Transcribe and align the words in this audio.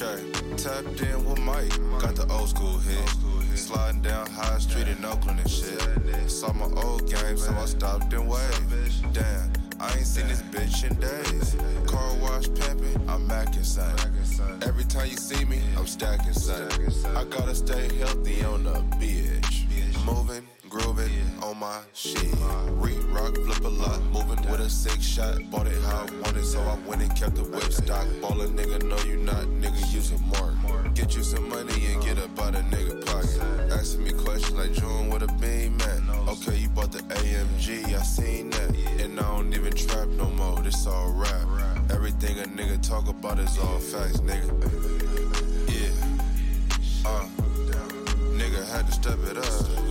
Shay, 0.00 0.32
tapped 0.56 1.02
in 1.02 1.24
with 1.26 1.38
Mike. 1.40 1.68
Got 2.00 2.16
the 2.16 2.26
old 2.30 2.48
school 2.48 2.78
hit. 2.78 3.06
Sliding 3.54 4.00
down 4.00 4.26
High 4.30 4.56
Street 4.56 4.88
in 4.88 5.04
Oakland 5.04 5.40
and 5.40 5.50
shit. 5.50 5.78
Saw 6.26 6.54
my 6.54 6.70
old 6.80 7.06
game, 7.06 7.36
so 7.36 7.52
I 7.52 7.66
stopped 7.66 8.10
and 8.14 8.26
waved. 8.26 9.12
Damn. 9.12 9.52
I 9.78 9.94
ain't 9.98 10.06
seen 10.06 10.26
this 10.26 10.40
bitch 10.40 10.90
in 10.90 10.96
days. 10.98 11.54
Car 11.86 12.14
wash 12.22 12.46
pimping, 12.46 12.96
I'm 13.10 13.28
macking 13.28 13.62
son. 13.62 13.94
Every 14.62 14.84
time 14.84 15.10
you 15.10 15.18
see 15.18 15.44
me, 15.44 15.60
I'm 15.76 15.86
stacking 15.86 16.32
son. 16.32 16.70
I 17.14 17.24
gotta 17.24 17.54
stay 17.54 17.94
healthy 17.98 18.42
on 18.42 18.64
the 18.64 18.80
bitch. 18.96 19.66
Moving, 20.06 20.46
grooving 20.70 21.10
on 21.42 21.58
my 21.58 21.80
shit. 21.92 22.34
Re 22.68 22.94
rock, 23.12 23.34
flip 23.34 23.64
a 23.64 23.68
lot, 23.68 24.02
moving 24.04 24.29
with 24.50 24.60
a 24.60 24.70
six 24.70 25.04
shot. 25.04 25.38
Bought 25.50 25.66
it 25.66 25.80
how 25.82 26.06
I 26.06 26.20
wanted, 26.22 26.44
so 26.44 26.60
I 26.60 26.76
went 26.88 27.02
and 27.02 27.14
kept 27.16 27.36
the 27.36 27.44
whip 27.44 27.72
stock. 27.72 28.06
Ballin' 28.20 28.56
nigga, 28.56 28.82
no, 28.82 28.98
you 29.08 29.18
not, 29.18 29.44
nigga, 29.62 29.80
use 29.92 30.12
a 30.12 30.18
mark. 30.18 30.54
Get 30.94 31.14
you 31.16 31.22
some 31.22 31.48
money 31.48 31.86
and 31.86 32.02
get 32.02 32.18
up 32.18 32.38
out 32.40 32.54
a 32.54 32.58
nigga 32.58 33.06
pocket. 33.06 33.40
Asking 33.72 34.04
me 34.04 34.12
questions 34.12 34.52
like 34.52 34.72
June 34.72 35.08
with 35.10 35.22
a 35.22 35.32
beam, 35.40 35.76
man. 35.78 36.02
Okay, 36.28 36.56
you 36.56 36.68
bought 36.68 36.92
the 36.92 37.02
AMG, 37.14 37.94
I 37.94 38.02
seen 38.02 38.50
that. 38.50 38.70
And 39.00 39.18
I 39.18 39.22
don't 39.22 39.52
even 39.54 39.72
trap 39.72 40.08
no 40.08 40.28
more, 40.30 40.60
this 40.62 40.86
all 40.86 41.12
rap. 41.12 41.46
Everything 41.90 42.38
a 42.38 42.44
nigga 42.44 42.80
talk 42.86 43.08
about 43.08 43.38
is 43.38 43.56
all 43.58 43.78
facts, 43.78 44.20
nigga. 44.20 44.48
Yeah. 45.68 47.08
Uh. 47.08 47.26
Nigga 48.40 48.66
had 48.72 48.86
to 48.86 48.92
step 48.92 49.18
it 49.30 49.36
up. 49.36 49.89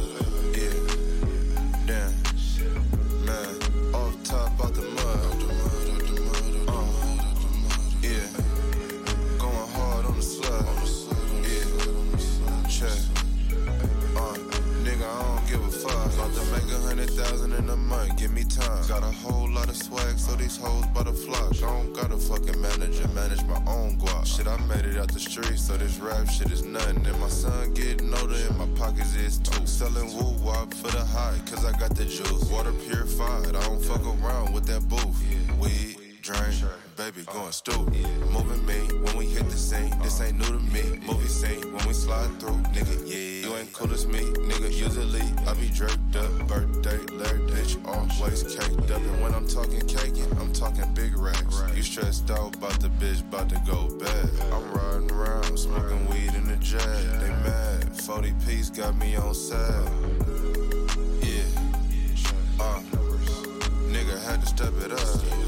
About 16.19 16.35
to 16.35 16.45
make 16.51 16.69
a 16.69 16.81
hundred 16.81 17.09
thousand 17.11 17.53
in 17.53 17.69
a 17.69 17.77
month, 17.77 18.17
give 18.17 18.33
me 18.33 18.43
time. 18.43 18.85
Got 18.89 19.03
a 19.03 19.11
whole 19.23 19.49
lot 19.49 19.69
of 19.69 19.77
swag, 19.77 20.19
so 20.19 20.35
these 20.35 20.57
hoes 20.57 20.83
flock. 21.25 21.55
I 21.55 21.61
don't 21.61 21.93
got 21.93 22.11
a 22.11 22.17
fucking 22.17 22.59
manager, 22.59 23.07
manage 23.09 23.41
my 23.45 23.61
own 23.65 23.97
guap. 23.97 24.25
Shit, 24.25 24.45
I 24.45 24.57
made 24.67 24.83
it 24.83 24.97
out 24.97 25.13
the 25.13 25.19
street, 25.19 25.57
so 25.57 25.77
this 25.77 25.97
rap 25.99 26.29
shit 26.29 26.51
is 26.51 26.65
nothing. 26.65 27.05
And 27.05 27.19
my 27.21 27.29
son 27.29 27.73
getting 27.73 28.13
older, 28.13 28.35
and 28.35 28.57
my 28.57 28.67
pockets 28.77 29.15
is 29.15 29.37
too. 29.37 29.65
Selling 29.65 30.13
woo 30.13 30.33
wop 30.43 30.73
for 30.73 30.91
the 30.91 31.05
high, 31.05 31.39
cause 31.45 31.63
I 31.63 31.71
got 31.79 31.95
the 31.95 32.03
juice. 32.03 32.43
Water 32.51 32.73
purified, 32.73 33.55
I 33.55 33.61
don't 33.63 33.81
fuck 33.81 34.05
around 34.05 34.53
with 34.53 34.65
that 34.65 34.87
booth. 34.89 35.23
Weed, 35.57 35.95
drink, 36.33 36.63
baby 36.95 37.25
uh, 37.27 37.33
going 37.33 37.51
stupid. 37.51 38.05
Moving 38.31 38.65
me 38.65 38.79
when 39.01 39.17
we 39.17 39.25
hit 39.25 39.45
the 39.49 39.57
scene. 39.57 39.89
This 40.01 40.19
uh-huh. 40.19 40.29
ain't 40.29 40.37
new 40.37 40.45
to 40.45 40.63
me. 40.73 40.99
Movie 41.05 41.27
scene 41.27 41.73
when 41.73 41.87
we 41.87 41.93
slide 41.93 42.29
through, 42.39 42.61
nigga. 42.73 42.95
Yeah, 43.07 43.47
you 43.47 43.55
ain't 43.55 43.73
cool 43.73 43.91
as 43.91 44.05
me, 44.05 44.19
nigga. 44.19 44.71
Usually 44.71 45.25
I 45.47 45.53
be 45.55 45.69
draped 45.69 46.15
up. 46.15 46.47
Birthday, 46.47 46.99
Larry, 47.15 47.39
bitch, 47.51 47.73
always 47.87 48.43
caked 48.43 48.91
up. 48.91 49.01
And 49.01 49.21
when 49.21 49.33
I'm 49.33 49.47
talking 49.47 49.81
caking, 49.87 50.31
I'm 50.39 50.53
talking 50.53 50.85
big 50.93 51.17
racks. 51.17 51.63
You 51.75 51.81
stressed 51.81 52.29
out 52.29 52.55
about 52.55 52.79
the 52.79 52.89
bitch, 52.89 53.21
about 53.21 53.49
to 53.49 53.61
go 53.65 53.89
bad. 53.97 54.29
I'm 54.53 54.71
riding 54.71 55.11
around, 55.11 55.57
smoking 55.57 56.05
weed 56.07 56.33
in 56.35 56.47
the 56.47 56.57
jet. 56.57 56.79
They 57.19 57.29
mad. 57.29 58.01
40 58.01 58.33
piece 58.45 58.69
got 58.69 58.95
me 58.97 59.15
on 59.15 59.33
sad. 59.33 59.59
Uh-huh. 59.59 60.97
Yeah. 61.21 62.63
Uh. 62.63 62.81
Nigga 63.89 64.23
had 64.23 64.41
to 64.41 64.45
step 64.45 64.73
it 64.83 64.91
up. 64.91 65.38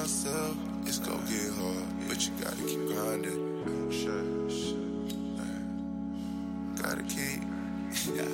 Myself. 0.00 0.56
It's 0.86 0.98
gonna 0.98 1.22
get 1.28 1.52
hard. 1.60 2.08
But 2.08 2.26
you 2.26 2.32
gotta 2.40 2.56
keep 2.56 2.86
grinding. 2.86 3.40
Shit. 3.90 4.24
Gotta 6.82 7.02
keep. 7.02 7.42
yeah. 8.16 8.24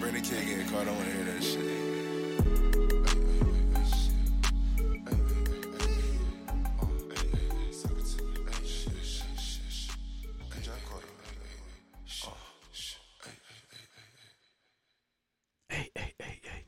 Bring 0.00 0.12
the 0.12 0.20
kid 0.20 0.68
caught. 0.68 1.13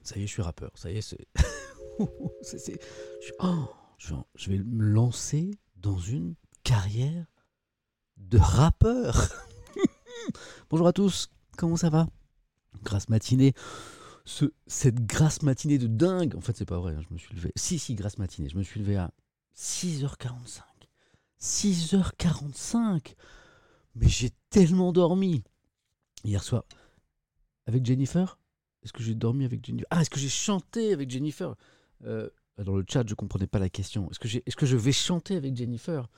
Ça 0.07 0.21
y 0.21 0.23
est, 0.23 0.27
je 0.29 0.33
suis 0.33 0.43
rappeur. 0.43 0.71
Ça 0.77 0.91
y 0.91 0.99
est, 0.99 1.03
c'est. 1.03 1.27
Oh, 3.41 3.69
je 4.37 4.51
vais 4.51 4.59
me 4.59 4.85
lancer 4.85 5.51
dans 5.77 5.99
une 5.99 6.35
carrière 6.63 7.27
de 8.19 8.39
rappeur. 8.39 9.33
Bonjour 10.71 10.87
à 10.87 10.93
tous, 10.93 11.31
comment 11.57 11.77
ça 11.77 11.89
va? 11.89 12.07
Grasse 12.85 13.09
matinée. 13.09 13.55
Ce, 14.27 14.45
cette 14.67 15.07
grasse 15.07 15.43
matinée 15.43 15.79
de 15.79 15.87
dingue. 15.87 16.37
En 16.37 16.41
fait, 16.41 16.57
c'est 16.57 16.67
pas 16.67 16.79
vrai, 16.79 16.95
hein, 16.95 17.03
je 17.09 17.13
me 17.13 17.19
suis 17.19 17.35
levé. 17.35 17.51
Si, 17.57 17.79
si, 17.79 17.95
grasse 17.95 18.19
matinée. 18.19 18.49
Je 18.49 18.59
me 18.59 18.63
suis 18.63 18.79
levé 18.79 18.97
à 18.97 19.11
6h45. 19.57 20.61
6h45 21.41 23.15
Mais 23.97 24.09
j'ai 24.09 24.31
tellement 24.51 24.93
dormi. 24.93 25.43
Hier 26.23 26.45
soir. 26.45 26.65
Avec 27.67 27.85
Jennifer 27.85 28.39
Est-ce 28.87 28.93
que 28.93 29.03
j'ai 29.03 29.17
dormi 29.17 29.45
avec 29.45 29.67
Jennifer? 29.67 29.89
Ah, 29.91 30.01
est-ce 30.01 30.11
que 30.11 30.21
j'ai 30.21 30.29
chanté 30.29 30.93
avec 30.93 31.11
Jennifer? 31.11 31.57
Euh, 32.05 32.31
Dans 32.57 32.77
le 32.77 32.85
chat, 32.89 33.03
je 33.05 33.17
comprenais 33.17 33.49
pas 33.49 33.59
la 33.59 33.69
question. 33.69 34.09
Est-ce 34.13 34.21
que, 34.21 34.29
est-ce 34.29 34.55
que 34.55 34.65
je 34.65 34.77
vais 34.77 34.93
chanter 34.93 35.35
avec 35.35 35.57
Jennifer? 35.57 36.09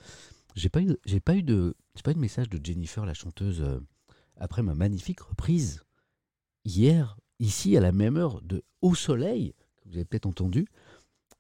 J'ai 0.55 0.69
pas 0.69 0.83
eu, 0.83 0.95
pas 1.25 1.35
eu 1.35 1.43
de, 1.43 1.75
pas 2.05 2.11
eu 2.11 2.15
de 2.15 2.19
message 2.19 2.51
de 2.51 2.63
Jennifer, 2.63 3.07
la 3.07 3.15
chanteuse, 3.15 3.63
euh, 3.63 3.81
après 4.37 4.63
ma 4.63 4.75
magnifique 4.75 5.21
reprise 5.21 5.83
hier, 6.67 7.17
ici 7.39 7.75
à 7.75 7.81
la 7.81 7.91
même 7.91 8.19
heure 8.19 8.43
de 8.43 8.63
Au 8.83 8.95
Soleil, 8.95 9.55
que 9.81 9.89
vous 9.89 9.95
avez 9.95 10.05
peut-être 10.05 10.27
entendu. 10.27 10.67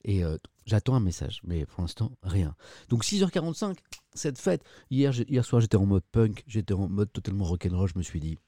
Et 0.04 0.24
euh, 0.24 0.38
j'attends 0.64 0.94
un 0.94 1.00
message, 1.00 1.42
mais 1.44 1.66
pour 1.66 1.82
l'instant, 1.82 2.10
rien. 2.22 2.56
Donc 2.88 3.04
6h45, 3.04 3.76
cette 4.14 4.38
fête. 4.38 4.64
Hier, 4.90 5.12
hier 5.28 5.44
soir, 5.44 5.60
j'étais 5.60 5.76
en 5.76 5.84
mode 5.84 6.04
punk, 6.10 6.42
j'étais 6.46 6.72
en 6.72 6.88
mode 6.88 7.12
totalement 7.12 7.44
rock'n'roll. 7.44 7.90
Je 7.92 7.98
me 7.98 8.02
suis 8.02 8.20
dit, 8.20 8.38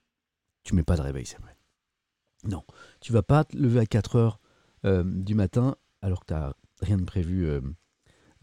tu 0.63 0.75
mets 0.75 0.83
pas 0.83 0.97
de 0.97 1.03
réveil, 1.03 1.27
Samuel. 1.27 1.60
Non, 2.45 2.65
tu 3.01 3.13
vas 3.13 3.23
pas 3.23 3.45
te 3.45 3.57
lever 3.57 3.81
à 3.81 3.85
4h 3.85 4.37
du 5.05 5.35
matin 5.35 5.77
alors 6.03 6.21
que 6.21 6.27
tu 6.27 6.35
n'as 6.35 6.53
rien 6.81 6.97
de 6.97 7.05
prévu 7.05 7.47
euh, 7.47 7.61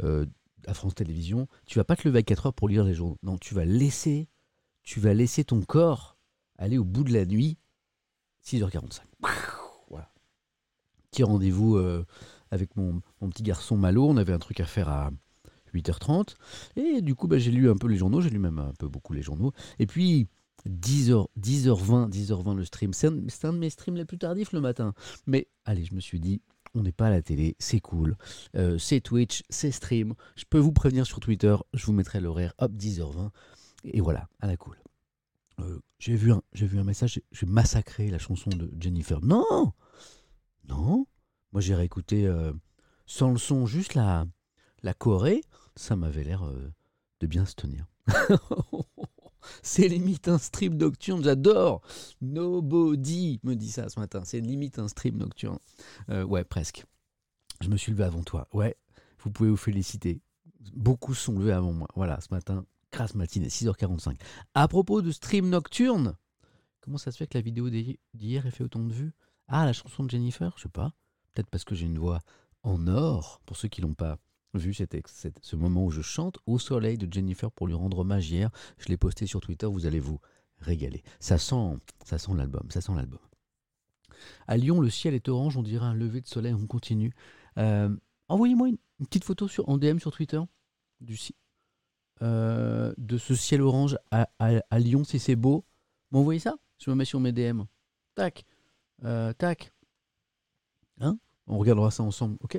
euh, 0.03 0.25
à 0.66 0.74
France 0.74 0.96
Télévisions. 0.96 1.47
Tu 1.66 1.80
vas 1.80 1.84
pas 1.84 1.96
te 1.96 2.08
lever 2.08 2.19
à 2.19 2.22
4h 2.22 2.53
pour 2.53 2.69
lire 2.69 2.84
les 2.84 2.94
journaux. 2.94 3.18
Non, 3.24 3.38
tu 3.38 3.53
vas 3.53 3.66
laisser, 3.66 4.30
tu 4.84 5.00
vas 5.00 5.13
laisser 5.13 5.44
ton 5.44 5.62
corps 5.62 6.18
aller 6.58 6.78
au 6.78 6.84
bout 6.84 7.03
de 7.03 7.13
la 7.13 7.25
nuit, 7.25 7.58
6h45. 8.46 9.02
Voilà. 9.90 10.12
Petit 11.12 11.24
rendez-vous 11.24 11.78
euh, 11.78 12.06
avec 12.52 12.75
mon, 12.75 13.02
mon 13.22 13.29
petit 13.29 13.44
garçon 13.44 13.78
Malo. 13.78 14.08
On 14.08 14.18
avait 14.18 14.34
un 14.34 14.40
truc 14.40 14.59
à 14.59 14.66
faire 14.66 14.90
à 14.90 15.12
8h30. 15.74 16.35
Et 16.76 17.02
du 17.02 17.16
coup, 17.16 17.28
bah, 17.28 17.38
j'ai 17.38 17.52
lu 17.52 17.70
un 17.70 17.78
peu 17.78 17.88
les 17.88 17.97
journaux. 17.97 18.22
J'ai 18.22 18.29
lu 18.29 18.40
même 18.40 18.59
un 18.59 18.73
peu 18.79 18.88
beaucoup 18.88 19.14
les 19.14 19.22
journaux. 19.22 19.53
Et 19.79 19.85
puis, 19.85 20.28
10h, 20.67 21.28
10h20, 21.40 22.09
10h20 22.09 22.55
le 22.55 22.66
stream. 22.66 22.93
C'est 22.93 23.08
un, 23.08 23.11
de 23.53 23.58
mes 23.58 23.69
streams 23.69 23.96
les 23.96 24.05
plus 24.05 24.17
tardifs 24.17 24.52
le 24.53 24.61
matin. 24.61 24.93
Mais 25.25 25.47
allez, 25.66 25.84
je 25.85 25.93
me 25.93 25.99
suis 25.99 26.19
dit, 26.19 26.41
on 26.75 26.81
n'est 26.84 26.91
pas 26.91 27.08
à 27.08 27.09
la 27.09 27.22
télé, 27.22 27.55
c'est 27.59 27.79
cool. 27.79 28.17
Euh, 28.55 28.78
c'est 28.78 29.02
Twitch, 29.02 29.43
c'est 29.49 29.72
stream. 29.72 30.14
Je 30.35 30.46
peux 30.49 30.59
vous 30.59 30.72
prévenir 30.73 31.05
sur 31.05 31.19
Twitter, 31.19 31.55
je 31.73 31.85
vous 31.85 31.93
mettrai 31.93 32.19
l'horaire, 32.19 32.53
hop, 32.59 32.72
10h20. 32.73 33.29
Et 33.85 34.02
voilà, 34.02 34.28
à 34.41 34.47
la 34.47 34.58
cool. 34.58 34.78
Euh, 35.59 35.79
j'ai 35.99 36.16
vu, 36.16 36.31
un- 36.31 36.43
vu 36.53 36.78
un 36.79 36.84
message, 36.84 37.20
j'ai- 37.31 37.46
massacré 37.47 38.09
la 38.11 38.20
chanson 38.20 38.49
de 38.52 38.70
Jennifer. 38.79 39.20
Non 39.23 39.73
Non 40.67 41.08
Moi 41.52 41.61
j'ai 41.61 41.73
réécouté 41.73 42.28
euh, 42.28 42.53
sans 43.05 43.31
le 43.31 43.37
son, 43.40 43.66
juste 43.66 43.96
la, 43.96 44.25
la 44.84 44.93
Corée. 44.93 45.41
Ça 45.75 45.96
m'avait 45.96 46.23
l'air 46.23 46.43
de 47.22 47.28
bien 47.28 47.46
se 47.46 47.55
tenir. 47.55 47.85
C'est 49.64 49.88
limite 49.88 50.28
un 50.28 50.38
stream 50.38 50.76
nocturne, 50.76 51.23
j'adore. 51.23 51.82
Nobody 52.22 53.40
me 53.44 53.55
dit 53.55 53.72
ça 53.72 53.90
ce 53.90 53.99
matin. 53.99 54.22
C'est 54.26 54.40
limite 54.40 54.79
un 54.79 54.88
stream 54.88 55.17
nocturne. 55.17 55.59
Euh, 56.09 56.23
ouais, 56.23 56.44
presque. 56.44 56.85
Je 57.61 57.70
me 57.70 57.78
suis 57.78 57.91
levé 57.91 58.03
avant 58.03 58.23
toi. 58.23 58.47
Ouais, 58.53 58.76
vous 59.23 59.32
pouvez 59.32 59.49
vous 59.49 59.58
féliciter. 59.58 60.22
Beaucoup 60.76 61.14
sont 61.14 61.38
levés 61.40 61.53
avant 61.53 61.73
moi. 61.73 61.88
Voilà, 61.96 62.20
ce 62.22 62.28
matin, 62.32 62.66
grasse 62.91 63.16
matinée, 63.16 63.47
6h45. 63.49 64.16
À 64.53 64.67
propos 64.67 65.02
de 65.02 65.11
stream 65.11 65.49
nocturne, 65.49 66.16
Comment 66.82 66.97
ça 66.97 67.11
se 67.11 67.17
fait 67.17 67.28
que 67.28 67.38
la 67.38 67.41
vidéo 67.41 67.70
d'hi- 67.70 67.99
d'hier 68.14 68.46
ait 68.46 68.52
fait 68.52 68.64
autant 68.64 68.79
de 68.82 68.94
vues? 68.94 69.11
Ah, 69.49 69.66
la 69.66 69.73
chanson 69.73 70.05
de 70.05 70.09
Jennifer? 70.09 70.53
Je 70.55 70.64
sais 70.64 70.70
pas. 70.70 70.94
Peut-être 71.34 71.49
parce 71.49 71.66
que 71.66 71.76
j'ai 71.76 71.85
une 71.85 71.97
voix 71.99 72.20
en 72.64 72.88
or. 72.88 73.41
Pour 73.46 73.58
ceux 73.58 73.67
qui 73.67 73.82
l'ont 73.82 73.94
pas 73.94 74.17
vu, 74.58 74.74
c'était 74.74 75.02
cet- 75.06 75.40
ce 75.42 75.56
moment 75.56 75.86
où 75.86 75.92
je 75.92 76.02
chante 76.02 76.38
au 76.46 76.59
soleil 76.59 76.98
de 76.98 77.12
Jennifer 77.12 77.52
pour 77.52 77.68
lui 77.68 77.74
rendre 77.74 78.00
hommage 78.00 78.30
hier. 78.30 78.50
Je 78.78 78.90
l'ai 78.90 78.98
posté 78.98 79.26
sur 79.28 79.40
Twitter. 79.40 79.66
Vous 79.68 79.86
allez 79.86 80.00
vous 80.00 80.20
régaler. 80.59 81.04
Ça 81.20 81.38
sent, 81.38 81.78
ça 82.04 82.18
sent 82.18 82.32
l'album. 82.36 82.64
Ça 82.70 82.82
sent 82.82 82.94
l'album. 82.96 83.20
À 84.48 84.58
Lyon, 84.58 84.82
le 84.82 84.90
ciel 84.90 85.14
est 85.14 85.30
orange. 85.30 85.58
On 85.58 85.64
dirait 85.64 85.86
un 85.86 85.94
lever 85.94 86.22
de 86.22 86.28
soleil. 86.28 86.54
On 86.54 86.68
continue. 86.68 87.14
Euh, 87.58 87.96
Envoyez-moi 88.30 88.70
une, 88.70 88.78
petite 89.06 89.24
photo 89.24 89.48
sur, 89.48 89.70
en 89.70 89.78
DM 89.78 90.00
sur 90.00 90.12
Twitter 90.12 90.42
du, 91.00 91.18
euh, 92.22 92.94
de 92.98 93.18
ce 93.18 93.36
ciel 93.36 93.62
orange 93.62 93.98
à, 94.12 94.28
Lyon 94.80 95.04
si 95.04 95.20
c'est 95.20 95.36
beau. 95.36 95.64
M'envoyez 96.12 96.40
ça? 96.40 96.56
Je 96.80 96.90
me 96.90 96.96
mets 96.96 97.06
sur 97.06 97.20
mes 97.20 97.32
DM. 97.32 97.62
Tac. 98.16 98.46
Euh, 99.06 99.32
tac. 99.34 99.72
Hein? 101.00 101.18
On 101.48 101.58
regardera 101.58 101.92
ça 101.92 102.04
ensemble, 102.04 102.38
ok? 102.42 102.58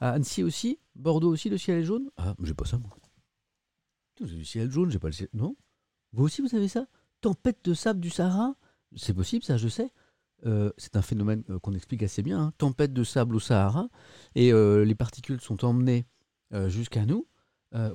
À 0.00 0.10
Annecy 0.12 0.42
aussi 0.42 0.78
Bordeaux 0.94 1.30
aussi, 1.30 1.48
le 1.48 1.58
ciel 1.58 1.78
est 1.78 1.84
jaune 1.84 2.10
Ah, 2.16 2.34
j'ai 2.42 2.54
pas 2.54 2.64
ça 2.64 2.78
moi. 2.78 2.90
Putain, 4.14 4.28
J'ai 4.28 4.36
du 4.36 4.44
ciel 4.44 4.70
jaune, 4.70 4.90
j'ai 4.90 4.98
pas 4.98 5.08
le 5.08 5.12
ciel. 5.12 5.28
Non? 5.32 5.56
Vous 6.12 6.24
aussi, 6.24 6.40
vous 6.42 6.54
avez 6.54 6.68
ça? 6.68 6.86
Tempête 7.20 7.64
de 7.64 7.74
sable 7.74 8.00
du 8.00 8.10
Sahara? 8.10 8.54
C'est 8.96 9.14
possible, 9.14 9.42
ça, 9.44 9.56
je 9.56 9.66
sais. 9.68 9.90
Euh, 10.46 10.70
c'est 10.76 10.96
un 10.96 11.02
phénomène 11.02 11.42
euh, 11.50 11.58
qu'on 11.58 11.74
explique 11.74 12.02
assez 12.02 12.22
bien. 12.22 12.38
hein. 12.40 12.52
Tempête 12.58 12.92
de 12.92 13.02
sable 13.02 13.34
au 13.34 13.40
Sahara. 13.40 13.88
Et 14.34 14.52
euh, 14.52 14.84
les 14.84 14.94
particules 14.94 15.40
sont 15.40 15.64
emmenées 15.64 16.06
jusqu'à 16.68 17.04
nous. 17.04 17.26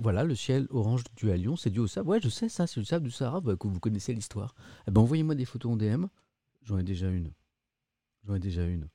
Voilà, 0.01 0.25
le 0.25 0.35
ciel 0.35 0.67
orange 0.71 1.03
du 1.15 1.31
à 1.31 1.37
Lyon, 1.37 1.55
c'est 1.55 1.69
dû 1.69 1.79
au 1.79 1.87
sable. 1.87 2.09
Ouais, 2.09 2.19
je 2.21 2.27
sais 2.27 2.49
ça, 2.49 2.67
c'est 2.67 2.81
le 2.81 2.85
sable 2.85 3.05
du 3.05 3.11
Sahara, 3.11 3.39
bah, 3.39 3.55
que 3.55 3.65
vous 3.69 3.79
connaissez 3.79 4.13
l'histoire. 4.13 4.53
Eh 4.85 4.91
ben, 4.91 4.99
envoyez-moi 4.99 5.35
des 5.35 5.45
photos 5.45 5.71
en 5.71 5.77
DM. 5.77 6.07
J'en 6.63 6.77
ai 6.77 6.83
déjà 6.83 7.07
une. 7.07 7.31
J'en 8.25 8.35
ai 8.35 8.39
déjà 8.39 8.65
une. 8.65 8.89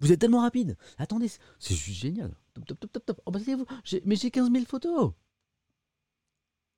Vous 0.00 0.12
êtes 0.12 0.20
tellement 0.20 0.42
rapide. 0.42 0.76
Attendez, 0.98 1.28
c'est- 1.28 1.40
c'est 1.58 1.74
juste 1.74 1.98
génial. 2.00 2.34
Top, 2.54 2.66
top, 2.66 2.80
top, 2.80 2.92
top, 2.92 3.06
top. 3.06 3.20
Oh, 3.26 3.30
bah, 3.30 3.40
c'est 3.44 3.54
vous. 3.54 3.66
Mais 4.04 4.16
j'ai 4.16 4.30
15 4.30 4.50
000 4.52 4.64
photos. 4.66 5.12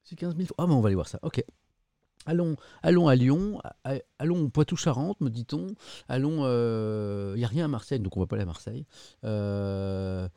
J'ai 0.05 0.17
15 0.17 0.35
000 0.37 0.47
photos. 0.47 0.55
Ah, 0.59 0.67
mais 0.67 0.75
on 0.75 0.81
va 0.81 0.87
aller 0.89 0.95
voir 0.95 1.09
ça. 1.09 1.19
Ok. 1.23 1.43
Allons, 2.27 2.57
allons 2.83 3.09
à 3.09 3.15
Lyon, 3.15 3.59
allons 4.19 4.51
Poitou-Charentes, 4.51 5.21
me 5.23 5.31
dit-on. 5.31 5.69
Allons, 6.09 6.45
il 7.35 7.39
n'y 7.39 7.45
a 7.45 7.49
rien 7.49 7.65
à 7.65 7.69
Marseille, 7.69 8.01
donc 8.01 8.17
on 8.17 8.21
va 8.21 8.27
pas 8.27 8.37
aller 8.37 8.43
à 8.43 8.47
Marseille. 8.47 8.85
Euh, 9.25 10.29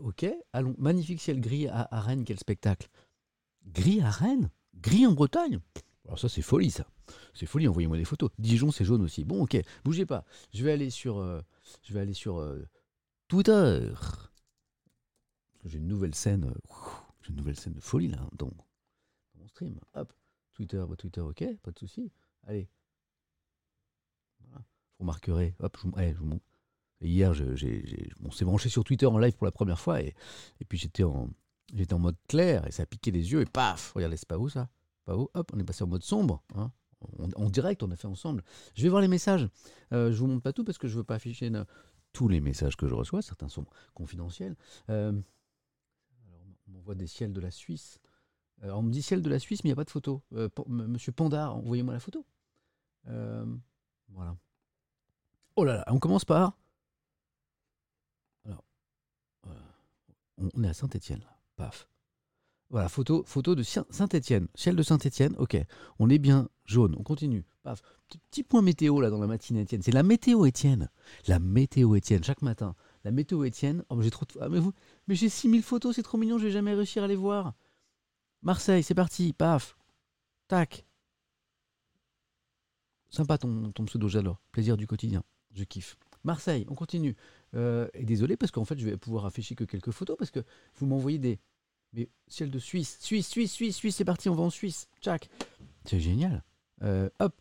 ok, 0.00 0.26
allons, 0.52 0.74
magnifique 0.78 1.20
ciel 1.20 1.40
gris 1.40 1.68
à 1.68 1.88
Rennes, 2.00 2.24
quel 2.24 2.38
spectacle. 2.40 2.88
Gris 3.66 4.00
à 4.00 4.10
Rennes? 4.10 4.50
Gris 4.74 5.06
en 5.06 5.12
Bretagne? 5.12 5.60
Alors 6.06 6.18
ça 6.18 6.28
c'est 6.28 6.42
folie 6.42 6.70
ça. 6.70 6.86
C'est 7.34 7.46
folie, 7.46 7.68
envoyez-moi 7.68 7.96
des 7.96 8.04
photos. 8.04 8.30
Dijon 8.38 8.70
c'est 8.70 8.84
jaune 8.84 9.02
aussi. 9.02 9.24
Bon 9.24 9.42
ok, 9.42 9.56
bougez 9.84 10.06
pas. 10.06 10.24
Je 10.54 10.64
vais 10.64 10.72
aller 10.72 10.90
sur, 10.90 11.18
euh, 11.18 11.40
je 11.82 11.92
vais 11.92 12.00
aller 12.00 12.14
sur 12.14 12.38
euh, 12.38 12.64
Twitter. 13.28 13.92
J'ai 15.64 15.78
une 15.78 15.88
nouvelle 15.88 16.14
scène, 16.14 16.44
euh, 16.44 16.74
j'ai 17.22 17.30
une 17.30 17.36
nouvelle 17.36 17.58
scène 17.58 17.74
de 17.74 17.80
folie 17.80 18.08
là 18.08 18.18
dans, 18.38 18.46
dans 18.46 18.52
mon 19.34 19.48
stream. 19.48 19.80
Hop, 19.94 20.12
Twitter, 20.54 20.84
bah, 20.88 20.94
Twitter 20.96 21.20
ok, 21.20 21.44
pas 21.62 21.72
de 21.72 21.78
souci. 21.78 22.12
Allez. 22.46 22.68
Voilà. 24.40 24.58
Vous 24.60 25.00
remarquerez, 25.02 25.54
hop, 25.58 25.76
je 25.82 25.88
vous, 25.88 25.92
eh, 26.00 26.14
montre. 26.24 26.44
Hier, 27.02 27.34
je- 27.34 27.44
on 28.24 28.30
s'est 28.30 28.44
branché 28.46 28.68
sur 28.70 28.82
Twitter 28.84 29.04
en 29.06 29.18
live 29.18 29.34
pour 29.36 29.44
la 29.44 29.50
première 29.52 29.78
fois 29.78 30.00
et, 30.00 30.14
et 30.60 30.64
puis 30.64 30.78
j'étais 30.78 31.02
en, 31.02 31.28
j'étais 31.74 31.92
en 31.92 31.98
mode 31.98 32.16
clair 32.26 32.66
et 32.66 32.70
ça 32.70 32.84
a 32.84 32.86
piqué 32.86 33.10
les 33.10 33.32
yeux 33.32 33.42
et 33.42 33.44
paf, 33.46 33.92
regardez, 33.94 34.16
c'est 34.16 34.28
pas 34.28 34.38
vous 34.38 34.48
ça 34.48 34.70
Pas 35.06 35.14
vous 35.16 35.30
Hop, 35.32 35.50
on 35.54 35.58
est 35.58 35.64
passé 35.64 35.82
en 35.82 35.86
mode 35.86 36.02
sombre. 36.02 36.42
hein. 36.54 36.70
En, 37.18 37.44
en 37.44 37.48
direct, 37.50 37.82
on 37.82 37.90
a 37.90 37.96
fait 37.96 38.06
ensemble. 38.08 38.42
Je 38.74 38.82
vais 38.82 38.88
voir 38.88 39.00
les 39.00 39.08
messages. 39.08 39.48
Euh, 39.92 40.12
je 40.12 40.18
vous 40.18 40.26
montre 40.26 40.42
pas 40.42 40.52
tout 40.52 40.64
parce 40.64 40.76
que 40.78 40.88
je 40.88 40.96
veux 40.96 41.04
pas 41.04 41.14
afficher 41.14 41.48
ne- 41.50 41.64
tous 42.12 42.26
les 42.28 42.40
messages 42.40 42.76
que 42.76 42.86
je 42.88 42.94
reçois. 42.94 43.22
Certains 43.22 43.48
sont 43.48 43.66
confidentiels. 43.94 44.56
Euh, 44.90 45.12
on 46.68 46.72
m'envoie 46.72 46.94
des 46.94 47.06
ciels 47.06 47.32
de 47.32 47.40
la 47.40 47.50
Suisse. 47.50 47.98
Euh, 48.64 48.70
on 48.72 48.82
me 48.82 48.90
dit 48.90 49.02
ciel 49.02 49.22
de 49.22 49.28
la 49.30 49.38
Suisse, 49.38 49.62
mais 49.62 49.68
il 49.68 49.72
n'y 49.72 49.74
a 49.74 49.76
pas 49.76 49.84
de 49.84 49.90
photo. 49.90 50.22
Euh, 50.32 50.48
Monsieur 50.66 51.12
Pandar, 51.12 51.54
envoyez-moi 51.56 51.92
la 51.94 52.00
photo. 52.00 52.24
Euh, 53.08 53.46
voilà. 54.08 54.36
Oh 55.54 55.64
là 55.64 55.76
là, 55.76 55.84
on 55.88 55.98
commence 55.98 56.24
par. 56.24 56.56
Alors, 58.46 58.64
on, 60.38 60.48
on 60.54 60.64
est 60.64 60.68
à 60.68 60.74
Saint-Étienne 60.74 61.20
là. 61.20 61.38
Paf. 61.56 61.86
Voilà, 62.70 62.88
photo, 62.88 63.22
photo 63.24 63.54
de 63.54 63.62
Saint- 63.62 63.86
Saint-Étienne. 63.90 64.48
Ciel 64.54 64.74
de 64.76 64.82
Saint-Étienne, 64.82 65.34
ok. 65.38 65.56
On 65.98 66.10
est 66.10 66.18
bien 66.18 66.48
jaune, 66.64 66.94
on 66.98 67.02
continue. 67.04 67.44
Paf. 67.62 67.80
Petit, 68.30 68.42
point 68.42 68.62
météo 68.62 69.00
là 69.00 69.10
dans 69.10 69.20
la 69.20 69.26
matinée 69.26 69.60
Étienne. 69.62 69.82
C'est 69.82 69.92
la 69.92 70.02
météo 70.02 70.44
Étienne. 70.46 70.90
La 71.28 71.38
météo 71.38 71.94
Étienne, 71.94 72.24
chaque 72.24 72.42
matin. 72.42 72.74
La 73.04 73.12
météo 73.12 73.44
Étienne. 73.44 73.84
Oh, 73.88 73.94
mais 73.96 74.04
j'ai 74.04 74.10
trop 74.10 74.24
de... 74.26 74.32
ah, 74.40 74.48
mais 74.48 74.58
vous... 74.58 74.72
mais 75.06 75.14
j'ai 75.14 75.28
6000 75.28 75.62
photos, 75.62 75.94
c'est 75.96 76.02
trop 76.02 76.18
mignon, 76.18 76.38
je 76.38 76.44
vais 76.46 76.50
jamais 76.52 76.74
réussir 76.74 77.02
à 77.04 77.06
les 77.08 77.16
voir. 77.16 77.54
Marseille, 78.42 78.82
c'est 78.82 78.94
parti, 78.94 79.32
paf. 79.32 79.76
Tac. 80.48 80.84
Sympa 83.10 83.38
ton, 83.38 83.70
ton 83.72 83.84
pseudo, 83.84 84.08
j'adore. 84.08 84.40
Plaisir 84.52 84.76
du 84.76 84.86
quotidien. 84.86 85.22
Je 85.54 85.64
kiffe. 85.64 85.96
Marseille, 86.24 86.66
on 86.68 86.74
continue. 86.74 87.16
Euh, 87.54 87.88
et 87.94 88.04
désolé 88.04 88.36
parce 88.36 88.50
qu'en 88.52 88.64
fait, 88.64 88.78
je 88.78 88.84
vais 88.84 88.96
pouvoir 88.96 89.24
afficher 89.26 89.54
que 89.54 89.64
quelques 89.64 89.92
photos 89.92 90.16
parce 90.16 90.30
que 90.30 90.40
vous 90.76 90.86
m'envoyez 90.86 91.18
des. 91.18 91.38
Mais 91.96 92.08
ciel 92.28 92.50
de 92.50 92.58
Suisse, 92.58 92.98
Suisse, 93.00 93.26
Suisse, 93.28 93.52
Suisse, 93.52 93.76
Suisse, 93.76 93.96
c'est 93.96 94.04
parti, 94.04 94.28
on 94.28 94.34
va 94.34 94.42
en 94.44 94.50
Suisse. 94.50 94.86
Tchac. 95.00 95.28
C'est 95.84 95.98
génial. 95.98 96.44
Euh, 96.82 97.08
hop. 97.20 97.34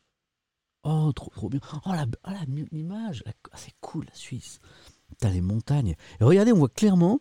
Oh, 0.83 1.11
trop, 1.13 1.29
trop 1.31 1.49
bien. 1.49 1.59
Oh, 1.85 1.91
la, 1.91 2.05
oh, 2.27 2.31
l'image. 2.71 3.21
La- 3.25 3.33
ah, 3.51 3.57
c'est 3.57 3.73
cool, 3.81 4.05
la 4.05 4.13
Suisse. 4.13 4.59
T'as 5.19 5.29
les 5.29 5.41
montagnes. 5.41 5.95
Et 6.19 6.23
regardez, 6.23 6.53
on 6.53 6.57
voit 6.57 6.69
clairement 6.69 7.19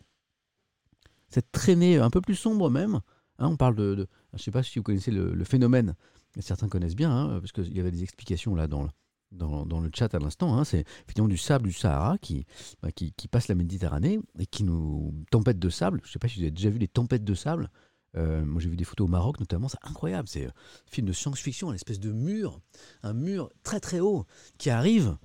cette 1.29 1.51
traînée 1.51 1.97
un 1.97 2.09
peu 2.09 2.21
plus 2.21 2.35
sombre 2.35 2.69
même. 2.69 3.01
Hein, 3.39 3.47
on 3.49 3.57
parle 3.57 3.75
de, 3.75 3.95
de- 3.95 4.07
Je 4.33 4.37
ne 4.37 4.41
sais 4.41 4.51
pas 4.51 4.63
si 4.63 4.79
vous 4.79 4.83
connaissez 4.83 5.11
le, 5.11 5.33
le 5.33 5.43
phénomène. 5.43 5.95
Certains 6.39 6.67
connaissent 6.69 6.95
bien, 6.95 7.11
hein, 7.11 7.39
parce 7.39 7.51
qu'il 7.51 7.75
y 7.75 7.79
avait 7.79 7.91
des 7.91 8.03
explications 8.03 8.55
là 8.55 8.67
dans 8.67 8.83
le, 8.83 8.89
dans, 9.31 9.65
le 9.79 9.89
chat 9.93 10.13
à 10.15 10.19
l'instant. 10.19 10.57
hein. 10.57 10.63
c'est 10.63 10.81
effectivement 11.03 11.27
du 11.27 11.37
sable 11.37 11.67
du 11.67 11.73
Sahara 11.73 12.17
qui, 12.17 12.45
bah, 12.81 12.91
qui, 12.91 13.11
qui 13.13 13.27
passe 13.27 13.47
la 13.47 13.55
Méditerranée 13.55 14.19
et 14.39 14.45
qui 14.45 14.63
nous. 14.63 15.13
Tempête 15.31 15.59
de 15.59 15.69
sable. 15.69 15.99
Je 16.03 16.09
ne 16.09 16.11
sais 16.13 16.19
pas 16.19 16.27
si 16.27 16.35
vous 16.37 16.41
avez 16.43 16.51
déjà 16.51 16.69
vu 16.69 16.77
les 16.79 16.87
tempêtes 16.87 17.23
de 17.25 17.33
sable. 17.33 17.69
Euh, 18.15 18.45
moi, 18.45 18.61
j'ai 18.61 18.69
vu 18.69 18.77
des 18.77 18.85
photos 18.85 19.07
au 19.07 19.11
Maroc 19.11 19.39
notamment. 19.41 19.67
C'est 19.67 19.83
incroyable. 19.83 20.27
C'est 20.29 20.45
un 20.45 20.51
film 20.89 21.05
de 21.07 21.11
science-fiction, 21.13 21.69
une 21.69 21.75
espèce 21.75 21.99
de 21.99 22.11
mur, 22.13 22.61
un 23.03 23.13
mur 23.13 23.49
très 23.63 23.81
très 23.81 23.99
haut 23.99 24.25
qui 24.57 24.69
arrive 24.69 25.17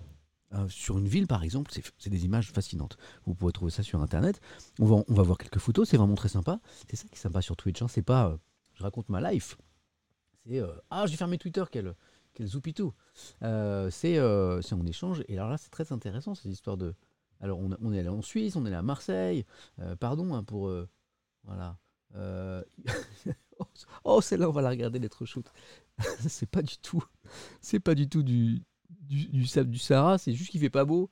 euh, 0.55 0.69
sur 0.69 0.99
une 0.99 1.07
ville, 1.07 1.29
par 1.29 1.45
exemple. 1.45 1.71
C'est 1.99 2.11
des 2.11 2.25
images 2.25 2.51
fascinantes. 2.51 2.97
Vous 3.27 3.35
pouvez 3.37 3.53
trouver 3.53 3.71
ça 3.71 3.85
sur 3.85 4.01
Internet. 4.03 4.41
On 4.81 4.87
va, 4.87 5.05
on 5.07 5.15
va 5.15 5.23
voir 5.23 5.39
quelques 5.39 5.61
photos. 5.61 5.89
C'est 5.89 5.97
vraiment 5.99 6.17
très 6.17 6.29
sympa. 6.29 6.59
C'est 6.89 6.97
ça 6.97 7.07
qui 7.07 7.15
est 7.15 7.19
sympa 7.19 7.43
sur 7.43 7.57
Twitch. 7.57 7.81
hein. 7.81 7.87
C'est 7.89 8.03
pas. 8.03 8.31
euh, 8.31 8.37
je 8.75 8.83
raconte 8.83 9.09
ma 9.09 9.21
life. 9.33 9.57
C'est. 10.45 10.59
euh, 10.59 10.73
ah, 10.91 11.07
j'ai 11.07 11.17
fermé 11.17 11.39
Twitter. 11.39 11.63
Quel, 12.35 12.47
quel 12.47 12.47
zoupitou. 12.47 12.95
Euh, 13.43 13.91
c'est 13.91 14.19
euh, 14.19 14.61
en 14.73 14.87
échange. 14.87 15.23
Et 15.29 15.37
alors 15.39 15.51
là, 15.51 15.59
c'est 15.59 15.71
très 15.71 15.93
intéressant, 15.93 16.35
cette 16.35 16.53
histoire 16.53 16.77
de. 16.77 16.95
Alors, 17.41 17.59
on, 17.59 17.71
on 17.81 17.93
est 17.93 17.99
allé 17.99 18.09
en 18.09 18.23
Suisse, 18.23 18.57
on 18.57 18.65
est 18.65 18.69
allé 18.69 18.77
à 18.77 18.83
Marseille. 18.83 19.45
Euh, 19.81 19.97
pardon 19.97 20.35
hein, 20.35 20.45
pour. 20.45 20.69
euh, 20.69 20.89
voilà. 21.45 21.79
Euh, 22.17 22.63
oh, 24.05 24.21
celle-là, 24.21 24.49
on 24.49 24.53
va 24.53 24.63
la 24.63 24.71
regarder, 24.71 24.99
l'être 24.99 25.25
shoot. 25.25 25.51
c'est 26.29 26.49
pas 26.51 26.63
du 26.63 26.77
tout. 26.79 27.03
C'est 27.61 27.81
pas 27.81 27.95
du 27.95 28.09
tout 28.09 28.23
du, 28.23 28.63
du, 28.91 29.27
du 29.29 29.65
du 29.65 29.79
Sahara. 29.79 30.19
C'est 30.19 30.33
juste 30.33 30.51
qu'il 30.51 30.61
fait 30.61 30.71
pas 30.71 30.85
beau. 30.85 31.11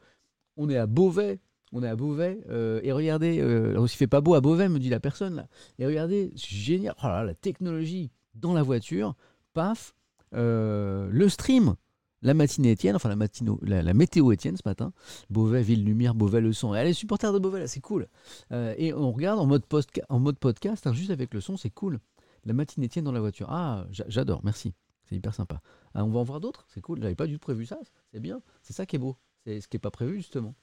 On 0.56 0.68
est 0.68 0.76
à 0.76 0.86
Beauvais. 0.86 1.40
On 1.72 1.82
est 1.82 1.88
à 1.88 1.96
Beauvais. 1.96 2.40
et 2.82 2.92
regardez, 2.92 3.40
euh, 3.40 3.70
alors, 3.70 3.86
il 3.86 3.90
fait 3.90 4.06
pas 4.06 4.20
beau 4.22 4.34
à 4.34 4.40
Beauvais, 4.40 4.68
me 4.68 4.78
dit 4.78 4.88
la 4.88 5.00
personne 5.00 5.34
là. 5.36 5.48
Et 5.78 5.86
regardez, 5.86 6.32
c'est 6.36 6.48
génial. 6.48 6.94
Oh 7.02 7.06
la 7.06 7.34
technologie 7.34 8.10
dans 8.34 8.54
la 8.54 8.62
voiture. 8.62 9.14
Paf. 9.52 9.94
Euh, 10.34 11.08
le 11.10 11.28
stream. 11.28 11.74
La 12.20 12.34
matinée 12.34 12.72
Étienne, 12.72 12.96
enfin 12.96 13.08
la, 13.08 13.14
matino, 13.14 13.60
la, 13.62 13.94
météo 13.94 14.32
Étienne 14.32 14.56
ce 14.56 14.68
matin. 14.68 14.92
Beauvais, 15.30 15.62
Ville 15.62 15.84
Lumière, 15.84 16.16
Beauvais 16.16 16.40
le 16.40 16.52
son. 16.52 16.74
Et 16.74 16.78
allez, 16.80 16.92
supporters 16.92 17.32
de 17.32 17.38
Beauvais 17.38 17.60
là, 17.60 17.68
c'est 17.68 17.80
cool. 17.80 18.08
Euh, 18.50 18.74
et 18.76 18.92
on 18.92 19.12
regarde 19.12 19.38
en 19.38 19.46
mode, 19.46 19.62
postca- 19.70 20.02
en 20.08 20.18
mode 20.18 20.36
podcast, 20.36 20.84
hein, 20.88 20.92
juste 20.92 21.10
avec 21.10 21.32
le 21.32 21.40
son, 21.40 21.56
c'est 21.56 21.70
cool. 21.70 22.00
La 22.44 22.54
matinée 22.54 22.86
Étienne 22.86 23.04
dans 23.04 23.12
la 23.12 23.20
voiture. 23.20 23.46
Ah, 23.50 23.86
j'a- 23.92 24.08
j'adore, 24.08 24.40
merci. 24.42 24.74
C'est 25.04 25.14
hyper 25.14 25.32
sympa. 25.32 25.60
Ah, 25.94 26.04
on 26.04 26.08
va 26.08 26.18
en 26.18 26.24
voir 26.24 26.40
d'autres, 26.40 26.66
c'est 26.68 26.80
cool. 26.80 27.00
J'avais 27.00 27.14
pas 27.14 27.28
du 27.28 27.34
tout 27.34 27.38
prévu 27.38 27.66
ça, 27.66 27.78
c'est 28.12 28.18
bien. 28.20 28.42
C'est 28.62 28.72
ça 28.72 28.84
qui 28.84 28.96
est 28.96 28.98
beau. 28.98 29.16
C'est 29.44 29.60
ce 29.60 29.68
qui 29.68 29.76
n'est 29.76 29.80
pas 29.80 29.92
prévu 29.92 30.16
justement. 30.16 30.56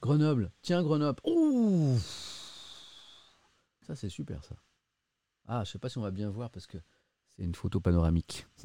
Grenoble, 0.00 0.50
tiens 0.62 0.82
Grenoble. 0.82 1.20
Ouh 1.26 1.98
Ça 3.86 3.94
c'est 3.94 4.08
super 4.08 4.42
ça. 4.44 4.56
Ah, 5.46 5.64
je 5.64 5.70
sais 5.72 5.78
pas 5.78 5.90
si 5.90 5.98
on 5.98 6.02
va 6.02 6.10
bien 6.10 6.30
voir 6.30 6.48
parce 6.50 6.66
que 6.66 6.78
c'est 7.36 7.44
une 7.44 7.54
photo 7.54 7.80
panoramique. 7.80 8.46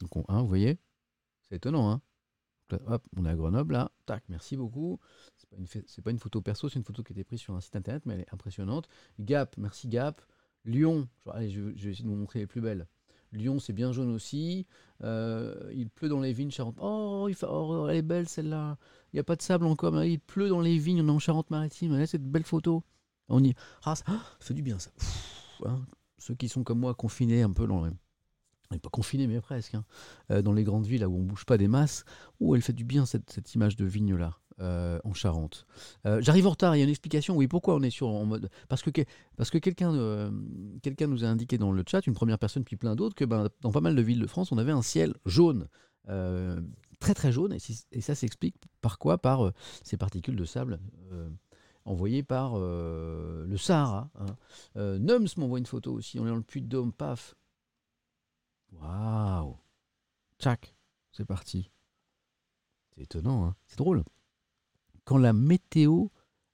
Donc, 0.00 0.16
on- 0.16 0.24
hein, 0.28 0.42
vous 0.42 0.48
voyez? 0.48 0.78
C'est 1.42 1.56
étonnant, 1.56 1.90
hein 1.90 2.00
Hop, 2.72 3.06
on 3.16 3.24
est 3.24 3.28
à 3.28 3.36
Grenoble, 3.36 3.74
là. 3.74 3.92
Tac, 4.06 4.24
merci 4.28 4.56
beaucoup. 4.56 4.98
C'est 5.36 5.48
pas, 5.48 5.56
une 5.56 5.66
pas 6.02 6.10
une 6.10 6.18
photo 6.18 6.40
perso, 6.40 6.68
c'est 6.68 6.78
une 6.78 6.84
photo 6.84 7.02
qui 7.02 7.12
a 7.12 7.14
été 7.14 7.22
prise 7.24 7.40
sur 7.40 7.54
un 7.54 7.60
site 7.60 7.76
internet, 7.76 8.02
mais 8.06 8.14
elle 8.14 8.20
est 8.20 8.34
impressionnante. 8.34 8.88
Gap, 9.20 9.56
merci 9.56 9.86
Gap. 9.88 10.20
Lyon, 10.64 11.08
allez, 11.30 11.50
je, 11.50 11.60
vais 11.60 11.72
essayer 11.74 12.02
de 12.02 12.08
vous 12.08 12.16
montrer 12.16 12.40
les 12.40 12.46
plus 12.46 12.60
belles. 12.60 12.88
Lyon, 13.32 13.60
c'est 13.60 13.72
bien 13.72 13.92
jaune 13.92 14.12
aussi. 14.12 14.66
Euh, 15.02 15.70
il 15.74 15.90
pleut 15.90 16.08
dans 16.08 16.20
les 16.20 16.32
vignes 16.32 16.50
Charente. 16.50 16.76
Oh, 16.80 17.26
il 17.28 17.34
fait... 17.34 17.46
oh, 17.48 17.86
elle 17.88 17.96
est 17.96 18.02
belle 18.02 18.28
celle-là. 18.28 18.78
Il 19.12 19.16
n'y 19.16 19.20
a 19.20 19.24
pas 19.24 19.36
de 19.36 19.42
sable 19.42 19.66
encore, 19.66 20.02
il 20.04 20.18
pleut 20.18 20.48
dans 20.48 20.60
les 20.60 20.78
vignes. 20.78 21.02
On 21.02 21.08
est 21.08 21.12
en 21.12 21.18
Charente-Maritime. 21.18 21.96
Là, 21.96 22.06
c'est 22.06 22.18
une 22.18 22.30
belle 22.30 22.44
photo. 22.44 22.82
On 23.28 23.42
y. 23.44 23.54
Ah, 23.84 23.94
ça, 23.94 24.04
ça 24.06 24.20
fait 24.40 24.54
du 24.54 24.62
bien 24.62 24.78
ça. 24.78 24.90
Hein. 25.64 25.84
Ceux 26.18 26.34
qui 26.34 26.48
sont 26.48 26.64
comme 26.64 26.80
moi 26.80 26.94
confinés 26.94 27.42
un 27.42 27.52
peu 27.52 27.66
dans 27.66 27.84
les 27.84 27.90
pas 28.78 28.90
confinés, 28.90 29.26
mais 29.26 29.40
presque, 29.40 29.74
hein. 29.74 29.84
euh, 30.30 30.42
dans 30.42 30.52
les 30.52 30.64
grandes 30.64 30.86
villes 30.86 31.00
là 31.00 31.08
où 31.08 31.16
on 31.16 31.22
bouge 31.22 31.44
pas 31.44 31.58
des 31.58 31.68
masses, 31.68 32.04
où 32.40 32.54
elle 32.54 32.62
fait 32.62 32.72
du 32.72 32.84
bien 32.84 33.06
cette, 33.06 33.54
image 33.54 33.76
de 33.76 33.84
vigne 33.84 34.16
là. 34.16 34.38
Euh, 34.58 34.98
en 35.04 35.12
Charente. 35.12 35.66
Euh, 36.06 36.22
j'arrive 36.22 36.46
en 36.46 36.50
retard, 36.50 36.74
il 36.74 36.78
y 36.78 36.80
a 36.80 36.84
une 36.84 36.90
explication. 36.90 37.36
Oui, 37.36 37.46
pourquoi 37.46 37.74
on 37.74 37.82
est 37.82 37.90
sur 37.90 38.08
en 38.08 38.24
mode 38.24 38.48
parce 38.70 38.82
que 38.82 38.88
quelqu'un 39.58 39.92
nous 39.92 41.24
a 41.24 41.28
indiqué 41.28 41.58
dans 41.58 41.72
le 41.72 41.84
chat, 41.86 42.06
une 42.06 42.14
première 42.14 42.38
personne 42.38 42.64
puis 42.64 42.76
plein 42.76 42.96
d'autres, 42.96 43.14
que 43.14 43.26
ben, 43.26 43.50
dans 43.60 43.70
pas 43.70 43.82
mal 43.82 43.94
de 43.94 44.00
villes 44.00 44.18
de 44.18 44.26
France, 44.26 44.52
on 44.52 44.56
avait 44.56 44.72
un 44.72 44.80
ciel 44.80 45.12
jaune, 45.26 45.68
très 46.06 47.12
très 47.12 47.32
jaune, 47.32 47.52
et, 47.52 48.00
ça 48.00 48.14
s'explique 48.14 48.56
par 48.80 48.98
quoi? 48.98 49.18
Par 49.18 49.52
ces 49.82 49.98
particules 49.98 50.36
de 50.36 50.46
sable 50.46 50.80
envoyées 51.86 52.22
par 52.22 52.58
le 52.58 53.56
Sahara. 53.56 54.10
Hein. 54.16 54.98
Nums 54.98 55.36
m'envoie 55.38 55.58
une 55.58 55.66
photo 55.66 55.92
aussi. 55.92 56.18
On 56.18 56.26
est 56.26 56.30
dans 56.30 56.36
le 56.36 56.42
puits 56.42 56.62
de 56.62 56.68
Dôme, 56.68 56.92
paf. 56.92 57.34
Waouh, 58.72 59.56
tchac, 60.38 60.74
c'est 61.12 61.24
parti. 61.24 61.70
C'est 62.94 63.02
étonnant, 63.02 63.46
hein 63.46 63.54
c'est 63.66 63.78
drôle 63.78 64.04
quand 65.06 65.16
la 65.16 65.32
météo 65.32 66.08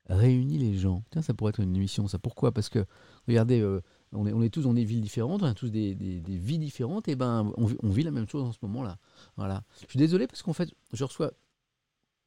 réunit 0.08 0.58
les 0.58 0.76
gens. 0.76 1.02
Tiens, 1.10 1.22
ça 1.22 1.34
pourrait 1.34 1.50
être 1.50 1.60
une 1.60 1.74
émission, 1.74 2.06
ça. 2.06 2.18
Pourquoi? 2.18 2.52
Parce 2.52 2.68
que, 2.68 2.84
regardez, 3.26 3.60
euh, 3.60 3.80
on, 4.12 4.26
est, 4.26 4.32
on, 4.32 4.46
tous 4.48 4.62
dans 4.62 4.74
des 4.74 4.84
villes 4.84 5.00
différentes, 5.00 5.42
on 5.42 5.46
a 5.46 5.54
tous 5.54 5.70
des, 5.70 5.94
vies 5.94 6.58
différentes, 6.58 7.08
et 7.08 7.16
ben 7.16 7.50
on, 7.56 7.88
vit 7.88 8.02
la 8.02 8.10
même 8.10 8.28
chose 8.28 8.44
en 8.44 8.52
ce 8.52 8.58
moment-là. 8.62 8.98
Voilà. 9.36 9.64
Je 9.80 9.86
suis 9.88 9.98
désolé 9.98 10.26
parce 10.26 10.42
qu'en 10.42 10.52
fait, 10.52 10.70
je 10.92 11.02
reçois, 11.02 11.32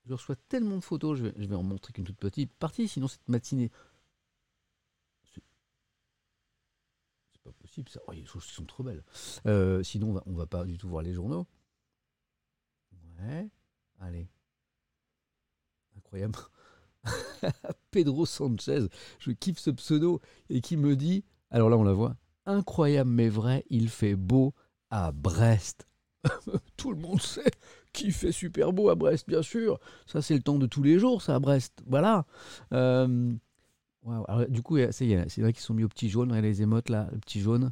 je 0.06 0.14
reçois 0.14 0.36
tellement 0.50 0.78
de 0.78 0.84
photos, 0.84 1.18
je 1.18 1.26
vais, 1.26 1.56
en 1.56 1.64
montrer 1.64 1.94
qu'une 1.94 2.06
toute 2.06 2.18
petite 2.18 2.54
partie, 2.54 2.88
sinon 2.88 3.08
cette 3.08 3.28
matinée. 3.28 3.72
C'est 5.34 5.42
pas 7.44 7.52
possible, 7.54 7.90
ça. 7.90 8.00
Oh, 8.08 8.12
les 8.12 8.26
choses 8.26 8.44
sont 8.44 8.66
trop 8.66 8.84
belles. 8.84 9.04
Euh, 9.48 9.84
sinon, 9.84 10.10
on 10.10 10.14
va, 10.14 10.24
on 10.26 10.34
va 10.34 10.48
pas 10.48 10.66
du 10.66 10.78
tout 10.78 10.90
voir 10.90 11.04
les 11.04 11.14
journaux. 11.14 11.48
Ouais. 13.20 13.50
Allez 14.00 14.30
incroyable. 15.98 16.40
Pedro 17.92 18.26
Sanchez, 18.26 18.88
je 19.20 19.32
kiffe 19.32 19.60
ce 19.60 19.72
pseudo, 19.72 20.22
et 20.50 20.62
qui 20.62 20.78
me 20.78 20.96
dit, 20.96 21.24
alors 21.50 21.70
là 21.70 21.78
on 21.78 21.84
la 21.84 21.94
voit, 21.94 22.16
incroyable 22.46 23.10
mais 23.10 23.30
vrai, 23.30 23.64
il 23.70 23.90
fait 23.90 24.16
beau 24.16 24.54
à 24.90 25.12
Brest. 25.12 25.88
Tout 26.78 26.92
le 26.92 27.00
monde 27.00 27.22
sait 27.22 27.52
qu'il 27.96 28.12
fait 28.12 28.32
super 28.32 28.74
beau 28.74 28.90
à 28.90 28.96
Brest, 28.96 29.28
bien 29.28 29.42
sûr. 29.42 29.80
Ça 30.06 30.22
c'est 30.22 30.36
le 30.36 30.42
temps 30.42 30.60
de 30.60 30.68
tous 30.68 30.84
les 30.84 31.00
jours, 31.00 31.22
ça 31.22 31.36
à 31.36 31.40
Brest. 31.40 31.82
Voilà. 31.88 32.26
Euh, 32.74 33.34
du 34.50 34.62
coup, 34.62 34.78
c'est 34.92 35.16
vrai 35.16 35.54
qu'ils 35.54 35.64
sont 35.64 35.74
mis 35.74 35.84
au 35.84 35.90
petit 35.90 36.10
jaune, 36.10 36.40
les 36.40 36.62
émotes 36.62 36.90
là, 36.90 37.10
le 37.12 37.18
petit 37.18 37.40
jaune. 37.40 37.72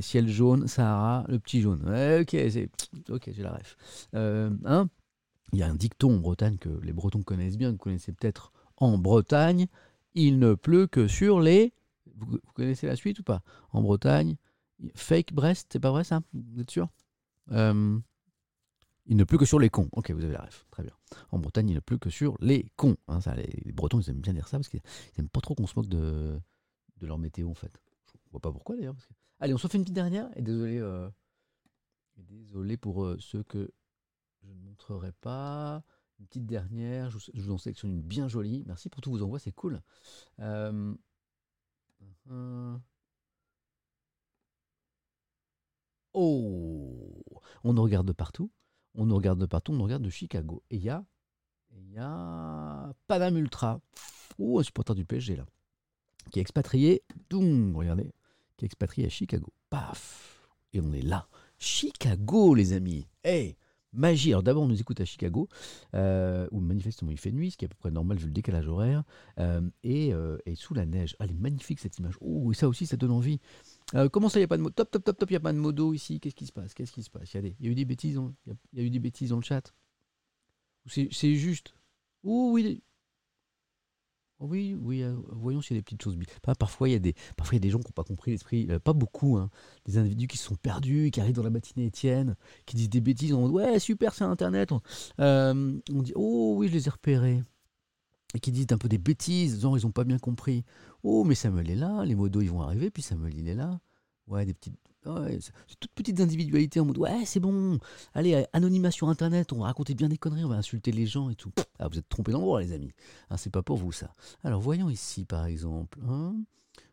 ciel 0.00 0.28
jaune, 0.28 0.66
Sahara, 0.66 1.24
le 1.28 1.38
petit 1.38 1.60
jaune. 1.60 1.82
ok, 2.20 2.36
ok, 3.10 3.30
j'ai 3.32 3.42
la 3.42 3.52
ref. 3.52 3.76
Euh, 4.14 4.50
hein 4.64 4.88
il 5.52 5.58
y 5.58 5.62
a 5.62 5.68
un 5.68 5.74
dicton 5.74 6.16
en 6.16 6.18
Bretagne 6.18 6.58
que 6.58 6.68
les 6.82 6.92
Bretons 6.92 7.22
connaissent 7.22 7.56
bien, 7.56 7.68
que 7.68 7.72
vous 7.72 7.78
connaissez 7.78 8.12
peut-être 8.12 8.52
en 8.76 8.98
Bretagne. 8.98 9.66
Il 10.14 10.38
ne 10.38 10.54
pleut 10.54 10.86
que 10.86 11.08
sur 11.08 11.40
les. 11.40 11.72
Vous, 12.16 12.38
connaissez 12.54 12.86
la 12.86 12.96
suite 12.96 13.20
ou 13.20 13.22
pas? 13.22 13.42
En 13.70 13.80
Bretagne, 13.82 14.36
fake 14.94 15.32
Brest, 15.32 15.68
c'est 15.72 15.80
pas 15.80 15.90
vrai 15.90 16.04
ça? 16.04 16.20
Vous 16.32 16.60
êtes 16.60 16.70
sûr? 16.70 16.88
Euh, 17.52 17.98
Il 19.08 19.16
ne 19.16 19.24
pleut 19.24 19.38
que 19.38 19.46
sur 19.46 19.58
les 19.58 19.70
cons. 19.70 19.88
Ok, 19.92 20.10
vous 20.10 20.22
avez 20.22 20.34
la 20.34 20.42
ref. 20.42 20.66
Très 20.70 20.82
bien. 20.82 20.92
En 21.30 21.38
Bretagne, 21.38 21.70
il 21.70 21.74
ne 21.74 21.80
pleut 21.80 21.96
que 21.96 22.10
sur 22.10 22.36
les 22.40 22.70
cons. 22.76 22.96
Hein, 23.08 23.20
les, 23.36 23.72
Bretons, 23.72 24.00
ils 24.00 24.10
aiment 24.10 24.20
bien 24.20 24.34
dire 24.34 24.46
ça 24.46 24.58
parce 24.58 24.68
qu'ils 24.68 24.82
n'aiment 25.16 25.30
pas 25.30 25.40
trop 25.40 25.54
qu'on 25.54 25.66
se 25.66 25.72
moque 25.76 25.88
de, 25.88 26.38
leur 27.00 27.16
météo 27.18 27.48
en 27.48 27.54
fait. 27.54 27.72
Je 28.26 28.30
vois 28.30 28.40
pas 28.40 28.52
pourquoi 28.52 28.76
d'ailleurs. 28.76 28.94
Allez, 29.40 29.54
on 29.54 29.58
se 29.58 29.66
fait 29.66 29.78
une 29.78 29.84
petite 29.84 29.94
dernière. 29.94 30.28
Et 30.36 30.42
désolé, 30.42 30.78
euh, 30.78 31.08
désolé 32.18 32.76
pour 32.76 33.02
euh, 33.02 33.16
ceux 33.18 33.42
que 33.42 33.70
je 34.42 34.48
ne 34.48 34.54
montrerai 34.54 35.12
pas. 35.12 35.82
Une 36.20 36.26
petite 36.26 36.46
dernière, 36.46 37.10
je 37.10 37.18
vous, 37.34 37.50
en 37.50 37.58
sélectionne 37.58 37.92
une 37.92 38.02
bien 38.02 38.28
jolie. 38.28 38.62
Merci 38.66 38.90
pour 38.90 39.00
tous 39.00 39.10
vos 39.10 39.22
envois, 39.22 39.38
c'est 39.38 39.52
cool. 39.52 39.80
Euh, 40.40 40.94
oh 46.12 47.22
On 47.64 47.72
nous 47.72 47.82
regarde 47.82 48.06
de 48.06 48.12
partout. 48.12 48.50
On 48.94 49.06
nous 49.06 49.16
regarde 49.16 49.38
de 49.38 49.46
partout, 49.46 49.72
on 49.72 49.76
nous 49.76 49.84
regarde 49.84 50.02
de 50.02 50.10
Chicago. 50.10 50.62
Et 50.70 50.76
il 50.76 50.82
y 50.82 50.90
a, 50.90 51.04
il 51.76 51.92
y 51.92 51.98
a 51.98 52.92
Panam 53.06 53.36
Ultra. 53.36 53.80
Oh, 54.38 54.58
un 54.58 54.62
supporter 54.62 54.94
du 54.94 55.04
PSG 55.04 55.36
là. 55.36 55.46
Qui 56.30 56.38
est 56.38 56.42
expatrié. 56.42 57.02
Doum, 57.30 57.76
regardez. 57.76 58.12
Qui 58.56 58.64
est 58.64 58.66
expatrié 58.66 59.06
à 59.06 59.10
Chicago. 59.10 59.52
Paf 59.70 60.48
Et 60.72 60.80
on 60.80 60.92
est 60.92 61.02
là. 61.02 61.28
Chicago, 61.58 62.54
les 62.54 62.72
amis. 62.72 63.06
Hey 63.24 63.56
magie. 63.92 64.30
Alors 64.30 64.42
d'abord, 64.42 64.62
on 64.62 64.68
nous 64.68 64.80
écoute 64.80 65.00
à 65.00 65.04
Chicago, 65.04 65.48
euh, 65.94 66.46
où 66.50 66.60
manifestement 66.60 67.10
il 67.10 67.18
fait 67.18 67.32
nuit, 67.32 67.50
ce 67.50 67.56
qui 67.56 67.64
est 67.64 67.66
à 67.66 67.68
peu 67.68 67.76
près 67.78 67.90
normal 67.90 68.18
vu 68.18 68.26
le 68.26 68.32
décalage 68.32 68.68
horaire, 68.68 69.02
euh, 69.38 69.60
euh, 69.86 70.38
et, 70.46 70.54
sous 70.54 70.74
la 70.74 70.86
neige. 70.86 71.16
Ah, 71.18 71.24
elle 71.24 71.32
est 71.32 71.40
magnifique 71.40 71.80
cette 71.80 71.98
image. 71.98 72.14
Oh, 72.20 72.52
et 72.52 72.54
ça 72.54 72.68
aussi, 72.68 72.86
ça 72.86 72.96
donne 72.96 73.10
envie. 73.10 73.40
Comment 74.12 74.28
ça, 74.28 74.38
il 74.38 74.42
n'y 74.42 74.44
a 74.44 74.48
pas 74.48 74.56
de 74.56 74.62
modo 74.62 74.74
Top, 74.74 74.90
top, 74.90 75.04
top, 75.04 75.18
top, 75.18 75.30
il 75.30 75.32
n'y 75.32 75.36
a 75.36 75.40
pas 75.40 75.52
de 75.52 75.58
modo 75.58 75.92
ici. 75.94 76.20
Qu'est-ce 76.20 76.34
qui 76.34 76.46
se 76.46 76.52
passe? 76.52 76.74
Qu'est-ce 76.74 76.92
qui 76.92 77.02
se 77.02 77.10
passe? 77.10 77.34
Il 77.34 77.54
y, 77.60 77.66
a 77.66 77.70
eu 77.70 77.74
des 77.74 77.84
bêtises, 77.84 78.18
a 78.18 78.80
eu 78.80 78.90
des 78.90 78.98
bêtises 78.98 79.30
dans 79.30 79.36
le 79.36 79.42
chat. 79.42 79.72
C'est 80.86 81.34
juste. 81.34 81.74
Oh 82.24 82.50
oui, 82.52 82.82
oui, 84.40 84.76
oui, 84.80 85.02
euh, 85.02 85.16
voyons 85.32 85.60
s'il 85.60 85.76
y 85.76 85.78
a 85.78 85.80
des 85.80 85.84
petites 85.84 86.02
choses. 86.02 86.16
Parfois, 86.58 86.88
il 86.88 86.92
y 86.92 86.94
a 86.94 87.00
des, 87.00 87.14
parfois, 87.36 87.56
y 87.56 87.56
a 87.56 87.60
des 87.60 87.70
gens 87.70 87.80
qui 87.80 87.88
n'ont 87.88 87.92
pas 87.94 88.04
compris 88.04 88.30
l'esprit, 88.30 88.68
euh, 88.70 88.78
pas 88.78 88.92
beaucoup, 88.92 89.36
hein, 89.36 89.50
des 89.84 89.98
individus 89.98 90.28
qui 90.28 90.38
se 90.38 90.44
sont 90.44 90.54
perdus, 90.54 91.10
qui 91.10 91.20
arrivent 91.20 91.34
dans 91.34 91.42
la 91.42 91.50
matinée 91.50 91.86
Étienne, 91.86 92.36
qui 92.64 92.76
disent 92.76 92.90
des 92.90 93.00
bêtises, 93.00 93.32
on 93.32 93.48
dit 93.48 93.54
ouais, 93.54 93.80
super, 93.80 94.14
c'est 94.14 94.22
Internet. 94.22 94.70
On, 94.70 94.80
euh, 95.20 95.80
on, 95.92 96.02
dit 96.02 96.12
oh 96.14 96.54
oui, 96.56 96.68
je 96.68 96.72
les 96.74 96.86
ai 96.86 96.90
repérés. 96.90 97.42
Et 98.34 98.40
qui 98.40 98.52
disent 98.52 98.66
un 98.70 98.78
peu 98.78 98.88
des 98.88 98.98
bêtises, 98.98 99.60
genre 99.60 99.76
ils 99.76 99.84
n'ont 99.84 99.90
pas 99.90 100.04
bien 100.04 100.18
compris. 100.18 100.64
Oh, 101.04 101.24
mais 101.24 101.34
Samuel 101.34 101.70
est 101.70 101.76
là, 101.76 102.04
les 102.04 102.14
modos 102.14 102.40
ils 102.40 102.50
vont 102.50 102.62
arriver, 102.62 102.90
puis 102.90 103.02
Samuel 103.02 103.36
il 103.36 103.48
est 103.48 103.54
là. 103.54 103.80
Ouais, 104.26 104.44
des 104.44 104.52
petites, 104.52 104.76
c'est 105.40 105.78
toutes 105.80 105.92
petites 105.92 106.20
individualités 106.20 106.80
en 106.80 106.84
mode 106.84 106.98
ouais 106.98 107.24
c'est 107.24 107.40
bon, 107.40 107.78
allez 108.14 108.46
anonymat 108.52 108.90
sur 108.90 109.08
internet, 109.08 109.52
on 109.52 109.60
va 109.60 109.66
raconter 109.66 109.94
bien 109.94 110.08
des 110.08 110.18
conneries, 110.18 110.44
on 110.44 110.48
va 110.48 110.56
insulter 110.56 110.92
les 110.92 111.06
gens 111.06 111.30
et 111.30 111.34
tout. 111.34 111.52
Ah, 111.78 111.88
vous 111.88 111.98
êtes 111.98 112.08
trompés 112.08 112.32
d'endroit 112.32 112.60
les 112.60 112.72
amis, 112.72 112.92
hein, 113.30 113.36
c'est 113.36 113.50
pas 113.50 113.62
pour 113.62 113.76
vous 113.76 113.92
ça. 113.92 114.12
Alors 114.42 114.60
voyons 114.60 114.90
ici 114.90 115.24
par 115.24 115.46
exemple, 115.46 115.98
hein. 116.06 116.36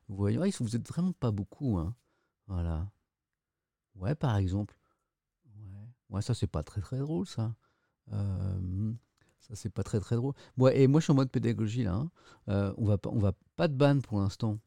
voyons, 0.08 0.44
ah, 0.44 0.50
vous 0.60 0.76
êtes 0.76 0.88
vraiment 0.88 1.14
pas 1.14 1.32
beaucoup, 1.32 1.78
hein. 1.78 1.96
voilà. 2.48 2.88
Ouais 3.96 4.16
par 4.16 4.38
exemple, 4.38 4.78
ouais, 5.48 5.90
ouais 6.10 6.22
ça 6.22 6.34
c'est 6.34 6.48
pas 6.48 6.64
très 6.64 6.82
très 6.82 7.00
drôle 7.00 7.28
ça. 7.28 7.54
Euh, 8.14 8.94
ça 9.48 9.56
c'est 9.56 9.70
pas 9.70 9.84
très 9.84 10.00
très 10.00 10.16
drôle. 10.16 10.34
Ouais, 10.58 10.80
et 10.80 10.88
moi 10.88 11.00
je 11.00 11.06
suis 11.06 11.12
en 11.12 11.16
mode 11.16 11.30
pédagogie 11.30 11.84
là. 11.84 11.96
Hein. 11.96 12.10
Euh, 12.50 12.74
on 12.78 12.86
va 12.86 12.98
pas, 12.98 13.10
on 13.12 13.20
va 13.20 13.34
pas 13.56 13.68
de 13.68 13.74
ban 13.74 14.00
pour 14.00 14.20
l'instant. 14.20 14.60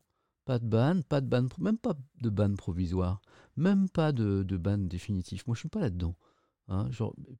Pas 0.44 0.58
de 0.58 0.66
ban, 0.66 1.02
pas 1.08 1.20
de 1.20 1.26
ban, 1.26 1.46
même 1.58 1.76
pas 1.76 1.94
de 2.22 2.30
ban 2.30 2.54
provisoire, 2.54 3.20
même 3.56 3.88
pas 3.88 4.12
de, 4.12 4.42
ban 4.56 4.78
définitif. 4.78 5.46
Moi, 5.46 5.54
je 5.54 5.60
suis 5.60 5.68
pas 5.68 5.80
là-dedans. 5.80 6.14
Hein, 6.68 6.88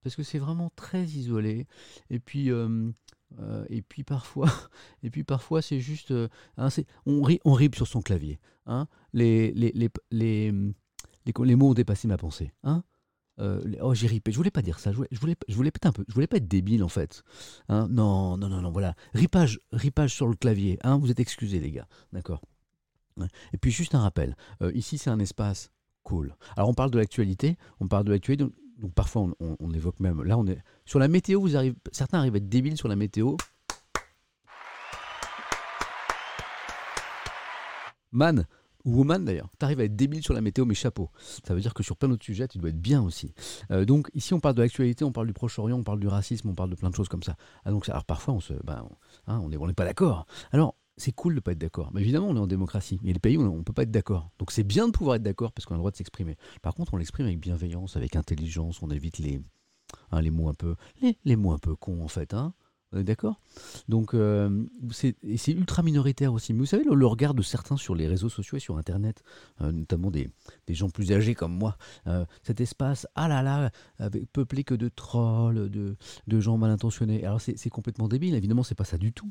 parce 0.03 0.15
que 0.15 0.23
c'est 0.23 0.39
vraiment 0.39 0.71
très 0.77 1.05
isolé. 1.05 1.67
Et 2.11 2.19
puis, 2.19 2.51
euh, 2.51 2.91
euh, 3.39 3.65
et 3.71 3.81
puis 3.81 4.05
parfois, 4.05 4.49
et 5.03 5.09
puis 5.09 5.25
parfois, 5.25 5.63
c'est 5.63 5.81
juste, 5.81 6.13
hein, 6.59 6.69
on, 7.07 7.23
rit, 7.23 7.41
on 7.47 7.55
rip 7.55 7.77
sur 7.77 7.87
son 7.87 8.03
clavier. 8.03 8.39
Les, 9.15 9.53
les, 9.53 9.73
les, 9.73 9.89
les, 10.11 10.53
les, 11.25 11.57
mots 11.57 11.71
ont 11.71 11.75
dépassé 11.75 12.09
ma 12.09 12.19
pensée. 12.19 12.53
Hein, 12.63 12.85
oh, 13.39 13.95
j'ai 13.95 14.07
ripé. 14.07 14.33
Je 14.33 14.37
voulais 14.37 14.51
pas 14.51 14.63
dire 14.63 14.79
ça. 14.79 14.93
Je 14.93 14.97
voulais, 14.97 15.09
je 15.13 15.19
voulais, 15.21 15.71
peu. 15.71 16.05
Je 16.09 16.15
voulais 16.15 16.27
pas 16.27 16.37
être 16.37 16.49
débile 16.49 16.83
en 16.83 16.89
fait. 16.89 17.23
Hein, 17.69 17.89
non, 17.91 18.37
non, 18.37 18.49
non, 18.49 18.61
non. 18.61 18.71
Voilà. 18.71 18.95
Ripage, 19.15 19.61
ripage 19.73 20.15
sur 20.15 20.27
le 20.27 20.35
clavier. 20.35 20.79
Hein, 20.83 20.99
vous 20.99 21.11
êtes 21.11 21.21
excusés, 21.21 21.61
les 21.61 21.71
gars. 21.71 21.89
D'accord. 22.13 22.41
Et 23.53 23.59
puis 23.59 23.71
juste 23.71 23.95
un 23.95 24.01
rappel, 24.01 24.37
euh, 24.63 24.73
ici 24.75 24.99
c'est 24.99 25.11
un 25.11 25.19
espace 25.19 25.71
cool. 26.03 26.35
Alors 26.57 26.69
on 26.69 26.75
parle 26.75 26.91
de 26.91 26.99
l'actualité, 26.99 27.57
on 27.81 27.89
parle 27.89 28.05
de 28.05 28.13
l'actualité, 28.13 28.47
parfois 28.95 29.29
on, 29.41 29.73
évoque 29.73 30.01
même, 30.01 30.23
là 30.23 30.39
sur 30.85 30.99
la 30.99 31.09
météo, 31.09 31.47
certains 31.93 32.19
arrivent 32.19 32.35
à 32.35 32.39
être 32.39 32.49
débiles 32.49 32.77
sur 32.77 32.89
la 32.89 32.97
météo. 32.97 33.37
Man, 38.11 38.47
woman 38.85 39.25
d'ailleurs, 39.25 39.51
tu 39.59 39.65
arrives 39.65 39.81
à 39.81 39.85
être 39.85 39.97
débile 39.97 40.23
sur 40.23 40.35
la 40.35 40.41
météo, 40.41 40.65
mais 40.65 40.75
chapeau. 40.75 41.11
Ça 41.47 41.55
veut 41.55 41.61
dire 41.61 41.75
que 41.75 41.83
sur 41.83 41.97
plein 41.97 42.09
d'autres 42.09 42.25
sujets, 42.25 42.49
tu 42.49 42.59
dois 42.59 42.71
être 42.71 42.81
bien 42.81 43.03
aussi. 43.03 43.33
Euh, 43.71 43.85
donc 43.85 44.11
ici, 44.15 44.35
on 44.35 44.41
parle 44.41 44.55
de 44.55 44.63
l'actualité, 44.63 45.05
on 45.05 45.13
parle 45.13 45.27
du 45.27 45.33
Proche-Orient, 45.33 45.79
on 45.79 45.85
parle 45.85 46.01
du 46.01 46.09
racisme, 46.09 46.49
on 46.49 46.55
parle 46.55 46.71
de 46.71 46.77
plein 46.77 46.91
de 46.91 46.95
choses 46.95 47.09
comme 47.09 47.23
ça. 47.23 47.37
Ah, 47.65 47.71
donc, 47.71 47.89
alors 47.89 48.05
parfois, 48.05 48.35
on 48.35 48.41
se, 48.41 48.55
ben, 48.65 48.89
hein, 49.27 49.41
on 49.43 49.49
n'est 49.49 49.75
pas 49.75 49.85
d'accord. 49.85 50.27
Alors, 50.53 50.75
c'est 50.99 51.13
cool 51.13 51.35
de 51.35 51.41
pas 51.41 51.53
être 51.53 51.59
d'accord. 51.59 51.91
Mais 51.95 52.01
évidemment, 52.01 52.29
on 52.29 52.37
est 52.37 52.41
en 52.41 52.47
démocratie. 52.47 52.99
Il 53.03 53.09
y 53.09 53.11
a 53.11 53.15
des 53.15 53.21
pays 53.21 53.37
où 53.37 53.43
on 53.43 53.59
ne 53.59 53.63
peut 53.63 53.73
pas 53.73 53.83
être 53.83 53.91
d'accord. 53.91 54.31
Donc 54.39 54.51
c'est 54.51 54.65
bien 54.65 54.89
de 54.89 54.93
pouvoir 54.93 55.17
être 55.17 55.23
d'accord 55.23 55.53
parce 55.53 55.65
qu'on 55.65 55.75
a 55.75 55.77
le 55.77 55.81
droit 55.81 55.91
de 55.91 55.97
s'exprimer. 55.97 56.37
Par 56.61 56.75
contre, 56.75 56.95
on 56.95 56.97
l'exprime 56.97 57.27
avec 57.27 57.39
bienveillance, 57.39 57.97
avec 57.97 58.17
intelligence. 58.17 58.83
On 58.83 58.91
évite 58.91 59.19
les, 59.19 59.41
hein, 60.11 60.21
les 60.21 60.31
mots 60.31 60.49
un 60.49 60.55
peu, 60.55 60.75
les, 61.01 61.17
les 61.25 61.37
mots 61.37 61.53
un 61.53 61.59
peu 61.59 61.77
cons 61.77 62.03
en 62.03 62.09
fait. 62.09 62.35
Hein. 62.35 62.53
D'accord? 62.93 63.39
Donc, 63.89 64.15
euh, 64.15 64.65
c'est 64.91 65.15
ultra 65.49 65.83
minoritaire 65.83 66.33
aussi. 66.33 66.55
Mais 66.55 66.61
vous 66.61 66.67
savez, 66.67 66.85
le, 66.85 67.07
regard 67.07 67.35
de 67.35 67.43
certains 67.43 67.77
sur 67.77 67.95
les 67.95 68.07
réseaux 68.07 68.31
sociaux 68.31 68.57
et 68.57 68.61
sur 68.61 68.79
Internet, 68.79 69.23
euh, 69.61 69.73
notamment 69.73 70.11
des, 70.11 70.31
gens 70.71 70.89
plus 70.89 71.13
âgés 71.13 71.35
comme 71.35 71.53
moi, 71.53 71.77
euh, 72.07 72.25
cet 72.43 72.63
espace, 72.63 73.07
ah 73.15 73.29
là 73.29 73.43
là, 73.43 73.71
peuplé 74.33 74.65
que 74.65 74.75
de 74.75 74.89
trolls, 74.89 75.69
de, 75.69 76.41
gens 76.41 76.57
mal 76.57 76.71
intentionnés. 76.71 77.25
Alors, 77.25 77.41
c'est 77.41 77.71
complètement 77.71 78.09
débile. 78.09 78.35
Évidemment, 78.35 78.63
c'est 78.63 78.75
pas 78.75 78.85
ça 78.85 78.97
du 78.97 79.13
tout. 79.13 79.31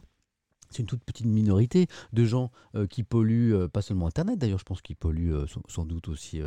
C'est 0.70 0.80
une 0.80 0.86
toute 0.86 1.04
petite 1.04 1.26
minorité 1.26 1.88
de 2.12 2.26
gens 2.26 2.52
qui 2.90 3.04
polluent, 3.04 3.70
pas 3.70 3.82
seulement 3.82 4.06
Internet 4.06 4.38
d'ailleurs, 4.38 4.60
je 4.60 4.66
pense 4.66 4.82
qu'ils 4.82 4.98
polluent 4.98 5.48
sans, 5.70 5.86
doute 5.86 6.10
aussi 6.10 6.42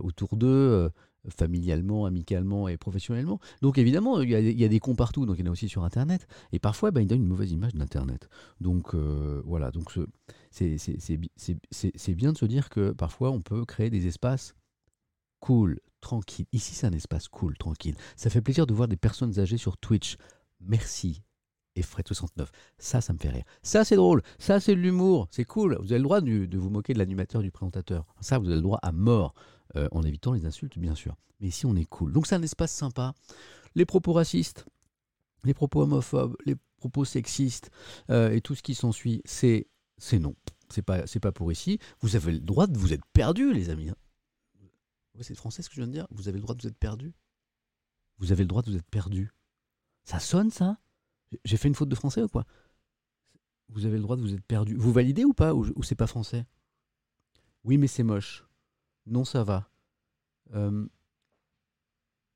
autour 0.00 0.36
d'eux, 0.36 0.90
familialement, 1.28 2.04
amicalement 2.06 2.68
et 2.68 2.76
professionnellement. 2.76 3.38
Donc 3.60 3.78
évidemment, 3.78 4.20
il 4.20 4.30
y, 4.30 4.34
a, 4.34 4.40
il 4.40 4.68
des 4.68 4.80
cons 4.80 4.94
partout, 4.94 5.26
donc 5.26 5.36
il 5.38 5.44
y 5.44 5.48
en 5.48 5.50
a 5.50 5.52
aussi 5.52 5.68
sur 5.68 5.84
Internet. 5.84 6.26
Et 6.52 6.58
parfois, 6.58 6.90
ben, 6.90 7.00
ils 7.00 7.06
donnent 7.06 7.22
une 7.22 7.28
mauvaise 7.28 7.52
image 7.52 7.74
d'Internet. 7.74 8.28
Donc 8.60 8.94
euh, 8.94 9.40
voilà, 9.44 9.70
donc 9.70 9.90
ce- 9.92 10.06
c'est 10.50 10.78
c'est- 10.78 10.98
c'est 11.00 11.16
bi- 11.16 11.30
c'est- 11.36 11.58
c'est- 11.70 11.92
c'est 11.94 12.14
bien 12.14 12.32
de 12.32 12.38
se 12.38 12.44
dire 12.46 12.68
que 12.70 12.90
parfois 12.92 13.30
on 13.30 13.40
peut 13.40 13.64
créer 13.64 13.90
des 13.90 14.06
espaces 14.06 14.54
cool, 15.40 15.80
tranquilles. 16.00 16.46
Ici, 16.52 16.74
c'est 16.74 16.86
un 16.86 16.92
espace 16.92 17.28
cool, 17.28 17.56
tranquille. 17.56 17.96
Ça 18.16 18.30
fait 18.30 18.40
plaisir 18.42 18.66
de 18.66 18.74
voir 18.74 18.88
des 18.88 18.96
personnes 18.96 19.38
âgées 19.38 19.56
sur 19.58 19.76
Twitch. 19.76 20.16
Merci. 20.60 21.22
Et 21.74 21.80
Fred69. 21.80 22.48
Ça, 22.78 23.00
ça 23.00 23.12
me 23.14 23.18
fait 23.18 23.30
rire. 23.30 23.44
Ça, 23.62 23.82
c'est 23.84 23.96
drôle. 23.96 24.22
Ça, 24.38 24.60
c'est 24.60 24.74
de 24.74 24.80
l'humour. 24.80 25.26
C'est 25.30 25.44
cool. 25.46 25.78
Vous 25.80 25.86
avez 25.92 25.98
le 25.98 26.04
droit 26.04 26.20
du- 26.20 26.46
de 26.46 26.58
vous 26.58 26.68
moquer 26.68 26.92
de 26.92 26.98
l'animateur, 26.98 27.40
du 27.42 27.50
présentateur. 27.50 28.04
Ça, 28.20 28.38
vous 28.38 28.46
avez 28.46 28.56
le 28.56 28.60
droit 28.62 28.78
à 28.82 28.92
mort. 28.92 29.34
Euh, 29.76 29.88
en 29.92 30.02
évitant 30.02 30.32
les 30.32 30.46
insultes, 30.46 30.78
bien 30.78 30.94
sûr. 30.94 31.16
Mais 31.40 31.48
ici, 31.48 31.66
on 31.66 31.74
est 31.76 31.84
cool. 31.84 32.12
Donc, 32.12 32.26
c'est 32.26 32.34
un 32.34 32.42
espace 32.42 32.72
sympa. 32.72 33.14
Les 33.74 33.84
propos 33.84 34.12
racistes, 34.12 34.66
les 35.44 35.54
propos 35.54 35.82
homophobes, 35.82 36.36
les 36.44 36.56
propos 36.76 37.04
sexistes 37.04 37.70
euh, 38.10 38.30
et 38.30 38.40
tout 38.40 38.54
ce 38.54 38.62
qui 38.62 38.74
s'ensuit, 38.74 39.22
c'est 39.24 39.68
c'est 39.98 40.18
non. 40.18 40.34
C'est 40.68 40.82
pas, 40.82 41.04
pas 41.20 41.32
pour 41.32 41.52
ici. 41.52 41.78
Vous 42.00 42.16
avez 42.16 42.32
le 42.32 42.40
droit 42.40 42.66
de 42.66 42.78
vous 42.78 42.92
être 42.92 43.04
perdu, 43.12 43.52
les 43.52 43.70
amis. 43.70 43.90
hein. 43.90 43.96
C'est 45.20 45.34
français 45.34 45.62
ce 45.62 45.68
que 45.68 45.74
je 45.74 45.80
viens 45.80 45.86
de 45.86 45.92
dire. 45.92 46.06
Vous 46.10 46.28
avez 46.28 46.38
le 46.38 46.42
droit 46.42 46.54
de 46.54 46.62
vous 46.62 46.68
être 46.68 46.78
perdu. 46.78 47.12
Vous 48.18 48.32
avez 48.32 48.42
le 48.42 48.48
droit 48.48 48.62
de 48.62 48.70
vous 48.70 48.76
être 48.76 48.90
perdu. 48.90 49.30
Ça 50.04 50.18
sonne, 50.18 50.50
ça? 50.50 50.78
J'ai 51.44 51.56
fait 51.56 51.68
une 51.68 51.74
faute 51.74 51.90
de 51.90 51.94
français 51.94 52.22
ou 52.22 52.28
quoi? 52.28 52.46
Vous 53.68 53.84
avez 53.86 53.96
le 53.96 54.02
droit 54.02 54.16
de 54.16 54.22
vous 54.22 54.34
être 54.34 54.44
perdu. 54.44 54.74
Vous 54.74 54.92
validez 54.92 55.24
ou 55.24 55.34
pas? 55.34 55.54
Ou, 55.54 55.66
ou 55.76 55.82
c'est 55.82 55.94
pas 55.94 56.06
français? 56.06 56.46
Oui, 57.64 57.78
mais 57.78 57.86
c'est 57.86 58.02
moche. 58.02 58.44
Non, 59.06 59.24
ça 59.24 59.44
va. 59.44 59.68
Euh, 60.54 60.86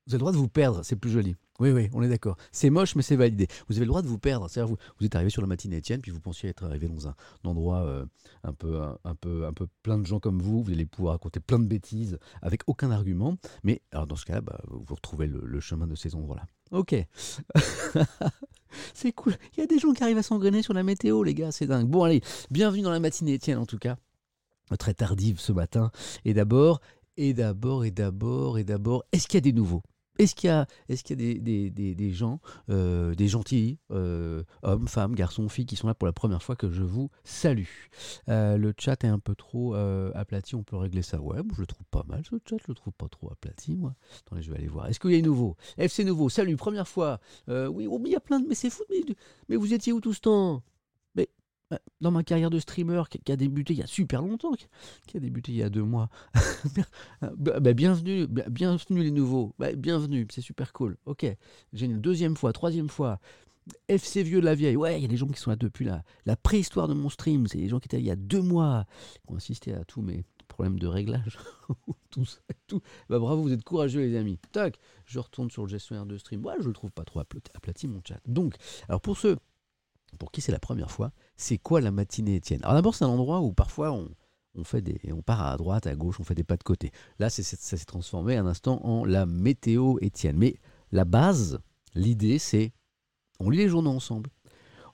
vous 0.07 0.13
avez 0.13 0.19
le 0.19 0.19
droit 0.19 0.31
de 0.31 0.37
vous 0.37 0.47
perdre, 0.47 0.83
c'est 0.83 0.95
plus 0.95 1.11
joli. 1.11 1.35
Oui, 1.59 1.71
oui, 1.71 1.89
on 1.91 2.01
est 2.01 2.07
d'accord. 2.07 2.37
C'est 2.51 2.69
moche, 2.69 2.95
mais 2.95 3.01
c'est 3.01 3.15
validé. 3.15 3.47
Vous 3.67 3.75
avez 3.75 3.85
le 3.85 3.89
droit 3.89 4.01
de 4.01 4.07
vous 4.07 4.19
perdre. 4.19 4.47
C'est-à-dire, 4.47 4.69
vous, 4.69 4.77
vous 4.99 5.05
êtes 5.05 5.15
arrivé 5.15 5.29
sur 5.29 5.41
la 5.41 5.47
matinée 5.47 5.77
Étienne, 5.77 6.01
puis 6.01 6.11
vous 6.11 6.19
pensiez 6.19 6.49
être 6.49 6.63
arrivé 6.63 6.87
dans 6.87 7.07
un, 7.07 7.15
endroit 7.43 7.81
euh, 7.81 8.05
un, 8.43 8.53
peu, 8.53 8.79
un, 9.03 9.15
peu, 9.15 9.45
un 9.45 9.53
peu 9.53 9.67
plein 9.81 9.97
de 9.97 10.05
gens 10.05 10.19
comme 10.19 10.39
vous. 10.39 10.63
Vous 10.63 10.71
allez 10.71 10.85
pouvoir 10.85 11.15
raconter 11.15 11.39
plein 11.39 11.59
de 11.59 11.65
bêtises 11.65 12.19
avec 12.41 12.61
aucun 12.67 12.91
argument. 12.91 13.35
Mais 13.63 13.81
alors, 13.91 14.05
dans 14.07 14.15
ce 14.15 14.25
cas-là, 14.25 14.41
bah, 14.41 14.61
vous 14.67 14.95
retrouvez 14.95 15.27
le, 15.27 15.41
le 15.43 15.59
chemin 15.59 15.87
de 15.87 15.95
ces 15.95 16.15
endroits-là. 16.15 16.45
Ok. 16.71 16.95
c'est 18.93 19.11
cool. 19.11 19.35
Il 19.57 19.61
y 19.61 19.63
a 19.63 19.67
des 19.67 19.79
gens 19.79 19.93
qui 19.93 20.03
arrivent 20.03 20.17
à 20.17 20.23
s'engrainer 20.23 20.61
sur 20.61 20.73
la 20.73 20.83
météo, 20.83 21.23
les 21.23 21.33
gars. 21.33 21.51
C'est 21.51 21.67
dingue. 21.67 21.87
Bon, 21.87 22.03
allez, 22.03 22.21
bienvenue 22.51 22.83
dans 22.83 22.91
la 22.91 22.99
matinée 22.99 23.33
Étienne, 23.33 23.57
en 23.57 23.65
tout 23.65 23.79
cas. 23.79 23.97
Très 24.77 24.93
tardive 24.93 25.39
ce 25.39 25.51
matin. 25.51 25.91
Et 26.25 26.33
d'abord, 26.33 26.81
et 27.15 27.33
d'abord, 27.33 27.85
et 27.85 27.91
d'abord, 27.91 28.57
et 28.57 28.63
d'abord, 28.63 29.03
est-ce 29.11 29.27
qu'il 29.27 29.37
y 29.37 29.39
a 29.39 29.41
des 29.41 29.53
nouveaux? 29.53 29.81
Est-ce 30.19 30.33
qu'il 30.33 30.49
y 30.49 30.51
a, 30.51 30.65
des, 31.15 31.35
des, 31.35 31.69
des, 31.69 32.11
gens, 32.11 32.39
euh, 32.69 33.13
des 33.13 33.27
gentils, 33.27 33.77
euh, 33.91 34.43
hommes, 34.63 34.87
femmes, 34.87 35.13
garçons, 35.13 35.47
filles, 35.47 35.67
qui 35.67 35.75
sont 35.75 35.87
là 35.87 35.93
pour 35.93 36.07
la 36.07 36.13
première 36.13 36.41
fois 36.41 36.55
que 36.55 36.71
je 36.71 36.83
vous 36.83 37.11
salue? 37.23 37.65
Euh, 38.29 38.57
Le 38.57 38.73
chat 38.77 39.03
est 39.03 39.07
un 39.07 39.19
peu 39.19 39.35
trop 39.35 39.75
aplati, 39.75 40.55
on 40.55 40.63
peut 40.63 40.75
régler 40.77 41.03
ça. 41.03 41.21
Ouais, 41.21 41.37
je 41.55 41.61
le 41.61 41.67
trouve 41.67 41.85
pas 41.91 42.03
mal 42.07 42.23
ce 42.25 42.35
chat, 42.49 42.57
je 42.59 42.65
le 42.67 42.73
trouve 42.73 42.93
pas 42.93 43.07
trop 43.09 43.31
aplati, 43.31 43.75
moi. 43.75 43.93
Attendez, 44.25 44.41
je 44.41 44.49
vais 44.49 44.57
aller 44.57 44.67
voir. 44.67 44.87
Est-ce 44.87 44.99
qu'il 44.99 45.11
y 45.11 45.15
a 45.15 45.17
des 45.17 45.27
nouveaux? 45.27 45.55
FC 45.77 46.03
nouveau, 46.03 46.29
salut, 46.29 46.55
première 46.55 46.87
fois. 46.87 47.19
Oui, 47.47 47.87
oh, 47.87 47.99
mais 47.99 48.09
il 48.09 48.13
y 48.13 48.15
a 48.15 48.19
plein 48.19 48.39
de. 48.39 48.47
Mais 48.47 48.55
c'est 48.55 48.69
fou, 48.69 48.83
mais, 48.89 49.01
mais 49.49 49.55
vous 49.55 49.73
étiez 49.73 49.93
où 49.93 50.01
tout 50.01 50.13
ce 50.13 50.21
temps? 50.21 50.63
Dans 52.01 52.11
ma 52.11 52.23
carrière 52.23 52.49
de 52.49 52.59
streamer 52.59 53.03
qui, 53.09 53.31
a 53.31 53.35
débuté 53.35 53.73
il 53.73 53.79
y 53.79 53.83
a 53.83 53.87
super 53.87 54.21
longtemps, 54.21 54.53
qui, 55.07 55.17
a 55.17 55.19
débuté 55.19 55.51
il 55.51 55.57
y 55.57 55.63
a 55.63 55.69
deux 55.69 55.83
mois. 55.83 56.09
bah, 57.37 57.59
bah, 57.59 57.73
bienvenue, 57.73 58.27
bah, 58.27 58.43
bienvenue 58.49 59.03
les 59.03 59.11
nouveaux. 59.11 59.53
Bah, 59.59 59.73
bienvenue, 59.73 60.27
c'est 60.31 60.41
super 60.41 60.73
cool. 60.73 60.97
Ok, 61.05 61.25
génial. 61.73 62.01
Deuxième 62.01 62.37
fois, 62.37 62.53
troisième 62.53 62.89
fois. 62.89 63.19
FC 63.89 64.23
Vieux 64.23 64.39
de 64.39 64.45
la 64.45 64.55
Vieille. 64.55 64.77
Ouais, 64.77 64.97
il 64.97 65.01
y 65.01 65.05
a 65.05 65.09
des 65.09 65.17
gens 65.17 65.27
qui 65.27 65.39
sont 65.39 65.49
là 65.49 65.57
depuis 65.57 65.83
la, 65.83 66.03
la 66.25 66.37
préhistoire 66.37 66.87
de 66.87 66.93
mon 66.93 67.09
stream. 67.09 67.47
C'est 67.47 67.57
des 67.57 67.67
gens 67.67 67.79
qui 67.79 67.87
étaient 67.87 67.97
là 67.97 68.01
il 68.01 68.05
y 68.05 68.11
a 68.11 68.15
deux 68.15 68.41
mois, 68.41 68.85
qui 69.25 69.33
ont 69.33 69.35
assisté 69.35 69.73
à 69.73 69.83
tous 69.83 70.01
mes 70.01 70.23
problèmes 70.47 70.79
de 70.79 70.87
réglage. 70.87 71.37
tout 72.09 72.23
ça, 72.23 72.39
tout. 72.67 72.81
Bah, 73.09 73.19
bravo, 73.19 73.41
vous 73.41 73.51
êtes 73.51 73.65
courageux, 73.65 73.99
les 73.99 74.15
amis. 74.15 74.39
Tac, 74.53 74.79
je 75.05 75.19
retourne 75.19 75.51
sur 75.51 75.63
le 75.63 75.69
gestionnaire 75.69 76.05
de 76.05 76.17
stream. 76.17 76.45
Ouais, 76.45 76.55
je 76.61 76.67
le 76.67 76.73
trouve 76.73 76.91
pas 76.91 77.03
trop 77.03 77.19
aplati 77.19 77.89
mon 77.89 78.01
chat. 78.07 78.21
Donc, 78.25 78.55
alors 78.87 79.01
pour 79.01 79.17
ceux 79.17 79.37
pour 80.17 80.31
qui 80.31 80.41
c'est 80.41 80.51
la 80.51 80.59
première 80.59 80.91
fois, 80.91 81.11
c'est 81.37 81.57
quoi 81.57 81.81
la 81.81 81.91
matinée 81.91 82.35
Étienne? 82.35 82.59
Alors 82.63 82.73
d'abord, 82.73 82.95
c'est 82.95 83.05
un 83.05 83.09
endroit 83.09 83.41
où 83.41 83.53
parfois 83.53 83.91
on, 83.91 84.09
on, 84.55 84.63
fait 84.63 84.81
des, 84.81 84.99
on 85.13 85.21
part 85.21 85.41
à 85.41 85.55
droite, 85.55 85.87
à 85.87 85.95
gauche, 85.95 86.19
on 86.19 86.23
fait 86.23 86.35
des 86.35 86.43
pas 86.43 86.57
de 86.57 86.63
côté. 86.63 86.91
Là, 87.19 87.29
ça 87.29 87.43
s'est 87.43 87.85
transformé 87.85 88.35
un 88.35 88.47
instant 88.47 88.83
en 88.83 89.05
la 89.05 89.25
météo 89.25 89.97
Étienne. 90.01 90.35
Mais 90.37 90.55
la 90.91 91.05
base, 91.05 91.59
l'idée, 91.95 92.39
c'est 92.39 92.73
on 93.39 93.49
lit 93.49 93.59
les 93.59 93.69
journaux 93.69 93.91
ensemble, 93.91 94.31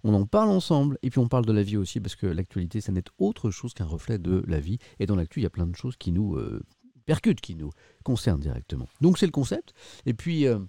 on 0.03 0.13
en 0.13 0.25
parle 0.25 0.49
ensemble, 0.49 0.99
et 1.01 1.09
puis 1.09 1.19
on 1.19 1.29
parle 1.29 1.45
de 1.45 1.53
la 1.53 1.63
vie 1.63 1.77
aussi, 1.77 2.01
parce 2.01 2.15
que 2.15 2.27
l'actualité, 2.27 2.81
ça 2.81 2.91
n'est 2.91 3.03
autre 3.17 3.49
chose 3.49 3.73
qu'un 3.73 3.85
reflet 3.85 4.19
de 4.19 4.43
la 4.47 4.59
vie. 4.59 4.77
Et 4.99 5.05
dans 5.05 5.15
l'actu, 5.15 5.39
il 5.39 5.43
y 5.43 5.45
a 5.47 5.49
plein 5.49 5.65
de 5.65 5.75
choses 5.75 5.95
qui 5.95 6.11
nous 6.11 6.35
euh, 6.35 6.61
percutent, 7.05 7.41
qui 7.41 7.55
nous 7.55 7.71
concernent 8.03 8.41
directement. 8.41 8.87
Donc 9.01 9.17
c'est 9.17 9.25
le 9.25 9.31
concept. 9.31 9.73
Et 10.05 10.13
puis... 10.13 10.45
euh, 10.45 10.59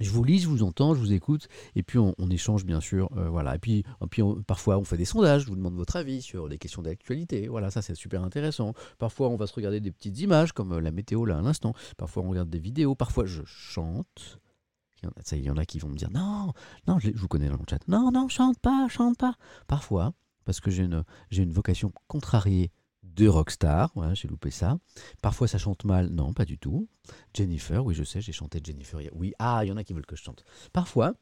je 0.00 0.10
vous 0.10 0.24
lis, 0.24 0.40
je 0.40 0.48
vous 0.48 0.62
entends, 0.62 0.94
je 0.94 1.00
vous 1.00 1.12
écoute, 1.12 1.48
et 1.74 1.82
puis 1.82 1.98
on, 1.98 2.14
échange 2.30 2.64
bien 2.64 2.80
sûr, 2.80 3.08
euh, 3.16 3.28
voilà. 3.28 3.54
Et 3.54 3.58
puis, 3.58 3.84
parfois 4.46 4.78
on 4.78 4.84
fait 4.84 4.96
des 4.96 5.04
sondages, 5.04 5.42
je 5.42 5.48
vous 5.48 5.56
demande 5.56 5.74
votre 5.74 5.96
avis 5.96 6.22
sur 6.22 6.48
des 6.48 6.58
questions 6.58 6.82
d'actualité, 6.82 7.48
voilà, 7.48 7.70
ça 7.70 7.82
c'est 7.82 7.94
super 7.94 8.22
intéressant. 8.22 8.74
Parfois 8.98 9.28
on 9.28 9.36
va 9.36 9.46
se 9.46 9.54
regarder 9.54 9.80
des 9.80 9.92
petites 9.92 10.18
images 10.20 10.52
comme 10.52 10.72
euh, 10.72 10.80
la 10.80 10.90
météo 10.90 11.24
là 11.24 11.38
à 11.38 11.42
l'instant. 11.42 11.74
Parfois 11.96 12.22
on 12.24 12.30
regarde 12.30 12.50
des 12.50 12.58
vidéos, 12.58 12.94
parfois 12.94 13.26
je 13.26 13.42
chante. 13.44 14.40
Il 15.32 15.42
y 15.42 15.50
en 15.50 15.56
a 15.56 15.64
qui 15.64 15.78
vont 15.78 15.88
me 15.88 15.96
dire 15.96 16.10
non, 16.10 16.52
non, 16.88 16.98
je, 16.98 17.10
je 17.14 17.18
vous 17.18 17.28
connais 17.28 17.48
dans 17.48 17.56
le 17.56 17.64
chat. 17.68 17.86
Non, 17.86 18.10
non, 18.10 18.28
chante 18.28 18.58
pas, 18.58 18.88
chante 18.88 19.16
pas. 19.18 19.34
Parfois, 19.68 20.14
parce 20.44 20.60
que 20.60 20.70
j'ai 20.70 20.84
une, 20.84 21.04
j'ai 21.30 21.42
une 21.42 21.52
vocation 21.52 21.92
contrariée 22.06 22.70
de 23.16 23.28
rockstar, 23.28 23.90
voilà, 23.94 24.14
j'ai 24.14 24.28
loupé 24.28 24.50
ça. 24.50 24.78
Parfois 25.22 25.48
ça 25.48 25.58
chante 25.58 25.84
mal, 25.84 26.08
non, 26.10 26.32
pas 26.32 26.44
du 26.44 26.58
tout. 26.58 26.88
Jennifer, 27.34 27.84
oui, 27.84 27.94
je 27.94 28.04
sais, 28.04 28.20
j'ai 28.20 28.32
chanté 28.32 28.60
Jennifer. 28.62 29.00
Oui, 29.12 29.32
ah, 29.38 29.60
il 29.64 29.68
y 29.68 29.72
en 29.72 29.76
a 29.76 29.84
qui 29.84 29.94
veulent 29.94 30.06
que 30.06 30.16
je 30.16 30.22
chante. 30.22 30.44
Parfois, 30.72 31.14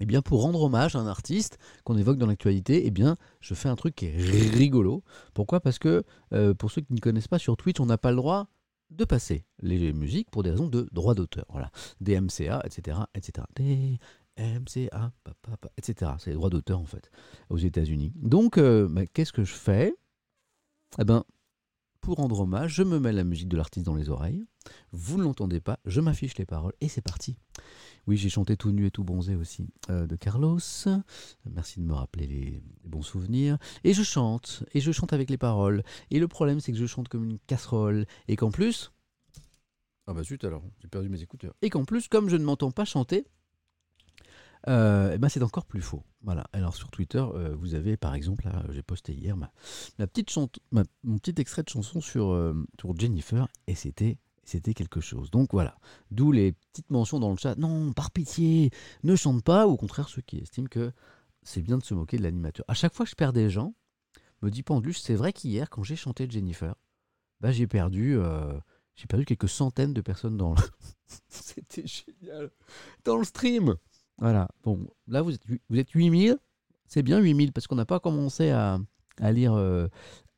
eh 0.00 0.06
bien, 0.06 0.22
pour 0.22 0.42
rendre 0.42 0.62
hommage 0.62 0.94
à 0.94 1.00
un 1.00 1.06
artiste 1.06 1.58
qu'on 1.84 1.96
évoque 1.96 2.18
dans 2.18 2.26
l'actualité, 2.26 2.86
eh 2.86 2.90
bien, 2.90 3.16
je 3.40 3.54
fais 3.54 3.68
un 3.68 3.76
truc 3.76 3.94
qui 3.94 4.06
est 4.06 4.16
rigolo. 4.54 5.02
Pourquoi? 5.34 5.60
Parce 5.60 5.78
que, 5.78 6.04
euh, 6.32 6.54
pour 6.54 6.70
ceux 6.70 6.82
qui 6.82 6.92
ne 6.92 7.00
connaissent 7.00 7.28
pas, 7.28 7.38
sur 7.38 7.56
Twitch, 7.56 7.80
on 7.80 7.86
n'a 7.86 7.98
pas 7.98 8.10
le 8.10 8.16
droit 8.16 8.48
de 8.90 9.04
passer 9.04 9.44
les 9.60 9.92
musiques 9.92 10.30
pour 10.30 10.42
des 10.42 10.50
raisons 10.50 10.68
de 10.68 10.88
droit 10.92 11.14
d'auteur. 11.14 11.46
Voilà. 11.48 11.70
Des 12.00 12.20
MCA, 12.20 12.62
etc., 12.64 12.98
etc. 13.14 13.46
Des 13.56 13.98
MCA, 14.38 15.12
etc. 15.76 16.12
C'est 16.18 16.30
les 16.30 16.36
droits 16.36 16.50
d'auteur, 16.50 16.78
en 16.78 16.84
fait, 16.84 17.10
aux 17.48 17.58
États-Unis. 17.58 18.12
Donc, 18.16 18.58
euh, 18.58 18.86
bah, 18.88 19.06
qu'est-ce 19.06 19.32
que 19.32 19.44
je 19.44 19.54
fais? 19.54 19.94
Eh 20.98 21.04
ben, 21.04 21.24
pour 22.00 22.16
rendre 22.16 22.40
hommage, 22.40 22.74
je 22.74 22.82
me 22.82 22.98
mets 22.98 23.12
la 23.12 23.24
musique 23.24 23.48
de 23.48 23.56
l'artiste 23.56 23.86
dans 23.86 23.96
les 23.96 24.08
oreilles. 24.08 24.46
Vous 24.92 25.18
ne 25.18 25.24
l'entendez 25.24 25.60
pas, 25.60 25.80
je 25.84 26.00
m'affiche 26.00 26.36
les 26.38 26.46
paroles 26.46 26.72
et 26.80 26.88
c'est 26.88 27.02
parti. 27.02 27.36
Oui, 28.06 28.16
j'ai 28.16 28.28
chanté 28.28 28.56
tout 28.56 28.70
nu 28.70 28.86
et 28.86 28.90
tout 28.92 29.02
bronzé 29.02 29.34
aussi 29.34 29.68
euh, 29.90 30.06
de 30.06 30.14
Carlos. 30.14 30.60
Merci 31.50 31.80
de 31.80 31.84
me 31.84 31.94
rappeler 31.94 32.26
les, 32.28 32.62
les 32.84 32.88
bons 32.88 33.02
souvenirs. 33.02 33.58
Et 33.82 33.92
je 33.92 34.04
chante, 34.04 34.62
et 34.72 34.80
je 34.80 34.92
chante 34.92 35.12
avec 35.12 35.28
les 35.28 35.38
paroles. 35.38 35.82
Et 36.12 36.20
le 36.20 36.28
problème, 36.28 36.60
c'est 36.60 36.70
que 36.70 36.78
je 36.78 36.86
chante 36.86 37.08
comme 37.08 37.24
une 37.24 37.38
casserole. 37.40 38.06
Et 38.28 38.36
qu'en 38.36 38.52
plus. 38.52 38.92
Ah 40.06 40.14
bah 40.14 40.22
zut 40.22 40.44
alors, 40.44 40.62
j'ai 40.80 40.86
perdu 40.86 41.08
mes 41.08 41.20
écouteurs. 41.20 41.54
Et 41.62 41.70
qu'en 41.70 41.84
plus, 41.84 42.06
comme 42.06 42.28
je 42.28 42.36
ne 42.36 42.44
m'entends 42.44 42.70
pas 42.70 42.84
chanter, 42.84 43.26
euh, 44.68 45.12
eh 45.14 45.18
ben 45.18 45.28
c'est 45.28 45.42
encore 45.42 45.66
plus 45.66 45.80
faux. 45.80 46.02
Voilà. 46.22 46.46
Alors 46.52 46.74
sur 46.74 46.90
Twitter, 46.90 47.24
euh, 47.34 47.54
vous 47.58 47.74
avez 47.74 47.96
par 47.96 48.14
exemple, 48.14 48.48
j'ai 48.70 48.82
posté 48.82 49.12
hier 49.12 49.36
ma, 49.36 49.52
petite 50.06 50.34
mon 50.72 51.18
petit 51.18 51.40
extrait 51.40 51.62
de 51.62 51.68
chanson 51.68 52.00
sur, 52.00 52.32
euh, 52.32 52.54
Jennifer, 52.98 53.48
et 53.66 53.74
c'était 53.74 54.18
c'était 54.44 54.74
quelque 54.74 55.00
chose. 55.00 55.30
Donc 55.30 55.48
voilà, 55.52 55.76
d'où 56.10 56.30
les 56.30 56.52
petites 56.52 56.90
mentions 56.90 57.18
dans 57.18 57.30
le 57.30 57.36
chat. 57.36 57.56
Non, 57.56 57.92
par 57.92 58.12
pitié, 58.12 58.70
ne 59.02 59.16
chante 59.16 59.42
pas. 59.42 59.66
Ou 59.66 59.72
au 59.72 59.76
contraire, 59.76 60.08
ceux 60.08 60.22
qui 60.22 60.38
estiment 60.38 60.68
que 60.68 60.92
c'est 61.42 61.62
bien 61.62 61.78
de 61.78 61.84
se 61.84 61.94
moquer 61.94 62.16
de 62.18 62.22
l'animateur. 62.22 62.64
À 62.68 62.74
chaque 62.74 62.94
fois 62.94 63.04
que 63.04 63.10
je 63.10 63.16
perds 63.16 63.32
des 63.32 63.50
gens, 63.50 63.74
me 64.42 64.50
dit 64.50 64.62
Penduche, 64.62 65.00
c'est 65.00 65.14
vrai 65.14 65.32
qu'hier, 65.32 65.70
quand 65.70 65.82
j'ai 65.82 65.96
chanté 65.96 66.28
Jennifer, 66.28 66.74
bah, 67.40 67.52
j'ai 67.52 67.66
perdu, 67.66 68.16
euh, 68.16 68.58
j'ai 68.94 69.06
perdu 69.06 69.24
quelques 69.24 69.48
centaines 69.48 69.94
de 69.94 70.00
personnes 70.00 70.36
dans 70.36 70.54
le... 70.54 70.62
C'était 71.28 71.86
génial. 71.86 72.50
Dans 73.04 73.16
le 73.16 73.24
stream. 73.24 73.76
Voilà. 74.18 74.48
Bon, 74.62 74.86
là, 75.08 75.22
vous 75.22 75.34
êtes, 75.34 75.42
vous 75.68 75.78
êtes 75.78 75.90
8000. 75.90 76.36
C'est 76.86 77.02
bien 77.02 77.18
8000 77.18 77.52
parce 77.52 77.66
qu'on 77.66 77.76
n'a 77.76 77.84
pas 77.84 78.00
commencé 78.00 78.50
à, 78.50 78.78
à 79.20 79.32
lire 79.32 79.54
euh, 79.54 79.88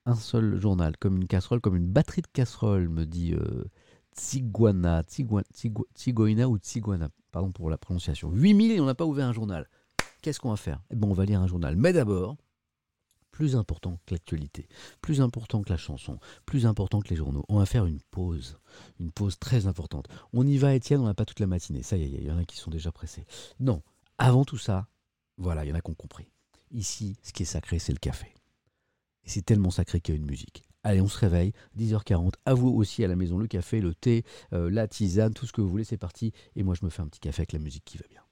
un 0.06 0.14
seul 0.14 0.60
journal, 0.60 0.96
comme 0.96 1.16
une 1.16 1.26
casserole, 1.26 1.60
comme 1.60 1.76
une 1.76 1.88
batterie 1.88 2.22
de 2.22 2.28
casserole, 2.32 2.88
me 2.88 3.04
dit 3.04 3.34
euh, 3.34 3.64
Tigoina 4.12 5.02
ou 6.48 6.58
Tiguana. 6.58 7.08
Pardon 7.30 7.52
pour 7.52 7.70
la 7.70 7.76
prononciation. 7.76 8.30
8000 8.32 8.72
et 8.72 8.80
on 8.80 8.86
n'a 8.86 8.94
pas 8.94 9.04
ouvert 9.04 9.26
un 9.26 9.32
journal. 9.32 9.68
Qu'est-ce 10.22 10.40
qu'on 10.40 10.50
va 10.50 10.56
faire? 10.56 10.82
Eh 10.90 10.96
ben, 10.96 11.08
on 11.08 11.12
va 11.12 11.24
lire 11.24 11.40
un 11.40 11.46
journal. 11.46 11.76
Mais 11.76 11.92
d'abord, 11.92 12.36
plus 13.38 13.54
important 13.54 14.00
que 14.04 14.14
l'actualité, 14.14 14.66
plus 15.00 15.20
important 15.20 15.62
que 15.62 15.70
la 15.70 15.76
chanson, 15.76 16.18
plus 16.44 16.66
important 16.66 16.98
que 16.98 17.08
les 17.10 17.14
journaux, 17.14 17.44
on 17.48 17.60
va 17.60 17.66
faire 17.66 17.86
une 17.86 18.00
pause. 18.10 18.58
Une 18.98 19.12
pause 19.12 19.38
très 19.38 19.68
importante. 19.68 20.08
On 20.32 20.44
y 20.44 20.58
va, 20.58 20.74
Étienne, 20.74 21.00
on 21.00 21.04
n'a 21.04 21.14
pas 21.14 21.24
toute 21.24 21.38
la 21.38 21.46
matinée. 21.46 21.84
Ça 21.84 21.96
y 21.96 22.02
est, 22.02 22.08
il 22.08 22.24
y 22.24 22.32
en 22.32 22.38
a 22.38 22.44
qui 22.44 22.56
sont 22.56 22.72
déjà 22.72 22.90
pressés. 22.90 23.26
Non, 23.60 23.80
avant 24.18 24.44
tout 24.44 24.58
ça, 24.58 24.88
voilà, 25.36 25.64
il 25.64 25.68
y 25.68 25.72
en 25.72 25.76
a 25.76 25.80
qui 25.80 25.88
ont 25.88 25.94
compris. 25.94 26.32
Ici, 26.72 27.16
ce 27.22 27.32
qui 27.32 27.44
est 27.44 27.46
sacré, 27.46 27.78
c'est 27.78 27.92
le 27.92 28.00
café. 28.00 28.34
Et 29.22 29.28
c'est 29.28 29.42
tellement 29.42 29.70
sacré 29.70 30.00
qu'il 30.00 30.16
y 30.16 30.18
a 30.18 30.20
une 30.20 30.26
musique. 30.26 30.64
Allez, 30.82 31.00
on 31.00 31.06
se 31.06 31.18
réveille, 31.18 31.52
10h40. 31.78 32.32
À 32.44 32.54
vous 32.54 32.70
aussi 32.70 33.04
à 33.04 33.06
la 33.06 33.14
maison, 33.14 33.38
le 33.38 33.46
café, 33.46 33.80
le 33.80 33.94
thé, 33.94 34.24
euh, 34.52 34.68
la 34.68 34.88
tisane, 34.88 35.32
tout 35.32 35.46
ce 35.46 35.52
que 35.52 35.60
vous 35.60 35.68
voulez, 35.68 35.84
c'est 35.84 35.96
parti. 35.96 36.32
Et 36.56 36.64
moi, 36.64 36.74
je 36.74 36.84
me 36.84 36.90
fais 36.90 37.02
un 37.02 37.06
petit 37.06 37.20
café 37.20 37.42
avec 37.42 37.52
la 37.52 37.60
musique 37.60 37.84
qui 37.84 37.98
va 37.98 38.04
bien. 38.10 38.22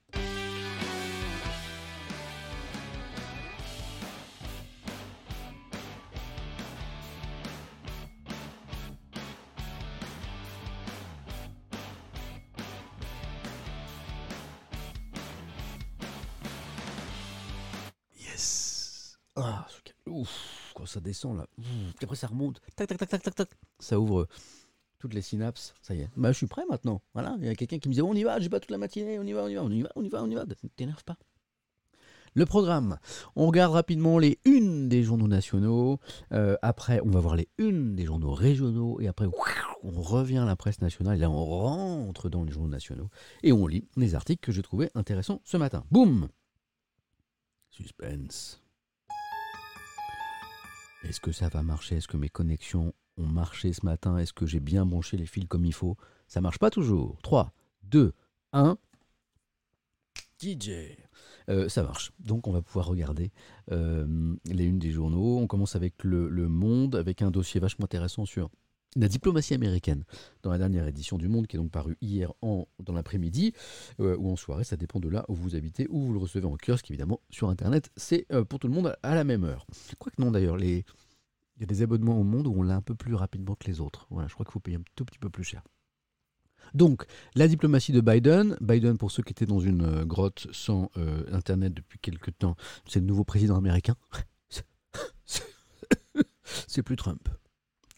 Ça 20.87 21.01
descend 21.01 21.37
là, 21.37 21.46
puis 21.57 22.05
après 22.05 22.16
ça 22.16 22.27
remonte, 22.27 22.61
tac 22.75 22.88
tac 22.88 22.99
tac 22.99 23.09
tac 23.09 23.22
tac 23.22 23.35
tac, 23.35 23.49
ça 23.79 23.99
ouvre 23.99 24.27
toutes 24.99 25.14
les 25.14 25.22
synapses, 25.22 25.75
ça 25.83 25.94
y 25.94 26.01
est. 26.01 26.09
Bah 26.16 26.33
je 26.33 26.37
suis 26.37 26.46
prêt 26.46 26.62
maintenant, 26.68 27.03
voilà, 27.12 27.37
il 27.38 27.44
y 27.44 27.49
a 27.49 27.55
quelqu'un 27.55 27.79
qui 27.79 27.88
me 27.88 27.92
disait 27.92 28.03
on 28.03 28.14
y 28.14 28.25
va, 28.25 28.40
j'ai 28.40 28.49
pas 28.49 28.61
toute 28.61 28.70
la 28.70 28.79
matinée, 28.79 29.18
on 29.18 29.25
y 29.25 29.33
va, 29.33 29.44
on 29.44 29.49
y 29.49 29.55
va, 29.55 29.62
on 29.62 29.70
y 29.70 29.83
va, 29.83 29.90
on 29.96 30.03
y 30.03 30.09
va, 30.09 30.22
on 30.22 30.31
y 30.31 30.35
va, 30.35 30.44
t'énerve 30.77 31.05
pas. 31.05 31.16
Le 32.35 32.44
programme, 32.44 32.99
on 33.35 33.46
regarde 33.46 33.72
rapidement 33.72 34.18
les 34.18 34.38
unes 34.44 34.90
des 34.90 35.03
journaux 35.03 35.27
nationaux, 35.27 36.01
euh, 36.33 36.57
après 36.61 37.01
on 37.03 37.09
va 37.09 37.20
voir 37.20 37.35
les 37.35 37.49
unes 37.57 37.96
des 37.96 38.05
journaux 38.05 38.35
régionaux, 38.35 39.01
et 39.01 39.09
après 39.09 39.27
on 39.83 40.03
revient 40.03 40.38
à 40.38 40.44
la 40.44 40.55
presse 40.55 40.83
nationale, 40.83 41.16
et 41.16 41.20
là 41.20 41.31
on 41.31 41.44
rentre 41.44 42.29
dans 42.29 42.44
les 42.44 42.53
journaux 42.53 42.68
nationaux, 42.68 43.09
et 43.42 43.53
on 43.53 43.66
lit 43.66 43.88
les 43.96 44.14
articles 44.14 44.44
que 44.44 44.53
j'ai 44.53 44.62
trouvés 44.62 44.90
intéressants 44.94 45.40
ce 45.44 45.57
matin. 45.57 45.85
Boum! 45.90 46.29
Suspense. 47.70 48.62
Est-ce 51.08 51.20
que 51.20 51.32
ça 51.32 51.48
va 51.48 51.62
marcher? 51.62 51.96
Est-ce 51.96 52.08
que 52.08 52.16
mes 52.16 52.28
connexions 52.28 52.92
ont 53.16 53.26
marché 53.26 53.72
ce 53.72 53.84
matin? 53.84 54.18
Est-ce 54.18 54.32
que 54.32 54.46
j'ai 54.46 54.60
bien 54.60 54.84
branché 54.84 55.16
les 55.16 55.26
fils 55.26 55.46
comme 55.46 55.64
il 55.64 55.72
faut? 55.72 55.96
Ça 56.26 56.40
marche 56.40 56.58
pas 56.58 56.70
toujours. 56.70 57.18
3, 57.22 57.52
2, 57.84 58.12
1. 58.52 58.76
DJ. 60.40 60.70
Euh, 61.48 61.68
ça 61.68 61.82
marche. 61.82 62.12
Donc 62.18 62.48
on 62.48 62.52
va 62.52 62.60
pouvoir 62.60 62.86
regarder 62.86 63.30
euh, 63.70 64.34
les 64.46 64.64
unes 64.64 64.78
des 64.78 64.90
journaux. 64.90 65.38
On 65.38 65.46
commence 65.46 65.76
avec 65.76 66.02
le, 66.02 66.28
le 66.28 66.48
Monde, 66.48 66.96
avec 66.96 67.22
un 67.22 67.30
dossier 67.30 67.60
vachement 67.60 67.84
intéressant 67.84 68.26
sur 68.26 68.50
la 68.96 69.09
diplomatie 69.09 69.54
américaine 69.54 70.04
dans 70.42 70.50
la 70.50 70.59
dernière 70.59 70.87
édition 70.87 71.18
du 71.18 71.28
Monde, 71.28 71.46
qui 71.46 71.56
est 71.56 71.59
donc 71.59 71.70
paru 71.70 71.96
hier 72.00 72.32
en, 72.40 72.66
dans 72.80 72.92
l'après-midi 72.92 73.52
euh, 74.00 74.16
ou 74.18 74.30
en 74.30 74.37
soirée, 74.37 74.64
ça 74.64 74.76
dépend 74.76 75.00
de 75.00 75.09
là 75.09 75.24
où 75.28 75.35
vous 75.35 75.54
habitez, 75.54 75.87
ou 75.90 76.00
vous 76.00 76.12
le 76.12 76.18
recevez 76.18 76.46
en 76.46 76.56
kiosque, 76.56 76.90
évidemment, 76.90 77.20
sur 77.30 77.48
Internet, 77.48 77.90
c'est 77.96 78.26
euh, 78.32 78.44
pour 78.44 78.59
tout 78.59 78.68
le 78.68 78.74
monde 78.74 78.96
à 79.02 79.14
la 79.14 79.24
même 79.24 79.44
heure. 79.44 79.66
Quoique 79.98 80.20
non 80.20 80.30
d'ailleurs, 80.30 80.56
les... 80.56 80.85
il 81.56 81.61
y 81.61 81.62
a 81.62 81.66
des 81.66 81.82
abonnements 81.82 82.18
au 82.18 82.24
Monde 82.24 82.46
où 82.46 82.54
on 82.56 82.62
l'a 82.62 82.76
un 82.76 82.82
peu 82.82 82.94
plus 82.94 83.14
rapidement 83.14 83.54
que 83.54 83.66
les 83.66 83.80
autres. 83.80 84.06
Voilà, 84.11 84.28
je 84.28 84.35
crois 84.35 84.44
qu'il 84.44 84.52
faut 84.52 84.61
payer 84.61 84.78
un 84.78 84.85
tout 84.94 85.04
petit 85.04 85.18
peu 85.18 85.30
plus 85.30 85.44
cher. 85.44 85.62
Donc, 86.74 87.04
la 87.37 87.46
diplomatie 87.46 87.92
de 87.92 88.00
Biden. 88.00 88.56
Biden, 88.61 88.98
pour 88.98 89.12
ceux 89.12 89.22
qui 89.22 89.30
étaient 89.30 89.46
dans 89.46 89.61
une 89.61 89.82
euh, 89.82 90.04
grotte 90.04 90.48
sans 90.52 90.90
Internet 91.30 91.74
depuis 91.74 91.98
quelques 91.98 92.37
temps, 92.38 92.56
c'est 92.88 93.00
le 93.00 93.06
nouveau 93.06 93.24
président 93.24 93.56
américain. 93.56 93.94
c'est 96.66 96.82
plus 96.82 96.96
Trump. 96.96 97.28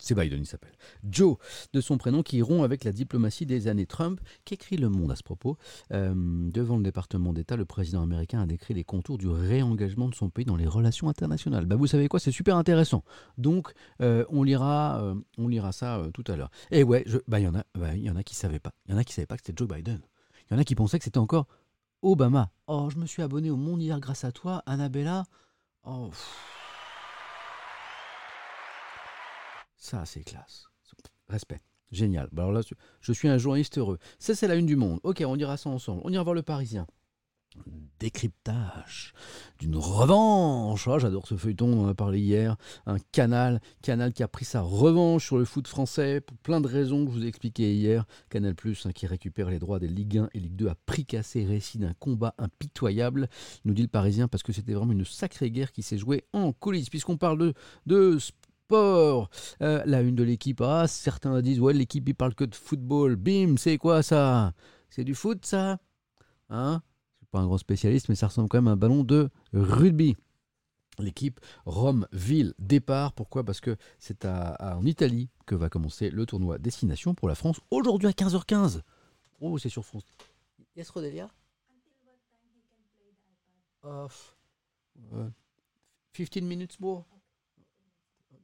C'est 0.00 0.14
Biden, 0.14 0.40
il 0.40 0.46
s'appelle. 0.46 0.72
Joe, 1.08 1.36
de 1.72 1.80
son 1.80 1.98
prénom, 1.98 2.22
qui 2.22 2.40
rompt 2.40 2.64
avec 2.64 2.84
la 2.84 2.92
diplomatie 2.92 3.46
des 3.46 3.66
années 3.66 3.86
Trump, 3.86 4.20
qu'écrit 4.44 4.76
Le 4.76 4.88
Monde 4.88 5.10
à 5.10 5.16
ce 5.16 5.24
propos. 5.24 5.56
Euh, 5.92 6.14
devant 6.14 6.76
le 6.76 6.84
département 6.84 7.32
d'État, 7.32 7.56
le 7.56 7.64
président 7.64 8.02
américain 8.02 8.40
a 8.40 8.46
décrit 8.46 8.74
les 8.74 8.84
contours 8.84 9.18
du 9.18 9.28
réengagement 9.28 10.08
de 10.08 10.14
son 10.14 10.30
pays 10.30 10.44
dans 10.44 10.56
les 10.56 10.68
relations 10.68 11.08
internationales. 11.08 11.66
Bah, 11.66 11.74
vous 11.74 11.88
savez 11.88 12.06
quoi, 12.08 12.20
c'est 12.20 12.30
super 12.30 12.56
intéressant. 12.56 13.02
Donc, 13.38 13.72
euh, 14.00 14.24
on, 14.30 14.44
lira, 14.44 15.02
euh, 15.02 15.14
on 15.36 15.48
lira 15.48 15.72
ça 15.72 16.00
tout 16.14 16.24
à 16.28 16.36
l'heure. 16.36 16.50
Et 16.70 16.84
ouais, 16.84 17.04
bah, 17.26 17.40
il 17.40 17.44
y 17.44 17.48
en 17.48 17.54
a, 17.56 17.64
bah, 17.74 17.96
y 17.96 18.08
en 18.08 18.16
a 18.16 18.22
qui 18.22 18.34
ne 18.34 18.38
savaient 18.38 18.60
pas. 18.60 18.72
Il 18.86 18.92
y 18.92 18.94
en 18.94 18.98
a 18.98 19.04
qui 19.04 19.12
savaient 19.12 19.26
pas 19.26 19.36
que 19.36 19.42
c'était 19.44 19.58
Joe 19.58 19.68
Biden. 19.68 20.00
Il 20.48 20.54
y 20.54 20.56
en 20.56 20.60
a 20.60 20.64
qui 20.64 20.76
pensaient 20.76 20.98
que 20.98 21.04
c'était 21.04 21.18
encore 21.18 21.48
Obama. 22.02 22.52
Oh, 22.68 22.88
je 22.90 22.98
me 22.98 23.06
suis 23.06 23.22
abonné 23.22 23.50
au 23.50 23.56
Monde 23.56 23.82
hier 23.82 23.98
grâce 23.98 24.22
à 24.22 24.30
toi, 24.30 24.62
Annabella. 24.66 25.24
Oh, 25.84 26.08
pff. 26.10 26.67
Ça, 29.88 30.04
c'est 30.04 30.22
classe. 30.22 30.66
Respect. 31.30 31.62
Génial. 31.90 32.28
Bah 32.30 32.42
alors 32.42 32.52
là, 32.52 32.60
je 33.00 33.12
suis 33.14 33.26
un 33.26 33.38
journaliste 33.38 33.78
heureux. 33.78 33.98
Ça, 34.18 34.34
c'est 34.34 34.46
la 34.46 34.54
une 34.54 34.66
du 34.66 34.76
monde. 34.76 35.00
Ok, 35.02 35.22
on 35.26 35.34
ira 35.36 35.56
ça 35.56 35.70
ensemble. 35.70 36.02
On 36.04 36.12
ira 36.12 36.22
voir 36.22 36.34
le 36.34 36.42
Parisien. 36.42 36.86
Décryptage 37.98 39.14
d'une 39.58 39.76
revanche. 39.76 40.86
Ah, 40.88 40.98
J'adore 40.98 41.26
ce 41.26 41.38
feuilleton, 41.38 41.72
on 41.72 41.84
en 41.86 41.88
a 41.88 41.94
parlé 41.94 42.20
hier. 42.20 42.58
Un 42.84 42.98
canal, 43.12 43.62
canal 43.80 44.12
qui 44.12 44.22
a 44.22 44.28
pris 44.28 44.44
sa 44.44 44.60
revanche 44.60 45.24
sur 45.24 45.38
le 45.38 45.46
foot 45.46 45.66
français 45.66 46.20
pour 46.20 46.36
plein 46.36 46.60
de 46.60 46.68
raisons 46.68 47.06
que 47.06 47.12
je 47.12 47.16
vous 47.16 47.24
ai 47.24 47.28
expliquées 47.28 47.74
hier. 47.74 48.04
Canal 48.28 48.54
Plus 48.54 48.84
hein, 48.84 48.92
qui 48.92 49.06
récupère 49.06 49.48
les 49.48 49.58
droits 49.58 49.78
des 49.78 49.88
Ligue 49.88 50.18
1 50.18 50.28
et 50.34 50.38
Ligue 50.38 50.56
2 50.56 50.68
a 50.68 50.74
pris 50.74 51.06
cassé 51.06 51.46
récit 51.46 51.78
d'un 51.78 51.94
combat 51.94 52.34
impitoyable, 52.36 53.30
nous 53.64 53.72
dit 53.72 53.82
le 53.82 53.88
Parisien, 53.88 54.28
parce 54.28 54.42
que 54.42 54.52
c'était 54.52 54.74
vraiment 54.74 54.92
une 54.92 55.06
sacrée 55.06 55.50
guerre 55.50 55.72
qui 55.72 55.82
s'est 55.82 55.96
jouée 55.96 56.24
en 56.34 56.52
coulisses. 56.52 56.90
Puisqu'on 56.90 57.16
parle 57.16 57.54
de 57.86 58.18
sport, 58.68 59.30
euh, 59.62 59.82
la 59.86 60.02
une 60.02 60.14
de 60.14 60.22
l'équipe, 60.22 60.60
ah, 60.60 60.86
certains 60.86 61.40
disent, 61.40 61.58
ouais, 61.58 61.72
l'équipe 61.72 62.06
il 62.06 62.14
parle 62.14 62.34
que 62.34 62.44
de 62.44 62.54
football. 62.54 63.16
Bim, 63.16 63.56
c'est 63.56 63.78
quoi 63.78 64.02
ça? 64.02 64.52
C'est 64.90 65.04
du 65.04 65.14
foot 65.14 65.46
ça? 65.46 65.78
Hein? 66.50 66.82
Je 67.14 67.16
suis 67.18 67.26
pas 67.30 67.38
un 67.40 67.46
grand 67.46 67.56
spécialiste, 67.56 68.10
mais 68.10 68.14
ça 68.14 68.26
ressemble 68.26 68.48
quand 68.50 68.58
même 68.58 68.68
à 68.68 68.72
un 68.72 68.76
ballon 68.76 69.04
de 69.04 69.30
rugby. 69.54 70.16
L'équipe 70.98 71.40
Rome-Ville 71.64 72.52
départ. 72.58 73.12
Pourquoi? 73.14 73.42
Parce 73.42 73.60
que 73.60 73.76
c'est 73.98 74.24
à- 74.26 74.48
à- 74.54 74.76
en 74.76 74.84
Italie 74.84 75.30
que 75.46 75.54
va 75.54 75.70
commencer 75.70 76.10
le 76.10 76.26
tournoi 76.26 76.58
Destination 76.58 77.14
pour 77.14 77.28
la 77.28 77.34
France 77.36 77.60
aujourd'hui 77.70 78.08
à 78.08 78.12
15h15. 78.12 78.82
Oh, 79.40 79.56
c'est 79.58 79.68
sur 79.70 79.84
France. 79.84 80.02
Yes, 80.76 80.90
Rodelia? 80.90 81.30
Uh, 83.84 84.08
15 86.12 86.42
minutes 86.42 86.78
more. 86.80 87.06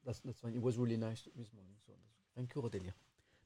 That's, 0.05 0.21
that's 0.21 0.39
fine. 0.39 0.55
It 0.55 0.63
was 0.63 0.77
really 0.77 0.97
nice 0.99 1.29
this 1.37 1.53
morning. 1.53 1.75
So 1.87 1.93
thank 2.37 2.55
you. 2.55 2.93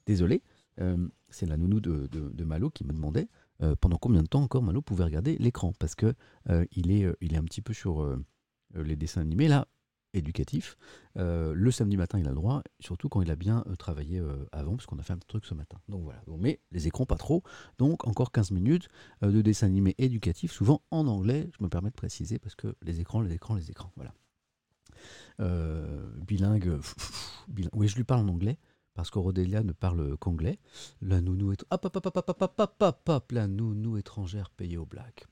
Désolé, 0.06 0.42
euh, 0.80 1.06
c'est 1.28 1.44
la 1.44 1.58
nounou 1.58 1.80
de, 1.80 2.44
Malo 2.44 2.70
qui 2.70 2.84
me 2.84 2.92
demandait 2.92 3.28
euh, 3.62 3.76
pendant 3.76 3.98
combien 3.98 4.22
de 4.22 4.26
temps 4.26 4.42
encore 4.42 4.62
Malo 4.62 4.80
pouvait 4.80 5.04
regarder 5.04 5.36
l'écran 5.36 5.74
parce 5.78 5.94
que 5.94 6.14
euh, 6.48 6.64
il, 6.72 6.90
est, 6.90 7.36
un 7.36 7.44
petit 7.44 7.60
peu 7.60 7.74
sur 7.74 8.16
les 8.74 8.96
dessins 8.96 9.20
animés 9.20 9.48
là, 9.48 9.68
éducatifs. 10.14 10.78
Euh, 11.18 11.52
le 11.54 11.70
samedi 11.70 11.98
matin, 11.98 12.18
il 12.18 12.26
a 12.26 12.30
le 12.30 12.36
droit, 12.36 12.62
surtout 12.80 13.10
quand 13.10 13.20
il 13.20 13.30
a 13.30 13.36
bien 13.36 13.64
travaillé 13.78 14.22
avant, 14.52 14.76
parce 14.76 14.86
qu'on 14.86 14.98
a 14.98 15.02
fait 15.02 15.12
un 15.12 15.18
petit 15.18 15.28
truc 15.28 15.44
ce 15.44 15.52
matin. 15.52 15.78
Donc 15.88 16.04
voilà. 16.04 16.22
Mais 16.38 16.58
les 16.72 16.86
écrans, 16.86 17.04
pas 17.04 17.18
trop. 17.18 17.42
Donc 17.76 18.06
encore 18.06 18.32
15 18.32 18.50
minutes 18.52 18.88
de 19.20 19.42
dessins 19.42 19.66
animés 19.66 19.94
éducatifs, 19.98 20.52
souvent 20.52 20.80
en 20.90 21.06
anglais. 21.06 21.50
Je 21.58 21.62
me 21.62 21.68
permets 21.68 21.90
de 21.90 21.96
préciser 21.96 22.38
parce 22.38 22.54
que 22.54 22.74
les 22.80 23.00
écrans, 23.00 23.20
les 23.20 23.34
écrans, 23.34 23.54
les 23.54 23.70
écrans. 23.70 23.92
Voilà. 23.96 24.14
Euh, 25.40 26.10
bilingue, 26.26 26.80
bilingue. 27.48 27.70
Oui, 27.74 27.88
je 27.88 27.96
lui 27.96 28.04
parle 28.04 28.22
en 28.22 28.32
anglais 28.32 28.58
parce 28.94 29.10
qu'Aurélia 29.10 29.62
ne 29.62 29.72
parle 29.72 30.16
qu'anglais. 30.18 30.58
La 31.00 31.20
nounou 31.20 31.52
est... 31.52 31.64
Hop, 31.70 31.84
hop, 31.84 31.96
hop, 31.96 32.06
hop, 32.06 32.28
hop, 32.28 32.42
hop, 32.58 32.82
hop, 32.82 33.08
hop, 33.08 33.32
la 33.32 33.46
nounou 33.46 33.96
étrangère 33.96 34.50
payée 34.50 34.76
au 34.76 34.86
black. 34.86 35.26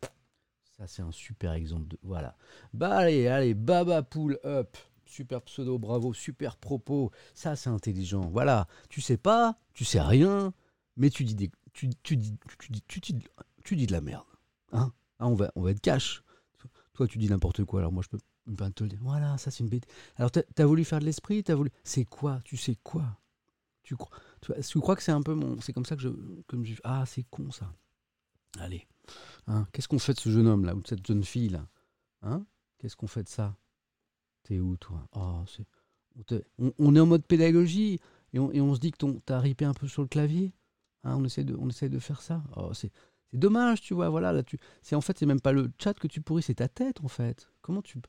Ça, 0.76 0.86
c'est 0.86 1.02
un 1.02 1.10
super 1.10 1.52
exemple 1.52 1.88
de... 1.88 1.98
Voilà. 2.02 2.36
Bah 2.72 2.96
allez, 2.96 3.26
allez, 3.26 3.54
baba 3.54 4.02
pool 4.02 4.38
up. 4.44 4.76
Super 5.04 5.42
pseudo, 5.42 5.78
bravo, 5.78 6.12
super 6.12 6.56
propos. 6.56 7.10
Ça, 7.34 7.56
c'est 7.56 7.70
intelligent. 7.70 8.28
Voilà. 8.28 8.68
Tu 8.88 9.00
sais 9.00 9.16
pas, 9.16 9.58
tu 9.72 9.84
sais 9.84 10.00
rien, 10.00 10.52
mais 10.96 11.10
tu 11.10 11.24
dis 11.24 11.34
des... 11.34 11.50
Tu, 11.72 11.90
tu 12.02 12.16
dis, 12.16 12.38
tu, 12.58 12.70
dis, 12.70 12.82
tu, 12.86 13.00
dis, 13.00 13.24
tu 13.64 13.76
dis 13.76 13.86
de 13.86 13.92
la 13.92 14.00
merde. 14.00 14.24
Hein 14.72 14.92
Hein, 15.18 15.28
on, 15.28 15.34
va, 15.34 15.50
on 15.56 15.62
va 15.62 15.70
être 15.70 15.80
cash. 15.80 16.22
Toi, 16.92 17.06
tu 17.06 17.18
dis 17.18 17.28
n'importe 17.28 17.64
quoi, 17.64 17.80
alors 17.80 17.92
moi, 17.92 18.02
je 18.02 18.08
peux... 18.08 18.18
Ben, 18.46 18.70
te 18.70 18.84
dire. 18.84 18.98
Voilà, 19.02 19.38
ça 19.38 19.50
c'est 19.50 19.64
une 19.64 19.68
bête. 19.70 19.86
Alors, 20.16 20.30
t'as 20.30 20.42
as 20.58 20.66
voulu 20.66 20.84
faire 20.84 21.00
de 21.00 21.04
l'esprit, 21.04 21.42
t'as 21.42 21.54
voulu. 21.54 21.70
C'est 21.84 22.04
quoi 22.04 22.40
Tu 22.44 22.56
sais 22.56 22.76
quoi? 22.82 23.18
Tu 23.82 23.96
crois, 23.96 24.16
tu, 24.40 24.52
tu 24.68 24.80
crois 24.80 24.96
que 24.96 25.02
c'est 25.02 25.12
un 25.12 25.22
peu 25.22 25.34
mon. 25.34 25.60
C'est 25.60 25.72
comme 25.72 25.84
ça 25.84 25.96
que 25.96 26.02
je. 26.02 26.08
Comme 26.46 26.64
je 26.64 26.74
ah, 26.84 27.04
c'est 27.06 27.24
con 27.30 27.50
ça. 27.50 27.72
Allez. 28.58 28.86
Hein, 29.46 29.66
Qu'est-ce 29.72 29.88
qu'on 29.88 29.98
fait 29.98 30.14
de 30.14 30.20
ce 30.20 30.30
jeune 30.30 30.46
homme 30.46 30.64
là, 30.64 30.74
ou 30.74 30.80
de 30.80 30.86
cette 30.86 31.06
jeune 31.06 31.24
fille 31.24 31.48
là? 31.48 31.66
Hein? 32.22 32.44
Qu'est-ce 32.78 32.96
qu'on 32.96 33.06
fait 33.06 33.22
de 33.22 33.28
ça? 33.28 33.56
T'es 34.42 34.60
où 34.60 34.76
toi? 34.76 35.06
Oh, 35.12 35.44
on, 36.58 36.72
on- 36.78 36.94
est 36.94 37.00
en 37.00 37.06
mode 37.06 37.26
pédagogie 37.26 38.00
et 38.32 38.38
on, 38.38 38.50
et 38.52 38.60
on 38.60 38.74
se 38.74 38.80
dit 38.80 38.90
que 38.92 39.18
t'as 39.24 39.38
ripé 39.38 39.64
un 39.64 39.74
peu 39.74 39.86
sur 39.88 40.02
le 40.02 40.08
clavier. 40.08 40.52
Hein, 41.04 41.16
on, 41.16 41.24
essaie 41.24 41.44
de, 41.44 41.56
on 41.56 41.68
essaie 41.68 41.88
de 41.88 41.98
faire 41.98 42.22
ça. 42.22 42.42
Oh, 42.56 42.72
c'est 42.74 42.90
dommage, 43.32 43.80
tu 43.80 43.94
vois. 43.94 44.08
Voilà, 44.08 44.32
là, 44.32 44.42
tu, 44.42 44.58
en 44.92 45.00
fait, 45.00 45.18
c'est 45.18 45.26
même 45.26 45.40
pas 45.40 45.52
le 45.52 45.70
chat 45.82 45.94
que 45.94 46.06
tu 46.06 46.20
pourris, 46.20 46.42
c'est 46.42 46.56
ta 46.56 46.68
tête 46.68 47.00
en 47.02 47.08
fait. 47.08 47.48
Comment 47.60 47.82
tu, 47.82 48.00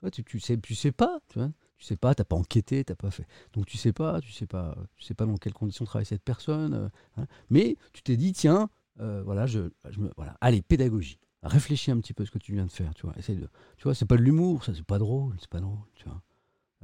tu 0.00 0.06
vois, 0.06 0.10
tu, 0.10 0.24
tu 0.24 0.40
sais, 0.40 0.58
tu 0.58 0.74
sais 0.74 0.92
pas, 0.92 1.20
tu 1.28 1.38
vois. 1.38 1.50
Tu 1.76 1.84
sais 1.86 1.96
pas, 1.96 2.14
t'as 2.14 2.24
pas 2.24 2.36
enquêté, 2.36 2.84
t'as 2.84 2.94
pas 2.94 3.10
fait. 3.10 3.26
Donc 3.54 3.66
tu 3.66 3.78
sais 3.78 3.92
pas, 3.92 4.20
tu 4.20 4.32
sais 4.32 4.46
pas, 4.46 4.76
tu 4.96 5.04
sais 5.04 5.14
pas 5.14 5.24
dans 5.24 5.36
quelles 5.36 5.54
conditions 5.54 5.84
travaille 5.84 6.06
cette 6.06 6.22
personne. 6.22 6.74
euh, 6.74 6.88
hein. 7.16 7.26
Mais 7.48 7.76
tu 7.92 8.02
t'es 8.02 8.16
dit, 8.16 8.32
tiens, 8.32 8.68
euh, 9.00 9.22
voilà, 9.24 9.46
je, 9.46 9.70
je 9.88 10.00
me, 10.00 10.10
voilà, 10.16 10.36
allez, 10.40 10.62
pédagogie. 10.62 11.18
Réfléchis 11.42 11.90
un 11.90 11.98
petit 11.98 12.12
peu 12.12 12.22
à 12.22 12.26
ce 12.26 12.30
que 12.30 12.38
tu 12.38 12.52
viens 12.52 12.66
de 12.66 12.70
faire, 12.70 12.94
tu 12.94 13.06
vois. 13.06 13.14
Essaye 13.18 13.36
de, 13.36 13.48
tu 13.78 13.84
vois, 13.84 13.94
c'est 13.94 14.04
pas 14.04 14.16
de 14.16 14.22
l'humour, 14.22 14.64
ça, 14.64 14.74
c'est 14.74 14.84
pas 14.84 14.98
drôle, 14.98 15.36
c'est 15.40 15.48
pas 15.48 15.60
drôle, 15.60 15.78
tu 15.94 16.04
vois. 16.04 16.22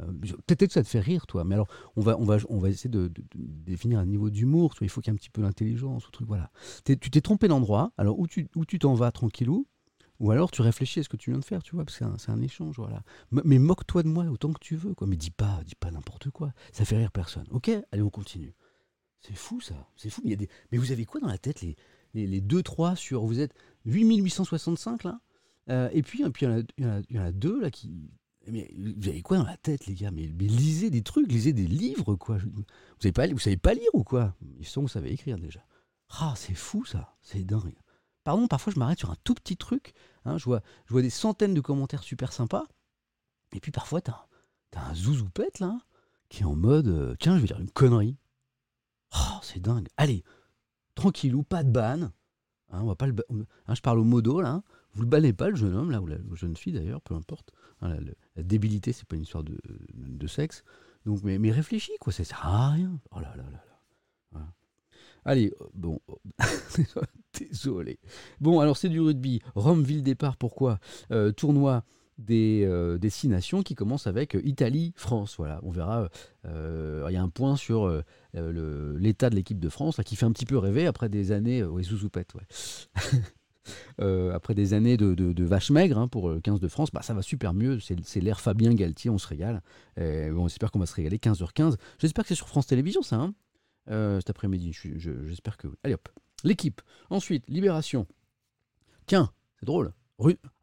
Euh, 0.00 0.12
Peut-être 0.46 0.68
que 0.68 0.72
ça 0.72 0.82
te 0.82 0.88
fait 0.88 1.00
rire, 1.00 1.26
toi, 1.26 1.44
mais 1.44 1.54
alors 1.54 1.68
on 1.96 2.00
va, 2.00 2.18
on 2.18 2.24
va, 2.24 2.38
on 2.48 2.58
va 2.58 2.68
essayer 2.70 2.90
de, 2.90 3.10
définir 3.34 3.98
un 3.98 4.06
niveau 4.06 4.30
d'humour. 4.30 4.74
Il 4.80 4.88
faut 4.88 5.00
qu'il 5.00 5.10
y 5.10 5.12
ait 5.12 5.16
un 5.16 5.18
petit 5.18 5.30
peu 5.30 5.42
d'intelligence, 5.42 6.06
ou 6.08 6.10
truc, 6.10 6.26
voilà. 6.26 6.50
Tu 6.84 6.98
t'es 6.98 7.20
trompé 7.20 7.48
d'endroit, 7.48 7.92
alors 7.98 8.18
où 8.18 8.26
tu 8.26 8.48
où 8.56 8.64
tu 8.64 8.78
t'en 8.78 8.94
vas 8.94 9.10
tranquillou, 9.12 9.66
ou 10.20 10.30
alors 10.30 10.50
tu 10.50 10.62
réfléchis 10.62 11.00
à 11.00 11.02
ce 11.02 11.08
que 11.08 11.16
tu 11.16 11.30
viens 11.30 11.38
de 11.38 11.44
faire, 11.44 11.62
tu 11.62 11.74
vois, 11.74 11.84
parce 11.84 11.98
que 11.98 12.04
c'est 12.18 12.30
un, 12.30 12.40
échange, 12.40 12.76
voilà. 12.76 13.02
Mais 13.30 13.58
moque-toi 13.58 14.02
de 14.02 14.08
moi 14.08 14.24
autant 14.26 14.52
que 14.52 14.60
tu 14.60 14.76
veux, 14.76 14.94
quoi. 14.94 15.06
Mais 15.06 15.16
dis 15.16 15.30
pas, 15.30 15.60
dis 15.64 15.74
pas 15.74 15.90
n'importe 15.90 16.30
quoi. 16.30 16.52
Ça 16.72 16.84
fait 16.84 16.96
rire 16.96 17.12
personne. 17.12 17.46
Ok, 17.50 17.70
allez, 17.92 18.02
on 18.02 18.10
continue. 18.10 18.54
C'est 19.20 19.36
fou 19.36 19.60
ça, 19.60 19.88
c'est 19.96 20.10
fou. 20.10 20.22
Mais, 20.24 20.30
y 20.30 20.34
a 20.34 20.36
des... 20.36 20.48
mais 20.70 20.78
vous 20.78 20.92
avez 20.92 21.04
quoi 21.04 21.20
dans 21.20 21.28
la 21.28 21.38
tête, 21.38 21.60
les, 21.60 21.76
les, 22.14 22.26
les 22.26 22.40
2-3 22.40 22.96
sur. 22.96 23.24
Vous 23.24 23.40
êtes 23.40 23.54
8865 23.86 25.04
là 25.04 25.20
Euh, 25.68 25.88
Et 25.92 26.02
puis, 26.02 26.22
et 26.22 26.30
puis 26.30 26.46
il, 26.46 26.66
y 27.10 27.18
en 27.18 27.22
a, 27.22 27.32
deux 27.32 27.60
là 27.60 27.70
qui. 27.70 28.10
Mais 28.48 28.72
vous 28.76 29.08
avez 29.08 29.22
quoi 29.22 29.38
dans 29.38 29.44
la 29.44 29.56
tête, 29.56 29.86
les 29.86 29.94
gars? 29.94 30.12
Mais, 30.12 30.26
lisez 30.26 30.88
des 30.88 31.02
trucs, 31.02 31.30
lisez 31.30 31.52
des 31.52 31.66
livres, 31.66 32.14
quoi. 32.14 32.38
Vous 32.38 32.64
savez 33.00 33.12
pas, 33.12 33.26
vous 33.26 33.38
savez 33.40 33.56
pas 33.56 33.74
lire 33.74 33.90
ou 33.92 34.04
quoi? 34.04 34.36
Ils 34.60 34.66
sont, 34.66 34.82
vous 34.82 34.88
savez 34.88 35.12
écrire 35.12 35.38
déjà. 35.38 35.66
Ah, 36.10 36.34
c'est 36.36 36.54
fou 36.54 36.84
ça, 36.84 37.16
c'est 37.22 37.44
dingue. 37.44 37.74
Pardon, 38.26 38.48
parfois 38.48 38.72
je 38.72 38.78
m'arrête 38.80 38.98
sur 38.98 39.12
un 39.12 39.16
tout 39.22 39.34
petit 39.34 39.56
truc. 39.56 39.94
hein, 40.24 40.36
je, 40.36 40.46
vois, 40.46 40.60
des 40.90 41.10
centaines 41.10 41.54
de 41.54 41.60
commentaires 41.60 42.02
super 42.02 42.32
sympas. 42.32 42.66
Et 43.52 43.60
puis 43.60 43.70
parfois, 43.70 44.00
t'as 44.00 44.26
as 44.74 44.90
un 44.90 44.94
zouzoupette 44.96 45.60
là, 45.60 45.78
qui 46.28 46.42
est 46.42 46.44
en 46.44 46.56
mode 46.56 46.88
euh, 46.88 47.14
tiens, 47.20 47.36
je 47.36 47.42
vais 47.42 47.46
dire 47.46 47.60
une 47.60 47.70
connerie. 47.70 48.18
Oh, 49.14 49.38
c'est 49.42 49.60
dingue. 49.60 49.86
Allez, 49.96 50.24
tranquillou, 50.96 51.44
pas 51.44 51.62
de 51.62 51.70
ban. 51.70 52.02
Hein, 52.02 52.80
on 52.82 52.86
va 52.86 52.96
pas 52.96 53.06
hein, 53.06 53.74
je 53.76 53.80
parle 53.80 54.00
au 54.00 54.04
modo 54.04 54.40
là. 54.40 54.64
Vous 54.92 55.02
le 55.02 55.08
bannez 55.08 55.32
pas, 55.32 55.48
le 55.50 55.54
jeune 55.54 55.76
homme 55.76 55.92
là, 55.92 56.00
ou 56.02 56.06
la 56.08 56.16
jeune 56.32 56.56
fille 56.56 56.72
d'ailleurs, 56.72 57.02
peu 57.02 57.14
importe. 57.14 57.52
La, 57.80 57.96
la- 58.00 58.42
débilité, 58.42 58.92
c'est 58.92 59.06
pas 59.06 59.14
une 59.14 59.22
histoire 59.22 59.44
de, 59.44 59.56
de 59.94 60.26
sexe. 60.26 60.64
Donc, 61.04 61.22
mais, 61.22 61.38
mais 61.38 61.52
réfléchis, 61.52 61.92
quoi, 62.00 62.12
ça 62.12 62.24
sert 62.24 62.44
à 62.44 62.70
rien. 62.70 62.98
Oh 63.12 63.20
là 63.20 63.32
là 63.36 63.44
là 63.44 63.50
là. 63.52 63.80
Voilà. 64.32 64.48
Allez, 65.26 65.52
euh, 65.60 65.64
bon, 65.74 65.98
désolé. 67.38 67.98
Bon, 68.40 68.60
alors 68.60 68.76
c'est 68.76 68.88
du 68.88 69.00
rugby. 69.00 69.42
Rome, 69.56 69.82
ville 69.82 70.04
départ, 70.04 70.36
pourquoi? 70.36 70.78
Euh, 71.10 71.32
Tournoi 71.32 71.82
des, 72.16 72.62
euh, 72.64 72.96
des 72.96 73.10
six 73.10 73.28
nations 73.28 73.62
qui 73.62 73.74
commence 73.74 74.06
avec 74.06 74.36
euh, 74.36 74.40
Italie-France. 74.44 75.34
Voilà, 75.36 75.58
on 75.64 75.70
verra. 75.70 76.08
Il 76.44 77.12
y 77.12 77.16
a 77.16 77.22
un 77.22 77.28
point 77.28 77.56
sur 77.56 77.92
l'état 78.34 79.28
de 79.28 79.34
l'équipe 79.34 79.58
de 79.58 79.68
France 79.68 80.00
qui 80.06 80.14
fait 80.14 80.26
un 80.26 80.32
petit 80.32 80.46
peu 80.46 80.58
rêver 80.58 80.86
après 80.86 81.08
des 81.08 81.32
années. 81.32 81.64
Ouais, 81.64 81.82
Zouzoupette, 81.82 82.32
ouais. 82.34 82.46
Après 84.32 84.54
des 84.54 84.74
années 84.74 84.96
de, 84.96 85.14
de, 85.14 85.32
de 85.32 85.44
vaches 85.44 85.72
maigres 85.72 85.98
hein, 85.98 86.06
pour 86.06 86.28
le 86.28 86.40
15 86.40 86.60
de 86.60 86.68
France, 86.68 86.90
bah, 86.92 87.02
ça 87.02 87.14
va 87.14 87.22
super 87.22 87.52
mieux. 87.52 87.80
C'est 87.80 88.20
l'ère 88.20 88.38
Fabien 88.40 88.72
Galtier, 88.74 89.10
on 89.10 89.18
se 89.18 89.26
régale. 89.26 89.60
On 89.96 90.46
espère 90.46 90.70
qu'on 90.70 90.78
va 90.78 90.86
se 90.86 90.94
régaler 90.94 91.18
15h15. 91.18 91.74
J'espère 91.98 92.22
que 92.22 92.28
c'est 92.28 92.36
sur 92.36 92.46
France 92.46 92.68
Télévisions, 92.68 93.02
ça, 93.02 93.16
hein, 93.16 93.34
euh, 93.90 94.20
cet 94.20 94.30
après-midi. 94.30 94.72
J'espère 94.72 95.56
que. 95.56 95.68
Allez 95.82 95.94
hop. 95.94 96.08
L'équipe. 96.44 96.80
Ensuite, 97.10 97.44
Libération. 97.48 98.06
Tiens, 99.06 99.32
c'est 99.58 99.66
drôle. 99.66 99.92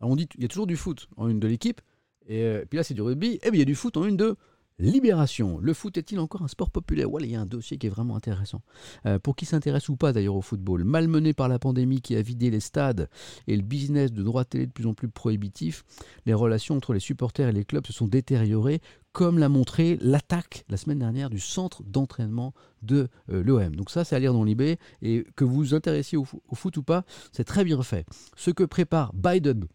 On 0.01 0.15
dit 0.15 0.27
il 0.36 0.41
y 0.41 0.45
a 0.45 0.47
toujours 0.47 0.67
du 0.67 0.77
foot 0.77 1.07
en 1.17 1.27
une 1.27 1.39
de 1.39 1.47
l'équipe. 1.47 1.81
Et 2.25 2.43
euh, 2.43 2.65
puis 2.69 2.77
là, 2.77 2.83
c'est 2.83 2.93
du 2.93 3.01
rugby. 3.01 3.39
Et 3.43 3.51
bien, 3.51 3.53
il 3.53 3.59
y 3.59 3.62
a 3.62 3.65
du 3.65 3.75
foot 3.75 3.97
en 3.97 4.05
une 4.05 4.17
de 4.17 4.36
Libération. 4.79 5.59
Le 5.59 5.73
foot 5.73 5.97
est-il 5.97 6.19
encore 6.19 6.41
un 6.41 6.47
sport 6.47 6.71
populaire? 6.71 7.09
Voilà, 7.09 7.25
il 7.25 7.31
y 7.31 7.36
a 7.36 7.41
un 7.41 7.45
dossier 7.45 7.77
qui 7.77 7.88
est 7.88 7.89
vraiment 7.89 8.15
intéressant. 8.15 8.62
Euh, 9.05 9.19
pour 9.19 9.36
qui 9.36 9.45
s'intéresse 9.45 9.88
ou 9.89 9.95
pas 9.95 10.13
d'ailleurs 10.13 10.36
au 10.36 10.41
football, 10.41 10.83
malmené 10.83 11.33
par 11.33 11.47
la 11.47 11.59
pandémie 11.59 12.01
qui 12.01 12.15
a 12.15 12.21
vidé 12.21 12.49
les 12.49 12.59
stades 12.59 13.09
et 13.47 13.55
le 13.55 13.62
business 13.62 14.12
de 14.12 14.23
droit 14.23 14.45
télé 14.45 14.65
de 14.65 14.71
plus 14.71 14.88
en 14.88 14.93
plus 14.93 15.09
prohibitif, 15.09 15.83
les 16.25 16.33
relations 16.33 16.75
entre 16.75 16.93
les 16.93 16.99
supporters 16.99 17.49
et 17.49 17.51
les 17.51 17.65
clubs 17.65 17.86
se 17.86 17.93
sont 17.93 18.07
détériorées, 18.07 18.81
comme 19.12 19.38
l'a 19.38 19.49
montré 19.49 19.97
l'attaque 20.01 20.65
la 20.69 20.77
semaine 20.77 20.99
dernière 20.99 21.29
du 21.29 21.39
centre 21.39 21.83
d'entraînement 21.83 22.53
de 22.81 23.09
euh, 23.29 23.43
l'OM. 23.43 23.75
Donc 23.75 23.91
ça, 23.91 24.03
c'est 24.03 24.15
à 24.15 24.19
lire 24.19 24.33
dans 24.33 24.43
l'IB. 24.43 24.77
Et 25.01 25.25
que 25.36 25.43
vous 25.43 25.55
vous 25.55 25.73
intéressiez 25.75 26.17
au, 26.17 26.25
au 26.47 26.55
foot 26.55 26.75
ou 26.77 26.83
pas, 26.83 27.05
c'est 27.31 27.43
très 27.43 27.63
bien 27.63 27.81
fait. 27.83 28.07
Ce 28.36 28.49
que 28.49 28.63
prépare 28.63 29.13
Biden, 29.13 29.67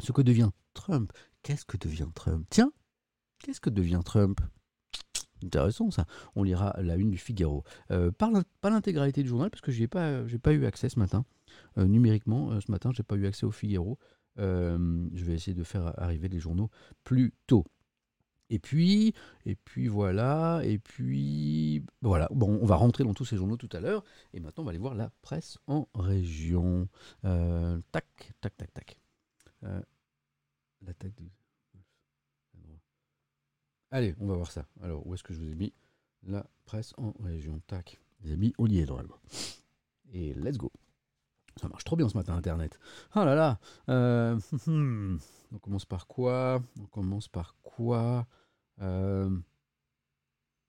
ce 0.00 0.12
que 0.12 0.22
devient 0.22 0.50
Trump, 0.72 1.12
qu'est-ce 1.42 1.64
que 1.66 1.76
devient 1.76 2.08
Trump? 2.14 2.46
Tiens, 2.48 2.72
qu'est-ce 3.44 3.60
que 3.60 3.70
devient 3.70 4.00
Trump? 4.04 4.40
Intéressant 5.44 5.90
ça. 5.90 6.06
On 6.34 6.42
lira 6.42 6.74
la 6.80 6.96
une 6.96 7.10
du 7.10 7.18
Figaro. 7.18 7.64
Euh, 7.90 8.10
pas 8.10 8.30
l'in- 8.30 8.44
pas 8.62 8.70
l'intégralité 8.70 9.22
du 9.22 9.28
journal 9.28 9.50
parce 9.50 9.60
que 9.60 9.70
j'ai 9.72 9.86
pas, 9.86 10.22
pas 10.42 10.52
eu 10.52 10.64
accès 10.64 10.88
ce 10.88 10.98
matin. 10.98 11.26
Euh, 11.76 11.86
numériquement, 11.86 12.50
euh, 12.52 12.60
ce 12.60 12.70
matin, 12.70 12.90
j'ai 12.94 13.02
pas 13.02 13.16
eu 13.16 13.26
accès 13.26 13.44
au 13.44 13.50
Figaro. 13.50 13.98
Je 14.36 15.24
vais 15.24 15.34
essayer 15.34 15.54
de 15.54 15.62
faire 15.62 15.92
arriver 16.00 16.28
les 16.28 16.40
journaux 16.40 16.70
plus 17.04 17.34
tôt. 17.46 17.64
Et 18.50 18.58
puis, 18.58 19.14
et 19.46 19.54
puis 19.54 19.86
voilà, 19.88 20.60
et 20.64 20.78
puis 20.78 21.84
voilà. 22.02 22.28
Bon, 22.32 22.58
on 22.60 22.66
va 22.66 22.76
rentrer 22.76 23.04
dans 23.04 23.14
tous 23.14 23.24
ces 23.24 23.36
journaux 23.36 23.56
tout 23.56 23.68
à 23.72 23.80
l'heure. 23.80 24.02
Et 24.32 24.40
maintenant, 24.40 24.62
on 24.62 24.64
va 24.64 24.70
aller 24.70 24.78
voir 24.78 24.94
la 24.94 25.10
presse 25.22 25.58
en 25.66 25.88
région. 25.94 26.88
Tac, 27.22 28.32
tac, 28.40 28.56
tac, 28.56 28.72
tac. 28.72 29.00
L'attaque 30.82 31.14
de. 31.16 31.24
Allez, 33.94 34.14
on 34.18 34.26
va 34.26 34.34
voir 34.34 34.50
ça. 34.50 34.66
Alors, 34.82 35.06
où 35.06 35.14
est-ce 35.14 35.22
que 35.22 35.32
je 35.32 35.38
vous 35.38 35.48
ai 35.48 35.54
mis 35.54 35.72
la 36.24 36.44
presse 36.64 36.94
en 36.96 37.12
région? 37.22 37.60
Tac. 37.68 38.00
Les 38.24 38.32
amis, 38.32 38.52
on 38.58 38.66
y 38.66 38.78
est 38.80 38.86
normalement. 38.86 39.18
Et 40.12 40.34
let's 40.34 40.56
go. 40.58 40.72
Ça 41.60 41.68
marche 41.68 41.84
trop 41.84 41.94
bien 41.94 42.08
ce 42.08 42.16
matin, 42.16 42.34
Internet. 42.34 42.80
Ah 43.12 43.24
là 43.24 43.36
là. 43.36 43.60
euh, 43.88 44.36
on 45.52 45.58
commence 45.60 45.84
par 45.84 46.08
quoi? 46.08 46.60
On 46.80 46.86
commence 46.86 47.28
par 47.28 47.54
quoi? 47.62 48.26
Euh, 48.80 49.30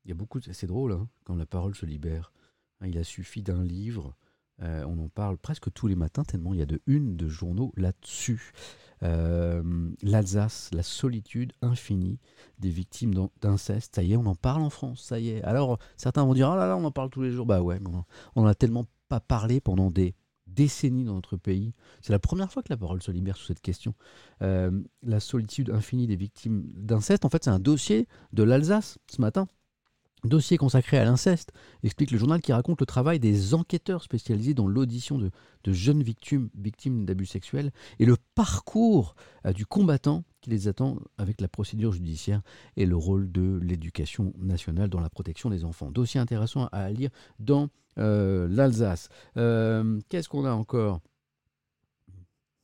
Il 0.03 0.09
y 0.09 0.11
a 0.11 0.15
beaucoup. 0.15 0.39
de- 0.39 0.51
C'est 0.53 0.67
drôle 0.67 0.91
hein, 0.91 1.09
quand 1.23 1.35
la 1.35 1.47
parole 1.47 1.73
se 1.73 1.87
libère. 1.87 2.31
Hein, 2.79 2.87
il 2.89 2.97
a 2.99 3.03
suffi 3.03 3.41
d'un 3.41 3.63
livre. 3.63 4.15
Euh, 4.61 4.85
on 4.87 4.97
en 5.03 5.09
parle 5.09 5.37
presque 5.37 5.71
tous 5.73 5.87
les 5.87 5.95
matins 5.95 6.23
tellement 6.23 6.53
il 6.53 6.59
y 6.59 6.63
a 6.63 6.65
de 6.65 6.81
une 6.87 7.15
de 7.17 7.27
journaux 7.27 7.73
là-dessus. 7.77 8.51
Euh, 9.03 9.61
L'Alsace, 10.01 10.69
la 10.73 10.83
solitude 10.83 11.51
infinie 11.61 12.19
des 12.59 12.69
victimes 12.69 13.13
d'in- 13.13 13.29
d'inceste. 13.41 13.95
Ça 13.95 14.03
y 14.03 14.13
est, 14.13 14.17
on 14.17 14.25
en 14.25 14.35
parle 14.35 14.61
en 14.61 14.69
France, 14.69 15.03
ça 15.03 15.19
y 15.19 15.29
est. 15.29 15.43
Alors, 15.43 15.77
certains 15.97 16.23
vont 16.23 16.33
dire, 16.33 16.49
ah 16.49 16.55
là 16.55 16.67
là, 16.67 16.77
on 16.77 16.83
en 16.85 16.91
parle 16.91 17.09
tous 17.09 17.21
les 17.21 17.31
jours. 17.31 17.45
Bah 17.45 17.61
ouais, 17.61 17.79
on 17.85 18.03
on 18.35 18.43
en 18.43 18.47
a 18.47 18.55
tellement 18.55 18.85
pas 19.09 19.19
parlé 19.19 19.59
pendant 19.59 19.91
des 19.91 20.15
décennies 20.47 21.03
dans 21.03 21.15
notre 21.15 21.35
pays. 21.37 21.73
C'est 22.01 22.13
la 22.13 22.19
première 22.19 22.51
fois 22.51 22.63
que 22.63 22.71
la 22.71 22.77
parole 22.77 23.01
se 23.03 23.11
libère 23.11 23.35
sur 23.35 23.47
cette 23.47 23.61
question. 23.61 23.93
Euh, 24.41 24.71
la 25.03 25.19
solitude 25.19 25.69
infinie 25.71 26.07
des 26.07 26.15
victimes 26.15 26.63
d'inceste, 26.75 27.25
en 27.25 27.29
fait, 27.29 27.43
c'est 27.43 27.49
un 27.49 27.59
dossier 27.59 28.07
de 28.31 28.43
l'Alsace 28.43 28.97
ce 29.11 29.19
matin. 29.21 29.47
Dossier 30.25 30.57
consacré 30.57 30.97
à 30.97 31.05
l'inceste, 31.05 31.51
explique 31.83 32.11
le 32.11 32.17
journal 32.17 32.41
qui 32.41 32.51
raconte 32.51 32.79
le 32.79 32.85
travail 32.85 33.19
des 33.19 33.53
enquêteurs 33.53 34.03
spécialisés 34.03 34.53
dans 34.53 34.67
l'audition 34.67 35.17
de, 35.17 35.31
jeunes 35.67 36.03
victimes, 36.03 36.49
victimes 36.57 37.05
d'abus 37.05 37.25
sexuels 37.25 37.71
et 37.99 38.05
le 38.05 38.17
parcours 38.35 39.15
euh, 39.45 39.53
du 39.53 39.65
combattant 39.65 40.23
qui 40.41 40.49
les 40.49 40.67
attend 40.67 40.97
avec 41.17 41.41
la 41.41 41.47
procédure 41.47 41.91
judiciaire 41.91 42.41
et 42.77 42.85
le 42.85 42.95
rôle 42.95 43.31
de 43.31 43.59
l'éducation 43.61 44.33
nationale 44.37 44.89
dans 44.89 44.99
la 44.99 45.09
protection 45.09 45.49
des 45.49 45.63
enfants. 45.63 45.91
Dossier 45.91 46.19
intéressant 46.19 46.67
à 46.71 46.89
lire 46.91 47.09
dans 47.39 47.69
euh, 47.97 48.47
l'Alsace. 48.49 49.09
Euh, 49.37 49.99
Qu'est-ce 50.09 50.29
qu'on 50.29 50.45
a 50.45 50.51
encore? 50.51 51.01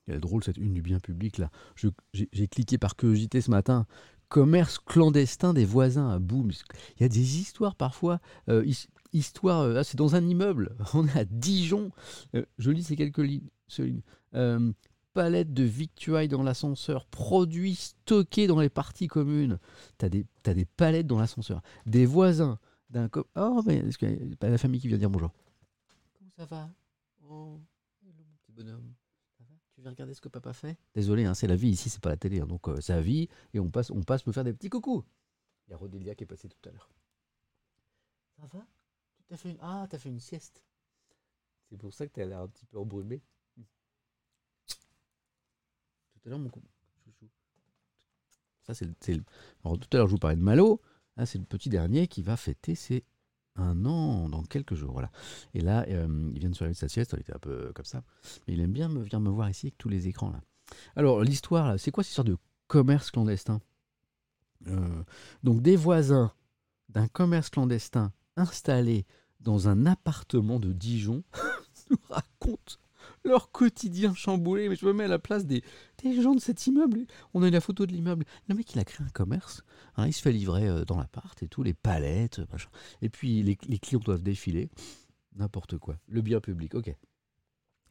Elle 0.07 0.15
est 0.15 0.19
drôle 0.19 0.43
cette 0.43 0.57
une 0.57 0.73
du 0.73 0.81
bien 0.81 0.99
public 0.99 1.37
là. 1.37 1.49
J'ai 1.75 2.47
cliqué 2.47 2.77
par 2.77 2.95
curiosité 2.95 3.39
ce 3.39 3.51
matin. 3.51 3.85
Commerce 4.31 4.79
clandestin 4.79 5.53
des 5.53 5.65
voisins 5.65 6.09
à 6.09 6.17
Boum. 6.17 6.51
Il 6.95 7.01
y 7.01 7.03
a 7.03 7.09
des 7.09 7.37
histoires 7.39 7.75
parfois. 7.75 8.21
euh, 8.47 8.63
his- 8.65 8.87
histoire, 9.11 9.59
euh, 9.59 9.75
ah, 9.79 9.83
c'est 9.83 9.97
dans 9.97 10.15
un 10.15 10.25
immeuble. 10.25 10.73
On 10.93 11.05
est 11.05 11.17
à 11.19 11.25
Dijon. 11.25 11.91
Euh, 12.33 12.45
je 12.57 12.71
lis 12.71 12.83
ces 12.83 12.95
quelques 12.95 13.17
lignes. 13.17 13.49
palettes 15.13 15.53
de 15.53 15.63
victuailles 15.65 16.29
dans 16.29 16.43
l'ascenseur, 16.43 17.05
produits 17.07 17.75
stockés 17.75 18.47
dans 18.47 18.61
les 18.61 18.69
parties 18.69 19.07
communes. 19.07 19.59
T'as 19.97 20.07
des, 20.07 20.25
t'as 20.43 20.53
des 20.53 20.63
palettes 20.63 21.07
dans 21.07 21.19
l'ascenseur. 21.19 21.61
Des 21.85 22.05
voisins 22.05 22.57
d'un 22.89 23.09
Oh, 23.35 23.61
mais 23.65 23.79
est-ce 23.79 23.97
la 24.49 24.57
famille 24.57 24.79
qui 24.79 24.87
vient 24.87 24.97
dire 24.97 25.09
bonjour? 25.09 25.31
Comment 26.17 26.31
ça 26.37 26.45
va? 26.45 26.69
Oh, 27.27 27.59
mon 28.01 28.11
petit 28.45 28.53
bonhomme. 28.53 28.93
Viens 29.81 29.89
regarder 29.91 30.13
ce 30.13 30.21
que 30.21 30.29
papa 30.29 30.53
fait 30.53 30.77
Désolé, 30.93 31.25
hein, 31.25 31.33
c'est 31.33 31.47
la 31.47 31.55
vie 31.55 31.69
ici, 31.69 31.89
c'est 31.89 32.01
pas 32.01 32.09
la 32.09 32.17
télé. 32.17 32.39
hein, 32.39 32.45
donc 32.45 32.67
euh, 32.67 32.79
c'est 32.81 32.93
la 32.93 33.01
vie 33.01 33.27
et 33.53 33.59
on 33.59 33.69
passe, 33.69 33.89
on 33.89 34.03
passe 34.03 34.25
me 34.27 34.31
faire 34.31 34.43
des 34.43 34.53
petits 34.53 34.69
coucous. 34.69 35.03
Il 35.67 35.71
y 35.71 35.73
a 35.73 35.77
Rodélia 35.77 36.13
qui 36.15 36.23
est 36.23 36.27
passée 36.27 36.49
tout 36.49 36.69
à 36.69 36.71
l'heure. 36.71 36.89
Ça 38.39 38.45
va? 38.53 38.65
T'as 39.27 39.37
fait 39.37 39.49
une... 39.51 39.57
Ah, 39.61 39.87
t'as 39.89 39.97
fait 39.97 40.09
une 40.09 40.19
sieste. 40.19 40.63
C'est 41.69 41.77
pour 41.77 41.93
ça 41.93 42.05
que 42.05 42.11
t'as 42.13 42.25
l'air 42.25 42.39
un 42.41 42.47
petit 42.47 42.65
peu 42.65 42.77
embrumé. 42.77 43.21
Tout 44.67 46.27
à 46.27 46.29
l'heure, 46.29 46.39
mon 46.39 46.49
chouchou. 47.03 47.27
Ça, 48.63 48.73
c'est 48.75 48.85
le, 48.85 48.93
le- 49.07 49.23
Alors, 49.63 49.79
tout 49.79 49.87
à 49.93 49.97
l'heure, 49.97 50.07
je 50.07 50.11
vous 50.11 50.19
parlais 50.19 50.35
de 50.35 50.41
Malo. 50.41 50.81
Là, 51.17 51.25
c'est 51.25 51.39
le 51.39 51.45
petit 51.45 51.69
dernier 51.69 52.07
qui 52.07 52.21
va 52.21 52.37
fêter 52.37 52.75
ses 52.75 53.03
un 53.61 53.85
an 53.85 54.29
dans 54.29 54.43
quelques 54.43 54.75
jours. 54.75 54.91
Voilà. 54.93 55.11
Et 55.53 55.61
là, 55.61 55.85
euh, 55.87 56.31
il 56.33 56.39
vient 56.39 56.49
de 56.49 56.55
se 56.55 56.59
réveiller 56.63 56.75
de 56.75 56.79
sa 56.79 56.89
sieste. 56.89 57.13
Il 57.17 57.21
était 57.21 57.33
un 57.35 57.39
peu 57.39 57.71
comme 57.73 57.85
ça. 57.85 58.03
Mais 58.47 58.53
il 58.53 58.61
aime 58.61 58.71
bien 58.73 58.89
me, 58.89 58.99
venir 59.01 59.19
me 59.19 59.29
voir 59.29 59.49
ici 59.49 59.67
avec 59.67 59.77
tous 59.77 59.89
les 59.89 60.07
écrans. 60.07 60.29
là. 60.31 60.41
Alors, 60.95 61.21
l'histoire, 61.23 61.79
c'est 61.79 61.91
quoi 61.91 62.03
cette 62.03 62.11
histoire 62.11 62.25
de 62.25 62.37
commerce 62.67 63.11
clandestin? 63.11 63.61
Euh, 64.67 65.03
Donc, 65.43 65.61
des 65.61 65.75
voisins 65.75 66.31
d'un 66.89 67.07
commerce 67.07 67.49
clandestin 67.49 68.11
installé 68.35 69.05
dans 69.39 69.67
un 69.67 69.85
appartement 69.85 70.59
de 70.59 70.71
Dijon 70.71 71.23
nous 71.89 71.97
racontent 72.09 72.75
leur 73.23 73.51
quotidien 73.51 74.13
chamboulé. 74.13 74.69
Mais 74.69 74.75
je 74.75 74.85
me 74.85 74.93
mets 74.93 75.05
à 75.05 75.07
la 75.09 75.19
place 75.19 75.45
des, 75.45 75.63
des 76.03 76.21
gens 76.21 76.35
de 76.35 76.39
cet 76.39 76.65
immeuble. 76.67 77.05
On 77.33 77.43
a 77.43 77.47
eu 77.47 77.51
la 77.51 77.61
photo 77.61 77.85
de 77.85 77.91
l'immeuble. 77.91 78.25
Le 78.47 78.55
mec, 78.55 78.73
il 78.73 78.79
a 78.79 78.83
créé 78.83 79.05
un 79.05 79.09
commerce. 79.09 79.63
hein, 79.97 80.07
il 80.07 80.13
se 80.13 80.21
fait 80.21 80.31
livrer 80.31 80.67
euh, 80.67 80.85
dans 80.85 80.97
l'appart 80.97 81.41
et 81.43 81.47
tout, 81.47 81.63
les 81.63 81.73
palettes, 81.73 82.41
machin. 82.51 82.69
Et 83.01 83.09
puis, 83.09 83.43
les, 83.43 83.57
les 83.67 83.79
clients 83.79 84.01
doivent 84.03 84.23
défiler. 84.23 84.69
N'importe 85.35 85.77
quoi. 85.77 85.97
Le 86.07 86.21
bien 86.21 86.41
public, 86.41 86.75
ok. 86.75 86.93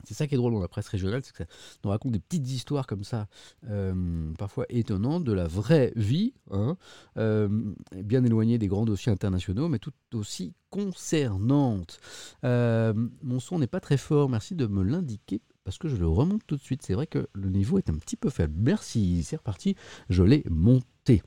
C'est 0.05 0.15
ça 0.15 0.27
qui 0.27 0.35
est 0.35 0.39
drôle 0.39 0.53
dans 0.53 0.61
la 0.61 0.69
presse 0.69 0.89
régionale, 0.89 1.23
c'est 1.25 1.33
que 1.33 1.45
ça 1.45 1.47
nous 1.85 1.91
raconte 1.91 2.13
des 2.13 2.21
petites 2.21 2.49
histoires 2.51 2.87
comme 2.87 3.05
ça, 3.05 3.29
euh, 3.69 4.33
parfois 4.39 4.67
étonnantes, 4.69 5.25
de 5.25 5.33
la 5.33 5.47
vraie 5.47 5.93
vie, 5.97 6.35
hein, 6.51 6.77
euh, 7.17 7.49
bien 7.95 8.25
éloignées 8.25 8.59
des 8.59 8.69
grands 8.69 8.85
dossiers 8.85 9.13
internationaux, 9.13 9.69
mais 9.69 9.79
tout 9.79 9.93
aussi 10.15 10.55
concernantes. 10.71 12.01
Euh, 12.45 12.93
mon 13.23 13.41
son 13.41 13.59
n'est 13.59 13.67
pas 13.67 13.81
très 13.81 13.97
fort, 13.97 14.29
merci 14.29 14.55
de 14.55 14.67
me 14.67 14.83
l'indiquer, 14.83 15.41
parce 15.65 15.79
que 15.79 15.89
je 15.89 15.97
le 15.97 16.09
remonte 16.09 16.47
tout 16.47 16.57
de 16.57 16.63
suite. 16.63 16.83
C'est 16.83 16.95
vrai 16.95 17.07
que 17.07 17.29
le 17.33 17.51
niveau 17.51 17.79
est 17.79 17.91
un 17.91 17.99
petit 17.99 18.17
peu 18.17 18.31
faible. 18.31 18.55
Merci, 18.57 19.23
c'est 19.23 19.37
reparti, 19.37 19.77
je 20.09 20.23
l'ai 20.23 20.45
monté. 20.49 21.23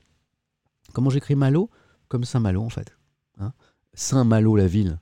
Comment 0.92 1.10
j'écris 1.10 1.36
Malo? 1.36 1.70
Comme 2.08 2.24
Saint-Malo 2.24 2.62
en 2.62 2.68
fait. 2.68 2.96
hein. 3.38 3.52
Saint-Malo, 3.94 4.56
la 4.56 4.66
ville. 4.66 4.98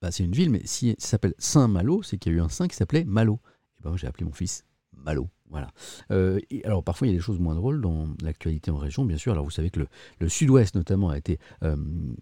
Bah, 0.00 0.10
c'est 0.10 0.24
une 0.24 0.32
ville, 0.32 0.50
mais 0.50 0.62
si 0.64 0.94
s'appelle 0.98 1.34
Saint-Malo, 1.38 2.02
c'est 2.02 2.18
qu'il 2.18 2.32
y 2.32 2.34
a 2.36 2.38
eu 2.38 2.40
un 2.40 2.48
saint 2.48 2.68
qui 2.68 2.76
s'appelait 2.76 3.04
Malo. 3.04 3.40
Et 3.78 3.88
moi, 3.88 3.96
j'ai 3.96 4.06
appelé 4.06 4.24
mon 4.24 4.32
fils 4.32 4.64
Malo. 4.96 5.28
Voilà. 5.50 5.68
Euh, 6.10 6.40
alors 6.64 6.84
parfois 6.84 7.06
il 7.06 7.10
y 7.10 7.14
a 7.14 7.16
des 7.16 7.22
choses 7.22 7.38
moins 7.38 7.54
drôles 7.54 7.80
dans 7.80 8.08
l'actualité 8.22 8.70
en 8.70 8.76
région, 8.76 9.04
bien 9.04 9.16
sûr. 9.16 9.32
Alors 9.32 9.44
vous 9.44 9.50
savez 9.50 9.70
que 9.70 9.80
le, 10.20 10.28
sud-ouest 10.28 10.74
notamment 10.74 11.08
a 11.08 11.16
été 11.16 11.38
euh, 11.62 11.76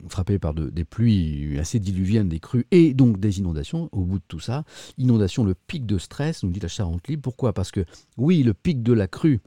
frappé 0.09 0.39
par 0.39 0.55
de- 0.55 0.71
des 0.71 0.85
pluies 0.85 1.59
assez 1.59 1.81
diluviennes, 1.81 2.29
des 2.29 2.39
crues 2.39 2.67
et 2.71 2.95
donc 2.95 3.19
des 3.19 3.39
inondations. 3.41 3.89
Au 3.93 4.05
bout 4.05 4.19
de 4.19 4.25
tout 4.29 4.39
ça, 4.41 4.65
inondation, 4.97 5.45
le 5.45 5.55
pic 5.55 5.87
de 5.87 5.99
stress, 5.99 6.45
nous 6.45 6.51
dit 6.51 6.61
la 6.61 6.69
Charente 6.69 7.09
Libre. 7.09 7.23
Pourquoi? 7.23 7.53
Parce 7.53 7.73
que 7.73 7.85
oui, 8.17 8.43
le 8.45 8.55
pic 8.55 8.83
de 8.83 8.93
la 8.93 9.09
crue 9.09 9.41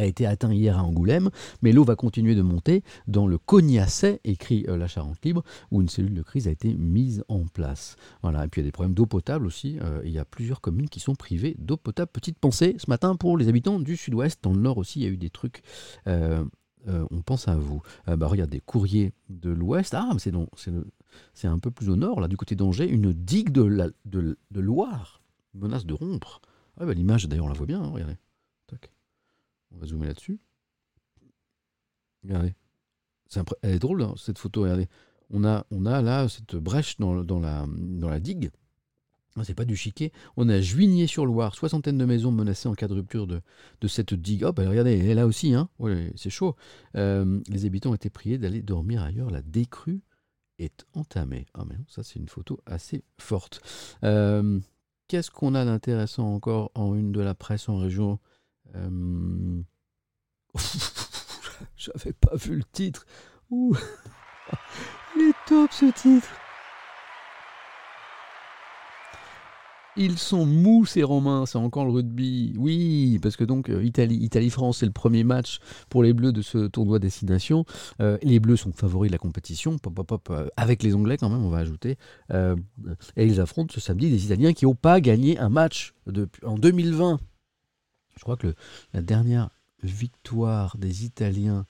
a 0.00 0.06
été 0.06 0.26
atteint 0.26 0.52
hier 0.52 0.78
à 0.78 0.82
Angoulême, 0.82 1.30
mais 1.62 1.72
l'eau 1.72 1.84
va 1.84 1.96
continuer 1.96 2.34
de 2.34 2.42
monter 2.42 2.82
dans 3.06 3.26
le 3.26 3.38
Cognacet, 3.38 4.20
écrit 4.24 4.64
euh, 4.68 4.76
la 4.76 4.86
Charente 4.88 5.24
Libre, 5.24 5.42
où 5.70 5.80
une 5.80 5.88
cellule 5.88 6.14
de 6.14 6.22
crise 6.22 6.48
a 6.48 6.50
été 6.50 6.74
mise 6.74 7.24
en 7.28 7.44
place. 7.46 7.96
Voilà. 8.22 8.44
Et 8.44 8.48
puis 8.48 8.60
il 8.60 8.64
y 8.64 8.66
a 8.66 8.68
des 8.68 8.72
problèmes 8.72 8.94
d'eau 8.94 9.06
potable 9.06 9.46
aussi. 9.46 9.78
euh, 9.80 10.00
il 10.04 10.10
y 10.10 10.18
a 10.18 10.24
plusieurs 10.24 10.60
communes 10.60 10.88
qui 10.88 11.00
sont 11.00 11.14
privées 11.14 11.56
d'eau 11.58 11.76
potable. 11.76 12.10
Petite 12.12 12.38
pensée 12.38 12.74
ce 12.78 12.88
matin 12.88 13.16
pour 13.16 13.36
les 13.36 13.48
habitants 13.48 13.78
du 13.78 13.96
sud-ouest. 13.96 14.40
Dans 14.42 14.52
le 14.52 14.60
nord 14.60 14.78
aussi, 14.78 15.00
il 15.00 15.02
y 15.04 15.06
a 15.06 15.10
eu 15.10 15.16
des 15.16 15.30
trucs. 15.30 15.62
euh, 16.06 16.44
on 16.86 17.20
pense 17.20 17.46
à 17.46 17.56
vous. 17.56 17.82
Bah, 18.06 18.26
regardez, 18.26 18.60
courrier 18.60 19.12
de 19.28 19.50
l'ouest. 19.50 19.92
Ah, 19.94 20.08
mais 20.14 20.32
c'est 21.34 21.46
un 21.46 21.58
peu 21.58 21.70
plus 21.70 21.90
au 21.90 21.96
nord, 21.96 22.20
là, 22.22 22.26
du 22.28 22.38
côté 22.38 22.56
d'Angers, 22.56 22.88
une 22.88 23.12
digue 23.12 23.50
de, 23.50 23.62
la, 23.62 23.88
de 24.06 24.36
Loire 24.54 25.20
menace 25.54 25.84
de 25.84 25.92
rompre. 25.94 26.40
Ah, 26.78 26.86
bah, 26.86 26.94
L'image, 26.94 27.28
d'ailleurs, 27.28 27.44
on 27.44 27.48
la 27.48 27.54
voit 27.54 27.66
bien. 27.66 27.82
hein, 27.82 27.90
regardez. 27.92 28.16
On 29.74 29.78
va 29.78 29.86
zoomer 29.86 30.06
là-dessus. 30.06 30.38
Regardez. 32.22 32.54
Elle 33.62 33.74
est 33.74 33.78
drôle, 33.78 34.02
hein, 34.02 34.14
cette 34.16 34.38
photo. 34.38 34.62
Regardez. 34.62 34.88
On 35.30 35.44
a, 35.44 35.64
là 36.02 36.28
cette 36.28 36.56
brèche 36.56 36.98
dans, 36.98 37.14
la, 37.14 37.66
dans 37.68 38.08
la 38.08 38.20
digue. 38.20 38.50
Ah, 39.36 39.44
C'est 39.44 39.54
pas 39.54 39.64
du 39.64 39.76
chiquet. 39.76 40.10
On 40.36 40.48
a 40.48 40.60
Juigné-sur-Loire, 40.60 41.54
soixantaine 41.54 41.98
de 41.98 42.04
maisons 42.04 42.32
menacées 42.32 42.68
en 42.68 42.74
cas 42.74 42.88
de 42.88 42.94
rupture 42.94 43.26
de, 43.28 43.40
cette 43.86 44.14
digue. 44.14 44.44
Oh, 44.44 44.52
bah, 44.52 44.68
regardez, 44.68 44.98
elle 44.98 45.06
est 45.06 45.14
là 45.14 45.26
aussi. 45.26 45.54
Hein. 45.54 45.68
C'est 46.16 46.30
chaud. 46.30 46.56
Euh, 46.96 47.40
les 47.48 47.64
habitants 47.64 47.90
ont 47.90 47.94
été 47.94 48.10
priés 48.10 48.38
d'aller 48.38 48.62
dormir 48.62 49.02
ailleurs. 49.02 49.30
La 49.30 49.42
décrue 49.42 50.02
est 50.58 50.84
entamée. 50.94 51.46
Ah, 51.54 51.64
mais 51.66 51.76
non, 51.76 51.84
ça, 51.88 52.02
c'est 52.02 52.18
une 52.18 52.28
photo 52.28 52.60
assez 52.66 53.04
forte. 53.18 53.60
Euh, 54.02 54.60
Qu'est-ce 55.10 55.32
qu'on 55.32 55.56
a 55.56 55.64
d'intéressant 55.64 56.32
encore 56.32 56.70
en 56.76 56.94
une 56.94 57.10
de 57.10 57.20
la 57.20 57.34
presse 57.34 57.68
en 57.68 57.78
région? 57.78 58.20
Euh, 58.74 59.62
J'avais 61.76 62.12
pas 62.12 62.36
vu 62.36 62.56
le 62.56 62.64
titre. 62.72 63.06
Il 63.50 65.22
est 65.22 65.34
top 65.46 65.72
ce 65.72 65.86
titre. 65.92 66.28
Ils 69.96 70.18
sont 70.18 70.46
mous 70.46 70.86
ces 70.86 71.02
Romains, 71.02 71.46
c'est 71.46 71.58
encore 71.58 71.84
le 71.84 71.90
rugby. 71.90 72.54
Oui, 72.56 73.18
parce 73.20 73.36
que 73.36 73.44
donc 73.44 73.68
euh, 73.68 73.84
Italie, 73.84 74.16
Italie-France, 74.16 74.78
c'est 74.78 74.86
le 74.86 74.92
premier 74.92 75.24
match 75.24 75.58
pour 75.88 76.02
les 76.02 76.12
Bleus 76.12 76.32
de 76.32 76.42
ce 76.42 76.68
tournoi 76.68 76.98
destination. 76.98 77.64
Euh, 78.00 78.16
les 78.22 78.38
Bleus 78.38 78.56
sont 78.56 78.72
favoris 78.72 79.10
de 79.10 79.14
la 79.14 79.18
compétition, 79.18 79.78
pop, 79.78 79.92
pop, 79.92 80.06
pop, 80.06 80.28
euh, 80.30 80.46
avec 80.56 80.82
les 80.84 80.94
Anglais 80.94 81.16
quand 81.16 81.28
même, 81.28 81.44
on 81.44 81.50
va 81.50 81.58
ajouter. 81.58 81.96
Et 82.32 83.26
ils 83.26 83.40
affrontent 83.40 83.74
ce 83.74 83.80
samedi 83.80 84.10
des 84.10 84.24
Italiens 84.24 84.52
qui 84.52 84.64
n'ont 84.64 84.74
pas 84.74 85.00
gagné 85.00 85.38
un 85.38 85.48
match 85.48 85.92
en 86.44 86.56
2020. 86.56 87.18
Je 88.20 88.24
crois 88.24 88.36
que 88.36 88.54
la 88.92 89.00
dernière 89.00 89.48
victoire 89.82 90.76
des 90.76 91.06
Italiens 91.06 91.64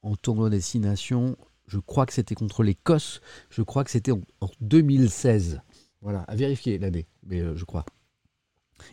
en 0.00 0.16
tournoi 0.16 0.48
destination, 0.48 1.36
je 1.66 1.78
crois 1.78 2.06
que 2.06 2.14
c'était 2.14 2.34
contre 2.34 2.62
l'Écosse, 2.62 3.20
je 3.50 3.60
crois 3.60 3.84
que 3.84 3.90
c'était 3.90 4.12
en, 4.12 4.22
en 4.40 4.48
2016. 4.62 5.60
Voilà, 6.00 6.20
à 6.20 6.36
vérifier 6.36 6.78
l'année, 6.78 7.06
mais 7.22 7.40
euh, 7.40 7.54
je 7.54 7.66
crois. 7.66 7.84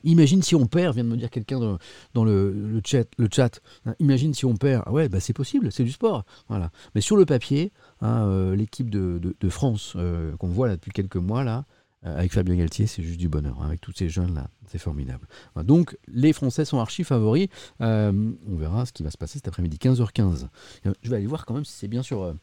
Imagine 0.04 0.42
si 0.42 0.54
on 0.54 0.68
perd, 0.68 0.96
vient 0.96 1.06
de 1.06 1.10
me 1.10 1.16
dire 1.16 1.30
quelqu'un 1.30 1.80
dans, 2.14 2.26
le, 2.26 2.82
chat. 2.86 3.08
Le 3.18 3.30
chat 3.32 3.62
hein, 3.86 3.96
imagine 4.00 4.34
si 4.34 4.44
on 4.44 4.58
perd. 4.58 4.84
Ah 4.86 4.92
ouais, 4.92 5.08
bah 5.08 5.22
c'est 5.22 5.32
possible, 5.32 5.72
c'est 5.72 5.86
du 5.86 5.94
sport. 5.94 6.26
Voilà. 6.50 6.72
Mais 6.94 7.00
sur 7.00 7.16
le 7.16 7.26
papier, 7.26 7.72
hein, 8.02 8.28
euh, 8.28 8.54
l'équipe 8.54 8.90
de, 8.90 9.50
France 9.50 9.94
euh, 9.96 10.36
qu'on 10.36 10.50
voit 10.50 10.68
là 10.68 10.76
depuis 10.76 10.92
quelques 10.92 11.16
mois 11.16 11.46
là, 11.46 11.66
avec 12.04 12.32
Fabien 12.32 12.56
Galtier, 12.56 12.88
c'est 12.88 13.04
juste 13.04 13.20
du 13.20 13.28
bonheur. 13.28 13.62
hein, 13.62 13.66
avec 13.68 13.82
tous 13.82 13.92
ces 13.92 14.08
jeunes 14.08 14.34
là, 14.36 14.50
c'est 14.68 14.78
formidable. 14.78 15.28
Donc 15.64 15.98
les 16.08 16.32
Français 16.32 16.64
sont 16.64 16.80
archi 16.80 17.04
favoris. 17.04 17.48
Euh, 17.82 18.34
on 18.48 18.56
verra 18.56 18.86
ce 18.86 18.94
qui 18.94 19.04
va 19.04 19.12
se 19.12 19.18
passer 19.18 19.40
cet 19.40 19.48
après-midi, 19.48 19.78
15h15. 19.78 20.48
Euh, 20.86 20.94
Je 21.02 21.10
vais 21.10 21.18
aller 21.18 21.26
voir 21.28 21.46
quand 21.46 21.54
même 21.56 21.66
si 21.66 21.74
c'est 21.74 21.88
bien 21.88 22.04
sur, 22.04 22.22
euh, 22.22 22.34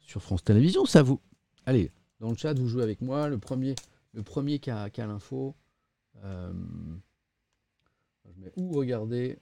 sur 0.00 0.22
France 0.22 0.44
Télévisions. 0.44 0.84
Ça 0.86 1.02
vous. 1.02 1.20
Allez, 1.64 1.90
dans 2.20 2.30
le 2.30 2.36
chat, 2.36 2.52
vous 2.56 2.68
jouez 2.68 2.82
avec 2.82 3.00
moi. 3.00 3.28
Le 3.28 3.38
premier, 3.38 3.74
le 4.12 4.22
premier 4.22 4.58
qui 4.58 4.70
a, 4.70 4.88
l'info. 4.98 5.54
euh, 6.22 6.52
je 8.26 8.40
mets 8.40 8.52
où 8.56 8.72
regarder 8.72 9.38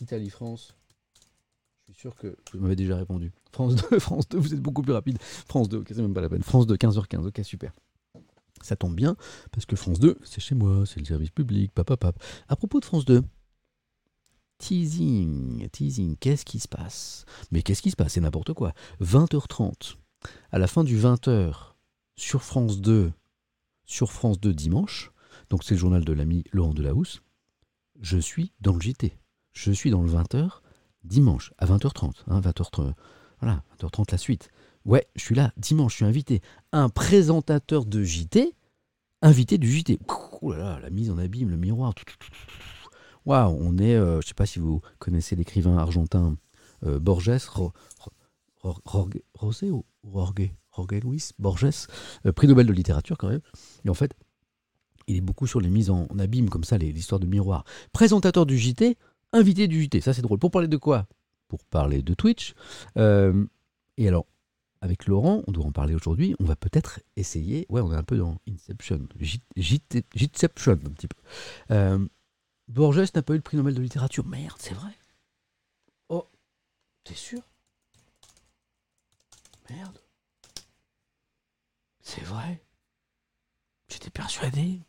Italie-France. 0.00 0.74
Je 1.86 1.92
suis 1.92 2.00
sûr 2.00 2.16
que 2.16 2.36
vous 2.52 2.58
m'avez 2.58 2.74
déjà 2.74 2.96
répondu. 2.96 3.32
France 3.52 3.76
2, 3.76 3.98
France 4.00 4.28
2, 4.28 4.38
vous 4.38 4.54
êtes 4.54 4.60
beaucoup 4.60 4.82
plus 4.82 4.92
rapide. 4.92 5.18
France 5.20 5.68
2, 5.68 5.78
ok, 5.78 5.86
c'est 5.88 6.02
même 6.02 6.14
pas 6.14 6.20
la 6.20 6.28
peine. 6.28 6.42
France 6.42 6.66
2, 6.66 6.74
15h15, 6.74 7.28
ok, 7.28 7.40
super. 7.44 7.72
Ça 8.60 8.74
tombe 8.74 8.96
bien, 8.96 9.16
parce 9.52 9.66
que 9.66 9.76
France 9.76 10.00
2, 10.00 10.18
c'est 10.24 10.40
chez 10.40 10.56
moi, 10.56 10.84
c'est 10.84 10.98
le 10.98 11.04
service 11.04 11.30
public, 11.30 11.70
papa, 11.72 11.96
papa. 11.96 12.18
À 12.48 12.56
propos 12.56 12.80
de 12.80 12.84
France 12.84 13.04
2, 13.04 13.22
teasing, 14.58 15.68
teasing, 15.68 16.16
qu'est-ce 16.16 16.44
qui 16.44 16.58
se 16.58 16.66
passe? 16.66 17.24
Mais 17.52 17.62
qu'est-ce 17.62 17.82
qui 17.82 17.92
se 17.92 17.96
passe? 17.96 18.14
C'est 18.14 18.20
n'importe 18.20 18.52
quoi. 18.52 18.72
20h30, 19.00 19.96
à 20.50 20.58
la 20.58 20.66
fin 20.66 20.82
du 20.82 20.98
20h, 20.98 21.74
sur 22.16 22.42
France 22.42 22.80
2, 22.80 23.12
sur 23.84 24.10
France 24.10 24.40
2 24.40 24.52
dimanche, 24.52 25.12
donc 25.50 25.62
c'est 25.62 25.74
le 25.74 25.80
journal 25.80 26.04
de 26.04 26.12
l'ami 26.12 26.42
Laurent 26.50 26.74
Delahousse, 26.74 27.22
je 28.00 28.18
suis 28.18 28.52
dans 28.60 28.74
le 28.74 28.80
JT. 28.80 29.16
Je 29.52 29.70
suis 29.70 29.90
dans 29.90 30.02
le 30.02 30.10
20h 30.10 30.60
dimanche 31.06 31.52
à 31.58 31.66
20h30. 31.66 32.12
Hein, 32.28 32.40
20h30 32.40 32.92
voilà, 33.40 33.62
20h30 33.80 34.12
la 34.12 34.18
suite. 34.18 34.50
Ouais, 34.84 35.06
je 35.14 35.22
suis 35.22 35.34
là 35.34 35.52
dimanche, 35.56 35.92
je 35.92 35.96
suis 35.96 36.04
invité. 36.04 36.40
Un 36.72 36.88
présentateur 36.88 37.84
de 37.84 38.02
JT 38.02 38.54
invité 39.22 39.58
du 39.58 39.70
JT. 39.70 39.98
Ouh 40.42 40.52
la 40.52 40.90
mise 40.90 41.10
en 41.10 41.18
abîme, 41.18 41.50
le 41.50 41.56
miroir. 41.56 41.94
Waouh, 43.24 43.58
on 43.60 43.78
est, 43.78 43.94
euh, 43.94 44.20
je 44.20 44.28
sais 44.28 44.34
pas 44.34 44.46
si 44.46 44.58
vous 44.58 44.80
connaissez 44.98 45.34
l'écrivain 45.34 45.76
argentin 45.78 46.36
euh, 46.84 47.00
Borges, 47.00 47.48
Ro, 47.48 47.72
Ro, 48.60 48.76
Ro, 48.84 49.08
Rosé 49.34 49.70
ou 49.70 49.84
Jorge, 50.04 50.52
Jorge 50.76 51.00
Luis 51.02 51.30
Borges, 51.38 51.88
euh, 52.24 52.32
prix 52.32 52.46
Nobel 52.46 52.66
de 52.66 52.72
littérature 52.72 53.18
quand 53.18 53.28
même. 53.28 53.40
Et 53.84 53.90
en 53.90 53.94
fait, 53.94 54.12
il 55.08 55.16
est 55.16 55.20
beaucoup 55.20 55.46
sur 55.46 55.60
les 55.60 55.70
mises 55.70 55.90
en, 55.90 56.06
en 56.08 56.18
abîme, 56.18 56.48
comme 56.48 56.64
ça, 56.64 56.78
l'histoire 56.78 57.18
de 57.18 57.26
miroir. 57.26 57.64
Présentateur 57.92 58.46
du 58.46 58.58
JT, 58.58 58.96
invité 59.36 59.68
du 59.68 59.82
JT, 59.82 60.00
ça 60.00 60.12
c'est 60.12 60.22
drôle. 60.22 60.38
Pour 60.38 60.50
parler 60.50 60.68
de 60.68 60.76
quoi? 60.76 61.06
Pour 61.48 61.64
parler 61.64 62.02
de 62.02 62.14
Twitch. 62.14 62.54
Euh, 62.96 63.46
et 63.96 64.08
alors, 64.08 64.26
avec 64.80 65.06
Laurent, 65.06 65.42
on 65.46 65.52
doit 65.52 65.64
en 65.64 65.72
parler 65.72 65.94
aujourd'hui, 65.94 66.34
on 66.38 66.44
va 66.44 66.56
peut-être 66.56 67.00
essayer, 67.16 67.66
ouais, 67.68 67.80
on 67.80 67.92
est 67.92 67.96
un 67.96 68.02
peu 68.02 68.16
dans 68.16 68.38
Inception, 68.48 69.08
Jitception 69.56 70.72
un 70.72 70.76
petit 70.76 71.08
peu. 71.08 71.16
Euh, 71.70 72.06
Borges 72.68 73.12
n'a 73.14 73.22
pas 73.22 73.32
eu 73.34 73.36
le 73.36 73.42
prix 73.42 73.56
Nobel 73.56 73.74
de 73.74 73.82
littérature. 73.82 74.26
Merde, 74.26 74.56
c'est 74.58 74.74
vrai. 74.74 74.92
Oh, 76.08 76.26
t'es 77.04 77.14
sûr? 77.14 77.40
Merde. 79.70 79.98
C'est 82.00 82.24
vrai. 82.24 82.62
J'étais 83.88 84.10
persuadé. 84.10 84.80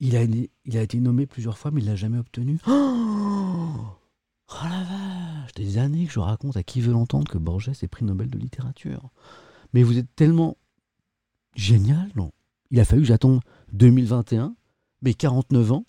Il 0.00 0.16
a, 0.16 0.82
été 0.82 1.00
nommé 1.00 1.26
plusieurs 1.26 1.56
fois, 1.56 1.70
mais 1.70 1.80
il 1.80 1.86
l'a 1.86 1.96
jamais 1.96 2.18
obtenu. 2.18 2.58
Oh, 4.48 4.62
la 4.62 4.84
vache 4.84 5.52
Des 5.56 5.76
années 5.76 6.06
que 6.06 6.12
je 6.12 6.20
raconte 6.20 6.56
à 6.56 6.62
qui 6.62 6.80
veut 6.80 6.92
l'entendre 6.92 7.28
que 7.28 7.36
Borges 7.36 7.68
est 7.68 7.88
prix 7.88 8.04
Nobel 8.04 8.30
de 8.30 8.38
littérature. 8.38 9.10
Mais 9.74 9.82
vous 9.82 9.98
êtes 9.98 10.14
tellement 10.14 10.56
génial, 11.56 12.08
non? 12.14 12.30
Il 12.70 12.78
a 12.78 12.84
fallu 12.84 13.02
que 13.02 13.08
j'attende 13.08 13.40
2021, 13.72 14.54
mais 15.02 15.14
49 15.14 15.72
ans. 15.72 15.86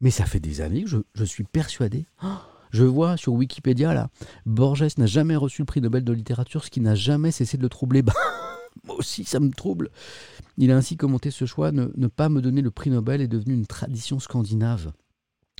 Mais 0.00 0.10
ça 0.10 0.24
fait 0.24 0.40
des 0.40 0.62
années 0.62 0.84
que 0.84 1.04
je, 1.14 1.24
suis 1.24 1.44
persuadé. 1.44 2.06
Je 2.70 2.84
vois 2.84 3.16
sur 3.16 3.34
Wikipédia, 3.34 3.94
là, 3.94 4.08
Borges 4.46 4.96
n'a 4.96 5.06
jamais 5.06 5.36
reçu 5.36 5.62
le 5.62 5.66
prix 5.66 5.80
Nobel 5.80 6.02
de 6.02 6.12
littérature, 6.12 6.64
ce 6.64 6.70
qui 6.70 6.80
n'a 6.80 6.96
jamais 6.96 7.30
cessé 7.30 7.56
de 7.56 7.62
le 7.62 7.68
troubler. 7.68 8.02
Moi 8.82 8.96
aussi, 8.96 9.24
ça 9.24 9.40
me 9.40 9.50
trouble. 9.50 9.90
Il 10.58 10.70
a 10.70 10.76
ainsi 10.76 10.96
commenté 10.96 11.30
ce 11.30 11.46
choix. 11.46 11.72
Ne, 11.72 12.06
pas 12.08 12.28
me 12.28 12.42
donner 12.42 12.62
le 12.62 12.70
prix 12.70 12.90
Nobel 12.90 13.20
est 13.20 13.28
devenu 13.28 13.54
une 13.54 13.66
tradition 13.66 14.18
scandinave. 14.18 14.92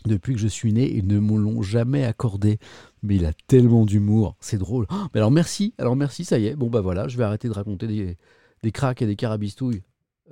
Depuis 0.04 0.34
que 0.34 0.40
je 0.40 0.48
suis 0.48 0.72
né, 0.72 0.90
ils 0.94 1.06
ne 1.06 1.18
me 1.18 1.36
l'ont 1.36 1.62
jamais 1.62 2.04
accordé. 2.04 2.58
Mais 3.02 3.16
il 3.16 3.24
a 3.24 3.32
tellement 3.46 3.86
d'humour, 3.86 4.36
c'est 4.40 4.58
drôle. 4.58 4.86
Oh, 4.90 5.06
mais 5.14 5.20
alors 5.20 5.30
merci, 5.30 5.72
alors 5.78 5.96
merci, 5.96 6.24
ça 6.24 6.38
y 6.38 6.46
est. 6.46 6.56
Bon 6.56 6.68
bah 6.68 6.82
voilà, 6.82 7.08
je 7.08 7.16
vais 7.16 7.24
arrêter 7.24 7.48
de 7.48 7.54
raconter 7.54 7.86
des, 7.86 8.18
des 8.62 8.72
et 9.00 9.06
des 9.06 9.16
carabistouilles 9.16 9.82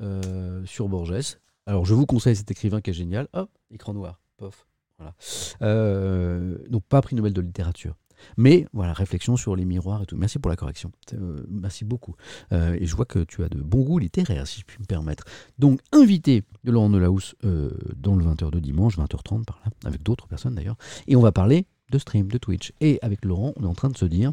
euh, 0.02 0.62
sur 0.66 0.88
Borges. 0.88 1.38
Alors 1.66 1.86
je 1.86 1.94
vous 1.94 2.06
conseille 2.06 2.36
cet 2.36 2.50
écrivain 2.50 2.80
qui 2.80 2.90
est 2.90 2.94
génial. 2.94 3.28
Hop, 3.32 3.50
écran 3.70 3.94
noir, 3.94 4.20
pof. 4.36 4.66
Voilà. 4.98 5.14
Euh, 5.62 6.58
donc 6.68 6.84
pas 6.84 7.00
prix 7.00 7.16
Nobel 7.16 7.32
de 7.32 7.40
littérature. 7.40 7.96
Mais 8.36 8.66
voilà, 8.72 8.92
réflexion 8.92 9.36
sur 9.36 9.56
les 9.56 9.64
miroirs 9.64 10.02
et 10.02 10.06
tout. 10.06 10.16
Merci 10.16 10.38
pour 10.38 10.50
la 10.50 10.56
correction. 10.56 10.92
Euh, 11.14 11.44
merci 11.48 11.84
beaucoup. 11.84 12.14
Euh, 12.52 12.76
et 12.78 12.86
je 12.86 12.94
vois 12.94 13.04
que 13.04 13.20
tu 13.20 13.42
as 13.42 13.48
de 13.48 13.60
bons 13.60 13.82
goûts 13.82 13.98
littéraires, 13.98 14.46
si 14.46 14.60
je 14.60 14.64
puis 14.64 14.78
me 14.80 14.86
permettre. 14.86 15.24
Donc, 15.58 15.80
invité 15.92 16.44
de 16.64 16.72
Laurent 16.72 16.90
Delahousse 16.90 17.34
euh, 17.44 17.70
dans 17.96 18.16
le 18.16 18.24
20h 18.24 18.50
de 18.50 18.60
dimanche, 18.60 18.98
20h30 18.98 19.44
par 19.44 19.60
là, 19.64 19.70
avec 19.84 20.02
d'autres 20.02 20.26
personnes 20.26 20.54
d'ailleurs. 20.54 20.76
Et 21.06 21.16
on 21.16 21.20
va 21.20 21.32
parler 21.32 21.66
de 21.90 21.98
stream, 21.98 22.28
de 22.28 22.38
Twitch. 22.38 22.72
Et 22.80 22.98
avec 23.02 23.24
Laurent, 23.24 23.52
on 23.56 23.64
est 23.64 23.68
en 23.68 23.74
train 23.74 23.90
de 23.90 23.96
se 23.96 24.06
dire 24.06 24.32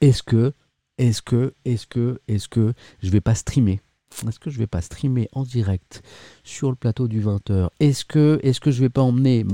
est-ce 0.00 0.22
que, 0.22 0.52
est-ce 0.98 1.22
que, 1.22 1.54
est-ce 1.64 1.86
que, 1.86 2.20
est-ce 2.28 2.48
que 2.48 2.72
je 3.02 3.10
vais 3.10 3.20
pas 3.20 3.34
streamer? 3.34 3.80
Est-ce 4.26 4.38
que 4.38 4.50
je 4.50 4.58
vais 4.58 4.66
pas 4.66 4.82
streamer 4.82 5.28
en 5.32 5.42
direct 5.42 6.02
sur 6.44 6.70
le 6.70 6.76
plateau 6.76 7.08
du 7.08 7.22
20h 7.22 7.68
Est-ce 7.80 8.04
que, 8.04 8.38
est-ce 8.42 8.60
que 8.60 8.70
je 8.70 8.80
vais 8.80 8.90
pas 8.90 9.02
emmener 9.02 9.44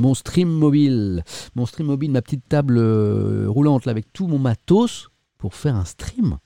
mon 0.00 0.14
stream 0.14 0.48
mobile, 0.48 1.22
mon 1.54 1.66
stream 1.66 1.86
mobile, 1.86 2.10
ma 2.10 2.22
petite 2.22 2.48
table 2.48 2.78
euh, 2.78 3.46
roulante 3.48 3.84
là, 3.84 3.90
avec 3.90 4.12
tout 4.12 4.26
mon 4.26 4.38
matos 4.38 5.08
pour 5.38 5.54
faire 5.54 5.76
un 5.76 5.84
stream 5.84 6.38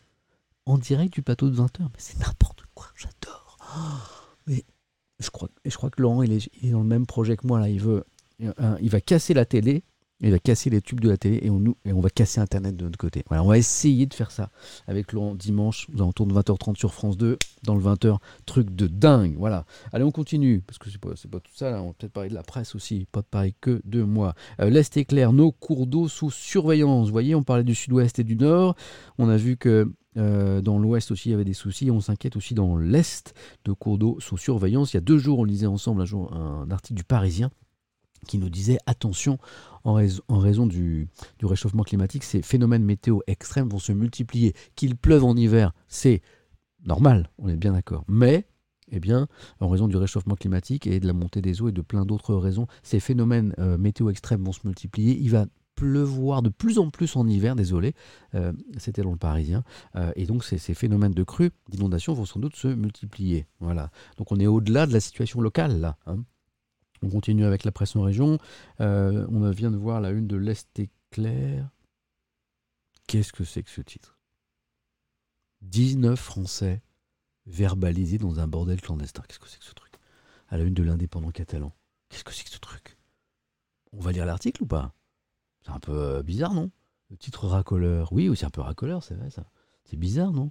en 0.67 0.79
direct 0.79 1.13
du 1.15 1.23
plateau 1.23 1.49
de 1.49 1.57
20h 1.57 1.81
Mais 1.81 1.99
c'est 1.99 2.19
n'importe 2.19 2.65
quoi, 2.75 2.87
j'adore. 2.97 3.59
Oh, 3.77 3.81
mais 4.47 4.65
je 5.21 5.31
crois, 5.31 5.49
je 5.65 5.77
crois 5.77 5.91
que 5.91 6.03
Laurent, 6.03 6.23
il 6.23 6.33
est, 6.33 6.49
il 6.61 6.69
est 6.69 6.73
dans 6.73 6.81
le 6.81 6.87
même 6.87 7.07
projet 7.07 7.37
que 7.37 7.47
moi 7.47 7.61
là. 7.61 7.69
Il 7.69 7.81
veut, 7.81 8.05
euh, 8.43 8.77
il 8.81 8.91
va 8.91 9.01
casser 9.01 9.35
la 9.35 9.45
télé 9.45 9.85
il 10.21 10.31
va 10.31 10.39
casser 10.39 10.71
les 10.71 10.81
tubes 10.81 11.01
de 11.01 11.09
la 11.09 11.17
télé 11.17 11.41
et 11.43 11.51
on, 11.51 11.59
nous, 11.59 11.77
et 11.85 11.93
on 11.93 12.01
va 12.01 12.09
casser 12.09 12.41
Internet 12.41 12.77
de 12.77 12.85
notre 12.85 12.99
côté. 12.99 13.25
Voilà, 13.29 13.43
on 13.43 13.49
va 13.49 13.59
essayer 13.59 14.07
de 14.07 14.15
faire 14.15 14.31
ça 14.31 14.51
avec 14.87 15.13
Laurent 15.13 15.35
dimanche, 15.35 15.89
aux 15.95 16.01
alentours 16.01 16.27
de 16.27 16.35
20h30 16.35 16.77
sur 16.77 16.95
France 16.95 17.17
2, 17.17 17.37
dans 17.63 17.75
le 17.75 17.83
20h, 17.83 18.19
truc 18.47 18.75
de 18.75 18.87
dingue. 18.87 19.35
Voilà. 19.37 19.65
Allez, 19.93 20.05
on 20.05 20.13
continue, 20.13 20.61
parce 20.61 20.79
que 20.79 20.89
c'est 20.91 21.01
pas, 21.01 21.11
pas 21.31 21.41
tout 21.41 21.53
ça, 21.55 21.83
on 21.83 21.89
va 21.89 21.93
peut-être 21.95 22.13
parler 22.13 22.31
de 22.31 22.35
la 22.35 22.43
presse 22.43 22.75
aussi, 22.75 23.07
pas 23.11 23.21
de 23.21 23.27
parler 23.27 23.55
que 23.61 23.83
de 23.85 24.03
moi. 24.03 24.35
Euh, 24.61 24.71
L'Est 24.71 24.97
est 24.97 25.05
clair, 25.05 25.33
nos 25.33 25.53
cours 25.53 25.87
d'eau 25.87 26.09
sous 26.09 26.31
surveillance. 26.31 27.07
Vous 27.07 27.13
voyez, 27.13 27.35
on 27.35 27.43
parlait 27.43 27.65
du 27.65 27.75
sud-ouest 27.75 28.19
et 28.19 28.25
du 28.25 28.37
nord. 28.37 28.77
On 29.19 29.29
a 29.29 29.37
vu 29.37 29.57
que 29.57 29.93
euh, 30.17 30.61
dans 30.61 30.79
l'ouest 30.79 31.11
aussi, 31.11 31.31
il 31.31 31.33
y 31.33 31.35
avait 31.35 31.45
des 31.45 31.55
soucis. 31.55 31.91
On 31.91 32.01
s'inquiète 32.01 32.37
aussi 32.37 32.55
dans 32.55 32.77
l'est 32.77 33.35
de 33.65 33.73
cours 33.73 33.99
d'eau 33.99 34.19
sous 34.21 34.39
surveillance. 34.39 34.93
Il 34.93 34.97
y 34.97 34.99
a 34.99 35.03
deux 35.03 35.19
jours, 35.19 35.41
on 35.41 35.45
lisait 35.45 35.67
ensemble 35.67 36.03
un, 36.03 36.07
jour, 36.07 36.33
un 36.33 36.71
article 36.71 36.97
du 36.97 37.05
Parisien 37.05 37.51
qui 38.25 38.39
nous 38.39 38.51
disait 38.51 38.79
attention, 38.87 39.39
en 39.85 39.95
raison, 39.95 40.67
du, 40.67 41.09
réchauffement 41.43 41.83
climatique, 41.83 42.25
ces 42.25 42.43
phénomènes 42.43 42.85
météo 42.85 43.21
extrêmes 43.27 43.69
vont 43.69 43.79
se 43.79 43.93
multiplier. 43.93 44.55
Qu'il 44.75 44.97
pleuve 44.97 45.25
en 45.25 45.37
hiver, 45.37 45.73
c'est 45.89 46.23
normal, 46.85 47.31
on 47.39 47.49
est 47.49 47.57
bien 47.57 47.73
d'accord. 47.73 48.05
Mais, 48.09 48.47
eh 48.91 49.01
bien, 49.01 49.29
en 49.61 49.69
raison 49.69 49.89
du 49.89 49.97
réchauffement 49.97 50.37
climatique 50.37 50.87
et 50.87 51.01
de 51.01 51.07
la 51.07 51.13
montée 51.13 51.43
des 51.43 51.63
eaux 51.63 51.69
et 51.69 51.73
de 51.73 51.83
plein 51.83 52.05
d'autres 52.07 52.35
raisons, 52.35 52.67
ces 52.83 53.01
phénomènes 53.01 53.55
euh, 53.59 53.79
météo 53.79 54.11
extrêmes 54.11 54.45
vont 54.45 54.53
se 54.53 54.67
multiplier. 54.67 55.19
Il 55.21 55.31
va 55.31 55.47
pleuvoir 55.75 56.43
de 56.43 56.49
plus 56.49 56.79
en 56.79 56.91
plus 56.91 57.17
en 57.17 57.27
hiver, 57.27 57.57
désolé, 57.57 57.95
euh, 58.35 58.53
c'était 58.79 59.03
dans 59.03 59.11
le 59.11 59.17
Parisien, 59.17 59.65
euh, 59.97 60.13
et 60.17 60.27
donc 60.27 60.45
ces, 60.45 60.59
ces 60.59 60.75
phénomènes 60.75 61.13
de 61.13 61.25
crue, 61.25 61.51
d'inondation 61.69 62.15
vont 62.15 62.25
sans 62.25 62.41
doute 62.41 62.57
se 62.57 62.69
multiplier. 62.69 63.47
Voilà. 63.61 63.91
Donc 64.17 64.33
on 64.33 64.39
est 64.39 64.47
au-delà 64.47 64.87
de 64.87 64.93
la 64.93 65.01
situation 65.01 65.41
locale 65.41 65.81
là. 65.81 65.97
Hein. 66.07 66.19
On 67.03 67.09
continue 67.09 67.45
avec 67.45 67.65
la 67.65 67.73
presse 67.73 67.97
en 67.97 68.03
région. 68.03 68.39
Euh, 68.81 69.27
on 69.31 69.49
vient 69.51 69.71
de 69.71 69.77
voir 69.77 70.01
la 70.01 70.11
une 70.11 70.27
de 70.27 70.37
l'Est 70.37 70.79
éclair. 70.79 71.69
Qu'est-ce 73.07 73.33
que 73.33 73.45
c'est 73.45 73.63
que 73.63 73.71
ce 73.71 73.81
titre? 73.81 74.19
19 75.63 76.19
Français 76.19 76.83
verbalisés 77.47 78.19
dans 78.19 78.41
un 78.41 78.47
bordel 78.47 78.81
clandestin. 78.81 79.23
Qu'est-ce 79.29 79.39
que 79.39 79.49
c'est 79.49 79.59
que 79.59 79.65
ce 79.65 79.75
truc? 79.75 79.95
À 80.49 80.57
la 80.57 80.65
une 80.65 80.75
de 80.75 80.83
l'indépendant 80.83 81.31
catalan. 81.31 81.73
Qu'est-ce 82.09 82.25
que 82.25 82.33
c'est 82.33 82.45
que 82.45 82.51
ce 82.51 82.59
truc? 82.59 82.97
On 83.93 84.01
va 84.01 84.13
lire 84.13 84.27
l'article 84.27 84.63
ou 84.63 84.67
pas? 84.67 84.95
C'est 85.63 85.73
un 85.73 85.81
peu 85.81 85.93
euh, 85.93 86.23
bizarre, 86.23 86.55
non? 86.55 86.71
Le 87.11 87.17
titre 87.17 87.47
racoleur. 87.47 88.13
Oui, 88.13 88.31
c'est 88.37 88.47
un 88.47 88.51
peu 88.51 88.61
racoleur, 88.61 89.03
c'est 89.03 89.15
vrai 89.15 89.31
ça. 89.31 89.45
C'est 89.85 89.97
bizarre, 89.97 90.33
non? 90.33 90.51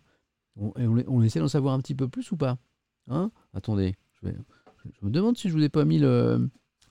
On, 0.56 0.72
on, 0.76 1.04
on, 1.08 1.22
essaie 1.24 1.39
d'en 1.39 1.48
savoir 1.48 1.74
un 1.74 1.80
petit 1.80 1.96
peu 1.96 2.08
plus 2.08 2.32
ou 2.32 2.38
pas? 2.38 2.58
Hein? 3.08 3.32
Attendez. 3.54 3.96
Je 4.86 5.06
me 5.06 5.12
demande 5.12 5.38
si 5.38 5.50
je 5.50 5.54
vous 5.54 5.64
ai 5.64 5.70
pas 5.70 5.86
mis 5.86 6.00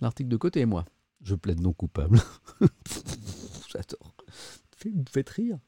l'article 0.01 0.29
de 0.29 0.37
côté, 0.37 0.65
moi. 0.67 0.85
Je 1.23 1.35
plaide 1.35 1.61
non 1.61 1.73
coupable. 1.73 2.21
J'adore. 3.69 4.15
Vous 4.85 4.91
me 4.91 5.05
faites 5.11 5.31
rire. 5.31 5.59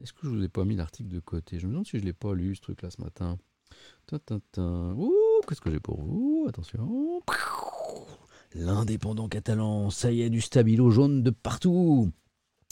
Est-ce 0.00 0.12
que 0.12 0.20
je 0.22 0.28
vous 0.28 0.44
ai 0.44 0.48
pas 0.48 0.64
mis 0.64 0.76
l'article 0.76 1.08
de 1.08 1.18
côté? 1.20 1.58
Je 1.58 1.66
me 1.66 1.72
demande 1.72 1.86
si 1.86 1.98
je 1.98 2.04
l'ai 2.04 2.12
pas 2.12 2.34
lu, 2.34 2.54
ce 2.54 2.60
truc-là, 2.60 2.90
ce 2.90 3.00
matin. 3.02 3.38
Ouh, 4.12 5.40
qu'est-ce 5.48 5.60
que 5.60 5.70
j'ai 5.70 5.80
pour 5.80 6.00
vous? 6.00 6.46
Attention. 6.48 7.22
L'indépendant 8.54 9.28
catalan, 9.28 9.90
ça 9.90 10.12
y 10.12 10.22
est, 10.22 10.30
du 10.30 10.40
stabilo 10.40 10.90
jaune 10.90 11.22
de 11.22 11.30
partout. 11.30 12.10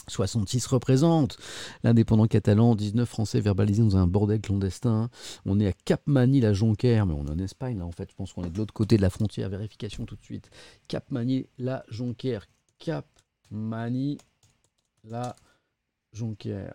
66 0.08 0.66
représente 0.66 1.38
l'indépendant 1.82 2.26
catalan, 2.26 2.74
19 2.74 3.08
Français 3.08 3.40
verbalisés 3.40 3.82
dans 3.82 3.96
un 3.96 4.06
bordel 4.06 4.40
clandestin. 4.40 5.10
On 5.44 5.58
est 5.60 5.66
à 5.66 5.72
Capmany, 5.72 6.40
la 6.40 6.52
Jonquère, 6.52 7.06
mais 7.06 7.14
on 7.14 7.26
est 7.26 7.30
en 7.30 7.38
Espagne 7.38 7.78
là 7.78 7.84
en 7.84 7.92
fait. 7.92 8.10
Je 8.10 8.14
pense 8.14 8.32
qu'on 8.32 8.44
est 8.44 8.50
de 8.50 8.58
l'autre 8.58 8.74
côté 8.74 8.96
de 8.96 9.02
la 9.02 9.10
frontière. 9.10 9.48
Vérification 9.48 10.06
tout 10.06 10.16
de 10.16 10.22
suite. 10.22 10.50
Capmany, 10.88 11.46
la 11.58 11.84
Jonquère. 11.88 12.46
Capmany, 12.78 14.18
la 15.04 15.34
Jonquère. 16.12 16.74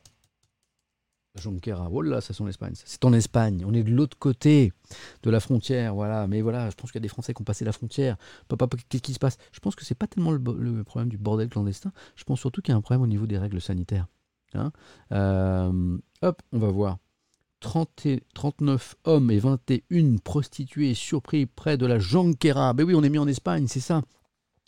Jonquera, 1.35 1.87
oh 1.89 2.01
là, 2.01 2.19
ça 2.19 2.33
c'est 2.33 2.41
en 2.41 2.47
Espagne. 2.47 2.73
C'est 2.75 3.05
en 3.05 3.13
Espagne. 3.13 3.63
On 3.65 3.73
est 3.73 3.83
de 3.83 3.91
l'autre 3.91 4.17
côté 4.17 4.73
de 5.23 5.29
la 5.29 5.39
frontière, 5.39 5.95
voilà. 5.95 6.27
Mais 6.27 6.41
voilà, 6.41 6.69
je 6.69 6.75
pense 6.75 6.91
qu'il 6.91 6.99
y 6.99 7.01
a 7.01 7.03
des 7.03 7.07
Français 7.07 7.33
qui 7.33 7.41
ont 7.41 7.45
passé 7.45 7.63
la 7.63 7.71
frontière. 7.71 8.17
Qu'est-ce 8.89 9.01
qui 9.01 9.13
se 9.13 9.19
passe? 9.19 9.37
Je 9.53 9.59
pense 9.59 9.75
que 9.75 9.85
c'est 9.85 9.95
pas 9.95 10.07
tellement 10.07 10.31
le, 10.31 10.83
problème 10.83 11.09
du 11.09 11.17
bordel 11.17 11.49
clandestin. 11.49 11.93
Je 12.15 12.23
pense 12.25 12.39
surtout 12.39 12.61
qu'il 12.61 12.73
y 12.73 12.75
a 12.75 12.77
un 12.77 12.81
problème 12.81 13.01
au 13.01 13.07
niveau 13.07 13.27
des 13.27 13.37
règles 13.37 13.61
sanitaires. 13.61 14.07
Hein 14.53 14.71
euh, 15.13 15.97
hop, 16.21 16.41
on 16.51 16.59
va 16.59 16.69
voir. 16.69 16.97
30 17.61 18.05
et, 18.07 18.23
39 18.33 18.95
hommes 19.05 19.31
et 19.31 19.39
21 19.39 20.17
prostituées 20.17 20.93
surpris 20.95 21.45
près 21.45 21.77
de 21.77 21.85
la 21.85 21.99
Jonquera. 21.99 22.73
Ben 22.73 22.85
oui, 22.85 22.93
on 22.95 23.03
est 23.03 23.09
mis 23.09 23.19
en 23.19 23.27
Espagne, 23.27 23.67
c'est 23.67 23.79
ça. 23.79 24.01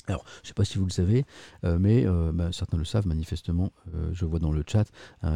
Alors, 0.08 0.26
je 0.38 0.42
ne 0.42 0.48
sais 0.48 0.54
pas 0.54 0.66
si 0.66 0.78
vous 0.78 0.86
le 0.86 0.92
savez, 0.92 1.26
euh, 1.64 1.78
mais 1.80 2.06
euh, 2.06 2.32
bah, 2.34 2.52
certains 2.52 2.78
le 2.78 2.84
savent 2.84 3.08
manifestement, 3.08 3.72
euh, 3.96 4.10
je 4.12 4.26
vois 4.26 4.40
dans 4.40 4.52
le 4.52 4.64
chat, 4.68 4.86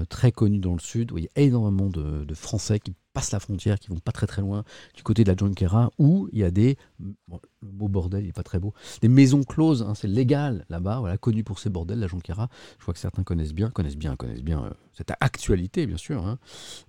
très 0.10 0.32
connu 0.32 0.60
dans 0.60 0.74
le 0.74 0.80
sud, 0.80 1.12
où 1.12 1.18
il 1.18 1.26
y 1.26 1.28
a 1.28 1.42
énormément 1.42 1.90
de, 1.90 2.26
de 2.26 2.34
Français 2.34 2.80
qui 2.80 2.94
passent 3.18 3.32
la 3.32 3.40
frontière, 3.40 3.80
qui 3.80 3.88
vont 3.88 3.98
pas 3.98 4.12
très 4.12 4.28
très 4.28 4.44
loin 4.44 4.64
du 4.94 5.02
côté 5.02 5.24
de 5.24 5.32
la 5.32 5.36
Junquera, 5.36 5.90
où 5.98 6.30
il 6.34 6.38
y 6.38 6.44
a 6.44 6.52
des, 6.52 6.78
bon, 7.00 7.40
le 7.64 7.88
bordel, 7.88 8.24
il 8.24 8.30
est 8.30 8.32
pas 8.32 8.44
très 8.44 8.60
beau, 8.60 8.76
des 9.02 9.08
maisons 9.08 9.44
closes, 9.44 9.82
hein, 9.82 9.96
c'est 9.96 10.08
légal 10.08 10.66
là-bas, 10.70 11.00
voilà, 11.00 11.18
connu 11.18 11.44
pour 11.44 11.58
ces 11.58 11.72
bordels, 11.72 11.98
la 11.98 12.06
Junquera. 12.06 12.48
Je 12.78 12.86
vois 12.86 12.94
que 12.94 13.00
certains 13.00 13.24
connaissent 13.24 13.56
bien, 13.56 13.72
connaissent 13.72 13.98
bien, 13.98 14.16
connaissent 14.16 14.44
bien 14.44 14.66
euh, 14.66 14.70
cette 14.94 15.12
actualité, 15.20 15.88
bien 15.88 15.98
sûr. 15.98 16.28
Hein. 16.28 16.38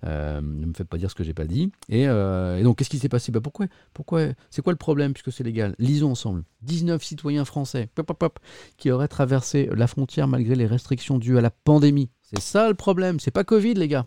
Euh, 0.05 0.39
ne 0.39 0.67
me 0.67 0.73
faites 0.73 0.87
pas 0.87 0.99
dire 0.99 1.09
ce 1.09 1.15
que 1.15 1.23
j'ai 1.23 1.33
pas 1.33 1.45
dit. 1.45 1.71
Et, 1.89 2.07
euh, 2.07 2.59
et 2.59 2.63
donc, 2.63 2.77
qu'est-ce 2.77 2.91
qui 2.91 2.99
s'est 2.99 3.09
passé? 3.09 3.31
Bah, 3.31 3.41
Pourquoi, 3.41 3.65
pourquoi 3.95 4.27
C'est 4.51 4.61
quoi 4.61 4.71
le 4.71 4.77
problème 4.77 5.13
puisque 5.13 5.31
c'est 5.31 5.43
légal? 5.43 5.73
Lisons 5.79 6.11
ensemble. 6.11 6.43
19 6.61 7.03
citoyens 7.03 7.43
français 7.43 7.89
pop, 7.95 8.05
pop, 8.05 8.19
pop, 8.19 8.39
qui 8.77 8.91
auraient 8.91 9.07
traversé 9.07 9.67
la 9.73 9.87
frontière 9.87 10.27
malgré 10.27 10.53
les 10.53 10.67
restrictions 10.67 11.17
dues 11.17 11.39
à 11.39 11.41
la 11.41 11.49
pandémie. 11.49 12.11
C'est 12.21 12.39
ça 12.39 12.67
le 12.67 12.75
problème, 12.75 13.19
c'est 13.19 13.31
pas 13.31 13.43
Covid, 13.43 13.73
les 13.73 13.87
gars 13.87 14.05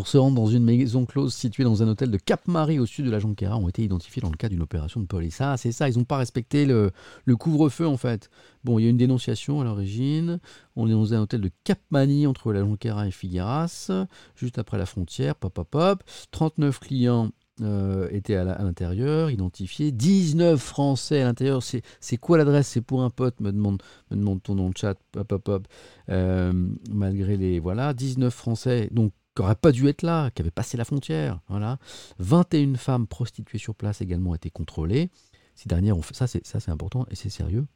pour 0.00 0.08
se 0.08 0.16
rendre 0.16 0.36
dans 0.36 0.46
une 0.46 0.64
maison 0.64 1.04
close 1.04 1.34
située 1.34 1.62
dans 1.62 1.82
un 1.82 1.88
hôtel 1.88 2.10
de 2.10 2.16
Cap-Marie 2.16 2.78
au 2.78 2.86
sud 2.86 3.04
de 3.04 3.10
la 3.10 3.18
Jonquera 3.18 3.58
ont 3.58 3.68
été 3.68 3.82
identifiés 3.84 4.22
dans 4.22 4.30
le 4.30 4.36
cadre 4.38 4.54
d'une 4.54 4.62
opération 4.62 4.98
de 4.98 5.04
police. 5.04 5.42
Ah, 5.42 5.58
c'est 5.58 5.72
ça, 5.72 5.90
ils 5.90 5.98
n'ont 5.98 6.04
pas 6.04 6.16
respecté 6.16 6.64
le, 6.64 6.90
couvre-feu 7.38 7.86
en 7.86 7.98
fait. 7.98 8.30
Bon, 8.64 8.78
il 8.78 8.84
y 8.84 8.86
a 8.86 8.88
une 8.88 8.96
dénonciation 8.96 9.60
à 9.60 9.64
l'origine. 9.64 10.40
On 10.74 10.88
est 10.88 10.92
dans 10.92 11.12
un 11.12 11.20
hôtel 11.20 11.42
de 11.42 11.50
Cap-Mani 11.64 12.26
entre 12.26 12.50
la 12.54 12.60
Jonquera 12.60 13.06
et 13.06 13.10
Figueras, 13.10 13.90
juste 14.36 14.58
après 14.58 14.78
la 14.78 14.86
frontière. 14.86 15.34
Pop, 15.34 15.52
pop, 15.52 15.68
pop. 15.68 16.02
39 16.30 16.80
clients 16.80 17.30
euh, 17.60 18.08
étaient 18.10 18.36
à 18.36 18.44
l'intérieur, 18.44 19.30
identifiés. 19.30 19.92
19 19.92 20.58
Français 20.58 21.20
à 21.20 21.24
l'intérieur. 21.24 21.62
C'est, 21.62 21.82
c'est 22.00 22.16
quoi 22.16 22.38
l'adresse? 22.38 22.68
C'est 22.68 22.80
pour 22.80 23.02
un 23.02 23.10
pote, 23.10 23.38
me 23.40 23.52
demande, 23.52 23.82
me 24.10 24.16
demande 24.16 24.42
ton 24.42 24.54
nom 24.54 24.70
de 24.70 24.78
chat. 24.78 24.96
Hop, 25.14 25.30
hop, 25.30 25.48
hop. 25.48 25.68
Euh, 26.08 26.54
malgré 26.90 27.36
les. 27.36 27.58
Voilà, 27.58 27.92
19 27.92 28.32
Français, 28.32 28.88
donc, 28.92 29.12
qui 29.40 29.44
n'auraient 29.44 29.54
pas 29.54 29.72
dû 29.72 29.88
être 29.88 30.02
là, 30.02 30.30
qui 30.30 30.42
avaient 30.42 30.50
passé 30.50 30.76
la 30.76 30.84
frontière. 30.84 31.40
Voilà. 31.48 31.78
21 32.18 32.74
femmes 32.74 33.06
prostituées 33.06 33.58
sur 33.58 33.74
place 33.74 34.02
également 34.02 34.30
ont 34.30 34.34
été 34.34 34.50
contrôlées. 34.50 35.10
Ces 35.54 35.68
dernières 35.68 35.96
ont 35.96 36.02
fait. 36.02 36.14
Ça, 36.14 36.26
c'est, 36.26 36.46
ça, 36.46 36.60
c'est 36.60 36.70
important 36.70 37.06
et 37.10 37.16
c'est 37.16 37.30
sérieux. 37.30 37.66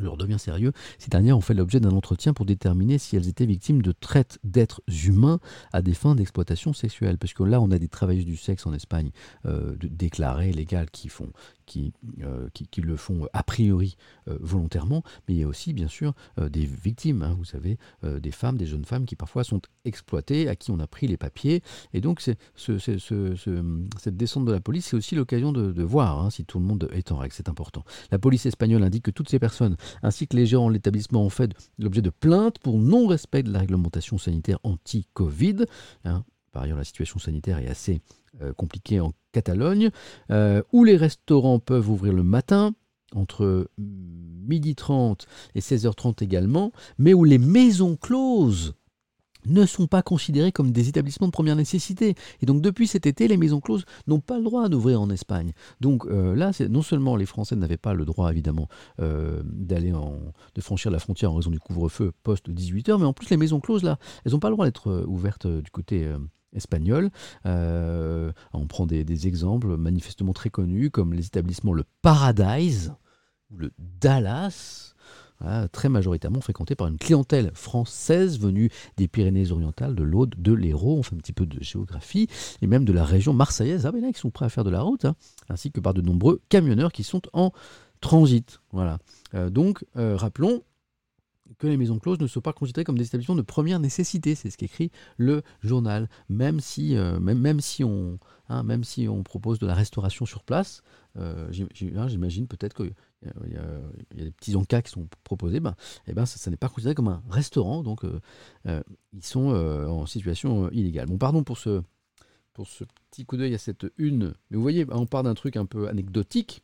Je 0.00 0.06
redevient 0.08 0.38
sérieux. 0.38 0.72
Ces 0.98 1.10
dernières 1.10 1.36
ont 1.36 1.40
fait 1.40 1.54
l'objet 1.54 1.80
d'un 1.80 1.90
entretien 1.92 2.32
pour 2.32 2.46
déterminer 2.46 2.98
si 2.98 3.16
elles 3.16 3.28
étaient 3.28 3.46
victimes 3.46 3.82
de 3.82 3.92
traite 3.92 4.38
d'êtres 4.44 4.82
humains 5.06 5.40
à 5.72 5.82
des 5.82 5.94
fins 5.94 6.14
d'exploitation 6.14 6.72
sexuelle. 6.72 7.18
Parce 7.18 7.32
que 7.34 7.42
là, 7.42 7.60
on 7.60 7.70
a 7.70 7.78
des 7.78 7.88
travailleuses 7.88 8.24
du 8.24 8.36
sexe 8.36 8.66
en 8.66 8.72
Espagne 8.72 9.10
euh, 9.46 9.74
déclarées, 9.80 10.52
légales, 10.52 10.90
qui, 10.90 11.10
euh, 12.22 12.48
le 12.78 12.96
font 12.96 13.26
a 13.32 13.42
priori 13.42 13.96
euh, 14.28 14.36
volontairement. 14.40 15.02
Mais 15.28 15.34
il 15.34 15.40
y 15.40 15.42
a 15.44 15.48
aussi, 15.48 15.72
bien 15.72 15.88
sûr, 15.88 16.14
euh, 16.38 16.48
des 16.48 16.64
victimes. 16.64 17.22
hein, 17.22 17.34
vous 17.38 17.44
savez, 17.44 17.78
euh, 18.04 18.20
des 18.20 18.30
femmes, 18.30 18.56
des 18.56 18.66
jeunes 18.66 18.84
femmes 18.84 19.04
qui 19.06 19.16
parfois 19.16 19.44
sont 19.44 19.60
exploitées, 19.84 20.48
à 20.48 20.56
qui 20.56 20.70
on 20.70 20.80
a 20.80 20.86
pris 20.86 21.06
les 21.06 21.16
papiers. 21.16 21.62
Et 21.92 22.00
donc, 22.00 22.20
cette 22.20 22.38
descente 24.16 24.44
de 24.44 24.52
la 24.52 24.60
police, 24.60 24.86
c'est 24.86 24.96
aussi 24.96 25.14
l'occasion 25.14 25.52
de, 25.52 25.72
de 25.72 25.82
voir 25.82 26.22
hein, 26.22 26.30
si 26.30 26.44
tout 26.44 26.58
le 26.58 26.64
monde 26.64 26.88
est 26.92 27.12
en 27.12 27.18
règle. 27.18 27.34
C'est 27.34 27.48
important. 27.48 27.84
La 28.10 28.18
police 28.18 28.46
espagnole 28.46 28.82
indique 28.82 29.04
que 29.04 29.10
toutes 29.10 29.28
ces 29.28 29.38
personnes 29.38 29.76
ainsi 30.02 30.26
que 30.26 30.36
les 30.36 30.46
gérants 30.46 30.68
de 30.68 30.74
l'établissement 30.74 31.22
ont 31.24 31.30
fait 31.30 31.52
l'objet 31.78 32.02
de 32.02 32.10
plaintes 32.10 32.58
pour 32.58 32.78
non-respect 32.78 33.42
de 33.42 33.52
la 33.52 33.60
réglementation 33.60 34.18
sanitaire 34.18 34.58
anti-Covid. 34.62 35.64
hein. 36.04 36.24
Par 36.52 36.64
ailleurs, 36.64 36.78
la 36.78 36.84
situation 36.84 37.20
sanitaire 37.20 37.58
est 37.58 37.68
assez 37.68 38.00
euh, 38.42 38.52
compliquée 38.52 39.00
en 39.00 39.12
Catalogne, 39.32 39.90
euh, 40.30 40.62
où 40.72 40.82
les 40.82 40.96
restaurants 40.96 41.60
peuvent 41.60 41.88
ouvrir 41.88 42.12
le 42.12 42.24
matin, 42.24 42.74
entre 43.14 43.68
midi 43.78 44.74
30 44.74 45.26
et 45.54 45.60
16h30 45.60 46.22
également, 46.22 46.72
mais 46.98 47.14
où 47.14 47.24
les 47.24 47.38
maisons 47.38 47.96
closes 47.96 48.74
ne 49.46 49.66
sont 49.66 49.86
pas 49.86 50.02
considérées 50.02 50.52
comme 50.52 50.72
des 50.72 50.88
établissements 50.88 51.26
de 51.26 51.32
première 51.32 51.56
nécessité. 51.56 52.14
Et 52.40 52.46
donc 52.46 52.60
depuis 52.60 52.86
cet 52.86 53.06
été, 53.06 53.28
les 53.28 53.36
maisons 53.36 53.60
closes 53.60 53.84
n'ont 54.06 54.20
pas 54.20 54.38
le 54.38 54.44
droit 54.44 54.68
d'ouvrir 54.68 55.00
en 55.00 55.10
Espagne. 55.10 55.52
Donc 55.80 56.06
euh, 56.06 56.34
là, 56.34 56.52
non 56.68 56.82
seulement 56.82 57.16
les 57.16 57.26
Français 57.26 57.56
n'avaient 57.56 57.76
pas 57.76 57.94
le 57.94 58.04
droit, 58.04 58.30
évidemment, 58.30 58.68
euh, 59.00 59.42
d'aller 59.44 59.92
de 60.54 60.60
franchir 60.60 60.90
la 60.90 60.98
frontière 60.98 61.32
en 61.32 61.36
raison 61.36 61.50
du 61.50 61.58
couvre-feu 61.58 62.12
post 62.22 62.48
18h, 62.48 62.98
mais 62.98 63.06
en 63.06 63.12
plus 63.12 63.30
les 63.30 63.36
maisons 63.36 63.60
closes 63.60 63.82
là, 63.82 63.98
elles 64.24 64.32
n'ont 64.32 64.38
pas 64.38 64.50
le 64.50 64.54
droit 64.54 64.66
d'être 64.66 64.90
euh, 64.90 65.04
ouvertes 65.06 65.46
du 65.46 65.70
côté 65.70 66.08
espagnol. 66.52 67.10
On 67.44 68.66
prend 68.68 68.86
des, 68.86 69.04
des 69.04 69.26
exemples 69.26 69.76
manifestement 69.76 70.32
très 70.32 70.50
connus 70.50 70.90
comme 70.90 71.12
les 71.14 71.26
établissements 71.26 71.72
le 71.72 71.84
Paradise 72.02 72.92
le 73.50 73.72
Dallas. 73.78 74.89
Très 75.72 75.88
majoritairement 75.88 76.40
fréquentés 76.40 76.74
par 76.74 76.88
une 76.88 76.98
clientèle 76.98 77.50
française 77.54 78.38
venue 78.38 78.70
des 78.96 79.08
Pyrénées-Orientales, 79.08 79.94
de 79.94 80.02
l'Aude, 80.02 80.34
de 80.38 80.52
l'Hérault, 80.52 80.98
on 80.98 81.02
fait 81.02 81.14
un 81.14 81.18
petit 81.18 81.32
peu 81.32 81.46
de 81.46 81.62
géographie, 81.62 82.28
et 82.62 82.66
même 82.66 82.84
de 82.84 82.92
la 82.92 83.04
région 83.04 83.32
marseillaise, 83.32 83.86
ah 83.86 83.92
ben 83.92 84.02
là, 84.02 84.12
qui 84.12 84.20
sont 84.20 84.30
prêts 84.30 84.46
à 84.46 84.50
faire 84.50 84.64
de 84.64 84.70
la 84.70 84.82
route, 84.82 85.04
hein, 85.04 85.16
ainsi 85.48 85.70
que 85.70 85.80
par 85.80 85.94
de 85.94 86.02
nombreux 86.02 86.40
camionneurs 86.48 86.92
qui 86.92 87.04
sont 87.04 87.22
en 87.32 87.52
transit. 88.00 88.60
Voilà. 88.72 88.98
Euh, 89.34 89.50
donc, 89.50 89.84
euh, 89.96 90.16
rappelons 90.16 90.62
que 91.58 91.66
les 91.66 91.76
maisons 91.76 91.98
closes 91.98 92.20
ne 92.20 92.26
sont 92.26 92.40
pas 92.40 92.52
considérées 92.52 92.84
comme 92.84 92.96
des 92.96 93.04
établissements 93.06 93.34
de 93.34 93.42
première 93.42 93.80
nécessité. 93.80 94.34
C'est 94.34 94.50
ce 94.50 94.56
qu'écrit 94.56 94.90
le 95.16 95.42
journal. 95.62 96.08
Même 96.28 96.60
si, 96.60 96.96
euh, 96.96 97.18
hein, 98.48 98.64
on 99.08 99.22
propose 99.22 99.58
de 99.58 99.66
la 99.66 99.74
restauration 99.74 100.26
sur 100.26 100.44
place, 100.44 100.82
j'im- 101.50 101.68
j'im- 101.74 102.08
j'imagine 102.08 102.46
peut-être 102.46 102.74
a- 102.74 102.94
il 103.22 103.52
y 103.52 103.56
a- 103.56 104.24
des 104.24 104.30
petits 104.30 104.56
encas 104.56 104.82
qui 104.82 104.90
sont 104.90 105.08
proposés, 105.24 105.60
ben, 105.60 105.74
eh 106.06 106.12
ben, 106.12 106.26
ça, 106.26 106.50
n'est 106.50 106.56
pas 106.56 106.68
considéré 106.68 106.94
comme 106.94 107.08
un 107.08 107.22
restaurant, 107.28 107.82
donc 107.82 108.04
euh, 108.04 108.20
euh, 108.66 108.82
ils 109.12 109.24
sont 109.24 109.50
euh, 109.50 109.86
en 109.86 110.06
situation 110.06 110.70
illégale. 110.70 111.06
Bon, 111.06 111.18
pardon 111.18 111.44
pour 111.44 111.58
ce, 111.58 111.82
pour 112.54 112.66
ce 112.68 112.84
petit 113.10 113.24
coup 113.24 113.36
d'œil 113.36 113.54
à 113.54 113.58
cette 113.58 113.86
une, 113.98 114.34
mais 114.50 114.56
vous 114.56 114.62
voyez, 114.62 114.86
on 114.90 115.06
part 115.06 115.22
d'un 115.22 115.34
truc 115.34 115.56
un 115.56 115.66
peu 115.66 115.88
anecdotique, 115.88 116.62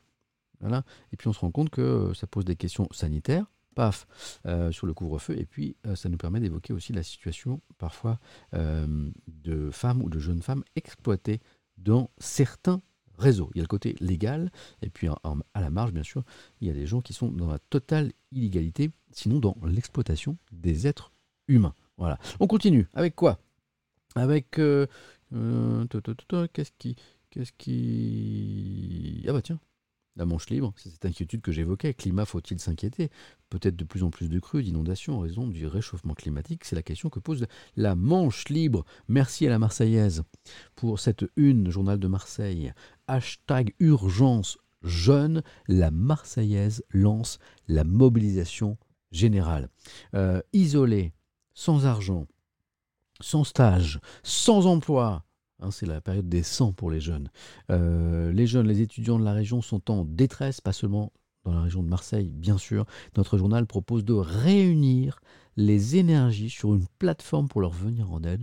voilà, 0.60 0.84
et 1.12 1.16
puis 1.16 1.28
on 1.28 1.32
se 1.32 1.40
rend 1.40 1.50
compte 1.50 1.70
que 1.70 2.12
ça 2.14 2.26
pose 2.26 2.44
des 2.44 2.56
questions 2.56 2.88
sanitaires, 2.90 3.46
paf, 3.74 4.06
sur 4.70 4.86
le 4.86 4.94
couvre-feu, 4.94 5.38
et 5.38 5.44
puis 5.44 5.76
ça 5.94 6.08
nous 6.08 6.16
permet 6.16 6.40
d'évoquer 6.40 6.72
aussi 6.72 6.94
la 6.94 7.02
situation 7.02 7.60
parfois 7.76 8.18
de 8.54 9.70
femmes 9.70 10.00
ou 10.00 10.08
de 10.08 10.18
jeunes 10.18 10.40
femmes 10.40 10.64
exploitées 10.74 11.40
dans 11.76 12.10
certains 12.16 12.80
réseaux. 13.18 13.50
Il 13.54 13.58
y 13.58 13.60
a 13.60 13.64
le 13.64 13.68
côté 13.68 13.96
légal, 14.00 14.50
et 14.82 14.90
puis 14.90 15.08
à 15.08 15.60
la 15.60 15.70
marge, 15.70 15.92
bien 15.92 16.02
sûr, 16.02 16.22
il 16.60 16.68
y 16.68 16.70
a 16.70 16.74
des 16.74 16.86
gens 16.86 17.00
qui 17.00 17.12
sont 17.12 17.30
dans 17.30 17.48
la 17.48 17.58
totale 17.58 18.12
illégalité, 18.32 18.90
sinon 19.10 19.38
dans 19.40 19.56
l'exploitation 19.64 20.36
des 20.52 20.86
êtres 20.86 21.12
humains. 21.48 21.74
Voilà. 21.96 22.18
On 22.40 22.46
continue. 22.46 22.88
Avec 22.94 23.14
quoi? 23.14 23.38
Avec... 24.14 24.58
euh, 24.58 24.86
euh, 25.34 25.84
Qu'est-ce 26.52 26.72
qui... 26.78 26.96
Qu'est-ce 27.30 27.52
qui... 27.58 29.24
Ah 29.28 29.32
bah 29.32 29.42
tiens, 29.42 29.58
la 30.16 30.24
Manche 30.24 30.48
libre, 30.48 30.72
c'est 30.76 30.90
cette 30.90 31.04
inquiétude 31.04 31.42
que 31.42 31.52
j'évoquais. 31.52 31.94
Climat, 31.94 32.24
faut-il 32.24 32.58
s'inquiéter? 32.58 33.10
Peut-être 33.50 33.76
de 33.76 33.84
plus 33.84 34.02
en 34.02 34.10
plus 34.10 34.28
de 34.28 34.38
crues, 34.38 34.62
d'inondations 34.62 35.18
en 35.18 35.20
raison 35.20 35.46
du 35.46 35.66
réchauffement 35.66 36.14
climatique. 36.14 36.64
C'est 36.64 36.76
la 36.76 36.82
question 36.82 37.10
que 37.10 37.20
pose 37.20 37.46
la 37.76 37.94
Manche 37.94 38.48
libre. 38.48 38.84
Merci 39.08 39.46
à 39.46 39.50
la 39.50 39.58
Marseillaise 39.58 40.22
pour 40.74 40.98
cette 40.98 41.26
une, 41.36 41.70
journal 41.70 41.98
de 41.98 42.08
Marseille. 42.08 42.72
Hashtag 43.06 43.74
urgence 43.78 44.58
jeune, 44.82 45.42
la 45.68 45.90
Marseillaise 45.90 46.82
lance 46.90 47.38
la 47.68 47.84
mobilisation 47.84 48.78
générale. 49.12 49.68
Euh, 50.14 50.40
isolé, 50.52 51.12
sans 51.52 51.84
argent, 51.86 52.26
sans 53.20 53.44
stage, 53.44 54.00
sans 54.22 54.66
emploi, 54.66 55.25
hein, 55.60 55.70
c'est 55.70 55.86
la 55.86 56.00
période 56.00 56.28
des 56.28 56.42
100 56.42 56.72
pour 56.72 56.90
les 56.90 57.00
jeunes. 57.00 57.30
Euh, 57.70 58.32
les 58.32 58.46
jeunes, 58.46 58.66
les 58.66 58.80
étudiants 58.80 59.18
de 59.18 59.24
la 59.24 59.32
région 59.32 59.62
sont 59.62 59.90
en 59.90 60.04
détresse, 60.04 60.60
pas 60.60 60.72
seulement 60.72 61.12
dans 61.44 61.54
la 61.54 61.62
région 61.62 61.82
de 61.82 61.88
Marseille, 61.88 62.32
bien 62.32 62.58
sûr. 62.58 62.86
Notre 63.16 63.38
journal 63.38 63.66
propose 63.66 64.04
de 64.04 64.14
réunir 64.14 65.20
les 65.56 65.96
énergies 65.96 66.50
sur 66.50 66.74
une 66.74 66.86
plateforme 66.98 67.48
pour 67.48 67.60
leur 67.60 67.72
venir 67.72 68.12
en 68.12 68.22
aide. 68.22 68.42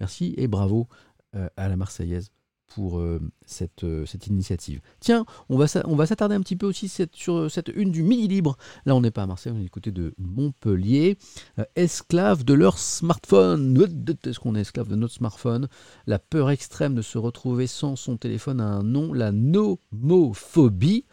Merci 0.00 0.34
et 0.36 0.46
bravo 0.46 0.88
euh, 1.34 1.48
à 1.56 1.68
la 1.68 1.76
Marseillaise 1.76 2.30
pour 2.68 2.98
euh, 2.98 3.20
cette, 3.46 3.84
euh, 3.84 4.06
cette 4.06 4.26
initiative. 4.26 4.80
Tiens, 5.00 5.24
on 5.48 5.56
va, 5.56 5.66
on 5.86 5.96
va 5.96 6.06
s'attarder 6.06 6.34
un 6.34 6.40
petit 6.40 6.56
peu 6.56 6.66
aussi 6.66 6.88
sur 7.12 7.36
euh, 7.36 7.48
cette 7.48 7.68
une 7.74 7.90
du 7.90 8.02
Midi 8.02 8.28
Libre. 8.28 8.56
Là, 8.86 8.94
on 8.94 9.00
n'est 9.00 9.10
pas 9.10 9.22
à 9.22 9.26
Marseille, 9.26 9.52
on 9.54 9.58
est 9.58 9.64
du 9.64 9.70
côté 9.70 9.90
de 9.90 10.14
Montpellier. 10.18 11.18
Euh, 11.58 11.64
esclaves 11.76 12.44
de 12.44 12.54
leur 12.54 12.78
smartphone. 12.78 13.76
Est-ce 14.24 14.38
qu'on 14.38 14.54
est 14.54 14.60
esclave 14.60 14.88
de 14.88 14.96
notre 14.96 15.14
smartphone? 15.14 15.68
La 16.06 16.18
peur 16.18 16.50
extrême 16.50 16.94
de 16.94 17.02
se 17.02 17.18
retrouver 17.18 17.66
sans 17.66 17.96
son 17.96 18.16
téléphone 18.16 18.60
a 18.60 18.66
un 18.66 18.82
nom, 18.82 19.12
la 19.12 19.32
nomophobie. 19.32 21.06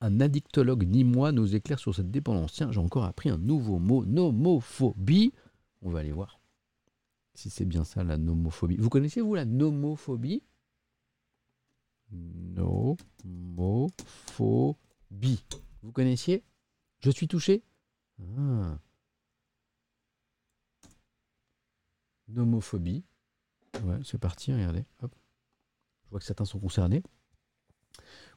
Un 0.00 0.20
addictologue 0.20 0.86
ni 0.86 1.04
moi 1.04 1.32
nous 1.32 1.54
éclaire 1.54 1.78
sur 1.78 1.94
cette 1.94 2.10
dépendance. 2.10 2.52
Tiens, 2.52 2.70
j'ai 2.70 2.80
encore 2.80 3.04
appris 3.04 3.28
un 3.28 3.38
nouveau 3.38 3.78
mot, 3.78 4.04
nomophobie. 4.04 5.32
On 5.82 5.90
va 5.90 6.00
aller 6.00 6.12
voir 6.12 6.38
si 7.34 7.50
c'est 7.50 7.64
bien 7.66 7.84
ça 7.84 8.02
la 8.02 8.16
nomophobie. 8.16 8.76
Vous 8.78 8.88
connaissez 8.88 9.20
vous 9.20 9.34
la 9.34 9.44
nomophobie? 9.44 10.42
Nomophobie. 12.12 13.96
Vous 15.82 15.92
connaissiez? 15.92 16.44
Je 17.00 17.10
suis 17.10 17.28
touché 17.28 17.62
Ah. 18.38 18.78
Nomophobie. 22.28 23.04
C'est 24.04 24.18
parti, 24.18 24.52
regardez. 24.52 24.84
Je 25.02 25.06
vois 26.10 26.18
que 26.18 26.24
certains 26.24 26.44
sont 26.44 26.58
concernés. 26.58 27.02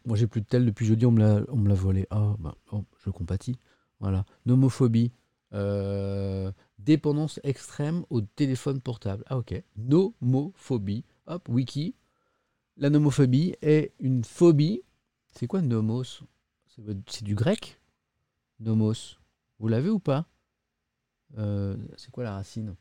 Moi, 0.06 0.18
j'ai 0.18 0.28
plus 0.28 0.42
de 0.42 0.46
tel 0.48 0.66
depuis 0.66 0.86
jeudi, 0.86 1.06
on 1.06 1.12
me 1.12 1.20
l'a, 1.20 1.74
volé. 1.76 2.08
Ah, 2.10 2.36
oh, 2.72 2.86
je 3.04 3.10
compatis. 3.10 3.58
Voilà. 4.00 4.26
Nomophobie. 4.46 5.12
Euh, 5.54 6.52
dépendance 6.78 7.40
extrême 7.44 8.06
au 8.10 8.22
téléphone 8.22 8.82
portable. 8.82 9.24
Ah, 9.28 9.38
ok. 9.38 9.62
Nomophobie. 9.78 11.06
Hop, 11.28 11.50
wiki. 11.50 11.96
La 12.80 12.90
nomophobie 12.90 13.56
est 13.62 13.92
une 14.00 14.24
phobie. 14.24 14.84
C'est 15.36 15.48
quoi 15.48 15.62
nomos? 15.62 16.06
Ça 16.06 16.82
C'est 17.08 17.26
du 17.26 17.36
grec? 17.36 17.82
Nomos. 18.62 19.18
Vous 19.60 19.68
l'avez 19.68 19.90
ou 19.90 20.00
pas? 20.00 20.26
Euh, 21.38 21.76
C'est 21.98 22.10
quoi 22.10 22.24
la 22.24 22.34
racine? 22.36 22.76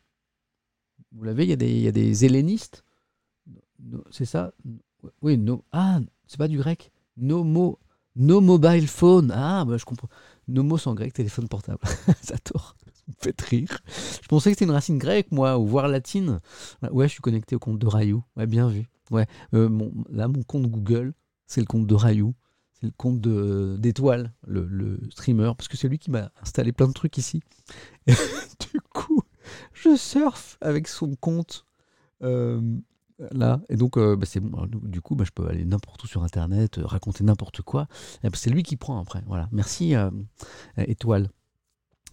Vous 1.11 1.25
l'avez? 1.25 1.43
Il 1.43 1.51
y, 1.51 1.89
a 1.89 1.91
des- 1.93 2.25
hellénistes? 2.25 2.85
C'est 4.13 4.25
ça? 4.25 4.53
Oui, 5.21 5.37
no. 5.37 5.65
Ah, 5.73 5.99
c'est 6.29 6.39
pas 6.39 6.49
du 6.49 6.59
grec 6.59 6.93
Nomo. 7.17 7.81
No 8.15 8.41
mobile 8.41 8.87
phone. 8.87 9.33
Ah, 9.35 9.65
bah, 9.65 9.79
je 9.79 9.85
comprends. 9.85 10.09
Nomos 10.47 10.87
en 10.87 10.95
grec, 10.95 11.13
téléphone 11.13 11.49
portable. 11.49 11.81
J'adore. 12.25 12.77
Ça 12.93 13.03
me 13.09 13.15
fait 13.21 13.41
rire. 13.43 13.79
Je 14.23 14.29
pensais 14.29 14.51
que 14.51 14.55
c'était 14.55 14.65
une 14.65 14.71
racine 14.71 14.99
grecque, 14.99 15.33
moi, 15.33 15.59
ou 15.59 15.67
voire 15.67 15.89
latine. 15.89 16.39
Ouais, 16.93 17.09
je 17.09 17.13
suis 17.15 17.21
connecté 17.21 17.57
au 17.57 17.59
compte 17.59 17.81
de 17.81 17.87
Rayou. 17.89 18.23
Ouais, 18.37 18.47
bien 18.47 18.69
vu. 18.69 18.87
Ouais, 19.11 19.27
euh, 19.55 19.69
mon, 19.69 19.93
là, 20.11 20.29
mon 20.29 20.43
compte 20.43 20.67
Google, 20.67 21.15
c'est 21.47 21.61
le 21.61 21.67
compte 21.67 21.87
de 21.87 21.95
Rayou. 21.95 22.35
C'est 22.81 22.87
le 22.87 22.93
compte 22.97 23.21
d'Étoile, 23.81 24.33
le, 24.47 25.01
streamer, 25.11 25.53
parce 25.57 25.67
que 25.67 25.77
c'est 25.77 25.89
lui 25.89 25.99
qui 25.99 26.13
m'a 26.13 26.31
installé 26.43 26.71
plein 26.73 26.87
de 26.87 26.93
trucs 26.93 27.19
ici. 27.19 27.43
du 28.07 28.81
coup, 28.95 29.23
je 29.73 29.97
surfe 29.97 30.59
avec 30.61 30.87
son 30.87 31.17
compte. 31.17 31.67
euh, 32.23 32.61
là, 33.33 33.61
et 33.69 33.77
donc, 33.77 33.97
euh, 33.97 34.17
bah, 34.17 34.27
c'est 34.27 34.41
bon. 34.41 34.57
Alors, 34.57 34.69
Du 34.69 35.01
coup, 35.01 35.15
bah, 35.17 35.25
je 35.25 35.31
peux 35.33 35.49
aller 35.49 35.65
n'importe 35.65 36.05
où 36.05 36.07
sur 36.07 36.23
Internet, 36.23 36.79
euh, 36.79 36.87
raconter 36.87 37.25
n'importe 37.25 37.63
quoi. 37.63 37.87
Bah, 38.23 38.31
c'est 38.35 38.51
lui 38.51 38.63
qui 38.63 38.77
prend 38.77 39.01
après. 39.01 39.23
Voilà. 39.27 39.49
Merci, 39.53 39.95
euh, 39.95 40.11
Étoile. 40.77 41.29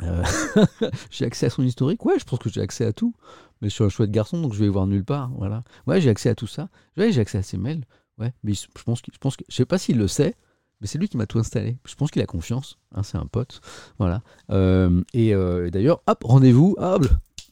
Euh, 0.04 0.24
j'ai 1.12 1.26
accès 1.26 1.46
à 1.48 1.50
son 1.50 1.64
historique. 1.64 2.04
Ouais, 2.06 2.20
je 2.20 2.26
pense 2.26 2.40
que 2.40 2.50
j'ai 2.50 2.62
accès 2.62 2.86
à 2.86 2.94
tout. 2.94 3.14
Mais 3.62 3.70
je 3.70 3.74
suis 3.76 3.84
un 3.84 3.90
chouette 3.90 4.12
garçon, 4.12 4.42
donc 4.42 4.54
je 4.54 4.60
vais 4.60 4.70
voir 4.70 4.88
nulle 4.88 5.06
part. 5.06 5.32
Voilà. 5.38 5.64
Ouais, 5.88 6.02
j'ai 6.02 6.10
accès 6.10 6.30
à 6.30 6.36
tout 6.36 6.48
ça. 6.48 6.70
Ouais, 6.98 7.12
j'ai 7.12 7.22
accès 7.22 7.38
à 7.38 7.44
ses 7.44 7.58
mails. 7.58 7.86
Ouais, 8.18 8.34
mais 8.44 8.54
je 8.54 8.66
pense 8.86 9.02
qu'il, 9.02 9.14
je 9.14 9.20
pense 9.20 9.36
que, 9.36 9.44
je 9.50 9.56
sais 9.56 9.66
pas 9.66 9.78
s'il 9.78 9.98
le 9.98 10.08
sait, 10.08 10.36
mais 10.80 10.88
c'est 10.88 10.98
lui 10.98 11.10
qui 11.10 11.18
m'a 11.18 11.26
tout 11.26 11.40
installé. 11.40 11.78
Je 11.86 11.96
pense 11.96 12.12
qu'il 12.12 12.22
a 12.22 12.26
confiance. 12.26 12.78
hein, 12.94 13.04
c'est 13.04 13.18
un 13.18 13.26
pote. 13.26 13.62
Voilà. 13.98 14.22
Euh, 14.52 15.02
et 15.14 15.34
euh, 15.34 15.70
d'ailleurs, 15.70 16.02
hop, 16.08 16.24
rendez-vous. 16.24 16.76
Hop, 16.78 17.06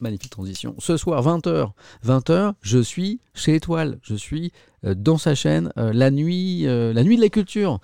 magnifique 0.04 0.30
transition. 0.30 0.74
Ce 0.78 0.96
soir, 0.96 1.22
20h. 1.24 1.70
20h, 2.06 2.54
je 2.60 2.78
suis 2.78 3.20
chez 3.34 3.56
Étoile. 3.56 3.98
Je 4.02 4.14
suis 4.14 4.52
euh, 4.84 4.94
dans 4.94 5.18
sa 5.18 5.34
chaîne 5.34 5.72
euh, 5.78 5.92
la, 5.92 6.10
nuit, 6.10 6.66
euh, 6.66 6.92
la 6.92 7.02
nuit 7.02 7.16
de 7.16 7.22
la 7.22 7.28
culture. 7.28 7.80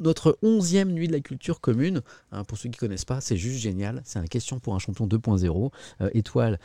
Notre 0.00 0.38
11e 0.42 0.86
nuit 0.86 1.08
de 1.08 1.12
la 1.12 1.20
culture 1.20 1.60
commune. 1.60 2.02
Hein, 2.30 2.44
pour 2.44 2.58
ceux 2.58 2.68
qui 2.68 2.76
ne 2.76 2.80
connaissent 2.80 3.04
pas, 3.04 3.20
c'est 3.20 3.36
juste 3.36 3.58
génial. 3.58 4.02
C'est 4.04 4.18
un 4.18 4.26
question 4.26 4.58
pour 4.58 4.74
un 4.74 4.78
champion 4.78 5.06
2.0. 5.06 5.70
Euh, 6.00 6.10
Étoile 6.12 6.58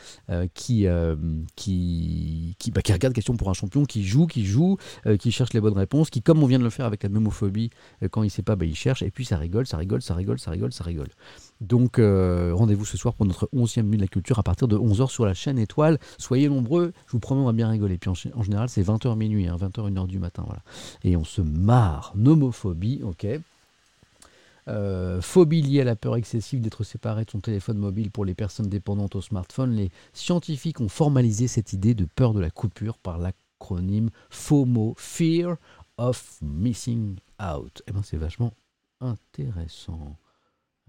qui, 0.54 0.86
qui, 1.56 2.70
bah, 2.70 2.82
qui 2.82 2.92
regarde 2.92 3.14
question 3.14 3.36
pour 3.36 3.48
un 3.48 3.54
champion, 3.54 3.84
qui 3.84 4.04
joue, 4.04 4.26
qui 4.26 4.44
joue, 4.44 4.76
qui 5.18 5.32
cherche 5.32 5.52
les 5.54 5.60
bonnes 5.60 5.76
réponses, 5.76 6.10
qui, 6.10 6.20
comme 6.20 6.42
on 6.42 6.46
vient 6.46 6.58
de 6.58 6.64
le 6.64 6.70
faire 6.70 6.86
avec 6.86 7.02
la 7.02 7.08
mémophobie, 7.08 7.70
quand 8.10 8.22
il 8.22 8.26
ne 8.26 8.30
sait 8.30 8.42
pas, 8.42 8.56
bah, 8.56 8.66
il 8.66 8.76
cherche. 8.76 9.02
Et 9.02 9.10
puis 9.10 9.24
ça 9.24 9.38
rigole, 9.38 9.66
ça 9.66 9.78
rigole, 9.78 10.02
ça 10.02 10.14
rigole, 10.14 10.38
ça 10.38 10.50
rigole, 10.50 10.72
ça 10.72 10.84
rigole. 10.84 11.08
Donc 11.60 11.98
euh, 11.98 12.52
rendez-vous 12.54 12.84
ce 12.84 12.96
soir 12.96 13.14
pour 13.14 13.26
notre 13.26 13.48
11e 13.54 13.82
nuit 13.82 13.96
de 13.96 14.02
la 14.02 14.08
culture 14.08 14.38
à 14.38 14.42
partir 14.42 14.68
de 14.68 14.76
11h 14.76 15.08
sur 15.08 15.26
la 15.26 15.34
chaîne 15.34 15.58
Étoile. 15.58 15.98
Soyez 16.18 16.48
nombreux, 16.48 16.92
je 17.06 17.12
vous 17.12 17.20
promets, 17.20 17.40
on 17.40 17.46
va 17.46 17.52
bien 17.52 17.68
rigoler. 17.68 17.98
Puis 17.98 18.10
en, 18.10 18.42
général, 18.42 18.68
c'est 18.68 18.82
20h 18.82 19.16
minuit, 19.16 19.48
hein, 19.48 19.56
20h, 19.56 19.92
1h 19.92 20.06
du 20.06 20.18
matin. 20.18 20.44
Voilà. 20.46 20.62
Et 21.02 21.16
on 21.16 21.24
se 21.24 21.40
marre. 21.40 22.12
Nomophobie, 22.14 23.00
ok. 23.02 23.26
Euh, 24.68 25.22
phobie 25.22 25.62
liée 25.62 25.80
à 25.80 25.84
la 25.84 25.96
peur 25.96 26.16
excessive 26.16 26.60
d'être 26.60 26.84
séparé 26.84 27.24
de 27.24 27.30
son 27.30 27.40
téléphone 27.40 27.78
mobile 27.78 28.10
pour 28.10 28.26
les 28.26 28.34
personnes 28.34 28.68
dépendantes 28.68 29.16
au 29.16 29.22
smartphone. 29.22 29.74
Les 29.74 29.90
scientifiques 30.12 30.80
ont 30.80 30.90
formalisé 30.90 31.48
cette 31.48 31.72
idée 31.72 31.94
de 31.94 32.04
peur 32.04 32.34
de 32.34 32.40
la 32.40 32.50
coupure 32.50 32.98
par 32.98 33.18
l'acronyme 33.18 34.10
FOMO, 34.30 34.94
Fear 34.98 35.56
of 35.96 36.38
Missing 36.42 37.16
Out. 37.40 37.82
Eh 37.86 37.92
ben, 37.92 38.02
c'est 38.02 38.18
vachement 38.18 38.52
intéressant. 39.00 40.16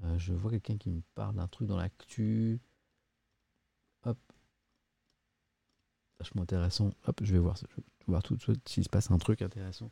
Euh, 0.03 0.17
je 0.17 0.33
vois 0.33 0.51
quelqu'un 0.51 0.77
qui 0.77 0.89
me 0.89 1.01
parle 1.15 1.35
d'un 1.35 1.47
truc 1.47 1.67
dans 1.67 1.77
l'actu. 1.77 2.59
Hop. 4.03 4.17
Vachement 6.19 6.43
intéressant. 6.43 6.91
Hop, 7.05 7.21
je 7.23 7.33
vais 7.33 7.39
voir, 7.39 7.55
je 7.57 7.63
vais 7.63 7.83
voir 8.07 8.23
tout 8.23 8.35
de 8.35 8.41
suite 8.41 8.67
s'il 8.67 8.83
se 8.83 8.89
passe 8.89 9.11
un 9.11 9.17
truc 9.17 9.41
intéressant 9.41 9.91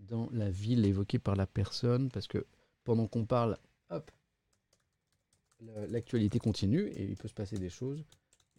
dans 0.00 0.28
la 0.30 0.50
ville 0.50 0.84
évoquée 0.84 1.18
par 1.18 1.36
la 1.36 1.46
personne. 1.46 2.10
Parce 2.10 2.26
que 2.26 2.46
pendant 2.84 3.06
qu'on 3.06 3.26
parle, 3.26 3.58
hop, 3.90 4.10
la- 5.60 5.86
l'actualité 5.86 6.38
continue 6.38 6.86
et 6.88 7.04
il 7.04 7.16
peut 7.16 7.28
se 7.28 7.34
passer 7.34 7.58
des 7.58 7.70
choses. 7.70 8.04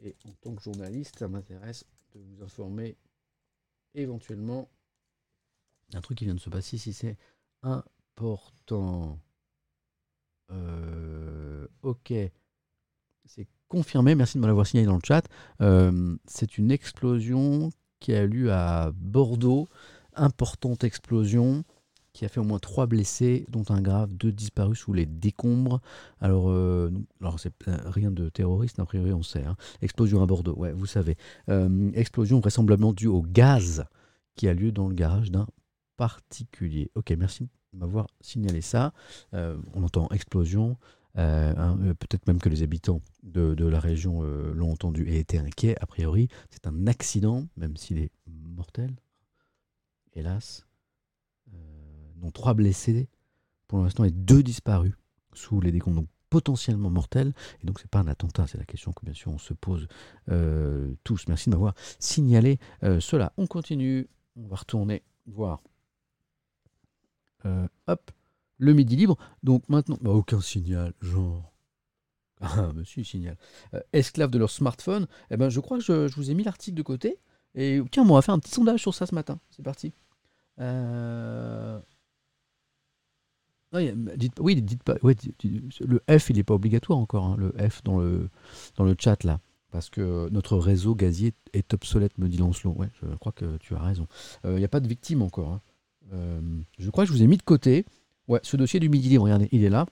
Et 0.01 0.15
en 0.25 0.31
tant 0.41 0.55
que 0.55 0.61
journaliste, 0.63 1.19
ça 1.19 1.27
m'intéresse 1.27 1.85
de 2.13 2.19
vous 2.19 2.41
informer 2.43 2.97
éventuellement 3.93 4.69
d'un 5.89 6.01
truc 6.01 6.17
qui 6.19 6.25
vient 6.25 6.35
de 6.35 6.39
se 6.39 6.49
passer 6.49 6.77
si 6.77 6.93
c'est 6.93 7.17
important. 7.63 9.19
Euh, 10.51 11.67
ok. 11.81 12.13
C'est 13.25 13.47
confirmé, 13.67 14.15
merci 14.15 14.37
de 14.37 14.41
me 14.41 14.47
l'avoir 14.47 14.65
signalé 14.65 14.87
dans 14.87 14.95
le 14.95 15.01
chat. 15.05 15.27
Euh, 15.61 16.15
c'est 16.25 16.57
une 16.57 16.71
explosion 16.71 17.69
qui 17.99 18.13
a 18.13 18.23
eu 18.23 18.27
lieu 18.27 18.51
à 18.51 18.91
Bordeaux. 18.95 19.67
Importante 20.15 20.83
explosion 20.83 21.63
qui 22.11 22.25
a 22.25 22.27
fait 22.27 22.39
au 22.39 22.43
moins 22.43 22.59
trois 22.59 22.87
blessés, 22.87 23.45
dont 23.49 23.63
un 23.69 23.81
grave, 23.81 24.13
deux 24.13 24.31
disparus 24.31 24.79
sous 24.79 24.93
les 24.93 25.05
décombres. 25.05 25.79
Alors, 26.19 26.49
euh, 26.49 26.91
alors 27.21 27.39
c'est 27.39 27.53
rien 27.67 28.09
de 28.09 28.29
terroriste, 28.29 28.79
a 28.79 28.85
priori 28.85 29.13
on 29.13 29.21
sait. 29.21 29.45
hein. 29.45 29.55
Explosion 29.81 30.23
à 30.23 30.25
Bordeaux, 30.25 30.55
ouais, 30.55 30.73
vous 30.73 30.87
savez. 30.87 31.15
Explosion 31.93 32.39
vraisemblablement 32.39 32.93
due 32.93 33.07
au 33.07 33.21
gaz 33.21 33.85
qui 34.35 34.47
a 34.47 34.53
lieu 34.53 34.71
dans 34.71 34.87
le 34.87 34.95
garage 34.95 35.29
d'un 35.29 35.47
particulier. 35.97 36.89
Ok, 36.95 37.11
merci 37.11 37.49
m'avoir 37.73 38.07
signalé 38.21 38.61
ça. 38.61 38.93
Euh, 39.33 39.57
on 39.73 39.83
entend 39.83 40.09
explosion. 40.09 40.77
euh, 41.17 41.53
euh, 41.57 41.93
Peut-être 41.93 42.27
même 42.27 42.39
que 42.39 42.49
les 42.49 42.63
habitants 42.63 43.01
de, 43.23 43.65
la 43.65 43.79
région 43.79 44.21
l'ont 44.21 44.71
entendu 44.71 45.07
et 45.07 45.19
étaient 45.19 45.37
inquiets. 45.37 45.75
A 45.81 45.85
priori, 45.85 46.27
c'est 46.49 46.67
un 46.67 46.87
accident, 46.87 47.47
même 47.57 47.77
s'il 47.77 47.99
est 47.99 48.11
mortel. 48.27 48.95
Hélas. 50.13 50.65
Dont 52.15 52.31
trois 52.31 52.53
blessés 52.53 53.07
pour 53.67 53.79
l'instant 53.79 54.03
et 54.03 54.11
deux 54.11 54.43
disparus 54.43 54.93
sous 55.33 55.61
les 55.61 55.71
décombres. 55.71 56.01
Donc 56.01 56.09
potentiellement 56.29 56.89
mortels. 56.89 57.33
Et 57.63 57.65
donc, 57.65 57.79
c'est 57.79 57.89
pas 57.89 57.99
un 57.99 58.07
attentat, 58.07 58.45
c'est 58.45 58.57
la 58.57 58.65
question 58.65 58.91
que 58.91 59.03
bien 59.03 59.13
sûr 59.13 59.31
on 59.31 59.37
se 59.37 59.53
pose 59.53 59.87
tous. 61.03 61.27
Merci 61.27 61.49
de 61.49 61.55
m'avoir 61.55 61.75
signalé 61.97 62.59
cela. 62.99 63.31
On 63.37 63.47
continue, 63.47 64.07
on 64.35 64.47
va 64.47 64.57
retourner 64.57 65.01
voir. 65.27 65.61
Euh, 67.45 67.67
hop, 67.87 68.11
le 68.57 68.73
midi 68.73 68.95
libre. 68.95 69.17
Donc 69.43 69.63
maintenant, 69.69 69.97
bah, 70.01 70.11
aucun 70.11 70.41
signal, 70.41 70.93
genre. 71.01 71.45
Ah, 72.41 72.71
si, 72.85 73.03
signal. 73.03 73.35
Euh, 73.73 73.81
esclaves 73.91 74.29
de 74.29 74.37
leur 74.37 74.49
smartphone. 74.49 75.07
Eh 75.29 75.35
ben, 75.35 75.49
je 75.49 75.59
crois 75.59 75.77
que 75.77 75.83
je, 75.83 76.15
vous 76.15 76.31
ai 76.31 76.33
mis 76.33 76.43
l'article 76.45 76.77
de 76.77 76.83
côté. 76.83 77.19
Et 77.53 77.81
tiens, 77.91 78.03
on 78.07 78.13
va 78.15 78.21
faire 78.21 78.33
un 78.33 78.39
petit 78.39 78.51
sondage 78.51 78.79
sur 78.79 78.93
ça 78.93 79.05
ce 79.05 79.13
matin. 79.13 79.41
C'est 79.49 79.61
parti. 79.61 79.91
Euh, 80.61 81.79
dites, 84.15 84.39
oui, 84.39 84.61
dites 84.61 84.83
pas. 84.83 84.95
ouais, 85.03 85.15
le 85.81 86.01
F, 86.17 86.29
il 86.29 86.37
n'est 86.37 86.43
pas 86.43 86.53
obligatoire 86.53 86.97
encore, 86.97 87.25
hein, 87.25 87.35
le 87.37 87.53
F 87.69 87.83
dans 87.83 87.99
le, 87.99 88.29
dans 88.77 88.83
le 88.85 88.95
chat 88.97 89.21
là. 89.23 89.39
Parce 89.71 89.89
que 89.89 90.29
notre 90.29 90.57
réseau 90.57 90.95
gazier 90.95 91.33
est 91.53 91.73
obsolète, 91.73 92.17
me 92.17 92.27
dit 92.27 92.37
Lancelot. 92.37 92.71
Ouais, 92.71 92.89
je 93.01 93.07
crois 93.17 93.31
que 93.31 93.57
tu 93.57 93.75
as 93.75 93.81
raison. 93.81 94.07
Euh, 94.45 94.53
Il 94.55 94.59
n'y 94.59 94.65
a 94.65 94.69
pas 94.69 94.79
de 94.79 94.87
victime 94.87 95.21
encore. 95.21 95.51
hein. 95.51 95.61
Euh, 96.13 96.41
je 96.77 96.89
crois 96.89 97.05
que 97.05 97.11
je 97.11 97.13
vous 97.13 97.23
ai 97.23 97.27
mis 97.27 97.37
de 97.37 97.43
côté. 97.43 97.85
Ce 98.43 98.57
dossier 98.57 98.79
du 98.79 98.89
Midi 98.89 99.09
Libre, 99.09 99.23
regardez, 99.23 99.49
il 99.51 99.63
est 99.63 99.69
là. 99.69 99.87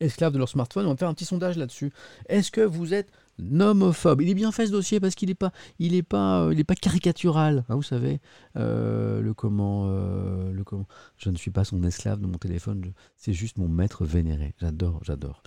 Esclaves 0.00 0.32
de 0.32 0.38
leur 0.38 0.48
smartphone, 0.48 0.86
on 0.86 0.90
va 0.90 0.96
faire 0.96 1.08
un 1.08 1.14
petit 1.14 1.24
sondage 1.24 1.56
là-dessus. 1.56 1.92
Est-ce 2.28 2.50
que 2.50 2.60
vous 2.60 2.94
êtes 2.94 3.10
nomophobe 3.38 4.22
Il 4.22 4.28
est 4.28 4.34
bien 4.34 4.52
fait 4.52 4.66
ce 4.66 4.72
dossier 4.72 5.00
parce 5.00 5.14
qu'il 5.14 5.28
n'est 5.28 5.34
pas, 5.34 5.52
il 5.78 5.94
est 5.94 6.02
pas, 6.02 6.42
euh, 6.44 6.52
il 6.52 6.60
est 6.60 6.64
pas 6.64 6.74
caricatural. 6.74 7.64
hein, 7.68 7.74
vous 7.76 7.82
savez, 7.82 8.20
Euh, 8.56 9.20
le 9.20 9.34
comment, 9.34 9.86
euh, 9.88 10.52
le 10.52 10.62
comment. 10.64 10.86
Je 11.16 11.30
ne 11.30 11.36
suis 11.36 11.50
pas 11.50 11.64
son 11.64 11.82
esclave 11.82 12.20
de 12.20 12.26
mon 12.26 12.38
téléphone. 12.38 12.92
c'est 13.16 13.32
juste 13.32 13.56
mon 13.58 13.68
maître 13.68 14.04
vénéré. 14.04 14.54
J'adore, 14.60 15.00
j'adore. 15.02 15.42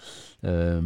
Euh, 0.45 0.81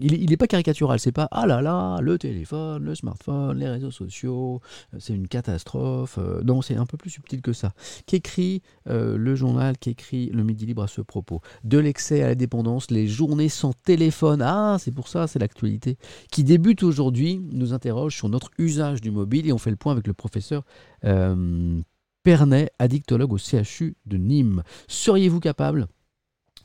il, 0.00 0.14
est- 0.14 0.18
il 0.18 0.32
est 0.32 0.36
pas 0.36 0.46
caricatural. 0.46 0.98
C'est 1.00 1.12
pas 1.12 1.28
ah 1.30 1.46
là 1.46 1.60
là, 1.62 1.98
le 2.00 2.16
téléphone, 2.18 2.84
le 2.84 2.94
smartphone, 2.94 3.58
les 3.58 3.68
réseaux 3.68 3.90
sociaux, 3.90 4.60
euh, 4.94 4.98
c'est 5.00 5.14
une 5.14 5.28
catastrophe. 5.28 6.18
Euh, 6.18 6.42
non, 6.44 6.62
c'est 6.62 6.76
un 6.76 6.86
peu 6.86 6.96
plus 6.96 7.10
subtil 7.10 7.42
que 7.42 7.52
ça. 7.52 7.72
Qu'écrit 8.06 8.62
euh, 8.88 9.16
le 9.16 9.34
journal, 9.34 9.76
qu'écrit 9.78 10.30
le 10.30 10.44
Midi 10.44 10.66
Libre 10.66 10.82
à 10.84 10.88
ce 10.88 11.00
propos? 11.00 11.40
De 11.64 11.78
l'excès 11.78 12.22
à 12.22 12.28
la 12.28 12.34
dépendance, 12.34 12.90
les 12.90 13.06
journées 13.08 13.48
sans 13.48 13.72
téléphone. 13.72 14.42
Ah, 14.42 14.76
c'est 14.78 14.92
pour 14.92 15.08
ça, 15.08 15.26
c'est 15.26 15.38
l'actualité 15.38 15.96
qui 16.30 16.44
débute 16.44 16.82
aujourd'hui, 16.82 17.40
nous 17.52 17.72
interroge 17.72 18.16
sur 18.16 18.28
notre 18.28 18.50
usage 18.58 19.00
du 19.00 19.10
mobile 19.10 19.46
et 19.46 19.52
on 19.52 19.58
fait 19.58 19.70
le 19.70 19.76
point 19.76 19.92
avec 19.92 20.06
le 20.06 20.14
professeur 20.14 20.64
euh, 21.04 21.80
Pernet, 22.22 22.70
addictologue 22.78 23.32
au 23.32 23.38
CHU 23.38 23.96
de 24.06 24.16
Nîmes. 24.16 24.62
Seriez-vous 24.86 25.40
capable 25.40 25.88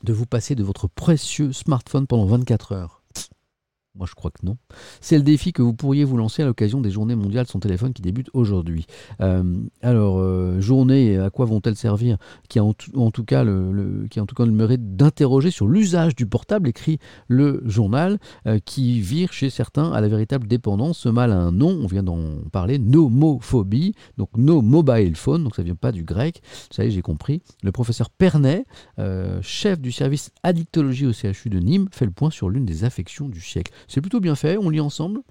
de 0.04 0.12
vous 0.12 0.26
passer 0.26 0.54
de 0.54 0.62
votre 0.62 0.86
précieux 0.86 1.52
smartphone 1.52 2.06
pendant 2.06 2.26
24 2.26 2.72
heures? 2.72 2.97
Moi, 3.98 4.06
je 4.08 4.14
crois 4.14 4.30
que 4.30 4.44
non. 4.44 4.56
C'est 5.00 5.16
le 5.16 5.24
défi 5.24 5.52
que 5.52 5.60
vous 5.60 5.74
pourriez 5.74 6.04
vous 6.04 6.16
lancer 6.16 6.42
à 6.42 6.46
l'occasion 6.46 6.80
des 6.80 6.90
journées 6.90 7.16
mondiales 7.16 7.46
sans 7.46 7.58
téléphone 7.58 7.92
qui 7.92 8.00
débutent 8.00 8.30
aujourd'hui. 8.32 8.86
Euh, 9.20 9.42
alors, 9.82 10.20
euh, 10.20 10.60
journée, 10.60 11.18
à 11.18 11.30
quoi 11.30 11.46
vont-elles 11.46 11.76
servir? 11.76 12.16
Qui 12.48 12.60
a 12.60 12.64
en, 12.64 12.72
tout 12.74 13.24
cas 13.24 13.42
le, 13.42 14.06
qui 14.08 14.20
en 14.20 14.26
tout 14.26 14.36
cas 14.36 14.46
mérite 14.46 14.96
d'interroger 14.96 15.50
sur 15.50 15.66
l'usage 15.66 16.14
du 16.14 16.26
portable, 16.26 16.68
écrit 16.68 16.98
le 17.26 17.60
journal, 17.66 18.18
euh, 18.46 18.60
qui 18.64 19.00
vire 19.00 19.32
chez 19.32 19.50
certains 19.50 19.90
à 19.90 20.00
la 20.00 20.08
véritable 20.08 20.46
dépendance. 20.46 20.98
Ce 20.98 21.08
mal 21.08 21.32
a 21.32 21.38
un 21.38 21.52
nom, 21.52 21.70
on 21.82 21.86
vient 21.86 22.04
d'en 22.04 22.42
parler, 22.52 22.78
nomophobie, 22.78 23.94
donc 24.16 24.28
no 24.36 24.62
mobile 24.62 25.16
phone, 25.16 25.42
donc 25.42 25.56
ça 25.56 25.64
vient 25.64 25.74
pas 25.74 25.90
du 25.90 26.04
grec. 26.04 26.40
Ça 26.70 26.84
y 26.84 26.88
est, 26.88 26.90
j'ai 26.92 27.02
compris. 27.02 27.42
Le 27.64 27.72
professeur 27.72 28.10
Pernet, 28.10 28.64
chef 29.42 29.80
du 29.80 29.90
service 29.90 30.30
addictologie 30.44 31.06
au 31.06 31.12
CHU 31.12 31.50
de 31.50 31.58
Nîmes, 31.58 31.88
fait 31.90 32.04
le 32.04 32.12
point 32.12 32.30
sur 32.30 32.48
l'une 32.48 32.64
des 32.64 32.84
affections 32.84 33.28
du 33.28 33.40
siècle. 33.40 33.72
C'est 33.86 34.00
plutôt 34.00 34.20
bien 34.20 34.34
fait, 34.34 34.56
on 34.56 34.70
lit 34.70 34.80
ensemble. 34.80 35.22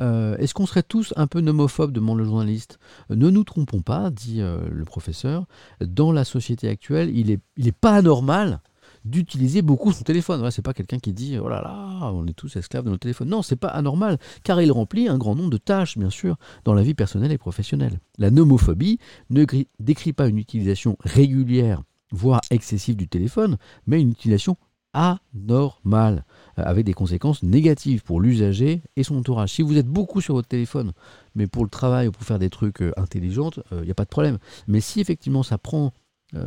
Euh, 0.00 0.36
est-ce 0.38 0.54
qu'on 0.54 0.66
serait 0.66 0.82
tous 0.82 1.12
un 1.16 1.26
peu 1.26 1.40
nomophobes 1.40 1.92
demande 1.92 2.18
le 2.18 2.24
journaliste. 2.24 2.78
Euh, 3.10 3.16
ne 3.16 3.30
nous 3.30 3.44
trompons 3.44 3.80
pas, 3.80 4.10
dit 4.10 4.40
euh, 4.40 4.58
le 4.70 4.84
professeur. 4.84 5.46
Dans 5.80 6.12
la 6.12 6.24
société 6.24 6.68
actuelle, 6.68 7.16
il 7.16 7.28
n'est 7.28 7.40
il 7.56 7.68
est 7.68 7.72
pas 7.72 7.94
anormal 7.94 8.60
d'utiliser 9.04 9.62
beaucoup 9.62 9.92
son 9.92 10.02
téléphone. 10.02 10.42
Ce 10.44 10.50
c'est 10.50 10.62
pas 10.62 10.72
quelqu'un 10.72 10.98
qui 10.98 11.12
dit 11.12 11.38
oh 11.38 11.48
là 11.48 11.60
là, 11.62 12.10
on 12.12 12.26
est 12.26 12.32
tous 12.32 12.56
esclaves 12.56 12.84
de 12.84 12.90
nos 12.90 12.96
téléphones. 12.96 13.28
Non, 13.28 13.42
c'est 13.42 13.56
pas 13.56 13.68
anormal, 13.68 14.18
car 14.42 14.60
il 14.62 14.72
remplit 14.72 15.08
un 15.08 15.18
grand 15.18 15.34
nombre 15.34 15.50
de 15.50 15.58
tâches, 15.58 15.98
bien 15.98 16.10
sûr, 16.10 16.36
dans 16.64 16.74
la 16.74 16.82
vie 16.82 16.94
personnelle 16.94 17.32
et 17.32 17.38
professionnelle. 17.38 18.00
La 18.18 18.30
nomophobie 18.30 18.98
ne 19.30 19.44
décrit 19.78 20.12
pas 20.12 20.26
une 20.26 20.38
utilisation 20.38 20.96
régulière, 21.00 21.82
voire 22.12 22.40
excessive 22.50 22.96
du 22.96 23.08
téléphone, 23.08 23.58
mais 23.86 24.00
une 24.00 24.10
utilisation 24.10 24.56
anormale. 24.94 26.24
Euh, 26.58 26.62
avec 26.64 26.86
des 26.86 26.92
conséquences 26.92 27.42
négatives 27.42 28.02
pour 28.02 28.20
l'usager 28.20 28.82
et 28.96 29.02
son 29.02 29.16
entourage. 29.16 29.52
Si 29.52 29.62
vous 29.62 29.76
êtes 29.76 29.88
beaucoup 29.88 30.20
sur 30.20 30.34
votre 30.34 30.48
téléphone, 30.48 30.92
mais 31.34 31.46
pour 31.46 31.64
le 31.64 31.70
travail 31.70 32.08
ou 32.08 32.12
pour 32.12 32.22
faire 32.22 32.38
des 32.38 32.50
trucs 32.50 32.80
euh, 32.80 32.92
intelligents, 32.96 33.50
il 33.72 33.78
euh, 33.78 33.84
n'y 33.84 33.90
a 33.90 33.94
pas 33.94 34.04
de 34.04 34.10
problème. 34.10 34.38
Mais 34.68 34.80
si 34.80 35.00
effectivement 35.00 35.42
ça 35.42 35.58
prend 35.58 35.92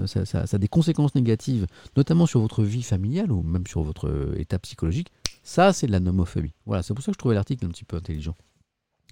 ça, 0.06 0.44
a 0.52 0.58
des 0.58 0.68
conséquences 0.68 1.16
négatives, 1.16 1.66
notamment 1.96 2.26
sur 2.26 2.42
votre 2.42 2.62
vie 2.62 2.84
familiale 2.84 3.32
ou 3.32 3.42
même 3.42 3.66
sur 3.68 3.84
votre 3.84 4.34
état 4.36 4.60
psychologique, 4.60 5.14
ça 5.44 5.72
c'est 5.72 5.88
de 5.88 5.94
la 5.94 6.02
nomophobie. 6.02 6.54
Voilà, 6.66 6.84
c'est 6.84 6.94
pour 6.94 7.02
ça 7.02 7.12
que 7.12 7.14
je 7.14 7.20
trouvais 7.20 7.36
l'article 7.36 7.66
un 7.66 7.70
petit 7.70 7.86
peu 7.86 7.96
intelligent 7.96 8.36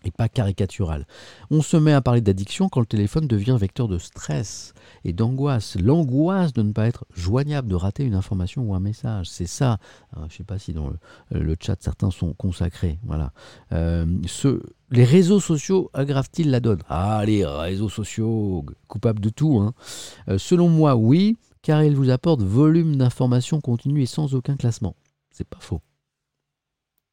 et 0.05 0.11
pas 0.11 0.29
caricatural. 0.29 1.05
On 1.49 1.61
se 1.61 1.77
met 1.77 1.93
à 1.93 2.01
parler 2.01 2.21
d'addiction 2.21 2.69
quand 2.69 2.79
le 2.79 2.85
téléphone 2.85 3.27
devient 3.27 3.57
vecteur 3.59 3.87
de 3.87 3.97
stress 3.97 4.73
et 5.03 5.13
d'angoisse. 5.13 5.75
L'angoisse 5.77 6.53
de 6.53 6.61
ne 6.61 6.71
pas 6.71 6.87
être 6.87 7.05
joignable, 7.13 7.67
de 7.67 7.75
rater 7.75 8.03
une 8.03 8.15
information 8.15 8.63
ou 8.63 8.75
un 8.75 8.79
message. 8.79 9.27
C'est 9.29 9.47
ça. 9.47 9.77
je 10.15 10.21
ne 10.21 10.29
sais 10.29 10.43
pas 10.43 10.59
si 10.59 10.73
dans 10.73 10.89
le, 11.31 11.55
chat 11.59 11.81
certains 11.81 12.11
sont 12.11 12.33
consacrés. 12.33 12.99
Voilà. 13.03 13.33
Euh, 13.71 14.05
les 14.91 15.03
réseaux 15.03 15.39
sociaux 15.39 15.89
aggravent-ils 15.93 16.49
la 16.51 16.59
donne? 16.59 16.81
Ah, 16.87 17.23
les 17.25 17.45
réseaux 17.45 17.89
sociaux, 17.89 18.65
coupables 18.87 19.19
de 19.19 19.29
tout. 19.29 19.59
Hein. 19.59 19.73
Euh, 20.29 20.37
selon 20.37 20.69
moi, 20.69 20.95
oui, 20.95 21.37
car 21.61 21.83
ils 21.83 21.95
vous 21.95 22.09
apportent 22.09 22.43
volume 22.43 22.95
d'informations 22.95 23.61
continues 23.61 24.03
et 24.03 24.05
sans 24.05 24.35
aucun 24.35 24.55
classement. 24.55 24.95
C'est 25.31 25.47
pas 25.47 25.59
faux. 25.59 25.81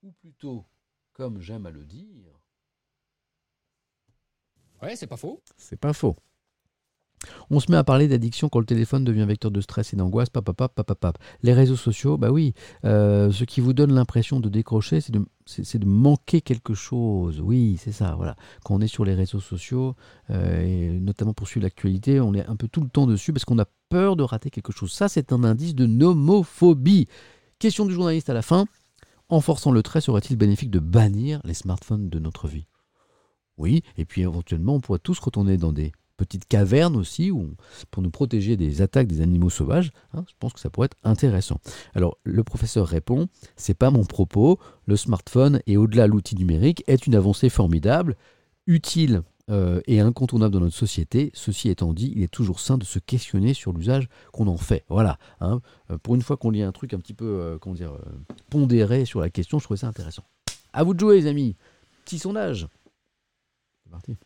Ou 0.03 0.13
plutôt, 0.13 0.67
comme 1.15 1.41
j'aime 1.41 1.67
à 1.67 1.71
le 1.71 1.85
dire, 1.85 2.42
Ouais, 4.83 4.97
c'est 4.97 5.07
pas 5.07 5.17
faux. 5.17 5.41
C'est 5.57 5.79
pas 5.79 5.93
faux. 5.93 6.17
On 7.51 7.61
se 7.61 7.71
met 7.71 7.77
à 7.77 7.85
parler 7.85 8.09
d'addiction 8.09 8.49
quand 8.49 8.59
le 8.59 8.67
téléphone 8.67 9.05
devient 9.05 9.25
vecteur 9.27 9.51
de 9.51 9.61
stress 9.61 9.93
et 9.93 9.97
d'angoisse. 9.97 10.29
Les 11.43 11.53
réseaux 11.53 11.77
sociaux, 11.77 12.19
bah 12.19 12.31
oui, 12.31 12.53
euh, 12.85 13.31
ce 13.31 13.45
qui 13.45 13.61
vous 13.61 13.73
donne 13.73 13.93
l'impression 13.93 14.41
de 14.41 14.49
décrocher, 14.49 15.01
c'est 15.01 15.13
de, 15.13 15.21
de, 15.21 15.87
manquer 15.87 16.41
quelque 16.41 16.75
chose. 16.75 17.41
Oui, 17.41 17.79
c'est 17.79 17.93
ça. 17.93 18.15
Voilà. 18.17 18.37
Quand 18.65 18.75
on 18.75 18.81
est 18.81 18.89
sur 18.89 19.05
les 19.05 19.15
réseaux 19.15 19.41
sociaux, 19.41 19.95
euh, 20.31 20.63
et 20.63 20.91
notamment 20.99 21.33
pour 21.33 21.47
suivre 21.47 21.65
l'actualité, 21.65 22.21
on 22.21 22.35
est 22.35 22.47
un 22.47 22.57
peu 22.57 22.69
tout 22.69 22.81
le 22.81 22.89
temps 22.89 23.07
dessus 23.07 23.33
parce 23.33 23.45
qu'on 23.45 23.59
a 23.59 23.67
peur 23.89 24.17
de 24.17 24.23
rater 24.23 24.51
quelque 24.51 24.73
chose. 24.73 24.93
Ça, 24.93 25.09
c'est 25.09 25.33
un 25.33 25.45
indice 25.45 25.75
de 25.75 25.87
nomophobie. 25.87 27.09
Question 27.59 27.87
du 27.87 27.95
journaliste 27.95 28.31
à 28.31 28.35
la 28.35 28.43
fin. 28.43 28.67
En 29.29 29.41
forçant 29.41 29.71
le 29.71 29.83
trait, 29.83 30.01
serait-il 30.01 30.37
bénéfique 30.37 30.71
de 30.71 30.79
bannir 30.79 31.41
les 31.45 31.55
smartphones 31.55 32.11
de 32.11 32.19
notre 32.19 32.49
vie? 32.49 32.67
Oui, 33.63 33.83
et 33.97 34.05
puis 34.05 34.23
éventuellement, 34.23 34.75
on 34.75 34.81
pourrait 34.81 34.99
tous 34.99 35.19
retourner 35.19 35.57
dans 35.57 35.73
des 35.73 35.93
petites 36.17 36.47
cavernes 36.47 36.97
aussi 36.97 37.31
où 37.31 37.51
pour 37.91 38.03
nous 38.03 38.11
protéger 38.11 38.57
des 38.57 38.83
attaques 38.83 39.07
des 39.07 39.21
animaux 39.21 39.51
sauvages. 39.51 39.91
Hein, 40.15 40.25
je 40.29 40.35
pense 40.39 40.53
que 40.53 40.61
ça 40.61 40.71
pourrait 40.71 40.87
être 40.87 40.97
intéressant. 41.05 41.59
Alors, 41.95 42.19
le 42.25 42.45
professeur 42.45 42.87
répond 42.87 43.29
c'est 43.57 43.75
pas 43.75 43.91
mon 43.91 44.05
propos. 44.05 44.59
Le 44.87 44.97
smartphone 44.97 45.61
et 45.67 45.77
au-delà 45.77 46.07
l'outil 46.07 46.37
numérique 46.37 46.85
est 46.87 47.07
une 47.07 47.15
avancée 47.15 47.49
formidable, 47.49 48.17
utile 48.67 49.23
euh, 49.51 49.81
et 49.87 50.01
incontournable 50.01 50.55
dans 50.55 50.61
notre 50.61 50.77
société. 50.77 51.31
Ceci 51.35 51.69
étant 51.69 51.93
dit, 51.93 52.13
il 52.15 52.23
est 52.23 52.33
toujours 52.33 52.61
sain 52.61 52.79
de 52.79 52.85
se 52.85 52.99
questionner 52.99 53.55
sur 53.55 53.73
l'usage 53.73 54.09
qu'on 54.33 54.47
en 54.47 54.57
fait. 54.57 54.85
Voilà. 54.89 55.19
Hein. 55.41 55.61
Euh, 55.91 55.99
pour 55.99 56.15
une 56.15 56.23
fois 56.23 56.37
qu'on 56.37 56.51
lit 56.51 56.63
un 56.63 56.73
truc 56.73 56.95
un 56.95 56.99
petit 56.99 57.15
peu 57.15 57.25
euh, 57.25 57.59
comment 57.59 57.75
dire, 57.75 57.93
pondéré 58.51 59.05
sur 59.05 59.21
la 59.21 59.31
question, 59.31 59.59
je 59.59 59.65
trouvais 59.65 59.79
ça 59.79 59.89
intéressant. 59.89 60.25
À 60.73 60.85
vous 60.85 60.95
de 60.95 61.01
jouer, 61.01 61.21
les 61.21 61.27
amis. 61.27 61.57
Petit 62.05 62.19
sondage 62.19 62.69
parti. 63.93 64.17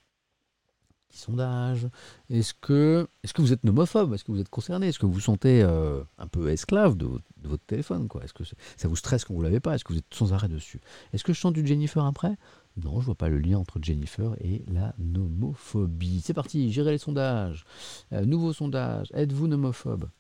Petit 1.08 1.18
sondage. 1.18 1.88
Est-ce 2.30 2.54
que, 2.54 3.06
est 3.22 3.32
que 3.32 3.42
vous 3.42 3.52
êtes 3.52 3.62
nomophobe? 3.62 4.14
Est-ce 4.14 4.24
que 4.24 4.32
vous 4.32 4.40
êtes 4.40 4.48
concerné? 4.48 4.88
Est-ce 4.88 4.98
que 4.98 5.06
vous 5.06 5.12
vous 5.12 5.20
sentez 5.20 5.62
euh, 5.62 6.02
un 6.18 6.26
peu 6.26 6.48
esclave 6.50 6.96
de, 6.96 7.08
votre 7.44 7.64
téléphone 7.64 8.08
Est-ce 8.22 8.32
que 8.32 8.44
ça 8.76 8.88
vous 8.88 8.96
stresse 8.96 9.24
quand 9.24 9.34
vous 9.34 9.40
ne 9.40 9.44
l'avez 9.44 9.60
pas? 9.60 9.74
Est-ce 9.74 9.84
que 9.84 9.92
vous 9.92 9.98
êtes 9.98 10.12
sans 10.12 10.32
arrêt 10.32 10.48
dessus? 10.48 10.80
Est-ce 11.12 11.22
que 11.22 11.32
je 11.32 11.38
chante 11.38 11.54
du 11.54 11.66
Jennifer 11.66 12.04
après? 12.04 12.36
Non, 12.76 13.00
je 13.00 13.06
vois 13.06 13.14
pas 13.14 13.28
le 13.28 13.38
lien 13.38 13.58
entre 13.58 13.78
Jennifer 13.80 14.34
et 14.40 14.64
la 14.66 14.94
nomophobie. 14.98 16.20
C'est 16.24 16.34
parti, 16.34 16.72
gérer 16.72 16.92
les 16.92 16.98
sondages. 16.98 17.64
Euh, 18.12 18.24
nouveau 18.24 18.52
sondage. 18.52 19.08
Êtes-vous 19.14 19.46
nomophobe? 19.46 20.10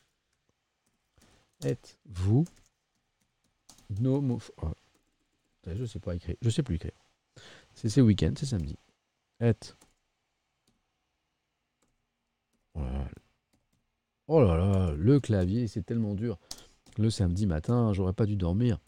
Êtes-vous 1.64 2.44
nomophobe? 4.00 4.54
Oh. 4.62 4.72
Je 5.74 5.84
sais 5.84 5.98
pas 5.98 6.14
écrire. 6.14 6.36
Je 6.40 6.50
sais 6.50 6.62
plus 6.62 6.76
écrire. 6.76 6.92
C'est 7.74 7.88
ce 7.88 8.00
week-end, 8.00 8.32
c'est 8.36 8.46
samedi. 8.46 8.76
Oh 14.28 14.40
là 14.40 14.56
là, 14.56 14.92
le 14.96 15.20
clavier, 15.20 15.68
c'est 15.68 15.82
tellement 15.84 16.14
dur. 16.14 16.38
Le 16.98 17.10
samedi 17.10 17.46
matin, 17.46 17.92
j'aurais 17.92 18.12
pas 18.12 18.26
dû 18.26 18.36
dormir. 18.36 18.78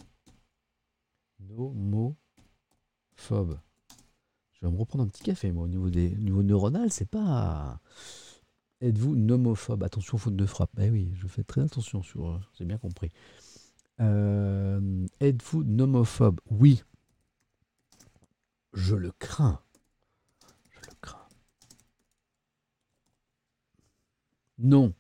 Nomophobe. 1.41 2.19
Je 4.53 4.67
vais 4.67 4.73
me 4.73 4.79
reprendre 4.79 5.05
un 5.05 5.09
petit 5.09 5.23
café, 5.23 5.53
moi, 5.53 5.65
au 5.65 5.69
niveau 5.69 5.91
des 5.91 6.11
niveau 6.17 6.43
neuronal, 6.43 6.91
c'est 6.91 7.09
pas. 7.09 7.81
Êtes-vous 8.81 9.15
nomophobe? 9.17 9.83
Attention, 9.85 10.19
faute 10.19 10.37
de 10.37 10.47
frappe. 10.47 10.71
Eh 10.79 10.91
oui, 10.91 11.13
je 11.17 11.29
fais 11.29 11.45
très 11.45 11.61
attention 11.63 12.03
sur. 12.03 12.41
J'ai 12.59 12.65
bien 12.65 12.79
compris. 12.79 13.11
Euh, 14.01 15.07
êtes-vous 15.21 15.63
nomophobe? 15.65 16.41
Oui. 16.51 16.83
Je 18.73 18.97
le 18.97 19.13
crains. 19.13 19.61
Non, 24.59 24.93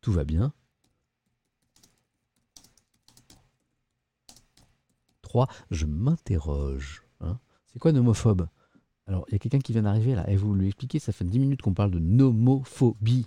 tout 0.00 0.12
va 0.12 0.24
bien. 0.24 0.52
3. 5.22 5.48
Je 5.70 5.86
m'interroge. 5.86 7.04
Hein. 7.20 7.38
C'est 7.66 7.78
quoi 7.78 7.92
nomophobe 7.92 8.48
Alors, 9.06 9.24
il 9.28 9.32
y 9.32 9.34
a 9.36 9.38
quelqu'un 9.38 9.60
qui 9.60 9.72
vient 9.72 9.82
d'arriver 9.82 10.14
là, 10.14 10.28
et 10.28 10.36
vous 10.36 10.54
lui 10.54 10.66
expliquez, 10.66 10.98
ça 10.98 11.12
fait 11.12 11.24
10 11.24 11.38
minutes 11.38 11.62
qu'on 11.62 11.74
parle 11.74 11.90
de 11.90 12.00
nomophobie. 12.00 13.26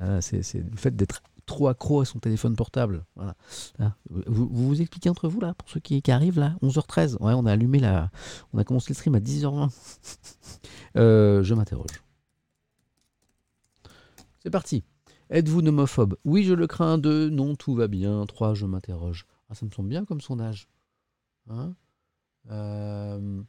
Ah, 0.00 0.20
c'est 0.20 0.38
le 0.54 0.76
fait 0.76 0.96
d'être 0.96 1.22
trop 1.46 1.68
accro 1.68 2.00
à 2.00 2.04
son 2.04 2.18
téléphone 2.18 2.56
portable. 2.56 3.04
Voilà. 3.14 3.36
Ah, 3.78 3.94
vous, 4.08 4.48
vous, 4.50 4.80
expliquez 4.80 5.10
entre 5.10 5.28
vous 5.28 5.40
là, 5.40 5.54
pour 5.54 5.68
ceux 5.68 5.80
qui, 5.80 6.02
arrivent 6.10 6.40
là, 6.40 6.56
11h13. 6.62 7.22
Ouais, 7.22 7.34
on 7.34 7.46
a 7.46 7.52
allumé 7.52 7.78
la, 7.78 8.10
on 8.52 8.58
a 8.58 8.64
commencé 8.64 8.90
le 8.90 8.94
stream 8.94 9.14
à 9.14 9.20
10h20. 9.20 9.70
Euh, 10.96 11.42
je 11.42 11.54
m'interroge. 11.54 12.04
C'est 14.38 14.50
parti. 14.50 14.84
Êtes-vous 15.30 15.62
nomophobe? 15.62 16.16
Oui, 16.24 16.44
je 16.44 16.54
le 16.54 16.66
crains. 16.66 16.98
Deux, 16.98 17.28
non, 17.30 17.56
tout 17.56 17.74
va 17.74 17.88
bien. 17.88 18.24
Trois, 18.26 18.54
je 18.54 18.66
m'interroge. 18.66 19.26
Ah, 19.48 19.54
ça 19.54 19.66
me 19.66 19.70
semble 19.70 19.88
bien 19.88 20.04
comme 20.04 20.20
sondage. 20.20 20.68
Hein? 21.48 21.74
Euh... 22.50 23.42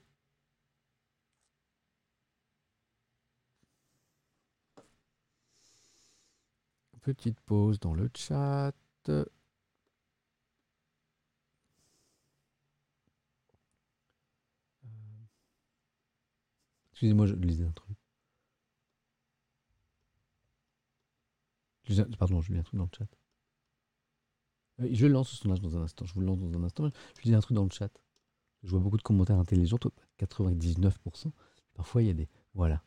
Petite 7.02 7.40
pause 7.42 7.80
dans 7.80 7.94
le 7.94 8.10
chat. 8.16 8.74
Euh, 9.10 9.26
excusez-moi, 16.92 17.28
je 17.28 17.36
lisais 17.36 17.66
un 17.66 17.72
truc. 17.72 17.96
Pardon, 22.18 22.42
je 22.42 22.54
lis 22.54 22.60
un 22.60 22.64
truc 22.64 22.78
dans 22.78 22.86
le 22.86 22.98
chat. 22.98 23.08
Euh, 24.82 24.90
Je 24.92 25.06
lance 25.06 25.30
ce 25.30 25.38
sondage 25.38 25.62
dans 25.62 25.78
un 25.78 25.82
instant. 25.84 26.06
Je 26.06 26.14
vous 26.14 26.22
le 26.22 26.28
lance 26.28 26.40
dans 26.40 26.58
un 26.58 26.64
instant. 26.64 26.90
Je 27.18 27.24
lisais 27.24 27.36
un 27.36 27.42
truc 27.42 27.56
dans 27.56 27.64
le 27.64 27.70
chat. 27.70 27.92
Je 28.64 28.72
vois 28.72 28.80
beaucoup 28.80 28.98
de 28.98 29.04
commentaires 29.04 29.38
intelligents, 29.38 29.78
99%. 30.20 31.32
Parfois, 31.76 32.02
il 32.02 32.08
y 32.08 32.12
a 32.12 32.14
des. 32.14 32.28
Voilà. 32.54 32.82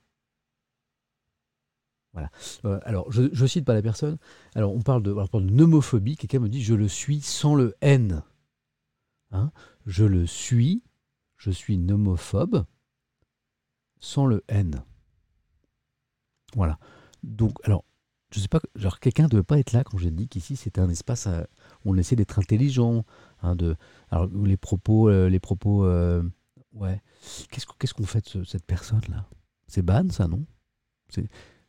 Voilà. 2.13 2.31
Euh, 2.65 2.81
alors, 2.85 3.13
je 3.13 3.23
ne 3.23 3.47
cite 3.47 3.65
pas 3.65 3.75
la 3.75 3.83
personne. 3.83 4.19
Alors, 4.55 4.75
on 4.75 4.81
parle 4.81 5.03
de, 5.03 5.13
on 5.13 5.27
parle 5.27 5.47
de 5.47 5.53
nomophobie. 5.53 6.17
Quelqu'un 6.17 6.41
me 6.41 6.49
dit 6.49 6.63
Je 6.63 6.75
le 6.75 6.89
suis 6.89 7.21
sans 7.21 7.55
le 7.55 7.77
N. 7.81 8.23
Hein? 9.31 9.53
Je 9.87 10.05
le 10.05 10.27
suis. 10.27 10.83
Je 11.37 11.51
suis 11.51 11.79
nomophobe 11.79 12.65
sans 14.01 14.27
le 14.27 14.45
N. 14.49 14.83
Voilà. 16.55 16.79
Donc, 17.23 17.59
alors, 17.65 17.85
je 18.31 18.41
sais 18.41 18.49
pas, 18.49 18.61
genre, 18.75 19.01
quelqu'un 19.01 19.25
ne 19.25 19.29
devait 19.29 19.43
pas 19.43 19.59
être 19.59 19.73
là 19.73 19.85
quand 19.85 19.99
j'ai 19.99 20.11
dit 20.11 20.29
qu'ici 20.29 20.57
c'était 20.57 20.81
un 20.81 20.91
espace 20.91 21.27
où 21.85 21.93
on 21.93 21.97
essaie 21.97 22.17
d'être 22.17 22.39
intelligent. 22.39 23.05
hein, 23.43 23.57
de, 23.57 23.77
alors, 24.11 24.29
les 24.45 24.57
propos, 24.57 25.09
euh, 25.09 25.29
les 25.29 25.41
propos, 25.41 25.85
euh, 25.85 26.23
ouais. 26.75 27.01
Qu'est-ce 27.51 27.95
qu'on 27.95 28.07
fait 28.07 28.25
de 28.25 28.29
ce- 28.29 28.45
cette 28.45 28.65
personne-là? 28.67 29.27
C'est 29.67 29.83
ban, 29.83 30.09
ça, 30.11 30.29
non? 30.29 30.45
C'est 31.09 31.29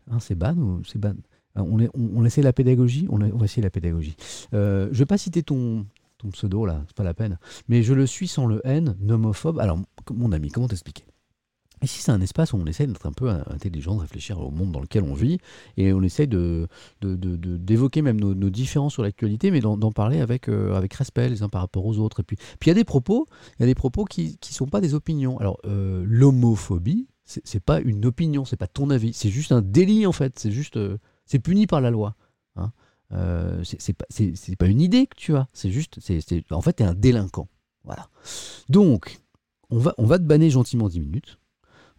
hein, 0.10 0.20
c'est 0.20 0.36
ban 0.36 0.56
ou 0.58 0.84
c'est 0.86 1.00
ban? 1.00 1.16
Hein, 1.56 1.66
on, 1.94 2.26
essaie 2.26 2.42
la 2.42 2.54
pédagogie? 2.54 3.08
On, 3.10 3.18
va 3.18 3.46
essayer 3.46 3.64
la 3.64 3.70
pédagogie. 3.70 4.16
Euh, 4.54 4.90
je 4.92 5.00
vais 5.00 5.06
pas 5.06 5.18
citer 5.18 5.44
ton, 5.44 5.86
ton 6.18 6.30
pseudo, 6.30 6.66
là, 6.66 6.84
c'est 6.88 6.96
pas 6.96 7.04
la 7.04 7.14
peine. 7.14 7.38
Mais 7.68 7.84
je 7.84 7.94
le 7.94 8.06
suis 8.06 8.28
sans 8.28 8.46
le 8.46 8.62
N, 8.66 8.96
nomophobe. 9.00 9.60
Alors, 9.60 9.80
mon 10.12 10.32
ami, 10.32 10.50
comment 10.50 10.68
t'expliquer? 10.68 11.06
Ici, 11.82 12.02
c'est 12.02 12.12
un 12.12 12.22
espace 12.22 12.52
où 12.54 12.58
on 12.58 12.66
essaie 12.66 12.86
d'être 12.88 13.06
un 13.06 13.14
peu 13.14 13.30
euh, 13.30 13.42
intelligent, 13.48 13.96
de 13.96 14.02
réfléchir 14.02 14.40
au 14.42 14.52
monde 14.52 14.72
dans 14.72 14.82
lequel 14.82 15.04
on 15.04 15.14
vit, 15.14 15.38
et 15.78 15.94
on 15.94 16.02
essaie 16.02 16.28
de, 16.28 16.68
de- 17.02 17.16
de- 17.16 17.36
d'évoquer 17.58 18.02
même 18.02 18.20
nos, 18.20 18.34
différences 18.50 18.94
sur 18.94 19.04
l'actualité, 19.04 19.52
mais 19.52 19.62
d'en, 19.62 19.78
parler 19.92 20.20
avec, 20.20 20.50
euh, 20.50 20.76
avec 20.76 20.94
respect 20.94 21.30
les 21.30 21.44
uns 21.44 21.50
par 21.50 21.62
rapport 21.62 21.86
aux 21.86 21.98
autres. 22.00 22.20
Et 22.20 22.24
puis, 22.24 22.36
puis 22.36 22.68
il 22.68 22.68
y 22.70 22.72
a 22.72 22.76
des 22.76 22.84
propos, 22.84 23.28
y 23.60 23.64
a 23.64 23.66
des 23.66 23.76
propos 23.76 24.06
qui 24.06 24.38
ne 24.42 24.54
sont 24.54 24.68
pas 24.68 24.82
des 24.82 24.94
opinions. 24.94 25.40
Alors, 25.40 25.60
euh, 25.66 26.04
l'homophobie, 26.08 27.08
c'est, 27.26 27.60
pas 27.64 27.80
une 27.80 28.06
opinion, 28.06 28.44
c'est 28.44 28.58
pas 28.58 28.68
ton 28.68 28.90
avis, 28.90 29.14
c'est 29.14 29.30
juste 29.30 29.52
un 29.52 29.62
délit 29.62 30.08
en 30.08 30.12
fait, 30.12 30.40
c'est 30.40 30.52
juste, 30.52 30.78
euh, 30.78 30.98
puni 31.44 31.68
par 31.68 31.80
la 31.80 31.92
loi. 31.92 32.16
hein. 32.56 32.72
C'est, 33.64 33.94
pas, 33.94 34.06
pas 34.58 34.68
une 34.68 34.82
idée 34.82 35.08
que 35.08 35.16
tu 35.16 35.36
as, 35.36 35.48
c'est 35.54 35.72
juste, 35.72 36.00
c'est, 36.02 36.22
c'est- 36.22 36.52
en 36.52 36.62
fait, 36.62 36.74
tu 36.74 36.84
es 36.84 36.86
un 36.86 36.94
délinquant. 36.96 37.48
Voilà. 37.84 38.10
Donc, 38.68 39.20
on 39.70 39.78
va, 39.78 39.94
on 39.98 40.06
va 40.06 40.18
te 40.18 40.24
banner 40.24 40.50
gentiment 40.50 40.90
10 40.90 41.00
minutes. 41.00 41.40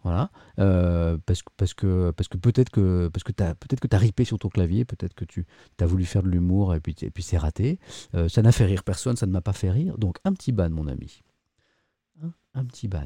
Voilà, 0.03 0.31
Euh, 0.57 1.17
parce, 1.27 1.43
que- 1.43 1.51
parce 1.57 1.73
que, 1.75 2.09
parce 2.11 2.27
que 2.27 2.37
peut-être 2.37 2.69
que, 2.71 3.07
parce 3.13 3.23
que 3.23 3.31
tu 3.31 3.43
as, 3.43 3.53
peut-être 3.53 3.79
que 3.79 3.95
as 3.95 3.99
ripé 3.99 4.25
sur 4.25 4.39
ton 4.39 4.49
clavier, 4.49 4.83
peut-être 4.83 5.13
que 5.13 5.25
tu 5.25 5.45
as 5.79 5.85
voulu 5.85 6.05
faire 6.05 6.23
de 6.23 6.29
l'humour 6.29 6.73
et 6.73 6.79
puis, 6.79 6.95
et 7.03 7.11
puis 7.11 7.21
c'est 7.21 7.37
raté. 7.37 7.79
Euh, 8.15 8.27
ça 8.27 8.41
n'a 8.41 8.51
fait 8.51 8.65
rire 8.65 8.83
personne, 8.83 9.15
ça 9.15 9.27
ne 9.27 9.31
m'a 9.31 9.41
pas 9.41 9.53
fait 9.53 9.69
rire. 9.69 9.97
Donc 9.99 10.17
un 10.25 10.33
petit 10.33 10.51
ban, 10.51 10.71
mon 10.71 10.87
ami. 10.87 11.21
Hein, 12.23 12.33
un 12.55 12.65
petit 12.65 12.87
ban. 12.87 13.05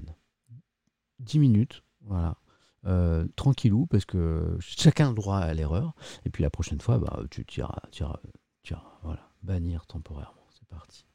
10 1.19 1.39
minutes, 1.39 1.83
voilà. 2.01 2.37
Euh, 2.85 3.25
tranquillou, 3.35 3.87
parce 3.87 4.05
que 4.05 4.55
chacun 4.59 5.07
a 5.07 5.09
le 5.09 5.15
droit 5.15 5.37
à 5.39 5.53
l'erreur. 5.53 5.95
Et 6.23 6.29
puis 6.29 6.43
la 6.43 6.49
prochaine 6.49 6.79
fois, 6.79 6.97
bah, 6.99 7.19
tu 7.31 7.43
tiras, 7.45 7.81
tiras, 7.91 8.19
tiras, 8.63 8.99
voilà, 9.03 9.27
bannir 9.43 9.85
temporairement. 9.87 10.45
C'est 10.51 10.67
parti. 10.67 11.05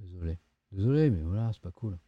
Désolé. 0.00 0.38
Désolé, 0.72 1.10
mais 1.10 1.22
voilà, 1.22 1.50
c'est 1.52 1.62
pas 1.62 1.70
cool. 1.72 1.98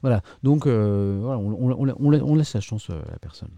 Voilà, 0.00 0.22
donc 0.42 0.66
euh, 0.66 1.18
voilà, 1.20 1.38
on, 1.38 1.50
on- 1.52 1.72
on- 1.88 1.96
on 1.98 2.10
la- 2.10 2.24
on 2.24 2.34
laisse 2.34 2.54
la 2.54 2.60
chance 2.60 2.88
euh, 2.90 3.02
à 3.08 3.10
la 3.12 3.18
personne. 3.18 3.50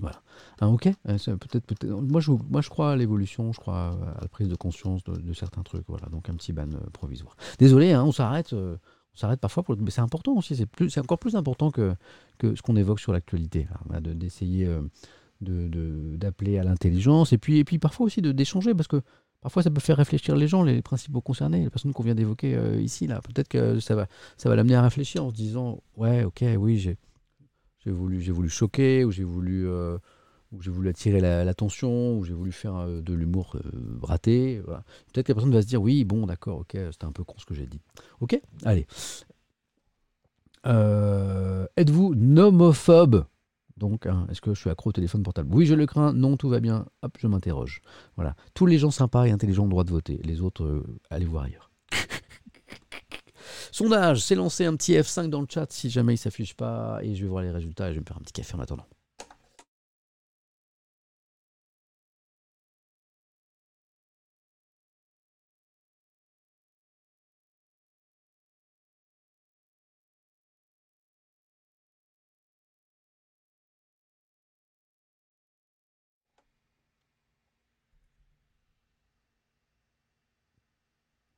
Voilà. 0.00 0.22
Ah, 0.60 0.68
ok, 0.68 0.86
Euh, 1.08 1.18
peut-être, 1.36 1.66
peut-être. 1.66 1.86
Moi, 1.88 2.20
je, 2.20 2.30
moi, 2.30 2.60
je 2.60 2.70
crois 2.70 2.92
à 2.92 2.96
l'évolution, 2.96 3.52
je 3.52 3.58
crois 3.58 3.98
à 4.16 4.20
la 4.22 4.28
prise 4.28 4.48
de 4.48 4.54
conscience 4.54 5.02
de, 5.02 5.32
certains 5.32 5.62
trucs. 5.62 5.84
Voilà, 5.88 6.06
donc 6.06 6.28
un 6.30 6.34
petit 6.34 6.52
ban 6.52 6.68
provisoire. 6.92 7.36
Désolé, 7.58 7.92
hein, 7.92 8.04
on 8.04 8.12
s'arrête. 8.12 8.52
on 8.52 8.78
s'arrête 9.16 9.40
parfois, 9.40 9.64
mais 9.80 9.90
c'est 9.90 10.00
important 10.00 10.34
aussi. 10.36 10.54
C'est, 10.54 10.68
encore 11.00 11.18
plus 11.18 11.34
important 11.34 11.72
que, 11.72 11.94
que 12.38 12.54
ce 12.54 12.62
qu'on 12.62 12.76
évoque 12.76 13.00
sur 13.00 13.12
l'actualité. 13.12 13.66
de- 14.00 14.12
d'essayer 14.12 14.66
de, 15.40 15.66
de- 15.68 16.16
d'appeler 16.16 16.58
à 16.58 16.62
l'intelligence 16.64 17.32
et 17.32 17.38
puis, 17.38 17.58
et 17.58 17.64
puis 17.64 17.78
parfois 17.80 18.06
aussi 18.06 18.22
de, 18.22 18.30
d'échanger 18.30 18.74
parce 18.74 18.88
que 18.88 19.02
parfois 19.40 19.62
ça 19.62 19.70
peut 19.70 19.80
faire 19.80 19.96
réfléchir 19.96 20.36
les 20.36 20.48
gens, 20.48 20.62
les 20.62 20.82
principaux 20.82 21.20
concernés, 21.20 21.62
les 21.64 21.70
personnes 21.70 21.92
qu'on 21.92 22.02
vient 22.02 22.14
d'évoquer 22.14 22.54
euh, 22.54 22.80
ici. 22.80 23.06
Là. 23.06 23.20
Peut-être 23.20 23.48
que 23.48 23.80
ça 23.80 23.94
va, 23.94 24.06
ça 24.36 24.48
va 24.48 24.56
l'amener 24.56 24.74
à 24.74 24.82
réfléchir 24.82 25.24
en 25.24 25.30
se 25.30 25.34
disant 25.34 25.82
Ouais, 25.96 26.24
ok, 26.24 26.44
oui, 26.58 26.78
j'ai, 26.78 26.96
voulu, 27.86 28.48
choquer 28.48 29.04
ou 29.04 29.10
j'ai 29.10 29.24
voulu. 29.24 29.68
euh, 29.68 29.98
attirer 30.88 31.20
la- 31.20 31.44
l'attention, 31.44 32.16
ou 32.18 32.24
j'ai 32.24 32.32
voulu 32.32 32.52
faire 32.52 32.74
euh, 32.76 33.00
de 33.02 33.12
l'humour 33.12 33.56
raté. 34.02 34.62
Peut-être 35.12 35.26
que 35.26 35.32
la 35.32 35.34
personne 35.34 35.52
va 35.52 35.60
se 35.62 35.66
dire 35.66 35.82
oui, 35.82 36.04
bon, 36.04 36.26
d'accord, 36.26 36.60
ok, 36.60 36.76
c'était 36.92 37.04
un 37.04 37.12
peu 37.12 37.22
con 37.24 37.34
ce 37.38 37.44
que 37.44 37.54
j'ai 37.54 37.66
dit. 37.66 37.80
Ok 38.20 38.40
Allez. 38.64 38.86
Êtes-vous 40.64 42.14
nomophobe? 42.14 43.24
Donc, 43.78 44.06
hein, 44.06 44.26
est-ce 44.30 44.40
que 44.40 44.54
je 44.54 44.60
suis 44.60 44.70
accro 44.70 44.90
au 44.90 44.92
téléphone 44.92 45.22
portable? 45.22 45.48
Oui, 45.52 45.66
je 45.66 45.74
le 45.74 45.86
crains. 45.86 46.12
Non, 46.12 46.36
tout 46.36 46.48
va 46.48 46.60
bien. 46.60 46.86
Hop, 47.02 47.16
je 47.18 47.26
m'interroge. 47.26 47.80
Voilà. 48.16 48.34
Tous 48.54 48.66
les 48.66 48.78
gens 48.78 48.90
sympas 48.90 49.26
et 49.26 49.30
intelligents 49.30 49.62
ont 49.62 49.66
le 49.66 49.70
droit 49.70 49.84
de 49.84 49.90
voter. 49.90 50.20
Les 50.24 50.40
autres, 50.40 50.64
euh, 50.64 51.00
allez 51.10 51.26
voir 51.26 51.44
ailleurs. 51.44 51.70
Sondage, 53.72 54.22
c'est 54.22 54.34
lancé 54.34 54.64
un 54.64 54.74
petit 54.76 54.94
F5 54.94 55.28
dans 55.28 55.40
le 55.40 55.46
chat 55.48 55.70
si 55.70 55.90
jamais 55.90 56.14
il 56.14 56.18
s'affiche 56.18 56.54
pas 56.54 56.98
et 57.02 57.14
je 57.14 57.22
vais 57.22 57.28
voir 57.28 57.42
les 57.42 57.50
résultats 57.50 57.88
et 57.88 57.90
je 57.90 57.94
vais 57.94 58.00
me 58.00 58.06
faire 58.06 58.16
un 58.16 58.20
petit 58.20 58.32
café 58.32 58.54
en 58.56 58.60
attendant. 58.60 58.86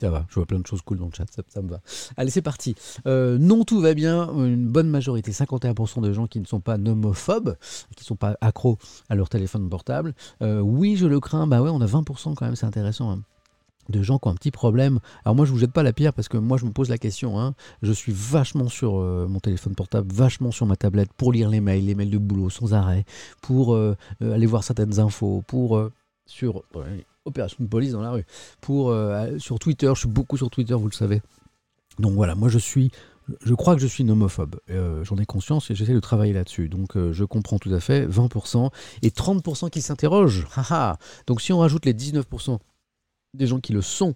Ça 0.00 0.08
va, 0.10 0.24
je 0.30 0.34
vois 0.36 0.46
plein 0.46 0.58
de 0.58 0.66
choses 0.66 0.80
cool 0.80 0.98
dans 0.98 1.06
le 1.06 1.12
chat, 1.12 1.26
ça, 1.48 1.60
me 1.60 1.68
va. 1.68 1.80
Allez, 2.16 2.30
c'est 2.30 2.40
parti. 2.40 2.74
Euh, 3.06 3.36
non, 3.38 3.64
tout 3.64 3.80
va 3.80 3.92
bien. 3.92 4.32
Une 4.32 4.66
bonne 4.66 4.88
majorité, 4.88 5.30
51% 5.30 6.00
de 6.00 6.12
gens 6.14 6.26
qui 6.26 6.40
ne 6.40 6.46
sont 6.46 6.60
pas 6.60 6.78
nomophobes, 6.78 7.56
qui 7.96 8.04
ne 8.04 8.06
sont 8.06 8.16
pas 8.16 8.34
accros 8.40 8.78
à 9.10 9.14
leur 9.14 9.28
téléphone 9.28 9.68
portable. 9.68 10.14
Euh, 10.42 10.60
oui, 10.60 10.96
je 10.96 11.06
le 11.06 11.20
crains. 11.20 11.46
Bah 11.46 11.60
ouais, 11.60 11.68
on 11.68 11.82
a 11.82 11.86
20% 11.86 12.34
quand 12.34 12.46
même, 12.46 12.56
c'est 12.56 12.64
intéressant. 12.66 13.10
hein, 13.10 13.22
de 13.90 14.02
gens 14.02 14.18
qui 14.18 14.28
ont 14.28 14.30
un 14.30 14.36
petit 14.36 14.52
problème. 14.52 15.00
Alors 15.24 15.34
moi, 15.34 15.44
je 15.44 15.50
vous 15.50 15.58
jette 15.58 15.72
pas 15.72 15.82
la 15.82 15.92
pierre 15.92 16.14
parce 16.14 16.28
que 16.28 16.38
moi, 16.38 16.56
je 16.56 16.64
me 16.64 16.70
pose 16.70 16.88
la 16.88 16.96
question. 16.96 17.38
hein. 17.40 17.54
Je 17.82 17.92
suis 17.92 18.12
vachement 18.12 18.68
sur 18.68 19.00
euh, 19.00 19.26
mon 19.28 19.40
téléphone 19.40 19.74
portable, 19.74 20.10
vachement 20.12 20.52
sur 20.52 20.64
ma 20.64 20.76
tablette 20.76 21.12
pour 21.12 21.32
lire 21.32 21.50
les 21.50 21.60
mails, 21.60 21.84
les 21.84 21.94
mails 21.94 22.10
de 22.10 22.18
boulot 22.18 22.48
sans 22.50 22.72
arrêt, 22.72 23.04
pour 23.42 23.76
aller 24.20 24.46
voir 24.46 24.64
certaines 24.64 24.98
infos, 25.00 25.42
pour 25.46 25.90
sur 26.24 26.62
opération 27.24 27.64
de 27.64 27.68
police 27.68 27.92
dans 27.92 28.02
la 28.02 28.12
rue, 28.12 28.24
pour 28.60 28.90
euh, 28.90 29.38
sur 29.38 29.58
Twitter. 29.58 29.90
Je 29.94 30.00
suis 30.00 30.08
beaucoup 30.08 30.36
sur 30.36 30.50
Twitter, 30.50 30.74
vous 30.74 30.88
le 30.88 30.92
savez. 30.92 31.22
Donc 31.98 32.14
voilà, 32.14 32.34
moi 32.34 32.48
je 32.48 32.58
suis, 32.58 32.90
je 33.44 33.54
crois 33.54 33.74
que 33.74 33.80
je 33.80 33.86
suis 33.86 34.04
nomophobe. 34.04 34.60
Euh, 34.70 35.04
J'en 35.04 35.16
ai 35.16 35.26
conscience 35.26 35.70
et 35.70 35.74
j'essaie 35.74 35.94
de 35.94 36.00
travailler 36.00 36.32
là-dessus. 36.32 36.68
Donc 36.68 36.96
euh, 36.96 37.12
je 37.12 37.24
comprends 37.24 37.58
tout 37.58 37.72
à 37.72 37.80
fait. 37.80 38.06
20% 38.06 38.70
et 39.02 39.10
30% 39.10 39.70
qui 39.70 39.82
s'interrogent. 39.82 40.46
Donc 41.26 41.40
si 41.40 41.52
on 41.52 41.58
rajoute 41.58 41.86
les 41.86 41.94
19% 41.94 42.58
des 43.34 43.46
gens 43.46 43.60
qui 43.60 43.72
le 43.72 43.82
sont 43.82 44.14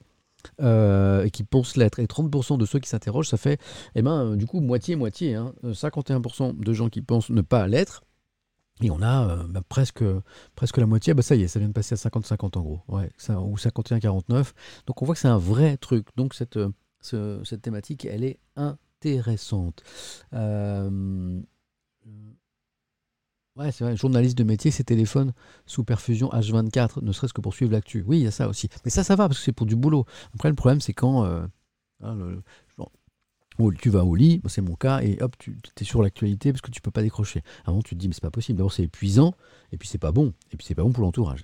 euh, 0.61 1.25
et 1.25 1.31
qui 1.31 1.45
pensent 1.45 1.77
l'être 1.77 2.01
et 2.01 2.07
30% 2.07 2.59
de 2.59 2.67
ceux 2.67 2.79
qui 2.79 2.89
s'interrogent, 2.89 3.29
ça 3.29 3.37
fait 3.37 3.61
eh 3.95 4.03
ben, 4.03 4.37
du 4.37 4.47
coup 4.47 4.61
moitié-moitié. 4.61 5.35
Hein, 5.35 5.53
51% 5.65 6.59
de 6.59 6.73
gens 6.73 6.89
qui 6.89 7.03
pensent 7.03 7.31
ne 7.31 7.43
pas 7.43 7.67
l'être. 7.67 8.03
Et 8.83 8.91
on 8.91 9.01
a 9.03 9.29
euh, 9.29 9.45
bah, 9.49 9.63
presque, 9.69 10.05
presque 10.57 10.79
la 10.79 10.87
moitié. 10.87 11.15
Bah, 11.15 11.23
ça 11.23 11.37
y 11.37 11.43
est, 11.43 11.49
ça 11.49 11.59
vient 11.59 11.69
de 11.69 11.73
passer 11.73 11.95
à 11.95 11.97
50-50 11.97 12.57
en 12.57 12.63
gros. 12.63 12.81
Ou 12.89 13.57
51-49. 13.57 14.53
Donc 14.87 15.01
on 15.03 15.05
voit 15.05 15.15
que 15.15 15.21
c'est 15.21 15.29
un 15.29 15.39
vrai 15.39 15.77
truc. 15.77 16.07
Donc 16.17 16.35
cette, 16.35 16.57
euh, 16.57 16.71
ce- 17.01 17.41
cette 17.45 17.63
thématique, 17.63 18.05
elle 18.05 18.25
est 18.25 18.39
intéressante. 18.57 19.83
Euh, 20.33 21.41
Ouais, 23.57 23.71
c'est 23.71 23.85
vrai, 23.85 23.97
journaliste 23.97 24.37
de 24.37 24.43
métier, 24.43 24.73
ses 24.73 24.83
téléphones 24.83 25.33
sous 25.65 25.85
perfusion 25.85 26.29
H24, 26.33 27.01
ne 27.03 27.13
serait-ce 27.13 27.33
que 27.33 27.41
pour 27.41 27.55
suivre 27.55 27.71
l'actu. 27.71 28.03
Oui, 28.05 28.19
il 28.19 28.25
y 28.25 28.27
a 28.27 28.33
ça 28.33 28.49
aussi. 28.49 28.69
Mais 28.85 28.91
ça, 28.91 29.05
ça 29.05 29.15
va, 29.15 29.29
parce 29.29 29.39
que 29.39 29.45
c'est 29.45 29.53
pour 29.53 29.67
du 29.67 29.77
boulot. 29.77 30.07
Après, 30.35 30.49
le 30.49 30.57
problème, 30.57 30.81
c'est 30.81 30.93
quand 30.93 31.25
hein, 31.25 31.49
tu 33.81 33.91
vas 33.91 34.05
au 34.05 34.15
lit, 34.15 34.41
c'est 34.47 34.63
mon 34.63 34.75
cas, 34.75 35.01
et 35.01 35.21
hop, 35.21 35.37
tu 35.39 35.59
es 35.81 35.85
sur 35.85 36.03
l'actualité 36.03 36.53
parce 36.53 36.61
que 36.61 36.71
tu 36.71 36.81
peux 36.81 36.91
pas 36.91 37.03
décrocher. 37.03 37.43
Avant, 37.65 37.83
tu 37.83 37.95
te 37.95 38.01
dis, 38.01 38.09
mais 38.09 38.15
c'est 38.15 38.23
pas 38.23 38.31
possible. 38.31 38.59
D'abord, 38.59 38.73
c'est 38.73 38.85
épuisant, 38.85 39.35
et 39.73 39.77
puis 39.77 39.89
c'est 39.89 39.99
pas 39.99 40.13
bon. 40.13 40.33
Et 40.53 40.57
puis 40.57 40.67
c'est 40.67 40.75
pas 40.75 40.83
bon 40.83 40.93
pour 40.93 41.03
l'entourage. 41.03 41.43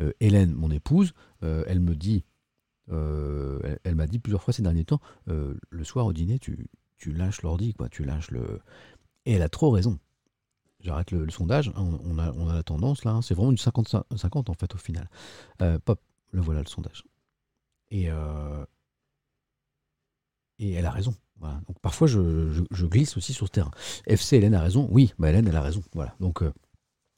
Euh, 0.00 0.12
Hélène, 0.20 0.52
mon 0.52 0.70
épouse, 0.70 1.12
euh, 1.42 1.64
elle 1.66 1.80
me 1.80 1.94
dit, 1.94 2.24
euh, 2.90 3.76
elle, 3.84 3.94
m'a 3.94 4.06
dit 4.06 4.18
plusieurs 4.18 4.42
fois 4.42 4.52
ces 4.52 4.62
derniers 4.62 4.84
temps, 4.84 5.00
le 5.26 5.84
soir 5.84 6.06
au 6.06 6.12
dîner, 6.12 6.38
tu, 6.38 6.66
tu 6.98 7.12
lâches 7.12 7.42
l'ordi, 7.42 7.74
quoi, 7.74 7.88
tu 7.88 8.04
lâches 8.04 8.30
le... 8.30 8.60
Et 9.24 9.32
elle 9.32 9.42
a 9.42 9.48
trop 9.48 9.70
raison. 9.70 9.98
J'arrête 10.80 11.12
le, 11.12 11.30
sondage, 11.30 11.68
hein, 11.76 11.98
on, 12.04 12.18
a, 12.18 12.32
on 12.32 12.48
a 12.48 12.54
la 12.54 12.64
tendance 12.64 13.04
là, 13.04 13.12
hein, 13.12 13.22
c'est 13.22 13.34
vraiment 13.34 13.52
une 13.52 13.56
50-50 13.56 14.50
en 14.50 14.54
fait 14.54 14.74
au 14.74 14.78
final. 14.78 15.08
Pop, 15.84 16.00
le 16.32 16.40
voilà 16.40 16.60
le 16.60 16.66
sondage. 16.66 17.04
Et, 17.92 18.08
et 20.58 20.72
elle 20.72 20.86
a 20.86 20.90
raison. 20.90 21.14
Voilà. 21.42 21.60
Donc 21.66 21.78
parfois 21.80 22.06
je, 22.06 22.84
glisse 22.84 23.16
aussi 23.16 23.32
sur 23.32 23.46
ce 23.46 23.52
terrain. 23.52 23.72
FC 24.06 24.36
Hélène 24.36 24.54
a 24.54 24.62
raison, 24.62 24.88
oui, 24.90 25.12
bah 25.18 25.28
Hélène 25.28 25.48
elle 25.48 25.56
a 25.56 25.62
raison. 25.62 25.82
Voilà. 25.92 26.14
Donc 26.20 26.42
euh, 26.42 26.52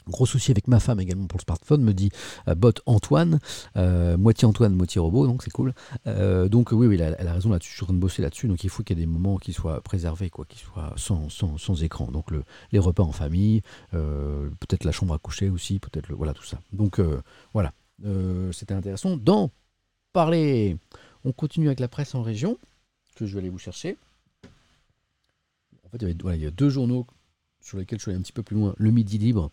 gros 0.08 0.24
souci 0.24 0.50
avec 0.50 0.66
ma 0.66 0.80
femme 0.80 0.98
également 0.98 1.26
pour 1.26 1.38
le 1.38 1.42
smartphone, 1.42 1.82
me 1.82 1.92
dit 1.92 2.10
euh, 2.48 2.54
bot 2.54 2.72
Antoine, 2.86 3.38
euh, 3.76 4.16
moitié 4.16 4.48
Antoine, 4.48 4.74
moitié 4.74 4.98
robot, 4.98 5.26
donc 5.26 5.42
c'est 5.42 5.50
cool. 5.50 5.74
Donc 6.06 6.72
oui, 6.72 6.86
oui, 6.86 6.98
elle 6.98 7.28
a, 7.28 7.32
raison 7.34 7.50
là-dessus, 7.50 7.70
je 7.72 7.76
suis 7.76 7.84
en 7.84 7.86
train 7.86 7.94
de 7.94 8.00
bosser 8.00 8.22
là-dessus, 8.22 8.48
donc 8.48 8.64
il 8.64 8.70
faut 8.70 8.82
qu'il 8.82 8.98
y 8.98 9.02
ait 9.02 9.04
des 9.04 9.10
moments 9.10 9.36
qui 9.36 9.52
soient 9.52 9.82
préservés, 9.82 10.30
quoi, 10.30 10.46
qui 10.46 10.58
soient 10.58 10.94
sans, 10.96 11.82
écran. 11.82 12.10
Donc 12.10 12.30
le, 12.30 12.44
les 12.72 12.78
repas 12.78 13.02
en 13.02 13.12
famille, 13.12 13.60
peut-être 13.90 14.84
la 14.84 14.92
chambre 14.92 15.12
à 15.12 15.18
coucher 15.18 15.50
aussi, 15.50 15.80
peut-être 15.80 16.08
le, 16.08 16.14
voilà 16.14 16.32
tout 16.32 16.44
ça. 16.44 16.60
Donc 16.72 16.98
voilà, 17.52 17.74
c'était 18.52 18.72
intéressant 18.72 19.18
d'en 19.18 19.50
parler. 20.14 20.78
On 21.26 21.32
continue 21.32 21.66
avec 21.66 21.80
la 21.80 21.88
presse 21.88 22.14
en 22.14 22.22
région, 22.22 22.58
que 23.14 23.26
je 23.26 23.34
vais 23.34 23.40
aller 23.40 23.48
vous 23.48 23.58
chercher. 23.58 23.96
En 25.84 25.88
fait, 25.90 26.02
il 26.02 26.42
y, 26.42 26.46
a 26.46 26.50
deux 26.50 26.70
journaux 26.70 27.06
sur 27.60 27.78
lesquels 27.78 27.98
je 27.98 28.04
suis 28.04 28.12
un 28.12 28.20
petit 28.20 28.32
peu 28.32 28.42
plus 28.42 28.56
loin. 28.56 28.74
Le 28.78 28.90
Midi 28.90 29.18
Libre 29.18 29.50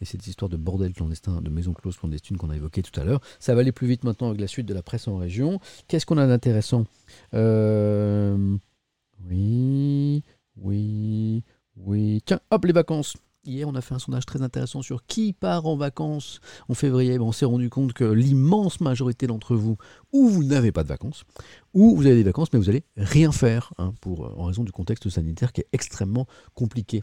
et 0.00 0.04
cette 0.04 0.26
histoire 0.26 0.48
de 0.48 0.56
bordel 0.56 0.92
clandestin, 0.92 1.40
de 1.42 1.50
maison 1.50 1.72
close 1.72 1.96
clandestine 1.96 2.36
qu'on 2.36 2.50
a 2.50 2.56
évoqué 2.56 2.82
tout 2.82 2.98
à 2.98 3.04
l'heure. 3.04 3.20
Ça 3.38 3.54
va 3.54 3.60
aller 3.60 3.72
plus 3.72 3.86
vite 3.86 4.04
maintenant 4.04 4.28
avec 4.28 4.40
la 4.40 4.46
suite 4.46 4.66
de 4.66 4.74
la 4.74 4.82
presse 4.82 5.08
en 5.08 5.16
région. 5.16 5.60
Qu'est-ce 5.88 6.06
qu'on 6.06 6.18
a 6.18 6.26
d'intéressant? 6.26 6.86
Euh, 7.34 8.56
Oui, 9.28 10.22
oui, 10.56 11.42
oui. 11.76 12.22
Tiens, 12.24 12.40
hop, 12.50 12.64
les 12.64 12.72
vacances. 12.72 13.16
Hier, 13.44 13.66
on 13.66 13.74
a 13.74 13.80
fait 13.80 13.94
un 13.94 13.98
sondage 13.98 14.26
très 14.26 14.42
intéressant 14.42 14.82
sur 14.82 15.06
qui 15.06 15.32
part 15.32 15.64
en 15.64 15.74
vacances 15.74 16.40
en 16.68 16.74
février. 16.74 17.18
On 17.18 17.32
s'est 17.32 17.46
rendu 17.46 17.70
compte 17.70 17.94
que 17.94 18.04
l'immense 18.04 18.80
majorité 18.80 19.26
d'entre 19.26 19.56
vous, 19.56 19.78
ou 20.12 20.28
vous 20.28 20.44
n'avez 20.44 20.72
pas 20.72 20.82
de 20.82 20.88
vacances, 20.88 21.24
ou 21.72 21.96
vous 21.96 22.04
avez 22.04 22.16
des 22.16 22.22
vacances, 22.22 22.52
mais 22.52 22.58
vous 22.58 22.68
allez 22.68 22.84
rien 22.98 23.32
faire, 23.32 23.72
hein, 23.78 23.94
euh, 24.06 24.10
en 24.36 24.44
raison 24.44 24.62
du 24.62 24.72
contexte 24.72 25.08
sanitaire 25.08 25.54
qui 25.54 25.62
est 25.62 25.68
extrêmement 25.72 26.26
compliqué. 26.54 27.02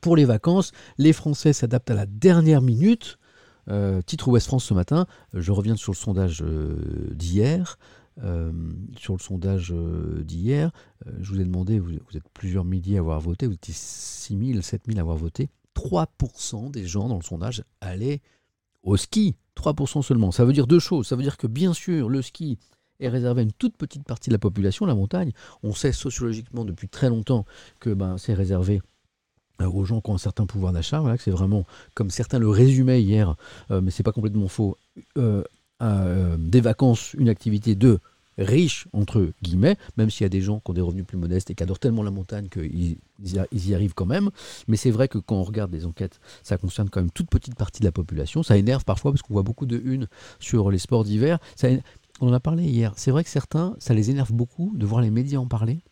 Pour 0.00 0.16
les 0.16 0.24
vacances, 0.24 0.72
les 0.98 1.12
Français 1.12 1.52
s'adaptent 1.52 1.90
à 1.90 1.94
la 1.94 2.06
dernière 2.06 2.60
minute. 2.60 3.18
Euh, 3.68 4.02
titre 4.02 4.26
Ouest 4.26 4.48
France 4.48 4.64
ce 4.64 4.74
matin, 4.74 5.06
je 5.32 5.52
reviens 5.52 5.76
sur 5.76 5.92
le 5.92 5.96
sondage 5.96 6.42
euh, 6.42 7.12
d'hier. 7.12 7.78
Euh, 8.22 8.52
sur 8.98 9.14
le 9.14 9.18
sondage 9.18 9.72
euh, 9.72 10.22
d'hier, 10.22 10.70
euh, 11.06 11.12
je 11.20 11.30
vous 11.30 11.40
ai 11.40 11.44
demandé, 11.44 11.78
vous, 11.78 11.94
êtes 12.14 12.28
plusieurs 12.34 12.64
milliers 12.64 12.98
à 12.98 13.00
avoir 13.00 13.20
voté, 13.20 13.46
vous 13.46 13.54
étiez 13.54 13.72
6 13.74 14.52
000, 14.52 14.60
7 14.60 14.82
000 14.86 14.98
à 14.98 15.00
avoir 15.00 15.16
voté. 15.16 15.48
3% 15.74 16.70
des 16.70 16.84
gens 16.84 17.08
dans 17.08 17.16
le 17.16 17.22
sondage 17.22 17.64
allaient 17.80 18.20
au 18.82 18.96
ski. 18.96 19.36
3% 19.56 20.02
seulement. 20.02 20.30
Ça 20.30 20.44
veut 20.44 20.52
dire 20.52 20.66
deux 20.66 20.78
choses. 20.78 21.06
Ça 21.06 21.16
veut 21.16 21.22
dire 21.22 21.38
que 21.38 21.46
bien 21.46 21.72
sûr, 21.72 22.08
le 22.10 22.20
ski 22.20 22.58
est 23.00 23.08
réservé 23.08 23.40
à 23.40 23.44
une 23.44 23.52
toute 23.52 23.76
petite 23.76 24.04
partie 24.04 24.28
de 24.28 24.34
la 24.34 24.38
population, 24.38 24.84
la 24.84 24.94
montagne. 24.94 25.32
On 25.62 25.72
sait 25.72 25.92
sociologiquement 25.92 26.64
depuis 26.64 26.88
très 26.88 27.08
longtemps 27.08 27.46
que 27.80 27.90
ben, 27.90 28.18
c'est 28.18 28.34
réservé 28.34 28.82
aux 29.60 29.84
gens 29.84 30.00
qui 30.00 30.10
ont 30.10 30.14
un 30.14 30.18
certain 30.18 30.46
pouvoir 30.46 30.72
d'achat. 30.72 31.00
Voilà, 31.00 31.16
c'est 31.18 31.30
vraiment, 31.30 31.64
comme 31.94 32.10
certains 32.10 32.38
le 32.38 32.48
résumaient 32.48 33.02
hier, 33.02 33.36
euh, 33.70 33.80
mais 33.80 33.90
c'est 33.90 34.02
pas 34.02 34.12
complètement 34.12 34.48
faux, 34.48 34.76
euh, 35.82 36.36
des 36.38 36.60
vacances, 36.60 37.14
une 37.14 37.28
activité 37.28 37.74
de 37.74 37.98
riches, 38.38 38.86
entre 38.92 39.32
guillemets, 39.42 39.76
même 39.96 40.10
s'il 40.10 40.24
y 40.24 40.26
a 40.26 40.30
des 40.30 40.40
gens 40.40 40.60
qui 40.60 40.70
ont 40.70 40.74
des 40.74 40.80
revenus 40.80 41.06
plus 41.06 41.18
modestes 41.18 41.50
et 41.50 41.54
qui 41.54 41.62
adorent 41.62 41.78
tellement 41.78 42.02
la 42.02 42.10
montagne 42.10 42.48
qu'ils 42.48 42.96
ils 43.22 43.68
y 43.68 43.74
arrivent 43.74 43.94
quand 43.94 44.06
même. 44.06 44.30
Mais 44.68 44.76
c'est 44.76 44.90
vrai 44.90 45.08
que 45.08 45.18
quand 45.18 45.36
on 45.36 45.42
regarde 45.42 45.72
les 45.72 45.84
enquêtes, 45.84 46.20
ça 46.42 46.56
concerne 46.56 46.88
quand 46.88 47.00
même 47.00 47.10
toute 47.10 47.28
petite 47.28 47.54
partie 47.56 47.80
de 47.80 47.84
la 47.84 47.92
population. 47.92 48.42
Ça 48.42 48.56
énerve 48.56 48.84
parfois 48.84 49.12
parce 49.12 49.22
qu'on 49.22 49.34
voit 49.34 49.42
beaucoup 49.42 49.66
de 49.66 49.80
unes 49.84 50.08
sur 50.40 50.70
les 50.70 50.78
sports 50.78 51.04
d'hiver. 51.04 51.38
On 52.20 52.28
en 52.28 52.32
a 52.32 52.40
parlé 52.40 52.64
hier. 52.64 52.92
C'est 52.96 53.10
vrai 53.10 53.24
que 53.24 53.30
certains, 53.30 53.74
ça 53.78 53.94
les 53.94 54.10
énerve 54.10 54.32
beaucoup 54.32 54.72
de 54.76 54.86
voir 54.86 55.00
les 55.00 55.10
médias 55.10 55.38
en 55.38 55.46
parler 55.46 55.82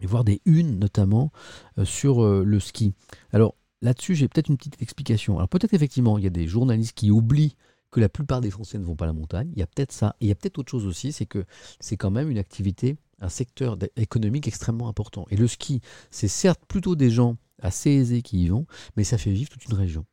et 0.00 0.06
voir 0.06 0.24
des 0.24 0.40
unes 0.44 0.78
notamment 0.78 1.32
euh, 1.78 1.84
sur 1.84 2.22
euh, 2.24 2.44
le 2.44 2.60
ski. 2.60 2.94
Alors 3.32 3.54
là-dessus, 3.82 4.14
j'ai 4.14 4.28
peut-être 4.28 4.48
une 4.48 4.56
petite 4.56 4.80
explication. 4.80 5.36
Alors 5.36 5.48
peut-être 5.48 5.74
effectivement, 5.74 6.18
il 6.18 6.24
y 6.24 6.26
a 6.26 6.30
des 6.30 6.46
journalistes 6.46 6.96
qui 6.96 7.10
oublient 7.10 7.56
que 7.90 8.00
la 8.00 8.08
plupart 8.08 8.40
des 8.40 8.50
Français 8.50 8.78
ne 8.78 8.84
vont 8.84 8.96
pas 8.96 9.04
à 9.04 9.08
la 9.08 9.12
montagne. 9.12 9.50
Il 9.54 9.58
y 9.58 9.62
a 9.62 9.66
peut-être 9.66 9.92
ça. 9.92 10.14
Il 10.20 10.28
y 10.28 10.30
a 10.30 10.34
peut-être 10.34 10.58
autre 10.58 10.70
chose 10.70 10.86
aussi, 10.86 11.12
c'est 11.12 11.26
que 11.26 11.44
c'est 11.80 11.96
quand 11.96 12.10
même 12.10 12.30
une 12.30 12.38
activité, 12.38 12.96
un 13.20 13.28
secteur 13.28 13.78
économique 13.96 14.46
extrêmement 14.46 14.88
important. 14.88 15.26
Et 15.30 15.36
le 15.36 15.46
ski, 15.46 15.80
c'est 16.10 16.28
certes 16.28 16.60
plutôt 16.68 16.96
des 16.96 17.10
gens 17.10 17.36
assez 17.60 17.90
aisés 17.90 18.22
qui 18.22 18.42
y 18.44 18.48
vont, 18.48 18.66
mais 18.96 19.04
ça 19.04 19.18
fait 19.18 19.32
vivre 19.32 19.50
toute 19.50 19.64
une 19.66 19.74
région. 19.74 20.04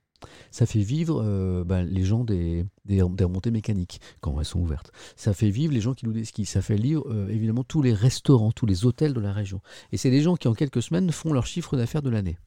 Ça 0.49 0.65
fait 0.65 0.80
vivre 0.80 1.21
euh, 1.23 1.63
ben, 1.63 1.84
les 1.84 2.03
gens 2.03 2.23
des, 2.23 2.65
des, 2.86 3.03
des 3.03 3.23
remontées 3.23 3.51
mécaniques 3.51 3.99
quand 4.21 4.39
elles 4.39 4.45
sont 4.45 4.59
ouvertes. 4.59 4.91
Ça 5.15 5.34
fait 5.34 5.49
vivre 5.49 5.73
les 5.73 5.82
gens 5.82 5.93
qui 5.93 6.05
louent 6.05 6.13
des 6.13 6.26
skis. 6.26 6.45
Ça 6.45 6.61
fait 6.61 6.78
vivre 6.78 7.05
euh, 7.11 7.28
évidemment 7.30 7.63
tous 7.63 7.82
les 7.82 7.93
restaurants, 7.93 8.51
tous 8.51 8.65
les 8.65 8.86
hôtels 8.86 9.13
de 9.13 9.19
la 9.19 9.34
région. 9.34 9.61
Et 9.91 9.97
c'est 9.97 10.09
des 10.09 10.21
gens 10.21 10.36
qui 10.36 10.47
en 10.47 10.53
quelques 10.53 10.82
semaines 10.82 11.11
font 11.11 11.34
leur 11.34 11.45
chiffre 11.45 11.78
d'affaires 11.78 12.01
de 12.01 12.09
l'année. 12.09 12.38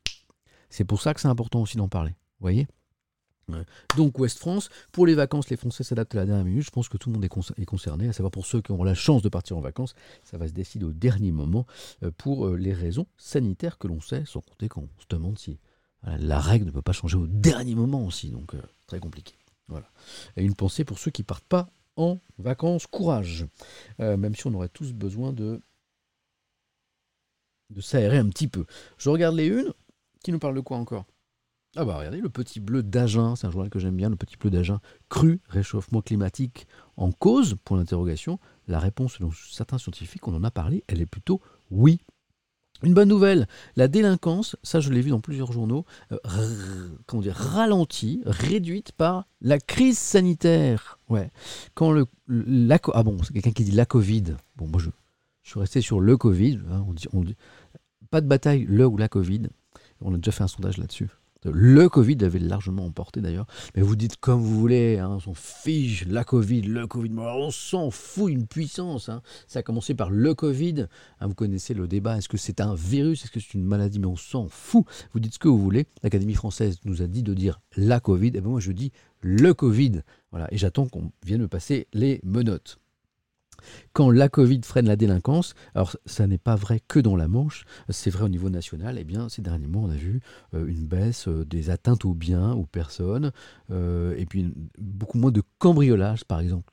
C'est 0.70 0.84
pour 0.84 1.00
ça 1.00 1.14
que 1.14 1.20
c'est 1.20 1.28
important 1.28 1.60
aussi 1.62 1.76
d'en 1.76 1.88
parler. 1.88 2.10
Vous 2.10 2.44
voyez? 2.44 2.66
Donc 3.96 4.18
Ouest 4.18 4.38
France, 4.38 4.68
pour 4.92 5.06
les 5.06 5.14
vacances, 5.14 5.48
les 5.48 5.56
Français 5.56 5.84
s'adaptent 5.84 6.14
à 6.14 6.18
la 6.18 6.26
dernière 6.26 6.44
minute. 6.44 6.64
Je 6.64 6.70
pense 6.70 6.88
que 6.88 6.96
tout 6.98 7.08
le 7.08 7.14
monde 7.14 7.24
est, 7.24 7.28
con- 7.28 7.40
est 7.56 7.64
concerné, 7.64 8.08
à 8.08 8.12
savoir 8.12 8.30
pour 8.30 8.46
ceux 8.46 8.60
qui 8.60 8.72
auront 8.72 8.84
la 8.84 8.94
chance 8.94 9.22
de 9.22 9.28
partir 9.28 9.56
en 9.56 9.60
vacances, 9.60 9.94
ça 10.22 10.38
va 10.38 10.48
se 10.48 10.52
décider 10.52 10.84
au 10.84 10.92
dernier 10.92 11.32
moment 11.32 11.66
euh, 12.02 12.10
pour 12.10 12.46
euh, 12.46 12.56
les 12.56 12.72
raisons 12.72 13.06
sanitaires 13.16 13.78
que 13.78 13.88
l'on 13.88 14.00
sait, 14.00 14.24
sans 14.26 14.40
compter 14.40 14.68
qu'on 14.68 14.88
se 14.98 15.06
demande 15.08 15.38
si 15.38 15.58
voilà, 16.02 16.18
la 16.18 16.40
règle 16.40 16.66
ne 16.66 16.70
peut 16.70 16.82
pas 16.82 16.92
changer 16.92 17.16
au 17.16 17.26
dernier 17.26 17.74
moment 17.74 18.04
aussi, 18.04 18.30
donc 18.30 18.54
euh, 18.54 18.60
très 18.86 19.00
compliqué. 19.00 19.34
Voilà. 19.68 19.90
Et 20.36 20.44
une 20.44 20.54
pensée 20.54 20.84
pour 20.84 20.98
ceux 20.98 21.10
qui 21.10 21.22
partent 21.22 21.48
pas 21.48 21.68
en 21.96 22.20
vacances, 22.38 22.86
courage. 22.86 23.46
Euh, 24.00 24.16
même 24.16 24.34
si 24.34 24.46
on 24.46 24.54
aurait 24.54 24.68
tous 24.68 24.92
besoin 24.92 25.32
de 25.32 25.60
de 27.70 27.82
s'aérer 27.82 28.16
un 28.16 28.28
petit 28.30 28.48
peu. 28.48 28.64
Je 28.96 29.10
regarde 29.10 29.36
les 29.36 29.46
unes, 29.46 29.74
qui 30.22 30.32
nous 30.32 30.38
parlent 30.38 30.54
de 30.54 30.60
quoi 30.60 30.78
encore? 30.78 31.04
Ah 31.78 31.84
bah 31.84 31.96
regardez, 31.96 32.20
le 32.20 32.28
petit 32.28 32.58
bleu 32.58 32.82
d'Agen, 32.82 33.36
c'est 33.36 33.46
un 33.46 33.50
journal 33.52 33.70
que 33.70 33.78
j'aime 33.78 33.94
bien, 33.94 34.10
le 34.10 34.16
petit 34.16 34.36
bleu 34.36 34.50
d'Agen, 34.50 34.80
cru, 35.08 35.40
réchauffement 35.48 36.02
climatique 36.02 36.66
en 36.96 37.12
cause, 37.12 37.54
pour 37.64 37.76
l'interrogation. 37.76 38.40
La 38.66 38.80
réponse, 38.80 39.14
selon 39.14 39.30
certains 39.30 39.78
scientifiques, 39.78 40.26
on 40.26 40.34
en 40.34 40.42
a 40.42 40.50
parlé, 40.50 40.82
elle 40.88 41.00
est 41.00 41.06
plutôt 41.06 41.40
oui. 41.70 42.00
Une 42.82 42.94
bonne 42.94 43.08
nouvelle, 43.08 43.46
la 43.76 43.86
délinquance, 43.86 44.56
ça 44.62 44.80
je 44.80 44.90
l'ai 44.90 45.00
vu 45.00 45.10
dans 45.10 45.20
plusieurs 45.20 45.52
journaux, 45.52 45.84
euh, 46.12 46.18
comment 47.06 47.22
dire, 47.22 47.36
ralentie, 47.36 48.22
réduite 48.26 48.92
par 48.92 49.26
la 49.40 49.58
crise 49.58 49.98
sanitaire. 49.98 50.98
Ouais. 51.08 51.30
Quand 51.74 51.92
le, 51.92 52.06
la, 52.26 52.78
ah 52.92 53.02
bon, 53.04 53.22
c'est 53.22 53.32
quelqu'un 53.32 53.52
qui 53.52 53.64
dit 53.64 53.72
la 53.72 53.86
Covid. 53.86 54.34
Bon, 54.56 54.66
moi 54.66 54.80
je, 54.80 54.90
je 55.42 55.50
suis 55.50 55.60
resté 55.60 55.80
sur 55.80 56.00
le 56.00 56.16
Covid. 56.16 56.60
hein, 56.70 56.84
on 56.88 56.92
dit, 56.92 57.06
on 57.12 57.22
dit- 57.22 57.36
pas 58.10 58.20
de 58.20 58.26
bataille, 58.26 58.64
le 58.68 58.86
ou 58.86 58.96
la 58.96 59.08
Covid. 59.08 59.42
On 60.00 60.14
a 60.14 60.16
déjà 60.16 60.32
fait 60.32 60.44
un 60.44 60.48
sondage 60.48 60.78
là-dessus. 60.78 61.08
Le 61.52 61.88
Covid 61.88 62.18
avait 62.22 62.38
largement 62.38 62.86
emporté 62.86 63.20
d'ailleurs. 63.20 63.46
Mais 63.74 63.82
vous 63.82 63.96
dites 63.96 64.16
comme 64.16 64.40
vous 64.40 64.58
voulez, 64.58 64.98
hein, 64.98 65.10
on 65.10 65.20
s'en 65.20 65.34
fiche, 65.34 66.06
la 66.06 66.24
Covid, 66.24 66.62
le 66.62 66.86
Covid. 66.86 67.12
On 67.16 67.50
s'en 67.50 67.90
fout 67.90 68.30
une 68.30 68.46
puissance. 68.46 69.08
hein. 69.08 69.22
Ça 69.46 69.60
a 69.60 69.62
commencé 69.62 69.94
par 69.94 70.10
le 70.10 70.34
Covid. 70.34 70.86
Hein, 71.20 71.26
vous 71.26 71.34
connaissez 71.34 71.74
le 71.74 71.88
débat, 71.88 72.18
est-ce 72.18 72.28
que 72.28 72.36
c'est 72.36 72.60
un 72.60 72.74
virus, 72.74 73.24
est-ce 73.24 73.30
que 73.30 73.40
c'est 73.40 73.54
une 73.54 73.64
maladie? 73.64 73.98
Mais 73.98 74.06
on 74.06 74.16
s'en 74.16 74.48
fout. 74.48 74.84
Vous 75.12 75.20
dites 75.20 75.34
ce 75.34 75.38
que 75.38 75.48
vous 75.48 75.58
voulez. 75.58 75.86
L'Académie 76.02 76.34
française 76.34 76.78
nous 76.84 77.02
a 77.02 77.06
dit 77.06 77.22
de 77.22 77.34
dire 77.34 77.60
la 77.76 78.00
Covid. 78.00 78.28
Et 78.28 78.40
bien 78.40 78.50
moi 78.50 78.60
je 78.60 78.72
dis 78.72 78.92
le 79.20 79.54
Covid. 79.54 80.02
Voilà. 80.30 80.46
Et 80.52 80.58
j'attends 80.58 80.86
qu'on 80.86 81.10
vienne 81.24 81.40
me 81.42 81.48
passer 81.48 81.88
les 81.92 82.20
menottes. 82.22 82.78
Quand 83.92 84.10
la 84.10 84.28
Covid 84.28 84.60
freine 84.64 84.86
la 84.86 84.96
délinquance, 84.96 85.54
alors 85.74 85.96
ça 86.06 86.26
n'est 86.26 86.38
pas 86.38 86.56
vrai 86.56 86.80
que 86.86 87.00
dans 87.00 87.16
la 87.16 87.28
Manche, 87.28 87.64
c'est 87.88 88.10
vrai 88.10 88.24
au 88.24 88.28
niveau 88.28 88.50
national, 88.50 88.98
et 88.98 89.04
bien 89.04 89.28
ces 89.28 89.42
derniers 89.42 89.66
mois 89.66 89.82
on 89.82 89.90
a 89.90 89.96
vu 89.96 90.20
euh, 90.54 90.66
une 90.66 90.86
baisse 90.86 91.28
euh, 91.28 91.44
des 91.44 91.70
atteintes 91.70 92.04
aux 92.04 92.14
biens, 92.14 92.52
aux 92.52 92.66
personnes, 92.66 93.32
euh, 93.70 94.14
et 94.16 94.26
puis 94.26 94.52
beaucoup 94.78 95.18
moins 95.18 95.32
de 95.32 95.42
cambriolage 95.58 96.24
par 96.24 96.40
exemple. 96.40 96.72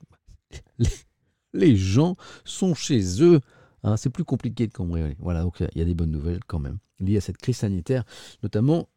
Les, 1.54 1.76
gens 1.76 2.16
sont 2.44 2.74
chez 2.74 3.24
eux, 3.24 3.40
hein, 3.84 3.98
c'est 3.98 4.10
plus 4.10 4.26
compliqué 4.26 4.68
de 4.68 4.74
cambrioler. 4.74 5.16
Voilà, 5.20 5.42
donc 5.44 5.62
il 5.62 5.80
y 5.80 5.82
a 5.82 5.86
des 5.86 5.96
bonnes 5.96 6.12
nouvelles 6.12 6.44
quand 6.46 6.60
même 6.60 6.80
liées 7.00 7.18
à 7.18 7.22
cette 7.22 7.38
crise 7.38 7.58
sanitaire, 7.58 8.04
notamment 8.44 8.90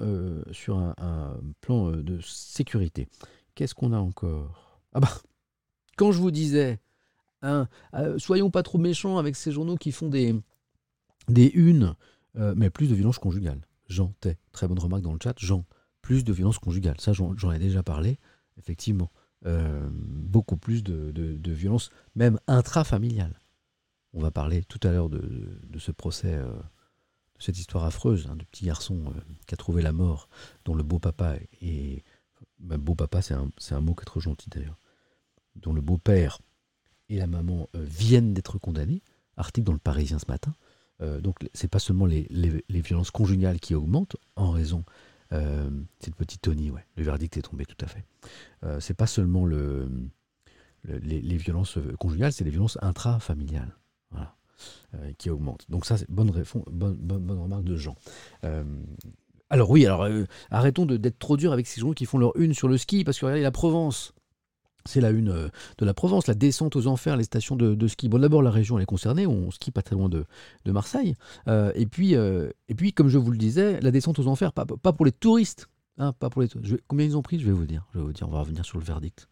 sur 0.53 0.79
un, 0.79 0.95
un 0.99 1.37
plan 1.61 1.91
de 1.91 2.19
sécurité. 2.21 3.09
Qu'est-ce 3.55 3.75
qu'on 3.75 3.93
a 3.93 3.99
encore? 3.99 4.81
Ah 4.93 5.01
bah, 5.01 5.11
quand 5.97 6.13
je 6.13 6.19
vous 6.19 6.31
disais 6.31 6.79
Hein, 7.43 7.69
euh, 7.95 8.19
soyons 8.19 8.51
pas 8.51 8.63
trop 8.63 8.79
méchants 8.79 9.19
avec 9.19 9.37
ces 9.37 9.53
journaux 9.53 9.77
qui 9.77 9.93
font 9.93 10.09
des, 10.09 10.35
des 11.29 11.51
unes, 11.55 11.95
euh, 12.37 12.55
mais 12.57 12.71
plus 12.71 12.89
de 12.89 12.95
violence 12.95 13.19
conjugale. 13.19 13.61
Jean, 13.89 14.13
très 14.53 14.69
bonne 14.69 14.79
remarque 14.79 15.03
dans 15.03 15.13
le 15.13 15.19
chat. 15.23 15.35
Jean, 15.39 15.65
plus 16.03 16.25
de 16.25 16.33
violence 16.33 16.59
conjugale. 16.59 17.01
Ça, 17.01 17.13
j'en 17.13 17.53
ai 17.53 17.59
déjà 17.59 17.83
parlé, 17.83 18.19
effectivement. 18.59 19.11
euh, 19.47 19.89
beaucoup 19.93 20.57
plus 20.57 20.83
de, 20.83 21.13
de, 21.13 21.53
violence, 21.53 21.91
même 22.17 22.39
intrafamiliale. 22.47 23.41
On 24.13 24.21
va 24.21 24.31
parler 24.31 24.65
tout 24.65 24.81
à 24.83 24.91
l'heure 24.91 25.09
de, 25.09 25.61
de 25.63 25.79
ce 25.79 25.93
procès, 25.93 26.37
de 26.37 26.51
cette 27.39 27.59
histoire 27.59 27.85
affreuse, 27.85 28.27
hein, 28.29 28.37
de 28.37 28.45
petit 28.45 28.65
garçon 28.65 29.13
qui 29.47 29.55
a 29.55 29.57
trouvé 29.57 29.81
la 29.81 29.93
mort, 29.93 30.29
dont 30.65 30.75
le 30.75 30.83
beau-papa 30.83 31.37
est... 31.63 32.03
beau-papa, 32.59 33.23
c'est 33.23 33.35
un, 33.35 33.51
c'est 33.59 33.75
un 33.75 33.81
mot 33.81 33.95
qui 33.95 34.03
est 34.03 34.07
trop 34.07 34.21
gentil 34.21 34.51
d'ailleurs. 34.51 34.79
Dont 35.57 35.73
le 35.73 35.81
beau-père 35.81 36.41
et 37.09 37.17
la 37.19 37.27
maman 37.27 37.69
euh, 37.75 37.85
viennent 37.85 38.35
d'être 38.35 38.59
condamnés. 38.59 39.03
Article 39.37 39.67
dans 39.67 39.73
le 39.73 39.79
Parisien 39.79 40.19
ce 40.19 40.27
matin. 40.29 40.53
Euh, 41.01 41.21
donc 41.21 41.37
c'est 41.55 41.69
pas 41.69 41.79
seulement 41.79 42.07
les, 42.07 42.27
les- 42.31 42.81
violences 42.81 43.11
conjugales 43.11 43.61
qui 43.61 43.75
augmentent 43.75 44.17
en 44.37 44.51
raison... 44.51 44.85
Euh, 45.33 45.69
c'est 46.01 46.11
le 46.11 46.15
petit 46.15 46.39
Tony, 46.39 46.71
ouais. 46.71 46.85
Le 46.97 47.05
verdict 47.05 47.37
est 47.37 47.43
tombé, 47.43 47.67
tout 47.67 47.77
à 47.85 47.87
fait. 47.87 48.03
Euh, 48.65 48.81
c'est 48.81 48.95
pas 48.95 49.07
seulement 49.07 49.45
le, 49.45 49.89
le- 50.83 50.99
les, 50.99 51.21
les 51.21 51.37
violences 51.37 51.79
conjugales, 51.99 52.33
c'est 52.33 52.45
les 52.45 52.51
violences 52.51 52.79
intrafamiliales. 52.81 53.77
Voilà. 54.11 54.35
Qui 55.19 55.29
augmentent. 55.31 55.67
Donc 55.69 55.85
ça, 55.85 55.99
c'est 55.99 56.11
bonne, 56.11 56.33
bonne, 56.73 57.39
remarque 57.39 57.65
de 57.65 57.77
Jean. 57.77 57.95
Alors 59.51 59.71
oui, 59.71 59.87
alors 59.87 60.09
arrêtons 60.51 60.85
d'être 60.85 61.19
trop 61.19 61.37
dur 61.37 61.53
avec 61.53 61.67
ces 61.67 61.81
gens 61.81 61.93
qui 61.93 62.07
font 62.07 62.19
leur 62.19 62.35
une 62.37 62.55
sur 62.55 62.67
le 62.69 62.77
ski, 62.77 63.05
parce 63.05 63.19
que 63.19 63.27
regardez 63.27 63.43
la 63.43 63.51
Provence. 63.51 64.15
C'est 64.87 65.01
la 65.01 65.11
une 65.11 65.29
euh, 65.29 65.49
de 65.79 65.85
la 65.85 65.93
Provence, 65.93 66.27
la 66.27 66.35
descente 66.35 66.77
aux 66.77 66.87
enfers, 66.87 67.17
les 67.17 67.25
stations 67.25 67.57
de, 67.57 67.87
ski. 67.89 68.09
Bon, 68.09 68.19
d'abord, 68.19 68.43
la 68.43 68.51
région 68.51 68.79
elle 68.79 68.85
est 68.85 68.87
concernée, 68.87 69.27
on 69.27 69.51
skie 69.51 69.71
pas 69.71 69.83
très 69.83 69.97
loin 69.97 70.09
de, 70.09 70.25
Marseille. 70.67 71.15
Euh, 71.47 71.73
et, 71.75 71.87
puis, 71.87 72.15
euh, 72.15 72.51
et 72.69 72.75
puis, 72.75 72.93
comme 72.93 73.09
je 73.09 73.19
vous 73.19 73.31
le 73.31 73.39
disais, 73.39 73.81
la 73.81 73.91
descente 73.91 74.19
aux 74.19 74.29
enfers, 74.29 74.53
pas, 74.53 74.65
pour 74.65 75.05
les 75.05 75.13
touristes. 75.13 75.69
hein, 75.99 76.13
pas 76.19 76.31
pour 76.31 76.43
les 76.43 76.49
je 76.63 76.77
combien 76.87 77.05
ils 77.07 77.17
ont 77.17 77.23
pris? 77.23 77.39
Je 77.39 77.47
vais 77.47 77.53
vous 77.53 77.67
dire. 77.67 77.87
Je 77.93 77.99
vais 77.99 78.05
vous 78.05 78.13
dire. 78.13 78.29
On 78.29 78.33
va 78.33 78.41
revenir 78.41 78.65
sur 78.65 78.79
le 78.79 78.85
verdict. 78.85 79.29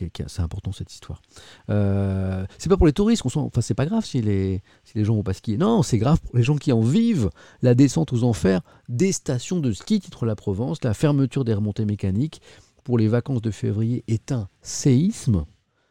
Est- 0.00 0.22
C'est 0.26 0.42
important 0.42 0.72
cette 0.72 0.92
histoire. 0.92 1.22
C'est 1.66 2.68
pas 2.68 2.76
pour 2.76 2.86
les 2.86 2.92
touristes 2.92 3.28
s'en. 3.28 3.44
Enfin, 3.44 3.60
c'est 3.60 3.74
pas 3.74 3.86
grave 3.86 4.04
si 4.04 4.20
les, 4.20 4.62
si 4.84 4.98
les 4.98 5.04
gens 5.04 5.14
vont 5.14 5.22
pas 5.22 5.32
skier. 5.32 5.56
Non, 5.56 5.82
c'est 5.82 5.98
grave 5.98 6.20
pour 6.20 6.36
les 6.36 6.42
gens 6.42 6.56
qui 6.56 6.72
en 6.72 6.80
vivent. 6.80 7.30
La 7.62 7.74
descente 7.74 8.12
aux 8.12 8.24
enfers 8.24 8.60
des 8.88 9.12
stations 9.12 9.60
de 9.60 9.72
ski, 9.72 10.00
titre 10.00 10.26
la 10.26 10.36
Provence, 10.36 10.82
la 10.82 10.94
fermeture 10.94 11.44
des 11.44 11.54
remontées 11.54 11.84
mécaniques 11.84 12.40
pour 12.84 12.98
les 12.98 13.08
vacances 13.08 13.40
de 13.42 13.50
février 13.50 14.04
est 14.06 14.30
un 14.30 14.48
séisme 14.62 15.44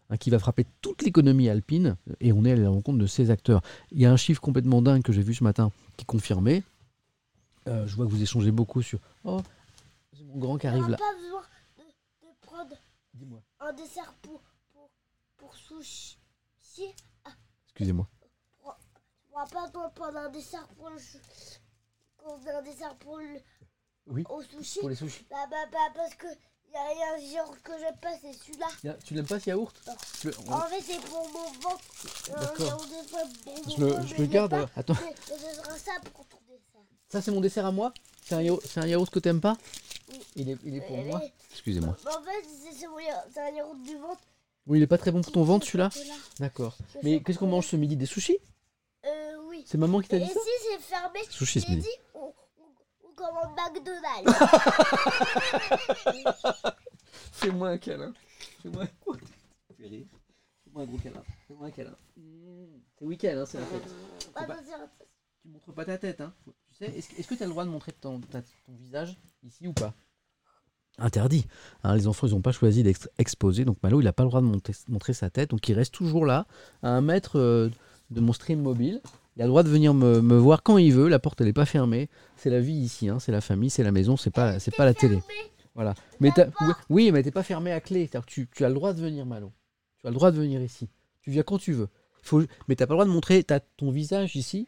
hein, 0.10 0.18
qui 0.18 0.30
va 0.30 0.40
frapper 0.40 0.66
toute 0.82 1.02
l'économie 1.02 1.50
alpine. 1.50 1.98
Et 2.20 2.32
on 2.32 2.46
est 2.46 2.52
à 2.52 2.56
la 2.56 2.70
rencontre 2.70 3.00
de 3.00 3.08
ces 3.08 3.32
acteurs. 3.32 3.62
Il 3.92 4.00
y 4.00 4.06
a 4.06 4.12
un 4.12 4.18
chiffre 4.18 4.40
complètement 4.42 4.82
dingue 4.82 5.02
que 5.04 5.12
j'ai 5.12 5.24
vu 5.24 5.34
ce 5.34 5.44
matin 5.44 5.72
qui 5.98 6.06
confirmait. 6.06 6.64
Euh, 7.68 7.88
je 7.88 7.96
vois 7.96 8.06
que 8.06 8.12
vous 8.12 8.22
échangez 8.22 8.52
beaucoup 8.52 8.82
sur. 8.82 9.00
Oh, 9.24 9.42
c'est 10.16 10.24
mon 10.24 10.38
grand 10.38 10.58
qui 10.58 10.68
arrive 10.68 10.88
là. 10.90 10.98
pas 10.98 11.16
besoin 11.18 11.42
de, 11.78 11.84
de 12.28 12.32
prendre 12.42 12.76
Dis-moi. 13.14 13.42
un 13.60 13.74
dessert 13.74 14.14
pour, 14.22 14.42
pour, 14.72 14.90
pour 15.38 15.56
sushi. 15.56 16.18
Excusez-moi. 17.68 18.08
on 18.64 19.40
n'a 19.40 19.46
pas 19.48 19.66
besoin 19.68 19.88
de 19.88 19.94
prendre 19.94 20.18
un 20.18 20.30
dessert 20.30 20.68
pour 20.78 20.90
le 20.90 20.98
un 22.56 22.62
dessert 22.62 22.96
pour 22.98 23.18
le 23.18 23.40
Oui. 24.08 24.24
au 24.30 24.42
sushi. 24.44 24.80
Pour 24.80 24.90
les 24.90 24.96
sushis. 24.96 25.26
Bah, 25.30 25.38
bah, 25.50 25.58
bah, 25.72 25.78
parce 25.96 26.16
que 26.16 26.28
il 26.76 26.98
y 27.00 27.36
a 27.38 27.40
un 27.40 27.44
genre 27.46 27.56
que 27.64 27.72
j'aime 27.80 27.96
pas, 27.98 28.10
c'est 28.22 28.34
celui-là. 28.34 28.96
Tu 29.06 29.14
l'aimes 29.14 29.26
pas 29.28 29.40
ce 29.40 29.50
yaourt 29.50 29.76
Non. 29.88 29.94
Je 30.22 30.28
le- 30.30 30.36
on- 30.48 30.52
En 30.54 30.62
fait, 30.62 30.82
c'est 30.82 31.00
pour 31.02 31.28
mon 31.30 31.52
ventre. 31.62 31.84
Euh, 32.32 32.40
D'accord. 32.40 32.68
yaourt 32.68 32.88
Je 33.78 33.82
le, 33.84 34.08
je 34.08 34.16
le 34.16 34.26
garde. 34.26 34.52
pas. 34.52 34.70
Attends, 34.76 34.94
Mais, 35.02 35.14
mais 35.30 35.38
ce 35.38 35.56
sera 35.56 35.78
ça 35.78 35.92
pour 36.14 36.26
ton 36.28 36.38
dessert. 36.48 36.82
ça 37.10 37.22
c'est 37.22 37.32
mon 37.32 37.42
dessert 37.42 37.66
à 37.66 37.72
moi 37.72 37.94
C'est 38.26 38.36
un, 38.36 38.42
yaourt- 38.42 38.66
c'est 38.66 38.80
un 38.80 38.88
yaourt 38.88 39.10
que 39.10 39.20
t'aimes 39.20 39.42
pas 39.42 39.56
Oui. 40.12 40.20
il 40.36 40.50
est, 40.50 40.58
il 40.66 40.76
est 40.76 40.82
pour 40.82 40.98
Mais- 40.98 41.04
moi 41.06 41.22
Excusez-moi. 41.52 41.96
en 42.06 42.22
fait, 42.24 42.48
c'est- 42.64 42.82
yaourt- 42.82 43.38
un 43.38 43.50
yaourt 43.56 43.82
du 43.84 43.98
ventre. 43.98 44.22
Oui, 44.68 44.80
il 44.80 44.84
est 44.84 44.88
pas 44.88 44.98
très 44.98 45.12
bon 45.12 45.22
pour 45.22 45.32
ton 45.34 45.44
ventre 45.44 45.66
celui-là. 45.66 45.90
D'accord. 46.40 46.76
Mais 47.04 47.22
qu'est-ce 47.22 47.38
qu'on 47.38 47.48
mange 47.48 47.68
ce 47.68 47.76
midi? 47.76 47.96
Des 47.98 48.06
sushis? 48.06 48.38
Euh, 49.06 49.36
oui. 49.50 49.64
C'est 49.68 49.78
maman 49.78 50.00
qui 50.00 50.08
t'a 50.08 50.16
Et 50.18 50.22
dit 50.22 50.28
si 50.28 50.34
ça 50.34 50.40
c'est 50.72 50.80
fermé, 50.82 51.20
Sushis 51.30 51.60
ce 51.62 51.70
midi. 51.70 51.82
dit, 51.82 51.90
on, 52.16 52.20
on, 52.20 52.34
on 53.10 53.13
commande 53.24 53.52
McDonald's. 53.58 54.34
Fais-moi 57.32 57.70
un 57.70 57.78
câlin. 57.78 58.14
Fais-moi 58.62 58.84
un 58.84 58.88
Fais-moi 59.78 60.84
un 60.84 60.86
gros 60.86 60.98
câlin. 60.98 61.24
Fais-moi 61.48 61.68
un 61.68 61.72
câlin. 61.72 61.96
Mmh. 62.18 62.66
C'est 62.98 63.06
week-end, 63.06 63.36
hein, 63.38 63.46
c'est 63.46 63.60
la 63.60 63.66
fête. 63.66 63.84
Pas. 64.34 64.46
Tu 65.42 65.50
montres 65.50 65.74
pas 65.74 65.86
ta 65.86 65.98
tête, 65.98 66.22
hein. 66.22 66.34
Tu 66.46 66.52
sais, 66.86 66.98
est-ce 66.98 67.28
que- 67.28 67.36
tu 67.36 67.44
as 67.44 67.46
le 67.46 67.52
droit 67.52 67.66
de 67.66 67.70
montrer 67.70 67.92
ton, 67.92 68.20
ta- 68.22 68.42
ton 68.42 68.74
visage 68.80 69.18
ici 69.44 69.68
ou 69.68 69.74
pas? 69.74 69.94
Interdit. 71.00 71.48
Hein, 71.84 71.96
les 71.96 72.08
enfants, 72.08 72.28
ils 72.28 72.34
n'ont 72.34 72.42
pas 72.42 72.52
choisi 72.52 72.84
d'exposer. 72.84 73.66
Donc 73.66 73.78
Malo, 73.84 74.00
il 74.00 74.04
n'a 74.06 74.14
pas 74.14 74.24
le 74.24 74.30
droit 74.30 74.42
de 74.42 74.46
monter- 74.46 74.74
montrer 74.88 75.14
sa 75.14 75.30
tête. 75.30 75.50
Donc 75.50 75.68
il 75.68 75.74
reste 75.74 75.94
toujours 75.94 76.26
là, 76.26 76.46
à 76.82 76.90
un 76.90 77.02
mètre 77.02 77.38
euh, 77.40 77.70
de 78.10 78.22
mon 78.22 78.32
stream 78.34 78.62
mobile. 78.62 79.02
Il 79.36 79.42
a 79.42 79.46
le 79.46 79.50
droit 79.50 79.64
de 79.64 79.70
venir 79.70 79.94
me, 79.94 80.22
me 80.22 80.38
voir 80.38 80.62
quand 80.64 80.78
il 80.78 80.94
veut. 80.94 81.08
La 81.08 81.20
porte, 81.20 81.42
elle 81.42 81.48
n'est 81.48 81.54
pas 81.54 81.66
fermée. 81.66 82.10
C'est 82.38 82.50
la 82.52 82.60
vie 82.60 82.74
ici. 82.74 83.10
hein. 83.10 83.20
C'est 83.20 83.32
la 83.32 83.42
famille, 83.42 83.70
c'est 83.70 83.84
la 83.84 83.92
maison. 83.92 84.16
C'est 84.18 84.30
pas, 84.30 84.60
c'est 84.60 84.76
pas 84.76 84.86
la 84.86 84.94
télé. 84.94 85.20
Voilà. 85.76 85.96
Mais 86.20 86.30
t'as- 86.32 86.50
oui, 86.90 87.12
mais 87.12 87.24
t'es 87.24 87.32
pas 87.32 87.42
fermé 87.44 87.72
à 87.72 87.82
clé. 87.82 88.02
C'est-à-dire 88.02 88.26
que 88.28 88.32
tu, 88.32 88.48
tu 88.54 88.64
as 88.64 88.70
le 88.70 88.76
droit 88.76 88.94
de 88.94 89.02
venir, 89.02 89.26
Malo. 89.26 89.52
Tu 90.02 90.08
as 90.08 90.12
le 90.12 90.16
droit 90.16 90.30
de 90.32 90.38
venir 90.38 90.62
ici. 90.62 90.88
Tu 91.22 91.32
viens 91.32 91.42
quand 91.44 91.58
tu 91.58 91.74
veux. 91.74 91.88
Faut, 92.22 92.44
mais 92.68 92.76
t'as 92.76 92.86
pas 92.86 92.94
le 92.94 92.98
droit 92.98 93.06
de 93.06 93.10
montrer 93.12 93.44
t'as 93.44 93.60
ton 93.60 93.90
visage 93.92 94.36
ici. 94.36 94.68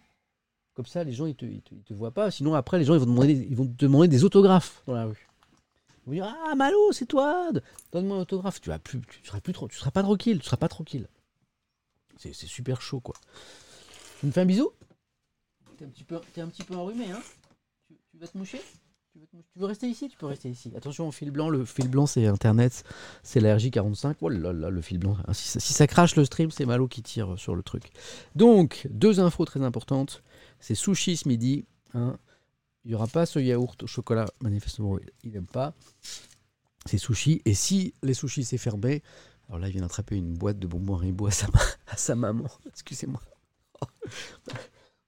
Comme 0.74 0.86
ça, 0.88 1.04
les 1.04 1.14
gens, 1.14 1.26
ils 1.28 1.36
te, 1.36 1.46
ils 1.46 1.62
te, 1.62 1.74
ils 1.76 1.84
te 1.84 1.94
voient 1.94 2.12
pas. 2.12 2.32
Sinon, 2.32 2.54
après, 2.56 2.80
les 2.80 2.86
gens, 2.86 2.96
ils 2.96 3.00
vont, 3.00 3.06
te 3.06 3.10
demander, 3.12 3.48
ils 3.50 3.56
vont 3.56 3.66
te 3.68 3.86
demander 3.86 4.08
des 4.10 4.24
autographes 4.26 4.82
dans 4.88 4.94
la 4.94 5.06
rue. 5.06 5.28
Ils 6.06 6.08
vont 6.08 6.12
dire 6.14 6.36
Ah, 6.50 6.56
Malo, 6.56 6.92
c'est 6.92 7.06
toi 7.06 7.50
Donne-moi 7.94 8.18
un 8.18 8.22
autographe. 8.22 8.60
Tu 8.60 8.70
vas 8.70 8.80
plus, 8.80 9.00
tu 9.02 9.20
seras 9.26 9.40
plus 9.42 9.54
trop, 9.54 9.68
tu 9.68 9.78
seras 9.78 9.92
pas 9.92 10.02
tranquille. 10.04 10.40
Tu 10.40 10.46
seras 10.46 10.58
pas 10.58 10.68
tranquille. 10.68 11.08
C'est 12.18 12.34
c'est 12.34 12.48
super 12.48 12.82
chaud, 12.82 13.00
quoi. 13.00 13.16
Tu 14.26 14.30
me 14.30 14.32
fais 14.34 14.42
un 14.42 14.46
bisou 14.48 14.72
T'es 15.78 15.86
un, 15.86 15.90
petit 15.90 16.04
peu- 16.04 16.16
un 16.16 16.48
petit 16.48 16.64
peu 16.64 16.74
enrhumé, 16.76 17.12
hein 17.12 17.22
tu, 17.88 17.94
tu 18.10 18.18
vas 18.18 18.28
te 18.28 18.36
moucher 18.36 18.60
tu 19.14 19.20
veux, 19.20 19.28
te 19.28 19.36
moucher 19.36 19.48
tu 19.54 19.60
veux 19.60 19.66
rester 19.68 19.88
ici? 19.88 20.10
Tu 20.10 20.18
peux 20.18 20.26
rester 20.26 20.50
ici. 20.50 20.74
Attention 20.76 21.08
au 21.08 21.12
fil 21.12 21.30
blanc. 21.30 21.48
Le 21.52 21.64
fil 21.64 21.88
blanc, 21.90 22.08
c'est 22.08 22.26
Internet. 22.26 22.84
C'est 23.22 23.40
la 23.40 23.56
RJ45. 23.56 24.16
Oh 24.22 24.30
là 24.30 24.52
là, 24.52 24.72
le 24.72 24.82
fil 24.82 24.98
blanc. 24.98 25.16
Ah, 25.28 25.36
Si 25.36 25.48
ça, 25.48 25.60
si 25.60 25.74
ça 25.74 25.86
crache 25.86 26.16
le 26.16 26.26
stream, 26.26 26.50
c'est 26.50 26.66
Malo 26.66 26.88
qui 26.88 27.04
tire 27.04 27.38
sur 27.38 27.56
le 27.56 27.62
truc. 27.62 27.92
Donc, 28.34 28.88
deux 28.90 29.20
infos 29.20 29.46
très 29.46 29.62
importantes. 29.62 30.24
C'est 30.60 30.74
sushi 30.74 31.18
ce 31.18 31.28
midi. 31.28 31.66
hein. 31.94 32.18
Il 32.84 32.88
n'y 32.90 32.96
aura 32.96 33.06
pas 33.08 33.28
ce 33.28 33.38
yaourt 33.38 33.84
au 33.84 33.88
chocolat. 33.88 34.26
Manifestement, 34.42 34.98
il 35.24 35.34
n'aime 35.34 35.46
pas. 35.46 35.76
C'est 36.88 36.98
sushi. 36.98 37.44
Et 37.46 37.54
si 37.54 37.94
les 38.02 38.16
sushis 38.16 38.44
c'est 38.44 38.58
fermé, 38.58 39.04
alors 39.50 39.60
là, 39.60 39.68
il 39.68 39.74
vient 39.74 39.82
d'attraper 39.82 40.16
une 40.16 40.34
boîte 40.34 40.58
de 40.58 40.66
bonbons 40.66 40.96
Haribo 40.96 41.28
à 41.28 41.32
sa, 41.32 41.46
à 41.86 41.96
sa 41.96 42.16
maman. 42.16 42.48
Excusez-moi. 42.66 43.22
Oh. 43.82 43.88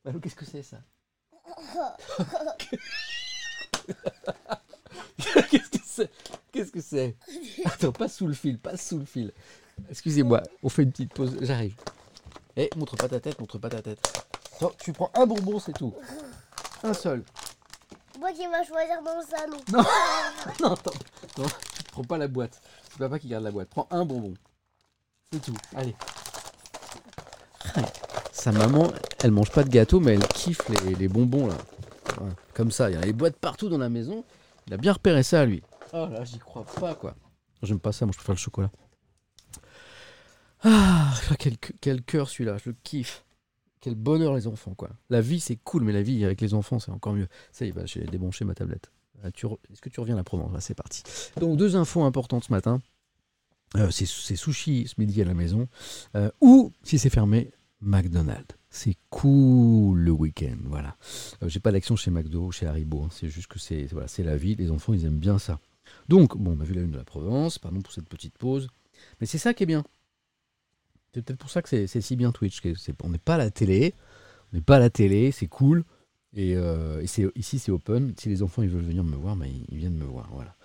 Malo, 0.03 0.19
qu'est-ce 0.19 0.35
que 0.35 0.45
c'est 0.45 0.63
ça 0.63 0.77
Qu'est-ce 5.49 5.69
que 5.69 5.79
c'est 5.85 6.11
Qu'est-ce 6.51 6.71
que 6.71 6.81
c'est 6.81 7.15
Attends, 7.65 7.91
pas 7.91 8.07
sous 8.09 8.27
le 8.27 8.33
fil, 8.33 8.59
pas 8.59 8.77
sous 8.77 8.99
le 8.99 9.05
fil. 9.05 9.33
Excusez-moi, 9.89 10.43
on 10.63 10.69
fait 10.69 10.83
une 10.83 10.91
petite 10.91 11.13
pause, 11.13 11.37
j'arrive. 11.41 11.75
Eh, 12.55 12.69
montre 12.75 12.95
pas 12.95 13.07
ta 13.07 13.19
tête, 13.19 13.39
montre 13.39 13.57
pas 13.57 13.69
ta 13.69 13.81
tête. 13.81 13.99
Non, 14.61 14.71
tu 14.79 14.91
prends 14.91 15.11
un 15.13 15.25
bonbon, 15.25 15.59
c'est 15.59 15.73
tout. 15.73 15.93
Un 16.83 16.93
seul. 16.93 17.23
Moi 18.19 18.31
qui 18.31 18.47
va 18.47 18.63
choisir 18.63 19.01
mon 19.03 19.21
salon. 19.21 19.57
Non, 19.71 20.71
attends. 20.73 20.91
Non, 21.37 21.45
tu 21.45 21.83
prends 21.91 22.03
pas 22.03 22.17
la 22.17 22.27
boîte. 22.27 22.59
C'est 22.89 22.97
papa 22.97 23.19
qui 23.19 23.27
garde 23.27 23.43
la 23.43 23.51
boîte. 23.51 23.69
Prends 23.69 23.87
un 23.91 24.05
bonbon. 24.05 24.33
C'est 25.31 25.41
tout. 25.41 25.57
Allez. 25.75 25.95
Sa 28.47 28.53
maman, 28.53 28.89
elle 29.21 29.31
mange 29.31 29.51
pas 29.51 29.65
de 29.65 29.67
gâteau, 29.69 29.99
mais 29.99 30.13
elle 30.13 30.25
kiffe 30.25 30.69
les, 30.69 30.95
les 30.95 31.09
bonbons 31.09 31.47
là. 31.47 31.57
Ouais, 32.21 32.29
Comme 32.53 32.71
ça, 32.71 32.89
il 32.89 32.93
y 32.93 32.95
a 32.97 33.01
les 33.01 33.11
boîtes 33.11 33.35
partout 33.35 33.67
dans 33.67 33.77
la 33.77 33.89
maison. 33.89 34.23
Il 34.67 34.73
a 34.73 34.77
bien 34.77 34.93
repéré 34.93 35.21
ça, 35.21 35.45
lui. 35.45 35.61
Oh 35.91 36.07
là, 36.09 36.23
j'y 36.23 36.39
crois 36.39 36.63
pas, 36.63 36.95
quoi. 36.95 37.13
J'aime 37.61 37.81
pas 37.81 37.91
ça, 37.91 38.05
moi 38.05 38.13
je 38.13 38.17
préfère 38.19 38.35
le 38.35 38.39
chocolat. 38.39 38.71
Ah, 40.63 41.13
quel, 41.39 41.57
quel 41.57 42.01
cœur 42.03 42.29
celui-là, 42.29 42.55
je 42.63 42.69
le 42.69 42.75
kiffe. 42.83 43.25
Quel 43.81 43.95
bonheur 43.95 44.33
les 44.33 44.47
enfants, 44.47 44.75
quoi. 44.75 44.91
La 45.09 45.19
vie 45.19 45.41
c'est 45.41 45.57
cool, 45.57 45.83
mais 45.83 45.91
la 45.91 46.01
vie 46.01 46.23
avec 46.23 46.39
les 46.39 46.53
enfants 46.53 46.79
c'est 46.79 46.91
encore 46.91 47.11
mieux. 47.15 47.27
Ça 47.51 47.65
y 47.65 47.67
est, 47.67 47.71
bah, 47.73 47.81
j'ai 47.85 48.05
débranché 48.05 48.45
ma 48.45 48.55
tablette. 48.55 48.91
Ah, 49.25 49.27
re- 49.27 49.57
Est-ce 49.73 49.81
que 49.81 49.89
tu 49.89 49.99
reviens 49.99 50.15
à 50.15 50.19
la 50.19 50.23
Provence? 50.23 50.53
Là, 50.53 50.61
c'est 50.61 50.73
parti. 50.73 51.03
Donc, 51.41 51.57
deux 51.57 51.75
infos 51.75 52.03
importantes 52.03 52.45
ce 52.45 52.53
matin. 52.53 52.81
Euh, 53.75 53.91
c'est 53.91 54.05
c'est 54.07 54.37
sushi 54.37 54.87
ce 54.87 54.93
midi 55.01 55.21
à 55.21 55.25
la 55.25 55.33
maison. 55.33 55.67
Euh, 56.15 56.31
ou, 56.39 56.71
si 56.83 56.97
c'est 56.97 57.09
fermé, 57.09 57.51
McDonald's. 57.81 58.55
C'est 58.69 58.95
cool 59.09 59.99
le 59.99 60.11
week-end. 60.11 60.57
Voilà. 60.65 60.97
Euh, 61.43 61.49
J'ai 61.49 61.59
pas 61.59 61.71
d'action 61.71 61.95
chez 61.95 62.11
McDo, 62.11 62.51
chez 62.51 62.65
Haribo. 62.65 63.03
hein. 63.03 63.09
C'est 63.11 63.29
juste 63.29 63.47
que 63.47 63.59
c'est 63.59 63.85
voilà, 63.91 64.07
la 64.19 64.37
vie. 64.37 64.55
Les 64.55 64.71
enfants, 64.71 64.93
ils 64.93 65.05
aiment 65.05 65.19
bien 65.19 65.39
ça. 65.39 65.59
Donc, 66.09 66.37
bon, 66.37 66.57
on 66.57 66.61
a 66.61 66.63
vu 66.63 66.73
la 66.73 66.81
une 66.81 66.91
de 66.91 66.97
la 66.97 67.05
Provence. 67.05 67.59
Pardon 67.59 67.81
pour 67.81 67.93
cette 67.93 68.09
petite 68.09 68.37
pause. 68.37 68.67
Mais 69.21 69.27
c'est 69.27 69.37
ça 69.37 69.53
qui 69.53 69.63
est 69.63 69.67
bien. 69.67 69.83
C'est 71.13 71.21
peut-être 71.23 71.39
pour 71.39 71.49
ça 71.49 71.61
que 71.61 71.87
c'est 71.87 72.01
si 72.01 72.15
bien 72.15 72.31
Twitch. 72.31 72.61
on 73.03 73.09
n'est 73.09 73.17
pas 73.17 73.35
à 73.35 73.37
la 73.37 73.51
télé. 73.51 73.93
On 74.51 74.57
n'est 74.57 74.61
pas 74.63 74.75
à 74.75 74.79
la 74.79 74.89
télé. 74.89 75.31
C'est 75.31 75.47
cool. 75.47 75.83
Et, 76.35 76.55
euh, 76.55 77.01
ici, 77.03 77.59
c'est 77.59 77.71
open. 77.71 78.13
Si 78.19 78.29
les 78.29 78.43
enfants 78.43 78.61
ils 78.61 78.69
veulent 78.69 78.83
venir 78.83 79.03
me 79.03 79.15
voir, 79.15 79.35
mais 79.35 79.51
ils 79.69 79.77
viennent 79.77 79.97
me 79.97 80.05
voir. 80.05 80.29
Voilà. 80.33 80.55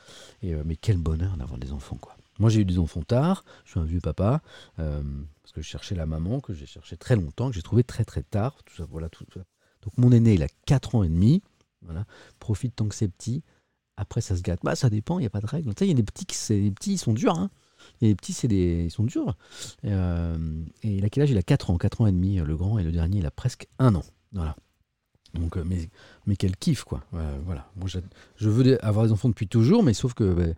Euh, 0.44 0.62
mais 0.66 0.76
quel 0.76 0.98
bonheur 0.98 1.36
d'avoir 1.36 1.59
des 1.59 1.72
enfants, 1.72 1.97
quoi. 1.97 2.16
Moi, 2.39 2.51
j'ai 2.51 2.61
eu 2.61 2.65
des 2.65 2.79
enfants 2.79 3.03
tard. 3.03 3.45
Je 3.65 3.73
suis 3.73 3.81
un 3.81 3.85
vieux 3.85 4.01
papa. 4.01 4.43
euh, 4.79 5.03
parce 5.43 5.53
que 5.53 5.61
je 5.61 5.67
cherchais 5.69 5.95
la 5.95 6.07
maman, 6.07 6.41
que 6.41 6.55
j'ai 6.55 6.67
cherché 6.67 6.97
très 6.97 7.17
longtemps, 7.17 7.49
que 7.49 7.55
j'ai 7.55 7.63
trouvé 7.63 7.85
très 7.85 8.05
très 8.05 8.23
tard. 8.23 8.63
Tout 8.65 8.77
ça, 8.77 8.87
voilà, 8.91 9.09
tout 9.09 9.25
ça. 9.35 9.41
Donc, 9.83 9.99
mon 9.99 10.13
aîné, 10.13 10.35
il 10.35 10.43
a 10.43 10.49
4 10.67 10.95
ans 10.95 11.03
et 11.03 11.09
demi. 11.09 11.43
Voilà. 11.83 12.05
Profite 12.39 12.77
tant 12.77 12.87
que 12.87 12.95
c'est 12.95 13.09
petit. 13.09 13.43
Après, 13.97 14.21
ça 14.21 14.37
se 14.37 14.43
gâte. 14.43 14.61
Bah, 14.63 14.75
ça 14.77 14.89
dépend, 14.89 15.19
il 15.19 15.23
n'y 15.23 15.27
a 15.27 15.31
pas 15.31 15.41
de 15.41 15.47
règle. 15.47 15.73
Il 15.81 15.87
y 15.87 15.91
a 15.91 15.95
des 15.95 16.03
petits, 16.03 16.27
les 16.51 16.71
petits, 16.71 16.93
ils 16.95 16.99
sont 16.99 17.13
durs. 17.13 17.37
Hein. 17.37 17.51
Et 18.01 18.07
les 18.07 18.15
petits, 18.15 18.33
c'est 18.33 18.49
des, 18.49 18.85
ils 18.85 18.91
sont 18.91 19.05
durs. 19.05 19.37
Et, 19.83 19.89
euh, 19.93 20.63
il 20.83 21.05
a 21.05 21.11
quel 21.11 21.25
âge? 21.25 21.31
Il 21.31 21.39
a 21.39 21.43
4 21.43 21.71
ans, 21.71 21.77
4 21.79 22.01
ans 22.03 22.07
et 22.07 22.13
demi, 22.13 22.37
le 22.37 22.57
grand. 22.57 22.79
Et 22.79 22.85
le 22.85 22.93
dernier, 22.93 23.19
il 23.19 23.27
a 23.27 23.31
presque 23.31 23.67
un 23.79 23.95
an. 23.95 24.05
Voilà. 24.33 24.57
Donc, 25.35 25.57
euh, 25.57 25.65
mais, 25.67 25.89
mais 26.27 26.37
quel 26.37 26.57
kiff, 26.57 26.85
quoi. 26.85 27.03
Euh, 27.15 27.39
voilà. 27.45 27.71
Moi, 27.77 27.89
je 28.37 28.49
veux 28.49 28.85
avoir 28.85 29.07
des 29.07 29.13
enfants 29.13 29.29
depuis 29.29 29.49
toujours, 29.49 29.83
mais 29.83 29.95
sauf 29.95 30.15
que 30.15 30.33
bah, 30.35 30.53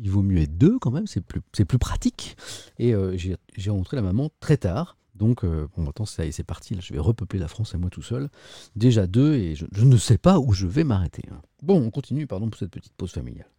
il 0.00 0.10
vaut 0.10 0.22
mieux 0.22 0.38
être 0.42 0.56
deux 0.56 0.78
quand 0.78 0.90
même, 0.90 1.06
c'est 1.06 1.20
plus, 1.20 1.40
c'est 1.52 1.64
plus 1.64 1.78
pratique. 1.78 2.36
Et 2.78 2.94
euh, 2.94 3.16
j'ai 3.16 3.36
j'ai 3.56 3.70
rencontré 3.70 3.96
la 3.96 4.02
maman 4.02 4.30
très 4.40 4.56
tard. 4.56 4.96
Donc, 5.20 5.44
euh, 5.44 5.68
bon, 5.76 5.82
maintenant, 5.82 6.06
ça 6.06 6.24
y 6.24 6.28
est, 6.28 6.32
c'est 6.32 6.44
parti. 6.44 6.74
Là, 6.74 6.80
je 6.82 6.94
vais 6.94 6.98
repeupler 6.98 7.38
la 7.38 7.48
France 7.48 7.74
à 7.74 7.78
moi 7.78 7.90
tout 7.90 8.02
seul. 8.02 8.30
Déjà 8.74 9.06
deux, 9.06 9.34
et 9.34 9.54
je, 9.54 9.66
ne 9.84 9.96
sais 9.98 10.16
pas 10.16 10.38
où 10.38 10.52
je 10.52 10.66
vais 10.66 10.82
m'arrêter. 10.82 11.24
hein. 11.30 11.42
Bon, 11.62 11.78
on 11.78 11.90
continue, 11.90 12.26
pardon, 12.26 12.48
pour 12.48 12.58
cette 12.58 12.70
petite 12.70 12.94
pause 12.94 13.12
familiale. 13.12 13.50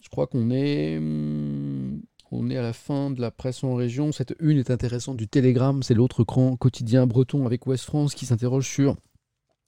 Je 0.00 0.08
crois 0.08 0.26
qu'on 0.26 0.50
est, 0.50 0.96
hum, 0.96 2.00
on 2.30 2.48
est 2.48 2.56
à 2.56 2.62
la 2.62 2.72
fin 2.72 3.10
de 3.10 3.20
la 3.20 3.30
presse 3.30 3.62
en 3.62 3.74
région. 3.74 4.10
Cette 4.10 4.34
une 4.40 4.56
est 4.56 4.70
intéressante 4.70 5.18
du 5.18 5.28
Télégramme. 5.28 5.82
C'est 5.82 5.92
l'autre 5.94 6.24
grand 6.24 6.56
quotidien 6.56 7.06
breton 7.06 7.44
avec 7.44 7.66
Ouest 7.66 7.84
France 7.84 8.14
qui 8.14 8.24
s'interroge 8.24 8.66
sur 8.66 8.96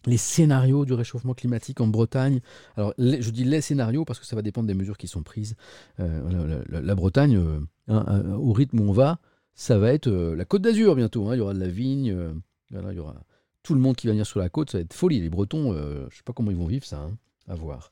les 0.06 0.16
scénarios 0.16 0.84
du 0.84 0.92
réchauffement 0.94 1.34
climatique 1.34 1.80
en 1.80 1.86
Bretagne. 1.86 2.40
Alors, 2.76 2.94
je 2.98 3.30
dis 3.30 3.44
les 3.44 3.60
scénarios 3.60 4.04
parce 4.04 4.18
que 4.18 4.26
ça 4.26 4.36
va 4.36 4.42
dépendre 4.42 4.66
des 4.66 4.74
mesures 4.74 4.96
qui 4.96 5.08
sont 5.08 5.22
prises. 5.22 5.56
Euh, 5.98 6.62
la, 6.68 6.94
Bretagne, 6.94 7.36
euh, 7.36 7.60
hein, 7.88 8.04
euh, 8.08 8.34
au 8.34 8.52
rythme 8.52 8.80
où 8.80 8.84
on 8.88 8.92
va, 8.92 9.18
ça 9.54 9.78
va 9.78 9.92
être 9.92 10.10
la 10.10 10.44
Côte 10.44 10.62
d'Azur 10.62 10.94
bientôt. 10.94 11.28
hein. 11.28 11.34
Il 11.34 11.38
y 11.38 11.40
aura 11.40 11.54
de 11.54 11.60
la 11.60 11.68
vigne, 11.68 12.34
il 12.70 12.76
y 12.76 12.98
aura 12.98 13.14
tout 13.62 13.74
le 13.74 13.80
monde 13.80 13.96
qui 13.96 14.06
va 14.06 14.12
venir 14.12 14.26
sur 14.26 14.40
la 14.40 14.48
côte. 14.48 14.70
Ça 14.70 14.78
va 14.78 14.82
être 14.82 14.94
folie. 14.94 15.20
Les 15.20 15.28
Bretons, 15.28 15.74
je 15.74 16.16
sais 16.16 16.22
pas 16.24 16.32
comment 16.32 16.50
ils 16.50 16.56
vont 16.56 16.66
vivre 16.66 16.86
ça, 16.86 17.00
hein, 17.00 17.16
à 17.46 17.54
voir. 17.54 17.90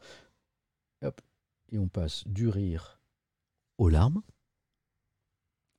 Et 1.71 1.79
on 1.79 1.89
passe 1.89 2.27
du 2.27 2.49
rire 2.49 2.99
aux 3.77 3.91
larmes 3.91 4.23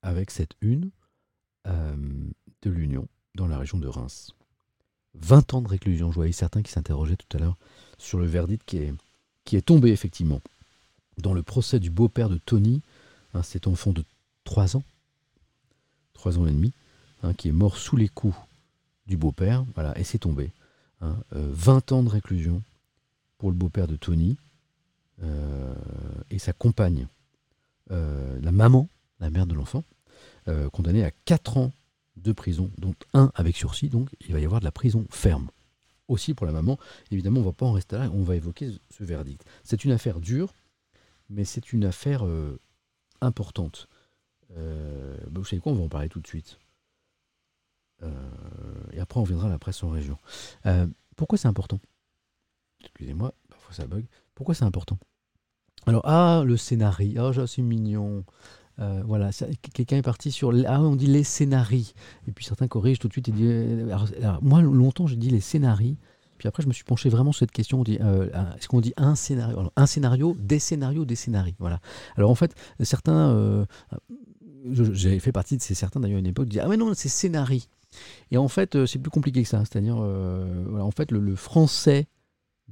avec 0.03 0.29
cette 0.29 0.53
une 0.61 0.91
de 1.65 2.69
l'Union 2.69 3.07
dans 3.33 3.47
la 3.47 3.57
région 3.57 3.79
de 3.79 3.87
Reims. 3.87 4.35
20 5.15 5.53
ans 5.53 5.61
de 5.61 5.67
réclusion. 5.67 6.11
Je 6.11 6.15
voyais 6.15 6.31
certains 6.31 6.61
qui 6.61 6.71
s'interrogeaient 6.71 7.17
tout 7.17 7.37
à 7.37 7.39
l'heure 7.39 7.57
sur 7.97 8.19
le 8.19 8.25
verdict 8.25 8.63
qui 8.65 9.55
est, 9.55 9.61
tombé 9.61 9.89
effectivement 9.89 10.41
dans 11.17 11.33
le 11.33 11.43
procès 11.43 11.79
du 11.79 11.89
beau-père 11.89 12.29
de 12.29 12.37
Tony, 12.37 12.81
hein, 13.33 13.43
cet 13.43 13.67
enfant 13.67 13.91
de 13.91 14.03
3 14.43 14.77
ans, 14.77 14.83
3 16.13 16.37
ans 16.37 16.47
et 16.47 16.51
demi, 16.51 16.71
hein, 17.23 17.33
qui 17.33 17.49
est 17.49 17.53
mort 17.53 17.77
sous 17.77 17.97
les 17.97 18.07
coups 18.07 18.37
du 19.07 19.17
beau-père, 19.17 19.65
voilà, 19.73 19.97
et 19.97 20.03
c'est 20.03 20.19
tombé. 20.19 20.51
hein. 21.01 21.17
Euh, 21.33 21.49
20 21.51 21.91
ans 21.91 22.03
de 22.03 22.09
réclusion 22.09 22.61
pour 23.37 23.49
le 23.49 23.55
beau-père 23.55 23.87
de 23.87 23.95
Tony 23.95 24.37
euh, 25.23 25.73
et 26.29 26.39
sa 26.39 26.53
compagne, 26.53 27.07
euh, 27.91 28.39
la 28.41 28.51
maman, 28.51 28.87
la 29.19 29.29
mère 29.29 29.47
de 29.47 29.55
l'enfant, 29.55 29.83
condamnée 30.71 31.03
à 31.03 31.11
4 31.25 31.57
ans 31.57 31.71
de 32.23 32.31
prison, 32.31 32.71
dont 32.77 32.93
un 33.13 33.31
avec 33.35 33.55
sursis, 33.55 33.89
donc 33.89 34.09
il 34.21 34.33
va 34.33 34.39
y 34.39 34.45
avoir 34.45 34.59
de 34.61 34.65
la 34.65 34.71
prison 34.71 35.05
ferme. 35.09 35.49
Aussi 36.07 36.33
pour 36.33 36.45
la 36.47 36.51
maman, 36.51 36.77
évidemment, 37.11 37.39
on 37.39 37.43
ne 37.43 37.47
va 37.49 37.53
pas 37.53 37.65
en 37.67 37.71
rester 37.73 37.97
là, 37.97 38.09
on 38.13 38.23
va 38.23 38.35
évoquer 38.35 38.71
ce- 38.89 39.03
verdict. 39.03 39.45
C'est 39.63 39.83
une 39.85 39.91
affaire 39.91 40.19
dure, 40.19 40.53
mais 41.29 41.45
c'est 41.45 41.71
une 41.71 41.85
affaire 41.85 42.25
euh, 42.25 42.59
importante. 43.21 43.87
Euh, 44.57 45.15
bah, 45.29 45.39
vous 45.39 45.45
savez 45.45 45.61
quoi, 45.61 45.71
on 45.71 45.75
va 45.75 45.83
en 45.83 45.89
parler 45.89 46.09
tout 46.09 46.19
de 46.19 46.27
suite. 46.27 46.59
Euh, 48.01 48.09
et 48.93 48.99
après, 48.99 49.19
on 49.19 49.23
viendra 49.23 49.47
à 49.47 49.51
la 49.51 49.59
presse 49.59 49.83
en 49.83 49.89
région. 49.89 50.17
Pourquoi 51.15 51.37
c'est 51.37 51.47
important? 51.47 51.79
Excusez-moi, 52.81 53.33
parfois 53.49 53.73
ça 53.73 53.85
bug. 53.85 54.05
Pourquoi 54.33 54.55
c'est 54.55 54.63
important? 54.63 54.97
Alors, 55.85 56.01
ah, 56.05 56.43
le 56.45 56.57
scénario, 56.57 57.31
ah, 57.37 57.47
c'est 57.47 57.61
mignon. 57.61 58.23
Euh, 58.79 59.01
voilà, 59.05 59.29
quelqu'un 59.73 59.97
est 59.97 60.01
parti 60.01 60.31
sur. 60.31 60.53
Ah, 60.65 60.81
on 60.81 60.95
dit 60.95 61.07
les 61.07 61.23
scénarios. 61.23 61.83
Et 62.27 62.31
puis 62.31 62.45
certains 62.45 62.67
corrigent 62.67 62.99
tout 62.99 63.07
de 63.07 63.13
suite 63.13 63.27
et 63.27 63.31
disent. 63.31 63.49
euh, 63.49 63.87
moi, 64.41 64.61
longtemps, 64.61 65.05
j'ai 65.07 65.17
dit 65.17 65.29
les 65.29 65.41
scénarii. 65.41 65.97
Puis 66.37 66.47
après, 66.47 66.63
je 66.63 66.67
me 66.69 66.73
suis 66.73 66.85
penché 66.85 67.09
vraiment 67.09 67.33
sur 67.33 67.39
cette 67.39 67.51
question. 67.51 67.83
Euh, 67.87 68.29
Est-ce 68.57 68.69
qu'on 68.69 68.79
dit 68.79 68.93
un 68.95 69.15
scénario? 69.15 69.69
Un 69.75 69.85
scénario, 69.85 70.37
des 70.39 70.59
scénarios, 70.59 71.03
des 71.03 71.15
scénarii. 71.15 71.55
Voilà. 71.59 71.79
Alors 72.15 72.29
en 72.31 72.35
fait, 72.35 72.55
certains. 72.81 73.31
euh, 73.31 73.65
J'ai 74.93 75.19
fait 75.19 75.33
partie 75.33 75.57
de 75.57 75.61
ces 75.61 75.73
certains 75.75 75.99
d'ailleurs 75.99 76.17
à 76.17 76.19
une 76.19 76.27
époque 76.27 76.45
qui 76.45 76.51
disaient 76.51 76.63
Ah, 76.63 76.69
mais 76.69 76.77
non, 76.77 76.93
c'est 76.93 77.09
scénarii. 77.09 77.67
Et 78.31 78.37
en 78.37 78.47
fait, 78.47 78.85
c'est 78.85 78.99
plus 78.99 79.09
compliqué 79.11 79.43
que 79.43 79.49
ça. 79.49 79.63
C'est-à-dire, 79.65 79.95
voilà, 79.95 80.85
en 80.85 80.91
fait, 80.91 81.11
le 81.11 81.35
français, 81.35 82.07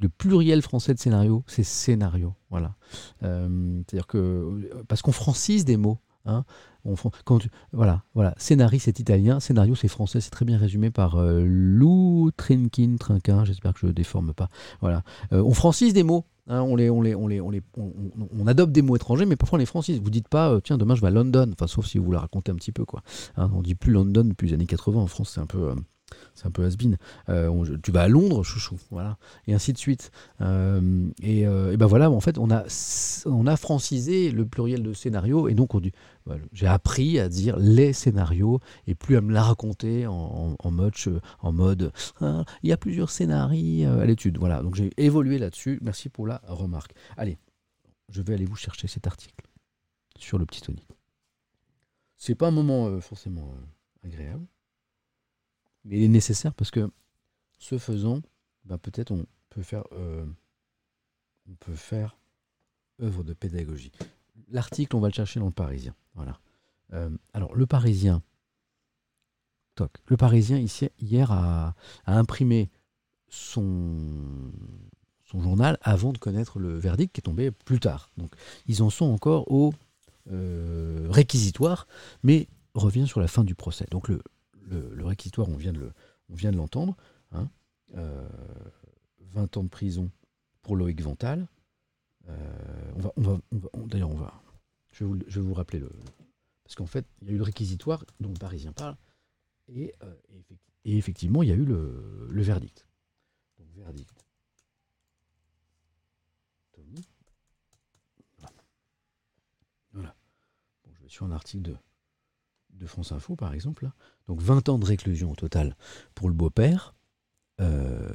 le 0.01 0.09
pluriel 0.09 0.61
français 0.61 0.93
de 0.93 0.99
scénario, 0.99 1.43
c'est 1.47 1.63
scénario. 1.63 2.35
Voilà. 2.49 2.75
Euh, 3.23 3.81
C'est-à-dire 3.87 4.07
que. 4.07 4.69
Parce 4.87 5.01
qu'on 5.01 5.11
francise 5.11 5.65
des 5.65 5.77
mots. 5.77 5.99
Hein, 6.25 6.43
quand 7.23 7.39
voilà, 7.71 8.03
voilà. 8.13 8.33
Scénarii, 8.37 8.79
c'est 8.79 8.99
italien. 8.99 9.39
Scénario, 9.39 9.75
c'est 9.75 9.87
français. 9.87 10.19
C'est 10.19 10.29
très 10.29 10.45
bien 10.45 10.57
résumé 10.57 10.91
par 10.91 11.15
euh, 11.15 11.43
Lou 11.45 12.31
Trinkin, 12.35 12.97
Trinquin. 12.99 13.45
J'espère 13.45 13.73
que 13.73 13.79
je 13.79 13.87
ne 13.87 13.91
déforme 13.91 14.33
pas. 14.33 14.49
Voilà. 14.81 15.03
Euh, 15.31 15.41
on 15.41 15.53
francise 15.53 15.93
des 15.93 16.03
mots. 16.03 16.25
hein, 16.47 16.61
on, 16.61 16.75
les, 16.75 16.89
on, 16.89 17.01
les, 17.01 17.15
on, 17.15 17.27
les, 17.27 17.39
on, 17.39 17.49
les, 17.49 17.61
on, 17.77 18.45
adopte 18.47 18.73
des 18.73 18.81
mots 18.81 18.95
étrangers, 18.95 19.25
mais 19.25 19.37
parfois 19.37 19.57
on 19.57 19.59
les 19.59 19.65
francise. 19.65 20.01
Vous 20.01 20.09
dites 20.09 20.27
pas, 20.27 20.59
tiens, 20.61 20.77
demain 20.77 20.95
je 20.95 21.01
vais 21.01 21.07
à 21.07 21.11
London. 21.11 21.49
Enfin, 21.53 21.67
sauf 21.67 21.85
si 21.85 21.97
vous 21.97 22.11
la 22.11 22.19
racontez 22.19 22.51
un 22.51 22.55
petit 22.55 22.73
peu. 22.73 22.83
Quoi. 22.83 23.03
Hein, 23.37 23.49
on 23.53 23.61
dit 23.61 23.75
plus 23.75 23.93
London 23.93 24.25
depuis 24.25 24.47
les 24.47 24.53
années 24.53 24.65
80. 24.65 24.99
En 24.99 25.07
France, 25.07 25.31
c'est 25.33 25.41
un 25.41 25.45
peu. 25.45 25.73
C'est 26.35 26.45
un 26.45 26.51
peu 26.51 26.63
has-been. 26.65 26.97
Euh, 27.29 27.77
tu 27.83 27.91
vas 27.91 28.03
à 28.03 28.07
Londres, 28.07 28.43
chouchou, 28.43 28.77
voilà, 28.91 29.17
et 29.47 29.53
ainsi 29.53 29.73
de 29.73 29.77
suite. 29.77 30.11
Euh, 30.41 31.09
et, 31.21 31.47
euh, 31.47 31.75
ben 31.77 31.85
voilà, 31.85 32.09
en 32.11 32.19
fait, 32.19 32.37
on 32.37 32.49
a, 32.51 33.55
francisé 33.57 34.31
le 34.31 34.45
pluriel 34.45 34.83
de 34.83 34.93
scénario, 34.93 35.47
et 35.47 35.53
donc 35.53 35.71
j'ai 36.53 36.67
appris 36.67 37.19
à 37.19 37.27
dire 37.29 37.57
les 37.57 37.91
scénarios, 37.93 38.59
et 38.85 38.95
plus 38.95 39.17
à 39.17 39.21
me 39.21 39.33
la 39.33 39.43
raconter 39.43 40.05
en, 40.07 40.13
en- 40.13 40.55
en 40.59 41.51
mode, 41.51 41.91
Ah, 42.21 42.43
il 42.63 42.69
y 42.69 42.73
a 42.73 42.77
plusieurs 42.77 43.09
scénarios 43.09 43.89
à 43.99 44.05
l'étude. 44.05 44.37
Voilà, 44.37 44.61
donc 44.61 44.75
j'ai 44.75 44.91
évolué 44.97 45.37
là-dessus. 45.39 45.79
Merci 45.81 46.09
pour 46.09 46.27
la 46.27 46.41
remarque. 46.47 46.93
Allez, 47.17 47.37
je 48.09 48.21
vais 48.21 48.33
aller 48.33 48.45
vous 48.45 48.55
chercher 48.55 48.87
cet 48.87 49.07
article 49.07 49.45
sur 50.17 50.37
le 50.37 50.45
petit 50.45 50.61
Tony. 50.61 50.85
C'est 52.17 52.35
pas 52.35 52.47
un 52.47 52.51
moment 52.51 52.99
forcément 53.01 53.53
agréable. 54.03 54.45
Mais 55.87 55.97
il 55.97 56.03
est 56.03 56.09
nécessaire 56.09 56.53
parce 56.53 56.69
que 56.69 56.91
ce 57.59 57.77
faisant, 57.77 58.21
ben 58.65 58.77
peut-être 58.77 59.11
on 59.11 59.25
peut 59.49 59.63
faire, 59.63 59.85
euh, 59.93 60.25
on 61.49 61.55
peut 61.55 61.75
faire 61.75 62.17
œuvre 63.01 63.23
de 63.23 63.33
pédagogie. 63.33 63.91
L'article, 64.49 64.95
on 64.95 64.99
va 64.99 65.07
le 65.07 65.13
chercher 65.13 65.39
dans 65.39 65.45
le 65.45 65.51
Parisien. 65.51 65.95
Voilà. 66.13 66.39
Euh, 66.93 67.09
alors, 67.33 67.55
le 67.55 67.65
Parisien, 67.65 68.21
toc, 69.75 69.91
le 70.07 70.17
Parisien 70.17 70.57
ici, 70.57 70.89
hier 70.99 71.31
a, 71.31 71.73
imprimé 72.05 72.69
son, 73.29 74.51
son 75.23 75.41
journal 75.41 75.77
avant 75.81 76.11
de 76.11 76.17
connaître 76.17 76.59
le 76.59 76.77
verdict 76.77 77.15
qui 77.15 77.19
est 77.19 77.23
tombé 77.23 77.51
plus 77.51 77.79
tard. 77.79 78.11
Donc, 78.17 78.33
ils 78.67 78.83
en 78.83 78.89
sont 78.89 79.05
encore 79.05 79.49
au 79.51 79.73
euh, 80.31 81.07
réquisitoire, 81.09 81.87
mais 82.23 82.47
revient 82.73 83.07
sur 83.07 83.21
la 83.21 83.27
fin 83.27 83.45
du 83.45 83.55
procès. 83.55 83.85
Donc, 83.89 84.09
le, 84.09 84.21
le, 84.67 85.05
réquisitoire, 85.05 85.47
on 85.49 85.55
vient 85.55 85.71
de 85.73 86.57
l'entendre, 86.57 86.95
hein, 87.31 87.49
euh, 87.95 88.27
20 89.19 89.57
ans 89.57 89.63
de 89.63 89.69
prison 89.69 90.11
pour 90.61 90.75
Loïc 90.75 91.01
Vental. 91.01 91.47
Euh, 92.27 92.91
on 93.15 93.21
va, 93.21 93.39
d'ailleurs, 93.85 94.09
on 94.09 94.17
va, 94.17 94.41
je 94.91 95.05
vais 95.05 95.41
vous, 95.41 95.53
rappeler 95.53 95.79
le, 95.79 95.89
parce 96.63 96.75
qu'en 96.75 96.85
fait, 96.85 97.05
il 97.21 97.29
y 97.29 97.31
a 97.31 97.33
eu 97.33 97.37
le 97.37 97.43
réquisitoire 97.43 98.03
dont 98.19 98.29
le 98.29 98.37
Parisien 98.37 98.73
parle, 98.73 98.97
et, 99.69 99.93
euh, 100.03 100.13
effectivement, 100.83 101.43
il 101.43 101.49
y 101.49 101.51
a 101.51 101.55
eu 101.55 101.65
le, 101.65 102.41
verdict. 102.41 102.85
Verdict. 103.75 104.25
Voilà. 109.93 110.15
Bon, 110.83 110.91
je 110.93 111.01
vais 111.03 111.09
sur 111.09 111.25
un 111.25 111.31
article 111.31 111.63
de, 111.63 111.77
de 112.77 112.85
France 112.85 113.11
Info, 113.11 113.35
par 113.35 113.53
exemple. 113.53 113.89
Donc 114.27 114.41
20 114.41 114.69
ans 114.69 114.79
de 114.79 114.85
réclusion 114.85 115.31
au 115.31 115.35
total 115.35 115.75
pour 116.15 116.29
le 116.29 116.33
beau-père. 116.33 116.95
Euh, 117.59 118.09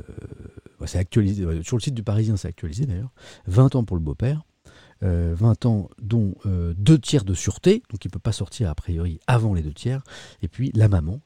ouais, 0.81 0.87
Sur 0.87 1.77
le 1.77 1.81
site 1.81 1.95
du 1.95 2.03
Parisien, 2.03 2.37
c'est 2.37 2.49
actualisé 2.49 2.87
d'ailleurs. 2.87 3.13
20 3.47 3.77
ans 3.77 3.85
pour 3.85 3.97
le 3.97 4.03
beau-père. 4.03 4.45
Euh, 5.03 5.35
20 5.37 5.67
ans, 5.67 5.91
dont 6.01 6.35
euh, 6.47 6.75
deux 6.77 6.99
tiers 6.99 7.25
de 7.25 7.35
sûreté, 7.35 7.83
donc 7.91 8.05
il 8.05 8.09
ne 8.09 8.13
peut 8.13 8.21
pas 8.21 8.33
sortir 8.33 8.71
a 8.71 8.75
priori 8.75 9.19
avant 9.27 9.53
les 9.53 9.63
deux 9.63 9.73
tiers. 9.73 10.03
Et 10.43 10.49
puis 10.49 10.71
la 10.75 10.89
maman, 10.89 11.21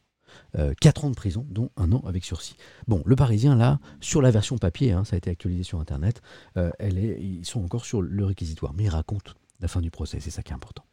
euh, 0.59 0.73
4 0.81 1.05
ans 1.05 1.11
de 1.11 1.15
prison, 1.15 1.47
dont 1.51 1.71
un 1.77 1.93
an 1.93 2.03
avec 2.07 2.25
sursis. 2.25 2.57
Bon, 2.89 3.03
le 3.05 3.17
Parisien, 3.17 3.55
là, 3.55 3.79
sur 4.01 4.23
la 4.23 4.31
version 4.31 4.57
papier, 4.59 4.93
hein, 4.93 5.05
ça 5.05 5.15
a 5.15 5.19
été 5.19 5.31
actualisé 5.31 5.63
sur 5.63 5.81
Internet, 5.81 6.23
euh, 6.57 6.71
ils 6.81 7.45
sont 7.45 7.63
encore 7.63 7.85
sur 7.85 8.01
le 8.01 8.25
réquisitoire, 8.25 8.73
mais 8.75 8.85
ils 8.85 8.89
racontent 8.89 9.33
la 9.61 9.69
fin 9.69 9.81
du 9.81 9.91
procès, 9.91 10.21
c'est 10.21 10.31
ça 10.31 10.43
qui 10.43 10.53
est 10.53 10.55
important. 10.55 10.85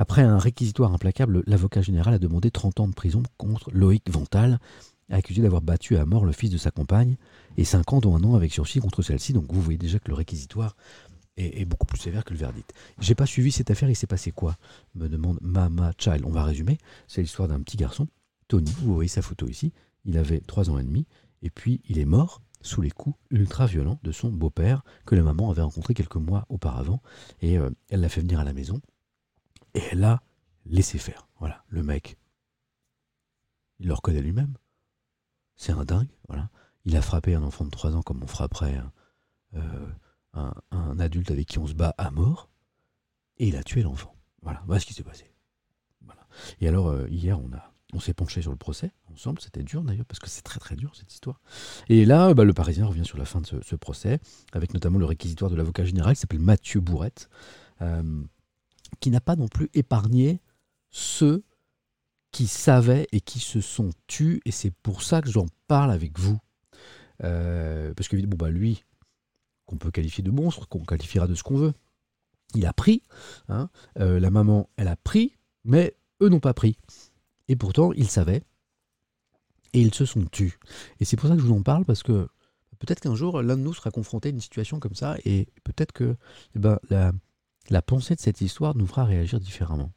Après 0.00 0.22
un 0.22 0.38
réquisitoire 0.38 0.94
implacable, 0.94 1.42
l'avocat 1.46 1.82
général 1.82 2.14
a 2.14 2.18
demandé 2.18 2.50
30 2.50 2.80
ans 2.80 2.88
de 2.88 2.94
prison 2.94 3.22
contre 3.36 3.70
Loïc 3.70 4.10
Vental, 4.10 4.58
accusé 5.10 5.42
d'avoir 5.42 5.60
battu 5.60 5.98
à 5.98 6.06
mort 6.06 6.24
le 6.24 6.32
fils 6.32 6.48
de 6.48 6.56
sa 6.56 6.70
compagne, 6.70 7.18
et 7.58 7.64
5 7.64 7.92
ans 7.92 8.00
dont 8.00 8.16
un 8.16 8.24
an 8.24 8.34
avec 8.34 8.50
sursis 8.50 8.80
contre 8.80 9.02
celle-ci. 9.02 9.34
Donc 9.34 9.52
vous 9.52 9.60
voyez 9.60 9.76
déjà 9.76 9.98
que 9.98 10.08
le 10.08 10.14
réquisitoire 10.14 10.74
est, 11.36 11.66
beaucoup 11.66 11.84
plus 11.84 11.98
sévère 11.98 12.24
que 12.24 12.32
le 12.32 12.38
verdict. 12.38 12.72
J'ai 12.98 13.14
pas 13.14 13.26
suivi 13.26 13.52
cette 13.52 13.70
affaire, 13.70 13.90
il 13.90 13.94
s'est 13.94 14.06
passé 14.06 14.32
quoi? 14.32 14.56
Me 14.94 15.06
demande 15.06 15.36
Mama 15.42 15.92
Child. 15.98 16.22
On 16.24 16.30
va 16.30 16.44
résumer. 16.44 16.78
C'est 17.06 17.20
l'histoire 17.20 17.48
d'un 17.48 17.60
petit 17.60 17.76
garçon, 17.76 18.08
Tony, 18.48 18.72
vous 18.80 18.94
voyez 18.94 19.08
sa 19.08 19.20
photo 19.20 19.48
ici. 19.48 19.74
Il 20.06 20.16
avait 20.16 20.40
3 20.40 20.70
ans 20.70 20.78
et 20.78 20.82
demi, 20.82 21.06
et 21.42 21.50
puis 21.50 21.82
il 21.90 21.98
est 21.98 22.06
mort 22.06 22.40
sous 22.62 22.80
les 22.80 22.90
coups 22.90 23.18
ultra 23.30 23.66
violents 23.66 24.00
de 24.02 24.12
son 24.12 24.30
beau-père 24.30 24.82
que 25.04 25.14
la 25.14 25.22
maman 25.22 25.50
avait 25.50 25.60
rencontré 25.60 25.92
quelques 25.92 26.16
mois 26.16 26.46
auparavant, 26.48 27.02
et 27.42 27.58
euh, 27.58 27.68
elle 27.90 28.00
l'a 28.00 28.08
fait 28.08 28.22
venir 28.22 28.40
à 28.40 28.44
la 28.44 28.54
maison, 28.54 28.80
et 29.74 29.82
elle 29.90 30.00
l'a 30.00 30.22
laissé 30.66 30.98
faire. 30.98 31.28
Voilà, 31.38 31.64
le 31.68 31.82
mec, 31.82 32.16
il 33.78 33.88
le 33.88 33.94
reconnaît 33.94 34.22
lui-même. 34.22 34.56
C'est 35.56 35.72
un 35.72 35.84
dingue, 35.84 36.08
voilà. 36.28 36.48
Il 36.84 36.96
a 36.96 37.02
frappé 37.02 37.34
un 37.34 37.42
enfant 37.42 37.64
de 37.64 37.70
3 37.70 37.94
ans 37.94 38.02
comme 38.02 38.22
on 38.22 38.26
frapperait 38.26 38.76
un, 38.76 38.92
euh, 39.54 39.90
un, 40.34 40.98
adulte 40.98 41.30
avec 41.30 41.46
qui 41.48 41.58
on 41.58 41.66
se 41.66 41.74
bat 41.74 41.94
à 41.98 42.10
mort, 42.10 42.48
et 43.38 43.48
il 43.48 43.56
a 43.56 43.62
tué 43.62 43.82
l'enfant. 43.82 44.14
Voilà, 44.42 44.62
voilà 44.66 44.80
ce 44.80 44.86
qui 44.86 44.94
s'est 44.94 45.02
passé. 45.02 45.32
Voilà. 46.04 46.26
Et 46.60 46.68
alors, 46.68 46.88
euh, 46.88 47.08
hier, 47.08 47.38
on, 47.40 47.52
a, 47.52 47.72
on 47.92 48.00
s'est 48.00 48.14
penché 48.14 48.42
sur 48.42 48.50
le 48.50 48.56
procès, 48.56 48.92
ensemble, 49.12 49.40
c'était 49.40 49.62
dur 49.62 49.82
d'ailleurs, 49.82 50.06
parce 50.06 50.18
que 50.18 50.28
c'est 50.28 50.42
très 50.42 50.60
très 50.60 50.76
dur 50.76 50.94
cette 50.94 51.12
histoire. 51.12 51.40
Et 51.88 52.04
là, 52.04 52.32
bah, 52.34 52.44
le 52.44 52.52
Parisien 52.52 52.86
revient 52.86 53.04
sur 53.04 53.18
la 53.18 53.24
fin 53.24 53.40
de 53.40 53.46
ce, 53.46 53.60
ce 53.62 53.76
procès, 53.76 54.20
avec 54.52 54.72
notamment 54.74 54.98
le 54.98 55.06
réquisitoire 55.06 55.50
de 55.50 55.56
l'avocat 55.56 55.84
général 55.84 56.14
qui 56.14 56.20
s'appelle 56.20 56.40
Mathieu 56.40 56.80
Bourrette, 56.80 57.28
euh, 57.82 58.22
qui 58.98 59.10
n'a 59.10 59.20
pas 59.20 59.36
non 59.36 59.48
plus 59.48 59.70
épargné 59.74 60.40
ceux 60.90 61.44
qui 62.32 62.46
savaient 62.46 63.06
et 63.12 63.20
qui 63.20 63.40
se 63.40 63.60
sont 63.60 63.90
tus, 64.06 64.40
et 64.44 64.50
c'est 64.50 64.70
pour 64.70 65.02
ça 65.02 65.20
que 65.20 65.30
j'en 65.30 65.46
parle 65.66 65.90
avec 65.90 66.18
vous. 66.18 66.38
Euh, 67.24 67.92
parce 67.94 68.08
que 68.08 68.16
bon, 68.24 68.36
bah, 68.36 68.50
lui, 68.50 68.84
qu'on 69.66 69.76
peut 69.76 69.90
qualifier 69.90 70.22
de 70.22 70.30
monstre, 70.30 70.68
qu'on 70.68 70.84
qualifiera 70.84 71.26
de 71.26 71.34
ce 71.34 71.42
qu'on 71.42 71.56
veut, 71.56 71.74
il 72.54 72.66
a 72.66 72.72
pris, 72.72 73.02
hein, 73.48 73.68
euh, 73.98 74.18
la 74.18 74.30
maman, 74.30 74.68
elle 74.76 74.88
a 74.88 74.96
pris, 74.96 75.36
mais 75.64 75.94
eux 76.20 76.28
n'ont 76.28 76.40
pas 76.40 76.54
pris. 76.54 76.76
Et 77.48 77.56
pourtant, 77.56 77.92
ils 77.92 78.08
savaient, 78.08 78.42
et 79.72 79.80
ils 79.80 79.94
se 79.94 80.04
sont 80.04 80.24
tus. 80.24 80.58
Et 80.98 81.04
c'est 81.04 81.16
pour 81.16 81.28
ça 81.28 81.36
que 81.36 81.40
je 81.40 81.46
vous 81.46 81.54
en 81.54 81.62
parle, 81.62 81.84
parce 81.84 82.02
que 82.02 82.28
peut-être 82.78 83.00
qu'un 83.00 83.14
jour, 83.14 83.42
l'un 83.42 83.56
de 83.56 83.62
nous 83.62 83.74
sera 83.74 83.90
confronté 83.90 84.28
à 84.28 84.32
une 84.32 84.40
situation 84.40 84.80
comme 84.80 84.94
ça, 84.94 85.16
et 85.24 85.46
peut-être 85.64 85.92
que 85.92 86.16
eh 86.56 86.58
ben, 86.58 86.78
la, 86.88 87.12
la 87.68 87.82
pensée 87.82 88.14
de 88.14 88.20
cette 88.20 88.40
histoire 88.40 88.76
nous 88.76 88.86
fera 88.86 89.04
réagir 89.04 89.38
différemment. 89.40 89.92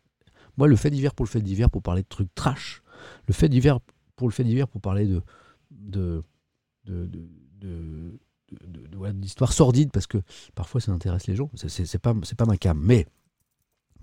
Moi, 0.57 0.68
le 0.68 0.76
fait 0.76 0.91
divers 0.91 1.14
pour 1.15 1.26
le 1.26 1.30
fait 1.30 1.41
divers, 1.41 1.69
pour 1.72 1.81
parler 1.81 2.03
de 2.03 2.07
trucs 2.07 2.34
trash, 2.35 2.84
le 3.27 3.34
fait 3.34 3.49
divers 3.49 3.80
pour 4.15 4.27
le 4.27 4.34
fait 4.34 4.44
divers, 4.44 4.68
pour 4.68 4.81
parler 4.81 5.07
de, 5.07 5.22
de, 5.72 6.23
de, 6.85 7.06
de, 7.06 7.27
de, 7.60 8.19
de- 8.52 8.88
de- 8.88 8.98
voilà, 8.98 9.14
d'histoires 9.14 9.53
sordides, 9.53 9.91
parce 9.91 10.06
que 10.06 10.19
parfois 10.53 10.80
ça 10.81 10.91
intéresse 10.91 11.26
les 11.27 11.35
gens, 11.35 11.49
c'est, 11.56 11.98
pas, 11.98 12.14
c'est 12.23 12.38
pas 12.38 12.45
ma 12.45 12.57
cam. 12.57 12.80
Mais 12.80 13.07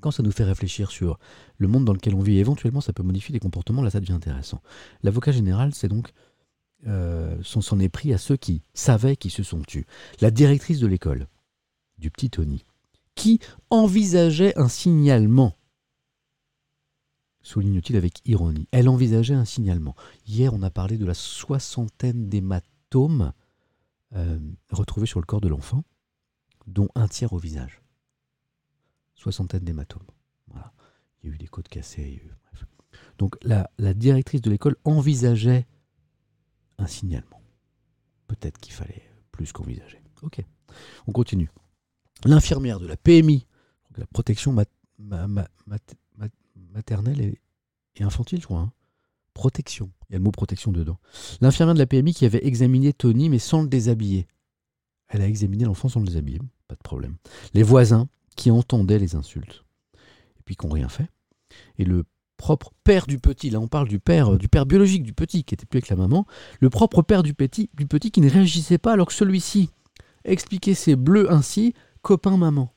quand 0.01 0.11
ça 0.11 0.23
nous 0.25 0.33
fait 0.33 0.45
réfléchir 0.45 0.91
sur 0.91 1.19
le 1.59 1.69
monde 1.69 1.85
dans 1.85 1.93
lequel 1.93 2.15
on 2.15 2.21
vit, 2.21 2.39
éventuellement 2.39 2.81
ça 2.81 2.93
peut 2.93 3.05
modifier 3.05 3.33
les 3.33 3.39
comportements, 3.39 3.83
là 3.83 3.91
ça 3.91 4.01
devient 4.01 4.13
intéressant. 4.15 4.61
L'avocat 5.05 5.31
général, 5.31 5.73
c'est 5.75 5.89
donc 5.89 6.13
euh, 6.89 7.41
s'en, 7.43 7.79
est 7.79 7.91
pris 7.91 8.13
à 8.13 8.19
ceux 8.19 8.37
qui 8.37 8.63
savaient 8.75 9.15
qui 9.15 9.31
se 9.31 9.43
sont 9.45 9.61
tus. 9.63 9.87
La 10.21 10.31
directrice 10.33 10.81
de 10.81 10.87
l'école, 10.87 11.29
du 11.99 12.11
petit 12.11 12.31
Tony, 12.31 12.65
qui 13.15 13.41
envisageait 13.71 14.59
un 14.59 14.69
signalement. 14.69 15.57
Souligne-t-il 17.43 17.97
avec 17.97 18.21
ironie. 18.27 18.69
Elle 18.71 18.89
envisageait 18.89 19.35
un 19.35 19.45
signalement. 19.45 19.95
Hier, 20.27 20.53
on 20.53 20.63
a 20.63 20.71
parlé 20.71 20.99
de 20.99 21.07
la 21.07 21.15
soixantaine 21.15 22.29
d'hématomes 22.29 23.33
euh, 24.15 24.39
retrouvés 24.71 25.07
sur 25.07 25.21
le 25.21 25.27
corps 25.27 25.41
de 25.41 25.49
l'enfant, 25.49 25.85
dont 26.67 26.89
un 26.95 27.09
tiers 27.09 27.33
au 27.33 27.39
visage. 27.39 27.81
Soixantaine 29.15 29.65
d'hématomes. 29.65 30.07
Voilà. 30.49 30.73
Il 31.23 31.29
y 31.29 31.33
a 31.33 31.35
eu 31.35 31.39
des 31.39 31.49
côtes 31.49 31.69
cassées. 31.69 32.23
Donc 33.19 33.37
la 33.43 33.95
directrice 33.95 34.41
de 34.41 34.51
l'école 34.51 34.77
envisageait 34.85 35.67
un 36.79 36.87
signalement. 36.87 37.41
Peut-être 38.27 38.59
qu'il 38.59 38.73
fallait 38.73 39.11
plus 39.33 39.53
qu'envisager. 39.53 40.01
Ok. 40.23 40.45
On 41.07 41.13
continue. 41.13 41.51
L'infirmière 42.25 42.81
de 42.81 42.87
la 42.87 42.97
PMI, 42.97 43.47
la 43.97 44.07
protection 44.07 44.53
mat- 44.53 44.71
ma- 44.99 45.27
ma- 45.27 45.49
mat- 45.67 45.95
mat- 46.17 46.33
maternelle 46.73 47.21
et, 47.21 47.41
et 47.97 48.03
infantile, 48.03 48.41
je 48.41 48.47
crois. 48.47 48.61
hein. 48.61 48.73
Protection. 49.35 49.91
Il 50.09 50.13
y 50.13 50.17
a 50.17 50.19
le 50.19 50.25
mot 50.25 50.33
protection 50.33 50.73
dedans. 50.73 50.99
L'infirmière 51.41 51.75
de 51.75 51.79
la 51.79 51.87
PMI 51.87 52.13
qui 52.15 52.27
avait 52.27 52.45
examiné 52.47 52.93
Tony 52.93 53.29
mais 53.29 53.39
sans 53.39 53.63
le 53.63 53.69
déshabiller. 53.69 54.27
Elle 55.09 55.23
a 55.23 55.27
examiné 55.29 55.65
l'enfant 55.65 55.89
sans 55.89 56.01
le 56.01 56.07
déshabiller, 56.07 56.41
pas 56.69 56.75
de 56.75 56.83
problème. 56.83 57.17
Les 57.55 57.63
voisins 57.63 58.09
qui 58.37 58.51
entendaient 58.51 58.99
les 58.99 59.15
insultes 59.17 59.65
et 60.39 60.43
puis 60.45 60.57
qui 60.57 60.67
n'ont 60.67 60.73
rien 60.73 60.89
fait. 60.89 61.09
Et 61.79 61.85
le 61.85 62.05
propre 62.37 62.73
père 62.85 63.07
du 63.07 63.19
petit, 63.19 63.51
là 63.51 63.61
on 63.61 63.69
parle 63.69 63.89
du 63.89 63.99
père, 64.01 64.35
euh, 64.35 64.39
du 64.39 64.49
père 64.49 64.67
biologique 64.67 65.03
du 65.03 65.13
petit 65.13 65.45
qui 65.45 65.55
était 65.55 65.67
plus 65.67 65.79
avec 65.79 65.89
la 65.89 65.97
maman, 65.97 66.27
le 66.61 66.71
propre 66.71 67.03
père 67.03 67.23
du 67.23 67.35
petit, 67.35 67.71
du 67.75 67.87
petit 67.87 68.11
qui 68.11 68.21
ne 68.21 68.31
réagissait 68.31 68.79
pas 68.79 68.93
alors 68.93 69.07
que 69.09 69.13
celui-ci 69.13 69.71
expliquait 70.25 70.75
ses 70.75 70.97
bleus 70.97 71.31
ainsi, 71.33 71.75
copain 72.03 72.37
maman. 72.37 72.73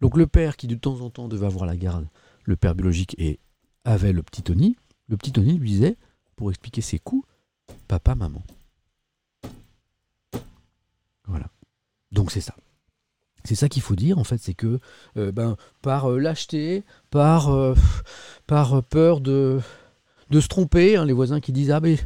Donc 0.00 0.16
le 0.16 0.26
père 0.26 0.56
qui 0.56 0.66
de 0.66 0.74
temps 0.74 1.00
en 1.00 1.10
temps 1.10 1.28
devait 1.28 1.46
avoir 1.46 1.66
la 1.66 1.76
garde, 1.76 2.06
le 2.44 2.56
père 2.56 2.74
biologique 2.74 3.14
et 3.18 3.38
avait 3.84 4.12
le 4.12 4.22
petit 4.22 4.42
Tony, 4.42 4.76
le 5.08 5.16
petit 5.16 5.32
Tony 5.32 5.58
lui 5.58 5.70
disait, 5.70 5.96
pour 6.36 6.50
expliquer 6.50 6.80
ses 6.80 6.98
coups, 6.98 7.26
papa, 7.88 8.14
maman. 8.14 8.42
Voilà. 11.26 11.46
Donc 12.12 12.30
c'est 12.30 12.40
ça. 12.40 12.54
C'est 13.44 13.54
ça 13.54 13.68
qu'il 13.68 13.82
faut 13.82 13.96
dire 13.96 14.18
en 14.18 14.24
fait, 14.24 14.38
c'est 14.38 14.54
que 14.54 14.80
euh, 15.16 15.30
ben, 15.32 15.56
par 15.82 16.10
euh, 16.10 16.18
lâcheté, 16.18 16.82
par, 17.10 17.50
euh, 17.50 17.74
par 18.46 18.82
peur 18.82 19.20
de, 19.20 19.60
de 20.30 20.40
se 20.40 20.48
tromper, 20.48 20.96
hein, 20.96 21.04
les 21.04 21.12
voisins 21.12 21.40
qui 21.40 21.52
disent 21.52 21.70
ah 21.70 21.80
mais 21.80 21.96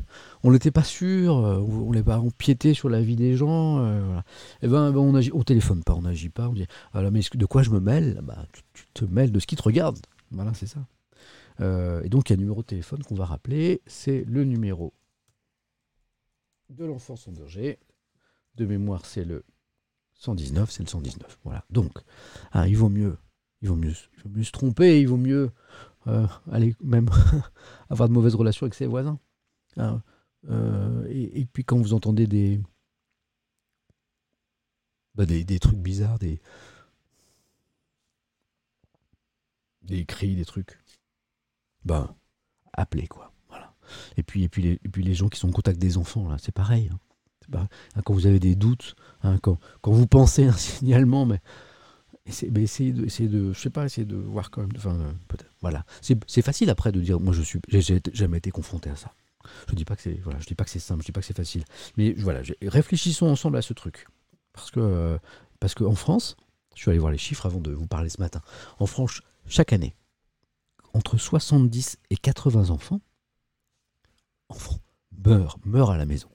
on 0.43 0.53
n'était 0.53 0.71
pas 0.71 0.85
sûr, 0.85 1.37
euh, 1.37 1.59
on 1.59 1.93
n'est 1.93 2.03
pas 2.03 2.19
empiété 2.19 2.75
sur 2.75 2.89
la 2.89 3.01
vie 3.01 3.17
des 3.17 3.37
gens, 3.37 3.79
euh. 3.85 4.21
Eh 4.63 4.69
ben, 4.69 4.91
ben, 4.93 4.99
on 4.99 5.15
agit, 5.15 5.31
on 5.33 5.43
téléphone 5.43 5.83
pas, 5.83 5.95
on 5.95 6.03
n'agit 6.03 6.29
pas, 6.29 6.49
on 6.49 6.53
dit 6.53 6.67
ah 6.93 7.03
là, 7.03 7.11
mais 7.11 7.21
de 7.33 7.47
quoi 7.47 7.63
je 7.63 7.71
me 7.71 7.81
mêle? 7.81 8.21
Bah, 8.23 8.47
tu, 8.75 8.85
te 8.95 9.05
mêles 9.05 9.33
de 9.33 9.39
ce 9.41 9.47
qui 9.47 9.57
te 9.57 9.63
regarde, 9.63 9.99
voilà 10.31 10.55
c'est 10.55 10.67
ça. 10.67 10.81
Euh, 11.61 12.03
et 12.03 12.09
donc 12.09 12.29
il 12.29 12.33
y 12.33 12.35
a 12.35 12.37
un 12.37 12.41
numéro 12.41 12.63
de 12.63 12.67
téléphone 12.67 13.03
qu'on 13.03 13.15
va 13.15 13.25
rappeler, 13.25 13.83
c'est 13.87 14.25
le 14.27 14.45
numéro 14.45 14.93
de 16.71 16.85
l'enfance 16.85 17.27
en 17.29 17.33
danger. 17.33 17.79
De 18.57 18.67
mémoire, 18.67 19.07
c'est 19.07 19.25
le 19.25 19.45
119, 20.15 20.71
c'est 20.71 20.83
le 20.83 20.89
119. 20.89 21.39
Voilà. 21.45 21.65
Donc, 21.71 21.93
ah, 22.53 22.67
il 22.67 22.77
vaut 22.77 22.89
mieux, 22.89 23.17
il 23.63 23.69
vaut 23.69 23.77
mieux, 23.77 23.95
il 24.17 24.23
vaut 24.23 24.31
mieux 24.31 24.45
se 24.45 24.53
tromper, 24.53 25.01
il 25.01 25.09
vaut 25.09 25.17
mieux 25.17 25.51
aller 26.51 26.75
même 26.83 27.09
avoir 27.91 28.09
de 28.09 28.15
mauvaises 28.15 28.35
relations 28.35 28.65
avec 28.65 28.75
ses 28.75 28.87
voisins. 28.87 29.19
Euh, 30.49 31.07
et, 31.09 31.47
puis 31.47 31.65
quand 31.65 31.79
vous 31.79 31.95
entendez 31.95 32.27
des, 32.27 32.61
bah, 35.15 35.27
des, 35.27 35.45
des 35.45 35.59
trucs 35.59 35.79
bizarres, 35.79 36.19
des 36.19 36.41
des 39.83 40.05
cris, 40.05 40.37
des 40.37 40.45
trucs, 40.45 40.79
ben 41.85 42.15
appelez 42.73 43.07
quoi. 43.07 43.33
Voilà. 43.49 43.75
Et 44.17 44.23
puis 44.23 44.43
et 44.43 44.49
puis 44.49 44.63
les, 44.63 44.73
et 44.73 44.89
puis 44.89 45.03
les 45.03 45.15
gens 45.15 45.29
qui 45.29 45.39
sont 45.39 45.49
en 45.49 45.53
contact 45.53 45.79
des 45.79 45.97
enfants 45.97 46.29
là, 46.29 46.37
c'est 46.39 46.53
pareil. 46.53 46.91
hein. 46.93 46.99
Hein, 47.55 47.69
quand 48.05 48.13
vous 48.15 48.27
avez 48.27 48.41
des 48.41 48.55
doutes, 48.55 48.95
hein, 49.23 49.39
quand, 49.39 49.59
quand 49.81 49.93
vous 49.93 50.07
pensez 50.07 50.45
à 50.49 50.51
un 50.51 50.53
signalement, 50.53 51.27
mais 51.27 51.41
essayez, 52.29 52.53
essayez 52.61 52.93
de, 52.93 53.05
essayez 53.05 53.29
de, 53.29 53.53
je 53.53 53.59
sais 53.59 53.71
pas, 53.71 53.87
de 53.87 54.17
voir 54.17 54.51
quand 54.51 54.61
même. 54.61 54.71
Enfin, 54.77 54.95
euh, 54.95 55.13
peut-être. 55.29 55.53
Voilà. 55.61 55.85
C'est 56.01 56.43
facile 56.43 56.71
après 56.71 56.93
de 56.93 57.01
dire, 57.01 57.21
moi 57.21 57.33
je 57.33 57.43
suis, 57.43 57.61
j'ai 57.69 58.01
jamais 58.13 58.39
été 58.39 58.51
confronté 58.51 58.91
à 58.91 58.97
ça. 58.97 59.13
Je 59.69 59.75
dis 59.75 59.85
pas 59.85 59.97
que 59.97 60.03
c'est, 60.03 60.21
voilà, 60.23 60.39
je 60.41 60.47
dis 60.47 60.55
pas 60.55 60.65
que 60.65 60.71
c'est 60.71 60.79
simple, 60.79 61.03
je 61.03 61.07
dis 61.07 61.13
pas 61.13 61.21
que 61.21 61.27
c'est 61.27 61.37
facile. 61.37 61.65
Mais 61.97 62.13
voilà, 62.13 62.43
réfléchissons 62.63 63.27
ensemble 63.27 63.57
à 63.57 63.63
ce 63.63 63.73
truc, 63.73 64.07
parce 64.53 64.71
que, 64.71 64.81
euh, 64.81 65.19
parce 65.59 65.75
que 65.75 65.85
en 65.85 65.95
France, 65.95 66.37
je 66.75 66.83
suis 66.83 66.91
allé 66.91 66.99
voir 66.99 67.13
les 67.13 67.19
chiffres 67.19 67.47
avant 67.47 67.61
de 67.61 67.73
vous 67.73 67.87
parler 67.87 68.09
ce 68.09 68.21
matin. 68.21 68.43
En 68.79 68.87
France, 68.87 69.23
chaque 69.47 69.73
année, 69.73 69.95
entre 70.93 71.17
70 71.17 71.99
et 72.11 72.17
80 72.17 72.71
enfants, 72.71 73.01
enfants 74.49 74.79
meurent, 75.25 75.59
meurent 75.65 75.91
à 75.91 75.97
la 75.97 76.07
maison. 76.07 76.29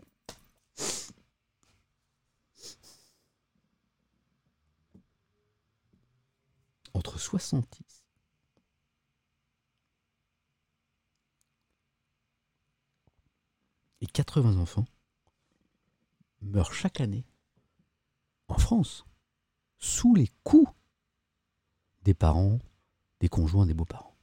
Entre 6.94 7.18
70 7.18 8.06
et 14.02 14.06
80 14.06 14.58
enfants 14.58 14.86
meurent 16.42 16.74
chaque 16.74 17.02
année 17.02 17.26
en 18.48 18.58
France 18.58 19.06
sous 19.80 20.14
les 20.14 20.30
coups 20.44 20.72
des 22.04 22.14
parents, 22.14 22.60
des 23.20 23.30
conjoints 23.30 23.66
des 23.66 23.74
beaux-parents. 23.74 24.14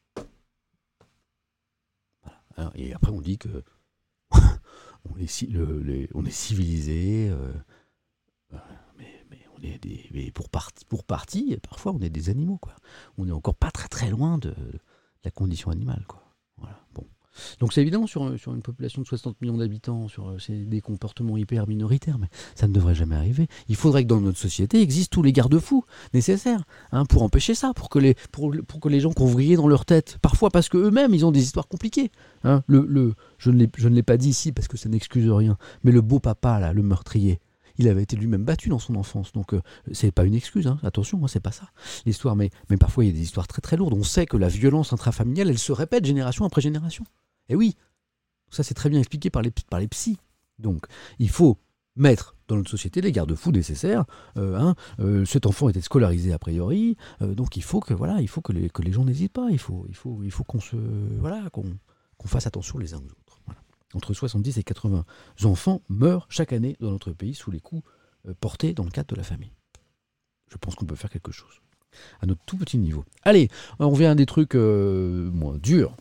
Et 2.74 2.92
après, 2.92 3.10
on 3.10 3.20
dit 3.20 3.38
que 3.38 3.64
on, 5.10 5.16
est, 5.16 5.26
civilisé, 5.26 7.30
euh, 7.30 7.52
mais 9.60 10.30
pour, 10.30 10.48
partie, 10.48 11.56
parfois, 11.68 11.92
on 11.92 12.00
est 12.00 12.10
des 12.10 12.30
animaux. 12.30 12.58
Quoi. 12.58 12.74
On 13.18 13.26
n'est 13.26 13.32
encore 13.32 13.56
pas 13.56 13.70
très 13.70 13.88
très 13.88 14.10
loin 14.10 14.38
de, 14.38 14.54
la 15.24 15.30
condition 15.30 15.70
animale. 15.70 16.04
Quoi. 16.06 16.22
Voilà. 16.58 16.78
Bon. 16.94 17.04
Donc 17.60 17.72
c'est 17.72 17.80
évident 17.80 18.06
sur, 18.06 18.38
sur 18.38 18.54
une 18.54 18.62
population 18.62 19.02
de 19.02 19.06
60 19.06 19.40
millions 19.40 19.56
d'habitants, 19.56 20.08
sur 20.08 20.30
euh, 20.30 20.36
des 20.48 20.80
comportements 20.80 21.36
hyper 21.36 21.68
minoritaires, 21.68 22.18
mais 22.18 22.26
ça 22.54 22.66
ne 22.66 22.72
devrait 22.72 22.94
jamais 22.94 23.14
arriver. 23.14 23.46
Il 23.68 23.76
faudrait 23.76 24.02
que 24.02 24.08
dans 24.08 24.20
notre 24.20 24.38
société 24.38 24.80
existent 24.80 25.14
tous 25.14 25.22
les 25.22 25.32
garde-fous 25.32 25.84
nécessaires 26.12 26.64
hein, 26.92 27.04
pour 27.06 27.22
empêcher 27.22 27.54
ça, 27.54 27.72
pour 27.72 27.88
que 27.88 27.98
les, 27.98 28.14
pour, 28.32 28.52
pour 28.66 28.80
que 28.80 28.88
les 28.88 29.00
gens 29.00 29.12
vrillé 29.16 29.56
dans 29.56 29.68
leur 29.68 29.84
tête, 29.84 30.18
parfois 30.20 30.50
parce 30.50 30.68
qu'eux-mêmes 30.68 31.14
ils 31.14 31.24
ont 31.24 31.30
des 31.30 31.42
histoires 31.42 31.68
compliquées. 31.68 32.10
hein. 32.44 32.62
Le, 32.66 32.84
le, 32.88 33.14
je 33.38 33.50
ne 33.50 33.94
l'ai 33.94 34.02
pas 34.02 34.16
dit 34.16 34.30
ici 34.30 34.50
parce 34.50 34.66
que 34.66 34.76
ça 34.76 34.88
n'excuse 34.88 35.30
rien, 35.30 35.56
mais 35.84 35.92
le 35.92 36.00
beau 36.00 36.18
papa, 36.18 36.58
là, 36.58 36.72
le 36.72 36.82
meurtrier, 36.82 37.40
il 37.80 37.88
avait 37.88 38.02
été 38.02 38.16
lui-même 38.16 38.44
battu 38.44 38.68
dans 38.68 38.78
son 38.78 38.94
enfance, 38.94 39.32
donc 39.32 39.54
euh, 39.54 39.60
c'est 39.92 40.12
pas 40.12 40.24
une 40.24 40.34
excuse, 40.34 40.66
hein. 40.66 40.78
attention, 40.82 41.22
hein, 41.24 41.28
c'est 41.28 41.40
pas 41.40 41.52
ça 41.52 41.70
l'histoire, 42.06 42.36
mais, 42.36 42.50
parfois 42.78 43.04
il 43.04 43.08
y 43.08 43.10
a 43.10 43.14
des 43.14 43.22
histoires 43.22 43.48
très 43.48 43.60
très 43.60 43.76
lourdes. 43.76 43.94
On 43.94 44.02
sait 44.02 44.26
que 44.26 44.36
la 44.36 44.48
violence 44.48 44.92
intrafamiliale, 44.92 45.48
elle 45.48 45.58
se 45.58 45.72
répète 45.72 46.04
génération 46.04 46.44
après 46.44 46.60
génération. 46.60 47.04
Et 47.48 47.56
oui, 47.56 47.76
ça 48.50 48.62
c'est 48.62 48.74
très 48.74 48.90
bien 48.90 48.98
expliqué 48.98 49.30
par 49.30 49.42
les, 49.42 49.50
par 49.50 49.80
psys. 49.88 50.18
Donc 50.58 50.86
il 51.18 51.30
faut 51.30 51.58
mettre 51.96 52.36
dans 52.48 52.56
notre 52.56 52.70
société 52.70 53.00
les 53.00 53.12
garde-fous 53.12 53.52
nécessaires. 53.52 54.04
Euh, 54.36 54.56
hein, 54.56 54.74
euh, 55.00 55.24
cet 55.24 55.46
enfant 55.46 55.68
était 55.68 55.80
scolarisé 55.80 56.32
a 56.32 56.38
priori, 56.38 56.96
euh, 57.22 57.34
donc 57.34 57.56
il 57.56 57.62
faut 57.62 57.80
que 57.80 57.94
voilà, 57.94 58.20
il 58.20 58.28
faut 58.28 58.40
que 58.40 58.52
les, 58.52 58.92
gens 58.92 59.04
n'hésitent 59.04 59.32
pas. 59.32 59.48
Il 59.50 59.58
faut, 59.58 59.86
qu'on 60.46 60.60
se 60.60 60.76
voilà, 61.18 61.48
qu'on 61.50 61.64
qu'on 62.16 62.28
fasse 62.28 62.46
attention 62.46 62.78
les 62.78 62.92
uns 62.92 62.98
aux 62.98 63.04
autres. 63.04 63.19
Entre 63.94 64.14
70 64.14 64.58
et 64.58 64.62
80 64.62 65.04
enfants 65.44 65.82
meurent 65.88 66.26
chaque 66.28 66.52
année 66.52 66.76
dans 66.80 66.90
notre 66.90 67.12
pays 67.12 67.34
sous 67.34 67.50
les 67.50 67.60
coups 67.60 67.82
euh, 68.28 68.34
portés 68.40 68.72
dans 68.72 68.84
le 68.84 68.90
cadre 68.90 69.08
de 69.08 69.16
la 69.16 69.24
famille. 69.24 69.52
Je 70.50 70.56
pense 70.56 70.74
qu'on 70.74 70.86
peut 70.86 70.96
faire 70.96 71.10
quelque 71.10 71.32
chose 71.32 71.60
à 72.20 72.26
notre 72.26 72.42
tout 72.46 72.56
petit 72.56 72.78
niveau. 72.78 73.04
Allez, 73.22 73.48
on 73.78 73.90
revient 73.90 74.06
à 74.06 74.14
des 74.14 74.26
trucs 74.26 74.54
euh, 74.54 75.30
moins 75.32 75.58
durs. 75.58 75.96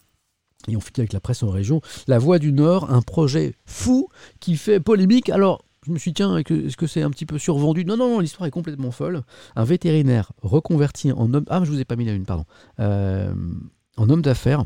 Et 0.68 0.76
on 0.76 0.82
finit 0.82 1.00
avec 1.00 1.14
la 1.14 1.20
presse 1.20 1.42
en 1.42 1.50
région. 1.50 1.82
La 2.08 2.20
Voix 2.20 2.38
du 2.38 2.52
Nord, 2.52 2.92
un 2.92 3.02
projet 3.02 3.56
fou 3.66 4.10
qui 4.40 4.58
fait 4.58 4.80
polémique. 4.80 5.30
Alors, 5.30 5.64
je 5.86 5.92
me 5.92 5.98
suis 5.98 6.12
dit, 6.12 6.16
tiens, 6.16 6.38
est-ce 6.38 6.76
que 6.76 6.86
c'est 6.86 7.02
un 7.02 7.10
petit 7.10 7.26
peu 7.26 7.38
survendu? 7.40 7.86
Non, 7.86 7.96
non, 7.96 8.10
non, 8.10 8.20
l'histoire 8.20 8.46
est 8.46 8.52
complètement 8.52 8.92
folle. 8.92 9.24
Un 9.56 9.64
vétérinaire 9.64 10.34
reconverti 10.42 11.12
en 11.12 11.34
homme. 11.34 11.46
Ah, 11.50 11.62
je 11.64 11.72
vous 11.72 11.80
ai 11.80 11.86
pas 11.86 11.96
mis 11.96 12.06
la 12.06 12.12
une, 12.12 12.26
pardon. 12.26 12.46
Euh, 12.80 13.34
en 13.96 14.10
homme 14.10 14.22
d'affaires. 14.22 14.66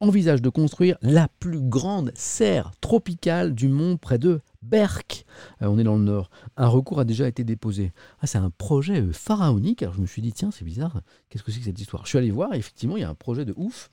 Envisage 0.00 0.42
de 0.42 0.48
construire 0.48 0.98
la 1.00 1.28
plus 1.28 1.60
grande 1.60 2.12
serre 2.14 2.72
tropicale 2.80 3.54
du 3.54 3.68
monde 3.68 4.00
près 4.00 4.18
de 4.18 4.40
Berck. 4.62 5.24
Euh, 5.62 5.66
on 5.66 5.78
est 5.78 5.84
dans 5.84 5.96
le 5.96 6.04
nord. 6.04 6.30
Un 6.56 6.68
recours 6.68 7.00
a 7.00 7.04
déjà 7.04 7.26
été 7.28 7.44
déposé. 7.44 7.92
Ah, 8.20 8.26
c'est 8.26 8.38
un 8.38 8.50
projet 8.50 9.00
euh, 9.00 9.12
pharaonique. 9.12 9.82
Alors 9.82 9.94
je 9.94 10.00
me 10.00 10.06
suis 10.06 10.22
dit, 10.22 10.32
tiens, 10.32 10.50
c'est 10.50 10.64
bizarre. 10.64 11.00
Qu'est-ce 11.28 11.42
que 11.42 11.50
c'est 11.50 11.60
que 11.60 11.64
cette 11.64 11.80
histoire? 11.80 12.04
Je 12.04 12.10
suis 12.10 12.18
allé 12.18 12.30
voir, 12.30 12.52
effectivement, 12.54 12.96
il 12.96 13.00
y 13.00 13.04
a 13.04 13.08
un 13.08 13.14
projet 13.14 13.44
de 13.44 13.54
ouf. 13.56 13.90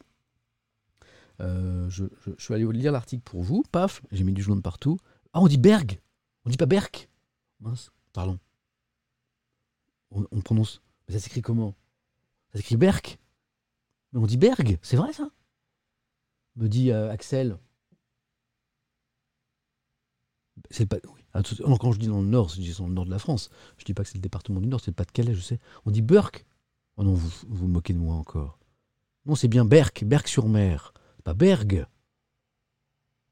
Euh, 1.41 1.89
je, 1.89 2.05
suis 2.37 2.53
allé 2.53 2.65
lire 2.71 2.91
l'article 2.91 3.23
pour 3.23 3.41
vous. 3.41 3.63
Paf, 3.71 4.01
j'ai 4.11 4.23
mis 4.23 4.33
du 4.33 4.41
jaune 4.41 4.61
partout. 4.61 4.97
Ah, 5.33 5.41
on 5.41 5.47
dit 5.47 5.57
Berg. 5.57 5.99
On 6.45 6.49
dit 6.49 6.57
pas 6.57 6.65
Berck. 6.65 7.09
Mince, 7.61 7.91
pardon. 8.11 8.37
On, 10.11 10.25
on 10.31 10.41
prononce. 10.41 10.81
Mais 11.07 11.13
ça 11.13 11.19
s'écrit 11.19 11.41
comment? 11.41 11.73
Ça 12.51 12.59
s'écrit 12.59 12.77
Berck. 12.77 13.19
Mais 14.11 14.19
on 14.19 14.27
dit 14.27 14.37
Berg. 14.37 14.77
C'est 14.81 14.97
vrai 14.97 15.13
ça? 15.13 15.29
Me 16.55 16.67
dit 16.67 16.91
euh, 16.91 17.11
Axel. 17.11 17.57
C'est 20.69 20.85
pas. 20.85 20.97
Oui. 21.05 21.21
Quand 21.79 21.91
je 21.91 21.99
dis 21.99 22.07
dans 22.07 22.21
le 22.21 22.27
nord, 22.27 22.49
je 22.49 22.61
dis 22.61 22.75
dans 22.77 22.87
le 22.87 22.93
nord 22.93 23.05
de 23.05 23.11
la 23.11 23.19
France. 23.19 23.49
Je 23.77 23.85
dis 23.85 23.93
pas 23.93 24.03
que 24.03 24.09
c'est 24.09 24.17
le 24.17 24.21
département 24.21 24.59
du 24.59 24.67
nord, 24.67 24.79
c'est 24.79 24.91
le 24.91 24.95
Pas-de-Calais, 24.95 25.33
je 25.33 25.41
sais. 25.41 25.59
On 25.85 25.91
dit 25.91 26.03
Burke. 26.03 26.45
Oh 26.95 27.03
non, 27.03 27.13
vous 27.13 27.31
vous 27.47 27.67
moquez 27.67 27.93
de 27.93 27.97
moi 27.97 28.15
encore. 28.15 28.59
Non, 29.25 29.35
c'est 29.35 29.47
bien 29.47 29.65
Berck, 29.65 30.03
Berck-sur-Mer. 30.03 30.93
Pas 31.23 31.33
Berg. 31.33 31.87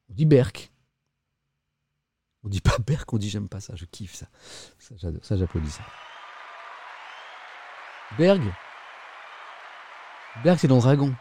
On 0.10 0.14
dit 0.14 0.26
Berck. 0.26 0.72
On 2.44 2.50
dit 2.50 2.62
pas 2.62 2.78
Berck, 2.80 3.14
on 3.14 3.18
dit 3.18 3.30
j'aime 3.30 3.50
pas 3.50 3.60
ça, 3.60 3.76
je 3.76 3.86
kiffe 3.86 4.16
ça. 4.16 4.28
Ça, 4.80 4.96
ça, 5.22 5.38
j'applaudis 5.38 5.70
ça. 5.70 5.84
Berg? 8.18 8.42
Berg, 10.44 10.58
c'est 10.60 10.68
dans 10.68 10.80
Dragon. 10.80 11.14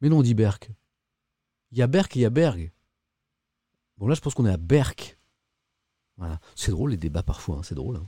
Mais 0.00 0.08
non, 0.08 0.18
on 0.18 0.22
dit 0.22 0.34
Berck. 0.34 0.70
Il 1.72 1.78
y 1.78 1.82
a 1.82 1.86
Berck 1.86 2.16
et 2.16 2.20
il 2.20 2.22
y 2.22 2.26
a 2.26 2.30
Berg. 2.30 2.70
Bon, 3.98 4.06
là, 4.06 4.14
je 4.14 4.20
pense 4.20 4.34
qu'on 4.34 4.46
est 4.46 4.52
à 4.52 4.56
Berck. 4.56 5.18
Voilà. 6.18 6.38
C'est 6.54 6.70
drôle, 6.70 6.90
les 6.90 6.96
débats 6.96 7.22
parfois, 7.22 7.56
hein, 7.56 7.62
c'est 7.62 7.74
drôle. 7.74 7.96
hein. 7.96 8.06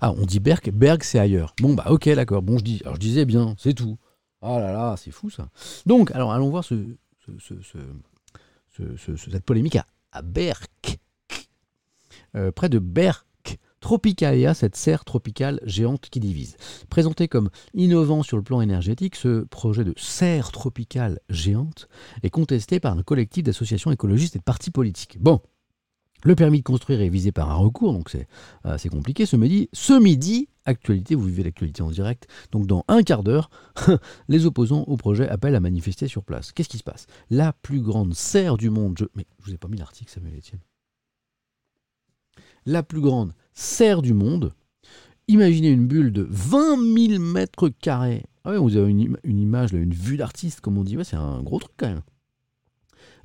Ah, 0.00 0.12
on 0.12 0.24
dit 0.26 0.40
Berck, 0.40 0.70
Berg, 0.70 1.02
c'est 1.02 1.18
ailleurs. 1.18 1.54
Bon, 1.60 1.74
bah, 1.74 1.86
ok, 1.90 2.08
d'accord. 2.10 2.42
Bon, 2.42 2.58
je 2.58 2.64
dis, 2.64 2.80
alors 2.84 2.94
je 2.96 3.00
disais 3.00 3.24
bien, 3.24 3.54
c'est 3.58 3.74
tout. 3.74 3.98
Ah 4.42 4.58
là 4.58 4.72
là, 4.72 4.96
c'est 4.96 5.10
fou 5.10 5.28
ça. 5.30 5.48
Donc, 5.86 6.10
alors, 6.12 6.32
allons 6.32 6.48
voir 6.50 6.64
ce, 6.64 6.74
ce- 7.26 7.38
ce- 7.38 7.62
ce- 7.62 7.78
ce- 8.76 8.96
ce- 8.96 9.16
ce- 9.16 9.30
cette 9.30 9.44
polémique 9.44 9.76
à, 9.76 9.86
à 10.12 10.22
Berck. 10.22 10.98
Euh, 12.36 12.52
près 12.52 12.68
de 12.68 12.78
Berck. 12.78 13.26
Tropicalia, 13.80 14.54
cette 14.54 14.76
serre 14.76 15.04
tropicale 15.04 15.60
géante 15.64 16.08
qui 16.10 16.20
divise. 16.20 16.56
Présenté 16.90 17.28
comme 17.28 17.50
innovant 17.74 18.22
sur 18.22 18.36
le 18.36 18.42
plan 18.42 18.60
énergétique, 18.60 19.16
ce 19.16 19.42
projet 19.44 19.84
de 19.84 19.94
serre 19.96 20.52
tropicale 20.52 21.18
géante 21.30 21.88
est 22.22 22.30
contesté 22.30 22.78
par 22.78 22.96
un 22.96 23.02
collectif 23.02 23.44
d'associations 23.44 23.90
écologistes 23.90 24.36
et 24.36 24.38
de 24.38 24.44
partis 24.44 24.70
politiques. 24.70 25.16
Bon, 25.18 25.40
le 26.22 26.34
permis 26.34 26.58
de 26.58 26.64
construire 26.64 27.00
est 27.00 27.08
visé 27.08 27.32
par 27.32 27.50
un 27.50 27.54
recours, 27.54 27.94
donc 27.94 28.10
c'est 28.10 28.28
assez 28.64 28.90
compliqué. 28.90 29.24
Ce 29.24 29.36
midi, 29.36 29.70
ce 29.72 29.94
midi, 29.94 30.48
actualité, 30.66 31.14
vous 31.14 31.24
vivez 31.24 31.42
l'actualité 31.42 31.82
en 31.82 31.90
direct, 31.90 32.28
donc 32.52 32.66
dans 32.66 32.84
un 32.88 33.02
quart 33.02 33.22
d'heure, 33.22 33.48
les 34.28 34.44
opposants 34.44 34.84
au 34.86 34.98
projet 34.98 35.26
appellent 35.28 35.54
à 35.54 35.60
manifester 35.60 36.08
sur 36.08 36.24
place. 36.24 36.52
Qu'est-ce 36.52 36.68
qui 36.68 36.78
se 36.78 36.84
passe? 36.84 37.06
La 37.30 37.54
plus 37.54 37.80
grande 37.80 38.14
serre 38.14 38.58
du 38.58 38.68
monde, 38.68 38.96
je... 38.98 39.06
mais 39.14 39.26
je 39.38 39.46
vous 39.46 39.54
ai 39.54 39.58
pas 39.58 39.68
mis 39.68 39.78
l'article, 39.78 40.10
Samuel 40.10 40.36
Etienne. 40.36 40.60
La 42.66 42.82
plus 42.82 43.00
grande 43.00 43.32
serre 43.52 44.02
du 44.02 44.14
monde. 44.14 44.54
Imaginez 45.28 45.68
une 45.70 45.86
bulle 45.86 46.12
de 46.12 46.26
20 46.30 46.76
000 47.08 47.22
mètres 47.22 47.68
carrés. 47.68 48.24
Ah 48.44 48.58
vous 48.58 48.76
avez 48.76 48.90
une, 48.90 49.00
im- 49.12 49.16
une 49.22 49.38
image, 49.38 49.72
une 49.72 49.92
vue 49.94 50.16
d'artiste, 50.16 50.60
comme 50.60 50.78
on 50.78 50.84
dit. 50.84 50.96
Ouais, 50.96 51.04
c'est 51.04 51.16
un 51.16 51.42
gros 51.42 51.58
truc 51.58 51.72
quand 51.76 51.88
même. 51.88 52.02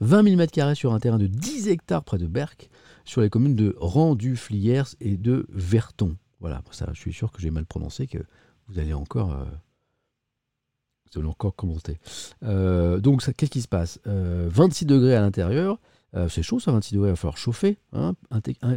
20 0.01 0.23
000 0.23 0.35
mètres 0.35 0.51
carrés 0.51 0.75
sur 0.75 0.93
un 0.93 0.99
terrain 0.99 1.17
de 1.17 1.27
10 1.27 1.69
hectares 1.69 2.03
près 2.03 2.17
de 2.17 2.27
Berck, 2.27 2.69
sur 3.05 3.21
les 3.21 3.29
communes 3.29 3.55
de 3.55 3.75
Rendu, 3.79 4.35
Fliers 4.35 4.83
et 4.99 5.15
de 5.17 5.45
Verton. 5.49 6.15
Voilà, 6.41 6.61
ça, 6.71 6.87
je 6.93 6.99
suis 6.99 7.13
sûr 7.13 7.31
que 7.31 7.41
j'ai 7.41 7.49
mal 7.49 7.65
prononcé, 7.65 8.05
que 8.07 8.17
vous 8.67 8.77
allez 8.79 8.93
encore, 8.93 9.31
euh, 9.31 9.45
vous 11.13 11.19
allez 11.19 11.27
encore 11.29 11.55
commenter. 11.55 11.97
Euh, 12.43 12.99
donc, 12.99 13.23
qu'est-ce 13.35 13.51
qui 13.51 13.61
se 13.61 13.67
passe? 13.69 13.99
Euh, 14.05 14.47
26 14.51 14.85
degrés 14.85 15.15
à 15.15 15.21
l'intérieur. 15.21 15.79
Euh, 16.15 16.29
c'est 16.29 16.43
chaud 16.43 16.59
ça, 16.59 16.71
26 16.71 16.93
degrés, 16.95 17.09
il 17.09 17.11
va 17.11 17.15
falloir 17.15 17.37
chauffer. 17.37 17.77
hein. 17.93 18.13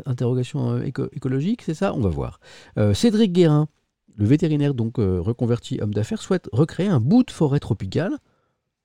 Interrogation 0.07 0.73
euh, 0.73 0.83
éco- 0.83 1.09
écologique, 1.13 1.63
c'est 1.63 1.75
ça? 1.75 1.95
On 1.95 2.01
va 2.01 2.09
voir. 2.09 2.41
Euh, 2.79 2.95
Cédric 2.95 3.33
Guérin, 3.33 3.69
le 4.17 4.27
vétérinaire 4.27 4.75
donc 4.75 4.97
reconverti 4.99 5.79
homme 5.81 5.95
d'affaires, 5.95 6.21
souhaite 6.21 6.49
recréer 6.53 6.89
un 6.89 7.01
bout 7.01 7.23
de 7.23 7.31
forêt 7.31 7.61
tropicale. 7.61 8.17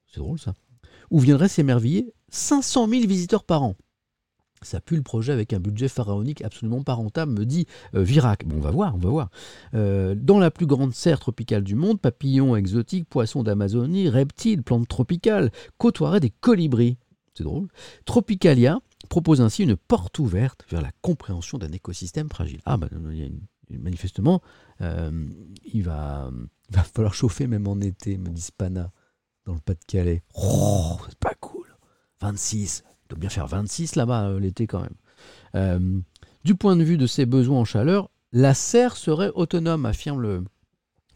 C'est 0.08 0.20
drôle 0.20 0.40
ça. 0.40 0.54
Où 1.10 1.20
viendraient 1.20 1.48
s'émerveiller 1.48 2.14
500 2.30 2.88
000 2.88 3.08
visiteurs 3.08 3.44
par 3.44 3.64
an? 3.64 3.76
Ça 4.62 4.80
pue 4.80 4.96
le 4.96 5.02
projet 5.02 5.34
avec 5.34 5.52
un 5.52 5.60
budget 5.60 5.90
pharaonique 5.90 6.42
absolument 6.42 6.84
pas 6.84 6.94
rentable, 6.94 7.34
me 7.34 7.46
dit 7.46 7.66
Virac. 7.94 8.46
Bon, 8.46 8.58
on 8.58 8.62
va 8.62 8.72
voir, 8.72 8.96
on 8.96 9.00
va 9.00 9.10
voir. 9.10 9.30
Dans 9.74 10.40
la 10.40 10.52
plus 10.52 10.68
grande 10.68 10.94
serre 10.94 11.20
tropicale 11.20 11.64
du 11.64 11.76
monde, 11.76 12.00
papillons 12.00 12.56
exotiques, 12.56 13.10
poissons 13.10 13.44
d'Amazonie, 13.44 14.08
reptiles, 14.08 14.64
plantes 14.64 14.88
tropicales, 14.88 15.52
côtoieraient 15.80 16.22
des 16.22 16.30
colibris. 16.30 16.98
C'est 17.36 17.44
drôle. 17.44 17.68
Tropicalia 18.06 18.80
propose 19.10 19.42
ainsi 19.42 19.64
une 19.64 19.76
porte 19.76 20.20
ouverte 20.20 20.66
vers 20.70 20.82
la 20.82 20.92
compréhension 21.02 21.58
d'un 21.58 21.72
écosystème 21.72 22.30
fragile. 22.30 22.62
Ah, 22.66 22.78
une- 23.12 23.40
manifestement, 23.72 24.42
euh, 24.82 25.26
il, 25.66 25.84
va, 25.84 26.30
il 26.70 26.76
va 26.76 26.84
falloir 26.84 27.14
chauffer 27.14 27.48
même 27.48 27.68
en 27.68 27.80
été, 27.80 28.18
me 28.18 28.30
dit 28.30 28.42
Spana, 28.42 28.92
dans 29.46 29.54
le 29.54 29.60
Pas-de-Calais. 29.60 30.22
Oh, 30.36 30.98
c'est 31.10 31.18
pas 31.18 31.34
cool. 31.40 31.66
26, 32.22 32.84
il 32.88 33.08
doit 33.10 33.20
bien 33.20 33.30
faire 33.30 33.48
26 33.48 33.96
là-bas 33.96 34.30
euh, 34.30 34.40
l'été 34.40 34.68
quand 34.68 34.82
même. 34.82 34.96
Euh, 35.56 36.00
du 36.44 36.56
point 36.56 36.76
de 36.76 36.84
vue 36.84 36.98
de 36.98 37.08
ses 37.08 37.26
besoins 37.26 37.60
en 37.60 37.66
chaleur, 37.66 38.10
la 38.32 38.54
serre 38.54 38.96
serait 38.96 39.32
autonome, 39.34 39.86
affirme 39.86 40.22
le, 40.22 40.44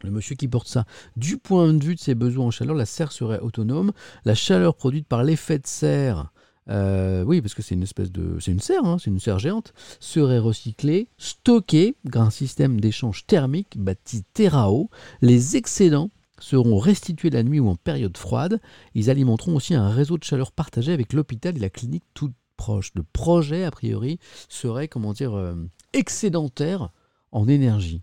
le 0.02 0.10
monsieur 0.10 0.36
qui 0.36 0.48
porte 0.48 0.68
ça. 0.68 0.84
Du 1.16 1.38
point 1.38 1.72
de 1.72 1.82
vue 1.82 1.94
de 1.94 2.00
ses 2.00 2.14
besoins 2.14 2.46
en 2.46 2.50
chaleur, 2.50 2.74
la 2.74 2.86
serre 2.86 3.12
serait 3.12 3.40
autonome. 3.40 3.92
La 4.24 4.34
chaleur 4.34 4.74
produite 4.74 5.06
par 5.06 5.24
l'effet 5.24 5.58
de 5.58 5.66
serre 5.66 6.32
euh, 6.70 7.24
oui, 7.24 7.40
parce 7.40 7.54
que 7.54 7.62
c'est 7.62 7.74
une 7.74 7.82
espèce 7.82 8.12
de. 8.12 8.38
C'est 8.40 8.52
une 8.52 8.60
serre, 8.60 8.84
hein, 8.84 8.98
c'est 8.98 9.10
une 9.10 9.20
serre 9.20 9.38
géante, 9.38 9.72
serait 10.00 10.38
recyclée, 10.38 11.08
stockée 11.16 11.96
grâce 12.04 12.24
à 12.24 12.26
un 12.26 12.30
système 12.30 12.80
d'échange 12.80 13.26
thermique 13.26 13.78
bâti 13.78 14.22
Terrao. 14.34 14.90
Les 15.22 15.56
excédents 15.56 16.10
seront 16.40 16.78
restitués 16.78 17.30
la 17.30 17.42
nuit 17.42 17.60
ou 17.60 17.68
en 17.68 17.76
période 17.76 18.16
froide. 18.16 18.60
Ils 18.94 19.10
alimenteront 19.10 19.56
aussi 19.56 19.74
un 19.74 19.88
réseau 19.88 20.18
de 20.18 20.24
chaleur 20.24 20.52
partagé 20.52 20.92
avec 20.92 21.12
l'hôpital 21.12 21.56
et 21.56 21.60
la 21.60 21.70
clinique 21.70 22.04
toute 22.14 22.34
proche. 22.56 22.92
Le 22.94 23.02
projet, 23.02 23.64
a 23.64 23.70
priori, 23.70 24.18
serait, 24.48 24.88
comment 24.88 25.12
dire, 25.12 25.34
euh, 25.34 25.54
excédentaire 25.94 26.90
en 27.32 27.48
énergie. 27.48 28.02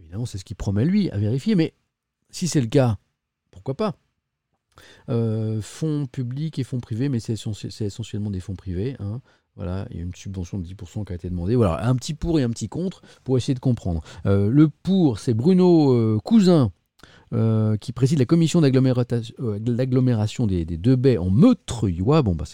Évidemment, 0.00 0.26
c'est 0.26 0.38
ce 0.38 0.44
qu'il 0.44 0.56
promet 0.56 0.84
lui, 0.84 1.10
à 1.10 1.18
vérifier, 1.18 1.54
mais 1.54 1.74
si 2.30 2.48
c'est 2.48 2.60
le 2.60 2.66
cas, 2.66 2.98
pourquoi 3.50 3.76
pas? 3.76 3.96
Euh, 5.08 5.60
Fonds 5.60 6.06
publics 6.06 6.58
et 6.58 6.64
fonds 6.64 6.80
privés, 6.80 7.08
mais 7.08 7.20
c'est 7.20 7.34
essentie- 7.34 7.70
c'est 7.70 7.84
essentiellement 7.84 8.30
des 8.30 8.40
fonds 8.40 8.56
privés. 8.56 8.96
hein. 8.98 9.20
Voilà, 9.56 9.86
il 9.90 9.96
y 9.96 10.00
a 10.00 10.02
une 10.02 10.14
subvention 10.14 10.58
de 10.58 10.62
10% 10.64 11.04
qui 11.04 11.12
a 11.12 11.16
été 11.16 11.28
demandée. 11.28 11.54
Voilà, 11.54 11.86
un 11.86 11.94
petit 11.96 12.14
pour 12.14 12.38
et 12.38 12.42
un 12.42 12.50
petit 12.50 12.68
contre 12.68 13.02
pour 13.24 13.36
essayer 13.36 13.52
de 13.54 13.58
comprendre. 13.60 14.00
Euh, 14.24 14.48
le 14.48 14.68
pour, 14.68 15.18
c'est 15.18 15.34
Bruno 15.34 15.92
euh, 15.92 16.18
Cousin, 16.24 16.72
qui 17.80 17.92
préside 17.92 18.18
la 18.18 18.24
commission 18.24 18.60
d'agglomération 18.60 20.46
des, 20.46 20.64
deux 20.64 20.96
baies 20.96 21.18
en. 21.18 21.30
Bon, 21.30 21.54
bah, 22.34 22.44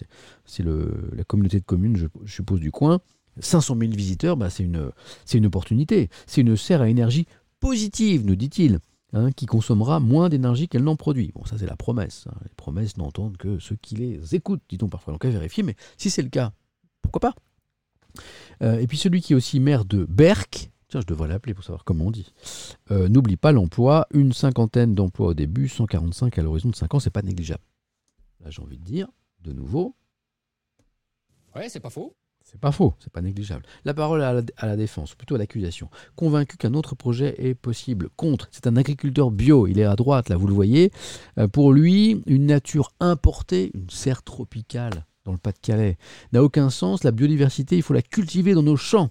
c'est 0.45 0.65
la 0.65 1.25
communauté 1.25 1.61
de 1.61 1.65
communes, 1.65 1.97
je 1.97 2.09
suppose, 2.27 2.61
du 2.61 2.71
coin. 2.73 3.01
500 3.41 3.77
000 3.79 3.93
visiteurs, 3.93 4.37
bah, 4.37 4.51
c'est 4.51 4.63
une, 4.65 4.91
une 5.35 5.47
opportunité. 5.47 6.09
C'est 6.27 6.41
une 6.41 6.57
serre 6.57 6.83
à 6.83 6.89
énergie 6.89 7.27
positive, 7.61 8.25
nous 8.27 8.37
dit-il, 8.37 8.79
hein, 9.13 9.33
qui 9.33 9.47
consommera 9.47 10.01
moins 10.01 10.29
d'énergie 10.29 10.69
qu'elle 10.69 10.85
n'en 10.85 10.97
produit. 10.97 11.33
Bon, 11.35 11.45
ça, 11.45 11.57
c'est 11.59 11.67
la 11.67 11.77
promesse. 11.77 12.27
hein. 12.31 12.35
Les 12.45 12.55
promesses 12.57 12.97
n'entendent 12.97 13.37
que 13.37 13.59
ceux 13.59 13.77
qui 13.77 13.95
les 13.97 14.35
écoutent, 14.35 14.63
dit-on 14.69 14.89
parfois. 14.89 15.13
Donc, 15.13 15.25
à 15.25 15.31
vérifier, 15.31 15.63
mais 15.63 15.77
si 15.97 16.11
c'est 16.11 16.23
le 16.23 16.29
cas, 16.29 16.53
pourquoi 17.03 17.21
pas? 17.21 17.35
Euh, 18.63 18.79
Et 18.79 18.87
puis, 18.87 18.97
celui 18.99 19.21
qui 19.21 19.33
est 19.33 19.37
aussi 19.37 19.61
maire 19.61 19.85
de 19.85 20.05
Berck, 20.05 20.71
tiens, 20.89 21.01
je 21.01 21.07
devrais 21.07 21.29
l'appeler 21.29 21.55
pour 21.55 21.65
savoir 21.65 21.85
comment 21.85 22.07
on 22.07 22.11
dit, 22.11 22.33
euh, 22.91 23.09
n'oublie 23.09 23.37
pas 23.37 23.53
l'emploi, 23.53 24.07
une 24.13 24.33
cinquantaine 24.33 24.95
d'emplois 24.95 25.29
au 25.29 25.35
début, 25.35 25.69
145 25.69 26.39
à 26.39 26.43
l'horizon 26.43 26.71
de 26.71 26.77
5 26.77 26.95
ans, 26.95 27.01
c'est 27.01 27.11
pas 27.11 27.23
négligeable. 27.23 27.63
Là, 28.41 28.51
j'ai 28.51 28.63
envie 28.63 28.79
de 28.79 28.85
dire, 28.85 29.09
de 29.43 29.53
nouveau, 29.53 29.95
Ouais, 31.55 31.69
c'est 31.71 31.81
pas 31.81 31.89
faux. 31.91 32.15
C'est 32.47 32.61
pas 32.61 32.71
faux, 32.71 32.95
c'est 33.01 33.13
pas 33.13 33.21
négligeable. 33.21 33.65
La 33.85 33.93
parole 33.93 34.23
à 34.23 34.33
la, 34.33 34.43
à 34.57 34.67
la 34.67 34.77
défense, 34.77 35.15
plutôt 35.15 35.35
à 35.35 35.39
l'accusation. 35.39 35.91
Convaincu 36.15 36.57
qu'un 36.57 36.75
autre 36.75 36.95
projet 36.95 37.35
est 37.39 37.55
possible. 37.55 38.09
Contre, 38.17 38.49
c'est 38.53 38.69
un 38.69 38.77
agriculteur 38.77 39.33
bio, 39.33 39.67
il 39.67 39.81
est 39.81 39.85
à 39.85 39.97
droite, 39.97 40.29
là, 40.29 40.37
vous 40.37 40.47
le 40.47 40.55
voyez. 40.55 40.93
Euh, 41.39 41.49
pour 41.49 41.73
lui, 41.73 42.23
une 42.27 42.47
nature 42.47 42.93
importée, 43.01 43.73
une 43.75 43.91
serre 43.91 44.23
tropicale 44.23 45.05
dans 45.25 45.33
le 45.33 45.39
Pas-de-Calais, 45.39 45.99
n'a 46.33 46.43
aucun 46.43 46.71
sens. 46.71 47.03
La 47.03 47.11
biodiversité, 47.11 47.77
il 47.77 47.83
faut 47.83 47.95
la 47.95 48.03
cultiver 48.03 48.55
dans 48.55 48.63
nos 48.63 48.77
champs. 48.77 49.11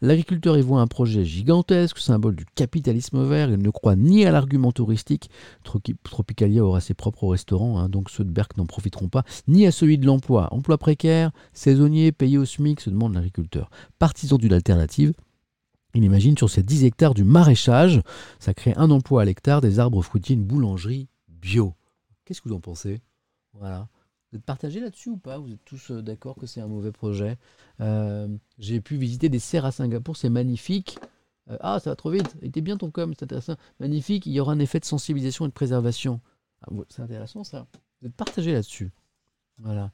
L'agriculteur 0.00 0.56
y 0.58 0.62
voit 0.62 0.80
un 0.80 0.86
projet 0.86 1.24
gigantesque, 1.24 1.98
symbole 1.98 2.36
du 2.36 2.44
capitalisme 2.54 3.22
vert. 3.24 3.50
Il 3.50 3.58
ne 3.58 3.70
croit 3.70 3.96
ni 3.96 4.24
à 4.24 4.30
l'argument 4.30 4.72
touristique. 4.72 5.30
Tropi- 5.64 5.96
Tropicalia 6.02 6.64
aura 6.64 6.80
ses 6.80 6.94
propres 6.94 7.26
restaurants, 7.28 7.78
hein, 7.78 7.88
donc 7.88 8.10
ceux 8.10 8.24
de 8.24 8.30
Berck 8.30 8.56
n'en 8.56 8.66
profiteront 8.66 9.08
pas, 9.08 9.24
ni 9.48 9.66
à 9.66 9.72
celui 9.72 9.98
de 9.98 10.06
l'emploi. 10.06 10.48
Emploi 10.52 10.78
précaire, 10.78 11.30
saisonnier, 11.52 12.12
payé 12.12 12.38
au 12.38 12.44
SMIC, 12.44 12.80
se 12.80 12.90
demande 12.90 13.14
l'agriculteur. 13.14 13.70
Partisan 13.98 14.36
d'une 14.38 14.52
alternative, 14.52 15.12
il 15.94 16.02
imagine 16.02 16.36
sur 16.36 16.50
ces 16.50 16.62
10 16.62 16.84
hectares 16.84 17.14
du 17.14 17.22
maraîchage. 17.24 18.00
Ça 18.40 18.52
crée 18.52 18.74
un 18.76 18.90
emploi 18.90 19.22
à 19.22 19.24
l'hectare, 19.24 19.60
des 19.60 19.78
arbres 19.78 20.02
fruitiers, 20.02 20.34
une 20.34 20.44
boulangerie 20.44 21.08
bio. 21.28 21.74
Qu'est-ce 22.24 22.40
que 22.42 22.48
vous 22.48 22.54
en 22.54 22.60
pensez? 22.60 23.00
Voilà. 23.52 23.88
Vous 24.34 24.38
êtes 24.38 24.46
partagé 24.46 24.80
là-dessus 24.80 25.10
ou 25.10 25.16
pas? 25.16 25.38
Vous 25.38 25.52
êtes 25.52 25.64
tous 25.64 25.92
euh, 25.92 26.02
d'accord 26.02 26.34
que 26.34 26.46
c'est 26.46 26.60
un 26.60 26.66
mauvais 26.66 26.90
projet? 26.90 27.38
Euh, 27.80 28.26
J'ai 28.58 28.80
pu 28.80 28.96
visiter 28.96 29.28
des 29.28 29.38
serres 29.38 29.64
à 29.64 29.70
Singapour, 29.70 30.16
c'est 30.16 30.28
magnifique. 30.28 30.98
Euh, 31.50 31.56
ah, 31.60 31.78
ça 31.78 31.90
va 31.90 31.96
trop 31.96 32.10
vite. 32.10 32.34
Il 32.42 32.48
était 32.48 32.60
bien 32.60 32.76
ton 32.76 32.90
com, 32.90 33.14
c'est 33.16 33.22
intéressant. 33.22 33.54
Magnifique, 33.78 34.26
il 34.26 34.32
y 34.32 34.40
aura 34.40 34.52
un 34.52 34.58
effet 34.58 34.80
de 34.80 34.86
sensibilisation 34.86 35.44
et 35.44 35.48
de 35.48 35.52
préservation. 35.52 36.20
Ah, 36.62 36.72
c'est 36.88 37.02
intéressant 37.02 37.44
ça. 37.44 37.68
Vous 38.02 38.08
êtes 38.08 38.16
partagé 38.16 38.52
là-dessus. 38.52 38.90
Voilà. 39.58 39.92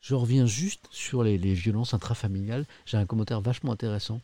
Je 0.00 0.14
reviens 0.14 0.46
juste 0.46 0.86
sur 0.90 1.22
les, 1.22 1.36
violences 1.36 1.92
intrafamiliales. 1.92 2.64
J'ai 2.86 2.96
un 2.96 3.04
commentaire 3.04 3.42
vachement 3.42 3.72
intéressant. 3.72 4.22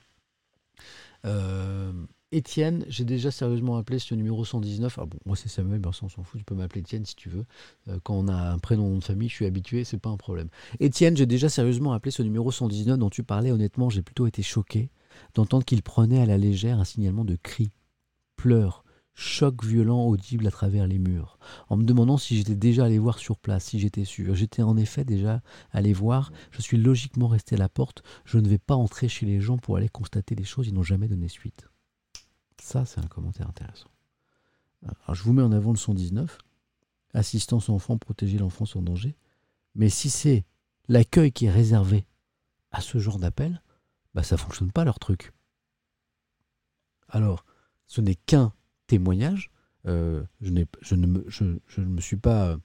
Étienne, 2.33 2.87
j'ai 2.89 3.05
déjà 3.05 3.31
sérieusement 3.31 3.77
appelé 3.77 3.99
ce 3.99 4.15
numéro 4.15 4.43
119. 4.43 4.99
Ah 4.99 5.05
bon, 5.05 5.19
moi 5.27 5.37
c'est 5.37 5.49
Samuel, 5.49 5.81
ben 5.81 5.91
on 5.91 6.09
s'en 6.09 6.23
fout, 6.23 6.39
tu 6.39 6.45
peux 6.45 6.55
m'appeler 6.55 6.81
Étienne 6.81 7.05
si 7.05 7.15
tu 7.15 7.29
veux. 7.29 7.45
Euh, 7.89 7.99
quand 8.03 8.15
on 8.15 8.27
a 8.27 8.35
un 8.35 8.59
prénom 8.59 8.89
nom 8.89 8.99
de 8.99 9.05
famille, 9.05 9.29
je 9.29 9.35
suis 9.35 9.47
habitué, 9.47 9.85
c'est 9.85 9.99
pas 9.99 10.09
un 10.09 10.17
problème. 10.17 10.49
Étienne, 10.81 11.15
j'ai 11.15 11.27
déjà 11.27 11.51
sérieusement 11.51 11.93
appelé 11.93 12.11
ce 12.11 12.23
numéro 12.23 12.51
119 12.51 12.99
dont 12.99 13.11
tu 13.11 13.23
parlais. 13.23 13.53
Honnêtement, 13.53 13.91
j'ai 13.91 14.01
plutôt 14.01 14.27
été 14.27 14.43
choqué 14.43 14.91
d'entendre 15.35 15.65
qu'il 15.65 15.83
prenait 15.83 16.23
à 16.23 16.27
la 16.27 16.39
légère 16.39 16.81
un 16.81 16.85
signalement 16.85 17.27
de 17.27 17.37
cris, 17.37 17.71
pleurs, 18.37 18.83
choc 19.15 19.63
violent 19.63 20.07
audible 20.07 20.47
à 20.47 20.51
travers 20.51 20.87
les 20.87 20.99
murs, 20.99 21.39
en 21.69 21.77
me 21.77 21.85
demandant 21.85 22.17
si 22.17 22.35
j'étais 22.35 22.55
déjà 22.55 22.87
allé 22.87 22.99
voir 22.99 23.19
sur 23.19 23.39
place, 23.39 23.65
si 23.65 23.79
j'étais 23.79 24.07
sûr. 24.07 24.35
J'étais 24.35 24.63
en 24.63 24.79
effet 24.79 25.05
déjà 25.05 25.43
allé 25.71 25.93
voir, 25.93 26.33
je 26.51 26.63
suis 26.63 26.79
logiquement 26.79 27.29
resté 27.29 27.57
à 27.57 27.59
la 27.59 27.69
porte, 27.69 28.03
je 28.25 28.39
ne 28.39 28.49
vais 28.49 28.57
pas 28.57 28.75
entrer 28.75 29.09
chez 29.09 29.27
les 29.27 29.39
gens 29.41 29.59
pour 29.59 29.77
aller 29.77 29.91
constater 29.91 30.35
les 30.35 30.45
choses, 30.45 30.67
ils 30.67 30.75
n'ont 30.75 30.83
jamais 30.83 31.09
donné 31.09 31.29
suite. 31.29 31.69
Ça, 32.63 32.85
c'est 32.85 33.01
un 33.01 33.09
commentaire 33.09 33.49
intéressant. 33.49 33.91
Alors, 34.85 35.17
je 35.17 35.23
vous 35.25 35.33
mets 35.33 35.43
en 35.43 35.51
avant 35.51 35.73
le 35.73 35.77
119, 35.77 36.39
assistance 37.13 37.69
enfant, 37.69 37.99
protéger 37.99 38.39
l'enfance 38.39 38.77
en 38.77 38.83
danger, 38.83 39.17
mais 39.75 39.89
si 39.89 40.09
c'est 40.09 40.45
l'accueil 40.89 41.33
qui 41.33 41.47
est 41.47 41.51
réservé 41.51 42.07
à 42.71 42.81
ce 42.81 42.99
genre 42.99 43.19
d'appel, 43.19 43.63
bah 44.15 44.23
ça 44.23 44.37
fonctionne 44.37 44.71
pas 44.71 44.85
leur 44.85 45.01
truc. 45.01 45.33
Alors, 47.09 47.45
ce 47.89 48.01
n'est 48.01 48.15
qu'un 48.15 48.53
témoignage. 48.87 49.51
Euh, 49.87 50.23
je, 50.41 50.51
ne 50.51 51.07
me, 51.07 51.27
ne 51.79 52.01
suis 52.01 52.17
pas 52.17 52.51
euh, 52.51 52.57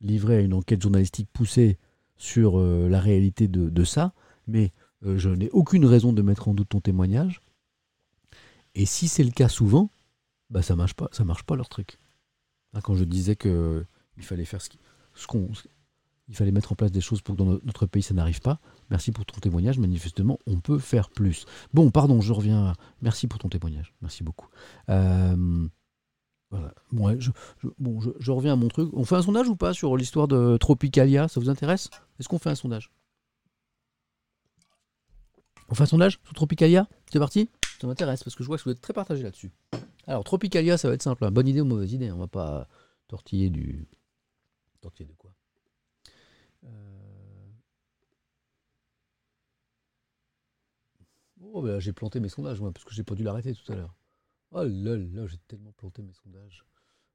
livré 0.00 0.38
à 0.38 0.40
une 0.40 0.52
enquête 0.52 0.82
journalistique 0.82 1.28
poussée 1.32 1.78
sur 2.16 2.58
euh, 2.58 2.88
la 2.88 3.00
réalité 3.00 3.46
de, 3.46 3.84
ça, 3.84 4.12
mais 4.48 4.72
euh, 5.06 5.16
je 5.16 5.30
n'ai 5.30 5.48
aucune 5.50 5.86
raison 5.86 6.12
de 6.12 6.22
mettre 6.22 6.48
en 6.48 6.54
doute 6.54 6.70
ton 6.70 6.80
témoignage. 6.80 7.40
Et 8.74 8.86
si 8.86 9.08
c'est 9.08 9.24
le 9.24 9.30
cas 9.30 9.48
souvent, 9.48 9.90
bah 10.50 10.62
ça 10.62 10.76
marche 10.76 10.94
pas, 10.94 11.08
ça 11.12 11.24
marche 11.24 11.42
pas 11.42 11.56
leur 11.56 11.68
truc. 11.68 11.98
Hein, 12.74 12.80
quand 12.80 12.94
je 12.94 13.04
disais 13.04 13.36
que 13.36 13.84
il 14.16 14.24
fallait 14.24 14.44
faire 14.44 14.60
ce 14.62 15.26
qu'on, 15.26 15.50
il 16.28 16.36
fallait 16.36 16.52
mettre 16.52 16.72
en 16.72 16.74
place 16.74 16.92
des 16.92 17.00
choses 17.00 17.22
pour 17.22 17.34
que 17.34 17.38
dans 17.38 17.46
no- 17.46 17.60
notre 17.64 17.86
pays 17.86 18.02
ça 18.02 18.14
n'arrive 18.14 18.40
pas. 18.40 18.60
Merci 18.90 19.12
pour 19.12 19.24
ton 19.26 19.40
témoignage. 19.40 19.78
Manifestement, 19.78 20.38
on 20.46 20.60
peut 20.60 20.78
faire 20.78 21.10
plus. 21.10 21.44
Bon, 21.74 21.90
pardon, 21.90 22.20
je 22.20 22.32
reviens. 22.32 22.74
Merci 23.02 23.26
pour 23.26 23.38
ton 23.38 23.48
témoignage. 23.48 23.94
Merci 24.00 24.22
beaucoup. 24.22 24.48
Euh, 24.90 25.68
voilà. 26.50 26.74
Bon, 26.92 27.18
je, 27.20 27.30
je 28.18 28.30
reviens 28.30 28.54
à 28.54 28.56
mon 28.56 28.68
truc. 28.68 28.90
On 28.92 29.04
fait 29.04 29.16
un 29.16 29.22
sondage 29.22 29.48
ou 29.48 29.56
pas 29.56 29.74
sur 29.74 29.96
l'histoire 29.96 30.28
de 30.28 30.56
Tropicalia? 30.56 31.28
Ça 31.28 31.40
vous 31.40 31.50
intéresse? 31.50 31.90
Est-ce 32.18 32.28
qu'on 32.28 32.38
fait 32.38 32.50
un 32.50 32.54
sondage? 32.54 32.90
On 35.68 35.74
fait 35.74 35.82
un 35.82 35.86
sondage 35.86 36.18
sur 36.24 36.32
Tropicalia? 36.32 36.88
C'est 37.12 37.18
parti? 37.18 37.50
Ça 37.80 37.86
m'intéresse 37.86 38.24
parce 38.24 38.34
que 38.34 38.42
je 38.42 38.48
vois 38.48 38.58
que 38.58 38.64
vous 38.64 38.70
êtes 38.70 38.80
très 38.80 38.92
partagé 38.92 39.22
là-dessus. 39.22 39.52
Alors, 40.06 40.24
Tropicalia, 40.24 40.76
ça 40.78 40.88
va 40.88 40.94
être 40.94 41.02
simple. 41.02 41.24
hein. 41.24 41.30
Bonne 41.30 41.46
idée 41.48 41.60
ou 41.60 41.64
mauvaise 41.64 41.92
idée 41.92 42.10
On 42.10 42.18
va 42.18 42.26
pas 42.26 42.68
tortiller 43.06 43.50
du. 43.50 43.86
Tortiller 44.80 45.08
de 45.08 45.14
quoi? 45.14 45.32
Euh, 46.64 46.68
Oh, 51.40 51.62
bah, 51.62 51.78
j'ai 51.78 51.92
planté 51.92 52.18
mes 52.20 52.28
sondages, 52.28 52.60
moi, 52.60 52.72
parce 52.72 52.84
que 52.84 52.92
j'ai 52.92 53.04
pas 53.04 53.14
dû 53.14 53.22
l'arrêter 53.22 53.54
tout 53.54 53.72
à 53.72 53.76
l'heure. 53.76 53.94
Oh 54.50 54.64
là 54.64 54.96
là, 54.96 55.26
j'ai 55.26 55.38
tellement 55.46 55.72
planté 55.72 56.02
mes 56.02 56.12
sondages. 56.12 56.64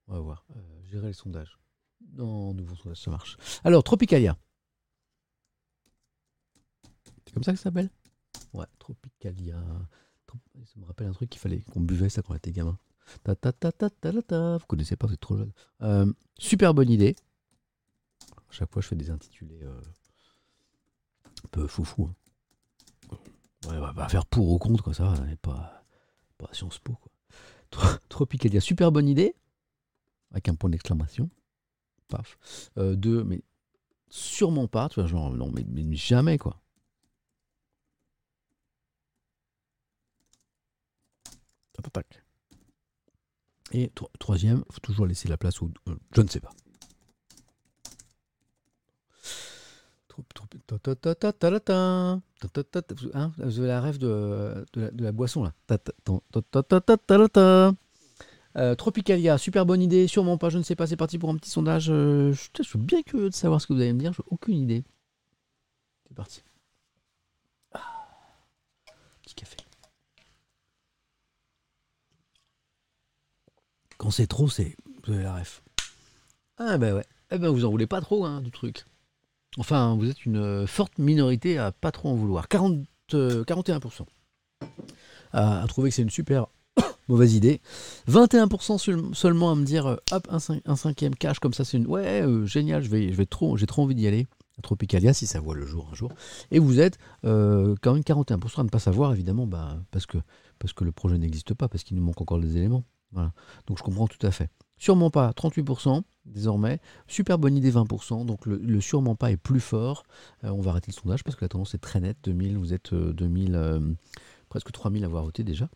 On 0.07 0.13
va 0.13 0.19
voir. 0.21 0.45
Euh, 0.55 0.83
gérer 0.85 1.07
les 1.07 1.13
sondages. 1.13 1.59
Non, 2.13 2.53
nouveau 2.53 2.75
sondage, 2.75 3.01
ça 3.01 3.11
marche. 3.11 3.37
Alors, 3.63 3.83
Tropicalia. 3.83 4.37
C'est 7.25 7.33
comme 7.33 7.43
ça 7.43 7.51
que 7.51 7.57
ça 7.57 7.63
s'appelle? 7.63 7.89
Ouais, 8.53 8.65
Tropicalia. 8.79 9.61
Ça 10.65 10.79
me 10.79 10.85
rappelle 10.85 11.07
un 11.07 11.13
truc 11.13 11.29
qu'il 11.29 11.39
fallait 11.41 11.61
qu'on 11.73 11.81
buvait 11.81 12.09
ça 12.09 12.21
quand 12.21 12.33
on 12.33 12.37
était 12.37 12.51
gamin. 12.51 12.77
Ta 13.23 13.35
ta 13.35 13.51
ta 13.51 13.71
ta 13.71 13.89
ta 13.89 14.21
ta. 14.21 14.57
Vous 14.57 14.65
connaissez 14.65 14.95
pas, 14.95 15.07
vous 15.07 15.13
êtes 15.13 15.19
trop 15.19 15.37
jeune. 15.37 15.51
Euh, 15.81 16.11
super 16.37 16.73
bonne 16.73 16.89
idée. 16.89 17.15
À 18.31 18.51
chaque 18.51 18.71
fois, 18.71 18.81
je 18.81 18.87
fais 18.87 18.95
des 18.95 19.09
intitulés 19.09 19.59
euh, 19.63 19.81
un 21.43 21.47
peu 21.51 21.67
foufou. 21.67 22.09
hein. 22.09 23.17
Ouais, 23.67 23.79
va 23.79 24.09
faire 24.09 24.25
pour 24.25 24.49
ou 24.51 24.57
contre, 24.59 24.83
quoi, 24.83 24.93
ça 24.93 25.05
va, 25.09 25.35
pas, 25.41 25.85
pas 26.37 26.49
Sciences 26.51 26.79
Po. 26.79 26.93
Quoi. 26.93 27.11
Tro- 27.71 27.97
Tropicalia, 28.09 28.59
super 28.59 28.91
bonne 28.91 29.07
idée, 29.07 29.35
avec 30.31 30.49
un 30.49 30.55
point 30.55 30.69
d'exclamation. 30.69 31.29
Paf. 32.09 32.37
Euh, 32.77 32.95
deux, 32.95 33.23
mais 33.23 33.41
sûrement 34.09 34.67
pas, 34.67 34.89
tu 34.89 34.99
vois, 34.99 35.07
genre, 35.07 35.31
non, 35.31 35.51
mais 35.51 35.95
jamais, 35.95 36.37
quoi. 36.37 36.61
Et 43.71 43.89
tro- 43.95 44.09
troisième, 44.19 44.63
il 44.69 44.73
faut 44.73 44.79
toujours 44.79 45.05
laisser 45.05 45.27
la 45.27 45.37
place 45.37 45.61
au 45.61 45.71
euh, 45.87 45.95
je 46.15 46.21
ne 46.21 46.27
sais 46.27 46.39
pas. 46.39 46.51
Hein, 53.13 53.31
la 53.37 53.81
rêve 53.81 53.97
de, 53.97 54.65
la, 54.75 55.11
boisson 55.11 55.43
là. 55.43 55.53
Euh, 58.55 58.75
Tropicalia, 58.75 59.39
super 59.39 59.65
bonne 59.65 59.81
idée, 59.81 60.07
sûrement 60.07 60.37
pas, 60.37 60.49
je 60.49 60.59
ne 60.59 60.63
sais 60.63 60.75
pas, 60.75 60.85
c'est 60.85 60.95
parti 60.95 61.17
pour 61.17 61.29
un 61.31 61.35
petit 61.37 61.49
sondage. 61.49 61.89
euh, 61.89 62.31
je, 62.33 62.49
je 62.55 62.63
suis 62.63 62.77
bien 62.77 63.01
curieux 63.01 63.29
de 63.29 63.33
savoir 63.33 63.59
ce 63.59 63.65
que 63.67 63.73
vous 63.73 63.81
allez 63.81 63.93
me 63.93 63.99
dire, 63.99 64.13
j'ai 64.13 64.23
aucune 64.27 64.57
idée. 64.57 64.83
C'est 66.07 66.15
parti. 66.15 66.43
Ah, 67.73 67.79
petit 69.23 69.35
café. 69.35 69.57
Quand 73.97 74.11
c'est 74.11 74.27
trop, 74.27 74.49
c'est. 74.49 74.75
Vous 75.05 75.13
avez 75.13 75.23
la 75.23 75.35
ref. 75.35 75.61
Ah 76.57 76.77
ben 76.77 76.95
ouais. 76.95 77.05
Eh 77.31 77.37
ben 77.37 77.49
vous 77.49 77.65
en 77.65 77.69
voulez 77.71 77.87
pas 77.87 78.01
trop 78.01 78.25
hein, 78.25 78.41
du 78.41 78.51
truc. 78.51 78.85
Enfin, 79.57 79.95
vous 79.95 80.09
êtes 80.09 80.25
une 80.25 80.37
euh, 80.37 80.67
forte 80.67 80.97
minorité 80.97 81.57
à 81.57 81.71
pas 81.71 81.91
trop 81.91 82.09
en 82.09 82.15
vouloir. 82.15 82.47
40, 82.47 82.85
euh, 83.13 83.43
41% 83.43 84.05
à, 85.33 85.65
trouver 85.67 85.89
que 85.89 85.95
c'est 85.95 86.01
une 86.03 86.09
super 86.09 86.47
mauvaise 87.07 87.33
idée. 87.33 87.59
21% 88.07 88.77
seul- 88.77 89.03
seulement 89.13 89.51
à 89.51 89.55
me 89.55 89.65
dire 89.65 89.87
euh, 89.87 89.95
hop 90.11 90.27
un, 90.29 90.37
cin- 90.37 90.61
un 90.65 90.75
cinquième 90.75 91.15
cash 91.15 91.39
comme 91.39 91.53
ça 91.53 91.65
c'est 91.65 91.77
une 91.77 91.87
ouais 91.87 92.23
génial 92.45 92.81
vais 92.83 93.11
je 93.11 93.17
vais 93.17 93.25
trop 93.25 93.57
j'ai 93.57 93.65
trop 93.65 93.81
envie 93.83 93.95
d'y 93.95 94.07
aller 94.07 94.27
Tropicalia 94.61 95.13
si 95.13 95.25
ça 95.25 95.39
voit 95.39 95.55
le 95.55 95.65
jour 95.65 95.89
un 95.91 95.95
jour 95.95 96.11
et 96.51 96.59
vous 96.59 96.79
êtes 96.79 96.97
quand 97.23 97.93
même 97.93 98.03
41% 98.03 98.59
à 98.59 98.63
ne 98.63 98.69
pas 98.69 98.79
savoir 98.79 99.11
évidemment 99.13 99.47
bah, 99.47 99.79
parce 99.91 100.05
que 100.05 100.17
parce 100.59 100.73
que 100.73 100.83
le 100.83 100.91
projet 100.91 101.17
n'existe 101.17 101.53
pas 101.55 101.67
parce 101.67 101.83
qu'il 101.83 101.97
nous 101.97 102.03
manque 102.03 102.21
encore 102.21 102.39
des 102.39 102.55
éléments 102.57 102.83
voilà. 103.13 103.31
Donc 103.67 103.77
je 103.77 103.83
comprends 103.83 104.07
tout 104.07 104.25
à 104.25 104.31
fait. 104.31 104.49
Sûrement 104.77 105.09
pas 105.09 105.31
38% 105.31 106.01
désormais. 106.25 106.79
Super 107.07 107.37
bonne 107.37 107.55
idée 107.55 107.71
20% 107.71 108.25
donc 108.25 108.45
le, 108.45 108.81
sûrement 108.81 109.15
pas 109.15 109.31
est 109.31 109.37
plus 109.37 109.61
fort. 109.61 110.03
Euh, 110.43 110.49
on 110.49 110.61
va 110.61 110.71
arrêter 110.71 110.91
le 110.91 110.99
sondage 110.99 111.23
parce 111.23 111.35
que 111.35 111.45
la 111.45 111.49
tendance 111.49 111.73
est 111.73 111.79
très 111.79 111.99
nette 111.99 112.17
2000 112.23 112.57
vous 112.57 112.73
êtes 112.73 112.93
euh, 112.93 113.13
2000 113.13 113.55
euh, 113.55 113.79
presque 114.49 114.71
3000 114.71 115.03
à 115.03 115.07
avoir 115.07 115.23
voté 115.23 115.43
déjà. 115.43 115.69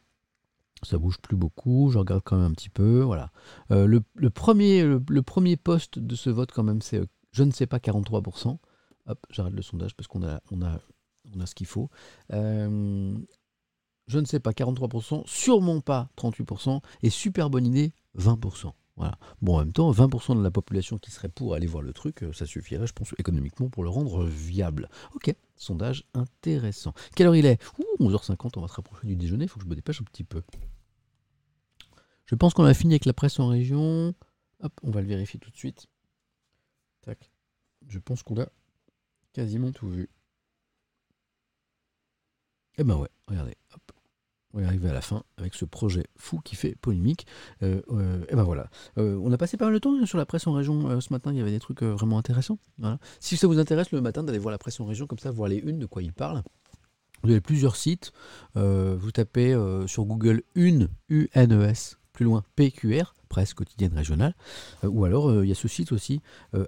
Ça 0.84 0.98
bouge 0.98 1.18
plus 1.18 1.36
beaucoup, 1.36 1.90
je 1.92 1.98
regarde 1.98 2.22
quand 2.24 2.38
même 2.38 2.46
un 2.46 2.54
petit 2.54 2.70
peu, 2.70 3.02
voilà. 3.02 3.32
Euh, 3.72 3.88
le, 3.88 4.30
premier, 4.30 4.84
le, 4.84 5.22
premier 5.22 5.58
poste 5.58 5.98
de 5.98 6.16
ce 6.16 6.30
vote 6.30 6.52
quand 6.52 6.64
même, 6.64 6.82
c'est 6.82 7.00
euh, 7.00 7.06
je 7.32 7.44
ne 7.44 7.52
sais 7.52 7.66
pas 7.66 7.78
43%. 7.78 8.58
Hop, 9.08 9.26
j'arrête 9.32 9.54
le 9.54 9.62
sondage 9.62 9.96
parce 9.96 10.08
qu'on 10.08 10.24
a, 10.24 10.42
on 10.52 10.62
a, 10.62 10.80
on 11.36 11.40
a 11.40 11.46
ce 11.48 11.56
qu'il 11.56 11.66
faut. 11.66 11.90
Je 14.08 14.20
ne 14.20 14.26
sais 14.26 14.40
pas 14.40 14.52
43%, 14.52 15.24
sûrement 15.26 15.82
pas 15.82 16.10
38%, 16.18 16.82
et 17.04 17.10
super 17.10 17.50
bonne 17.50 17.66
idée 17.66 17.94
20%. 18.18 18.72
Voilà. 18.96 19.18
Bon, 19.42 19.56
en 19.56 19.60
même 19.60 19.74
temps, 19.74 19.92
20% 19.92 20.38
de 20.38 20.42
la 20.42 20.50
population 20.50 20.98
qui 20.98 21.12
serait 21.12 21.30
pour 21.30 21.54
aller 21.54 21.68
voir 21.68 21.84
le 21.84 21.94
truc, 21.94 22.24
euh, 22.24 22.34
ça 22.34 22.48
suffirait, 22.48 22.88
je 22.88 22.94
pense, 22.94 23.14
économiquement 23.20 23.70
pour 23.70 23.84
le 23.84 23.90
rendre 23.90 24.26
viable. 24.26 24.90
Ok, 25.14 25.34
sondage 25.56 26.04
intéressant. 26.16 26.94
Quelle 27.16 27.28
heure 27.28 27.36
il 27.36 27.46
est? 27.46 27.62
Ouh, 27.78 28.08
11h50, 28.10 28.54
on 28.56 28.62
va 28.62 28.68
se 28.68 28.74
rapprocher 28.74 29.06
du 29.06 29.16
déjeuner, 29.16 29.46
il 29.46 29.48
faut 29.50 29.60
que 29.60 29.66
je 29.66 29.70
me 29.70 29.76
dépêche 29.76 30.02
un 30.02 30.06
petit 30.06 30.24
peu. 30.24 30.42
Je 32.26 32.36
pense 32.36 32.54
qu'on 32.54 32.66
a 32.66 32.74
fini 32.74 32.94
avec 32.94 33.06
la 33.06 33.14
presse 33.14 33.40
en 33.40 33.48
région. 33.48 34.14
Hop, 34.62 34.74
on 34.84 34.92
va 34.92 35.02
le 35.02 35.08
vérifier 35.08 35.40
tout 35.40 35.52
de 35.52 35.56
suite. 35.56 35.88
Tac. 37.02 37.32
Je 37.88 38.00
pense 38.00 38.24
qu'on 38.24 38.42
a 38.42 38.48
quasiment 39.32 39.72
tout 39.72 39.88
vu. 39.88 40.10
Eh 42.78 42.84
ben 42.84 42.96
ouais, 42.96 43.10
regardez. 43.28 43.56
On 44.58 44.62
est 44.62 44.66
arrivé 44.66 44.90
à 44.90 44.94
la 44.94 45.02
fin 45.02 45.22
avec 45.38 45.54
ce 45.54 45.66
projet 45.66 46.08
fou 46.16 46.40
qui 46.44 46.56
fait 46.56 46.76
polémique. 46.82 47.28
Euh, 47.62 47.80
euh, 47.92 48.26
et 48.28 48.36
ben 48.36 48.42
voilà. 48.42 48.70
Euh, 48.98 49.16
on 49.24 49.32
a 49.32 49.38
passé 49.38 49.56
pas 49.56 49.66
mal 49.66 49.76
de 49.76 49.80
temps 49.80 49.96
hein, 49.96 50.08
sur 50.08 50.18
la 50.18 50.26
presse 50.26 50.48
en 50.48 50.54
région 50.54 51.00
ce 51.00 51.14
matin. 51.14 51.32
Il 51.32 51.38
y 51.38 51.42
avait 51.42 51.52
des 51.52 51.60
trucs 51.60 51.84
vraiment 51.84 52.18
intéressants. 52.18 52.58
Si 53.20 53.38
ça 53.38 53.46
vous 53.46 53.60
intéresse 53.60 53.92
le 53.92 54.02
matin 54.02 54.24
d'aller 54.24 54.40
voir 54.40 54.52
la 54.52 54.58
presse 54.58 54.80
en 54.80 54.86
région, 54.86 55.06
comme 55.06 55.20
ça, 55.20 55.30
voir 55.30 55.48
les 55.48 55.58
unes 55.58 55.78
de 55.78 55.86
quoi 55.86 56.02
ils 56.02 56.12
parlent. 56.12 56.42
Vous 57.22 57.30
avez 57.30 57.40
plusieurs 57.42 57.76
sites. 57.76 58.12
Vous 58.56 59.12
tapez 59.12 59.56
sur 59.86 60.06
Google 60.06 60.42
une 60.56 60.88
U-N-E-S, 61.10 62.00
plus 62.14 62.26
loin 62.26 62.44
PQR, 62.56 63.14
presse 63.30 63.54
quotidienne 63.54 63.94
régionale. 63.96 64.34
Ou 64.82 65.06
alors 65.06 65.44
il 65.44 65.48
y 65.50 65.52
a 65.52 65.56
ce 65.56 65.68
site 65.68 65.92
aussi, 65.92 66.22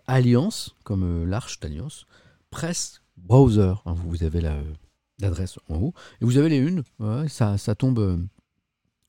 Alliance, 0.05 0.75
comme 0.83 1.25
l'arche 1.25 1.59
d'Alliance, 1.59 2.05
presse 2.51 3.01
browser. 3.17 3.73
vous 3.85 4.23
avez 4.23 4.41
la- 4.41 4.61
l'adresse 5.19 5.59
en 5.69 5.75
haut. 5.75 5.93
Et 6.21 6.25
vous 6.25 6.37
avez 6.37 6.49
les 6.49 6.57
unes. 6.57 6.83
ça 7.27 7.57
tombe. 7.75 7.99
euh, 7.99 8.17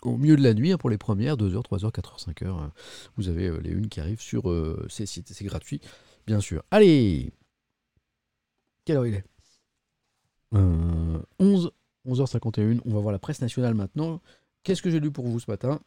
au 0.02 0.16
milieu 0.16 0.36
de 0.36 0.42
la 0.42 0.54
nuit, 0.54 0.72
hein, 0.72 0.78
pour 0.78 0.90
les 0.90 0.98
premières, 0.98 1.36
2h, 1.36 1.62
3h, 1.62 1.92
4h, 1.92 2.24
5h, 2.24 2.70
vous 3.16 3.28
avez 3.28 3.46
euh, 3.48 3.58
les 3.60 3.70
unes 3.70 3.88
qui 3.88 4.00
arrivent 4.00 4.20
sur 4.20 4.50
euh, 4.50 4.86
ces 4.88 5.06
sites. 5.06 5.32
C'est 5.32 5.44
gratuit, 5.44 5.80
bien 6.26 6.40
sûr. 6.40 6.62
Allez 6.70 7.32
Quelle 8.84 8.96
heure 8.96 9.06
il 9.06 9.14
est? 9.14 9.24
Euh, 10.54 11.20
11, 11.38 11.70
11h51. 12.06 12.80
On 12.84 12.94
va 12.94 13.00
voir 13.00 13.12
la 13.12 13.18
presse 13.18 13.40
nationale 13.40 13.74
maintenant. 13.74 14.20
Qu'est-ce 14.62 14.82
que 14.82 14.90
j'ai 14.90 15.00
lu 15.00 15.10
pour 15.10 15.26
vous 15.26 15.38
ce 15.40 15.50
matin? 15.50 15.80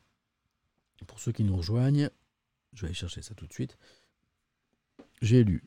Pour 1.07 1.19
ceux 1.19 1.31
qui 1.31 1.43
nous 1.43 1.57
rejoignent, 1.57 2.09
je 2.73 2.81
vais 2.81 2.87
aller 2.87 2.95
chercher 2.95 3.21
ça 3.21 3.33
tout 3.33 3.45
de 3.45 3.53
suite. 3.53 3.77
J'ai 5.21 5.43
lu, 5.43 5.63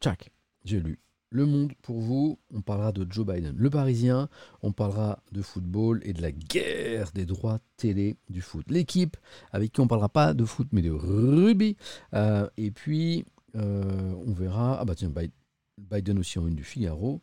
tchac, 0.00 0.30
j'ai 0.64 0.80
lu 0.80 0.98
Le 1.30 1.44
Monde 1.44 1.72
pour 1.82 2.00
vous. 2.00 2.38
On 2.54 2.60
parlera 2.62 2.92
de 2.92 3.06
Joe 3.10 3.26
Biden, 3.26 3.54
le 3.56 3.70
Parisien. 3.70 4.28
On 4.62 4.72
parlera 4.72 5.18
de 5.32 5.42
football 5.42 6.00
et 6.04 6.12
de 6.12 6.22
la 6.22 6.32
guerre 6.32 7.10
des 7.12 7.26
droits 7.26 7.58
télé 7.76 8.16
du 8.30 8.40
foot. 8.40 8.64
L'équipe 8.70 9.16
avec 9.52 9.72
qui 9.72 9.80
on 9.80 9.88
parlera 9.88 10.08
pas 10.08 10.34
de 10.34 10.44
foot 10.44 10.68
mais 10.72 10.82
de 10.82 10.90
rugby. 10.90 11.76
Euh, 12.14 12.48
et 12.56 12.70
puis 12.70 13.24
euh, 13.56 14.12
on 14.26 14.32
verra. 14.32 14.78
Ah 14.80 14.84
bah 14.84 14.94
tiens, 14.94 15.10
Bi- 15.10 15.32
Biden 15.78 16.18
aussi 16.18 16.38
en 16.38 16.46
une 16.46 16.54
du 16.54 16.64
Figaro. 16.64 17.20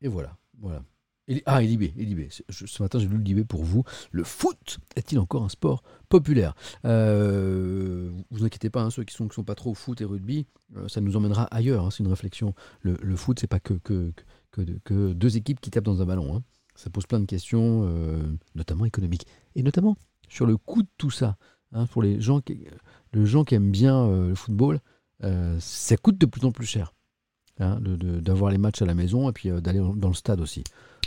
Et 0.00 0.08
voilà, 0.08 0.36
voilà. 0.58 0.82
Ah, 1.46 1.62
et 1.62 1.66
Libé, 1.66 1.92
et 1.96 2.04
Libé. 2.04 2.28
Ce 2.48 2.82
matin, 2.82 2.98
j'ai 2.98 3.06
lu 3.06 3.18
le 3.18 3.22
Libé 3.22 3.44
pour 3.44 3.62
vous. 3.62 3.84
Le 4.12 4.24
foot 4.24 4.78
est-il 4.96 5.18
encore 5.18 5.44
un 5.44 5.48
sport 5.48 5.82
populaire 6.08 6.54
Euh, 6.86 8.10
Vous 8.30 8.44
inquiétez 8.44 8.70
pas, 8.70 8.82
hein, 8.82 8.90
ceux 8.90 9.04
qui 9.04 9.14
qui 9.16 9.34
sont 9.34 9.44
pas 9.44 9.54
trop 9.54 9.74
foot 9.74 10.00
et 10.00 10.04
rugby, 10.04 10.46
euh, 10.76 10.88
ça 10.88 11.00
nous 11.00 11.16
emmènera 11.16 11.44
ailleurs. 11.54 11.84
hein, 11.84 11.90
c'est 11.90 12.02
une 12.02 12.08
réflexion. 12.08 12.54
Le, 12.80 12.96
le 13.02 13.16
foot, 13.16 13.38
c'est 13.40 13.46
pas 13.46 13.60
que, 13.60 13.74
que, 13.74 14.12
que, 14.50 15.12
deux 15.12 15.36
équipes 15.36 15.60
qui 15.60 15.70
tapent 15.70 15.84
dans 15.84 16.00
un 16.00 16.06
ballon. 16.06 16.36
hein. 16.36 16.42
Ça 16.74 16.88
pose 16.90 17.06
plein 17.06 17.20
de 17.20 17.26
questions, 17.26 17.82
euh, 17.84 18.22
notamment 18.54 18.84
économiques. 18.84 19.26
Et 19.54 19.62
notamment 19.62 19.96
sur 20.28 20.46
le 20.46 20.56
coût 20.56 20.82
de 20.82 20.88
tout 20.96 21.10
ça. 21.10 21.36
pour 21.90 22.02
les 22.02 22.20
gens 22.20 22.40
qui, 22.40 22.64
les 23.12 23.26
gens 23.26 23.44
qui 23.44 23.54
aiment 23.54 23.70
bien 23.70 24.08
le 24.08 24.34
football, 24.34 24.80
ça 25.58 25.96
coûte 25.96 26.18
de 26.18 26.26
plus 26.26 26.44
en 26.44 26.52
plus 26.52 26.66
cher 26.66 26.92
d'avoir 27.58 28.52
les 28.52 28.58
matchs 28.58 28.82
à 28.82 28.86
la 28.86 28.94
maison 28.94 29.28
et 29.28 29.32
puis 29.32 29.50
d'aller 29.60 29.80
dans 29.96 30.08
le 30.08 30.14
stade 30.14 30.40
aussi. 30.40 30.62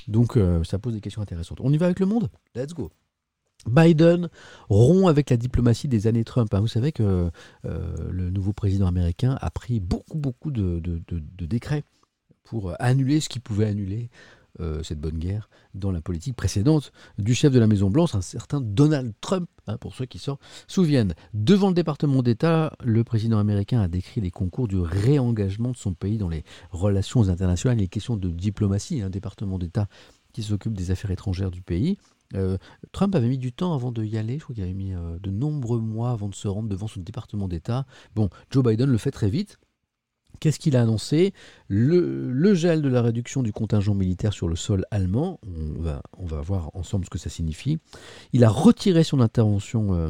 Donc 0.07 0.37
euh, 0.37 0.63
ça 0.63 0.79
pose 0.79 0.93
des 0.93 1.01
questions 1.01 1.21
intéressantes. 1.21 1.59
On 1.61 1.71
y 1.71 1.77
va 1.77 1.85
avec 1.87 1.99
le 1.99 2.05
monde? 2.05 2.29
Let's 2.55 2.73
go. 2.73 2.91
Biden 3.67 4.29
rompt 4.69 5.07
avec 5.07 5.29
la 5.29 5.37
diplomatie 5.37 5.87
des 5.87 6.07
années 6.07 6.23
Trump. 6.23 6.53
hein. 6.53 6.61
Vous 6.61 6.67
savez 6.67 6.91
que 6.91 7.29
euh, 7.65 8.11
le 8.11 8.29
nouveau 8.29 8.53
président 8.53 8.87
américain 8.87 9.37
a 9.39 9.51
pris 9.51 9.79
beaucoup, 9.79 10.17
beaucoup 10.17 10.51
de, 10.51 10.81
décrets 11.39 11.83
pour 12.43 12.73
annuler 12.79 13.19
ce 13.19 13.29
qu'il 13.29 13.41
pouvait 13.41 13.67
annuler, 13.67 14.09
euh, 14.59 14.83
cette 14.83 14.99
bonne 14.99 15.17
guerre, 15.17 15.49
dans 15.73 15.91
la 15.91 16.01
politique 16.01 16.35
précédente 16.35 16.91
du 17.17 17.33
chef 17.33 17.53
de 17.53 17.59
la 17.59 17.67
Maison-Blanche, 17.67 18.15
un 18.15 18.21
certain 18.21 18.59
Donald 18.61 19.13
Trump, 19.21 19.49
hein, 19.67 19.77
pour 19.77 19.95
ceux 19.95 20.05
qui 20.05 20.19
s'en 20.19 20.37
souviennent. 20.67 21.13
Devant 21.33 21.69
le 21.69 21.73
département 21.73 22.21
d'État, 22.21 22.73
le 22.83 23.03
président 23.03 23.39
américain 23.39 23.81
a 23.81 23.87
décrit 23.87 24.21
les 24.21 24.31
concours 24.31 24.67
du 24.67 24.79
réengagement 24.79 25.71
de 25.71 25.77
son 25.77 25.93
pays 25.93 26.17
dans 26.17 26.29
les 26.29 26.43
relations 26.71 27.29
internationales, 27.29 27.77
les 27.77 27.87
questions 27.87 28.17
de 28.17 28.29
diplomatie, 28.29 29.01
un 29.01 29.09
département 29.09 29.57
d'État 29.57 29.87
qui 30.33 30.43
s'occupe 30.43 30.73
des 30.73 30.91
affaires 30.91 31.11
étrangères 31.11 31.51
du 31.51 31.61
pays. 31.61 31.97
Euh, 32.35 32.57
Trump 32.91 33.15
avait 33.15 33.27
mis 33.27 33.37
du 33.37 33.51
temps 33.51 33.73
avant 33.73 33.91
de 33.91 34.03
y 34.03 34.17
aller, 34.17 34.37
je 34.39 34.43
crois 34.43 34.55
qu'il 34.55 34.63
avait 34.63 34.73
mis 34.73 34.93
euh, 34.93 35.19
de 35.19 35.31
nombreux 35.31 35.79
mois 35.79 36.11
avant 36.11 36.29
de 36.29 36.35
se 36.35 36.47
rendre 36.47 36.69
devant 36.69 36.87
son 36.87 37.01
département 37.01 37.47
d'État. 37.47 37.85
Bon, 38.15 38.29
Joe 38.49 38.63
Biden 38.63 38.89
le 38.89 38.97
fait 38.97 39.11
très 39.11 39.29
vite. 39.29 39.59
Qu'est-ce 40.41 40.57
qu'il 40.57 40.75
a 40.75 40.81
annoncé? 40.81 41.33
Le, 41.67 42.53
gel 42.55 42.81
de 42.81 42.89
la 42.89 43.03
réduction 43.03 43.43
du 43.43 43.53
contingent 43.53 43.93
militaire 43.93 44.33
sur 44.33 44.47
le 44.47 44.55
sol 44.55 44.85
allemand. 44.89 45.39
On 45.43 45.79
va, 45.79 46.01
on 46.17 46.25
va 46.25 46.41
voir 46.41 46.71
ensemble 46.73 47.05
ce 47.05 47.11
que 47.11 47.19
ça 47.19 47.29
signifie. 47.29 47.77
Il 48.33 48.43
a 48.43 48.49
retiré 48.49 49.03
son 49.03 49.19
intervention, 49.19 49.93
euh, 49.93 50.09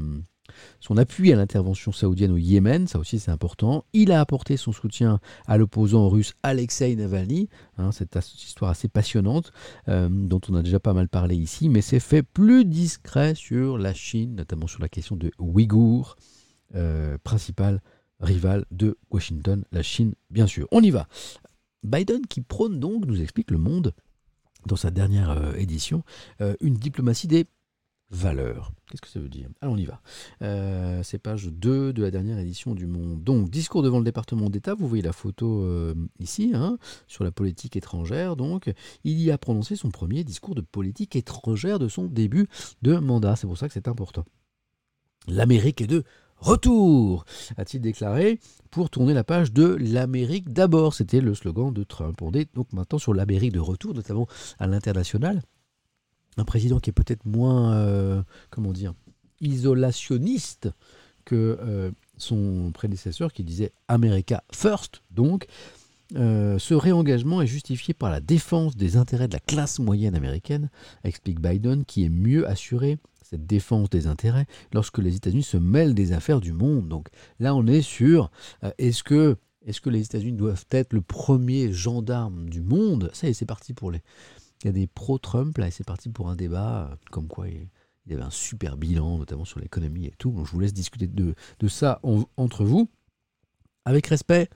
son 0.79 0.95
appui 0.95 1.33
à 1.33 1.35
l'intervention 1.35 1.91
saoudienne 1.91 2.31
au 2.31 2.37
Yémen, 2.37 2.87
ça 2.87 2.97
aussi 2.97 3.19
c'est 3.19 3.29
important. 3.29 3.83
Il 3.91 4.13
a 4.13 4.21
apporté 4.21 4.55
son 4.55 4.71
soutien 4.71 5.19
à 5.47 5.57
l'opposant 5.57 6.07
russe 6.07 6.33
Alexei 6.43 6.95
Navalny, 6.95 7.49
hein, 7.77 7.91
cette 7.91 8.17
histoire 8.41 8.71
assez 8.71 8.87
passionnante 8.87 9.51
euh, 9.89 10.07
dont 10.09 10.39
on 10.47 10.55
a 10.55 10.61
déjà 10.61 10.79
pas 10.79 10.93
mal 10.93 11.09
parlé 11.09 11.35
ici, 11.35 11.67
mais 11.67 11.81
c'est 11.81 11.99
fait 11.99 12.23
plus 12.23 12.63
discret 12.63 13.35
sur 13.35 13.77
la 13.77 13.93
Chine, 13.93 14.35
notamment 14.35 14.67
sur 14.67 14.81
la 14.81 14.87
question 14.87 15.17
de 15.17 15.29
Ouïghours, 15.39 16.15
euh, 16.73 17.17
principal 17.21 17.81
rival 18.22 18.65
de 18.72 18.98
Washington, 19.10 19.65
la 19.72 19.84
Chine, 19.84 20.14
bien 20.30 20.48
sûr. 20.48 20.68
On 20.72 20.81
y 20.81 20.91
va. 20.91 21.07
Biden 21.84 22.26
qui 22.27 22.41
prône 22.41 22.80
donc, 22.80 23.06
nous 23.06 23.22
explique 23.22 23.52
le 23.52 23.57
monde, 23.57 23.93
dans 24.65 24.76
sa 24.76 24.91
dernière 24.91 25.31
euh, 25.31 25.53
édition, 25.56 26.03
euh, 26.41 26.56
une 26.61 26.76
diplomatie 26.76 27.27
des 27.27 27.45
valeurs. 28.11 28.73
Qu'est-ce 28.89 29.02
que 29.02 29.07
ça 29.07 29.19
veut 29.19 29.30
dire? 29.30 29.48
Allons, 29.61 29.73
on 29.73 29.77
y 29.77 29.85
va. 29.85 30.02
Euh, 30.41 31.02
c'est 31.02 31.18
page 31.18 31.48
2 31.48 31.93
de 31.93 32.02
la 32.02 32.11
dernière 32.11 32.38
édition 32.38 32.76
du 32.76 32.85
Monde. 32.85 33.23
Donc, 33.23 33.49
discours 33.49 33.81
devant 33.84 33.99
le 33.99 34.03
département 34.03 34.49
d'État, 34.49 34.76
vous 34.76 34.88
voyez 34.88 35.02
la 35.02 35.14
photo 35.14 35.65
ici, 36.19 36.52
hein, 36.53 36.77
sur 37.07 37.23
la 37.23 37.31
politique 37.31 37.77
étrangère. 37.77 38.35
Donc, 38.35 38.72
il 39.06 39.19
y 39.22 39.31
a 39.31 39.38
prononcé 39.38 39.77
son 39.77 39.91
premier 39.91 40.26
discours 40.26 40.56
de 40.56 40.61
politique 40.61 41.15
étrangère 41.15 41.80
de 41.80 41.88
son 41.88 42.03
début 42.06 42.49
de 42.81 42.98
mandat. 42.98 43.38
C'est 43.38 43.48
pour 43.48 43.57
ça 43.57 43.68
que 43.69 43.73
c'est 43.73 43.88
important. 43.88 44.26
L'Amérique 45.27 45.80
est 45.80 45.88
de 45.88 46.03
retour, 46.41 47.26
a-t-il 47.57 47.81
déclaré, 47.81 48.39
pour 48.69 48.89
tourner 48.89 49.13
la 49.13 49.23
page 49.23 49.53
de 49.53 49.76
l'Amérique 49.80 50.51
d'abord. 50.51 50.93
C'était 50.93 51.22
le 51.22 51.34
slogan 51.34 51.72
de 51.72 51.84
Trump. 51.84 52.22
On 52.22 52.31
est 52.31 52.53
donc 52.53 52.73
maintenant 52.73 52.99
sur 52.99 53.13
l'Amérique 53.13 53.53
de 53.53 53.59
retour, 53.59 53.93
notamment 53.93 54.27
à 54.59 54.68
l'international. 54.68 55.41
Un 56.38 56.45
président 56.45 56.80
qui 56.80 56.89
est 56.89 56.93
peut-être 56.93 57.26
moins, 57.26 57.73
euh, 57.73 58.23
isolationniste 59.41 60.69
que 61.26 61.57
euh, 61.61 61.91
son 62.18 62.72
prédécesseur 62.73 63.34
qui 63.34 63.43
disait 63.43 63.72
America 63.88 64.43
First. 64.51 65.01
Donc, 65.11 65.47
euh, 66.15 66.59
ce 66.59 66.73
réengagement 66.73 67.41
est 67.41 67.47
justifié 67.47 67.93
par 67.93 68.09
la 68.09 68.19
défense 68.19 68.76
des 68.76 68.97
intérêts 68.97 69.27
de 69.27 69.34
la 69.34 69.39
classe 69.39 69.80
moyenne 69.80 70.15
américaine, 70.15 70.69
explique 71.03 71.39
Biden, 71.39 71.85
qui 71.85 72.03
est 72.03 72.09
mieux 72.09 72.47
assuré 72.47 72.97
cette 73.31 73.47
défense 73.47 73.89
des 73.89 74.07
intérêts 74.07 74.45
lorsque 74.73 74.97
les 74.97 75.15
États-Unis 75.15 75.43
se 75.43 75.57
mêlent 75.57 75.95
des 75.95 76.11
affaires 76.11 76.41
du 76.41 76.53
monde. 76.53 76.87
Donc 76.87 77.07
là, 77.39 77.55
on 77.55 77.65
est 77.65 77.81
sur 77.81 78.29
euh, 78.63 78.71
est-ce 78.77 79.03
que, 79.03 79.37
est 79.65 79.79
que 79.79 79.89
les 79.89 80.03
États-Unis 80.05 80.37
doivent 80.37 80.65
être 80.71 80.93
le 80.93 81.01
premier 81.01 81.71
gendarme 81.71 82.49
du 82.49 82.61
monde? 82.61 83.09
Ça 83.13 83.27
y 83.27 83.31
est, 83.31 83.33
c'est 83.33 83.45
parti 83.45 83.73
pour 83.73 83.91
les. 83.91 84.01
Il 84.63 84.67
y 84.67 84.69
a 84.69 84.73
des 84.73 84.85
pro-Trump 84.85 85.57
là, 85.57 85.67
et 85.67 85.71
c'est 85.71 85.85
parti 85.85 86.09
pour 86.09 86.29
un 86.29 86.35
débat 86.35 86.89
euh, 86.91 86.95
comme 87.09 87.27
quoi 87.27 87.47
il, 87.47 87.67
y 88.07 88.13
avait 88.13 88.23
un 88.23 88.29
super 88.29 88.77
bilan, 88.77 89.17
notamment 89.17 89.45
sur 89.45 89.59
l'économie 89.59 90.05
et 90.05 90.13
tout. 90.17 90.31
Donc 90.31 90.45
je 90.45 90.51
vous 90.51 90.59
laisse 90.59 90.73
discuter 90.73 91.07
de, 91.07 91.33
de 91.59 91.67
ça 91.67 92.01
entre 92.35 92.65
vous, 92.65 92.89
avec 93.85 94.07
respect 94.07 94.49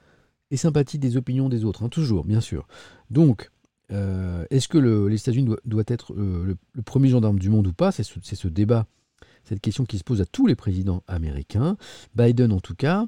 et 0.52 0.58
sympathie 0.58 1.00
des 1.00 1.18
opinions 1.18 1.50
des 1.50 1.66
autres, 1.66 1.84
hein, 1.84 1.90
toujours, 1.90 2.26
bien 2.26 2.42
sûr. 2.42 2.68
Donc, 3.10 3.52
euh, 3.92 4.46
est-ce 4.50 4.68
que 4.68 4.78
les 4.78 5.20
États-Unis 5.20 5.56
doivent 5.66 5.86
être 5.88 6.14
euh, 6.14 6.56
le, 6.74 6.82
premier 6.82 7.10
gendarme 7.10 7.40
du 7.40 7.50
monde 7.50 7.68
ou 7.68 7.74
pas? 7.74 7.92
C'est 7.92 8.04
ce, 8.04 8.48
débat, 8.48 8.88
cette 9.44 9.62
question 9.62 9.86
qui 9.86 9.98
se 9.98 10.04
pose 10.04 10.22
à 10.22 10.26
tous 10.26 10.48
les 10.48 10.56
présidents 10.56 11.04
américains. 11.08 11.78
Biden, 12.16 12.52
en 12.52 12.60
tout 12.60 12.76
cas, 12.76 13.06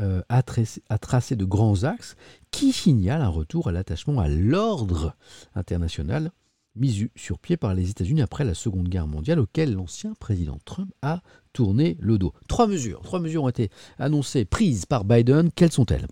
euh, 0.00 0.22
a, 0.28 0.42
tracé, 0.42 1.36
de 1.36 1.44
grands 1.44 1.84
axes 1.84 2.16
qui 2.50 2.72
signalent 2.72 3.22
un 3.22 3.28
retour 3.28 3.68
à 3.68 3.72
l'attachement 3.72 4.20
à 4.20 4.28
l'ordre 4.28 5.14
international 5.54 6.32
mis 6.76 7.08
sur 7.14 7.38
pied 7.38 7.56
par 7.56 7.72
les 7.72 7.90
États-Unis 7.90 8.22
après 8.22 8.42
la 8.42 8.54
Seconde 8.54 8.88
Guerre 8.88 9.06
mondiale, 9.06 9.38
auquel 9.38 9.74
l'ancien 9.74 10.14
président 10.18 10.58
Trump 10.64 10.90
a 11.02 11.22
tourné 11.52 11.96
le 12.00 12.18
dos. 12.18 12.32
Trois 12.48 12.66
mesures, 12.66 13.00
trois 13.02 13.20
mesures 13.20 13.44
ont 13.44 13.48
été 13.48 13.70
annoncées, 13.96 14.44
prises 14.44 14.84
par 14.84 15.04
Biden. 15.04 15.50
Quelles 15.54 15.70
sont-elles? 15.70 16.08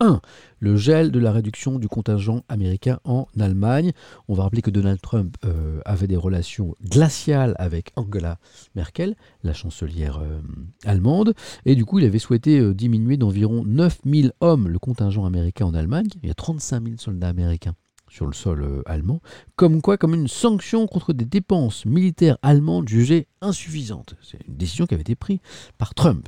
1. 0.00 0.20
Le 0.60 0.76
gel 0.76 1.10
de 1.10 1.18
la 1.18 1.32
réduction 1.32 1.78
du 1.78 1.88
contingent 1.88 2.42
américain 2.48 3.00
en 3.04 3.26
Allemagne. 3.38 3.92
On 4.28 4.34
va 4.34 4.44
rappeler 4.44 4.62
que 4.62 4.70
Donald 4.70 5.00
Trump 5.00 5.36
euh, 5.44 5.80
avait 5.84 6.06
des 6.06 6.16
relations 6.16 6.74
glaciales 6.84 7.54
avec 7.58 7.92
Angela 7.96 8.38
Merkel, 8.74 9.16
la 9.42 9.52
chancelière 9.52 10.18
euh, 10.18 10.40
allemande, 10.84 11.34
et 11.64 11.74
du 11.74 11.84
coup 11.84 11.98
il 11.98 12.04
avait 12.04 12.18
souhaité 12.18 12.58
euh, 12.58 12.74
diminuer 12.74 13.16
d'environ 13.16 13.64
9000 13.64 14.32
hommes 14.40 14.68
le 14.68 14.78
contingent 14.78 15.24
américain 15.24 15.66
en 15.66 15.74
Allemagne. 15.74 16.08
Il 16.22 16.28
y 16.28 16.32
a 16.32 16.34
35 16.34 16.84
000 16.84 16.96
soldats 16.98 17.28
américains 17.28 17.74
sur 18.10 18.24
le 18.26 18.32
sol 18.32 18.82
allemand, 18.86 19.20
comme 19.54 19.82
quoi 19.82 19.98
comme 19.98 20.14
une 20.14 20.28
sanction 20.28 20.86
contre 20.86 21.12
des 21.12 21.26
dépenses 21.26 21.84
militaires 21.84 22.38
allemandes 22.40 22.88
jugées 22.88 23.28
insuffisantes. 23.42 24.14
C'est 24.22 24.38
une 24.48 24.56
décision 24.56 24.86
qui 24.86 24.94
avait 24.94 25.02
été 25.02 25.14
prise 25.14 25.40
par 25.76 25.94
Trump. 25.94 26.26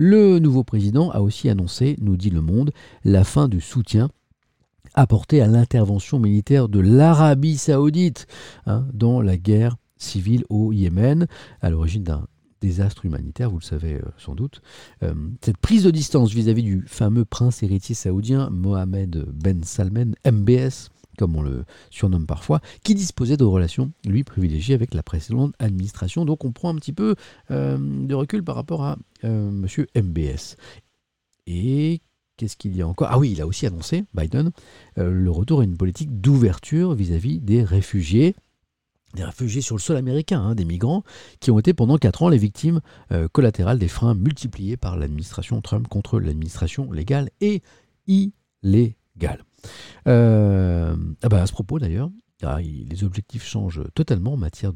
Le 0.00 0.38
nouveau 0.38 0.62
président 0.62 1.10
a 1.10 1.20
aussi 1.20 1.48
annoncé, 1.48 1.96
nous 2.00 2.16
dit 2.16 2.30
Le 2.30 2.40
Monde, 2.40 2.70
la 3.04 3.24
fin 3.24 3.48
du 3.48 3.60
soutien 3.60 4.10
apporté 4.94 5.42
à 5.42 5.48
l'intervention 5.48 6.20
militaire 6.20 6.68
de 6.68 6.78
l'Arabie 6.78 7.56
saoudite 7.56 8.28
hein, 8.66 8.86
dans 8.94 9.20
la 9.20 9.36
guerre 9.36 9.76
civile 9.96 10.44
au 10.50 10.72
Yémen, 10.72 11.26
à 11.60 11.70
l'origine 11.70 12.04
d'un 12.04 12.28
désastre 12.60 13.06
humanitaire, 13.06 13.50
vous 13.50 13.58
le 13.58 13.64
savez 13.64 13.94
euh, 13.94 14.02
sans 14.18 14.36
doute. 14.36 14.62
Euh, 15.02 15.14
cette 15.44 15.58
prise 15.58 15.82
de 15.82 15.90
distance 15.90 16.32
vis-à-vis 16.32 16.62
-vis 16.62 16.80
du 16.80 16.84
fameux 16.86 17.24
prince 17.24 17.64
héritier 17.64 17.96
saoudien 17.96 18.50
Mohamed 18.50 19.26
Ben 19.32 19.64
Salman, 19.64 20.12
MBS, 20.24 20.90
comme 21.18 21.36
on 21.36 21.42
le 21.42 21.64
surnomme 21.90 22.26
parfois, 22.26 22.60
qui 22.82 22.94
disposait 22.94 23.36
de 23.36 23.44
relations, 23.44 23.92
lui, 24.06 24.24
privilégiées 24.24 24.74
avec 24.74 24.94
la 24.94 25.02
précédente 25.02 25.52
administration. 25.58 26.24
Donc 26.24 26.44
on 26.44 26.52
prend 26.52 26.70
un 26.70 26.76
petit 26.76 26.92
peu 26.92 27.16
euh, 27.50 27.76
de 27.78 28.14
recul 28.14 28.42
par 28.42 28.54
rapport 28.54 28.84
à 28.84 28.96
euh, 29.24 29.50
M. 29.50 29.66
MBS. 29.96 30.56
Et 31.46 32.00
qu'est-ce 32.36 32.56
qu'il 32.56 32.76
y 32.76 32.82
a 32.82 32.88
encore? 32.88 33.08
Ah 33.10 33.18
oui, 33.18 33.32
il 33.32 33.40
a 33.42 33.46
aussi 33.46 33.66
annoncé, 33.66 34.04
Biden, 34.14 34.52
euh, 34.96 35.10
le 35.10 35.30
retour 35.30 35.60
à 35.60 35.64
une 35.64 35.76
politique 35.76 36.20
d'ouverture 36.20 36.94
vis-à-vis 36.94 37.40
des 37.40 37.62
réfugiés 37.62 38.34
des 39.14 39.24
réfugiés 39.24 39.62
sur 39.62 39.74
le 39.74 39.80
sol 39.80 39.96
américain, 39.96 40.38
hein, 40.38 40.54
des 40.54 40.66
migrants, 40.66 41.02
qui 41.40 41.50
ont 41.50 41.58
été 41.58 41.72
pendant 41.72 41.96
4 41.96 42.24
ans 42.24 42.28
les 42.28 42.36
victimes 42.36 42.82
collatérales 43.32 43.78
des 43.78 43.88
freins 43.88 44.12
multipliés 44.12 44.76
par 44.76 44.98
l'administration 44.98 45.62
Trump 45.62 45.88
contre 45.88 46.20
l'administration 46.20 46.92
légale 46.92 47.30
et 47.40 47.62
illégale. 48.06 49.47
Euh, 50.06 50.96
ah 51.22 51.28
bah, 51.28 51.42
à 51.42 51.46
ce 51.46 51.52
propos 51.52 51.78
d'ailleurs, 51.78 52.10
ah, 52.42 52.58
les 52.60 53.04
objectifs 53.04 53.44
changent 53.44 53.82
totalement 53.94 54.34
en 54.34 54.36
matière 54.36 54.72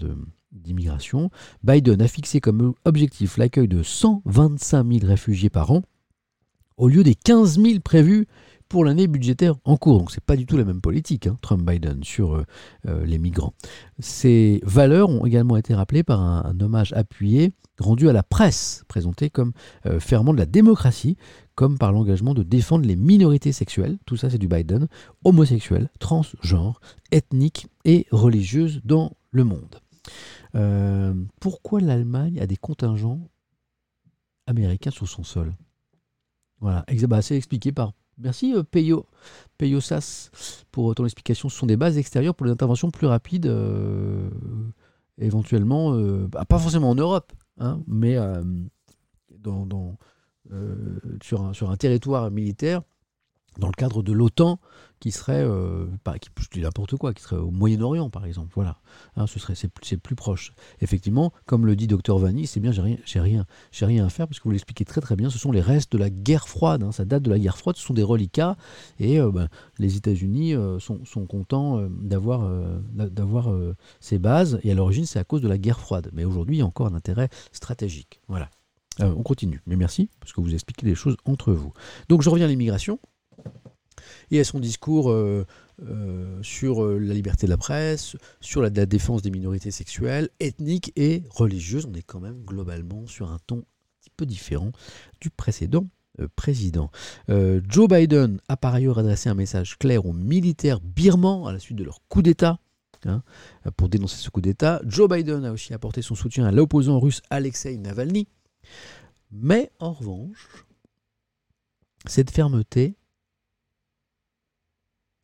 d'immigration. 0.50 1.30
Biden 1.62 2.02
a 2.02 2.08
fixé 2.08 2.40
comme 2.40 2.74
objectif 2.84 3.36
l'accueil 3.36 3.68
de 3.68 3.82
125 3.82 4.86
000 4.86 5.06
réfugiés 5.06 5.50
par 5.50 5.70
an 5.70 5.82
au 6.76 6.88
lieu 6.88 7.04
des 7.04 7.14
15 7.14 7.60
000 7.60 7.80
prévus 7.80 8.26
pour 8.68 8.84
l'année 8.84 9.06
budgétaire 9.06 9.54
en 9.64 9.76
cours. 9.76 9.98
Donc 9.98 10.10
c'est 10.10 10.24
pas 10.24 10.34
du 10.34 10.46
tout 10.46 10.56
la 10.56 10.64
même 10.64 10.80
politique, 10.80 11.26
hein, 11.26 11.36
Trump-Biden, 11.42 12.02
sur 12.02 12.34
euh, 12.34 12.44
euh, 12.88 13.04
les 13.04 13.18
migrants. 13.18 13.52
Ces 13.98 14.60
valeurs 14.64 15.10
ont 15.10 15.26
également 15.26 15.56
été 15.58 15.74
rappelées 15.74 16.02
par 16.02 16.20
un, 16.20 16.58
hommage 16.58 16.92
appuyé 16.94 17.52
rendu 17.78 18.08
à 18.08 18.12
la 18.12 18.22
presse, 18.22 18.84
présenté 18.88 19.28
comme 19.28 19.52
euh, 19.86 20.00
ferment 20.00 20.32
de 20.32 20.38
la 20.38 20.46
démocratie, 20.46 21.16
comme 21.54 21.78
par 21.78 21.92
l'engagement 21.92 22.34
de 22.34 22.42
défendre 22.42 22.86
les 22.86 22.96
minorités 22.96 23.52
sexuelles, 23.52 23.98
tout 24.06 24.16
ça 24.16 24.30
c'est 24.30 24.38
du 24.38 24.48
Biden, 24.48 24.88
homosexuels, 25.24 25.90
transgenres, 25.98 26.80
ethniques 27.10 27.66
et 27.84 28.06
religieuses 28.10 28.80
dans 28.84 29.16
le 29.30 29.44
monde. 29.44 29.80
pourquoi 31.40 31.80
l'Allemagne 31.80 32.40
a 32.40 32.46
des 32.46 32.56
contingents 32.56 33.28
américains 34.46 34.90
sur 34.90 35.08
son 35.08 35.24
sol? 35.24 35.54
Voilà, 36.60 36.84
bah, 37.08 37.22
c'est 37.22 37.36
expliqué 37.36 37.72
par 37.72 37.92
Merci 38.18 38.54
euh, 38.54 38.62
Peyo, 38.62 39.80
Sas 39.80 40.30
pour 40.70 40.94
ton 40.94 41.04
explication. 41.04 41.48
Ce 41.48 41.56
sont 41.56 41.66
des 41.66 41.76
bases 41.76 41.98
extérieures 41.98 42.34
pour 42.34 42.46
les 42.46 42.52
interventions 42.52 42.90
plus 42.90 43.06
rapides, 43.06 43.46
euh, 43.46 44.28
éventuellement, 45.18 45.94
euh, 45.94 46.28
bah, 46.28 46.44
pas 46.44 46.58
forcément 46.58 46.90
en 46.90 46.94
Europe, 46.94 47.32
hein, 47.58 47.80
mais 47.86 48.16
dans, 49.38 49.96
sur, 51.22 51.42
un, 51.42 51.52
sur 51.52 51.70
un 51.70 51.76
territoire 51.76 52.30
militaire 52.30 52.82
dans 53.58 53.66
le 53.66 53.72
cadre 53.72 54.02
de 54.02 54.12
l'OTAN 54.12 54.58
qui 55.00 55.10
serait, 55.10 55.42
euh, 55.44 55.86
pas, 56.04 56.18
qui, 56.18 56.30
je 56.38 56.48
dis 56.52 56.60
n'importe 56.60 56.96
quoi, 56.96 57.12
qui 57.12 57.22
serait 57.22 57.36
au 57.36 57.50
Moyen-Orient 57.50 58.08
par 58.08 58.24
exemple, 58.24 58.52
voilà, 58.54 58.78
hein, 59.16 59.26
ce 59.26 59.38
serait, 59.38 59.54
c'est, 59.54 59.96
plus 59.96 60.14
proche. 60.14 60.52
Effectivement, 60.80 61.32
comme 61.44 61.66
le 61.66 61.74
dit 61.74 61.86
Docteur 61.86 62.18
Vanni, 62.18 62.46
c'est 62.46 62.60
bien, 62.60 62.72
j'ai 62.72 62.82
rien, 62.82 62.96
j'ai 63.04 63.20
rien, 63.20 63.44
j'ai 63.72 63.84
rien 63.84 64.06
à 64.06 64.08
faire 64.08 64.28
parce 64.28 64.38
que 64.38 64.44
vous 64.44 64.52
l'expliquez 64.52 64.84
très 64.84 65.00
très 65.00 65.16
bien, 65.16 65.28
ce 65.28 65.38
sont 65.38 65.52
les 65.52 65.60
restes 65.60 65.92
de 65.92 65.98
la 65.98 66.08
guerre 66.08 66.48
froide, 66.48 66.82
hein, 66.82 66.92
ça 66.92 67.04
date 67.04 67.22
de 67.22 67.30
la 67.30 67.38
guerre 67.38 67.58
froide, 67.58 67.76
ce 67.76 67.84
sont 67.84 67.94
des 67.94 68.02
reliquats 68.02 68.56
et 69.00 69.20
euh, 69.20 69.30
ben, 69.30 69.48
les 69.78 69.96
États-Unis 69.96 70.54
euh, 70.54 70.78
sont, 70.78 71.04
sont, 71.04 71.26
contents 71.26 71.80
d'avoir, 72.00 72.48
d'avoir 72.92 73.52
ces 74.00 74.18
bases 74.18 74.60
et 74.62 74.70
à 74.70 74.74
l'origine 74.74 75.06
c'est 75.06 75.18
à 75.18 75.24
cause 75.24 75.40
de 75.40 75.48
la 75.48 75.58
guerre 75.58 75.80
froide, 75.80 76.10
mais 76.12 76.24
aujourd'hui 76.24 76.56
il 76.56 76.58
y 76.60 76.62
a 76.62 76.66
encore 76.66 76.86
un 76.86 76.94
intérêt 76.94 77.28
stratégique, 77.52 78.20
voilà. 78.28 78.48
On 79.00 79.22
continue, 79.22 79.62
mais 79.66 79.76
merci 79.76 80.10
parce 80.20 80.32
que 80.32 80.40
vous 80.40 80.54
expliquez 80.54 80.86
les 80.86 80.94
choses 80.94 81.16
entre 81.24 81.52
vous. 81.52 81.72
Donc 82.08 82.22
je 82.22 82.30
reviens 82.30 82.46
à 82.46 82.48
l'immigration 82.48 82.98
et 84.30 84.40
à 84.40 84.44
son 84.44 84.60
discours 84.60 85.10
euh, 85.10 85.46
euh, 85.82 86.42
sur 86.42 86.84
euh, 86.84 86.98
la 86.98 87.14
liberté 87.14 87.46
de 87.46 87.50
la 87.50 87.56
presse, 87.56 88.16
sur 88.40 88.62
la, 88.62 88.70
défense 88.70 89.22
des 89.22 89.30
minorités 89.30 89.70
sexuelles, 89.70 90.30
ethniques 90.40 90.92
et 90.96 91.22
religieuses. 91.30 91.86
On 91.86 91.94
est 91.94 92.02
quand 92.02 92.20
même 92.20 92.42
globalement 92.44 93.06
sur 93.06 93.30
un 93.30 93.38
ton 93.46 93.58
un 93.58 94.00
petit 94.00 94.10
peu 94.16 94.26
différent 94.26 94.72
du 95.20 95.30
précédent 95.30 95.86
président. 96.34 96.90
Joe 97.28 97.88
Biden 97.88 98.40
a 98.48 98.56
par 98.56 98.74
ailleurs 98.74 98.98
adressé 98.98 99.30
un 99.30 99.34
message 99.34 99.78
clair 99.78 100.04
aux 100.04 100.12
militaires 100.12 100.80
birmans 100.80 101.46
à 101.46 101.52
la 101.52 101.60
suite 101.60 101.78
de 101.78 101.84
leur 101.84 102.00
coup 102.08 102.20
d'État. 102.20 102.58
Hein, 103.04 103.22
pour 103.76 103.88
dénoncer 103.88 104.16
ce 104.16 104.30
coup 104.30 104.40
d'État. 104.40 104.80
Joe 104.84 105.08
Biden 105.08 105.44
a 105.44 105.52
aussi 105.52 105.74
apporté 105.74 106.02
son 106.02 106.14
soutien 106.14 106.44
à 106.44 106.52
l'opposant 106.52 107.00
russe 107.00 107.22
Alexei 107.30 107.76
Navalny. 107.76 108.28
Mais 109.30 109.70
en 109.78 109.92
revanche, 109.92 110.66
cette 112.06 112.30
fermeté 112.30 112.96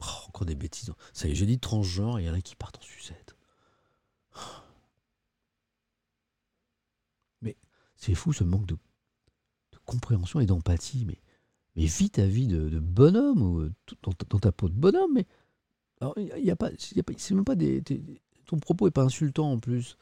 Oh, 0.00 0.28
encore 0.28 0.46
des 0.46 0.54
bêtises. 0.54 0.92
Ça 1.12 1.26
y 1.26 1.32
est, 1.32 1.34
j'ai 1.34 1.46
dit 1.46 1.58
transgenre 1.58 2.20
il 2.20 2.26
y 2.26 2.30
en 2.30 2.34
a 2.34 2.40
qui 2.40 2.54
partent 2.54 2.78
en 2.78 2.82
sucette. 2.82 3.36
c'est 7.98 8.14
fou 8.14 8.32
ce 8.32 8.44
manque 8.44 8.66
de, 8.66 8.78
compréhension 9.84 10.40
et 10.40 10.46
d'empathie. 10.46 11.04
Mais, 11.04 11.20
mais 11.76 11.84
vis 11.84 12.10
ta 12.10 12.26
vie 12.26 12.46
de, 12.46 12.78
bonhomme, 12.78 13.42
ou 13.42 13.60
euh, 13.60 13.72
dans, 14.02 14.38
ta- 14.38 14.52
peau 14.52 14.68
de 14.68 14.74
bonhomme. 14.74 15.12
Mais 15.14 15.26
y 16.36 16.50
a 16.50 16.56
pas, 16.56 16.70
c'est 16.78 17.34
même 17.34 17.44
ton 18.46 18.58
propos 18.58 18.86
est 18.86 18.92
pas 18.92 19.02
insultant 19.02 19.52
en 19.52 19.58
plus. 19.58 19.98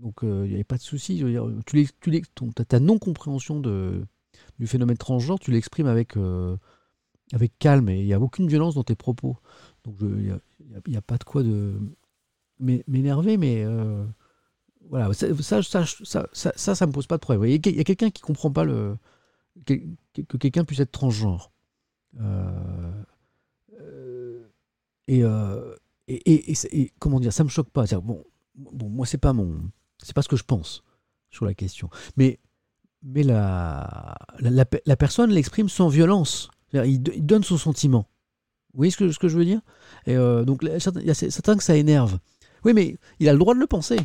Donc 0.00 0.22
euh, 0.24 0.42
il 0.44 0.48
n'y 0.50 0.54
avait 0.54 0.64
pas 0.64 0.76
de 0.76 0.82
souci. 0.82 1.22
Tu 1.66 1.86
tu 2.00 2.22
ton- 2.34 2.50
ta, 2.52 2.80
non-compréhension 2.80 3.60
du 3.60 4.66
phénomène 4.66 4.96
transgenre, 4.96 5.38
tu 5.38 5.50
l'exprimes 5.50 5.86
avec, 5.86 6.16
euh, 6.16 6.56
avec 7.32 7.58
calme 7.58 7.88
et 7.88 8.00
il 8.00 8.06
n'y 8.06 8.14
a 8.14 8.20
aucune 8.20 8.48
violence 8.48 8.74
dans 8.74 8.84
tes 8.84 8.94
propos. 8.96 9.36
Donc 9.84 9.96
il 10.00 10.38
n'y 10.88 10.96
a, 10.96 11.02
pas 11.02 11.18
de 11.18 11.24
quoi 11.24 11.42
de 11.42 11.78
m'é- 12.60 12.84
m'énerver, 12.88 13.36
mais 13.36 13.64
euh, 13.64 14.04
voilà, 14.88 15.12
ça, 15.14 15.26
ça, 15.42 15.62
ça, 15.62 15.84
ça, 16.04 16.28
ça, 16.32 16.74
ça, 16.74 16.86
me 16.86 16.92
pose 16.92 17.06
pas 17.06 17.16
de 17.16 17.20
problème. 17.20 17.44
Il 17.50 17.76
y 17.76 17.80
a, 17.80 17.84
quelqu'un 17.84 18.10
qui 18.10 18.22
comprend 18.22 18.50
pas 18.50 18.64
le, 18.64 18.96
que, 19.66 19.74
que 20.28 20.36
quelqu'un 20.36 20.64
puisse 20.64 20.80
être 20.80 20.92
transgenre. 20.92 21.52
Euh, 22.20 23.02
euh, 23.80 24.48
et, 25.08 25.24
euh, 25.24 25.74
et, 26.08 26.52
et- 26.52 26.82
et 26.82 26.92
comment 26.98 27.20
dire, 27.20 27.32
ça 27.32 27.44
me 27.44 27.48
choque 27.48 27.70
pas. 27.70 27.84
Bon, 28.02 28.24
bon, 28.56 28.88
moi 28.88 29.06
c'est 29.06 29.18
pas 29.18 29.32
mon, 29.32 29.60
c'est 30.02 30.14
pas 30.14 30.22
ce 30.22 30.28
que 30.28 30.36
je 30.36 30.44
pense 30.44 30.82
sur 31.30 31.44
la 31.44 31.54
question. 31.54 31.90
Mais, 32.16 32.38
mais 33.02 33.22
la, 33.22 34.16
la, 34.38 34.50
la 34.50 34.64
pe- 34.64 34.80
la 34.86 34.96
personne 34.96 35.30
l'exprime 35.30 35.68
sans 35.68 35.88
violence. 35.88 36.50
Il, 36.72 37.02
do- 37.02 37.12
il 37.14 37.24
donne 37.24 37.44
son 37.44 37.56
sentiment. 37.56 38.08
Vous 38.74 38.78
voyez 38.78 38.90
ce 38.90 38.96
que, 39.18 39.28
je 39.28 39.38
veux 39.38 39.44
dire? 39.44 39.60
Et 40.06 40.16
euh, 40.16 40.44
donc, 40.44 40.60
il 40.62 40.68
y 40.68 41.10
a 41.10 41.14
certains 41.14 41.56
que 41.56 41.62
ça 41.62 41.76
énerve. 41.76 42.18
Oui, 42.64 42.74
mais 42.74 42.96
il 43.18 43.28
a 43.28 43.32
le 43.32 43.38
droit 43.38 43.54
de 43.54 43.60
le 43.60 43.66
penser. 43.66 43.98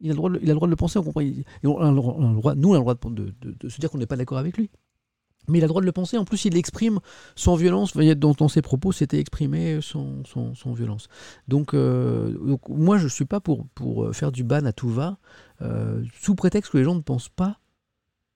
Il 0.00 0.10
a 0.10 0.12
le 0.12 0.16
droit 0.16 0.30
de, 0.30 0.38
il 0.42 0.50
a 0.50 0.52
le, 0.52 0.54
droit 0.56 0.66
de 0.68 0.72
le 0.72 0.76
penser, 0.76 0.98
on 0.98 1.02
comprend. 1.04 1.22
Nous, 1.22 1.70
on 1.70 1.78
a 1.80 1.88
le 1.90 1.94
droit 1.94 2.94
de 2.94 3.68
se 3.68 3.80
dire 3.80 3.90
qu'on 3.90 3.98
n'est 3.98 4.06
pas 4.06 4.16
d'accord 4.16 4.38
avec 4.38 4.56
lui. 4.56 4.70
Mais 5.48 5.58
il 5.58 5.62
a 5.62 5.66
le 5.66 5.68
droit 5.68 5.80
de 5.80 5.86
le 5.86 5.92
penser. 5.92 6.16
En 6.18 6.24
plus, 6.24 6.44
il 6.44 6.54
l'exprime 6.54 7.00
sans 7.34 7.56
violence. 7.56 7.96
Dans, 7.96 8.32
dans 8.32 8.48
ses 8.48 8.62
propos, 8.62 8.92
c'était 8.92 9.18
exprimé 9.18 9.80
sans, 9.82 10.22
violence. 10.72 11.08
Donc, 11.48 11.74
euh, 11.74 12.32
donc, 12.38 12.68
moi, 12.68 12.98
je 12.98 13.04
ne 13.04 13.08
suis 13.08 13.24
pas 13.24 13.40
pour, 13.40 13.66
pour 13.74 14.14
faire 14.14 14.32
du 14.32 14.44
ban 14.44 14.64
à 14.64 14.72
tout 14.72 14.88
va, 14.88 15.18
euh, 15.62 16.04
sous 16.20 16.34
prétexte 16.34 16.72
que 16.72 16.78
les 16.78 16.84
gens 16.84 16.94
ne 16.94 17.00
pensent 17.00 17.28
pas 17.28 17.58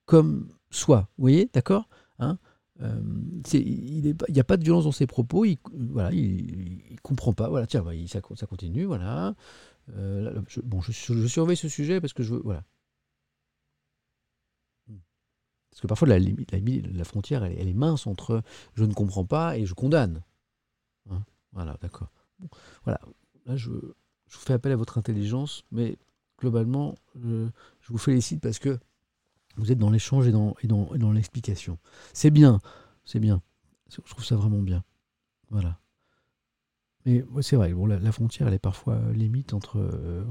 comme 0.06 0.48
soi. 0.70 1.08
Vous 1.18 1.22
voyez, 1.22 1.50
d'accord 1.52 1.88
hein 2.18 2.38
Euh, 2.82 3.00
Il 3.52 4.16
n'y 4.28 4.40
a 4.40 4.44
pas 4.44 4.56
de 4.56 4.64
violence 4.64 4.84
dans 4.84 4.92
ses 4.92 5.06
propos. 5.06 5.44
Il, 5.44 5.58
voilà, 5.72 6.12
il, 6.12 6.98
comprend 7.02 7.32
pas. 7.32 7.48
Voilà, 7.48 7.66
tiens, 7.66 7.82
bah, 7.82 7.92
ça, 8.06 8.46
continue. 8.46 8.84
Voilà. 8.84 9.34
Euh, 9.96 10.22
là, 10.22 10.32
je, 10.48 10.60
bon, 10.60 10.80
je 10.80 11.26
surveille 11.26 11.56
ce 11.56 11.68
sujet 11.68 12.00
parce 12.00 12.12
que 12.12 12.22
je 12.22 12.34
veux. 12.34 12.42
Voilà. 12.42 12.64
Parce 15.70 15.82
que 15.82 15.86
parfois, 15.86 16.08
la, 16.08 16.18
limite, 16.18 16.52
la, 16.52 16.58
la 16.58 17.04
frontière, 17.04 17.44
elle, 17.44 17.68
est 17.68 17.74
mince 17.74 18.06
entre 18.06 18.42
je 18.74 18.84
ne 18.84 18.92
comprends 18.92 19.24
pas 19.24 19.56
et 19.56 19.66
je 19.66 19.74
condamne. 19.74 20.22
Hein 21.10 21.22
voilà, 21.52 21.76
d'accord. 21.80 22.10
Voilà. 22.84 23.00
Là, 23.46 23.56
je, 23.56 23.70
vous 23.70 23.94
fais 24.26 24.52
appel 24.52 24.72
à 24.72 24.76
votre 24.76 24.98
intelligence, 24.98 25.64
mais 25.70 25.96
globalement, 26.38 26.94
je, 27.16 27.48
vous 27.88 27.98
félicite 27.98 28.40
parce 28.40 28.58
que 28.58 28.78
vous 29.56 29.72
êtes 29.72 29.78
dans 29.78 29.90
l'échange 29.90 30.26
et 30.28 30.32
dans, 30.32 31.12
l'explication. 31.12 31.78
C'est 32.12 32.30
bien, 32.30 32.60
c'est 33.04 33.20
bien. 33.20 33.42
Je 33.90 34.00
trouve 34.10 34.24
ça 34.24 34.36
vraiment 34.36 34.62
bien. 34.62 34.84
Voilà. 35.50 35.80
Mais 37.06 37.24
c'est 37.40 37.56
vrai, 37.56 37.72
bon, 37.72 37.86
la, 37.86 38.12
frontière, 38.12 38.48
elle 38.48 38.54
est 38.54 38.58
parfois 38.58 38.94
euh, 38.94 39.12
limite 39.12 39.54
entre. 39.54 39.78
euh, 39.78 40.22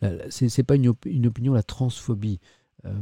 voilà. 0.00 0.30
C'est 0.30 0.62
pas 0.62 0.76
une 0.76 0.88
opinion, 0.88 1.52
la 1.52 1.62
transphobie. 1.62 2.40
Euh, 2.84 3.00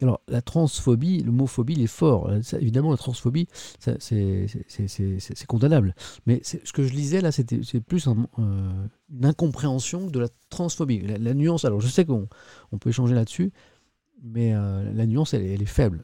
alors, 0.00 0.20
la 0.28 0.42
transphobie, 0.42 1.22
le 1.22 1.32
mot 1.32 1.46
phobie, 1.46 1.74
il 1.74 1.82
est 1.82 1.88
fort. 1.88 2.28
Euh, 2.28 2.40
évidemment, 2.60 2.92
la 2.92 2.96
transphobie, 2.96 3.48
c'est 3.80 5.46
condamnable. 5.48 5.94
Mais 6.26 6.40
ce 6.44 6.72
que 6.72 6.84
je 6.84 6.92
lisais 6.92 7.20
là, 7.20 7.32
c'était 7.32 7.60
c'est 7.64 7.80
plus 7.80 8.06
un, 8.06 8.28
euh, 8.38 8.86
une 9.12 9.24
incompréhension 9.24 10.06
de 10.06 10.20
la 10.20 10.28
transphobie. 10.50 11.00
La, 11.00 11.18
la 11.18 11.34
nuance, 11.34 11.64
alors 11.64 11.80
je 11.80 11.88
sais 11.88 12.04
qu'on 12.04 12.28
on 12.70 12.78
peut 12.78 12.90
échanger 12.90 13.14
là-dessus, 13.14 13.52
mais 14.22 14.54
euh, 14.54 14.92
la 14.92 15.06
nuance, 15.06 15.34
elle, 15.34 15.42
est- 15.42 15.66
faible. 15.66 16.00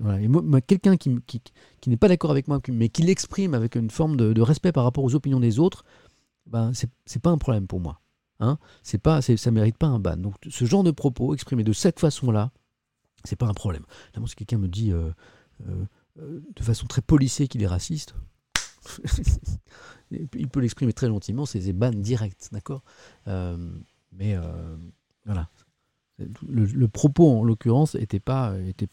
Quelqu'un 0.66 0.96
qui, 0.96 1.16
qui, 1.26 1.40
qui 1.80 1.90
n'est 1.90 1.96
pas 1.96 2.08
d'accord 2.08 2.32
avec 2.32 2.48
moi, 2.48 2.60
mais 2.68 2.88
qui 2.88 3.02
l'exprime 3.02 3.54
avec 3.54 3.76
une 3.76 3.90
forme 3.90 4.16
de, 4.16 4.40
respect 4.40 4.72
par 4.72 4.84
rapport 4.84 5.04
aux 5.04 5.14
opinions 5.14 5.40
des 5.40 5.60
autres, 5.60 5.84
ben, 6.46 6.72
c'est 6.74 7.22
pas 7.22 7.30
un 7.30 7.38
problème 7.38 7.66
pour 7.66 7.80
moi. 7.80 8.00
Hein 8.40 8.58
c'est 8.82 8.98
pas, 8.98 9.22
ça 9.22 9.50
mérite 9.52 9.78
pas 9.78 9.86
un 9.86 10.00
ban. 10.00 10.16
Donc, 10.16 10.34
ce 10.48 10.64
genre 10.64 10.82
de 10.82 10.90
propos 10.90 11.32
exprimés 11.34 11.62
de 11.62 11.72
cette 11.72 12.00
façon-là, 12.00 12.50
c'est 13.24 13.36
pas 13.36 13.46
un 13.46 13.54
problème. 13.54 13.84
Évidemment, 14.06 14.26
si 14.26 14.36
quelqu'un 14.36 14.58
me 14.58 14.68
dit 14.68 14.92
euh, 14.92 15.10
euh, 15.66 15.84
euh, 16.20 16.40
de 16.54 16.62
façon 16.62 16.86
très 16.86 17.02
policée 17.02 17.48
qu'il 17.48 17.62
est 17.62 17.66
raciste, 17.66 18.14
il 20.10 20.48
peut 20.48 20.60
l'exprimer 20.60 20.92
très 20.92 21.08
gentiment, 21.08 21.46
c'est 21.46 21.72
ban 21.72 21.90
direct, 21.90 22.50
d'accord? 22.52 22.84
Mais 23.26 24.36
voilà. 25.24 25.48
Le, 26.46 26.86
propos, 26.86 27.28
en 27.30 27.42
l'occurrence, 27.42 27.94
n'était 27.94 28.20
pas, 28.20 28.56
était 28.60 28.86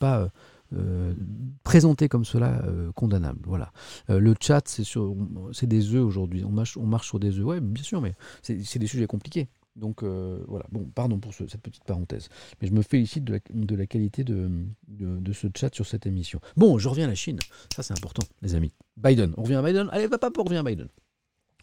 présenté 1.64 2.08
comme 2.08 2.24
cela 2.24 2.64
condamnable. 2.96 3.42
Voilà. 3.46 3.74
Le 4.08 4.34
chat, 4.40 4.68
c'est 4.68 5.68
des 5.68 5.94
œufs 5.94 6.06
aujourd'hui. 6.06 6.46
On 6.46 6.52
marche, 6.52 7.08
sur 7.08 7.20
des 7.20 7.38
œufs. 7.38 7.46
Ouais, 7.46 7.60
bien 7.60 7.84
sûr, 7.84 8.00
mais 8.02 8.16
c'est 8.42 8.80
des 8.80 8.88
sujets 8.88 9.08
compliqués. 9.08 9.50
Donc 9.76 10.04
euh, 10.04 10.44
voilà. 10.48 10.66
Bon, 10.72 10.86
pardon 10.94 11.20
pour 11.20 11.34
ce- 11.34 11.48
cette 11.48 11.62
petite 11.62 11.84
parenthèse. 11.84 12.30
Mais 12.62 12.68
je 12.68 12.74
me 12.74 12.82
félicite 12.82 13.24
de 13.24 13.76
la, 13.76 13.86
qualité 13.86 14.24
de 14.24 15.34
ce 15.34 15.48
chat 15.56 15.74
sur 15.74 15.86
cette 15.86 16.06
émission. 16.06 16.40
Bon, 16.58 16.78
je 16.78 16.88
reviens 16.90 17.06
à 17.06 17.10
la 17.10 17.16
Chine. 17.16 17.40
Ça, 17.76 17.84
c'est 17.84 17.94
important, 17.94 18.24
les 18.42 18.56
amis. 18.56 18.74
Biden. 18.98 19.34
On 19.38 19.44
revient 19.44 19.56
à 19.56 19.62
Biden? 19.64 19.88
Allez, 19.92 20.10
papa, 20.10 20.30
on 20.38 20.44
revient 20.44 20.58
à 20.58 20.64
Biden. 20.64 20.88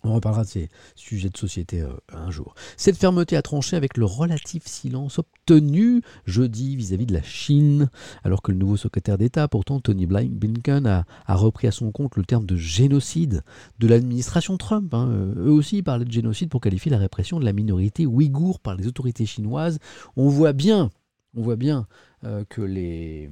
On 0.05 0.15
reparlera 0.15 0.45
de 0.45 0.49
ces 0.49 0.69
sujets 0.95 1.29
de 1.29 1.37
société 1.37 1.81
euh, 1.81 1.89
un 2.13 2.31
jour. 2.31 2.55
Cette 2.77 2.97
fermeté 2.97 3.37
a 3.37 3.43
tranché 3.43 3.77
avec 3.77 3.97
le 3.97 4.05
relatif 4.05 4.67
silence 4.67 5.19
obtenu 5.19 6.03
jeudi 6.25 6.77
vis-à-vis 6.77 7.07
de 7.07 7.15
la 7.15 7.23
Chine, 7.23 7.91
alors 8.23 8.43
que 8.43 8.53
le 8.53 8.59
nouveau 8.59 8.77
secrétaire 8.77 9.19
d'État, 9.19 9.49
pourtant 9.49 9.81
Tony 9.81 10.07
Blin- 10.07 10.31
Blinken, 10.31 10.87
a, 10.87 11.05
repris 11.29 11.67
à 11.67 11.73
son 11.73 11.91
compte 11.91 12.17
le 12.17 12.25
terme 12.25 12.47
de 12.47 12.57
génocide 12.57 13.43
de 13.79 13.89
l'administration 13.89 14.57
Trump. 14.57 14.95
hein. 14.95 15.09
Eux 15.37 15.51
aussi 15.51 15.83
parlaient 15.83 16.05
de 16.05 16.13
génocide 16.13 16.49
pour 16.49 16.61
qualifier 16.61 16.91
la 16.91 16.99
répression 16.99 17.41
de 17.41 17.45
la 17.45 17.53
minorité 17.53 18.07
ouïghour 18.07 18.61
par 18.61 18.77
les 18.77 18.87
autorités 18.87 19.27
chinoises. 19.27 19.79
On 20.17 20.29
voit 20.29 20.53
bien, 20.53 20.91
on 21.37 21.43
voit 21.43 21.57
bien 21.57 21.87
euh, 22.25 22.45
que 22.49 22.63
les 22.63 23.31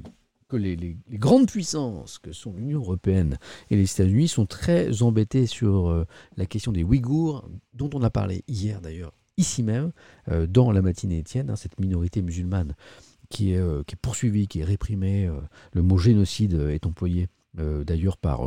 que 0.49 0.57
les, 0.57 0.97
grandes 1.11 1.49
puissances 1.49 2.19
que 2.19 2.33
sont 2.33 2.53
l'Union 2.53 2.81
européenne 2.81 3.39
et 3.71 3.77
les 3.77 3.91
États-Unis 3.91 4.29
sont 4.29 4.47
très 4.47 5.03
embêtés 5.03 5.47
sur 5.47 5.89
euh, 5.89 6.07
la 6.37 6.47
question 6.47 6.73
des 6.73 6.85
Ouïghours, 6.85 7.49
dont 7.75 7.91
on 7.95 8.03
a 8.03 8.11
parlé 8.11 8.45
hier 8.47 8.81
d'ailleurs, 8.81 9.13
ici 9.37 9.63
même, 9.63 9.93
euh, 10.29 10.47
dans 10.47 10.71
la 10.71 10.83
matinée 10.83 11.19
Étienne, 11.19 11.51
hein, 11.51 11.57
cette 11.57 11.81
minorité 11.81 12.23
musulmane 12.23 12.75
qui 13.29 13.53
est, 13.53 13.59
euh, 13.59 13.83
qui 13.85 13.95
est 13.95 14.01
poursuivie, 14.01 14.47
qui 14.47 14.61
est 14.61 14.65
réprimée. 14.65 15.29
le 15.73 15.83
mot 15.83 15.99
génocide 15.99 16.55
est 16.55 16.87
employé 16.87 17.29
d'ailleurs 17.55 18.19
par, 18.19 18.47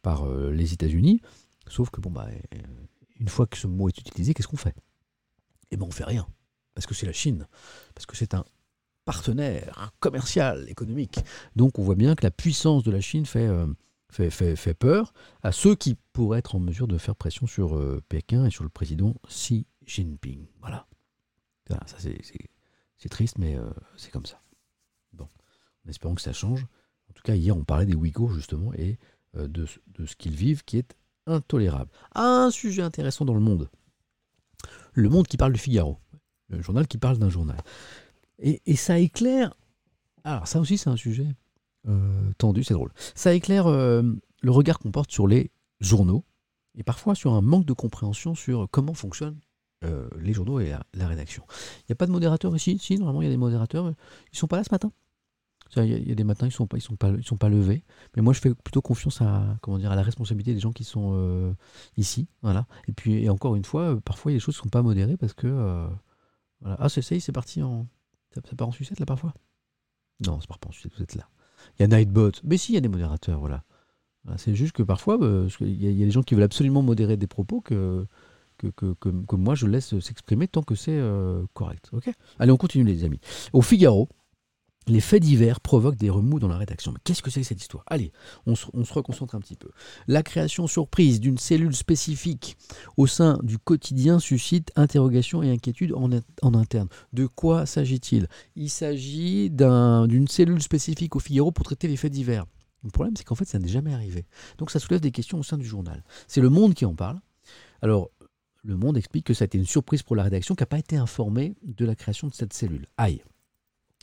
par 0.00 0.26
les 0.26 0.72
États-Unis. 0.72 1.20
Sauf 1.68 1.90
que, 1.90 2.00
bon, 2.00 2.10
bah, 2.10 2.26
une 3.20 3.28
fois 3.28 3.46
que 3.46 3.58
ce 3.58 3.66
mot 3.66 3.88
est 3.88 3.98
utilisé, 3.98 4.32
qu'est-ce 4.32 4.48
qu'on 4.48 4.56
fait? 4.56 4.74
Eh 5.70 5.76
bien, 5.76 5.86
on 5.86 5.90
fait 5.90 6.04
rien. 6.04 6.26
Parce 6.74 6.86
que 6.86 6.94
c'est 6.94 7.04
la 7.04 7.12
Chine. 7.12 7.46
Parce 7.94 8.06
que 8.06 8.16
c'est 8.16 8.32
un 8.32 8.44
partenaire 9.10 9.92
commercial, 10.00 10.68
économique. 10.68 11.18
Donc 11.56 11.78
on 11.78 11.82
voit 11.82 11.96
bien 11.96 12.14
que 12.14 12.22
la 12.24 12.30
puissance 12.30 12.82
de 12.84 12.90
la 12.90 13.00
Chine 13.00 13.26
fait, 13.26 13.46
euh, 13.46 13.66
fait, 14.10 14.30
fait, 14.30 14.54
fait 14.56 14.74
peur 14.74 15.12
à 15.42 15.50
ceux 15.52 15.74
qui 15.74 15.96
pourraient 16.12 16.38
être 16.38 16.54
en 16.54 16.60
mesure 16.60 16.86
de 16.86 16.96
faire 16.96 17.16
pression 17.16 17.46
sur 17.48 17.76
euh, 17.76 18.00
Pékin 18.08 18.46
et 18.46 18.50
sur 18.50 18.62
le 18.62 18.70
président 18.70 19.14
Xi 19.26 19.66
Jinping. 19.84 20.46
Voilà. 20.60 20.86
Voilà, 21.68 21.82
ça 21.86 21.96
c'est- 21.98 22.20
triste, 23.08 23.38
mais 23.38 23.56
euh, 23.56 23.70
c'est 23.96 24.10
comme 24.12 24.26
ça. 24.26 24.40
Bon, 25.12 25.28
en 25.84 25.88
espérant 25.88 26.14
que 26.14 26.22
ça 26.22 26.32
change. 26.32 26.66
En 27.08 27.12
tout 27.12 27.22
cas, 27.22 27.34
hier, 27.34 27.56
on 27.56 27.64
parlait 27.64 27.86
des 27.86 27.94
Ouïghours, 27.94 28.32
justement, 28.32 28.72
et 28.74 28.98
de 29.34 29.66
ce 29.66 30.16
qu'ils 30.16 30.34
vivent, 30.34 30.64
qui 30.64 30.78
est 30.78 30.94
intolérable. 31.26 31.90
Un 32.14 32.50
sujet 32.50 32.82
intéressant 32.82 33.24
dans 33.24 33.34
le 33.34 33.40
monde. 33.40 33.68
Le 34.92 35.08
monde 35.08 35.26
qui 35.26 35.36
parle 35.36 35.52
du 35.52 35.58
Figaro. 35.58 35.98
Le 36.48 36.60
journal 36.62 36.86
qui 36.88 36.98
parle 36.98 37.18
d'un 37.18 37.30
journal. 37.30 37.56
Et, 38.40 38.76
ça 38.76 38.98
éclaire. 38.98 39.54
Alors, 40.24 40.46
ça 40.46 40.60
aussi, 40.60 40.78
c'est 40.78 40.90
un 40.90 40.96
sujet 40.96 41.26
euh, 41.88 42.32
tendu, 42.38 42.64
c'est 42.64 42.74
drôle. 42.74 42.92
Ça 43.14 43.34
éclaire 43.34 43.66
euh, 43.66 44.02
le 44.42 44.50
regard 44.50 44.78
qu'on 44.78 44.90
porte 44.90 45.10
sur 45.10 45.26
les 45.26 45.50
journaux 45.80 46.24
et 46.76 46.82
parfois 46.82 47.14
sur 47.14 47.32
un 47.32 47.40
manque 47.40 47.64
de 47.64 47.72
compréhension 47.72 48.34
sur 48.34 48.68
comment 48.70 48.94
fonctionnent 48.94 49.40
euh, 49.84 50.08
les 50.18 50.32
journaux 50.32 50.60
et 50.60 50.74
la, 50.94 51.08
rédaction. 51.08 51.42
Il 51.78 51.84
n'y 51.88 51.92
a 51.92 51.96
pas 51.96 52.06
de 52.06 52.12
modérateur 52.12 52.54
ici? 52.54 52.78
Si, 52.78 52.98
normalement, 52.98 53.22
il 53.22 53.26
y 53.26 53.28
a 53.28 53.30
des 53.30 53.38
modérateurs. 53.38 53.92
Ils 54.32 54.38
sont 54.38 54.46
pas 54.46 54.56
là 54.56 54.64
ce 54.64 54.72
matin. 54.72 54.92
Il 55.76 56.08
y, 56.08 56.10
a- 56.10 56.14
des 56.16 56.24
matins, 56.24 56.48
ils 56.48 56.76
ils 56.76 56.82
sont 56.82 56.96
pas, 56.96 57.48
levés. 57.48 57.84
Mais 58.16 58.22
moi, 58.22 58.32
je 58.32 58.40
fais 58.40 58.52
plutôt 58.52 58.82
confiance 58.82 59.22
à, 59.22 59.56
comment 59.62 59.78
dire, 59.78 59.92
à 59.92 59.96
la 59.96 60.02
responsabilité 60.02 60.52
des 60.52 60.58
gens 60.58 60.72
qui 60.72 60.82
sont 60.82 61.54
ici. 61.96 62.26
Voilà. 62.42 62.66
Et 62.88 62.92
puis, 62.92 63.28
encore 63.30 63.54
une 63.54 63.64
fois, 63.64 64.00
parfois, 64.04 64.32
il 64.32 64.34
y 64.34 64.36
a 64.36 64.38
des 64.38 64.42
choses 64.42 64.56
qui 64.56 64.62
ne 64.62 64.64
sont 64.64 64.70
pas 64.70 64.82
modérées 64.82 65.16
parce 65.16 65.32
que. 65.32 65.88
Ah, 66.64 66.88
c'est 66.88 67.02
ça, 67.02 67.18
c'est 67.20 67.32
parti 67.32 67.62
en. 67.62 67.86
Ça, 68.34 68.40
ça 68.48 68.56
part 68.56 68.68
en 68.68 68.72
sucette 68.72 69.00
là 69.00 69.06
parfois? 69.06 69.34
Non, 70.26 70.38
c'est 70.40 70.46
pas 70.48 70.54
repense, 70.54 70.86
vous 70.94 71.02
êtes 71.02 71.14
là. 71.14 71.28
Il 71.78 71.82
y 71.82 71.84
a 71.84 71.88
Nightbot. 71.88 72.32
Mais 72.44 72.56
si, 72.56 72.72
il 72.72 72.74
y 72.74 72.78
a 72.78 72.80
des 72.80 72.88
modérateurs, 72.88 73.40
voilà. 73.40 73.64
Voilà, 74.24 74.38
C'est 74.38 74.54
juste 74.54 74.72
que 74.72 74.82
parfois, 74.82 75.14
a- 75.16 75.46
il 75.60 75.82
y 75.98 76.02
a 76.02 76.04
des 76.06 76.10
gens 76.10 76.22
qui 76.22 76.34
veulent 76.34 76.44
absolument 76.44 76.82
modérer 76.82 77.16
des 77.16 77.26
propos 77.26 77.60
que- 77.60 78.06
que 79.26 79.36
moi 79.36 79.54
je 79.54 79.66
laisse 79.66 79.98
s'exprimer 80.00 80.46
tant 80.46 80.62
que 80.62 80.74
c'est 80.74 80.98
euh, 80.98 81.44
correct. 81.54 81.88
Ok? 81.92 82.10
Allez, 82.38 82.52
on 82.52 82.58
continue 82.58 82.84
les 82.84 83.04
amis. 83.04 83.20
Au 83.54 83.62
Figaro, 83.62 84.08
les 84.86 85.00
faits 85.00 85.22
divers 85.22 85.60
provoquent 85.60 85.96
des 85.98 86.10
remous 86.10 86.38
dans 86.40 86.48
la 86.48 86.56
rédaction. 86.56 86.92
Mais 86.92 86.98
qu'est-ce 87.04 87.22
que 87.22 87.30
c'est 87.30 87.40
que 87.42 87.46
cette 87.46 87.60
histoire? 87.60 87.84
Allez, 87.86 88.12
on 88.46 88.54
se, 88.54 88.66
on 88.72 88.84
se 88.84 88.92
reconcentre 88.92 89.34
un 89.34 89.40
petit 89.40 89.56
peu. 89.56 89.68
La 90.08 90.22
création 90.22 90.66
surprise 90.66 91.20
d'une 91.20 91.38
cellule 91.38 91.74
spécifique 91.76 92.56
au 92.96 93.06
sein 93.06 93.38
du 93.42 93.58
quotidien 93.58 94.18
suscite 94.18 94.72
interrogation 94.76 95.42
et 95.42 95.50
inquiétude 95.50 95.92
en, 95.92 96.10
in- 96.12 96.22
en 96.42 96.54
interne. 96.54 96.88
De 97.12 97.26
quoi 97.26 97.66
s'agit-il? 97.66 98.26
Il 98.56 98.70
s'agit 98.70 99.50
d'un- 99.50 100.06
d'une 100.06 100.28
cellule 100.28 100.62
spécifique 100.62 101.14
au 101.14 101.20
Figaro 101.20 101.52
pour 101.52 101.64
traiter 101.64 101.86
les 101.86 101.96
faits 101.96 102.12
divers. 102.12 102.46
Le 102.82 102.90
problème, 102.90 103.14
c'est 103.16 103.24
qu'en 103.24 103.34
fait, 103.34 103.44
ça 103.44 103.58
n'est 103.58 103.68
jamais 103.68 103.92
arrivé. 103.92 104.24
Donc 104.56 104.70
ça 104.70 104.78
soulève 104.78 105.00
des 105.00 105.10
questions 105.12 105.38
au 105.38 105.42
sein 105.42 105.58
du 105.58 105.66
journal. 105.66 106.02
C'est 106.26 106.40
Le 106.40 106.48
Monde 106.48 106.72
qui 106.74 106.86
en 106.86 106.94
parle. 106.94 107.20
Alors, 107.82 108.10
Le 108.64 108.76
Monde 108.76 108.96
explique 108.96 109.26
que 109.26 109.34
ça 109.34 109.44
a 109.44 109.46
été 109.46 109.58
une 109.58 109.66
surprise 109.66 110.02
pour 110.02 110.16
la 110.16 110.22
rédaction 110.22 110.54
qui 110.54 110.62
n'a 110.62 110.66
pas 110.66 110.78
été 110.78 110.96
informée 110.96 111.54
de 111.62 111.84
la 111.84 111.94
création 111.94 112.28
de 112.28 112.34
cette 112.34 112.54
cellule. 112.54 112.86
Aïe 112.96 113.22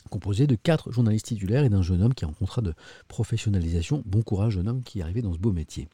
composé 0.08 0.46
de 0.46 0.54
quatre 0.54 0.90
journalistes 0.90 1.26
titulaires 1.26 1.64
et 1.64 1.68
d'un 1.68 1.82
jeune 1.82 2.02
homme 2.02 2.14
qui 2.14 2.24
est 2.24 2.28
en 2.28 2.32
contrat 2.32 2.62
de 2.62 2.74
professionnalisation. 3.06 4.02
Bon 4.06 4.22
courage, 4.22 4.54
jeune 4.54 4.68
homme 4.68 4.82
qui 4.82 4.98
est 4.98 5.02
arrivé 5.02 5.22
dans 5.22 5.32
ce 5.32 5.38
beau 5.38 5.52
métier. 5.52 5.88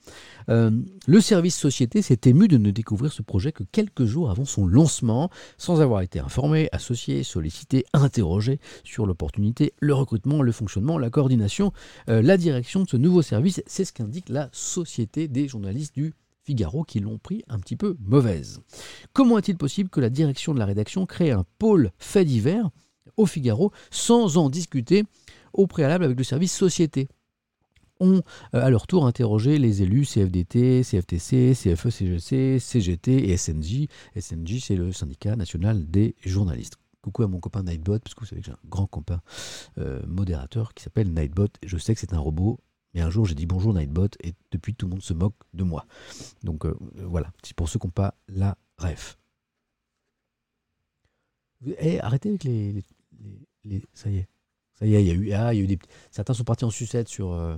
Euh, 0.48 0.70
le 1.06 1.20
service 1.20 1.56
société 1.56 2.02
s'est 2.02 2.20
ému 2.24 2.48
de 2.48 2.58
ne 2.58 2.70
découvrir 2.70 3.12
ce 3.12 3.22
projet 3.22 3.52
que 3.52 3.64
quelques 3.64 4.04
jours 4.04 4.30
avant 4.30 4.44
son 4.44 4.66
lancement, 4.66 5.30
sans 5.58 5.80
avoir 5.80 6.00
été 6.00 6.18
informé, 6.18 6.68
associé, 6.72 7.22
sollicité, 7.22 7.84
interrogé 7.92 8.60
sur 8.84 9.06
l'opportunité, 9.06 9.74
le 9.80 9.94
recrutement, 9.94 10.42
le 10.42 10.52
fonctionnement, 10.52 10.98
la 10.98 11.10
coordination, 11.10 11.72
euh, 12.08 12.22
la 12.22 12.36
direction 12.36 12.82
de 12.82 12.88
ce 12.88 12.96
nouveau 12.96 13.22
service. 13.22 13.62
C'est 13.66 13.84
ce 13.84 13.92
qu'indique 13.92 14.28
la 14.28 14.48
Société 14.52 15.28
des 15.28 15.48
journalistes 15.48 15.94
du 15.94 16.14
Figaro 16.44 16.84
qui 16.84 17.00
l'ont 17.00 17.18
pris 17.18 17.42
un 17.48 17.58
petit 17.58 17.76
peu 17.76 17.96
mauvaise. 18.00 18.60
Comment 19.12 19.38
est-il 19.38 19.56
possible 19.56 19.88
que 19.88 20.00
la 20.00 20.10
direction 20.10 20.52
de 20.54 20.58
la 20.58 20.66
rédaction 20.66 21.06
crée 21.06 21.30
un 21.30 21.44
pôle 21.58 21.90
fait 21.98 22.24
divers 22.24 22.70
au 23.16 23.26
Figaro 23.26 23.72
sans 23.90 24.36
en 24.36 24.50
discuter 24.50 25.04
au 25.52 25.66
préalable 25.66 26.04
avec 26.04 26.18
le 26.18 26.24
service 26.24 26.52
société 26.52 27.08
ont 28.00 28.22
euh, 28.54 28.64
à 28.64 28.70
leur 28.70 28.86
tour 28.88 29.06
interrogé 29.06 29.58
les 29.58 29.82
élus 29.82 30.04
CFDT, 30.04 30.82
CFTC, 30.82 31.52
CFE, 31.54 31.90
CGC, 31.90 32.58
CGT 32.58 33.30
et 33.30 33.36
SNJ. 33.36 33.86
SNJ, 34.18 34.58
c'est 34.64 34.74
le 34.76 34.92
syndicat 34.92 35.36
national 35.36 35.88
des 35.88 36.16
journalistes. 36.24 36.74
Coucou 37.02 37.22
à 37.22 37.28
mon 37.28 37.38
copain 37.38 37.62
Nightbot, 37.62 38.00
parce 38.00 38.14
que 38.14 38.20
vous 38.20 38.26
savez 38.26 38.40
que 38.40 38.46
j'ai 38.46 38.52
un 38.52 38.58
grand 38.68 38.86
copain 38.86 39.20
euh, 39.78 40.02
modérateur 40.06 40.74
qui 40.74 40.82
s'appelle 40.82 41.12
Nightbot. 41.12 41.48
Je 41.64 41.76
sais 41.78 41.94
que 41.94 42.00
c'est 42.00 42.14
un 42.14 42.18
robot, 42.18 42.58
mais 42.94 43.00
un 43.00 43.10
jour 43.10 43.26
j'ai 43.26 43.34
dit 43.36 43.46
bonjour 43.46 43.74
Nightbot 43.74 44.08
et 44.24 44.32
depuis 44.50 44.74
tout 44.74 44.86
le 44.86 44.92
monde 44.92 45.02
se 45.02 45.12
moque 45.14 45.36
de 45.52 45.62
moi. 45.62 45.86
Donc 46.42 46.64
euh, 46.66 46.74
voilà, 46.96 47.30
c'est 47.44 47.54
pour 47.54 47.68
ceux 47.68 47.78
qui 47.78 47.86
n'ont 47.86 47.92
pas 47.92 48.14
la 48.26 48.56
ref. 48.78 49.18
Eh, 51.78 52.00
arrêtez 52.00 52.28
avec 52.30 52.44
les, 52.44 52.72
les- 52.72 52.84
Ça 53.94 54.10
y 54.10 54.16
est. 54.18 54.28
Ça 54.74 54.86
y 54.86 54.94
est, 54.96 55.02
il 55.02 55.06
y 55.06 55.10
a 55.10 55.14
eu, 55.14 55.32
ah, 55.32 55.54
il 55.54 55.58
y 55.58 55.60
a 55.60 55.64
eu 55.64 55.66
des, 55.68 55.78
certains 56.10 56.34
sont 56.34 56.44
partis 56.44 56.64
en 56.64 56.70
sucette 56.70 57.08
sur, 57.08 57.32
euh, 57.32 57.56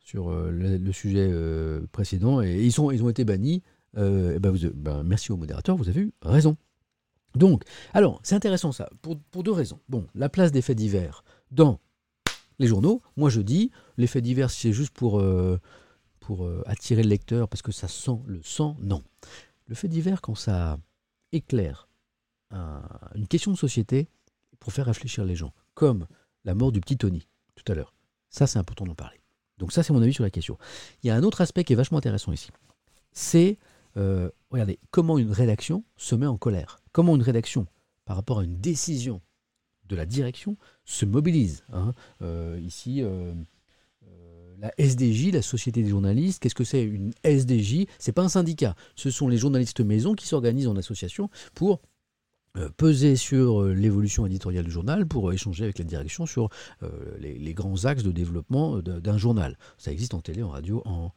sur 0.00 0.30
euh, 0.30 0.50
le, 0.50 0.92
sujet 0.92 1.28
euh, 1.30 1.86
précédent 1.92 2.42
et 2.42 2.60
ils, 2.64 2.72
sont, 2.72 2.90
ils 2.90 3.02
ont 3.04 3.08
été 3.08 3.24
bannis. 3.24 3.62
Ben 3.94 4.50
vous- 4.50 4.70
ben, 4.74 5.04
merci 5.04 5.30
au 5.30 5.36
modérateur, 5.36 5.76
vous 5.76 5.88
avez 5.88 6.00
eu 6.00 6.12
raison. 6.22 6.56
Donc, 7.36 7.62
alors, 7.92 8.20
c'est 8.24 8.34
intéressant 8.34 8.72
ça, 8.72 8.90
pour, 9.02 9.16
pour 9.30 9.44
deux 9.44 9.52
raisons. 9.52 9.78
Bon, 9.88 10.06
la 10.16 10.28
place 10.28 10.50
des 10.50 10.62
faits 10.62 10.76
divers 10.76 11.22
dans 11.52 11.78
les 12.58 12.66
journaux, 12.66 13.02
moi 13.16 13.30
je 13.30 13.40
dis, 13.40 13.70
les 13.96 14.08
faits 14.08 14.24
divers, 14.24 14.50
c'est 14.50 14.72
juste 14.72 14.92
pour, 14.92 15.22
pour 16.18 16.48
attirer 16.66 17.04
le 17.04 17.08
lecteur 17.08 17.48
parce 17.48 17.62
que 17.62 17.70
ça 17.70 17.86
sent 17.86 18.18
le 18.26 18.42
sang, 18.42 18.76
non. 18.80 19.02
Le 19.68 19.76
fait 19.76 19.86
divers, 19.88 20.20
quand 20.20 20.34
ça 20.34 20.78
éclaire 21.30 21.88
un- 22.50 22.82
une 23.14 23.28
question 23.28 23.52
de 23.52 23.56
société, 23.56 24.08
pour 24.64 24.72
faire 24.72 24.86
réfléchir 24.86 25.26
les 25.26 25.36
gens, 25.36 25.52
comme 25.74 26.06
la 26.44 26.54
mort 26.54 26.72
du 26.72 26.80
petit 26.80 26.96
Tony 26.96 27.28
tout 27.54 27.70
à 27.70 27.74
l'heure, 27.74 27.92
ça 28.30 28.46
c'est 28.46 28.58
important 28.58 28.86
d'en 28.86 28.94
parler. 28.94 29.20
Donc 29.58 29.72
ça 29.72 29.82
c'est 29.82 29.92
mon 29.92 30.00
avis 30.00 30.14
sur 30.14 30.24
la 30.24 30.30
question. 30.30 30.56
Il 31.02 31.08
y 31.08 31.10
a 31.10 31.14
un 31.14 31.22
autre 31.22 31.42
aspect 31.42 31.64
qui 31.64 31.74
est 31.74 31.76
vachement 31.76 31.98
intéressant 31.98 32.32
ici. 32.32 32.48
C'est, 33.12 33.58
euh, 33.98 34.30
regardez, 34.50 34.80
comment 34.90 35.18
une 35.18 35.30
rédaction 35.30 35.84
se 35.98 36.14
met 36.14 36.26
en 36.26 36.38
colère. 36.38 36.80
Comment 36.92 37.14
une 37.14 37.22
rédaction, 37.22 37.66
par 38.06 38.16
rapport 38.16 38.40
à 38.40 38.44
une 38.44 38.56
décision 38.56 39.20
de 39.84 39.96
la 39.96 40.06
direction, 40.06 40.56
se 40.86 41.04
mobilise. 41.04 41.62
hein. 41.70 41.92
Euh, 42.22 42.58
ici, 42.62 43.02
euh, 43.02 43.34
la 44.58 44.72
SDJ, 44.78 45.30
la 45.32 45.42
Société 45.42 45.82
des 45.82 45.90
journalistes, 45.90 46.42
qu'est-ce 46.42 46.54
que 46.54 46.64
c'est 46.64 46.82
une 46.82 47.12
SDJ 47.22 47.86
C'est 47.98 48.12
pas 48.12 48.22
un 48.22 48.30
syndicat. 48.30 48.74
Ce 48.96 49.10
sont 49.10 49.28
les 49.28 49.36
journalistes 49.36 49.80
maison 49.80 50.14
qui 50.14 50.26
s'organisent 50.26 50.68
en 50.68 50.76
association 50.76 51.28
pour 51.54 51.82
peser 52.76 53.16
sur 53.16 53.62
euh, 53.62 53.74
l'évolution 53.74 54.26
éditoriale 54.26 54.64
du 54.64 54.70
journal, 54.70 55.06
pour 55.06 55.28
euh, 55.28 55.32
échanger 55.32 55.64
avec 55.64 55.78
la 55.78 55.84
direction 55.84 56.26
sur 56.26 56.48
euh, 56.82 56.88
les, 57.18 57.54
grands 57.54 57.84
axes 57.84 58.02
de 58.02 58.12
développement 58.12 58.76
euh, 58.76 58.82
d'un 58.82 59.18
journal. 59.18 59.58
Ça 59.78 59.92
existe 59.92 60.14
en 60.14 60.20
télé, 60.20 60.42
en 60.42 60.50
radio, 60.50 60.82
en, 60.84 61.10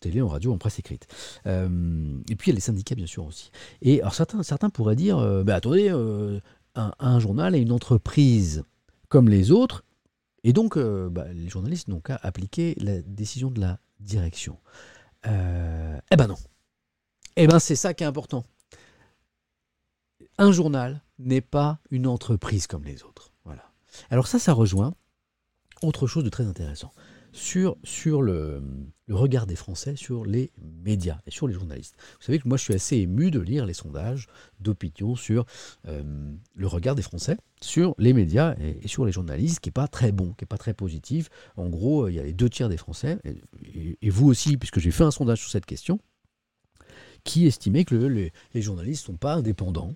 télé, 0.00 0.20
en 0.20 0.28
radio, 0.28 0.52
en 0.52 0.58
presse 0.58 0.78
écrite. 0.78 1.06
Euh, 1.46 2.18
et 2.28 2.36
puis 2.36 2.48
il 2.48 2.52
y 2.52 2.54
a 2.54 2.56
les 2.56 2.60
syndicats, 2.60 2.94
bien 2.94 3.06
sûr, 3.06 3.24
aussi. 3.24 3.50
Et 3.82 4.00
alors 4.00 4.14
certains, 4.14 4.42
certains 4.42 4.70
pourraient 4.70 4.96
dire, 4.96 5.18
euh, 5.18 5.44
bah, 5.44 5.56
attendez, 5.56 5.88
euh, 5.90 6.40
un, 6.74 7.20
journal 7.20 7.54
est 7.54 7.62
une 7.62 7.72
entreprise 7.72 8.64
comme 9.08 9.28
les 9.28 9.50
autres, 9.50 9.84
et 10.44 10.52
donc 10.52 10.76
euh, 10.76 11.08
bah, 11.10 11.26
les 11.32 11.48
journalistes 11.48 11.88
n'ont 11.88 12.00
qu'à 12.00 12.18
appliquer 12.22 12.74
la 12.80 13.02
décision 13.02 13.50
de 13.50 13.60
la 13.60 13.78
direction. 14.00 14.56
Euh, 15.26 15.98
eh 16.10 16.16
ben 16.16 16.28
non. 16.28 16.36
Eh 17.36 17.46
ben 17.46 17.58
c'est 17.58 17.76
ça 17.76 17.92
qui 17.92 18.04
est 18.04 18.06
important. 18.06 18.44
Un 20.40 20.52
journal 20.52 21.02
n'est 21.18 21.42
pas 21.42 21.80
une 21.90 22.06
entreprise 22.06 22.66
comme 22.66 22.84
les 22.84 23.02
autres. 23.02 23.34
Voilà. 23.44 23.70
Alors 24.08 24.26
ça, 24.26 24.38
ça 24.38 24.54
rejoint 24.54 24.94
autre 25.82 26.06
chose 26.06 26.24
de 26.24 26.30
très 26.30 26.46
intéressant 26.46 26.92
sur, 27.32 27.76
le, 28.22 28.62
regard 29.10 29.46
des 29.46 29.54
Français 29.54 29.96
sur 29.96 30.24
les 30.24 30.50
médias 30.58 31.18
et 31.26 31.30
sur 31.30 31.46
les 31.46 31.52
journalistes. 31.52 31.94
Vous 32.18 32.24
savez 32.24 32.38
que 32.38 32.48
moi, 32.48 32.56
je 32.56 32.62
suis 32.62 32.74
assez 32.74 32.96
ému 32.96 33.30
de 33.30 33.38
lire 33.38 33.66
les 33.66 33.74
sondages 33.74 34.28
d'opinion 34.60 35.14
sur 35.14 35.44
euh, 35.86 36.32
le 36.54 36.66
regard 36.66 36.94
des 36.94 37.02
Français 37.02 37.36
sur 37.60 37.94
les 37.98 38.14
médias 38.14 38.56
et, 38.58 38.88
sur 38.88 39.04
les 39.04 39.12
journalistes, 39.12 39.60
qui 39.60 39.68
n'est 39.68 39.72
pas 39.72 39.88
très 39.88 40.10
bon, 40.10 40.32
qui 40.32 40.44
n'est 40.44 40.48
pas 40.48 40.56
très 40.56 40.72
positif. 40.72 41.28
En 41.58 41.68
gros, 41.68 42.08
il 42.08 42.14
y 42.14 42.18
a 42.18 42.22
les 42.22 42.32
deux 42.32 42.48
tiers 42.48 42.70
des 42.70 42.78
Français, 42.78 43.18
et, 43.74 44.08
vous 44.08 44.26
aussi, 44.26 44.56
puisque 44.56 44.80
j'ai 44.80 44.90
fait 44.90 45.04
un 45.04 45.10
sondage 45.10 45.40
sur 45.40 45.50
cette 45.50 45.66
question, 45.66 46.00
qui 47.24 47.46
estimaient 47.46 47.84
que 47.84 47.94
le- 47.94 48.08
les, 48.08 48.32
les 48.54 48.62
journalistes 48.62 49.02
ne 49.02 49.12
sont 49.12 49.18
pas 49.18 49.34
indépendants, 49.34 49.94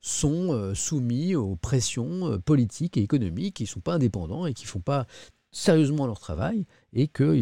sont 0.00 0.52
euh, 0.52 0.74
soumis 0.74 1.34
aux 1.34 1.56
pressions 1.56 2.32
euh, 2.32 2.38
politiques 2.38 2.96
et 2.96 3.02
économiques, 3.02 3.56
qui 3.56 3.64
ne 3.64 3.68
sont 3.68 3.80
pas 3.80 3.94
indépendants 3.94 4.46
et 4.46 4.54
qui 4.54 4.64
ne 4.64 4.68
font 4.68 4.80
pas 4.80 5.06
sérieusement 5.52 6.06
leur 6.06 6.20
travail, 6.20 6.64
et 6.92 7.08
que 7.08 7.34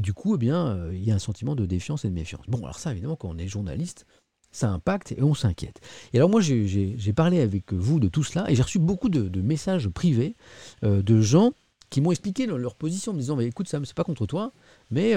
du 0.00 0.12
coup, 0.12 0.34
eh 0.34 0.38
bien, 0.38 0.66
euh, 0.66 0.90
il 0.94 1.02
y 1.02 1.10
a 1.10 1.14
un 1.14 1.18
sentiment 1.18 1.56
de 1.56 1.64
défiance 1.64 2.04
et 2.04 2.08
de 2.08 2.14
méfiance. 2.14 2.44
Bon, 2.46 2.58
alors 2.58 2.78
ça, 2.78 2.92
évidemment, 2.92 3.16
quand 3.16 3.30
on 3.30 3.38
est 3.38 3.48
journaliste, 3.48 4.06
ça 4.50 4.70
impacte 4.70 5.12
et 5.12 5.22
on 5.22 5.32
s'inquiète. 5.32 5.80
Et 6.12 6.18
alors 6.18 6.28
moi, 6.28 6.42
j'ai- 6.42 7.12
parlé 7.16 7.40
avec 7.40 7.72
vous 7.72 8.00
de 8.00 8.08
tout 8.08 8.22
cela, 8.22 8.50
et 8.50 8.54
j'ai 8.54 8.62
reçu 8.62 8.78
beaucoup 8.78 9.08
de, 9.08 9.40
messages 9.40 9.88
privés 9.88 10.36
de 10.82 11.20
gens 11.22 11.52
qui 11.88 12.02
m'ont 12.02 12.10
expliqué 12.10 12.46
leur, 12.46 12.74
position, 12.74 13.12
en 13.12 13.14
me 13.14 13.20
disant, 13.20 13.36
Mais, 13.36 13.46
écoute 13.46 13.68
Sam, 13.68 13.86
c'est 13.86 13.96
pas 13.96 14.04
contre 14.04 14.26
toi, 14.26 14.52
mais... 14.90 15.14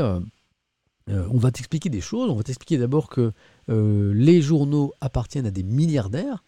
euh, 1.09 1.27
on 1.31 1.37
va 1.37 1.51
t'expliquer 1.51 1.89
des 1.89 2.01
choses. 2.01 2.29
On 2.29 2.35
va 2.35 2.43
t'expliquer 2.43 2.77
d'abord 2.77 3.09
que 3.09 3.31
euh, 3.69 4.13
les 4.13 4.41
journaux 4.41 4.93
appartiennent 5.01 5.45
à 5.45 5.51
des 5.51 5.63
milliardaires. 5.63 6.43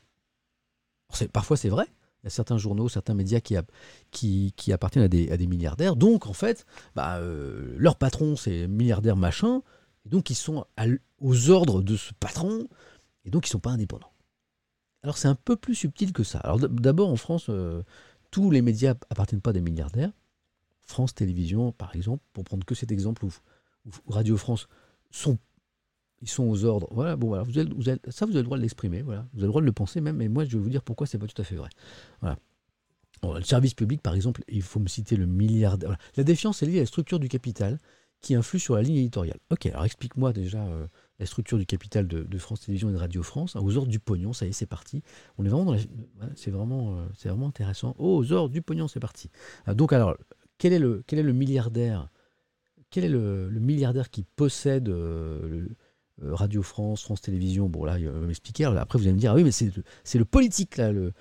Parfois, 1.31 1.57
c'est 1.57 1.69
vrai. 1.69 1.85
Il 2.23 2.25
y 2.25 2.27
a 2.27 2.29
certains 2.31 2.57
journaux, 2.57 2.89
certains 2.89 3.13
médias 3.13 3.39
qui, 3.39 3.55
app- 3.55 3.71
qui, 4.11 4.53
qui 4.57 4.73
appartiennent 4.73 5.05
à 5.05 5.07
des, 5.07 5.47
milliardaires. 5.47 5.95
Donc, 5.95 6.25
en 6.25 6.33
fait, 6.33 6.65
bah, 6.95 7.17
euh, 7.17 7.75
leur 7.77 7.95
patron, 7.97 8.35
c'est 8.35 8.67
milliardaire 8.67 9.15
machin. 9.15 9.61
Donc, 10.05 10.29
ils 10.29 10.35
sont 10.35 10.65
aux 11.19 11.49
ordres 11.49 11.81
de 11.81 11.95
ce 11.95 12.13
patron. 12.19 12.67
Et 13.25 13.29
donc, 13.29 13.45
ils 13.45 13.49
ne 13.49 13.51
sont 13.51 13.59
pas 13.59 13.71
indépendants. 13.71 14.11
Alors, 15.03 15.17
c'est 15.17 15.27
un 15.27 15.35
peu 15.35 15.55
plus 15.55 15.75
subtil 15.75 16.11
que 16.11 16.23
ça. 16.23 16.39
Alors, 16.39 16.59
d'abord, 16.59 17.09
en 17.09 17.15
France, 17.15 17.49
tous 18.31 18.51
les 18.51 18.61
médias 18.61 18.95
appartiennent 19.09 19.41
pas 19.41 19.51
à 19.51 19.53
des 19.53 19.61
milliardaires. 19.61 20.11
France 20.81 21.13
Télévisions, 21.13 21.71
par 21.71 21.95
exemple, 21.95 22.23
pour 22.33 22.43
prendre 22.43 22.65
que 22.65 22.75
cet 22.75 22.91
exemple, 22.91 23.25
ou 23.25 23.31
Radio 24.07 24.37
France, 24.37 24.67
sont, 25.11 25.37
ils 26.21 26.29
sont 26.29 26.43
aux 26.43 26.65
ordres. 26.65 26.87
Voilà, 26.91 27.15
bon, 27.15 27.27
voilà, 27.27 27.43
vous 27.43 27.57
avez, 27.57 27.69
vous 27.69 27.83
ça, 27.83 28.25
vous 28.25 28.31
avez 28.31 28.39
le 28.39 28.43
droit 28.43 28.57
de 28.57 28.61
l'exprimer, 28.61 29.01
voilà. 29.01 29.27
Vous 29.33 29.39
avez 29.39 29.47
le 29.47 29.49
droit 29.49 29.61
de 29.61 29.65
le 29.65 29.71
penser 29.71 30.01
même, 30.01 30.17
mais 30.17 30.27
moi, 30.27 30.45
je 30.45 30.57
vais 30.57 30.63
vous 30.63 30.69
dire 30.69 30.83
pourquoi 30.83 31.07
c'est 31.07 31.17
pas 31.17 31.27
tout 31.27 31.41
à 31.41 31.45
fait 31.45 31.55
vrai. 31.55 31.69
Voilà. 32.21 32.37
Le 33.23 33.41
service 33.41 33.73
public, 33.73 34.01
par 34.01 34.13
exemple, 34.13 34.43
il 34.47 34.61
faut 34.61 34.79
me 34.79 34.87
citer 34.87 35.15
le 35.15 35.25
milliardaire. 35.25 35.97
La 36.15 36.23
défiance 36.23 36.61
est 36.61 36.67
liée 36.67 36.77
à 36.77 36.81
la 36.81 36.85
structure 36.85 37.19
du 37.19 37.29
capital 37.29 37.79
qui 38.21 38.35
influe 38.35 38.59
sur 38.59 38.75
la 38.75 38.81
ligne 38.81 38.97
éditoriale. 38.97 39.39
Ok, 39.51 39.65
alors 39.67 39.85
explique-moi 39.85 40.33
déjà, 40.33 40.63
euh, 40.65 40.87
la 41.19 41.25
structure 41.25 41.57
du 41.57 41.65
capital 41.65 42.07
de, 42.07 42.37
France 42.37 42.61
Télévisions 42.61 42.89
et 42.89 42.93
de 42.93 42.97
Radio 42.97 43.23
France, 43.23 43.55
aux 43.55 43.77
ordres 43.77 43.89
du 43.89 43.99
pognon, 43.99 44.33
ça 44.33 44.45
y 44.45 44.49
est, 44.49 44.53
c'est 44.53 44.65
parti. 44.65 45.03
On 45.37 45.45
est 45.45 45.49
vraiment 45.49 45.65
dans 45.65 45.73
la- 45.73 46.29
c'est 46.35 46.51
vraiment, 46.51 46.97
euh, 46.97 47.05
vraiment 47.23 47.47
intéressant. 47.47 47.95
Aux 47.97 48.31
ordres 48.31 48.53
du 48.53 48.61
pognon, 48.61 48.87
c'est 48.87 48.99
parti. 48.99 49.29
Ah, 49.65 49.73
donc 49.73 49.93
alors, 49.93 50.15
quel 50.57 50.73
est 50.73 50.79
le 50.79 51.33
milliardaire 51.33 52.09
Quel 52.89 53.03
est 53.03 53.09
le, 53.09 53.49
milliardaire 53.49 54.09
qui 54.09 54.23
possède 54.23 54.87
euh, 54.87 55.67
euh, 56.23 56.33
Radio 56.33 56.63
France, 56.63 57.03
France 57.03 57.21
Télévisions? 57.21 57.67
Bon 57.67 57.83
là, 57.83 57.99
il 57.99 58.07
va 58.07 58.19
m'expliquer. 58.19 58.65
Après, 58.65 58.97
vous 58.97 59.05
allez 59.05 59.13
me 59.13 59.19
dire, 59.19 59.31
ah 59.31 59.35
oui, 59.35 59.43
mais 59.43 59.51
c'est 59.51 59.71
le, 60.15 60.25
politique 60.25 60.77
là, 60.77 60.91
le, 60.91 61.13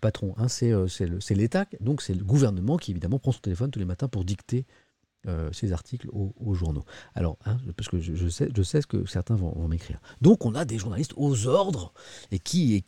patron. 0.00 0.34
hein, 0.36 0.48
c'est 0.48 0.72
euh, 0.72 0.86
c'est 0.86 1.34
l'État, 1.34 1.66
donc 1.80 2.00
c'est 2.00 2.14
le 2.14 2.24
gouvernement 2.24 2.76
qui 2.76 2.92
évidemment 2.92 3.18
prend 3.18 3.32
son 3.32 3.40
téléphone 3.40 3.70
tous 3.70 3.80
les 3.80 3.84
matins 3.84 4.08
pour 4.08 4.24
dicter 4.24 4.66
ses 5.52 5.74
articles 5.74 6.08
aux, 6.12 6.34
aux 6.40 6.54
journaux. 6.54 6.82
Alors, 7.14 7.36
hein, 7.44 7.58
parce 7.76 7.90
que 7.90 7.98
je, 7.98 8.28
sais, 8.28 8.48
ce 8.48 8.86
que 8.86 9.04
certains 9.04 9.34
vont, 9.34 9.68
m'écrire. 9.68 10.00
Donc, 10.22 10.46
on 10.46 10.54
a 10.54 10.64
des 10.64 10.78
journalistes 10.78 11.12
aux 11.14 11.46
ordres 11.46 11.92
et 12.30 12.38
qui, 12.38 12.82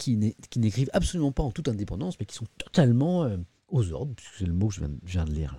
n'écrivent 0.57 0.89
absolument 0.95 1.31
pas 1.31 1.43
en 1.43 1.51
toute 1.51 1.69
indépendance, 1.69 2.19
mais 2.19 2.25
qui 2.25 2.35
sont 2.35 2.47
totalement 2.57 3.29
aux 3.69 3.93
ordres, 3.93 4.15
puisque 4.15 4.37
c'est 4.37 4.47
le 4.47 4.55
mot 4.55 4.69
que 4.69 4.75
je 4.77 4.81
viens, 5.05 5.27
de- 5.27 5.31
lire 5.31 5.55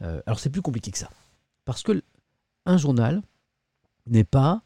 là. 0.00 0.22
Alors, 0.26 0.40
c'est 0.40 0.50
plus 0.50 0.60
compliqué 0.60 0.90
que 0.90 0.98
ça. 0.98 1.08
Parce 1.64 1.82
que 1.82 2.02
un 2.66 2.76
journal 2.76 3.22
n'est 4.06 4.24
pas 4.24 4.62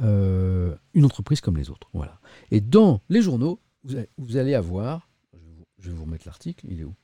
euh, 0.00 0.74
une 0.94 1.04
entreprise 1.04 1.40
comme 1.40 1.56
les 1.56 1.70
autres. 1.70 1.88
Voilà. 1.92 2.18
Et 2.50 2.60
dans 2.60 3.00
les 3.08 3.22
journaux, 3.22 3.60
vous 4.18 4.36
allez, 4.36 4.54
avoir, 4.54 5.08
je 5.78 5.90
vais 5.90 5.94
vous, 5.94 6.04
remettre 6.04 6.26
l'article, 6.26 6.66
il 6.68 6.80
est 6.80 6.84
où? 6.84 6.94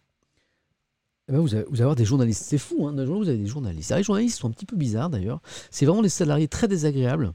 Eh 1.29 1.33
ben, 1.33 1.39
vous, 1.39 1.55
allez, 1.55 1.67
avoir 1.81 1.95
des 1.95 2.05
journalistes. 2.05 2.43
C'est 2.43 2.59
fou, 2.59 2.87
hein, 2.87 2.93
dans 2.93 3.03
les 3.03 3.07
journaux, 3.07 3.23
vous 3.23 3.29
avez 3.29 3.39
des 3.39 3.47
journalistes. 3.47 3.93
Les 3.93 4.03
journalistes 4.03 4.39
sont 4.39 4.49
un 4.49 4.53
petit 4.53 4.67
peu 4.67 4.77
bizarres 4.77 5.11
d'ailleurs. 5.11 5.41
C'est 5.71 5.87
vraiment 5.87 6.03
des 6.03 6.09
salariés 6.09 6.49
très 6.49 6.69
désagréables 6.69 7.33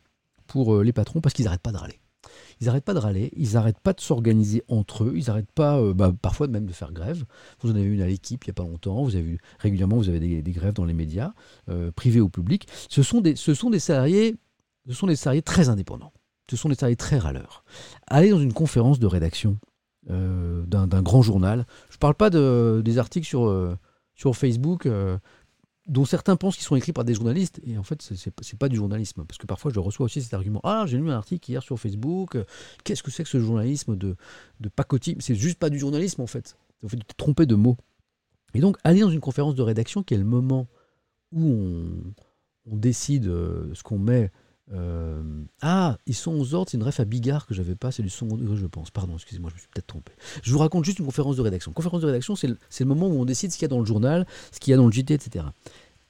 pour 0.47 0.75
euh, 0.75 0.83
les 0.83 0.93
patrons 0.93 1.21
parce 1.21 1.33
qu'ils 1.33 1.45
n'arrêtent 1.45 1.61
pas 1.61 1.71
de 1.71 1.77
râler. 1.77 1.99
Ils 2.61 2.65
n'arrêtent 2.65 2.85
pas 2.85 2.93
de 2.93 2.99
râler, 2.99 3.31
ils 3.35 3.53
n'arrêtent 3.53 3.79
pas 3.79 3.93
de 3.93 4.01
s'organiser 4.01 4.63
entre 4.67 5.03
eux, 5.03 5.13
ils 5.15 5.25
n'arrêtent 5.27 5.51
pas, 5.51 5.79
euh, 5.79 5.93
bah, 5.93 6.13
parfois 6.21 6.47
même 6.47 6.65
de 6.65 6.73
faire 6.73 6.91
grève. 6.91 7.25
Vous 7.59 7.71
en 7.71 7.75
avez 7.75 7.83
une 7.83 8.01
à 8.01 8.07
l'équipe 8.07 8.43
il 8.45 8.49
n'y 8.49 8.51
a 8.51 8.53
pas 8.53 8.63
longtemps, 8.63 9.03
vous 9.03 9.15
avez 9.15 9.37
régulièrement, 9.59 9.97
vous 9.97 10.09
avez 10.09 10.19
des, 10.19 10.51
grèves 10.51 10.73
dans 10.73 10.85
les 10.85 10.93
médias, 10.93 11.33
euh, 11.69 11.91
privés 11.91 12.21
ou 12.21 12.29
publics. 12.29 12.67
Ce 12.89 13.03
sont 13.03 13.21
des, 13.21 13.35
salariés, 13.79 14.35
ce 14.87 14.93
sont 14.93 15.07
des 15.07 15.15
salariés 15.15 15.41
très 15.41 15.69
indépendants. 15.69 16.13
Ce 16.49 16.55
sont 16.55 16.69
des 16.69 16.75
salariés 16.75 16.95
très 16.95 17.17
râleurs. 17.17 17.63
Allez 18.07 18.29
dans 18.29 18.39
une 18.39 18.53
conférence 18.53 18.99
de 18.99 19.07
rédaction 19.07 19.57
euh, 20.11 20.63
d'un 20.65 21.01
grand 21.01 21.23
journal. 21.23 21.65
Je 21.89 21.95
ne 21.95 21.99
parle 21.99 22.13
pas 22.13 22.29
de, 22.29 22.81
des 22.85 22.99
articles 22.99 23.27
sur, 23.27 23.77
Facebook 24.33 24.87
dont 25.87 26.05
certains 26.05 26.35
pensent 26.35 26.55
qu'ils 26.55 26.65
sont 26.65 26.75
écrits 26.75 26.93
par 26.93 27.05
des 27.05 27.13
journalistes. 27.13 27.61
Et 27.65 27.77
en 27.77 27.83
fait, 27.83 28.01
ce 28.01 28.13
n'est 28.13 28.57
pas 28.57 28.69
du 28.69 28.75
journalisme. 28.75 29.23
Parce 29.25 29.37
que 29.37 29.45
parfois, 29.45 29.71
je 29.73 29.79
reçois 29.79 30.05
aussi 30.05 30.21
cet 30.21 30.33
argument. 30.33 30.59
Ah, 30.63 30.85
j'ai 30.87 30.97
lu 30.97 31.09
un 31.09 31.15
article 31.15 31.49
hier 31.49 31.61
sur 31.61 31.79
Facebook. 31.79 32.35
euh, 32.35 32.43
Qu'est-ce 32.83 33.03
que 33.03 33.11
c'est 33.11 33.23
que 33.23 33.29
ce 33.29 33.39
journalisme 33.39 33.95
de, 33.95 34.15
de 34.59 34.69
pacotille? 34.69 35.17
C'est 35.19 35.35
juste 35.35 35.59
pas 35.59 35.69
du 35.69 35.77
journalisme, 35.77 36.21
en 36.21 36.27
fait. 36.27 36.57
En 36.83 36.87
fait, 36.87 36.97
tu 36.97 37.05
t'es 37.05 37.13
trompé 37.15 37.45
de 37.45 37.55
mots. 37.55 37.77
Et 38.53 38.59
donc, 38.59 38.77
aller 38.83 39.01
dans 39.01 39.11
une 39.11 39.19
conférence 39.19 39.55
de 39.55 39.61
rédaction 39.61 40.01
qui 40.01 40.13
est 40.13 40.17
le 40.17 40.23
moment 40.23 40.67
où 41.31 41.45
on, 41.45 41.85
on 42.71 42.75
décide 42.75 43.27
euh, 43.27 43.73
ce 43.73 43.83
qu'on 43.83 43.99
met. 43.99 44.31
Euh, 44.73 45.21
ah, 45.61 45.97
ils 46.07 46.15
sont 46.15 46.33
aux 46.33 46.53
ordres, 46.55 46.71
c'est 46.71 46.77
une 46.77 46.83
ref 46.83 46.99
à 46.99 47.05
Bigard 47.05 47.45
que 47.45 47.53
j'avais 47.53 47.75
pas, 47.75 47.91
c'est 47.91 48.03
du 48.03 48.09
son, 48.09 48.27
je 48.55 48.65
pense. 48.65 48.89
Pardon, 48.89 49.13
excusez-moi, 49.15 49.49
je 49.49 49.55
me 49.55 49.59
suis 49.59 49.67
peut-être 49.67 49.87
trompé. 49.87 50.11
Je 50.41 50.51
vous 50.51 50.59
raconte 50.59 50.85
juste 50.85 50.99
une 50.99 51.05
conférence 51.05 51.37
de 51.37 51.41
rédaction. 51.41 51.71
Conférence 51.71 52.01
de 52.01 52.07
rédaction, 52.07 52.35
c'est 52.35 52.47
le, 52.47 52.57
le 52.79 52.85
moment 52.85 53.07
où 53.07 53.19
on 53.19 53.25
décide 53.25 53.51
ce 53.51 53.57
qu'il 53.57 53.63
y 53.63 53.65
a 53.65 53.69
dans 53.69 53.79
le 53.79 53.85
journal, 53.85 54.25
ce 54.51 54.59
qu'il 54.59 54.71
y 54.71 54.73
a 54.73 54.77
dans 54.77 54.87
le 54.87 54.91
JT, 54.91 55.13
etc. 55.13 55.45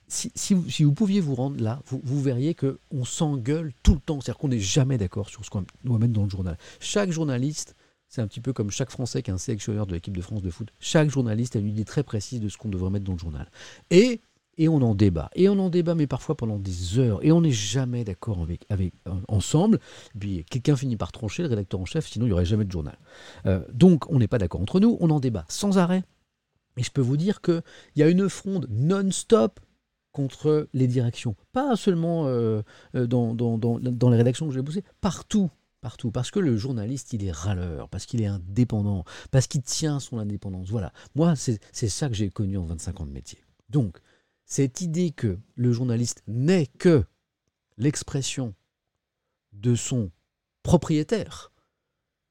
Si, 0.08 0.32
si 0.36 0.84
vous 0.84 0.94
pouviez 0.94 1.20
vous 1.20 1.36
rendre 1.36 1.62
là, 1.62 1.82
vous, 1.88 2.00
vous 2.04 2.22
verriez 2.22 2.54
que 2.54 2.80
on 2.92 3.04
s'engueule 3.06 3.74
tout 3.84 3.96
le 3.96 4.00
temps. 4.00 4.22
C'est-à-dire 4.22 4.38
qu'on 4.38 4.50
n'est 4.50 4.60
jamais 4.60 4.98
d'accord 4.98 5.30
sur 5.30 5.44
ce 5.44 5.50
qu'on 5.50 5.66
doit 5.84 5.98
mettre 5.98 6.14
dans 6.14 6.24
le 6.24 6.30
journal. 6.30 6.58
Chaque 6.80 7.12
journaliste, 7.12 7.76
c'est 8.08 8.22
un 8.22 8.28
petit 8.28 8.40
peu 8.40 8.54
comme 8.54 8.72
chaque 8.72 8.92
Français 8.92 9.24
qui 9.24 9.32
est 9.32 9.34
un 9.34 9.40
sélectionneur 9.40 9.88
de 9.88 9.94
l'équipe 9.94 10.16
de 10.16 10.22
France 10.22 10.42
de 10.42 10.50
foot. 10.50 10.72
Chaque 10.80 11.10
journaliste 11.10 11.56
a 11.56 11.60
une 11.60 11.68
idée 11.68 11.86
très 11.86 12.04
précise 12.04 12.40
de 12.40 12.50
ce 12.50 12.58
qu'on 12.58 12.70
devrait 12.70 12.92
mettre 12.92 13.06
dans 13.06 13.14
le 13.14 13.20
journal. 13.20 13.50
Et, 13.90 14.22
et 14.58 14.70
on 14.70 14.82
en 14.82 14.96
débat. 14.96 15.30
Et 15.36 15.50
on 15.50 15.60
en 15.60 15.70
débat, 15.70 15.96
mais 15.96 16.08
parfois 16.08 16.36
pendant 16.36 16.58
des 16.58 17.00
heures. 17.00 17.24
Et 17.24 17.32
on 17.32 17.42
n'est 17.42 17.52
jamais 17.52 18.04
d'accord 18.04 18.42
avec, 18.42 18.66
avec, 18.70 18.94
euh, 19.08 19.12
ensemble. 19.28 19.80
Et 20.16 20.20
puis 20.20 20.46
quelqu'un 20.46 20.76
finit 20.76 20.98
par 20.98 21.12
trancher, 21.12 21.44
le 21.44 21.50
rédacteur 21.50 21.80
en 21.80 21.86
chef, 21.86 22.08
sinon 22.08 22.26
il 22.26 22.30
n'y 22.30 22.34
aurait 22.34 22.46
jamais 22.46 22.66
de 22.66 22.72
journal. 22.72 22.98
Euh, 23.46 23.64
donc 23.74 24.10
on 24.10 24.20
n'est 24.20 24.28
pas 24.28 24.38
d'accord 24.38 24.62
entre 24.62 24.80
nous, 24.80 24.98
on 25.00 25.10
en 25.10 25.20
débat 25.20 25.46
sans 25.48 25.78
arrêt. 25.78 26.04
Et 26.78 26.84
je 26.84 26.92
peux 26.92 27.02
vous 27.02 27.18
dire 27.18 27.42
qu'il 27.42 27.62
y 27.96 28.04
a 28.04 28.10
une 28.10 28.30
fronde 28.30 28.68
non-stop 28.70 29.60
contre 30.12 30.68
les 30.74 30.88
directions. 30.88 31.36
Pas 31.52 31.76
seulement 31.76 32.28
euh, 32.28 32.62
dans, 32.94 33.34
dans, 33.34 33.58
dans, 33.58 34.10
les 34.10 34.18
rédactions 34.18 34.48
que 34.48 34.54
j'ai 34.54 34.62
bossé, 34.62 34.84
partout. 35.02 35.50
Partout. 35.82 36.10
Parce 36.10 36.32
que 36.32 36.40
le 36.40 36.58
journaliste, 36.58 37.14
il 37.14 37.24
est 37.24 37.32
râleur, 37.32 37.90
parce 37.90 38.06
qu'il 38.06 38.22
est 38.22 38.26
indépendant, 38.26 39.04
parce 39.30 39.48
qu'il 39.48 39.62
tient 39.62 40.00
son 40.00 40.18
indépendance. 40.18 40.70
Voilà. 40.70 40.92
Moi, 41.16 41.36
c'est 41.36 41.60
ça 41.90 42.10
que 42.10 42.16
j'ai 42.16 42.30
connu 42.30 42.58
en 42.58 42.66
25 42.66 43.02
ans 43.02 43.06
de 43.06 43.12
métier. 43.12 43.40
Donc, 43.70 44.00
cette 44.46 44.82
idée 44.82 45.12
que 45.12 45.40
le 45.56 45.72
journaliste 45.72 46.24
n'est 46.28 46.68
que 46.68 47.04
l'expression 47.78 48.54
de 49.54 49.76
son 49.76 50.12
propriétaire, 50.64 51.52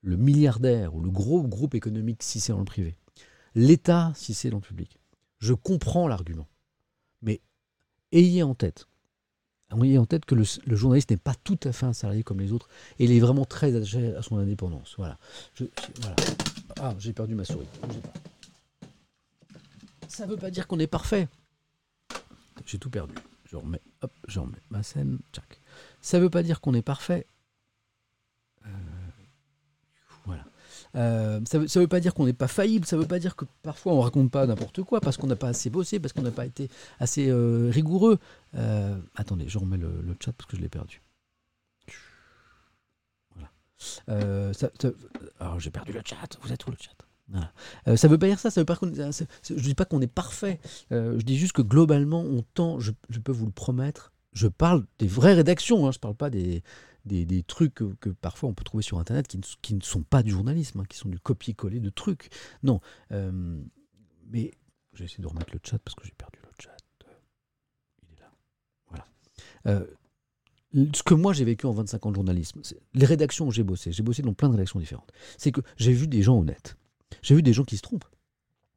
le 0.02 0.16
milliardaire 0.16 0.94
ou 0.94 1.00
le 1.00 1.10
gros 1.10 1.42
groupe 1.42 1.74
économique 1.74 2.22
si 2.22 2.40
c'est 2.40 2.52
dans 2.52 2.58
le 2.58 2.64
privé, 2.64 2.96
l'État 3.54 4.12
si 4.14 4.34
c'est 4.34 4.50
dans 4.50 4.58
le 4.58 4.62
public. 4.62 4.98
Je 5.38 5.54
comprends 5.54 6.08
l'argument. 6.08 6.48
Mais 7.22 7.40
ayez 8.12 8.42
en 8.42 8.54
tête, 8.54 8.86
ayez 9.82 9.98
en 9.98 10.06
tête 10.06 10.24
que 10.24 10.34
le, 10.34 10.44
journaliste 10.76 11.10
n'est 11.10 11.16
pas 11.16 11.34
tout 11.34 11.58
à 11.64 11.72
fait 11.72 11.86
un 11.86 11.92
salarié 11.92 12.22
comme 12.22 12.40
les 12.40 12.52
autres 12.52 12.68
et 12.98 13.04
il 13.04 13.12
est 13.12 13.20
vraiment 13.20 13.44
très 13.44 13.74
attaché 13.74 14.14
à 14.14 14.22
son 14.22 14.38
indépendance. 14.38 14.94
Voilà. 14.96 15.18
Ah, 16.80 16.94
j'ai 16.98 17.12
perdu 17.12 17.34
ma 17.34 17.44
souris. 17.44 17.66
Ça 20.08 20.26
ne 20.26 20.30
veut 20.30 20.36
pas 20.36 20.50
dire 20.50 20.66
qu'on 20.66 20.78
est 20.78 20.86
parfait. 20.86 21.28
J'ai 22.66 22.78
tout 22.78 22.90
perdu. 22.90 23.14
Je 23.44 23.56
remets, 23.56 23.82
hop, 24.02 24.12
je 24.26 24.40
remets 24.40 24.62
ma 24.70 24.82
scène. 24.82 25.18
Tchac. 25.32 25.60
Ça 26.00 26.18
ne 26.18 26.24
veut 26.24 26.30
pas 26.30 26.42
dire 26.42 26.60
qu'on 26.60 26.74
est 26.74 26.82
parfait. 26.82 27.26
Euh, 28.66 28.70
voilà. 30.24 30.44
Euh, 30.96 31.40
ça 31.44 31.58
ne 31.58 31.64
veut, 31.64 31.88
pas 31.88 32.00
dire 32.00 32.14
qu'on 32.14 32.26
n'est 32.26 32.32
pas 32.32 32.48
faillible, 32.48 32.86
ça 32.86 32.96
ne 32.96 33.02
veut 33.02 33.08
pas 33.08 33.18
dire 33.18 33.36
que 33.36 33.44
parfois 33.62 33.92
on 33.92 34.00
raconte 34.00 34.30
pas 34.30 34.46
n'importe 34.46 34.82
quoi 34.82 35.00
parce 35.00 35.16
qu'on 35.16 35.26
n'a 35.26 35.36
pas 35.36 35.48
assez 35.48 35.68
bossé, 35.68 35.98
parce 35.98 36.12
qu'on 36.12 36.22
n'a 36.22 36.30
pas 36.30 36.46
été 36.46 36.70
assez 37.00 37.28
euh, 37.28 37.70
rigoureux. 37.70 38.18
Attendez, 39.16 39.48
je 39.48 39.58
remets 39.58 39.76
le, 39.76 40.16
chat 40.20 40.32
parce 40.32 40.48
que 40.48 40.56
je 40.56 40.62
l'ai 40.62 40.68
perdu. 40.68 41.02
Voilà. 43.34 43.50
Alors 45.40 45.60
j'ai 45.60 45.70
perdu 45.70 45.92
le 45.92 46.00
chat, 46.04 46.38
vous 46.42 46.52
êtes 46.52 46.66
où 46.66 46.70
le 46.70 46.76
chat? 46.78 47.03
Euh, 47.88 47.96
ça 47.96 48.08
veut 48.08 48.18
pas 48.18 48.26
dire 48.26 48.38
ça, 48.38 48.50
je 48.50 49.54
dis 49.54 49.74
pas 49.74 49.84
qu'on 49.84 50.00
est 50.00 50.06
parfait. 50.06 50.60
Euh, 50.92 51.18
je 51.18 51.24
dis 51.24 51.36
juste 51.36 51.52
que 51.52 51.62
globalement, 51.62 52.20
on 52.20 52.42
tend, 52.42 52.78
je, 52.80 52.92
peux 53.22 53.32
vous 53.32 53.46
le 53.46 53.52
promettre, 53.52 54.12
je 54.32 54.48
parle 54.48 54.84
des 54.98 55.06
vraies 55.06 55.34
rédactions, 55.34 55.86
hein, 55.86 55.92
je 55.92 55.98
parle 55.98 56.14
pas 56.14 56.30
des, 56.30 56.62
trucs 57.46 57.74
que, 57.74 58.10
parfois 58.10 58.48
on 58.50 58.54
peut 58.54 58.64
trouver 58.64 58.82
sur 58.82 58.98
Internet 58.98 59.28
qui 59.28 59.38
ne, 59.74 59.78
ne 59.78 59.82
sont 59.82 60.02
pas 60.02 60.22
du 60.22 60.30
journalisme, 60.30 60.80
hein, 60.80 60.84
qui 60.88 60.98
sont 60.98 61.08
du 61.08 61.18
copier-coller 61.18 61.80
de 61.80 61.90
trucs. 61.90 62.30
Non. 62.62 62.80
Euh, 63.12 63.58
mais 64.30 64.52
je 64.92 65.00
vais 65.00 65.04
essayer 65.06 65.22
de 65.22 65.28
remettre 65.28 65.52
le 65.52 65.60
chat 65.62 65.78
parce 65.78 65.94
que 65.94 66.04
j'ai 66.04 66.14
perdu 66.16 66.38
le 66.42 66.48
chat. 66.62 66.76
Il 68.02 68.16
est 68.16 68.20
là. 68.20 68.32
Voilà. 68.88 69.86
Ce 70.92 71.02
que 71.02 71.14
moi 71.14 71.32
j'ai 71.32 71.44
vécu 71.44 71.66
en 71.66 71.72
25 71.72 72.06
ans 72.06 72.10
de 72.10 72.16
journalisme, 72.16 72.60
les 72.94 73.06
rédactions 73.06 73.46
où 73.46 73.50
j'ai 73.50 73.62
bossé, 73.62 73.92
j'ai 73.92 74.02
bossé 74.02 74.22
dans 74.22 74.34
plein 74.34 74.48
de 74.48 74.54
rédactions 74.54 74.80
différentes, 74.80 75.12
c'est 75.38 75.52
que 75.52 75.60
j'ai 75.76 75.92
vu 75.92 76.08
des 76.08 76.22
gens 76.22 76.38
honnêtes. 76.38 76.76
J'ai 77.22 77.34
vu 77.34 77.42
des 77.42 77.52
gens 77.52 77.64
qui 77.64 77.76
se 77.76 77.82
trompent. 77.82 78.04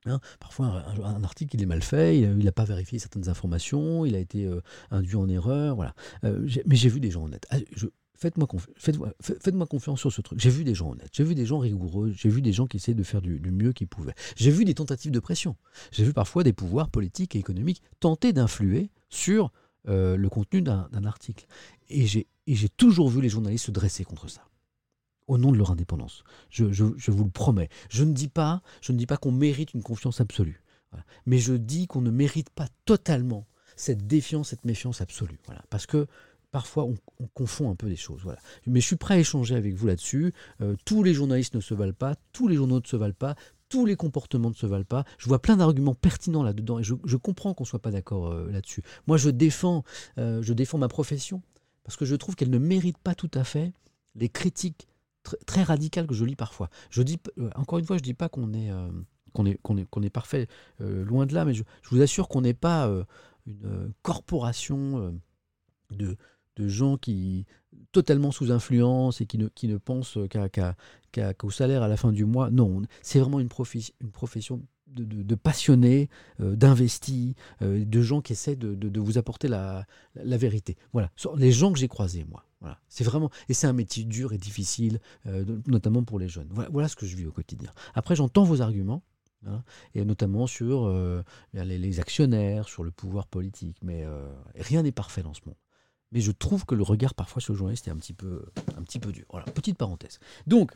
Hein, 0.05 0.19
parfois, 0.39 0.85
un, 1.03 1.23
article 1.23 1.55
il 1.55 1.61
est 1.63 1.65
mal 1.65 1.81
fait, 1.81 2.19
il 2.19 2.37
n'a 2.37 2.51
pas 2.53 2.63
vérifié 2.63 2.97
certaines 2.97 3.27
informations, 3.27 4.05
il 4.05 4.15
a 4.15 4.19
été 4.19 4.45
euh, 4.45 4.61
induit 4.89 5.17
en 5.17 5.27
erreur, 5.27 5.75
voilà. 5.75 5.93
Euh, 6.23 6.47
mais 6.65 6.75
j'ai 6.77 6.87
vu 6.89 6.99
des 6.99 7.11
gens 7.11 7.25
honnêtes. 7.25 7.45
Ah, 7.49 7.57
Faites-moi 8.19 8.47
confi- 8.47 8.71
faites-moi- 8.77 9.13
fa- 9.21 9.35
faites-moi 9.39 9.67
confiance 9.67 9.99
sur 9.99 10.11
ce 10.11 10.21
truc. 10.21 10.39
J'ai 10.39 10.49
vu 10.49 10.63
des 10.63 10.73
gens 10.73 10.89
honnêtes, 10.89 11.11
j'ai 11.13 11.23
vu 11.23 11.35
des 11.35 11.45
gens 11.45 11.59
rigoureux, 11.59 12.11
j'ai 12.15 12.29
vu 12.29 12.41
des 12.41 12.51
gens 12.51 12.65
qui 12.65 12.77
essayaient 12.77 12.95
de 12.95 13.03
faire 13.03 13.21
du, 13.21 13.39
mieux 13.51 13.73
qu'ils 13.73 13.87
pouvaient. 13.87 14.15
J'ai 14.35 14.49
vu 14.49 14.65
des 14.65 14.73
tentatives 14.73 15.11
de 15.11 15.19
pression. 15.19 15.55
J'ai 15.91 16.03
vu 16.03 16.13
parfois 16.13 16.43
des 16.43 16.53
pouvoirs 16.53 16.89
politiques 16.89 17.35
et 17.35 17.39
économiques 17.39 17.83
tenter 17.99 18.33
d'influer 18.33 18.89
sur 19.09 19.51
euh, 19.87 20.17
le 20.17 20.29
contenu 20.29 20.63
d'un 20.63 20.89
article. 21.05 21.45
Et 21.89 22.07
j'ai 22.07 22.69
toujours 22.69 23.09
vu 23.09 23.21
les 23.21 23.29
journalistes 23.29 23.67
se 23.67 23.71
dresser 23.71 24.03
contre 24.03 24.27
ça 24.27 24.41
au 25.27 25.37
nom 25.37 25.51
de 25.51 25.57
leur 25.57 25.71
indépendance. 25.71 26.23
Je, 26.49 26.63
vous 26.63 27.23
le 27.23 27.29
promets. 27.29 27.69
Je 27.89 28.03
ne 28.03 28.13
dis 28.13 28.29
pas, 28.29 28.61
je 28.81 28.91
ne 28.91 28.97
dis 28.97 29.05
pas 29.05 29.17
qu'on 29.17 29.31
mérite 29.31 29.73
une 29.73 29.83
confiance 29.83 30.21
absolue, 30.21 30.63
mais 31.25 31.37
je 31.37 31.53
dis 31.53 31.87
qu'on 31.87 32.01
ne 32.01 32.11
mérite 32.11 32.49
pas 32.49 32.67
totalement 32.85 33.45
cette 33.75 34.07
défiance, 34.07 34.49
cette 34.49 34.65
méfiance 34.65 35.01
absolue. 35.01 35.39
Voilà. 35.45 35.61
Parce 35.69 35.85
que 35.85 36.07
parfois 36.51 36.85
on, 36.85 36.95
on 37.19 37.27
confond 37.27 37.69
un 37.69 37.75
peu 37.75 37.87
les 37.87 37.95
choses. 37.95 38.21
Voilà. 38.23 38.39
Mais 38.65 38.81
je 38.81 38.87
suis 38.87 38.95
prêt 38.95 39.15
à 39.15 39.19
échanger 39.19 39.55
avec 39.55 39.75
vous 39.75 39.87
là-dessus. 39.87 40.33
Euh, 40.61 40.75
tous 40.85 41.03
les 41.03 41.13
journalistes 41.13 41.55
ne 41.55 41.61
se 41.61 41.73
valent 41.73 41.93
pas, 41.93 42.15
tous 42.31 42.47
les 42.47 42.55
journaux 42.55 42.79
ne 42.79 42.87
se 42.87 42.95
valent 42.95 43.13
pas. 43.13 43.35
Tous 43.69 43.85
les 43.85 43.97
comportements 43.97 44.49
ne 44.49 44.55
se 44.55 44.65
valent 44.65 44.85
pas. 44.85 45.03
Je 45.17 45.27
vois 45.27 45.41
plein 45.41 45.57
d'arguments 45.57 45.93
pertinents 45.93 46.41
là-dedans 46.41 46.79
et 46.79 46.83
je, 46.83 46.95
je 47.03 47.17
comprends 47.17 47.53
qu'on 47.53 47.65
ne 47.65 47.67
soit 47.67 47.81
pas 47.81 47.91
d'accord 47.91 48.31
euh, 48.31 48.49
là-dessus. 48.49 48.81
Moi, 49.07 49.17
je 49.17 49.29
défends, 49.29 49.83
euh, 50.17 50.41
je 50.41 50.53
défends 50.53 50.77
ma 50.77 50.87
profession 50.87 51.41
parce 51.83 51.97
que 51.97 52.05
je 52.05 52.15
trouve 52.15 52.35
qu'elle 52.35 52.49
ne 52.49 52.59
mérite 52.59 52.97
pas 52.97 53.13
tout 53.13 53.31
à 53.33 53.43
fait 53.43 53.73
les 54.15 54.29
critiques 54.29 54.87
tr- 55.27 55.35
très 55.45 55.63
radicales 55.63 56.07
que 56.07 56.13
je 56.15 56.25
lis 56.25 56.35
parfois. 56.35 56.69
Je 56.89 57.01
dis, 57.03 57.19
euh, 57.37 57.49
encore 57.55 57.79
une 57.79 57.85
fois, 57.85 57.97
je 57.97 58.03
dis 58.03 58.13
pas 58.13 58.29
qu'on 58.29 58.53
est, 58.53 58.71
euh, 58.71 58.89
qu'on 59.33 59.45
est, 59.45 59.59
qu'on 59.61 59.77
est, 59.77 59.85
qu'on 59.89 60.01
est 60.01 60.09
parfait, 60.09 60.47
euh, 60.81 61.03
loin 61.03 61.25
de 61.25 61.33
là, 61.33 61.45
mais 61.45 61.53
je, 61.53 61.63
vous 61.91 62.01
assure 62.01 62.27
qu'on 62.29 62.41
n'est 62.41 62.53
pas 62.53 62.87
une 63.45 63.93
corporation 64.01 65.13
de, 65.91 66.17
de 66.55 66.67
gens 66.67 66.97
qui 66.97 67.45
totalement 67.91 68.31
sous 68.31 68.51
influence 68.51 69.21
et 69.21 69.25
qui 69.25 69.37
ne, 69.37 69.47
qui 69.47 69.67
ne 69.67 69.77
pensent 69.77 70.17
qu'au 71.37 71.51
salaire 71.51 71.83
à 71.83 71.87
la 71.87 71.97
fin 71.97 72.11
du 72.11 72.25
mois. 72.25 72.49
Non, 72.49 72.79
on- 72.79 72.85
c'est 73.01 73.19
vraiment 73.19 73.39
une, 73.39 73.47
profi- 73.47 73.93
une 74.01 74.11
profession 74.11 74.61
de, 74.87 75.35
passionnés, 75.35 76.09
d'investis, 76.39 77.35
de 77.61 78.01
gens 78.01 78.21
qui 78.21 78.33
essaient 78.33 78.55
de, 78.55 78.73
de- 78.73 78.99
vous 78.99 79.17
apporter 79.17 79.47
la, 79.47 79.85
la, 80.15 80.37
vérité. 80.37 80.75
Voilà, 80.93 81.11
les 81.37 81.51
gens 81.51 81.71
que 81.71 81.77
j'ai 81.79 81.87
croisés, 81.89 82.25
moi. 82.29 82.43
Voilà, 82.59 82.79
c'est 82.87 83.03
vraiment 83.03 83.29
et 83.49 83.53
c'est 83.53 83.67
un 83.67 83.73
métier 83.73 84.03
dur 84.03 84.33
et 84.33 84.37
difficile, 84.37 84.99
euh, 85.27 85.45
notamment 85.67 86.03
pour 86.03 86.17
les 86.19 86.27
jeunes. 86.27 86.49
Voilà, 86.71 86.87
ce 86.87 86.95
que 86.95 87.05
je 87.05 87.15
vis 87.15 87.25
au 87.25 87.31
quotidien. 87.31 87.71
Après, 87.93 88.15
j'entends 88.15 88.43
vos 88.43 88.61
arguments. 88.61 89.03
hein, 89.45 89.63
et 89.93 90.03
notamment 90.05 90.47
sur 90.47 90.85
euh, 90.85 91.23
les, 91.53 91.77
les 91.77 91.99
actionnaires, 91.99 92.67
sur 92.67 92.83
le 92.83 92.91
pouvoir 92.91 93.27
politique. 93.27 93.77
Mais 93.83 94.03
euh, 94.03 94.27
rien 94.55 94.83
n'est 94.83 94.91
parfait 94.91 95.21
dans 95.23 95.33
ce 95.33 95.41
monde. 95.45 95.55
Mais 96.11 96.21
je 96.21 96.31
trouve 96.31 96.65
que 96.65 96.75
le 96.75 96.83
regard 96.83 97.13
parfois 97.13 97.41
sur 97.41 97.53
le 97.53 97.57
journaliste 97.57 97.87
est 97.87 97.91
un 97.91 97.97
petit 97.97 98.13
peu, 98.13 98.45
un 98.77 98.83
petit 98.83 98.99
peu 98.99 99.11
dur. 99.11 99.25
Voilà, 99.29 99.45
petite 99.45 99.77
parenthèse. 99.77 100.19
Donc, 100.45 100.71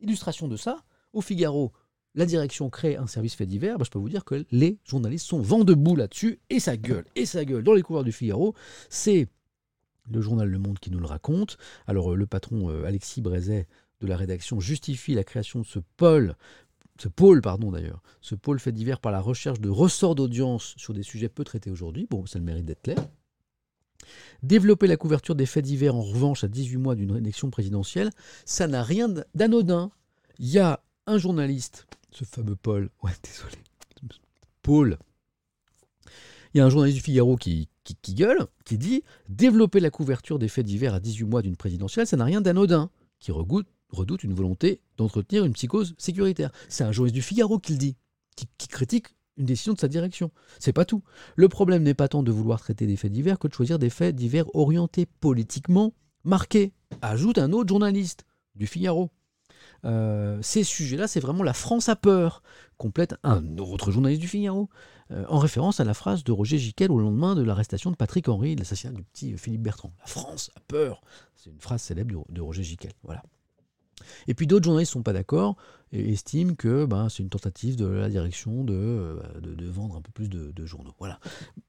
illustration 0.00 0.46
de 0.46 0.56
ça, 0.56 0.84
au 1.12 1.20
Figaro, 1.20 1.72
la 2.14 2.26
direction 2.26 2.68
crée 2.70 2.96
un 2.96 3.06
service 3.06 3.34
fait 3.34 3.46
divers. 3.46 3.78
Bah, 3.78 3.84
je 3.84 3.90
peux 3.90 3.98
vous 3.98 4.10
dire 4.10 4.24
que 4.24 4.44
les 4.50 4.78
journalistes 4.84 5.26
sont 5.26 5.40
vent 5.40 5.64
debout 5.64 5.96
là-dessus 5.96 6.38
et 6.50 6.60
ça 6.60 6.76
gueule. 6.76 7.06
Et 7.16 7.26
ça 7.26 7.44
gueule. 7.44 7.64
Dans 7.64 7.72
les 7.72 7.82
couloirs 7.82 8.04
du 8.04 8.12
Figaro, 8.12 8.54
c'est 8.88 9.28
le 10.10 10.20
journal 10.20 10.48
Le 10.48 10.58
Monde 10.58 10.78
qui 10.78 10.90
nous 10.90 11.00
le 11.00 11.06
raconte. 11.06 11.56
Alors, 11.86 12.12
euh, 12.12 12.16
le 12.16 12.26
patron 12.26 12.70
euh, 12.70 12.84
Alexis 12.84 13.22
Brézet 13.22 13.66
de 14.00 14.06
la 14.06 14.16
rédaction 14.16 14.60
justifie 14.60 15.14
la 15.14 15.24
création 15.24 15.60
de 15.60 15.66
ce 15.66 15.78
pôle 15.96 16.36
ce 17.00 17.08
pôle, 17.08 17.42
pardon 17.42 17.72
d'ailleurs, 17.72 18.02
ce 18.20 18.34
pôle 18.34 18.60
fait 18.60 18.72
divers 18.72 19.00
par 19.00 19.10
la 19.10 19.20
recherche 19.20 19.60
de 19.60 19.68
ressorts 19.68 20.14
d'audience 20.14 20.74
sur 20.76 20.94
des 20.94 21.02
sujets 21.02 21.28
peu 21.28 21.44
traités 21.44 21.70
aujourd'hui. 21.70 22.06
Bon, 22.08 22.24
ça 22.26 22.38
le 22.38 22.44
mérite 22.44 22.66
d'être 22.66 22.82
clair. 22.82 22.98
Développer 24.42 24.86
la 24.86 24.96
couverture 24.96 25.34
des 25.34 25.46
faits 25.46 25.64
divers, 25.64 25.96
en 25.96 26.02
revanche, 26.02 26.44
à 26.44 26.48
18 26.48 26.76
mois 26.76 26.94
d'une 26.94 27.16
élection 27.16 27.50
présidentielle, 27.50 28.10
ça 28.44 28.66
n'a 28.66 28.82
rien 28.82 29.12
d'anodin. 29.34 29.90
Il 30.38 30.48
y 30.48 30.58
a 30.58 30.84
un 31.06 31.18
journaliste, 31.18 31.86
ce 32.10 32.24
fameux 32.24 32.56
Paul, 32.56 32.90
ouais, 33.02 33.12
désolé, 33.22 33.58
Paul, 34.62 34.98
il 36.52 36.58
y 36.58 36.60
a 36.60 36.66
un 36.66 36.70
journaliste 36.70 36.98
du 36.98 37.04
Figaro 37.04 37.36
qui, 37.36 37.68
qui, 37.84 38.14
gueule, 38.14 38.46
qui 38.64 38.78
dit 38.78 39.04
Développer 39.28 39.80
la 39.80 39.90
couverture 39.90 40.38
des 40.38 40.48
faits 40.48 40.66
divers 40.66 40.94
à 40.94 41.00
18 41.00 41.24
mois 41.24 41.42
d'une 41.42 41.56
présidentielle, 41.56 42.06
ça 42.06 42.16
n'a 42.16 42.24
rien 42.24 42.40
d'anodin, 42.40 42.90
qui 43.20 43.30
regoute- 43.30 43.68
redoute 43.90 44.24
une 44.24 44.34
volonté 44.34 44.80
d'entretenir 44.96 45.44
une 45.44 45.52
psychose 45.52 45.94
sécuritaire. 45.98 46.50
C'est 46.68 46.84
un 46.84 46.92
journaliste 46.92 47.14
du 47.14 47.22
Figaro 47.22 47.58
qui 47.58 47.72
le 47.72 47.78
dit, 47.78 47.96
qui, 48.36 48.46
critique 48.68 49.08
une 49.36 49.46
décision 49.46 49.72
de 49.72 49.80
sa 49.80 49.88
direction. 49.88 50.30
C'est 50.58 50.72
pas 50.72 50.84
tout. 50.84 51.02
Le 51.36 51.48
problème 51.48 51.82
n'est 51.82 51.94
pas 51.94 52.08
tant 52.08 52.22
de 52.22 52.30
vouloir 52.30 52.60
traiter 52.60 52.86
des 52.86 52.96
faits 52.96 53.12
divers 53.12 53.38
que 53.38 53.48
de 53.48 53.52
choisir 53.52 53.78
des 53.78 53.90
faits 53.90 54.14
divers 54.14 54.46
orientés 54.54 55.06
politiquement 55.06 55.92
marqués. 56.22 56.72
Ajoute 57.02 57.38
un 57.38 57.52
autre 57.52 57.68
journaliste 57.68 58.24
du 58.54 58.66
Figaro. 58.66 59.10
Euh, 59.84 60.38
ces 60.40 60.62
sujets-là, 60.62 61.08
c'est 61.08 61.20
vraiment 61.20 61.42
la 61.42 61.52
France 61.52 61.88
a 61.88 61.96
peur, 61.96 62.42
complète 62.78 63.16
un 63.22 63.58
autre 63.58 63.90
journaliste 63.90 64.20
du 64.20 64.28
Figaro, 64.28 64.68
euh, 65.10 65.24
en 65.28 65.38
référence 65.38 65.80
à 65.80 65.84
la 65.84 65.94
phrase 65.94 66.24
de 66.24 66.32
Roger 66.32 66.58
Giquel 66.58 66.90
au 66.90 66.98
lendemain 66.98 67.34
de 67.34 67.42
l'arrestation 67.42 67.90
de 67.90 67.96
Patrick 67.96 68.28
Henry, 68.28 68.54
de 68.54 68.60
l'assassinat 68.60 68.92
du 68.92 69.02
petit 69.02 69.36
Philippe 69.36 69.62
Bertrand. 69.62 69.92
La 70.00 70.06
France 70.06 70.50
a 70.56 70.60
peur. 70.60 71.02
C'est 71.34 71.50
une 71.50 71.60
phrase 71.60 71.82
célèbre 71.82 72.24
de, 72.28 72.40
Roger 72.40 72.62
Giquel. 72.62 72.92
Voilà. 73.02 73.22
Et 74.26 74.34
puis 74.34 74.46
d'autres 74.46 74.64
journalistes 74.64 74.92
ne 74.92 75.00
sont 75.00 75.02
pas 75.02 75.12
d'accord 75.12 75.56
et 75.92 76.12
estiment 76.12 76.54
que 76.54 76.84
ben, 76.84 77.08
c'est 77.08 77.22
une 77.22 77.28
tentative 77.28 77.76
de 77.76 77.86
la 77.86 78.08
direction 78.08 78.64
de, 78.64 78.74
euh, 78.74 79.20
de 79.40 79.66
vendre 79.66 79.96
un 79.96 80.00
peu 80.00 80.10
plus 80.10 80.28
de, 80.28 80.66
journaux. 80.66 80.94
Voilà. 80.98 81.20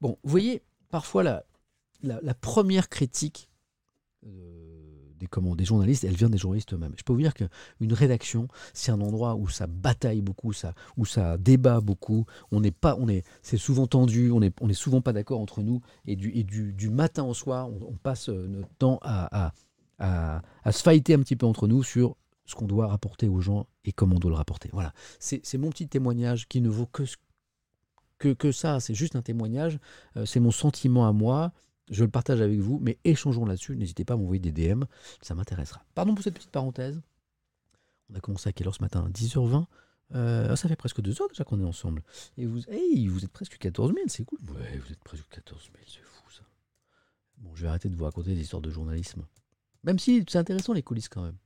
Bon, 0.02 0.18
vous 0.24 0.30
voyez, 0.30 0.64
parfois 0.90 1.24
la, 1.24 2.34
première 2.42 2.90
critique 2.90 3.50
euh, 4.26 4.75
des, 5.28 5.56
des 5.56 5.66
journalistes, 5.66 6.04
elle 6.04 6.16
vient 6.16 6.30
des 6.30 6.38
journalistes 6.38 6.74
eux-mêmes. 6.74 6.94
Je 6.98 7.04
peux 7.04 7.14
vous 7.14 7.22
dire 7.22 7.34
qu'une 7.34 7.94
rédaction, 7.94 8.48
c'est 8.74 8.92
un 8.92 9.02
endroit 9.02 9.36
où 9.36 9.48
ça 9.48 9.68
bataille 9.68 10.22
beaucoup, 10.22 10.54
ça, 10.54 10.74
où 10.98 11.06
ça 11.06 11.38
débat 11.38 11.82
beaucoup. 11.82 12.26
On 12.52 12.62
n'est 12.62 12.72
pas, 12.72 12.96
on 13.00 13.08
est, 13.08 13.24
c'est 13.42 13.58
souvent 13.58 13.88
tendu, 13.88 14.32
on 14.32 14.42
est, 14.42 14.54
on 14.62 14.70
est 14.70 14.74
souvent 14.74 15.02
pas 15.02 15.14
d'accord 15.14 15.40
entre 15.40 15.62
nous. 15.62 15.82
Et 16.06 16.16
du, 16.16 16.32
et 16.32 16.44
du, 16.44 16.74
du 16.74 16.90
matin 16.90 17.24
au 17.24 17.34
soir, 17.34 17.70
on, 17.70 17.96
passe 17.96 18.30
euh, 18.30 18.48
notre 18.48 18.74
temps 18.78 19.00
à, 19.02 19.52
à, 20.00 20.42
à, 20.64 20.72
se 20.72 20.84
fighter 20.84 21.14
un 21.14 21.20
petit 21.20 21.36
peu 21.36 21.46
entre 21.46 21.68
nous 21.68 21.84
sur 21.84 22.16
ce 22.46 22.56
qu'on 22.56 22.68
doit 22.68 22.88
rapporter 22.88 23.28
aux 23.28 23.42
gens 23.42 23.68
et 23.86 23.92
comment 23.92 24.18
on 24.18 24.20
doit 24.20 24.32
le 24.32 24.38
rapporter. 24.38 24.70
Voilà, 24.72 24.94
c'est 25.20 25.58
mon 25.58 25.70
petit 25.70 25.88
témoignage 25.88 26.48
qui 26.48 26.62
ne 26.62 26.70
vaut 26.70 26.86
que, 26.86 27.04
que, 28.18 28.34
que 28.34 28.52
ça, 28.52 28.80
c'est 28.80 28.94
juste 28.94 29.16
un 29.16 29.22
témoignage, 29.22 29.80
Euh, 30.18 30.26
c'est 30.26 30.40
mon 30.40 30.52
sentiment 30.52 31.08
à 31.08 31.12
moi, 31.12 31.52
je 31.90 32.04
le 32.04 32.10
partage 32.10 32.42
avec 32.42 32.60
vous, 32.60 32.80
mais 32.80 32.98
échangeons 33.04 33.46
là-dessus, 33.46 33.76
n'hésitez 33.76 34.06
pas 34.06 34.16
à 34.16 34.18
m'envoyer 34.18 34.40
des 34.40 34.52
DM, 34.52 34.84
ça 35.22 35.36
m'intéressera. 35.36 35.84
Pardon 35.94 36.16
pour 36.16 36.24
cette 36.24 36.34
petite 36.34 36.52
parenthèse, 36.52 37.02
on 38.10 38.16
a 38.16 38.20
commencé 38.20 38.50
à 38.50 38.54
quelle 38.54 38.68
heure 38.68 38.76
ce 38.76 38.82
matin? 38.82 39.10
10h20 39.10 39.66
Euh, 40.14 40.56
ça 40.56 40.68
fait 40.70 40.76
presque 40.76 41.02
deux 41.02 41.20
heures 41.20 41.28
déjà 41.30 41.44
qu'on 41.44 41.60
est 41.60 41.66
ensemble. 41.66 42.04
Et 42.38 42.46
vous, 42.46 42.62
hey, 42.70 43.08
vous 43.08 43.26
êtes 43.26 43.32
presque 43.32 43.58
14 43.58 43.92
000, 43.94 44.06
c'est 44.08 44.24
cool. 44.24 44.40
Ouais, 44.52 44.78
vous 44.78 44.92
êtes 44.92 45.04
presque 45.04 45.28
14 45.30 45.64
000, 45.64 45.74
c'est 45.88 46.04
fou 46.04 46.30
ça. 46.30 46.44
Bon, 47.38 47.56
je 47.56 47.64
vais 47.64 47.70
arrêter 47.70 47.90
de 47.90 47.96
vous 47.96 48.04
raconter 48.04 48.36
des 48.36 48.42
histoires 48.42 48.62
de 48.62 48.70
journalisme. 48.70 49.26
Même 49.84 49.98
si 49.98 50.24
c'est 50.28 50.38
intéressant 50.38 50.74
les 50.74 50.84
coulisses 50.84 51.10
quand 51.10 51.24
même, 51.24 51.38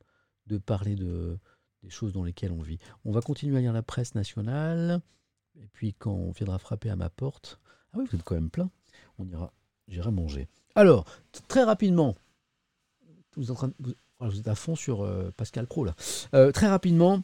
de 0.48 0.58
parler 0.58 0.96
de, 0.96 1.40
des 1.84 1.90
choses 1.90 2.12
dans 2.12 2.24
lesquelles 2.24 2.52
on 2.52 2.62
vit. 2.62 2.80
On 3.06 3.12
va 3.12 3.22
continuer 3.22 3.58
à 3.58 3.62
lire 3.62 3.74
la 3.74 3.84
presse 3.84 4.14
nationale, 4.16 5.02
et 5.56 5.68
puis 5.68 5.94
quand 5.94 6.12
on 6.12 6.32
viendra 6.32 6.60
frapper 6.60 6.90
à 6.90 6.96
ma 6.96 7.10
porte, 7.10 7.60
ah 7.94 7.98
oui, 7.98 8.06
vous 8.10 8.18
êtes 8.18 8.24
quand 8.24 8.36
même 8.36 8.50
plein, 8.50 8.70
on 9.18 9.28
ira, 9.28 9.54
j'irai 9.90 10.12
manger. 10.12 10.48
Alors, 10.76 11.06
très 11.48 11.64
rapidement, 11.64 12.16
vous 13.36 13.52
êtes, 13.52 14.48
à 14.48 14.56
fond 14.56 14.76
sur 14.76 15.02
euh, 15.02 15.32
Pascal 15.36 15.68
Pro 15.68 15.84
là. 15.84 15.96
Euh, 16.34 16.52
très 16.52 16.68
rapidement, 16.68 17.22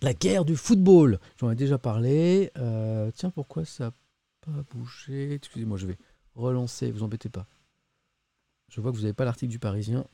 la 0.00 0.14
guerre 0.14 0.44
du 0.44 0.56
football, 0.56 1.18
j'en 1.38 1.50
ai 1.50 1.54
déjà 1.54 1.78
parlé. 1.78 2.50
Euh, 2.56 3.10
tiens, 3.14 3.30
pourquoi 3.30 3.64
ça 3.64 3.84
n'a 3.84 3.92
pas 4.40 4.62
bougé? 4.70 5.34
Excusez-moi, 5.34 5.76
je 5.76 5.86
vais 5.86 5.98
relancer, 6.34 6.90
vous 6.90 7.02
embêtez 7.02 7.28
pas. 7.28 7.46
Je 8.68 8.80
vois 8.80 8.92
que 8.92 8.96
vous 8.96 9.02
n'avez 9.02 9.14
pas 9.14 9.24
l'article 9.24 9.50
du 9.50 9.58
Parisien. 9.58 10.06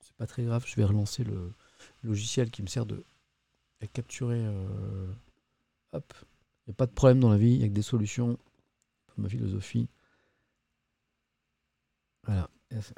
C'est 0.00 0.16
pas 0.16 0.26
très 0.26 0.44
grave, 0.44 0.64
je 0.66 0.76
vais 0.76 0.84
relancer 0.84 1.24
le 1.24 1.52
logiciel 2.02 2.50
qui 2.50 2.62
me 2.62 2.66
sert 2.66 2.86
de 2.86 3.04
à 3.80 3.86
capturer. 3.86 4.42
Hop, 5.92 6.14
il 6.66 6.70
n'y 6.70 6.72
a 6.72 6.74
pas 6.74 6.86
de 6.86 6.92
problème 6.92 7.20
dans 7.20 7.30
la 7.30 7.36
vie, 7.36 7.52
il 7.52 7.58
n'y 7.58 7.64
a 7.64 7.68
que 7.68 7.74
des 7.74 7.82
solutions. 7.82 8.38
Ma 9.16 9.28
philosophie. 9.28 9.88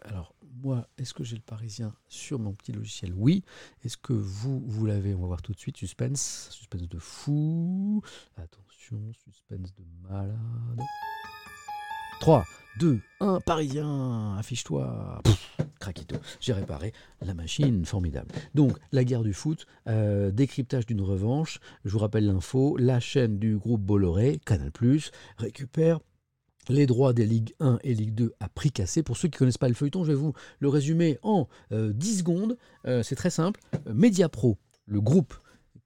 Alors, 0.04 0.34
moi, 0.62 0.88
est-ce 0.98 1.12
que 1.12 1.24
j'ai 1.24 1.36
le 1.36 1.42
Parisien 1.42 1.94
sur 2.08 2.38
mon 2.38 2.52
petit 2.54 2.72
logiciel? 2.72 3.12
Oui. 3.14 3.44
Est-ce 3.84 3.96
que 3.96 4.12
vous, 4.12 4.62
vous 4.66 4.86
l'avez? 4.86 5.14
On 5.14 5.20
va 5.20 5.26
voir 5.26 5.42
tout 5.42 5.52
de 5.52 5.58
suite. 5.58 5.76
Suspense. 5.76 6.48
Suspense 6.50 6.88
de 6.88 6.98
fou. 6.98 8.02
Attention, 8.36 9.12
suspense 9.12 9.74
de 9.74 9.84
malade. 10.08 10.36
3, 12.20 12.44
2, 12.80 13.00
1, 13.20 13.40
Parisien, 13.40 14.36
affiche-toi. 14.38 15.22
Craquito, 15.78 16.16
j'ai 16.40 16.54
réparé 16.54 16.92
la 17.20 17.34
machine, 17.34 17.84
formidable. 17.84 18.34
Donc, 18.54 18.78
la 18.92 19.04
guerre 19.04 19.22
du 19.22 19.34
foot, 19.34 19.66
euh, 19.86 20.30
décryptage 20.30 20.86
d'une 20.86 21.02
revanche. 21.02 21.60
Je 21.84 21.90
vous 21.90 21.98
rappelle 21.98 22.26
l'info, 22.26 22.76
la 22.78 22.98
chaîne 23.00 23.38
du 23.38 23.58
groupe 23.58 23.82
Bolloré, 23.82 24.40
Canal+, 24.46 24.72
récupère 25.36 26.00
les 26.68 26.86
droits 26.86 27.12
des 27.12 27.26
Ligue 27.26 27.54
1 27.60 27.78
et 27.82 27.94
Ligue 27.94 28.14
2 28.14 28.34
à 28.40 28.48
prix 28.48 28.70
cassé. 28.70 29.02
Pour 29.02 29.16
ceux 29.16 29.28
qui 29.28 29.36
ne 29.36 29.38
connaissent 29.38 29.58
pas 29.58 29.68
le 29.68 29.74
feuilleton, 29.74 30.04
je 30.04 30.12
vais 30.12 30.18
vous 30.18 30.32
le 30.60 30.68
résumer 30.68 31.18
en 31.22 31.48
euh, 31.72 31.92
10 31.92 32.18
secondes. 32.18 32.56
Euh, 32.86 33.02
C'est 33.02 33.16
très 33.16 33.30
simple. 33.30 33.60
Mediapro, 33.92 34.58
le 34.86 35.00
groupe 35.00 35.34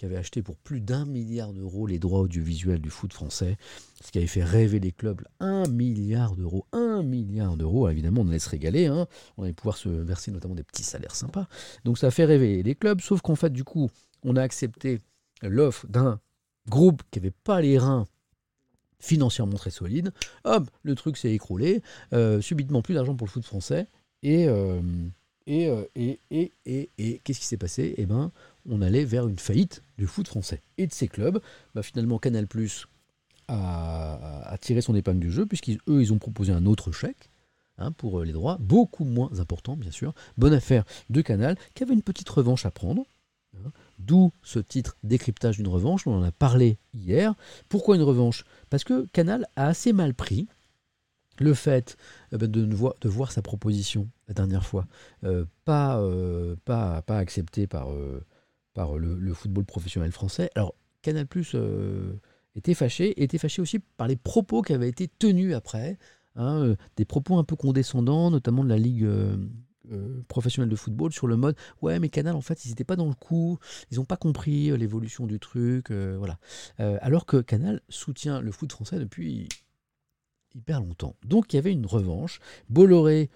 qui 0.01 0.07
avait 0.07 0.17
acheté 0.17 0.43
pour 0.43 0.57
plus 0.57 0.81
d'un 0.81 1.05
milliard 1.05 1.53
d'euros 1.53 1.87
les 1.87 1.99
droits 1.99 2.21
audiovisuels 2.21 2.81
du 2.81 2.89
foot 2.89 3.13
français, 3.13 3.59
ce 4.03 4.11
qui 4.11 4.17
avait 4.17 4.27
fait 4.27 4.43
rêver 4.43 4.81
les 4.81 4.93
clubs, 4.93 5.21
un 5.41 5.69
milliard 5.69 6.37
d'euros, 6.37 6.65
un 6.73 7.03
milliard 7.03 7.59
d'euros, 7.59 7.87
évidemment 7.87 8.23
on 8.23 8.29
allait 8.29 8.39
se 8.39 8.49
régaler, 8.49 8.87
hein. 8.87 9.07
on 9.37 9.43
allait 9.43 9.53
pouvoir 9.53 9.77
se 9.77 9.91
verser 9.91 10.31
notamment 10.31 10.55
des 10.55 10.63
petits 10.63 10.85
salaires 10.85 11.15
sympas, 11.15 11.49
donc 11.85 11.99
ça 11.99 12.07
a 12.07 12.11
fait 12.11 12.25
rêver 12.25 12.63
les 12.63 12.75
clubs, 12.75 13.03
sauf 13.03 13.21
qu'en 13.21 13.35
fait 13.35 13.53
du 13.53 13.63
coup 13.63 13.91
on 14.23 14.37
a 14.37 14.43
accepté 14.43 15.01
l'offre 15.43 15.87
d'un 15.87 16.19
groupe 16.67 17.03
qui 17.11 17.19
n'avait 17.19 17.35
pas 17.45 17.61
les 17.61 17.77
reins 17.77 18.07
financièrement 19.01 19.57
très 19.57 19.71
solides, 19.71 20.13
hop, 20.45 20.71
le 20.83 20.95
truc 20.95 21.17
s'est 21.17 21.33
écroulé, 21.33 21.83
euh, 22.13 22.41
subitement 22.41 22.83
plus 22.83 22.95
d'argent 22.95 23.17
pour 23.17 23.27
le 23.27 23.33
foot 23.33 23.45
français, 23.45 23.87
et, 24.23 24.47
euh, 24.47 24.81
et, 25.47 25.69
euh, 25.69 25.85
et, 25.97 26.21
et, 26.31 26.53
et, 26.99 27.21
qu'est-ce 27.25 27.41
qui 27.41 27.47
s'est 27.47 27.57
passé? 27.57 27.95
Eh 27.97 28.07
ben, 28.07 28.31
on 28.69 28.83
allait 28.83 29.05
vers 29.05 29.27
une 29.27 29.39
faillite 29.39 29.83
du 29.99 30.07
foot 30.07 30.29
français 30.29 30.63
et 30.79 30.87
de 30.87 30.93
ses 30.93 31.09
clubs. 31.09 31.41
Bah, 31.75 31.83
finalement, 31.83 32.19
Canal 32.19 32.47
Plus 32.47 32.87
a, 33.49 34.57
tiré 34.61 34.81
son 34.81 34.95
épingle 34.95 35.21
du 35.21 35.31
jeu, 35.31 35.47
puisqu'eux, 35.47 35.79
ils 35.89 36.13
ont 36.13 36.19
proposé 36.19 36.53
un 36.53 36.67
autre 36.67 36.93
chèque, 36.93 37.31
hein, 37.79 37.93
pour 37.93 38.21
euh, 38.21 38.25
les 38.25 38.33
droits, 38.33 38.59
beaucoup 38.61 39.05
moins 39.05 39.41
important 39.41 39.77
bien 39.77 39.91
sûr. 39.91 40.15
Bonne 40.37 40.53
affaire 40.53 40.85
de 41.09 41.21
Canal, 41.21 41.57
qui 41.75 41.83
avait 41.83 41.95
une 41.95 42.03
petite 42.03 42.29
revanche 42.29 42.67
à 42.67 42.71
prendre. 42.71 43.07
D'où 43.99 44.33
ce 44.43 44.59
titre 44.59 44.97
décryptage 45.03 45.57
d'une 45.57 45.69
revanche, 45.69 46.07
on 46.07 46.15
en 46.15 46.23
a 46.23 46.33
parlé 46.33 46.79
hier. 46.95 47.35
Pourquoi 47.69 47.97
une 47.97 48.03
revanche? 48.03 48.45
Parce 48.71 48.85
que 48.85 49.07
Canal 49.13 49.47
a 49.57 49.67
assez 49.67 49.93
mal 49.93 50.15
pris 50.15 50.49
le 51.41 51.55
fait 51.55 51.97
euh, 52.33 52.39
ben, 52.39 52.51
de, 52.51 53.09
voir, 53.09 53.33
sa 53.33 53.43
proposition 53.43 54.09
la 54.29 54.35
dernière 54.35 54.65
fois 54.65 54.87
euh, 55.25 55.45
pas, 55.65 55.99
euh, 56.01 56.55
pas, 56.65 57.03
pas 57.03 57.19
acceptée 57.19 57.67
par, 57.67 57.91
le, 57.91 59.35
football 59.35 59.65
professionnel 59.65 60.13
français. 60.13 60.51
Alors, 60.55 60.75
Canal 61.03 61.27
Plus 61.27 61.57
était 62.55 62.75
fâché, 62.75 63.23
était 63.23 63.39
fâché 63.39 63.63
aussi 63.63 63.79
par 63.79 64.07
les 64.07 64.17
propos 64.17 64.63
qui 64.63 64.73
avaient 64.73 64.89
été 64.89 65.09
tenus 65.09 65.55
après, 65.55 65.99
hein, 66.37 66.75
des 66.97 67.05
propos 67.05 67.39
un 67.39 67.45
peu 67.45 67.57
condescendants, 67.57 68.31
notamment 68.31 68.65
de 68.65 68.69
la 68.69 68.79
Ligue 68.79 69.09
euh, 69.93 70.23
professionnelle 70.29 70.69
de 70.69 70.77
football, 70.77 71.13
sur 71.13 71.27
le 71.27 71.37
mode 71.37 71.57
Ouais, 71.83 71.99
mais 71.99 72.09
Canal, 72.09 72.37
en 72.37 72.41
fait, 72.41 72.65
ils 72.65 72.69
n'étaient 72.69 72.85
pas 72.85 72.97
dans 72.97 73.09
le 73.09 73.15
coup, 73.15 73.59
ils 73.91 73.99
n'ont 73.99 74.05
pas 74.05 74.17
compris 74.17 74.71
euh, 74.71 74.77
l'évolution 74.77 75.27
du 75.27 75.41
truc, 75.41 75.91
euh, 75.91 76.17
voilà. 76.17 76.39
Alors 76.79 77.27
que 77.27 77.39
Canal 77.39 77.81
soutient 77.89 78.41
le 78.41 78.53
foot 78.53 78.71
français 78.73 78.99
depuis 78.99 79.49
hyper 80.55 80.81
longtemps. 80.81 81.17
Donc 81.25 81.53
il 81.53 81.57
y 81.57 81.59
avait 81.59 81.73
une 81.73 81.87
revanche. 81.87 82.41
Bolloré, 82.69 83.31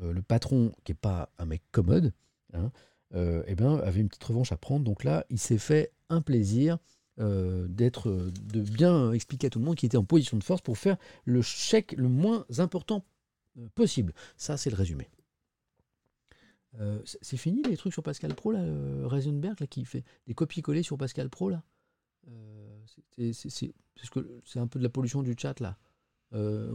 le 0.00 0.22
patron, 0.22 0.72
qui 0.84 0.92
n'est 0.92 0.96
pas 0.96 1.30
un 1.38 1.46
mec 1.46 1.62
commode, 1.70 2.12
hein, 2.52 2.70
eh 3.14 3.54
ben, 3.54 3.78
avait 3.78 4.00
une 4.00 4.08
petite 4.08 4.24
revanche 4.24 4.52
à 4.52 4.56
prendre. 4.56 4.84
Donc 4.84 5.04
là, 5.04 5.24
il 5.30 5.38
s'est 5.38 5.58
fait 5.58 5.92
un 6.08 6.20
plaisir 6.20 6.78
d'être, 7.18 8.10
de 8.10 8.60
bien 8.60 9.12
expliquer 9.12 9.46
à 9.46 9.50
tout 9.50 9.60
le 9.60 9.64
monde 9.64 9.76
qu'il 9.76 9.86
était 9.86 9.96
en 9.96 10.04
position 10.04 10.36
de 10.36 10.44
force 10.44 10.62
pour 10.62 10.78
faire 10.78 10.96
le 11.24 11.42
chèque 11.42 11.94
le 11.96 12.08
moins 12.08 12.44
important 12.58 13.04
possible. 13.74 14.12
Ça, 14.36 14.56
c'est 14.56 14.70
le 14.70 14.76
résumé. 14.76 15.08
Euh, 16.80 17.00
c'est 17.04 17.36
fini 17.36 17.62
les 17.62 17.76
trucs 17.76 17.92
sur 17.92 18.02
Pascal 18.02 18.34
Pro, 18.34 18.50
là, 18.52 18.60
euh, 18.60 19.06
Reisenberg, 19.06 19.60
là, 19.60 19.66
qui 19.66 19.84
fait 19.84 20.04
des 20.26 20.34
copier-coller 20.34 20.82
sur 20.82 20.98
Pascal 20.98 21.30
Pro, 21.30 21.48
là? 21.50 21.62
Euh, 22.28 22.80
c'est- 23.32 23.72
un 24.56 24.66
peu 24.66 24.78
de 24.78 24.84
la 24.84 24.88
pollution 24.90 25.22
du 25.22 25.34
chat, 25.38 25.60
là. 25.60 25.76
Hein, 26.32 26.68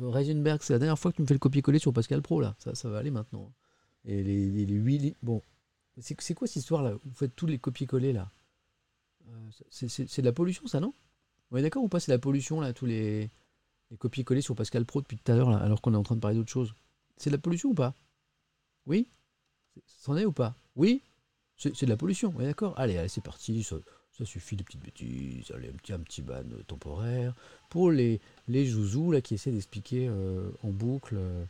Reisenberg, 0.00 0.62
c'est 0.62 0.72
la 0.72 0.78
dernière 0.78 0.98
fois 0.98 1.10
que 1.12 1.16
tu 1.16 1.22
me 1.22 1.26
fais 1.26 1.34
le 1.34 1.38
copier-coller 1.40 1.78
sur 1.78 1.92
Pascal 1.92 2.22
Pro, 2.22 2.40
là. 2.40 2.56
Ça, 2.58 2.74
ça 2.74 2.88
va 2.88 2.98
aller 2.98 3.10
maintenant. 3.10 3.52
Et 4.06 4.22
les, 4.22 4.50
les, 4.50 4.64
les 4.66 4.74
huit 4.74 4.98
li- 4.98 5.16
Bon. 5.22 5.42
C'est 5.98 6.34
quoi 6.34 6.46
cette 6.46 6.56
histoire, 6.56 6.82
là 6.82 6.94
Vous 7.04 7.14
faites 7.14 7.36
tous 7.36 7.46
les 7.46 7.58
copier-coller, 7.58 8.12
là 8.12 8.30
c'est- 9.70 10.20
de 10.20 10.24
la 10.26 10.32
pollution, 10.32 10.66
ça, 10.66 10.80
non? 10.80 10.94
On 11.50 11.56
est 11.56 11.62
d'accord 11.62 11.82
ou 11.84 11.88
pas 11.88 12.00
C'est 12.00 12.12
la 12.12 12.18
pollution, 12.18 12.60
là, 12.60 12.72
tous 12.72 12.86
les, 12.86 13.30
les 13.90 13.96
copier-coller 13.96 14.40
sur 14.40 14.54
Pascal 14.54 14.84
Pro 14.84 15.00
depuis 15.00 15.18
tout 15.18 15.30
à 15.32 15.36
l'heure, 15.36 15.50
alors 15.50 15.80
qu'on 15.80 15.94
est 15.94 15.96
en 15.96 16.02
train 16.02 16.16
de 16.16 16.20
parler 16.20 16.36
d'autre 16.36 16.50
chose? 16.50 16.74
C'est 17.16 17.30
de 17.30 17.36
la 17.36 17.40
pollution 17.40 17.70
ou 17.70 17.74
pas? 17.74 17.94
Oui? 18.86 19.08
C'en 19.86 20.16
est 20.16 20.24
ou 20.24 20.32
pas? 20.32 20.54
Oui 20.76 21.02
C'est 21.56 21.82
de 21.82 21.90
la 21.90 21.96
pollution, 21.96 22.32
on 22.36 22.40
est 22.40 22.46
d'accord 22.46 22.78
Allez, 22.78 22.96
allez, 22.96 23.08
c'est 23.08 23.22
parti, 23.22 23.62
ça, 23.62 24.24
suffit, 24.24 24.56
des 24.56 24.64
petites 24.64 24.82
bêtises, 24.82 25.50
allez, 25.52 25.68
un 25.68 25.72
petit, 25.72 25.92
un 25.92 26.00
petit 26.00 26.22
ban 26.22 26.44
euh, 26.52 26.62
temporaire. 26.66 27.34
Pour 27.68 27.90
les, 27.90 28.20
les 28.48 28.70
là, 29.10 29.20
qui 29.20 29.34
essaient 29.34 29.52
d'expliquer 29.52 30.06
euh, 30.08 30.50
en 30.62 30.70
boucle 30.70 31.16
euh, 31.16 31.44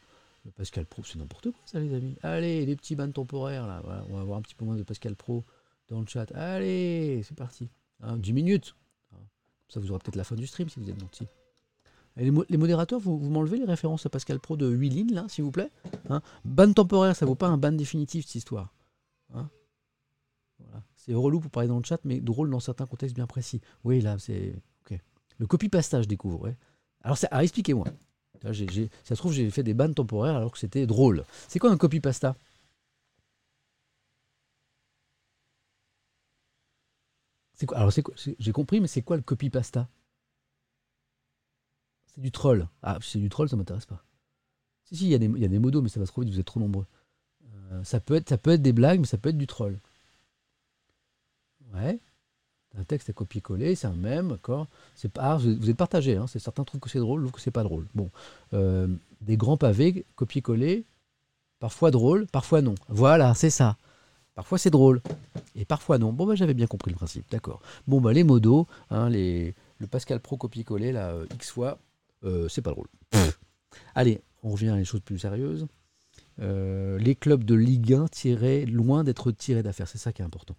Pascal 0.57 0.87
Pro, 0.87 1.03
c'est 1.05 1.19
n'importe 1.19 1.51
quoi, 1.51 1.61
ça, 1.67 1.79
les 1.81 1.95
amis. 1.95 2.17
Allez, 2.23 2.65
les 2.65 2.77
petits 2.77 2.97
bans 2.97 3.11
temporaires, 3.11 3.67
là, 3.67 3.83
on 4.09 4.15
va 4.15 4.21
avoir 4.21 4.39
un 4.39 4.43
petit 4.43 4.55
peu 4.55 4.65
moins 4.65 4.77
de 4.77 4.83
Pascal 4.83 5.15
Pro 5.15 5.45
dans 5.89 6.01
le 6.01 6.07
chat. 6.07 6.31
Allez, 6.35 7.23
c'est 7.23 7.37
parti. 7.37 7.69
Hein, 8.03 8.17
10 8.17 8.33
minutes. 8.33 8.75
Hein, 9.13 9.19
Ça 9.69 9.81
vous 9.81 9.91
aura 9.91 9.99
peut-être 9.99 10.17
la 10.17 10.25
fin 10.25 10.35
du 10.35 10.47
stream 10.47 10.69
si 10.69 10.81
vous 10.81 10.89
êtes 10.89 10.99
gentil. 10.99 11.27
Les, 12.17 12.31
mo- 12.31 12.45
les 12.49 12.57
modérateurs, 12.57 13.01
vous, 13.01 13.19
m'enlevez 13.19 13.59
les 13.59 13.65
références 13.65 14.07
à 14.07 14.11
Pascal 14.11 14.39
Pro 14.39 14.57
de 14.57 14.69
8 14.69 14.89
lignes, 14.91 15.15
là, 15.15 15.27
s'il 15.29 15.45
vous 15.45 15.51
plaît 15.51 15.71
hein 16.09 16.23
Ban 16.45 16.73
temporaire, 16.73 17.17
ça 17.17 17.27
vaut 17.27 17.35
pas 17.35 17.49
un 17.49 17.59
ban 17.59 17.73
définitif, 17.73 18.25
cette 18.27 18.37
histoire. 18.37 18.73
Hein. 19.35 19.49
C'est 20.97 21.15
relou 21.15 21.41
pour 21.41 21.51
parler 21.51 21.69
dans 21.69 21.79
le 21.79 21.85
chat, 21.85 22.01
mais 22.05 22.21
drôle 22.21 22.51
dans 22.51 22.61
certains 22.61 22.87
contextes 22.87 23.15
bien 23.15 23.27
précis. 23.27 23.61
Oui, 23.83 24.01
là, 24.01 24.19
c'est. 24.19 24.55
Le 25.39 25.49
copy-pasta, 25.49 26.01
je 26.01 26.07
découvre. 26.07 26.55
Alors, 27.03 27.19
expliquez-moi. 27.43 27.89
Ça 28.43 28.53
se 28.55 29.15
trouve, 29.15 29.33
j'ai 29.33 29.51
fait 29.51 29.65
des 29.65 29.75
bans 29.75 29.93
temporaires 29.93 30.37
alors 30.37 30.53
que 30.53 30.59
c'était 30.59 30.87
drôle. 30.87 31.25
C'est 31.49 31.59
quoi 31.59 31.73
un 31.73 31.77
copy-pasta? 31.77 32.37
Alors, 37.73 37.91
j'ai 38.39 38.53
compris, 38.53 38.81
mais 38.81 38.87
c'est 38.87 39.03
quoi 39.03 39.17
le 39.17 39.23
copy-pasta? 39.23 39.89
C'est 42.15 42.21
du 42.21 42.31
troll. 42.31 42.69
Ah, 42.83 42.99
c'est 43.03 43.19
du 43.19 43.29
troll, 43.29 43.49
ça 43.49 43.57
m'intéresse 43.57 43.87
pas. 43.87 44.03
Si, 44.85 44.97
si, 44.97 45.05
il 45.07 45.11
y, 45.11 45.15
a 45.15 45.19
des- 45.49 45.59
modos, 45.59 45.83
mais 45.83 45.89
ça 45.89 45.99
va 46.01 46.07
trop 46.07 46.23
vite, 46.23 46.31
vous 46.33 46.41
êtes 46.41 46.47
trop 46.47 46.61
nombreux. 46.61 46.87
Euh, 47.73 47.83
ça, 47.85 48.01
peut 48.01 48.15
être, 48.15 48.29
ça 48.29 48.39
peut 48.39 48.57
des 48.59 48.73
blagues, 48.73 49.01
mais 49.01 49.07
ça 49.07 49.19
peut 49.19 49.31
être 49.31 49.39
du 49.39 49.47
troll. 49.47 49.79
Ouais. 51.75 51.99
Un 52.77 52.85
texte 52.85 53.09
à 53.09 53.13
copier-coller, 53.13 53.75
c'est 53.77 53.87
un 53.87 53.95
même, 53.95 54.29
d'accord 54.31 54.67
C'est 54.97 55.09
pas, 55.09 55.35
ah, 55.35 55.37
vous 55.39 55.71
êtes 55.71 55.77
partagé, 55.77 56.17
hein, 56.17 56.27
certains 56.27 56.65
trouvent 56.65 56.81
que 56.81 56.91
c'est 56.91 56.99
drôle, 56.99 57.23
d'autres 57.23 57.35
que 57.35 57.41
c'est 57.41 57.51
pas 57.53 57.63
drôle. 57.63 57.87
Bon, 57.95 58.11
Euh, 58.53 58.89
des 59.21 59.37
grands 59.37 59.57
pavés, 59.57 60.05
copier-coller, 60.17 60.85
parfois 61.61 61.91
drôle, 61.91 62.27
parfois 62.27 62.63
non. 62.63 62.75
Voilà, 62.89 63.35
c'est 63.35 63.51
ça. 63.51 63.77
Parfois 64.35 64.59
c'est 64.59 64.71
drôle, 64.71 65.01
et 65.55 65.65
parfois 65.65 65.99
non. 65.99 66.13
Bon, 66.13 66.27
bah, 66.27 66.35
j'avais 66.35 66.55
bien 66.55 66.67
compris 66.67 66.91
le 66.91 66.97
principe, 66.97 67.31
d'accord. 67.31 67.63
Bon, 67.87 68.01
bah, 68.01 68.13
les 68.13 68.25
modos, 68.25 68.67
hein, 68.91 69.09
le 69.09 69.53
Pascal 69.89 70.19
Pro 70.21 70.37
copier-coller, 70.37 70.91
là, 70.91 71.11
euh, 71.11 71.27
X 71.35 71.51
fois, 71.53 71.79
euh, 72.25 72.49
c'est 72.49 72.63
pas 72.63 72.71
drôle. 72.71 72.89
Allez, 73.95 74.21
on 74.43 74.51
revient 74.51 74.69
à 74.69 74.77
les 74.77 74.85
choses 74.85 75.01
plus 75.01 75.19
sérieuses. 75.19 75.67
Euh, 76.41 76.99
les 76.99 77.15
clubs 77.15 77.45
de 77.45 77.55
Ligue 77.55 77.95
1 77.95 78.09
tirés, 78.09 78.67
loin 78.67 79.05
d'être 79.05 79.31
tirés 79.31 79.63
d'affaires, 79.63 79.89
c'est 79.89 79.99
ça 79.99 80.13
qui 80.13 80.23
est 80.23 80.25
important. 80.25 80.57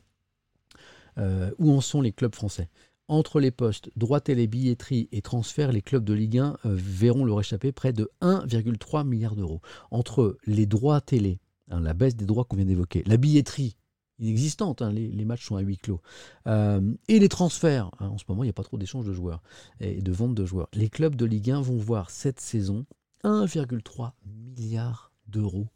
Euh, 1.18 1.52
où 1.60 1.72
en 1.72 1.82
sont 1.82 2.02
les 2.02 2.12
clubs 2.12 2.36
français? 2.36 2.70
Entre 3.08 3.40
les 3.40 3.52
postes, 3.52 3.92
droits 3.96 4.22
télé, 4.22 4.48
billetterie 4.48 5.08
et 5.12 5.22
transferts, 5.22 5.72
les 5.72 5.82
clubs 5.82 6.04
de 6.04 6.14
Ligue 6.14 6.40
1 6.40 6.58
euh, 6.66 6.74
verront 6.74 7.24
leur 7.24 7.40
échapper 7.40 7.72
près 7.72 7.94
de 7.94 8.10
1,3 8.22 9.06
milliard 9.06 9.36
d'euros. 9.36 9.62
Entre 9.92 10.38
les 10.48 10.66
droits 10.66 11.02
télé, 11.02 11.40
hein, 11.70 11.82
la 11.82 11.94
baisse 11.94 12.16
des 12.16 12.26
droits 12.26 12.46
qu'on 12.46 12.56
vient 12.56 12.66
d'évoquer, 12.66 13.04
la 13.06 13.18
billetterie 13.18 13.76
inexistante, 14.20 14.82
hein, 14.82 14.92
les, 14.92 15.26
matchs 15.26 15.46
sont 15.46 15.56
à 15.56 15.62
huis 15.62 15.78
clos, 15.78 16.02
euh, 16.48 16.82
et 17.08 17.20
les 17.20 17.30
transferts, 17.30 17.92
hein, 18.00 18.08
en 18.08 18.18
ce 18.18 18.24
moment 18.28 18.44
il 18.44 18.48
n'y 18.48 18.52
a 18.52 18.54
pas 18.54 18.64
trop 18.64 18.78
d'échanges 18.78 19.06
de 19.06 19.14
joueurs 19.14 19.42
et 19.80 20.02
de 20.02 20.12
vente 20.12 20.36
de 20.36 20.46
joueurs, 20.46 20.70
les 20.74 20.90
clubs 20.90 21.16
de 21.16 21.26
Ligue 21.26 21.52
1 21.52 21.62
vont 21.62 21.78
voir 21.78 22.10
cette 22.12 22.40
saison 22.40 22.86
1,3 23.24 24.12
milliard 24.26 25.12
d'euros 25.28 25.68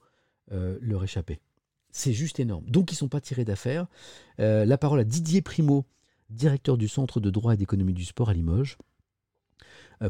euh, 0.52 0.78
leur 0.82 1.03
échapper. 1.03 1.40
C'est 1.91 2.14
juste 2.14 2.40
énorme. 2.40 2.66
Donc 2.70 2.91
ils 2.91 2.95
ne 2.95 2.99
sont 2.99 3.07
pas 3.07 3.22
tirés 3.22 3.45
d'affaires. 3.45 3.88
Euh, 4.40 4.64
la 4.64 4.78
parole 4.78 4.99
à 4.99 5.03
Didier 5.03 5.41
Primo, 5.41 5.86
directeur 6.30 6.78
du 6.78 6.88
Centre 6.88 7.20
de 7.20 7.32
droit 7.32 7.56
et 7.56 7.57
d'économie 7.57 7.94
du 7.94 8.06
sport 8.06 8.30
à 8.30 8.34
Limoges. 8.34 8.78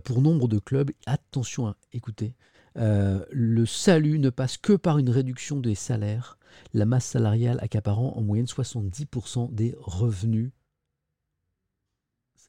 Pour 0.03 0.21
nombre 0.21 0.47
de 0.47 0.59
clubs, 0.59 0.91
attention 1.07 1.65
à 1.65 1.75
écouter, 1.93 2.35
euh, 2.77 3.25
le 3.31 3.65
salut 3.65 4.19
ne 4.19 4.29
passe 4.29 4.57
que 4.57 4.73
par 4.73 4.97
une 4.97 5.09
réduction 5.09 5.59
des 5.59 5.75
salaires, 5.75 6.37
la 6.73 6.85
masse 6.85 7.05
salariale 7.05 7.59
accaparant 7.61 8.13
en 8.15 8.21
moyenne 8.21 8.45
70% 8.45 9.53
des 9.53 9.75
revenus. 9.79 10.51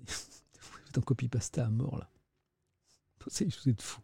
Copie-pasta 1.05 1.67
à 1.67 1.71
mort 1.71 1.99
là. 1.99 2.11
Vous 3.27 3.69
êtes 3.69 3.83
fou. 3.83 4.01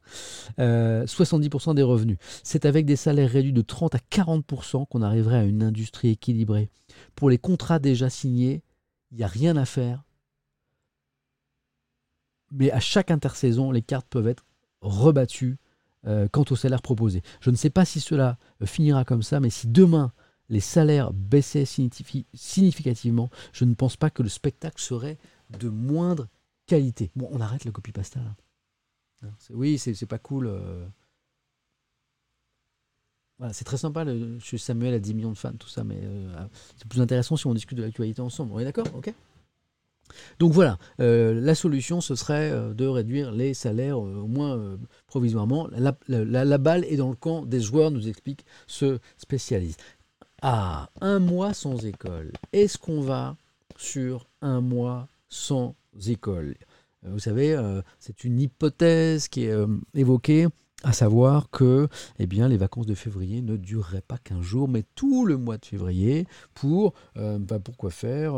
Euh, 0.59 1.07
70% 1.07 1.75
des 1.75 1.83
revenus. 1.83 2.19
C'est 2.43 2.67
avec 2.67 2.85
des 2.85 2.97
salaires 2.97 3.31
réduits 3.31 3.53
de 3.53 3.63
30 3.63 3.95
à 3.95 3.99
40% 3.99 4.87
qu'on 4.87 5.03
arriverait 5.03 5.39
à 5.39 5.45
une 5.45 5.63
industrie 5.63 6.11
équilibrée. 6.11 6.69
Pour 7.15 7.31
les 7.31 7.39
contrats 7.39 7.79
déjà 7.79 8.11
signés, 8.11 8.63
il 9.11 9.19
n'y 9.19 9.25
a 9.25 9.29
rien 9.29 9.57
à 9.57 9.65
faire. 9.65 10.05
Mais 12.51 12.71
à 12.71 12.81
chaque 12.81 13.11
intersaison, 13.11 13.71
les 13.71 13.83
cartes 13.83 14.07
peuvent 14.09 14.29
être 14.29 14.45
rebattues 14.81 15.59
euh, 16.07 16.29
quant 16.29 16.45
au 16.51 16.57
salaire 16.57 16.83
proposé. 16.83 17.23
Je 17.41 17.51
ne 17.51 17.57
sais 17.57 17.71
pas 17.71 17.85
si 17.85 18.01
cela 18.01 18.39
euh, 18.63 18.67
finira 18.67 19.05
comme 19.05 19.23
ça, 19.23 19.41
mais 19.41 19.51
si 19.51 19.67
demain 19.69 20.13
les 20.49 20.61
salaires 20.61 21.13
baissaient 21.13 21.65
signifi- 21.65 22.25
significativement, 22.35 23.31
je 23.53 23.65
ne 23.65 23.75
pense 23.75 23.97
pas 23.97 24.11
que 24.11 24.23
le 24.23 24.29
spectacle 24.29 24.81
serait 24.81 25.19
de 25.59 25.69
moindre 25.69 26.29
qualité. 26.67 27.11
Bon, 27.17 27.29
on 27.33 27.41
arrête 27.41 27.65
le 27.65 27.73
copy-pasta 27.73 28.21
là. 28.21 28.37
Hein, 29.25 29.31
Oui, 29.51 29.79
c'est 29.79 30.07
pas 30.07 30.19
cool. 30.19 30.47
euh. 30.47 30.87
Voilà, 33.39 33.53
c'est 33.53 33.65
très 33.65 33.77
sympa, 33.77 34.03
le, 34.05 34.39
Samuel 34.41 34.95
a 34.95 34.99
10 34.99 35.13
millions 35.15 35.33
de 35.33 35.37
fans, 35.37 35.53
tout 35.53 35.69
ça, 35.69 35.85
mais 35.85 36.01
c'est 36.79 36.89
plus 36.89 37.01
intéressant 37.03 37.37
si 37.37 37.47
on 37.47 37.53
discute 37.53 37.77
de 37.77 37.83
l'actualité 37.83 38.23
ensemble. 38.23 38.53
On 38.55 38.59
est 38.59 38.65
d'accord? 38.65 38.87
Ok 38.95 39.13
Donc 40.39 40.53
voilà, 40.53 40.79
euh, 41.01 41.35
la 41.41 41.55
solution, 41.55 42.01
ce 42.01 42.15
serait 42.15 42.51
euh, 42.51 42.75
de 42.75 42.87
réduire 42.87 43.33
les 43.33 43.55
salaires, 43.55 43.99
euh, 43.99 44.21
au 44.21 44.27
moins 44.27 44.79
provisoirement. 45.07 45.69
La, 45.77 46.59
balle 46.59 46.85
est 46.85 46.97
dans 46.97 47.11
le 47.11 47.17
camp 47.17 47.45
des 47.45 47.61
joueurs, 47.61 47.91
nous 47.91 48.09
explique 48.09 48.45
ce 48.67 48.99
spécialiste. 49.17 49.81
Ah, 50.43 50.91
un 51.01 51.19
mois 51.19 51.55
sans 51.55 51.85
école. 51.85 52.33
Est-ce 52.53 52.79
qu'on 52.79 53.01
va 53.01 53.37
sur 53.77 54.29
un 54.43 54.61
mois 54.61 55.09
sans 55.29 55.75
école? 56.07 56.55
Vous 57.03 57.19
savez, 57.19 57.57
c'est 58.01 58.25
une 58.25 58.41
hypothèse 58.41 59.29
qui 59.29 59.45
est 59.45 59.55
évoquée 59.95 60.49
À 60.83 60.93
savoir 60.93 61.51
que 61.51 61.89
eh 62.19 62.27
bien, 62.27 62.49
les 62.49 62.57
vacances 62.57 62.87
de 62.87 62.95
février 62.95 63.43
ne 63.43 63.57
dureraient 63.57 64.03
pas 64.03 64.19
qu'un 64.19 64.43
jour, 64.43 64.69
mais 64.69 64.85
tout 64.95 65.25
le 65.25 65.37
mois 65.37 65.57
de 65.57 65.65
février 65.65 66.27
pour, 66.55 66.95
bah, 67.15 67.59
pour 67.61 67.77
quoi 67.77 67.91
faire 67.91 68.35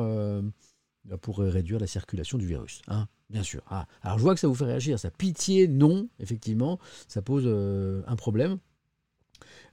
Pour 1.17 1.39
réduire 1.39 1.79
la 1.81 1.87
circulation 1.87 2.39
du 2.39 2.47
virus. 2.47 2.83
hein, 2.89 3.09
bien 3.31 3.43
sûr. 3.43 3.63
Ah, 3.69 3.87
alors 4.03 4.19
je 4.19 4.23
vois 4.23 4.35
que 4.35 4.41
ça 4.41 4.49
vous 4.49 4.55
fait 4.55 4.65
réagir. 4.67 4.99
Ça 4.99 5.11
pitié, 5.11 5.69
non, 5.69 6.09
effectivement, 6.19 6.79
ça 7.07 7.23
pose 7.23 7.45
euh, 7.47 8.03
un 8.07 8.17
problème. 8.17 8.59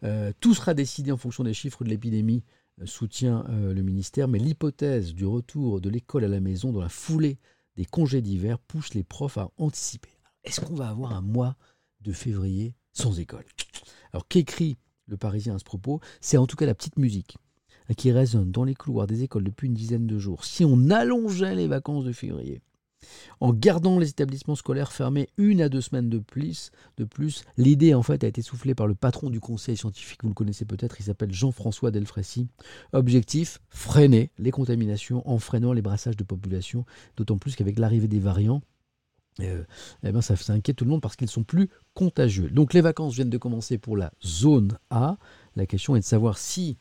Euh, 0.03 0.31
tout 0.39 0.53
sera 0.53 0.73
décidé 0.73 1.11
en 1.11 1.17
fonction 1.17 1.43
des 1.43 1.53
chiffres 1.53 1.83
de 1.83 1.89
l'épidémie, 1.89 2.43
euh, 2.81 2.85
soutient 2.85 3.45
euh, 3.49 3.73
le 3.73 3.81
ministère, 3.81 4.27
mais 4.27 4.39
l'hypothèse 4.39 5.13
du 5.13 5.25
retour 5.25 5.81
de 5.81 5.89
l'école 5.89 6.23
à 6.23 6.27
la 6.27 6.39
maison 6.39 6.71
dans 6.71 6.81
la 6.81 6.89
foulée 6.89 7.39
des 7.75 7.85
congés 7.85 8.21
d'hiver 8.21 8.59
pousse 8.59 8.93
les 8.93 9.03
profs 9.03 9.37
à 9.37 9.49
anticiper. 9.57 10.11
Est-ce 10.43 10.61
qu'on 10.61 10.75
va 10.75 10.89
avoir 10.89 11.13
un 11.13 11.21
mois 11.21 11.55
de 12.01 12.11
février 12.11 12.75
sans 12.93 13.19
école? 13.19 13.45
Alors 14.13 14.27
qu'écrit 14.27 14.77
le 15.07 15.17
Parisien 15.17 15.55
à 15.55 15.59
ce 15.59 15.63
propos? 15.63 15.99
C'est 16.21 16.37
en 16.37 16.47
tout 16.47 16.55
cas 16.55 16.65
la 16.65 16.75
petite 16.75 16.97
musique 16.97 17.37
qui 17.93 18.11
résonne 18.11 18.51
dans 18.51 18.63
les 18.63 18.75
couloirs 18.75 19.07
des 19.07 19.23
écoles 19.23 19.43
depuis 19.43 19.67
une 19.67 19.73
dizaine 19.73 20.07
de 20.07 20.17
jours. 20.17 20.45
Si 20.45 20.65
on 20.65 20.89
allongeait 20.89 21.55
les 21.55 21.67
vacances 21.67 22.05
de 22.05 22.11
février, 22.11 22.61
en 23.39 23.53
gardant 23.53 23.99
les 23.99 24.09
établissements 24.09 24.55
scolaires 24.55 24.91
fermés 24.91 25.29
une 25.37 25.61
à 25.61 25.69
deux 25.69 25.81
semaines 25.81 26.09
de 26.09 26.19
plus, 26.19 26.71
de 26.97 27.03
plus 27.03 27.43
l'idée 27.57 27.93
en 27.93 28.03
fait 28.03 28.23
a 28.23 28.27
été 28.27 28.41
soufflée 28.41 28.75
par 28.75 28.87
le 28.87 28.95
patron 28.95 29.29
du 29.29 29.39
conseil 29.39 29.77
scientifique, 29.77 30.23
vous 30.23 30.29
le 30.29 30.35
connaissez 30.35 30.65
peut-être, 30.65 30.99
il 30.99 31.03
s'appelle 31.03 31.31
Jean-François 31.31 31.91
Delfrécy. 31.91 32.47
Objectif, 32.93 33.59
freiner 33.69 34.31
les 34.37 34.51
contaminations 34.51 35.27
en 35.29 35.37
freinant 35.37 35.73
les 35.73 35.81
brassages 35.81 36.17
de 36.17 36.23
population, 36.23 36.85
d'autant 37.17 37.37
plus 37.37 37.55
qu'avec 37.55 37.77
l'arrivée 37.79 38.07
des 38.07 38.19
variants, 38.19 38.61
euh, 39.41 39.63
eh 40.03 40.11
ben 40.11 40.21
ça, 40.21 40.35
ça 40.35 40.53
inquiète 40.53 40.77
tout 40.77 40.85
le 40.85 40.91
monde 40.91 41.01
parce 41.01 41.17
qu'ils 41.17 41.29
sont 41.29 41.43
plus 41.43 41.69
contagieux. 41.93 42.49
Donc 42.49 42.73
les 42.73 42.81
vacances 42.81 43.15
viennent 43.15 43.29
de 43.29 43.37
commencer 43.37 43.77
pour 43.77 43.97
la 43.97 44.11
zone 44.25 44.77
A. 44.89 45.17
La 45.57 45.65
question 45.65 45.95
est 45.95 45.99
de 45.99 46.05
savoir 46.05 46.37
si, 46.37 46.77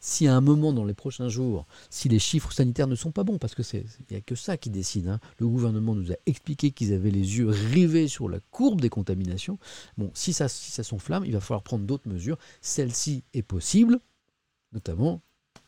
si 0.00 0.26
à 0.26 0.34
un 0.34 0.40
moment 0.40 0.72
dans 0.72 0.84
les 0.84 0.94
prochains 0.94 1.28
jours, 1.28 1.66
si 1.90 2.08
les 2.08 2.18
chiffres 2.18 2.52
sanitaires 2.52 2.86
ne 2.86 2.94
sont 2.94 3.12
pas 3.12 3.22
bons, 3.22 3.38
parce 3.38 3.54
que 3.54 3.62
c'est 3.62 3.84
n'y 4.10 4.16
a 4.16 4.20
que 4.22 4.34
ça 4.34 4.56
qui 4.56 4.70
décide. 4.70 5.08
hein. 5.08 5.20
Le 5.38 5.46
gouvernement 5.46 5.94
nous 5.94 6.10
a 6.10 6.16
expliqué 6.26 6.70
qu'ils 6.70 6.92
avaient 6.94 7.10
les 7.10 7.38
yeux 7.38 7.48
rivés 7.48 8.08
sur 8.08 8.28
la 8.28 8.40
courbe 8.50 8.80
des 8.80 8.88
contaminations. 8.88 9.58
Bon, 9.98 10.10
si 10.14 10.32
ça, 10.32 10.48
si 10.48 10.70
ça 10.72 10.82
s'enflamme, 10.82 11.24
il 11.26 11.32
va 11.32 11.40
falloir 11.40 11.62
prendre 11.62 11.84
d'autres 11.84 12.08
mesures. 12.08 12.38
Celle-ci 12.62 13.24
est 13.34 13.42
possible, 13.42 14.00
notamment 14.72 15.20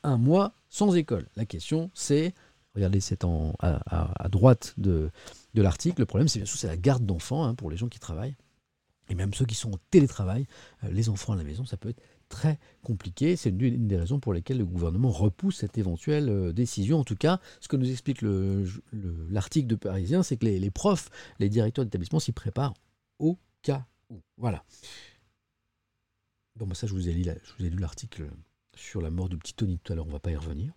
un 0.02 0.16
mois 0.16 0.54
sans 0.68 0.94
école. 0.96 1.28
La 1.36 1.44
question, 1.44 1.90
c'est, 1.94 2.34
regardez, 2.74 3.00
c'est 3.00 3.24
en, 3.24 3.54
à, 3.60 3.80
à- 3.86 4.24
à 4.24 4.28
droite 4.28 4.74
de, 4.78 5.10
de 5.54 5.62
l'article. 5.62 6.00
Le 6.00 6.06
problème, 6.06 6.28
c'est 6.28 6.38
bien 6.38 6.46
sûr, 6.46 6.58
c'est 6.58 6.66
la 6.68 6.76
garde 6.76 7.04
d'enfants 7.04 7.44
hein, 7.44 7.54
pour 7.54 7.70
les 7.70 7.76
gens 7.76 7.88
qui 7.88 7.98
travaillent. 7.98 8.36
Et 9.08 9.14
même 9.14 9.34
ceux 9.34 9.44
qui 9.44 9.56
sont 9.56 9.72
au 9.72 9.78
télétravail, 9.90 10.46
euh, 10.84 10.90
les 10.90 11.08
enfants 11.08 11.34
à 11.34 11.36
la 11.36 11.44
maison, 11.44 11.66
ça 11.66 11.76
peut 11.76 11.90
être 11.90 12.00
très 12.32 12.58
compliqué. 12.82 13.36
C'est 13.36 13.50
une, 13.50 13.86
des 13.86 13.96
raisons 13.96 14.18
pour 14.18 14.32
lesquelles 14.32 14.58
le 14.58 14.64
gouvernement 14.64 15.10
repousse 15.10 15.56
cette 15.58 15.76
éventuelle 15.78 16.28
euh, 16.30 16.52
décision. 16.52 16.98
En 16.98 17.04
tout 17.04 17.14
cas, 17.16 17.38
ce 17.60 17.68
que 17.68 17.76
nous 17.76 17.90
explique 17.90 18.22
le- 18.22 18.64
le- 18.90 19.26
l'article 19.30 19.66
de 19.68 19.76
Parisien, 19.76 20.22
c'est 20.22 20.36
que 20.38 20.46
les, 20.46 20.70
profs, 20.70 21.10
les 21.38 21.48
directeurs 21.48 21.84
d'établissement 21.84 22.20
s'y 22.20 22.32
préparent 22.32 22.74
au 23.18 23.38
cas 23.62 23.86
où. 24.10 24.20
Voilà. 24.38 24.64
Bon, 26.56 26.66
bah 26.66 26.74
ça, 26.74 26.86
je 26.86 26.94
vous 26.94 27.08
ai 27.08 27.12
lu 27.12 27.78
l'article 27.78 28.28
sur 28.74 29.00
la 29.02 29.10
mort 29.10 29.28
du 29.28 29.36
petit 29.36 29.54
Tony 29.54 29.78
tout 29.78 29.92
à 29.92 29.96
l'heure, 29.96 30.06
on 30.06 30.12
va 30.12 30.18
pas 30.20 30.30
y 30.32 30.36
revenir. 30.36 30.72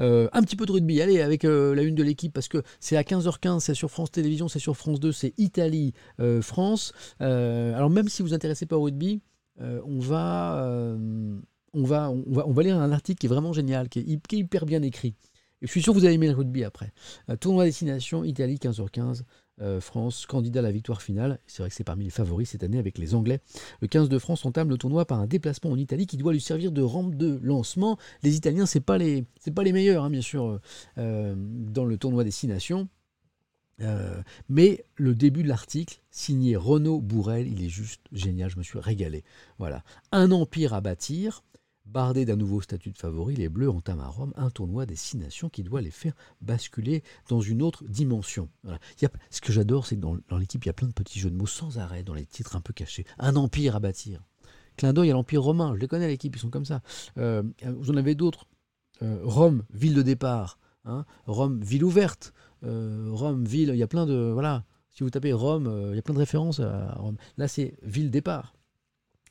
Euh, 0.00 0.28
un 0.34 0.42
petit 0.42 0.56
peu 0.56 0.66
de 0.66 0.72
rugby, 0.72 1.00
allez, 1.00 1.22
avec 1.22 1.44
euh, 1.46 1.74
la 1.74 1.82
une 1.82 1.94
de 1.94 2.02
l'équipe, 2.02 2.32
parce 2.32 2.48
que 2.48 2.62
c'est 2.80 2.96
à 2.98 3.02
15h15, 3.02 3.60
c'est 3.60 3.74
sur 3.74 3.90
France 3.90 4.10
Télévisions, 4.10 4.48
c'est 4.48 4.58
sur 4.58 4.76
France 4.76 5.00
2, 5.00 5.10
c'est 5.12 5.32
Italie, 5.38 5.94
France. 6.42 6.92
Euh, 7.22 7.74
alors 7.74 7.88
même 7.88 8.08
si 8.08 8.20
vous 8.22 8.28
vous 8.28 8.34
intéressez 8.34 8.66
pas 8.66 8.76
au 8.76 8.82
rugby, 8.82 9.22
euh, 9.60 9.80
on, 9.84 9.98
va, 9.98 10.62
euh, 10.64 11.38
on, 11.72 11.84
va, 11.84 12.10
on, 12.10 12.24
va, 12.26 12.46
on 12.46 12.52
va 12.52 12.62
lire 12.62 12.78
un 12.78 12.92
article 12.92 13.18
qui 13.18 13.26
est 13.26 13.28
vraiment 13.28 13.52
génial, 13.52 13.88
qui 13.88 14.00
est, 14.00 14.32
hyper 14.32 14.66
bien 14.66 14.82
écrit. 14.82 15.14
Je 15.62 15.68
suis 15.68 15.82
sûr 15.82 15.94
que 15.94 15.98
vous 15.98 16.04
allez 16.04 16.14
aimer 16.14 16.28
le 16.28 16.34
rugby 16.34 16.64
après. 16.64 16.92
Euh, 17.30 17.36
tournoi 17.36 17.64
destination, 17.64 18.24
Italie, 18.24 18.56
15h15. 18.56 19.22
euh, 19.62 19.80
France, 19.80 20.26
candidat 20.26 20.60
à 20.60 20.62
la 20.62 20.70
victoire 20.70 21.00
finale. 21.00 21.40
C'est 21.46 21.62
vrai 21.62 21.70
que 21.70 21.74
c'est 21.74 21.82
parmi 21.82 22.04
les 22.04 22.10
favoris 22.10 22.50
cette 22.50 22.62
année 22.62 22.78
avec 22.78 22.98
les 22.98 23.14
Anglais. 23.14 23.40
Le 23.80 23.88
15 23.88 24.10
de 24.10 24.18
France 24.18 24.44
entame 24.44 24.68
le 24.68 24.76
tournoi 24.76 25.06
par 25.06 25.18
un 25.18 25.26
déplacement 25.26 25.70
en 25.70 25.78
Italie 25.78 26.06
qui 26.06 26.18
doit 26.18 26.34
lui 26.34 26.42
servir 26.42 26.72
de 26.72 26.82
rampe 26.82 27.14
de 27.14 27.40
lancement. 27.42 27.96
Les 28.22 28.36
Italiens, 28.36 28.66
c'est 28.66 28.80
pas 28.80 28.98
les, 28.98 29.24
pas 29.54 29.62
les 29.62 29.72
meilleurs, 29.72 30.04
hein, 30.04 30.10
bien 30.10 30.20
sûr, 30.20 30.60
dans 30.96 31.84
le 31.86 31.96
tournoi 31.96 32.22
destination. 32.22 32.88
Euh, 33.82 34.22
mais 34.48 34.84
le 34.96 35.14
début 35.14 35.42
de 35.42 35.48
l'article, 35.48 36.00
signé 36.10 36.56
Renaud 36.56 37.00
Bourrel, 37.00 37.46
il 37.46 37.62
est 37.62 37.68
juste 37.68 38.00
génial, 38.12 38.50
je 38.50 38.58
me 38.58 38.62
suis 38.62 38.78
régalé. 38.78 39.24
Voilà. 39.58 39.84
Un 40.12 40.30
empire 40.30 40.72
à 40.72 40.80
bâtir, 40.80 41.42
bardé 41.86 42.24
d'un 42.24 42.36
nouveau 42.36 42.60
statut 42.60 42.90
de 42.90 42.98
favori, 42.98 43.36
les 43.36 43.48
Bleus 43.48 43.70
entament 43.70 44.00
à 44.00 44.08
Rome 44.08 44.32
un 44.36 44.50
tournoi 44.50 44.86
destination 44.86 45.48
qui 45.48 45.62
doit 45.62 45.82
les 45.82 45.90
faire 45.90 46.14
basculer 46.40 47.02
dans 47.28 47.40
une 47.40 47.62
autre 47.62 47.84
dimension. 47.84 48.48
Voilà. 48.64 48.78
Ce 49.30 49.40
que 49.40 49.52
j'adore, 49.52 49.86
c'est 49.86 49.96
que 49.96 50.00
dans, 50.00 50.38
l'équipe, 50.38 50.64
il 50.64 50.68
y 50.68 50.70
a 50.70 50.74
plein 50.74 50.88
de 50.88 50.92
petits 50.92 51.20
jeux 51.20 51.30
de 51.30 51.36
mots 51.36 51.46
sans 51.46 51.78
arrêt, 51.78 52.02
dans 52.02 52.14
les 52.14 52.26
titres 52.26 52.56
un 52.56 52.60
peu 52.60 52.72
cachés. 52.72 53.06
Un 53.18 53.36
empire 53.36 53.76
à 53.76 53.80
bâtir. 53.80 54.22
Clin 54.76 54.92
d'œil 54.92 55.10
à 55.10 55.14
l'Empire 55.14 55.42
romain, 55.42 55.74
je 55.74 55.80
les 55.80 55.88
connais 55.88 56.08
l'équipe, 56.08 56.36
ils 56.36 56.38
sont 56.38 56.50
comme 56.50 56.66
ça. 56.66 56.82
Euh, 57.18 57.42
vous 57.64 57.90
en 57.90 57.96
avez 57.96 58.14
d'autres. 58.14 58.46
Euh, 59.02 59.20
Rome, 59.22 59.64
ville 59.72 59.94
de 59.94 60.02
départ. 60.02 60.58
hein. 60.84 61.04
Rome, 61.26 61.62
ville 61.62 61.84
ouverte. 61.84 62.34
Euh, 62.64 63.08
Rome, 63.10 63.44
ville, 63.44 63.70
il 63.72 63.78
y 63.78 63.82
a 63.82 63.86
plein 63.86 64.06
de... 64.06 64.30
Voilà, 64.32 64.64
si 64.92 65.02
vous 65.02 65.10
tapez 65.10 65.32
Rome, 65.32 65.66
euh, 65.66 65.92
il 65.92 65.96
y 65.96 65.98
a 65.98 66.02
plein 66.02 66.14
de 66.14 66.18
références 66.18 66.60
à 66.60 66.94
Rome. 66.94 67.16
Là, 67.36 67.48
c'est 67.48 67.74
ville 67.82 68.10
départ. 68.10 68.54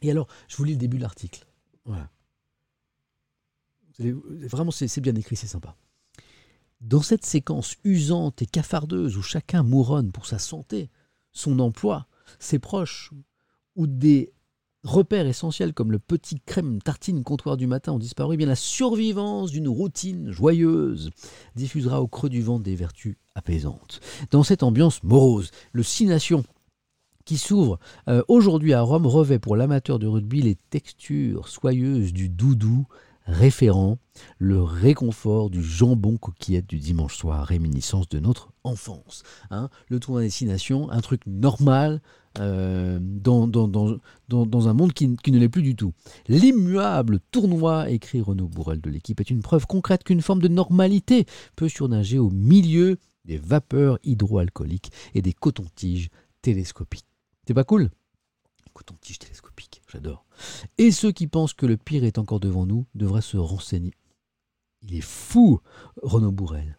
Et 0.01 0.11
alors, 0.11 0.27
je 0.47 0.57
vous 0.57 0.63
lis 0.63 0.73
le 0.73 0.79
début 0.79 0.97
de 0.97 1.01
l'article. 1.01 1.45
Voilà. 1.85 2.09
Vraiment, 3.97 4.71
c'est 4.71 5.01
bien 5.01 5.15
écrit, 5.15 5.35
c'est 5.35 5.47
sympa. 5.47 5.75
Dans 6.81 7.01
cette 7.01 7.25
séquence 7.25 7.77
usante 7.83 8.41
et 8.41 8.45
cafardeuse 8.45 9.17
où 9.17 9.21
chacun 9.21 9.63
mouronne 9.63 10.11
pour 10.11 10.25
sa 10.25 10.37
santé, 10.37 10.89
son 11.31 11.59
emploi, 11.59 12.07
ses 12.39 12.59
proches, 12.59 13.11
ou 13.75 13.87
des 13.87 14.33
repères 14.85 15.27
essentiels 15.27 15.73
comme 15.73 15.91
le 15.91 15.99
petit 15.99 16.39
crème 16.45 16.81
tartine 16.81 17.23
comptoir 17.23 17.57
du 17.57 17.67
matin 17.67 17.93
ont 17.93 17.99
disparu, 17.99 18.35
eh 18.35 18.37
bien 18.37 18.47
la 18.47 18.55
survivance 18.55 19.51
d'une 19.51 19.67
routine 19.67 20.31
joyeuse 20.31 21.09
diffusera 21.55 22.01
au 22.01 22.07
creux 22.07 22.29
du 22.29 22.41
vent 22.41 22.59
des 22.59 22.75
vertus 22.75 23.17
apaisantes. 23.33 23.99
Dans 24.31 24.43
cette 24.43 24.63
ambiance 24.63 25.03
morose, 25.03 25.51
le 25.73 25.83
Six 25.83 26.05
Nations 26.05 26.43
qui 27.25 27.37
s'ouvre 27.37 27.79
euh, 28.07 28.21
aujourd'hui 28.27 28.73
à 28.73 28.81
Rome 28.81 29.07
revêt 29.07 29.39
pour 29.39 29.55
l'amateur 29.55 29.97
de 29.97 30.07
rugby 30.07 30.43
les 30.43 30.55
textures 30.69 31.47
soyeuses 31.47 32.13
du 32.13 32.29
doudou 32.29 32.85
référent 33.25 33.97
le 34.37 34.61
réconfort 34.61 35.49
du 35.49 35.63
jambon 35.63 36.17
coquillette 36.17 36.67
du 36.67 36.77
dimanche 36.77 37.17
soir, 37.17 37.45
réminiscence 37.45 38.07
de 38.07 38.19
notre 38.19 38.49
enfance. 38.63 39.23
Hein. 39.49 39.69
le 39.89 39.99
tournoi 39.99 40.21
des 40.21 40.29
Six 40.29 40.45
Nations, 40.45 40.91
un 40.91 41.01
truc 41.01 41.21
normal 41.25 42.01
euh, 42.39 42.99
dans, 43.01 44.67
un 44.67 44.73
monde 44.73 44.93
qui, 44.93 45.15
qui 45.17 45.31
ne 45.31 45.39
l'est 45.39 45.49
plus 45.49 45.61
du 45.61 45.75
tout. 45.75 45.93
L'immuable 46.27 47.19
tournoi, 47.31 47.89
écrit 47.89 48.21
Renaud 48.21 48.47
Bourrel 48.47 48.81
de 48.81 48.89
l'équipe, 48.89 49.19
est 49.19 49.29
une 49.29 49.41
preuve 49.41 49.67
concrète 49.67 50.03
qu'une 50.03 50.21
forme 50.21 50.41
de 50.41 50.47
normalité 50.47 51.25
peut 51.55 51.69
surnager 51.69 52.19
au 52.19 52.29
milieu 52.29 52.97
des 53.25 53.37
vapeurs 53.37 53.99
hydroalcooliques 54.03 54.91
et 55.13 55.21
des 55.21 55.33
cotons-tiges 55.33 56.09
télescopiques. 56.41 57.07
C'est 57.47 57.53
pas 57.53 57.63
cool? 57.63 57.89
Coton-tige 58.73 59.19
télescopique, 59.19 59.81
j'adore. 59.91 60.25
Et 60.77 60.91
ceux 60.91 61.11
qui 61.11 61.27
pensent 61.27 61.53
que 61.53 61.65
le 61.65 61.77
pire 61.77 62.03
est 62.03 62.17
encore 62.17 62.39
devant 62.39 62.65
nous 62.65 62.85
devraient 62.93 63.21
se 63.21 63.37
renseigner. 63.37 63.93
Il 64.81 64.95
est 64.95 65.01
fou, 65.01 65.61
Renaud 66.03 66.31
Bourrel. 66.31 66.77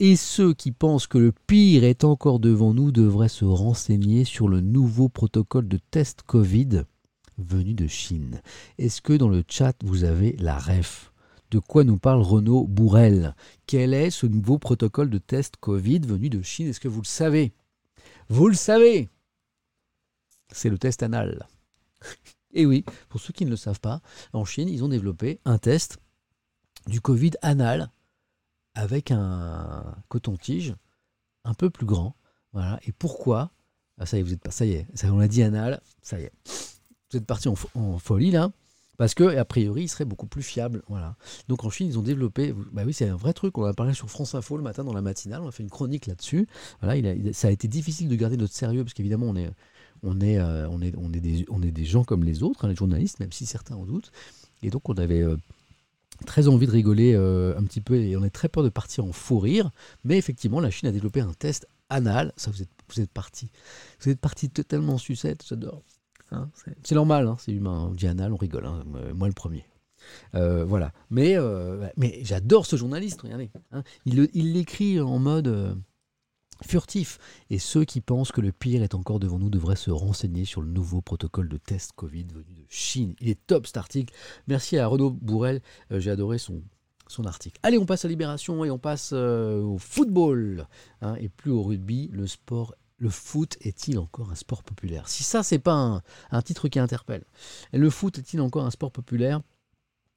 Et 0.00 0.16
ceux 0.16 0.54
qui 0.54 0.72
pensent 0.72 1.06
que 1.06 1.18
le 1.18 1.32
pire 1.46 1.84
est 1.84 2.02
encore 2.02 2.40
devant 2.40 2.74
nous 2.74 2.90
devraient 2.90 3.28
se 3.28 3.44
renseigner 3.44 4.24
sur 4.24 4.48
le 4.48 4.60
nouveau 4.60 5.08
protocole 5.08 5.68
de 5.68 5.78
test 5.78 6.22
Covid 6.22 6.82
venu 7.38 7.74
de 7.74 7.86
Chine. 7.86 8.42
Est-ce 8.78 9.00
que 9.00 9.12
dans 9.12 9.28
le 9.28 9.44
chat 9.48 9.76
vous 9.84 10.02
avez 10.02 10.34
la 10.38 10.58
ref? 10.58 11.12
De 11.52 11.60
quoi 11.60 11.84
nous 11.84 11.98
parle 11.98 12.22
Renaud 12.22 12.66
Bourrel? 12.66 13.36
Quel 13.66 13.94
est 13.94 14.10
ce 14.10 14.26
nouveau 14.26 14.58
protocole 14.58 15.10
de 15.10 15.18
test 15.18 15.56
Covid 15.58 16.00
venu 16.00 16.28
de 16.28 16.42
Chine? 16.42 16.66
Est-ce 16.66 16.80
que 16.80 16.88
vous 16.88 17.02
le 17.02 17.06
savez? 17.06 17.52
Vous 18.28 18.48
le 18.48 18.54
savez! 18.54 19.08
C'est 20.52 20.70
le 20.70 20.78
test 20.78 21.04
anal. 21.04 21.46
Et 22.52 22.66
oui, 22.66 22.84
pour 23.08 23.20
ceux 23.20 23.32
qui 23.32 23.44
ne 23.44 23.50
le 23.50 23.56
savent 23.56 23.80
pas, 23.80 24.00
en 24.32 24.44
Chine, 24.44 24.68
ils 24.68 24.82
ont 24.82 24.88
développé 24.88 25.38
un 25.44 25.58
test 25.58 25.98
du 26.88 27.00
Covid 27.00 27.32
anal 27.42 27.92
avec 28.74 29.10
un 29.10 29.84
coton-tige 30.08 30.74
un 31.44 31.54
peu 31.54 31.70
plus 31.70 31.86
grand. 31.86 32.16
Voilà. 32.52 32.78
Et 32.86 32.92
pourquoi? 32.92 33.50
Ah, 33.98 34.06
Ça 34.06 34.16
y 34.16 34.20
est, 34.20 34.22
vous 34.22 34.32
êtes. 34.32 34.50
Ça 34.50 34.64
y 34.66 34.72
est, 34.72 34.86
ça, 34.94 35.12
on 35.12 35.20
a 35.20 35.28
dit 35.28 35.42
anal. 35.42 35.80
Ça 36.02 36.18
y 36.20 36.24
est. 36.24 36.32
Vous 37.10 37.18
êtes 37.18 37.26
parti 37.26 37.48
en, 37.48 37.54
fo- 37.54 37.68
en 37.74 37.98
folie 37.98 38.30
là. 38.30 38.50
Parce 38.96 39.14
que, 39.14 39.24
a 39.36 39.44
priori, 39.44 39.82
il 39.82 39.88
serait 39.88 40.04
beaucoup 40.04 40.26
plus 40.28 40.42
fiable. 40.44 40.82
Voilà. 40.88 41.16
Donc 41.48 41.64
en 41.64 41.70
Chine, 41.70 41.88
ils 41.88 41.98
ont 41.98 42.02
développé. 42.02 42.54
Bah 42.72 42.82
oui, 42.86 42.92
c'est 42.92 43.08
un 43.08 43.16
vrai 43.16 43.32
truc. 43.32 43.58
On 43.58 43.62
en 43.62 43.66
a 43.66 43.74
parlé 43.74 43.92
sur 43.92 44.08
France 44.08 44.36
Info 44.36 44.56
le 44.56 44.62
matin 44.62 44.84
dans 44.84 44.92
la 44.92 45.02
matinale. 45.02 45.42
On 45.42 45.48
a 45.48 45.52
fait 45.52 45.64
une 45.64 45.70
chronique 45.70 46.06
là-dessus. 46.06 46.46
Voilà, 46.80 47.12
ça 47.32 47.48
a 47.48 47.50
été 47.50 47.66
difficile 47.66 48.08
de 48.08 48.14
garder 48.14 48.36
notre 48.36 48.54
sérieux 48.54 48.84
parce 48.84 48.94
qu'évidemment, 48.94 49.26
on 49.26 49.34
est, 49.36 49.50
on 50.04 50.20
est, 50.20 50.38
euh, 50.38 50.68
on 50.70 50.80
est, 50.80 50.94
on 50.96 51.12
est, 51.12 51.20
des, 51.20 51.44
on 51.50 51.60
est 51.62 51.72
des 51.72 51.84
gens 51.84 52.04
comme 52.04 52.22
les 52.22 52.44
autres, 52.44 52.64
hein, 52.64 52.68
les 52.68 52.76
journalistes, 52.76 53.18
même 53.18 53.32
si 53.32 53.46
certains 53.46 53.74
en 53.74 53.84
doutent. 53.84 54.12
Et 54.62 54.70
donc, 54.70 54.88
on 54.88 54.94
avait 54.94 55.22
euh, 55.22 55.36
très 56.26 56.48
envie 56.48 56.66
de 56.66 56.72
rigoler 56.72 57.14
euh, 57.14 57.56
un 57.58 57.64
petit 57.64 57.80
peu 57.80 57.96
et 57.96 58.16
on 58.16 58.22
a 58.22 58.30
très 58.30 58.48
peur 58.48 58.62
de 58.62 58.68
partir 58.68 59.04
en 59.04 59.12
fou 59.12 59.38
rire. 59.38 59.70
Mais 60.04 60.16
effectivement, 60.18 60.60
la 60.60 60.70
Chine 60.70 60.88
a 60.88 60.92
développé 60.92 61.20
un 61.20 61.32
test 61.32 61.66
anal. 61.90 62.32
Ça, 62.36 62.50
vous 62.50 62.62
êtes, 62.62 62.70
vous 62.94 63.00
êtes 63.00 63.10
parti. 63.10 63.50
Vous 64.00 64.10
totalement 64.48 64.94
en 64.94 64.98
sucette, 64.98 65.44
j'adore. 65.48 65.82
Hein, 66.30 66.50
c'est- 66.54 66.94
normal, 66.94 67.26
hein, 67.26 67.36
c'est 67.38 67.52
humain. 67.52 67.88
On 67.90 67.94
dit 67.94 68.06
anal, 68.06 68.32
on 68.32 68.36
rigole. 68.36 68.66
hein, 68.66 68.82
moi, 69.14 69.28
le 69.28 69.34
premier. 69.34 69.64
Euh, 70.34 70.64
voilà. 70.64 70.92
Mais, 71.10 71.36
euh, 71.36 71.88
mais 71.96 72.18
j'adore 72.22 72.66
ce 72.66 72.76
journaliste, 72.76 73.22
regardez. 73.22 73.50
il 74.04 74.52
l'écrit 74.52 75.00
en 75.00 75.18
mode 75.18 75.78
euh, 76.62 76.66
furtif. 76.66 77.18
Et 77.50 77.58
ceux 77.58 77.84
qui 77.84 78.00
pensent 78.00 78.32
que 78.32 78.40
le 78.40 78.52
pire 78.52 78.82
est 78.82 78.94
encore 78.94 79.20
devant 79.20 79.38
nous 79.38 79.50
devraient 79.50 79.76
se 79.76 79.90
renseigner 79.90 80.44
sur 80.44 80.62
le 80.62 80.68
nouveau 80.68 81.00
protocole 81.00 81.48
de 81.48 81.56
test 81.56 81.92
Covid 81.94 82.24
venu 82.24 82.54
de 82.54 82.64
Chine. 82.68 83.14
Il 83.20 83.28
est 83.28 83.46
top 83.46 83.66
cet 83.66 83.76
article. 83.76 84.14
Merci 84.46 84.78
à 84.78 84.86
Renaud 84.86 85.10
Bourrel. 85.10 85.60
Euh, 85.92 86.00
J'ai 86.00 86.10
adoré 86.10 86.38
son, 86.38 86.62
article. 87.24 87.60
Allez, 87.62 87.78
on 87.78 87.86
passe 87.86 88.04
à 88.04 88.08
Libération 88.08 88.64
et 88.64 88.70
on 88.70 88.78
passe 88.78 89.10
euh, 89.12 89.62
au 89.62 89.78
football. 89.78 90.66
hein, 91.00 91.14
et 91.20 91.28
plus 91.28 91.50
au 91.52 91.62
rugby, 91.62 92.10
le 92.12 92.26
sport. 92.26 92.74
Le 92.98 93.10
foot 93.10 93.56
est-il 93.60 93.98
encore 93.98 94.30
un 94.30 94.34
sport 94.34 94.62
populaire? 94.62 95.08
Si 95.08 95.24
ça, 95.24 95.42
c'est 95.42 95.58
pas 95.58 96.00
un, 96.30 96.42
titre 96.42 96.68
qui 96.68 96.78
interpelle. 96.78 97.24
Le 97.72 97.90
foot 97.90 98.18
est-il 98.18 98.40
encore 98.40 98.64
un 98.64 98.70
sport 98.70 98.92
populaire? 98.92 99.42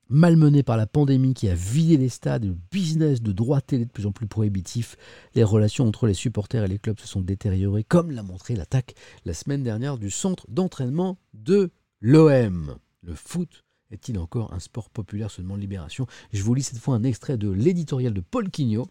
Malmené 0.09 0.63
par 0.63 0.77
la 0.77 0.88
pandémie 0.88 1.34
qui 1.34 1.49
a 1.49 1.53
vidé 1.53 1.97
les 1.97 2.07
stades, 2.07 2.45
le 2.45 2.55
business 2.71 3.21
de 3.21 3.34
droit 3.34 3.59
télé 3.59 3.84
de 3.84 3.91
plus 3.91 4.05
en 4.05 4.13
plus 4.13 4.25
prohibitif, 4.25 4.95
les 5.35 5.43
relations 5.43 5.85
entre 5.85 6.07
les 6.07 6.13
supporters 6.13 6.63
et 6.63 6.67
les 6.69 6.79
clubs 6.79 6.97
se 6.97 7.07
sont 7.07 7.19
détériorées, 7.19 7.84
comme 7.84 8.11
l'a 8.11 8.23
montré 8.23 8.55
l'attaque 8.55 8.95
la 9.25 9.34
semaine 9.34 9.63
dernière 9.63 9.97
du 9.97 10.09
centre 10.09 10.45
d'entraînement 10.49 11.19
de 11.34 11.71
l'OM. 11.99 12.77
Le 13.01 13.15
foot 13.15 13.65
est-il 13.91 14.17
encore 14.17 14.53
un 14.53 14.59
sport 14.59 14.89
populaire 14.89 15.29
seulement 15.29 15.57
Libération? 15.57 16.07
Je 16.31 16.41
vous 16.41 16.53
lis 16.53 16.63
cette 16.63 16.79
fois 16.79 16.95
un 16.95 17.03
extrait 17.03 17.38
de 17.38 17.49
l'éditorial 17.49 18.13
de 18.13 18.21
Paul 18.21 18.49
Quignot. 18.49 18.88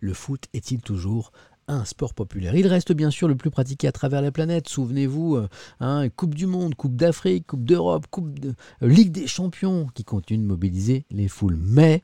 Le 0.00 0.14
foot 0.14 0.46
est-il 0.54 0.80
toujours 0.80 1.30
un 1.68 1.84
sport 1.84 2.14
populaire 2.14 2.54
Il 2.56 2.66
reste 2.66 2.92
bien 2.92 3.10
sûr 3.10 3.28
le 3.28 3.36
plus 3.36 3.50
pratiqué 3.50 3.86
à 3.86 3.92
travers 3.92 4.22
la 4.22 4.32
planète. 4.32 4.68
Souvenez-vous, 4.68 5.36
euh, 5.36 5.48
hein, 5.80 6.08
Coupe 6.08 6.34
du 6.34 6.46
Monde, 6.46 6.74
Coupe 6.74 6.96
d'Afrique, 6.96 7.46
Coupe 7.46 7.64
d'Europe, 7.64 8.06
Coupe 8.10 8.38
de 8.38 8.54
euh, 8.82 8.88
Ligue 8.88 9.12
des 9.12 9.26
Champions, 9.26 9.86
qui 9.94 10.04
continuent 10.04 10.42
de 10.42 10.48
mobiliser 10.48 11.04
les 11.10 11.28
foules. 11.28 11.58
Mais 11.60 12.02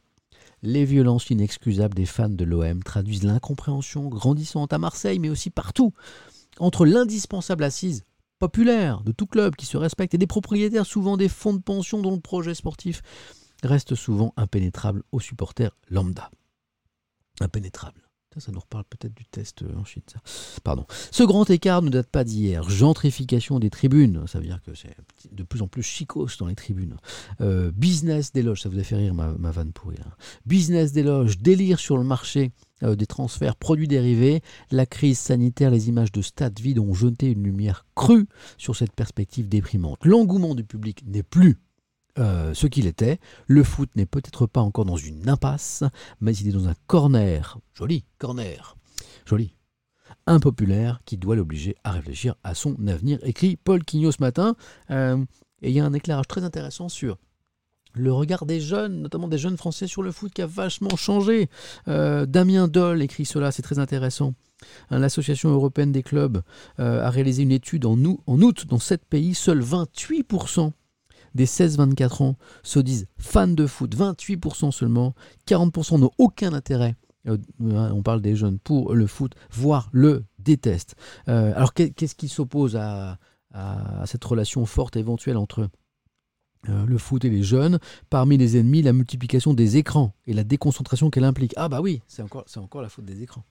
les 0.62 0.84
violences 0.84 1.30
inexcusables 1.30 1.94
des 1.94 2.06
fans 2.06 2.28
de 2.28 2.44
l'OM 2.44 2.82
traduisent 2.82 3.24
l'incompréhension 3.24 4.08
grandissante 4.08 4.72
à 4.72 4.78
Marseille, 4.78 5.18
mais 5.18 5.28
aussi 5.28 5.50
partout, 5.50 5.92
entre 6.58 6.86
l'indispensable 6.86 7.64
assise 7.64 8.04
populaire 8.38 9.02
de 9.02 9.12
tout 9.12 9.26
club 9.26 9.56
qui 9.56 9.66
se 9.66 9.76
respecte 9.76 10.14
et 10.14 10.18
des 10.18 10.26
propriétaires, 10.26 10.86
souvent 10.86 11.16
des 11.16 11.28
fonds 11.28 11.54
de 11.54 11.62
pension 11.62 12.00
dont 12.00 12.14
le 12.14 12.20
projet 12.20 12.54
sportif 12.54 13.02
reste 13.62 13.94
souvent 13.94 14.32
impénétrable 14.36 15.02
aux 15.12 15.20
supporters 15.20 15.76
lambda. 15.88 16.30
Impénétrable. 17.40 18.03
Ça, 18.38 18.52
nous 18.52 18.60
reparle 18.60 18.84
peut-être 18.84 19.14
du 19.14 19.24
test 19.24 19.62
euh, 19.62 19.76
en 19.76 19.84
Chine. 19.84 20.02
Pardon. 20.62 20.86
Ce 21.10 21.22
grand 21.22 21.48
écart 21.50 21.82
ne 21.82 21.90
date 21.90 22.08
pas 22.08 22.24
d'hier. 22.24 22.68
Gentrification 22.68 23.58
des 23.58 23.70
tribunes, 23.70 24.26
ça 24.26 24.38
veut 24.38 24.46
dire 24.46 24.60
que 24.64 24.74
c'est 24.74 24.96
de 25.32 25.42
plus 25.42 25.62
en 25.62 25.68
plus 25.68 25.82
chicos 25.82 26.36
dans 26.38 26.46
les 26.46 26.54
tribunes. 26.54 26.96
Euh, 27.40 27.70
business 27.72 28.32
des 28.32 28.42
loges, 28.42 28.62
ça 28.62 28.68
vous 28.68 28.78
a 28.78 28.82
fait 28.82 28.96
rire 28.96 29.14
ma, 29.14 29.32
ma 29.32 29.50
vanne 29.50 29.72
pourrie. 29.72 29.96
Business 30.46 30.92
des 30.92 31.02
loges, 31.02 31.38
délire 31.38 31.78
sur 31.78 31.96
le 31.96 32.04
marché 32.04 32.52
euh, 32.82 32.96
des 32.96 33.06
transferts, 33.06 33.56
produits 33.56 33.88
dérivés. 33.88 34.42
La 34.70 34.84
crise 34.84 35.18
sanitaire, 35.18 35.70
les 35.70 35.88
images 35.88 36.12
de 36.12 36.22
stades 36.22 36.58
vides 36.58 36.80
ont 36.80 36.92
jeté 36.92 37.30
une 37.30 37.42
lumière 37.42 37.86
crue 37.94 38.26
sur 38.58 38.74
cette 38.74 38.92
perspective 38.92 39.48
déprimante. 39.48 40.04
L'engouement 40.04 40.54
du 40.54 40.64
public 40.64 41.04
n'est 41.06 41.22
plus 41.22 41.58
euh, 42.18 42.54
ce 42.54 42.66
qu'il 42.66 42.86
était. 42.86 43.18
Le 43.46 43.64
foot 43.64 43.90
n'est 43.96 44.06
peut-être 44.06 44.46
pas 44.46 44.60
encore 44.60 44.84
dans 44.84 44.96
une 44.96 45.28
impasse, 45.28 45.82
mais 46.20 46.34
il 46.36 46.48
est 46.48 46.52
dans 46.52 46.68
un 46.68 46.74
corner, 46.86 47.58
joli 47.74 48.04
corner, 48.18 48.76
joli, 49.26 49.54
impopulaire, 50.26 51.00
qui 51.04 51.16
doit 51.16 51.36
l'obliger 51.36 51.76
à 51.84 51.92
réfléchir 51.92 52.34
à 52.44 52.54
son 52.54 52.76
avenir, 52.86 53.18
écrit 53.22 53.56
Paul 53.56 53.84
Quignot 53.84 54.12
ce 54.12 54.20
matin. 54.22 54.54
Euh, 54.90 55.16
et 55.62 55.70
il 55.70 55.74
y 55.74 55.80
a 55.80 55.84
un 55.84 55.92
éclairage 55.92 56.28
très 56.28 56.44
intéressant 56.44 56.88
sur 56.88 57.16
le 57.94 58.12
regard 58.12 58.44
des 58.44 58.60
jeunes, 58.60 59.02
notamment 59.02 59.28
des 59.28 59.38
jeunes 59.38 59.56
français 59.56 59.86
sur 59.86 60.02
le 60.02 60.10
foot 60.10 60.32
qui 60.32 60.42
a 60.42 60.46
vachement 60.46 60.96
changé. 60.96 61.48
Euh, 61.88 62.26
Damien 62.26 62.68
Doll 62.68 63.02
écrit 63.02 63.24
cela, 63.24 63.52
c'est 63.52 63.62
très 63.62 63.78
intéressant. 63.78 64.34
Hein, 64.90 64.98
L'Association 64.98 65.50
européenne 65.50 65.92
des 65.92 66.02
clubs 66.02 66.42
a 66.78 67.08
réalisé 67.10 67.42
une 67.44 67.52
étude 67.52 67.86
en, 67.86 67.96
août- 68.04 68.20
en 68.26 68.40
août 68.42 68.66
dans 68.66 68.78
sept 68.78 69.04
pays, 69.04 69.34
seuls 69.34 69.62
28% 69.62 70.72
des 71.34 71.46
16-24 71.46 72.22
ans 72.22 72.36
se 72.62 72.78
disent 72.78 73.06
fans 73.18 73.48
de 73.48 73.66
foot, 73.66 73.94
28% 73.96 74.70
seulement, 74.70 75.14
40% 75.46 75.98
n'ont 75.98 76.10
aucun 76.18 76.52
intérêt, 76.52 76.96
euh, 77.28 77.38
on 77.60 78.02
parle 78.02 78.20
des 78.20 78.36
jeunes, 78.36 78.58
pour 78.58 78.94
le 78.94 79.06
foot, 79.06 79.34
voire 79.50 79.88
le 79.92 80.24
détestent. 80.38 80.94
Euh, 81.28 81.52
alors 81.56 81.72
qu'est- 81.74 81.90
qu'est-ce 81.90 82.14
qui 82.14 82.28
s'oppose 82.28 82.76
à, 82.76 83.18
cette 84.06 84.24
relation 84.24 84.66
forte 84.66 84.96
éventuelle 84.96 85.36
entre 85.36 85.68
euh, 86.68 86.86
le 86.86 86.98
foot 86.98 87.24
et 87.24 87.30
les 87.30 87.44
jeunes? 87.44 87.78
Parmi 88.10 88.36
les 88.36 88.56
ennemis, 88.56 88.82
la 88.82 88.92
multiplication 88.92 89.54
des 89.54 89.76
écrans 89.76 90.12
et 90.26 90.32
la 90.32 90.42
déconcentration 90.42 91.08
qu'elle 91.08 91.24
implique. 91.24 91.54
Ah 91.56 91.68
bah 91.68 91.80
oui, 91.80 92.02
c'est 92.08 92.22
encore, 92.22 92.44
c'est 92.46 92.58
encore 92.58 92.82
la 92.82 92.88
faute 92.88 93.04
des 93.04 93.22
écrans. 93.22 93.44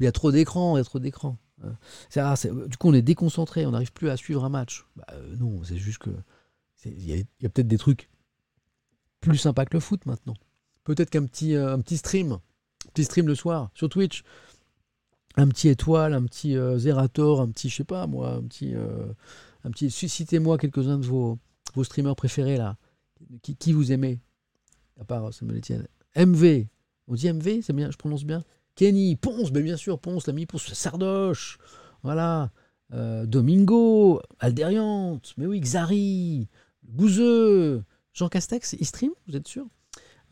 Il 0.00 0.04
y 0.04 0.06
a 0.06 0.12
trop 0.12 0.32
d'écrans, 0.32 0.76
il 0.76 0.80
y 0.80 0.80
a 0.80 0.84
trop 0.84 0.98
d'écrans. 0.98 1.36
Euh, 1.64 1.70
ah, 2.16 2.34
du 2.66 2.76
coup, 2.76 2.88
on 2.88 2.94
est 2.94 3.02
déconcentré, 3.02 3.66
on 3.66 3.72
n'arrive 3.72 3.92
plus 3.92 4.08
à 4.10 4.16
suivre 4.16 4.44
un 4.44 4.48
match. 4.48 4.86
Bah, 4.96 5.04
euh, 5.12 5.36
non, 5.38 5.60
c'est 5.64 5.76
juste 5.76 5.98
que 5.98 6.10
il 6.84 7.26
y 7.40 7.46
a, 7.46 7.48
peut-être 7.48 7.68
des 7.68 7.78
trucs 7.78 8.08
plus 9.20 9.38
sympas 9.38 9.64
que 9.64 9.74
le 9.74 9.80
foot 9.80 10.04
maintenant. 10.06 10.34
Peut-être 10.84 11.10
qu'un 11.10 11.24
petit, 11.26 11.54
euh, 11.54 11.74
un 11.74 11.80
petit 11.80 11.96
stream, 11.96 12.32
un 12.32 12.40
petit 12.92 13.04
stream 13.04 13.26
le 13.26 13.34
soir 13.34 13.70
sur 13.74 13.88
Twitch, 13.88 14.24
un 15.36 15.48
petit 15.48 15.68
étoile, 15.68 16.12
un 16.14 16.24
petit 16.24 16.56
euh, 16.56 16.78
Zerator, 16.78 17.40
un 17.40 17.48
petit, 17.48 17.68
je 17.68 17.76
sais 17.76 17.84
pas 17.84 18.06
moi, 18.06 18.32
un 18.32 18.42
petit, 18.42 18.74
euh, 18.74 19.06
un 19.64 19.70
petit. 19.70 19.90
Citez-moi 19.90 20.58
quelques-uns 20.58 20.98
de 20.98 21.06
vos, 21.06 21.38
streamers 21.82 22.16
préférés 22.16 22.56
là. 22.56 22.76
Qui, 23.42 23.72
vous 23.72 23.92
aimez? 23.92 24.20
À 25.00 25.04
part 25.04 25.32
Samuel 25.32 25.58
Etienne. 25.58 25.86
MV. 26.16 26.66
On 27.08 27.14
dit 27.14 27.32
MV, 27.32 27.62
c'est 27.62 27.72
bien, 27.72 27.90
je 27.90 27.96
prononce 27.96 28.24
bien? 28.24 28.42
Kenny, 28.74 29.16
Ponce, 29.16 29.52
mais 29.52 29.62
bien 29.62 29.76
sûr, 29.76 29.98
Ponce, 29.98 30.26
l'ami 30.26 30.46
Ponce, 30.46 30.72
Sardoche, 30.72 31.58
voilà. 32.02 32.50
Euh, 32.92 33.24
Domingo, 33.24 34.20
Alderiante, 34.38 35.32
mais 35.38 35.46
oui, 35.46 35.60
Xari, 35.60 36.48
Bouzeux, 36.82 37.82
Jean 38.12 38.28
Castex, 38.28 38.74
il 38.78 38.86
stream, 38.86 39.12
vous 39.26 39.36
êtes 39.36 39.48
sûr? 39.48 39.66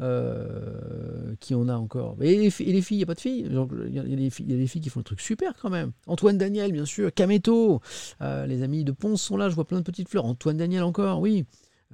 Euh, 0.01 1.35
Qui 1.41 1.55
on 1.55 1.69
a 1.69 1.77
encore? 1.77 2.17
Et 2.23 2.37
les, 2.37 2.63
et 2.63 2.73
les 2.73 2.81
filles, 2.83 2.97
il 2.97 3.01
n'y 3.01 3.03
a 3.05 3.07
pas 3.07 3.15
de 3.15 3.21
filles? 3.21 3.47
Il 3.49 3.95
y, 3.95 3.99
a- 3.99 4.03
des 4.03 4.31
filles- 4.31 4.81
qui 4.81 4.89
font 4.89 5.01
le 5.01 5.05
truc 5.05 5.21
super 5.21 5.55
quand 5.61 5.71
même. 5.71 5.93
Antoine 6.07 6.39
Daniel, 6.39 6.73
bien 6.73 6.87
sûr, 6.87 7.13
Kameto, 7.13 7.81
euh, 8.23 8.47
les 8.47 8.63
amis 8.63 8.85
de 8.85 8.93
Ponce 8.93 9.21
sont 9.23 9.37
là, 9.37 9.49
je 9.51 9.55
vois 9.55 9.67
plein 9.67 9.79
de 9.79 9.85
petites 9.85 10.09
fleurs. 10.09 10.25
Antoine 10.25 10.57
Daniel 10.57 10.83
encore, 10.85 11.21
oui. 11.21 11.45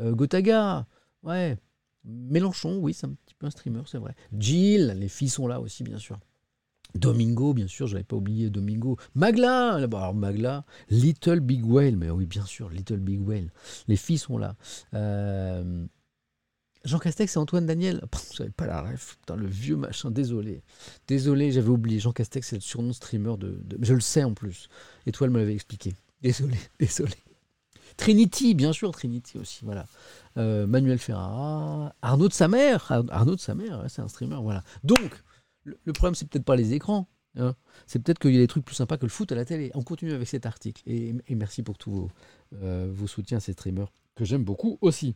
Euh, 0.01 0.12
Gotaga, 0.12 0.87
ouais. 1.24 1.57
Mélenchon, 2.05 2.78
oui, 2.78 2.95
c'est 2.95 3.07
un 3.07 3.15
petit 3.27 3.35
peu 3.35 3.47
un 3.47 3.51
streamer, 3.51 3.83
c'est 3.87 3.99
vrai. 3.99 4.15
Jill, 4.39 4.95
les 4.99 5.09
filles 5.09 5.28
sont 5.28 5.49
là 5.49 5.61
aussi, 5.61 5.83
bien 5.83 5.99
sûr. 5.99 6.19
Domingo, 6.97 7.55
bien 7.55 7.66
sûr, 7.66 7.86
je 7.86 7.94
n'avais 7.94 8.05
pas 8.05 8.16
oublié 8.16 8.51
Domingo. 8.51 8.97
Magla, 9.14 9.74
alors 9.74 10.14
Magla, 10.14 10.64
Little 10.90 11.40
Big 11.40 11.64
Whale, 11.64 11.97
mais 11.97 12.10
oui, 12.10 12.27
bien 12.27 12.44
sûr, 12.44 12.68
Little 12.70 12.98
Big 12.98 13.20
Whale. 13.27 13.51
Les 13.89 13.97
filles 13.97 14.18
sont 14.18 14.39
là. 14.39 14.56
Euh, 14.94 15.85
Jean 16.85 16.98
Castex 17.01 17.35
et 17.35 17.39
Antoine 17.39 17.66
Daniel, 17.66 18.01
Pff, 18.10 18.31
j'avais 18.36 18.51
pas 18.51 18.66
la 18.66 18.81
ref, 18.81 19.16
putain, 19.20 19.35
le 19.36 19.47
vieux 19.48 19.77
machin, 19.77 20.10
désolé. 20.10 20.62
Désolé, 21.09 21.51
j'avais 21.51 21.68
oublié. 21.68 21.98
Jean 21.98 22.12
Castex, 22.12 22.47
c'est 22.48 22.56
le 22.56 22.62
surnom 22.62 22.93
streamer 22.93 23.36
de, 23.39 23.60
Je 23.81 23.94
le 23.94 24.01
sais 24.01 24.23
en 24.23 24.35
plus. 24.35 24.68
Étoile 25.06 25.31
me 25.31 25.39
l'avait 25.39 25.55
expliqué. 25.55 25.94
Désolé, 26.23 26.56
désolé. 26.78 27.12
Trinity, 27.97 28.55
bien 28.55 28.73
sûr, 28.73 28.90
Trinity 28.93 29.39
aussi, 29.39 29.60
voilà. 29.64 29.86
Euh, 30.36 30.66
Manuel 30.66 30.98
Ferrara, 30.98 31.94
Arnaud 32.02 32.28
de 32.28 32.32
sa 32.32 32.47
mère, 32.47 32.85
Ar- 32.93 33.05
Arnaud 33.09 33.36
de 33.36 33.40
sa 33.40 33.55
mère, 33.55 33.82
c'est 33.89 34.02
un 34.02 34.09
streamer, 34.09 34.36
voilà. 34.43 34.62
Donc, 34.85 35.23
le, 35.84 35.93
problème, 35.93 36.14
c'est 36.14 36.28
peut-être 36.28 36.44
pas 36.44 36.56
les 36.56 36.74
écrans, 36.74 37.09
hein. 37.36 37.55
c'est 37.86 37.98
peut-être 37.98 38.18
qu'il 38.18 38.32
y 38.32 38.36
a 38.36 38.40
des 38.40 38.47
trucs 38.47 38.64
plus 38.64 38.74
sympas 38.74 38.97
que 38.97 39.05
le 39.05 39.10
foot 39.10 39.30
à 39.32 39.34
la 39.34 39.44
télé. 39.44 39.70
On 39.74 39.82
continue 39.82 40.12
avec 40.12 40.28
cet 40.28 40.47
article, 40.47 40.82
et, 40.86 41.14
merci 41.30 41.62
pour 41.62 41.76
tous 41.78 41.90
vos, 41.90 42.10
euh, 42.62 42.88
vos 42.90 43.06
soutiens 43.06 43.38
à 43.38 43.40
ces 43.40 43.52
streamers, 43.52 43.93
que 44.14 44.24
j'aime 44.24 44.44
beaucoup 44.44 44.78
aussi. 44.80 45.14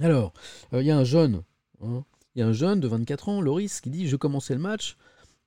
Alors, 0.00 0.32
euh, 0.72 0.82
il 0.82 0.86
y 0.86 0.90
a 0.90 0.98
un 0.98 1.04
jeune, 1.04 1.42
hein, 1.82 2.04
il 2.34 2.40
y 2.40 2.42
a 2.42 2.46
un 2.46 2.52
jeune 2.52 2.80
de 2.80 2.88
24 2.88 3.28
ans, 3.28 3.40
Loris, 3.40 3.80
qui 3.80 3.90
dit, 3.90 4.08
je 4.08 4.16
commençais 4.16 4.54
le 4.54 4.60
match, 4.60 4.96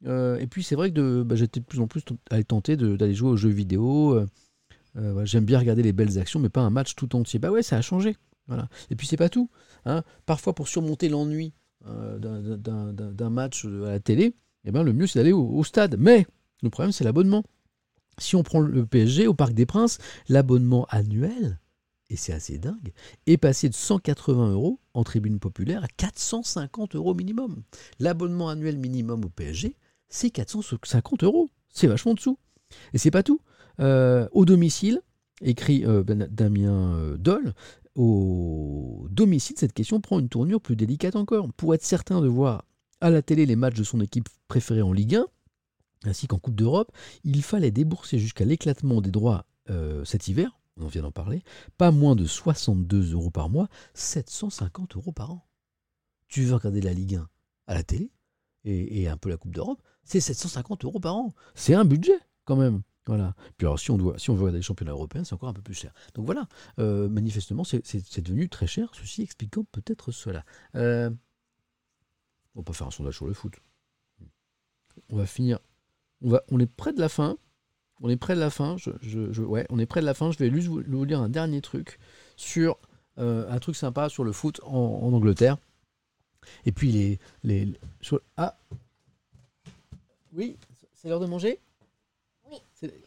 euh, 0.05 0.37
et 0.37 0.47
puis 0.47 0.63
c'est 0.63 0.75
vrai 0.75 0.91
que 0.91 1.23
bah, 1.23 1.35
j'étais 1.35 1.59
de 1.59 1.65
plus 1.65 1.79
en 1.79 1.87
plus 1.87 2.03
tenté 2.47 2.77
d'aller 2.77 3.15
jouer 3.15 3.29
aux 3.29 3.37
jeux 3.37 3.49
vidéo, 3.49 4.25
J'aime 5.25 5.43
bien 5.43 5.59
regarder 5.59 5.83
les 5.83 5.91
belles 5.91 6.17
actions, 6.19 6.39
mais 6.39 6.47
pas 6.47 6.61
un 6.61 6.69
match 6.69 6.95
tout 6.95 7.17
entier. 7.17 7.37
Bah 7.37 7.51
ouais, 7.51 7.63
ça 7.63 7.75
a 7.75 7.81
changé. 7.81 8.15
Voilà. 8.47 8.69
Et 8.89 8.95
puis 8.95 9.07
c'est 9.07 9.17
pas 9.17 9.27
tout. 9.27 9.49
hein. 9.83 10.03
Parfois, 10.25 10.55
pour 10.55 10.69
surmonter 10.69 11.09
l'ennui 11.09 11.51
d'un- 11.85 12.93
d'un 12.93 13.29
match 13.29 13.65
à 13.65 13.69
la 13.69 13.99
télé, 13.99 14.35
eh 14.65 14.71
ben, 14.71 14.83
le 14.83 14.93
mieux 14.93 15.07
c'est 15.07 15.19
d'aller 15.19 15.31
au, 15.33 15.47
au 15.47 15.63
stade. 15.63 15.95
Mais 15.99 16.25
le 16.63 16.69
problème, 16.69 16.91
c'est 16.91 17.03
l'abonnement. 17.03 17.43
Si 18.17 18.35
on 18.35 18.43
prend 18.43 18.59
le 18.61 18.85
PSG 18.85 19.27
au 19.27 19.33
Parc 19.33 19.53
des 19.53 19.65
Princes, 19.65 19.97
l'abonnement 20.29 20.85
annuel, 20.89 21.59
et 22.09 22.15
c'est 22.15 22.33
assez 22.33 22.57
dingue, 22.57 22.93
est 23.27 23.37
passé 23.37 23.67
de 23.67 23.73
180 23.73 24.51
euros 24.51 24.79
en 24.93 25.03
tribune 25.03 25.39
populaire 25.39 25.83
à 25.83 25.87
450 25.87 26.95
euros 26.95 27.13
minimum. 27.13 27.63
L'abonnement 27.99 28.49
annuel 28.49 28.77
minimum 28.77 29.25
au 29.25 29.29
PSG, 29.29 29.75
c'est 30.07 30.29
450 30.29 31.23
euros. 31.23 31.49
C'est 31.69 31.87
vachement 31.87 32.13
dessous. 32.13 32.37
Et 32.93 32.97
c'est 32.97 33.11
pas 33.11 33.23
tout. 33.23 33.41
Euh, 33.81 34.27
au 34.31 34.45
domicile, 34.45 35.01
écrit 35.41 35.85
euh, 35.85 36.03
Ben- 36.03 36.27
Damien 36.31 36.93
euh, 36.95 37.17
Doll, 37.17 37.53
au 37.95 39.07
domicile, 39.09 39.55
cette 39.57 39.73
question 39.73 40.01
prend 40.01 40.19
une 40.19 40.30
tournure 40.30 40.61
plus 40.61 40.76
délicate 40.76 41.15
encore. 41.15 41.51
Pour 41.53 41.73
être 41.73 41.84
certain 41.84 42.22
de 42.22 42.27
voir 42.27 42.65
à 43.01 43.09
la 43.09 43.22
télé 43.22 43.45
les 43.45 43.55
matchs 43.55 43.76
de 43.76 43.84
son 43.84 44.01
équipe 44.01 44.30
préférée 44.47 44.81
en 44.81 44.91
Ligue 44.93 45.15
1, 45.15 45.26
ainsi 46.05 46.27
qu'en 46.27 46.38
Coupe 46.38 46.55
d'Europe, 46.55 46.91
il 47.23 47.41
fallait 47.41 47.72
débourser 47.72 48.19
jusqu'à 48.19 48.45
l'éclatement 48.45 49.01
des 49.01 49.11
droits 49.11 49.45
euh, 49.69 50.03
cet 50.05 50.27
hiver, 50.27 50.59
on 50.77 50.88
vient 50.88 51.01
d'en 51.01 51.11
parler, 51.11 51.41
pas 51.77 51.91
moins 51.91 52.15
de 52.15 52.26
62 52.26 53.13
euros 53.13 53.31
par 53.31 53.49
mois, 53.49 53.69
750 53.93 54.97
euros 54.97 55.11
par 55.11 55.31
an. 55.31 55.47
Tu 56.27 56.43
veux 56.43 56.55
regarder 56.55 56.81
la 56.81 56.93
Ligue 56.93 57.15
1 57.15 57.30
à 57.67 57.73
la 57.73 57.84
télé 57.84 58.11
et, 58.65 59.01
et 59.01 59.07
un 59.07 59.17
peu 59.17 59.30
la 59.30 59.38
Coupe 59.38 59.55
d'Europe, 59.55 59.81
c'est 60.03 60.19
750 60.19 60.85
euros 60.85 60.99
par 60.99 61.15
an. 61.15 61.34
C'est 61.55 61.73
un 61.73 61.85
budget 61.85 62.19
quand 62.43 62.57
même. 62.57 62.81
Voilà. 63.07 63.36
Puis 63.57 63.68
alors, 63.68 63.80
si 63.80 63.91
on, 63.91 63.98
doit, 63.98 64.18
si 64.18 64.30
on 64.32 64.34
veut 64.34 64.41
regarder 64.41 64.60
les 64.60 64.64
championnats 64.64 64.91
européens, 64.94 65.23
c'est 65.23 65.34
encore 65.34 65.49
un 65.49 65.53
peu 65.53 65.61
plus 65.61 65.76
cher. 65.76 65.94
Donc 66.15 66.26
voilà, 66.26 66.48
euh, 66.80 67.07
manifestement, 67.07 67.64
c'est- 67.64 68.19
devenu 68.22 68.49
très 68.49 68.68
cher, 68.68 68.90
ceci 68.95 69.22
expliquant 69.22 69.64
peut-être 69.72 70.11
cela. 70.11 70.44
Euh, 70.76 71.11
on 72.56 72.61
va 72.61 72.64
pas 72.64 72.73
faire 72.73 72.88
un 72.88 72.91
sondage 72.91 73.15
sur 73.15 73.27
le 73.27 73.34
foot. 73.34 73.53
On 75.10 75.18
va 75.18 75.26
finir. 75.26 75.60
On, 76.22 76.30
va, 76.30 76.41
on 76.49 76.60
est 76.60 76.65
près 76.65 76.94
de 76.94 76.99
la 76.99 77.10
fin. 77.10 77.38
On 78.02 78.10
est 78.10 78.18
près 78.18 78.34
de 78.36 78.40
la 78.40 78.49
fin. 78.49 78.76
Je, 78.77 79.41
ouais, 79.44 79.65
on 79.69 79.77
est 79.77 79.86
près 79.86 80.02
de 80.02 80.06
la 80.06 80.14
fin. 80.14 80.32
Je 80.32 80.38
vais 80.40 80.49
juste 80.49 80.68
vous, 80.68 80.80
lire 80.80 81.19
un 81.19 81.30
dernier 81.30 81.61
truc 81.61 81.99
sur 82.38 82.77
euh, 83.18 83.49
un 83.49 83.60
truc 83.60 83.76
sympa 83.76 84.10
sur 84.10 84.23
le 84.23 84.32
foot 84.32 84.60
en, 84.64 85.11
Angleterre. 85.14 85.57
Et 86.65 86.72
puis 86.72 86.91
les. 86.91 87.19
les, 87.44 87.65
les- 87.65 87.80
ah 88.38 88.57
Oui, 90.34 90.57
c'est 90.94 91.10
l'heure 91.10 91.19
de 91.19 91.26
manger 91.26 91.60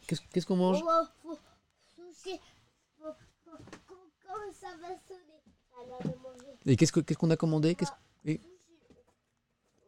Qu'est-ce 0.07 0.45
qu'on 0.45 0.55
mange? 0.57 0.81
On 0.81 0.85
va- 0.85 1.13
faut 1.23 1.37
toucher. 1.95 2.39
Faut- 2.99 3.05
faut- 3.45 3.57
Quand 3.87 3.95
quand 4.27 4.53
ça 4.53 4.67
va 4.81 4.87
sonner, 5.07 5.41
à 5.81 5.85
l'heure 5.87 5.99
de 6.01 6.17
manger. 6.21 6.57
Et 6.65 6.75
qu'est-ce 6.75 6.91
que- 6.91 6.99
qu'est-ce 6.99 7.17
qu'on 7.17 7.29
a 7.31 7.37
commandé? 7.37 7.75
Sushi. 7.79 8.39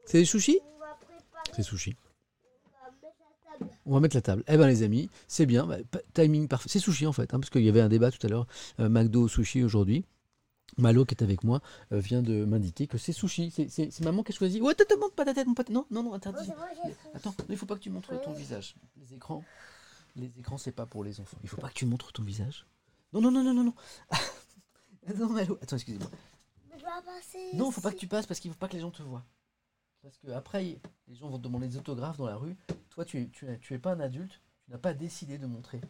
C'est 0.06 0.18
des 0.20 0.26
sushis? 0.26 0.60
C'est 1.54 1.64
sushi. 1.64 1.96
On 3.86 3.94
va 3.94 4.00
mettre 4.00 4.16
la 4.16 4.22
table. 4.22 4.44
Eh 4.48 4.58
ben 4.58 4.68
les 4.68 4.84
amis, 4.84 5.10
c'est 5.28 5.46
bien, 5.46 5.66
bah, 5.66 5.78
timing 6.14 6.48
parfait. 6.48 6.70
C'est 6.70 6.80
sushi 6.80 7.06
en 7.08 7.14
fait, 7.14 7.34
hein, 7.34 7.40
parce 7.40 7.50
qu'il 7.50 7.64
y 7.64 7.70
avait 7.70 7.82
un 7.82 7.90
débat 7.90 8.12
tout 8.12 8.26
à 8.26 8.30
l'heure, 8.30 8.48
euh, 8.80 8.90
McDo 8.90 9.28
sushi 9.28 9.64
aujourd'hui. 9.64 10.06
Malo 10.78 11.04
qui 11.04 11.14
est 11.14 11.22
avec 11.24 11.44
moi 11.44 11.60
euh, 11.92 12.00
vient 12.00 12.22
de 12.22 12.46
m'indiquer 12.46 12.88
que 12.88 12.98
c'est 12.98 13.12
sushi. 13.12 13.52
C'est- 13.52 14.00
maman 14.02 14.24
qui 14.24 14.32
a 14.32 14.36
choisi. 14.36 14.62
Ouais, 14.62 14.72
attends, 14.80 14.98
montre 14.98 15.16
pas 15.16 15.26
ta 15.26 15.34
tête, 15.34 15.48
pas 15.56 15.64
ta- 15.66 15.74
Non, 15.74 15.86
non, 15.92 16.04
non, 16.04 16.12
Oh, 16.12 16.16
interdit. 16.16 16.46
fait. 16.48 16.96
Attends, 17.14 17.36
il 17.50 17.58
faut 17.58 17.66
pas 17.66 17.76
que 17.76 17.82
tu 17.82 17.90
montres 17.90 18.20
ton 18.22 18.32
visage. 18.34 18.76
Les 18.98 19.14
écrans, 19.16 19.44
les 20.16 20.40
écrans, 20.40 20.58
c'est 20.58 20.72
pas 20.72 20.86
pour 20.86 21.04
les 21.04 21.20
enfants. 21.20 21.38
Il 21.44 21.50
faut 21.50 21.58
pas 21.58 21.70
que 21.70 21.74
tu 21.74 21.86
montres 21.86 22.12
ton 22.14 22.24
visage. 22.24 22.66
Non, 23.14 23.22
non, 23.22 23.32
non, 23.32 23.44
non, 23.44 23.54
non, 23.54 23.64
non. 23.64 23.74
non, 25.18 25.30
Malo. 25.30 25.58
Attends, 25.62 25.76
excusez-moi. 25.76 26.10
Non, 27.54 27.72
faut 27.72 27.82
pas 27.82 27.92
que 27.92 27.98
tu 27.98 28.08
passes 28.08 28.26
parce 28.26 28.40
qu'il 28.40 28.52
faut 28.52 28.58
pas 28.58 28.68
que 28.68 28.74
les 28.74 28.80
gens 28.80 28.92
te 28.92 29.04
voient. 29.04 29.26
Parce 30.02 30.18
que 30.18 30.30
après, 30.32 30.80
les 31.08 31.16
gens 31.16 31.30
vont 31.30 31.38
te 31.38 31.44
demander 31.44 31.68
des 31.68 31.78
autographes 31.78 32.18
dans 32.18 32.26
la 32.26 32.36
rue. 32.36 32.58
Toi, 32.90 33.06
tu 33.06 33.22
es, 33.22 33.30
tu 33.30 33.48
es, 33.48 33.60
tu 33.60 33.74
es 33.74 33.80
pas 33.80 33.94
un 33.94 34.00
adulte. 34.00 34.42
Tu 34.66 34.72
n'as 34.72 34.78
pas 34.78 34.94
décidé 34.94 35.38
de 35.38 35.46
montrer 35.46 35.82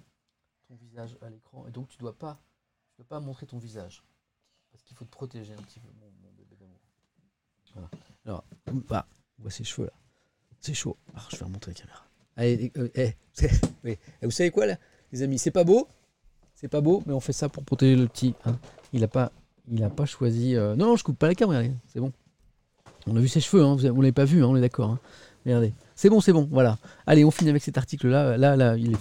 ton 0.68 0.76
visage 0.76 1.18
à 1.22 1.30
l'écran. 1.30 1.66
Et 1.68 1.72
donc, 1.72 1.88
tu 1.90 1.98
dois 1.98 2.18
pas, 2.18 2.42
tu 2.90 3.02
dois 3.02 3.08
pas 3.08 3.20
montrer 3.20 3.46
ton 3.46 3.58
visage. 3.58 4.04
Parce 4.72 4.84
qu'il 4.84 4.96
faut 4.96 5.06
te 5.06 5.12
protéger 5.12 5.54
un 5.54 5.62
petit 5.62 5.80
peu, 5.80 5.90
mon, 6.00 6.12
mon 6.24 6.32
bébé 6.34 6.56
d'amour. 6.56 6.80
Voilà. 7.74 7.90
Alors, 8.26 8.44
bah, 8.88 9.08
on 9.38 9.44
voit 9.44 9.52
ses 9.52 9.64
cheveux 9.64 9.88
là. 9.88 9.94
C'est 10.60 10.74
chaud. 10.74 10.98
Ah, 11.16 11.26
je 11.30 11.38
vais 11.38 11.46
remontrer 11.46 11.72
la 11.72 11.80
caméra. 11.80 12.06
Allez, 12.38 12.72
euh, 12.78 12.90
eh, 12.96 13.14
oui. 13.84 13.98
Et 14.22 14.26
vous 14.26 14.32
savez 14.32 14.52
quoi 14.52 14.66
là, 14.66 14.78
les 15.12 15.22
amis? 15.22 15.38
C'est 15.40 15.52
pas 15.52 15.64
beau. 15.64 15.88
C'est 16.56 16.68
pas 16.68 16.82
beau, 16.82 17.02
mais 17.06 17.14
on 17.14 17.20
fait 17.20 17.34
ça 17.34 17.50
pour 17.50 17.64
protéger 17.64 17.96
le 17.96 18.08
petit. 18.08 18.36
hein. 18.46 18.58
Il 18.94 19.04
a 19.04 19.08
pas, 19.08 19.32
il 19.68 19.84
a 19.84 19.90
pas 19.90 20.06
choisi. 20.06 20.56
euh, 20.56 20.76
Non, 20.76 20.88
non, 20.88 20.96
je 20.96 21.04
coupe 21.04 21.18
pas 21.18 21.28
la 21.28 21.36
caméra. 21.36 21.64
C'est 21.88 22.00
bon. 22.00 22.12
On 23.08 23.16
a 23.16 23.20
vu 23.20 23.28
ses 23.28 23.40
cheveux. 23.42 23.64
Hein. 23.64 23.78
On 23.96 24.02
l'avait 24.02 24.12
pas 24.12 24.26
vu. 24.26 24.44
Hein, 24.44 24.48
on 24.48 24.56
est 24.56 24.62
d'accord. 24.62 24.92
hein. 24.92 25.00
Regardez. 25.44 25.74
C'est 25.96 26.10
bon, 26.10 26.22
c'est 26.22 26.34
bon. 26.34 26.48
Voilà. 26.52 26.78
Allez, 27.08 27.26
on 27.26 27.32
finit 27.32 27.50
avec 27.50 27.64
cet 27.64 27.78
article 27.80 28.08
là. 28.10 28.38
Là, 28.38 28.56
là, 28.56 28.78
il, 28.78 28.92
est, 28.92 28.98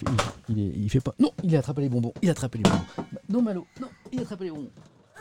il, 0.48 0.56
il 0.56 0.58
est- 0.66 0.72
il 0.74 0.88
fait 0.90 1.00
pas. 1.00 1.14
Non, 1.18 1.32
il 1.44 1.54
a 1.54 1.58
attrapé 1.58 1.82
les 1.82 1.90
bonbons. 1.90 2.14
Il 2.22 2.28
a 2.30 2.32
attrapé 2.32 2.56
les 2.58 2.64
bonbons. 2.64 2.80
Bah, 2.96 3.20
Non, 3.28 3.42
Malo. 3.42 3.66
Non, 3.78 3.88
il 4.10 4.20
a 4.20 4.22
attrapé 4.22 4.44
les 4.44 4.50
bonbons. 4.50 4.70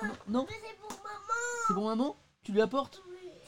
Non, 0.01 0.09
non. 0.29 0.45
Mais 0.49 0.55
c'est 0.61 0.77
pour 0.79 0.91
maman. 1.03 1.17
c'est 1.67 1.73
bon, 1.73 1.85
maman? 1.89 2.15
Tu 2.43 2.53
lui 2.53 2.61
apportes? 2.61 3.01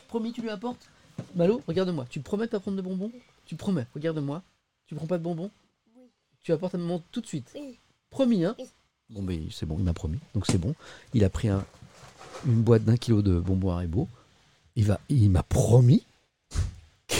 Promis, 0.09 0.33
tu 0.33 0.41
lui 0.41 0.49
apportes? 0.49 0.89
Malo, 1.35 1.61
regarde-moi. 1.65 2.05
Tu 2.09 2.19
promets 2.19 2.47
de 2.47 2.51
pas 2.51 2.59
prendre 2.59 2.75
de 2.75 2.81
bonbons? 2.81 3.11
Tu 3.45 3.55
promets. 3.55 3.87
Regarde-moi. 3.95 4.43
Tu 4.91 4.95
prends 4.95 5.07
pas 5.07 5.17
de 5.17 5.23
bonbons 5.23 5.49
Oui. 5.95 6.03
Tu 6.43 6.51
apportes 6.51 6.75
à 6.75 6.77
maman 6.77 7.01
tout 7.13 7.21
de 7.21 7.25
suite. 7.25 7.49
Oui. 7.55 7.77
Promis, 8.09 8.43
hein 8.43 8.55
Oui. 8.59 8.65
Bon, 9.09 9.23
ben 9.23 9.41
c'est 9.49 9.65
bon, 9.65 9.77
il 9.79 9.85
m'a 9.85 9.93
promis. 9.93 10.19
Donc 10.35 10.45
c'est 10.47 10.57
bon. 10.57 10.75
Il 11.13 11.23
a 11.23 11.29
pris 11.29 11.47
un- 11.47 11.63
une 12.45 12.61
boîte 12.61 12.83
d'un 12.83 12.97
kilo 12.97 13.21
de 13.21 13.39
bonbons 13.39 13.69
Haribo. 13.71 14.09
Il, 14.75 14.83
va, 14.83 14.99
il 15.07 15.29
m'a 15.29 15.43
promis. 15.43 16.03
il 17.09 17.15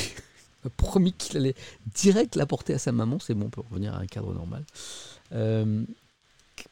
m'a 0.66 0.70
promis 0.76 1.14
qu'il 1.14 1.38
allait 1.38 1.56
direct 1.96 2.36
l'apporter 2.36 2.74
à 2.74 2.78
sa 2.78 2.92
maman. 2.92 3.20
C'est 3.20 3.36
bon, 3.36 3.46
on 3.46 3.50
peut 3.50 3.62
revenir 3.62 3.94
à 3.96 4.00
un 4.00 4.06
cadre 4.06 4.34
normal. 4.34 4.66
Euh, 5.32 5.86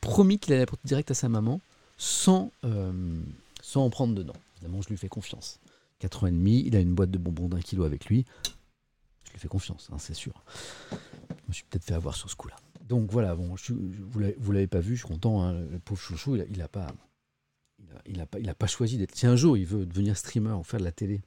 promis 0.02 0.38
qu'il 0.38 0.52
allait 0.52 0.64
l'apporter 0.64 0.86
direct 0.86 1.12
à 1.12 1.14
sa 1.14 1.30
maman 1.30 1.62
sans, 1.98 2.52
euh, 2.66 3.22
sans 3.62 3.86
en 3.86 3.90
prendre 3.90 4.16
dedans. 4.16 4.36
Évidemment, 4.58 4.82
je 4.82 4.90
lui 4.90 4.98
fais 4.98 5.08
confiance. 5.08 5.60
4 6.00 6.26
ans 6.26 6.28
et 6.28 6.32
demi, 6.32 6.62
il 6.66 6.76
a 6.76 6.82
une 6.82 6.94
boîte 6.94 7.12
de 7.12 7.18
bonbons 7.18 7.48
d'un 7.48 7.62
kilo 7.62 7.86
avec 7.86 8.08
lui. 8.08 8.26
Je 9.30 9.34
lui 9.34 9.40
fais 9.40 9.48
confiance, 9.48 9.90
hein, 9.92 9.98
c'est 10.00 10.14
sûr. 10.16 10.44
Je 10.92 11.48
me 11.48 11.54
suis 11.54 11.64
peut-être 11.64 11.86
fait 11.86 11.94
avoir 11.94 12.16
sur 12.16 12.30
ce 12.30 12.36
coup-là. 12.36 12.56
Donc 12.82 13.12
voilà, 13.12 13.36
bon, 13.36 13.56
je, 13.56 13.74
l'avez- 14.18 14.68
pas 14.68 14.80
vu, 14.80 14.96
je 14.96 15.06
suis 15.06 15.08
content. 15.08 15.44
hein, 15.44 15.54
le 15.54 15.80
pauvre 15.80 16.02
chouchou, 16.02 16.36
il 16.36 16.42
a, 16.42 16.46
il 16.50 16.62
a 16.62 16.68
pas, 16.68 16.88
il 18.08 18.20
a, 18.50 18.56
pas, 18.56 18.68
choisi 18.68 18.98
d'être. 18.98 19.16
Si 19.16 19.28
un 19.28 19.36
jour 19.36 19.56
il 19.56 19.66
veut 19.66 19.86
devenir 19.86 20.18
streamer 20.18 20.54
ou 20.54 20.64
faire 20.64 20.80
de 20.80 20.86
la 20.86 20.92
télé, 20.92 21.22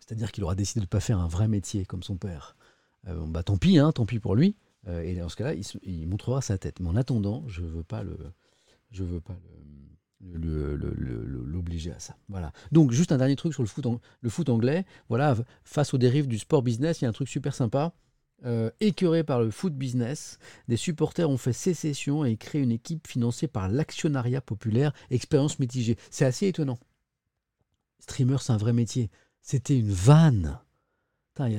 c'est-à-dire 0.00 0.32
qu'il 0.32 0.44
aura 0.44 0.54
décidé 0.54 0.80
de 0.80 0.86
ne 0.86 0.88
pas 0.88 1.00
faire 1.00 1.18
un 1.18 1.28
vrai 1.28 1.48
métier 1.48 1.84
comme 1.84 2.02
son 2.02 2.16
père. 2.16 2.56
euh, 3.06 3.26
bah 3.26 3.42
tant 3.42 3.58
pis, 3.58 3.78
hein, 3.78 3.92
tant 3.92 4.06
pis 4.06 4.18
pour 4.18 4.34
lui. 4.34 4.56
Euh, 4.86 5.02
et 5.02 5.14
dans 5.14 5.28
ce 5.28 5.36
cas-là, 5.36 5.54
il, 5.82 6.08
montrera 6.08 6.40
sa 6.40 6.56
tête. 6.56 6.80
Mais 6.80 6.88
en 6.88 6.96
attendant, 6.96 7.46
je 7.46 7.62
veux 7.62 7.82
pas 7.82 8.02
le, 8.02 8.16
je 8.90 9.04
veux 9.04 9.20
pas 9.20 9.34
le- 9.34 9.87
l'obliger 10.20 11.92
à 11.92 11.98
ça. 11.98 12.16
Voilà. 12.28 12.52
Donc 12.72 12.92
juste 12.92 13.12
un 13.12 13.18
dernier 13.18 13.36
truc 13.36 13.54
sur 13.54 13.62
le 13.62 13.68
foot, 13.68 13.86
le 14.20 14.30
foot 14.30 14.48
anglais. 14.48 14.84
Voilà, 15.08 15.36
face 15.64 15.94
aux 15.94 15.98
dérives 15.98 16.28
du 16.28 16.38
sport 16.38 16.62
business, 16.62 17.00
il 17.00 17.04
y 17.04 17.06
a 17.06 17.10
un 17.10 17.12
truc 17.12 17.28
super 17.28 17.54
sympa. 17.54 17.92
Euh, 18.44 18.70
par 19.26 19.40
le 19.40 19.50
foot 19.50 19.74
business, 19.74 20.38
des 20.68 20.76
supporters 20.76 21.28
ont 21.28 21.36
fait 21.36 21.52
sécession 21.52 22.24
et 22.24 22.36
créé 22.36 22.62
une 22.62 22.70
équipe 22.70 23.06
financée 23.06 23.48
par 23.48 23.68
l'actionnariat 23.68 24.40
populaire. 24.40 24.92
Expérience 25.10 25.58
mitigée. 25.58 25.96
C'est 26.10 26.24
assez 26.24 26.46
étonnant. 26.46 26.78
Streamer, 28.00 28.38
c'est 28.40 28.52
un 28.52 28.56
vrai 28.56 28.72
métier. 28.72 29.10
C'était 29.42 29.78
une 29.78 29.90
vanne. 29.90 30.60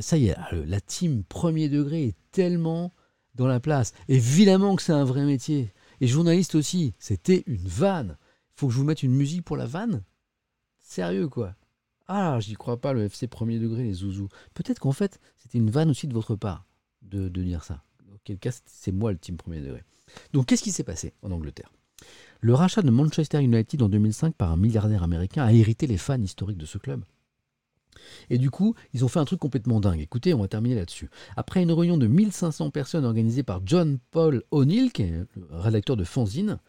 Ça 0.01 0.17
y 0.17 0.27
est, 0.27 0.35
la 0.51 0.81
team 0.81 1.23
premier 1.23 1.69
degré 1.69 2.07
est 2.07 2.17
tellement 2.31 2.93
dans 3.35 3.47
la 3.47 3.61
place. 3.61 3.93
Évidemment 4.09 4.75
que 4.75 4.81
c'est 4.81 4.91
un 4.91 5.05
vrai 5.05 5.23
métier. 5.23 5.73
Et 6.01 6.07
journaliste 6.07 6.55
aussi, 6.55 6.93
c'était 6.99 7.43
une 7.47 7.65
vanne. 7.65 8.17
Faut 8.59 8.67
que 8.67 8.73
je 8.73 8.77
vous 8.79 8.83
mette 8.83 9.03
une 9.03 9.15
musique 9.15 9.45
pour 9.45 9.55
la 9.55 9.65
vanne 9.65 10.03
Sérieux 10.81 11.29
quoi 11.29 11.55
Ah, 12.09 12.39
j'y 12.41 12.55
crois 12.55 12.75
pas, 12.81 12.91
le 12.91 13.03
FC 13.03 13.25
premier 13.25 13.57
degré, 13.57 13.83
les 13.83 13.93
zouzous. 13.93 14.27
Peut-être 14.53 14.79
qu'en 14.79 14.91
fait, 14.91 15.21
c'était 15.37 15.59
une 15.59 15.69
vanne 15.69 15.89
aussi 15.89 16.09
de 16.09 16.13
votre 16.13 16.35
part 16.35 16.65
de, 17.01 17.29
dire 17.29 17.63
ça. 17.63 17.85
Auquel 18.13 18.37
cas, 18.37 18.51
c'est- 18.65 18.91
moi 18.91 19.13
le 19.13 19.17
team 19.17 19.37
premier 19.37 19.61
degré. 19.61 19.81
Donc, 20.33 20.47
qu'est-ce 20.47 20.61
qui 20.63 20.73
s'est 20.73 20.83
passé 20.83 21.13
en 21.21 21.31
Angleterre? 21.31 21.71
Le 22.41 22.53
rachat 22.53 22.81
de 22.81 22.91
Manchester 22.91 23.41
United 23.41 23.81
en 23.81 23.87
2005 23.87 24.35
par 24.35 24.51
un 24.51 24.57
milliardaire 24.57 25.03
américain 25.03 25.45
a 25.45 25.53
irrité 25.53 25.87
les 25.87 25.97
fans 25.97 26.21
historiques 26.21 26.57
de 26.57 26.65
ce 26.65 26.77
club. 26.77 27.05
Et 28.29 28.39
du 28.39 28.49
coup, 28.49 28.75
ils 28.93 29.05
ont 29.05 29.07
fait 29.07 29.19
un 29.19 29.25
truc 29.25 29.39
complètement 29.39 29.79
dingue. 29.79 30.01
Écoutez, 30.01 30.33
on 30.33 30.41
va 30.41 30.49
terminer 30.49 30.75
là-dessus. 30.75 31.09
Après 31.37 31.63
une 31.63 31.71
réunion 31.71 31.97
de 31.97 32.07
1500 32.07 32.71
personnes 32.71 33.05
organisée 33.05 33.43
par 33.43 33.61
John 33.65 33.99
Paul 34.11 34.43
O'Neill, 34.51 34.91
qui 34.91 35.03
est 35.03 35.25
le 35.37 35.47
rédacteur 35.49 35.95
de 35.95 36.03
Fanzine, 36.03 36.59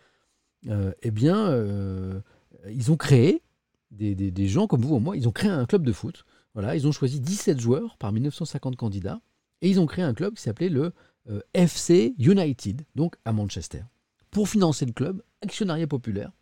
eh 0.66 1.10
bien, 1.10 1.48
euh, 1.48 2.20
ils 2.68 2.90
ont 2.90 2.96
créé, 2.96 3.42
des, 3.90 4.48
gens 4.48 4.66
comme 4.66 4.82
vous 4.82 4.96
et 4.96 5.00
moi, 5.00 5.16
ils 5.16 5.28
ont 5.28 5.32
créé 5.32 5.50
un 5.50 5.66
club 5.66 5.84
de 5.84 5.92
foot. 5.92 6.24
Voilà, 6.54 6.74
ils 6.76 6.86
ont 6.86 6.92
choisi 6.92 7.20
17 7.20 7.60
joueurs 7.60 7.96
parmi 7.98 8.20
950 8.20 8.76
candidats, 8.76 9.20
et 9.62 9.68
ils 9.68 9.80
ont 9.80 9.86
créé 9.86 10.04
un 10.04 10.14
club 10.14 10.34
qui 10.34 10.42
s'appelait 10.42 10.68
le 10.68 10.92
euh, 11.28 11.40
FC 11.54 12.14
United, 12.18 12.82
donc 12.94 13.16
à 13.24 13.32
Manchester. 13.32 13.82
Pour 14.30 14.48
financer 14.48 14.86
le 14.86 14.92
club, 14.92 15.22
actionnariat 15.42 15.86
populaire, 15.86 16.32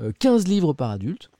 euh, 0.00 0.12
15 0.18 0.46
livres 0.46 0.72
par 0.72 0.90
adulte, 0.90 1.30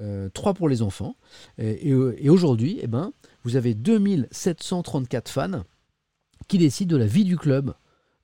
euh, 0.00 0.28
3 0.30 0.54
pour 0.54 0.68
les 0.68 0.82
enfants. 0.82 1.16
Euh, 1.58 2.14
et 2.18 2.30
aujourd'hui, 2.30 2.78
eh 2.82 2.86
ben, 2.86 3.12
vous 3.42 3.56
avez 3.56 3.74
2734 3.74 5.28
fans 5.28 5.64
qui 6.46 6.58
décident 6.58 6.92
de 6.92 6.96
la 6.96 7.06
vie 7.06 7.24
du 7.24 7.36
club. 7.36 7.74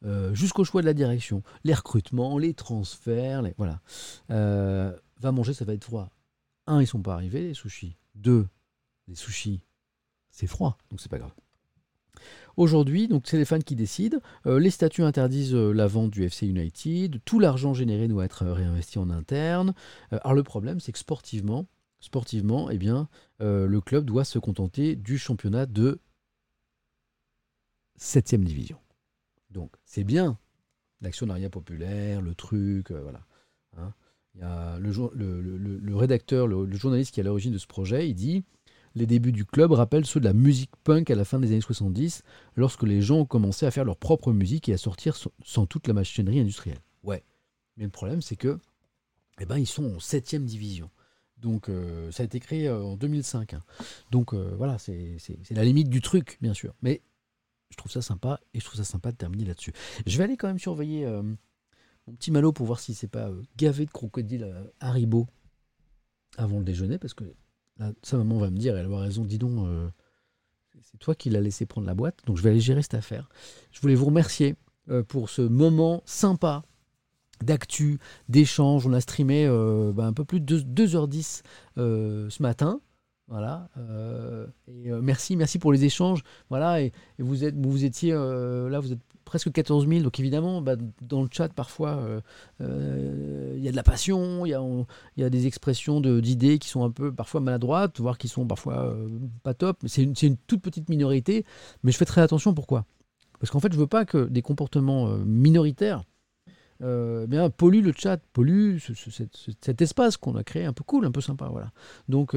Euh, 0.05 0.35
jusqu'au 0.35 0.65
choix 0.65 0.83
de 0.83 0.87
la 0.87 0.95
direction, 0.95 1.43
les 1.65 1.75
recrutements, 1.75 2.39
les 2.39 2.55
transferts, 2.55 3.43
les, 3.43 3.55
voilà. 3.57 3.81
Euh, 4.31 4.93
va 5.21 5.33
manger, 5.33 5.55
ça 5.55 5.65
va 5.65 5.75
être 5.75 5.85
froid. 5.85 6.11
Un, 6.67 6.81
ils 6.81 6.87
sont 6.87 7.03
pas 7.03 7.15
arrivés, 7.15 7.43
les 7.43 7.55
sushis. 7.55 7.97
Deux, 8.15 8.47
les 9.09 9.15
sushis, 9.15 9.63
c'est 10.31 10.47
froid, 10.47 10.77
donc 10.91 11.01
c'est 11.01 11.11
pas 11.11 11.19
grave. 11.19 11.33
Aujourd'hui, 12.57 13.09
donc 13.09 13.25
c'est 13.27 13.39
les 13.39 13.45
fans 13.45 13.59
qui 13.59 13.75
décident. 13.75 14.19
Euh, 14.47 14.61
les 14.61 14.71
statuts 14.71 15.03
interdisent 15.03 15.55
la 15.55 15.87
vente 15.87 16.11
du 16.11 16.25
FC 16.25 16.47
United. 16.47 17.21
Tout 17.25 17.41
l'argent 17.41 17.75
généré 17.75 18.07
doit 18.07 18.25
être 18.25 18.47
réinvesti 18.47 18.99
en 18.99 19.11
interne. 19.11 19.75
Alors 20.11 20.35
le 20.35 20.43
problème, 20.43 20.81
c'est 20.81 20.93
que 20.93 20.99
sportivement, 20.99 21.67
eh 22.71 22.79
bien, 22.79 23.09
le 23.41 23.79
club 23.81 24.05
doit 24.05 24.25
se 24.25 24.39
contenter 24.39 24.95
du 24.95 25.19
championnat 25.19 25.67
de 25.67 25.99
7 27.97 28.37
division. 28.37 28.79
Donc 29.55 29.73
c'est 29.87 30.05
bien 30.05 30.39
l'actionnariat 31.01 31.51
populaire, 31.51 32.21
le 32.21 32.35
truc, 32.35 32.91
euh, 32.91 33.01
voilà. 33.01 33.25
Hein. 33.77 33.93
Il 34.35 34.41
y 34.41 34.45
a 34.45 34.79
le, 34.81 35.95
rédacteur, 35.95 36.49
le, 36.49 36.71
journaliste 36.73 37.15
qui 37.15 37.21
est 37.21 37.23
à 37.23 37.27
l'origine 37.27 37.53
de 37.53 37.59
ce 37.59 37.69
projet, 37.69 38.09
il 38.09 38.15
dit 38.15 38.43
les 38.97 39.07
débuts 39.07 39.33
du 39.33 39.45
club 39.45 39.71
rappellent 39.73 40.07
ceux 40.07 40.19
de 40.19 40.25
la 40.25 40.33
musique 40.33 40.73
punk 40.83 41.11
à 41.11 41.15
la 41.15 41.25
fin 41.25 41.39
des 41.39 41.49
années 41.49 41.61
70, 41.61 42.23
lorsque 42.57 42.83
les 42.83 43.01
gens 43.01 43.21
ont 43.21 43.27
commencé 43.27 43.65
à 43.65 43.71
faire 43.71 43.85
leur 43.85 43.97
propre 43.97 44.33
musique 44.33 44.69
et 44.69 44.73
à 44.73 44.77
sortir 44.77 45.17
sans, 45.45 45.67
toute 45.67 45.87
la 45.87 45.95
machinerie 45.95 46.41
industrielle. 46.41 46.81
Ouais. 47.05 47.25
Mais 47.77 47.85
le 47.85 47.91
problème, 47.91 48.23
c'est 48.23 48.37
que, 48.37 48.59
eh 49.41 49.47
ben, 49.47 49.59
ils 49.59 49.67
sont 49.67 49.97
en 49.97 50.01
7 50.01 50.45
division. 50.45 50.91
Donc, 51.39 51.69
euh, 51.69 52.11
ça 52.13 52.23
a 52.23 52.27
été 52.27 52.39
créé 52.39 52.69
euh, 52.69 52.83
en 52.83 52.97
2005. 52.97 53.55
hein. 53.55 53.63
Donc, 54.13 54.33
voilà, 54.33 54.79
c'est 54.79 55.17
la 55.51 55.65
limite 55.65 55.89
du 55.89 56.01
truc, 56.01 56.39
bien 56.41 56.55
sûr. 56.55 56.75
Mais 56.83 57.03
je 57.71 57.77
trouve 57.77 57.91
ça 57.91 58.03
sympa 58.03 58.41
et 58.53 58.61
je 58.61 58.65
trouve 58.65 58.77
ça 58.77 58.85
sympa 58.85 59.13
de 59.13 59.17
terminer 59.17 59.45
là-dessus. 59.45 59.73
Je 60.07 60.17
vais 60.19 60.25
aller 60.25 60.37
quand 60.37 60.49
même 60.49 60.59
surveiller 60.59 61.05
euh, 61.05 61.23
mon 62.07 62.15
petit 62.15 62.31
malot 62.31 62.53
pour 62.53 62.67
voir 62.67 62.81
si 62.81 62.95
c'est 62.95 63.09
pas 63.09 63.29
euh, 63.29 63.43
gavé 63.57 63.87
de 63.87 63.91
crocodile 63.91 64.45
euh, 64.45 64.65
Haribo 64.81 65.27
avant 66.37 66.59
le 66.59 66.65
déjeuner, 66.65 66.99
parce 66.99 67.15
que 67.15 67.25
sa 68.03 68.17
maman 68.17 68.39
va 68.39 68.51
me 68.51 68.59
dire, 68.59 68.77
elle 68.77 68.93
a 68.93 68.99
raison, 68.99 69.25
dis 69.25 69.39
donc, 69.39 69.67
euh, 69.67 69.89
c'est 70.83 70.99
toi 70.99 71.15
qui 71.15 71.31
l'as 71.31 71.41
laissé 71.41 71.65
prendre 71.67 71.87
la 71.87 71.95
boîte, 71.95 72.19
donc 72.27 72.37
je 72.37 72.43
vais 72.43 72.51
aller 72.51 72.61
gérer 72.61 72.83
cette 72.83 72.95
affaire. 72.95 73.29
Je 73.71 73.81
voulais 73.81 73.95
vous 73.95 74.07
remercier 74.07 74.57
pour 75.09 75.31
ce 75.31 75.43
moment 75.43 76.03
sympa 76.05 76.65
d'actu, 77.43 77.99
d'échange. 78.29 78.87
On 78.87 78.93
a 78.93 79.01
streamé 79.01 79.49
bah, 79.95 80.07
un 80.07 80.13
peu 80.13 80.25
plus 80.25 80.41
de 80.41 80.59
2h10 80.59 81.43
euh, 81.79 82.29
ce 82.29 82.43
matin. 82.43 82.81
Voilà. 83.29 83.69
euh, 83.79 84.47
et 84.69 84.91
euh, 84.93 85.01
merci, 85.03 85.35
merci 85.37 85.59
pour 85.59 85.73
les 85.73 85.85
échanges. 85.85 86.23
Voilà. 86.51 86.83
Et, 86.83 86.93
vous 87.19 87.45
êtes, 87.45 87.57
vous 87.57 87.85
étiez 87.85 88.13
euh, 88.13 88.69
là, 88.69 88.81
vous 88.81 88.93
êtes 88.93 89.01
presque 89.25 89.51
14 89.51 89.89
000. 89.89 90.03
Donc 90.03 90.21
évidemment, 90.21 90.61
bah, 90.61 90.77
dans 91.01 91.23
le 91.23 91.29
chat 91.33 91.49
parfois, 91.53 92.07
il 92.61 92.67
y 93.61 93.69
a 93.69 93.71
de 93.71 93.77
la 93.77 93.83
passion, 93.83 94.45
il 94.45 94.51
y 94.51 95.21
y 95.21 95.25
a 95.25 95.31
des 95.31 95.47
expressions 95.47 96.01
d'idées 96.01 96.59
qui 96.59 96.69
sont 96.69 96.85
un 96.85 96.91
peu 96.91 97.13
parfois 97.13 97.41
maladroites, 97.41 97.99
voire 98.01 98.19
qui 98.19 98.29
sont 98.29 98.47
parfois 98.47 98.95
pas 99.43 99.55
top. 99.55 99.79
C'est 99.87 100.03
une, 100.03 100.15
une 100.23 100.37
toute 100.37 100.61
petite 100.61 100.89
minorité. 100.91 101.45
Mais 101.83 101.93
je 101.93 101.97
fais 101.97 102.05
très 102.05 102.21
attention. 102.21 102.53
Pourquoi? 102.55 102.85
Parce 103.41 103.51
qu'en 103.51 103.61
fait, 103.61 103.73
je 103.73 103.79
veux 103.79 103.87
pas 103.87 104.05
que 104.05 104.27
des 104.27 104.43
comportements 104.43 105.09
minoritaires 105.25 106.05
euh, 106.83 107.27
bien, 107.27 107.51
pollue 107.51 107.83
le 107.83 107.93
chat, 107.97 108.19
pollue 108.33 108.79
ce- 108.79 108.95
ce- 108.95 109.25
cet, 109.61 109.81
espace 109.81 110.17
qu'on 110.17 110.35
a 110.37 110.45
créé 110.45 110.65
un 110.65 110.73
peu 110.73 110.85
cool, 110.85 111.07
un 111.07 111.13
peu 111.13 111.21
sympa. 111.21 111.49
Voilà. 111.51 111.71
Donc, 112.09 112.35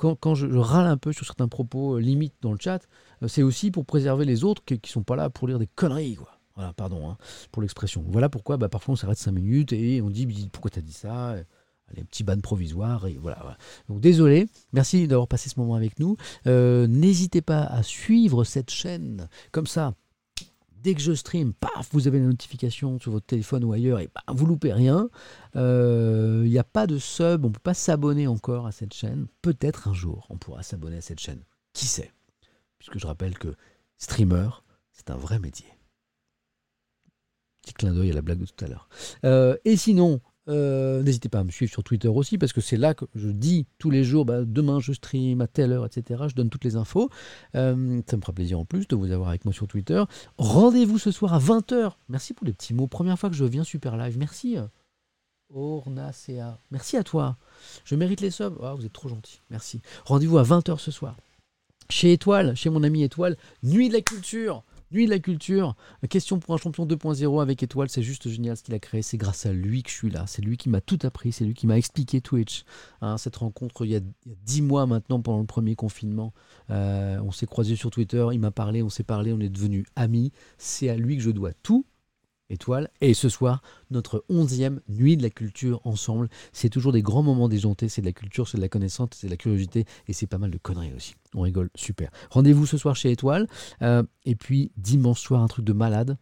quand, 0.00 0.34
je, 0.34 0.46
râle 0.46 0.86
un 0.86 0.96
peu 0.96 1.12
sur 1.12 1.26
certains 1.26 1.48
propos 1.48 1.96
euh, 1.96 2.00
limites 2.00 2.34
dans 2.40 2.52
le 2.52 2.58
chat, 2.58 2.80
euh, 3.22 3.28
c'est 3.28 3.42
aussi 3.42 3.70
pour 3.70 3.84
préserver 3.84 4.24
les 4.24 4.44
autres 4.44 4.64
qui, 4.64 4.78
qui 4.78 4.90
sont 4.90 5.02
pas 5.02 5.16
là 5.16 5.30
pour 5.30 5.46
lire 5.46 5.58
des 5.58 5.66
conneries. 5.66 6.16
Quoi. 6.16 6.30
Voilà, 6.56 6.72
pardon 6.72 7.08
hein, 7.08 7.16
pour 7.52 7.62
l'expression. 7.62 8.04
Voilà 8.08 8.28
pourquoi 8.28 8.56
bah, 8.56 8.68
parfois 8.68 8.92
on 8.92 8.96
s'arrête 8.96 9.18
5 9.18 9.32
minutes 9.32 9.72
et 9.72 10.02
on 10.02 10.10
dit 10.10 10.26
pourquoi 10.52 10.70
t'as 10.70 10.80
dit 10.80 10.92
ça 10.92 11.36
Allez, 11.92 12.04
petit 12.04 12.22
ban 12.22 12.38
provisoire 12.38 13.06
et 13.06 13.18
voilà, 13.20 13.38
voilà. 13.40 13.58
Donc 13.88 14.00
désolé, 14.00 14.46
merci 14.72 15.08
d'avoir 15.08 15.26
passé 15.26 15.48
ce 15.48 15.58
moment 15.58 15.74
avec 15.74 15.98
nous. 15.98 16.16
Euh, 16.46 16.86
N'hésitez 16.86 17.42
pas 17.42 17.62
à 17.62 17.82
suivre 17.82 18.44
cette 18.44 18.70
chaîne 18.70 19.28
comme 19.50 19.66
ça. 19.66 19.94
Dès 20.82 20.94
que 20.94 21.00
je 21.00 21.12
stream, 21.12 21.52
paf, 21.52 21.88
vous 21.92 22.08
avez 22.08 22.18
la 22.18 22.26
notification 22.26 22.98
sur 22.98 23.12
votre 23.12 23.26
téléphone 23.26 23.64
ou 23.64 23.72
ailleurs 23.72 24.00
et 24.00 24.08
bah, 24.14 24.22
vous 24.28 24.46
loupez 24.46 24.72
rien. 24.72 25.10
Euh, 25.56 26.42
Il 26.44 26.50
n'y 26.50 26.58
a 26.58 26.64
pas 26.64 26.86
de 26.86 26.96
sub, 26.96 27.44
on 27.44 27.48
ne 27.48 27.52
peut 27.52 27.60
pas 27.62 27.74
s'abonner 27.74 28.26
encore 28.26 28.66
à 28.66 28.72
cette 28.72 28.94
chaîne. 28.94 29.26
Peut-être 29.42 29.88
un 29.88 29.94
jour 29.94 30.26
on 30.30 30.38
pourra 30.38 30.62
s'abonner 30.62 30.96
à 30.96 31.02
cette 31.02 31.20
chaîne. 31.20 31.42
Qui 31.74 31.86
sait? 31.86 32.12
Puisque 32.78 32.98
je 32.98 33.06
rappelle 33.06 33.38
que 33.38 33.54
streamer, 33.98 34.48
c'est 34.92 35.10
un 35.10 35.16
vrai 35.16 35.38
métier. 35.38 35.66
Petit 37.62 37.74
clin 37.74 37.92
d'œil 37.92 38.10
à 38.10 38.14
la 38.14 38.22
blague 38.22 38.38
de 38.38 38.46
tout 38.46 38.64
à 38.64 38.68
l'heure. 38.68 38.88
Euh, 39.24 39.56
et 39.66 39.76
sinon, 39.76 40.20
euh, 40.50 41.02
n'hésitez 41.02 41.28
pas 41.28 41.40
à 41.40 41.44
me 41.44 41.50
suivre 41.50 41.70
sur 41.70 41.82
Twitter 41.82 42.08
aussi, 42.08 42.38
parce 42.38 42.52
que 42.52 42.60
c'est 42.60 42.76
là 42.76 42.94
que 42.94 43.04
je 43.14 43.28
dis 43.28 43.66
tous 43.78 43.90
les 43.90 44.04
jours, 44.04 44.24
bah, 44.24 44.42
demain 44.44 44.80
je 44.80 44.92
stream 44.92 45.40
à 45.40 45.46
telle 45.46 45.72
heure, 45.72 45.86
etc. 45.86 46.24
Je 46.28 46.34
donne 46.34 46.50
toutes 46.50 46.64
les 46.64 46.76
infos. 46.76 47.10
Euh, 47.54 48.02
ça 48.08 48.16
me 48.16 48.22
fera 48.22 48.32
plaisir 48.32 48.58
en 48.58 48.64
plus 48.64 48.88
de 48.88 48.96
vous 48.96 49.10
avoir 49.12 49.28
avec 49.30 49.44
moi 49.44 49.54
sur 49.54 49.66
Twitter. 49.66 50.02
Rendez-vous 50.38 50.98
ce 50.98 51.10
soir 51.10 51.34
à 51.34 51.38
20h. 51.38 51.92
Merci 52.08 52.34
pour 52.34 52.46
les 52.46 52.52
petits 52.52 52.74
mots. 52.74 52.86
Première 52.86 53.18
fois 53.18 53.30
que 53.30 53.36
je 53.36 53.44
viens 53.44 53.64
super 53.64 53.96
live. 53.96 54.18
Merci. 54.18 54.56
Ornacea. 55.54 56.58
Merci 56.70 56.96
à 56.96 57.04
toi. 57.04 57.36
Je 57.84 57.94
mérite 57.94 58.20
les 58.20 58.30
subs. 58.30 58.58
Ah, 58.62 58.74
vous 58.74 58.84
êtes 58.84 58.92
trop 58.92 59.08
gentil. 59.08 59.40
Merci. 59.50 59.80
Rendez-vous 60.04 60.38
à 60.38 60.42
20h 60.42 60.78
ce 60.78 60.90
soir. 60.90 61.16
Chez 61.88 62.12
Étoile, 62.12 62.54
chez 62.54 62.70
mon 62.70 62.84
ami 62.84 63.02
Étoile, 63.02 63.36
Nuit 63.62 63.88
de 63.88 63.94
la 63.94 64.00
culture. 64.00 64.62
Nuit 64.92 65.04
de 65.04 65.10
la 65.10 65.20
culture. 65.20 65.76
Question 66.08 66.40
pour 66.40 66.52
un 66.52 66.56
champion 66.56 66.84
2.0 66.84 67.40
avec 67.40 67.62
Étoile, 67.62 67.88
c'est 67.88 68.02
juste 68.02 68.28
génial 68.28 68.56
ce 68.56 68.64
qu'il 68.64 68.74
a 68.74 68.80
créé. 68.80 69.02
C'est 69.02 69.18
grâce 69.18 69.46
à 69.46 69.52
lui 69.52 69.84
que 69.84 69.90
je 69.90 69.94
suis 69.94 70.10
là. 70.10 70.24
C'est 70.26 70.42
lui 70.42 70.56
qui 70.56 70.68
m'a 70.68 70.80
tout 70.80 70.98
appris. 71.04 71.30
C'est 71.30 71.44
lui 71.44 71.54
qui 71.54 71.68
m'a 71.68 71.78
expliqué 71.78 72.20
Twitch. 72.20 72.64
Hein, 73.00 73.16
cette 73.16 73.36
rencontre 73.36 73.84
il 73.84 73.92
y, 73.92 73.96
a, 73.96 74.00
10 74.26 74.62
mois 74.62 74.86
maintenant 74.86 75.20
pendant 75.20 75.38
le 75.38 75.46
premier 75.46 75.76
confinement. 75.76 76.32
Euh, 76.70 77.20
on 77.20 77.30
s'est 77.30 77.46
croisés 77.46 77.76
sur 77.76 77.90
Twitter. 77.90 78.26
Il 78.32 78.40
m'a 78.40 78.50
parlé, 78.50 78.82
on 78.82 78.88
s'est 78.88 79.04
parlé, 79.04 79.32
on 79.32 79.38
est 79.38 79.48
devenus 79.48 79.86
amis. 79.94 80.32
C'est 80.58 80.88
à 80.88 80.96
lui 80.96 81.16
que 81.16 81.22
je 81.22 81.30
dois 81.30 81.52
tout. 81.62 81.86
Et 83.00 83.14
ce 83.14 83.28
soir, 83.28 83.62
notre 83.90 84.24
onzième 84.28 84.80
nuit 84.88 85.16
de 85.16 85.22
la 85.22 85.30
culture 85.30 85.80
ensemble. 85.84 86.28
C'est 86.52 86.68
toujours 86.68 86.92
des 86.92 87.02
grands 87.02 87.22
moments 87.22 87.48
déjantés. 87.48 87.88
C'est 87.88 88.00
de 88.00 88.06
la 88.06 88.12
culture, 88.12 88.48
c'est 88.48 88.56
de 88.56 88.62
la 88.62 88.68
connaissance, 88.68 89.10
c'est 89.14 89.26
de 89.28 89.32
la 89.32 89.36
curiosité 89.36 89.84
et 90.08 90.12
c'est 90.12 90.26
pas 90.26 90.38
mal 90.38 90.50
de 90.50 90.58
conneries 90.58 90.92
aussi. 90.94 91.14
On 91.34 91.42
rigole, 91.42 91.70
super. 91.74 92.10
Rendez-vous 92.30 92.66
ce 92.66 92.76
soir 92.76 92.96
chez 92.96 93.10
Étoile. 93.10 93.46
Euh, 93.82 94.02
et 94.24 94.34
puis 94.34 94.72
dimanche 94.76 95.20
soir, 95.20 95.42
un 95.42 95.48
truc 95.48 95.64
de 95.64 95.72
malade. 95.72 96.16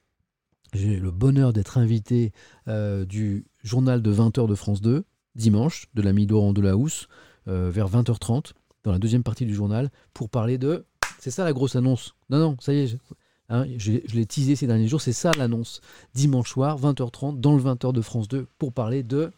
J'ai 0.74 0.96
le 0.96 1.10
bonheur 1.10 1.52
d'être 1.52 1.78
invité 1.78 2.32
euh, 2.68 3.04
du 3.06 3.46
journal 3.62 4.02
de 4.02 4.12
20h 4.12 4.46
de 4.46 4.54
France 4.54 4.82
2, 4.82 5.04
dimanche, 5.34 5.86
de 5.94 6.02
l'ami 6.02 6.26
Laurent 6.26 6.52
Delahousse, 6.52 7.08
euh, 7.48 7.70
vers 7.70 7.88
20h30, 7.88 8.52
dans 8.84 8.92
la 8.92 8.98
deuxième 8.98 9.22
partie 9.22 9.46
du 9.46 9.54
journal, 9.54 9.90
pour 10.12 10.28
parler 10.28 10.58
de. 10.58 10.84
C'est 11.20 11.30
ça 11.30 11.44
la 11.44 11.54
grosse 11.54 11.74
annonce? 11.74 12.14
Non, 12.28 12.38
non, 12.38 12.56
ça 12.60 12.74
y 12.74 12.80
est, 12.80 12.98
hein, 13.48 13.66
je, 13.76 13.92
l'ai 13.92 14.26
teasé 14.26 14.56
ces 14.56 14.66
derniers 14.66 14.88
jours, 14.88 15.00
c'est 15.00 15.12
ça 15.12 15.32
l'annonce. 15.36 15.80
Dimanche 16.14 16.50
soir, 16.50 16.78
20h30, 16.80 17.40
dans 17.40 17.56
le 17.56 17.62
20h 17.62 17.92
de 17.92 18.00
France 18.00 18.28
2, 18.28 18.46
pour 18.58 18.72
parler 18.72 19.02
de 19.02 19.32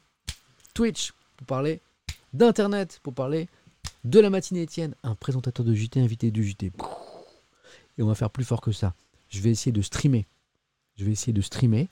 Twitch, 0.75 1.13
pour 1.37 1.47
parler 1.47 1.81
d'Internet, 2.33 3.01
pour 3.03 3.15
parler 3.15 3.49
de 4.05 4.21
la 4.21 4.31
matinée 4.31 4.63
Étienne, 4.63 4.95
un 5.03 5.15
présentateur 5.15 5.65
de 5.65 5.75
JT 5.75 6.01
invité 6.01 6.31
du 6.31 6.45
JT. 6.45 6.73
Et 7.99 8.03
on 8.03 8.07
va 8.07 8.15
faire 8.15 8.31
plus 8.31 8.45
fort 8.45 8.61
que 8.61 8.73
ça. 8.73 8.95
Je 9.29 9.41
vais 9.41 9.51
essayer 9.51 9.73
de 9.73 9.83
streamer. 9.83 10.27
Je 10.97 11.05
vais 11.05 11.13
essayer 11.13 11.33
de 11.33 11.41
streamer 11.41 11.89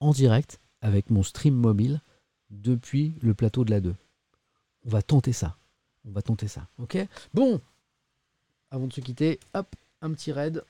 en 0.00 0.12
direct 0.12 0.60
avec 0.80 1.10
mon 1.10 1.22
stream 1.22 1.54
mobile 1.54 2.00
depuis 2.50 3.14
le 3.20 3.34
plateau 3.34 3.64
de 3.64 3.70
la 3.70 3.80
2. 3.80 3.94
On 4.86 4.90
va 4.90 5.02
tenter 5.02 5.32
ça. 5.32 5.56
On 6.06 6.12
va 6.12 6.22
tenter 6.22 6.48
ça. 6.48 6.68
Ok? 6.78 6.98
Bon 7.32 7.60
Avant 8.70 8.86
de 8.86 8.92
se 8.92 9.00
quitter, 9.00 9.40
hop, 9.54 9.74
un 10.02 10.12
petit 10.12 10.32
raid. 10.32 10.62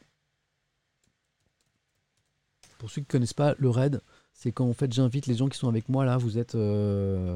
Pour 2.85 2.91
ceux 2.91 2.97
qui 3.01 3.07
ne 3.09 3.13
connaissent 3.13 3.33
pas, 3.33 3.55
le 3.57 3.71
raid, 3.71 4.03
c'est 4.35 4.53
quand 4.53 4.69
en 4.69 4.75
fait 4.75 4.93
j'invite 4.93 5.27
les 5.27 5.37
gens 5.37 5.49
qui 5.49 5.57
sont 5.57 5.69
avec 5.71 5.89
moi 5.89 6.05
là. 6.05 6.19
Vous 6.19 6.37
êtes 6.37 6.55
euh, 6.55 7.35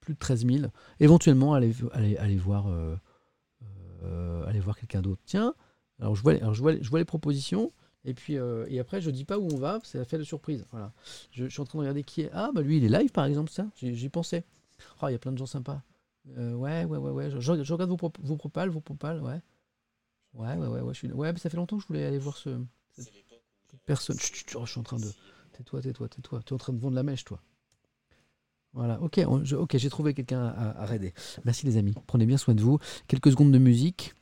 plus 0.00 0.14
de 0.14 0.18
13 0.18 0.46
000. 0.46 0.64
Éventuellement, 0.98 1.52
allez, 1.52 1.74
allez, 1.92 2.16
allez 2.16 2.38
voir, 2.38 2.68
euh, 2.68 2.96
euh, 4.02 4.60
voir 4.62 4.78
quelqu'un 4.78 5.02
d'autre. 5.02 5.20
Tiens, 5.26 5.54
alors 6.00 6.16
je 6.16 6.22
vois, 6.22 6.32
alors 6.32 6.54
je 6.54 6.62
vois, 6.62 6.72
je 6.80 6.88
vois 6.88 7.00
les 7.00 7.04
propositions. 7.04 7.70
Et 8.06 8.14
puis 8.14 8.38
euh, 8.38 8.64
et 8.70 8.80
après, 8.80 9.02
je 9.02 9.10
dis 9.10 9.26
pas 9.26 9.38
où 9.38 9.46
on 9.52 9.58
va, 9.58 9.78
c'est 9.84 9.98
la 9.98 10.06
fait 10.06 10.16
de 10.16 10.24
surprise. 10.24 10.64
Voilà. 10.70 10.94
Je, 11.32 11.44
je 11.44 11.50
suis 11.50 11.60
en 11.60 11.66
train 11.66 11.76
de 11.78 11.82
regarder 11.82 12.02
qui 12.02 12.22
est. 12.22 12.30
Ah, 12.32 12.50
bah 12.54 12.62
lui, 12.62 12.78
il 12.78 12.84
est 12.84 12.98
live 12.98 13.10
par 13.10 13.26
exemple, 13.26 13.50
ça. 13.50 13.66
J'y 13.76 14.08
pensais. 14.08 14.42
Oh, 15.02 15.08
il 15.08 15.12
y 15.12 15.16
a 15.16 15.18
plein 15.18 15.32
de 15.32 15.38
gens 15.38 15.44
sympas. 15.44 15.82
Euh, 16.38 16.54
ouais, 16.54 16.86
ouais, 16.86 16.96
ouais, 16.96 17.10
ouais. 17.10 17.30
Je, 17.38 17.52
regarde 17.52 17.90
vos, 17.90 17.98
prop- 17.98 18.16
vos 18.22 18.36
propales, 18.38 18.70
vos 18.70 18.80
propales, 18.80 19.20
ouais. 19.20 19.42
Ouais, 20.32 20.56
ouais, 20.56 20.66
ouais, 20.66 20.80
ouais. 20.80 21.12
Ouais, 21.12 21.30
mais 21.34 21.38
ça 21.38 21.50
fait 21.50 21.58
longtemps 21.58 21.76
que 21.76 21.82
je 21.82 21.88
voulais 21.88 22.06
aller 22.06 22.16
voir 22.18 22.38
ce. 22.38 22.58
Personne. 23.84 24.16
Je 24.18 24.66
suis 24.66 24.80
en 24.80 24.82
train 24.82 24.98
de. 24.98 25.08
Tais-toi, 25.52 25.82
tais-toi, 25.82 26.08
tais-toi. 26.08 26.40
Tu 26.44 26.52
es 26.52 26.54
en 26.54 26.58
train 26.58 26.72
de 26.72 26.78
vendre 26.78 26.96
la 26.96 27.02
mèche, 27.02 27.24
toi. 27.24 27.40
Voilà, 28.74 28.98
ok, 29.02 29.20
j'ai 29.74 29.90
trouvé 29.90 30.14
quelqu'un 30.14 30.46
à, 30.46 30.86
raider. 30.86 31.12
Merci 31.44 31.66
les 31.66 31.76
amis, 31.76 31.92
prenez 32.06 32.24
bien 32.24 32.38
soin 32.38 32.54
de 32.54 32.62
vous. 32.62 32.78
Quelques 33.06 33.30
secondes 33.30 33.52
de 33.52 33.58
musique, 33.58 34.14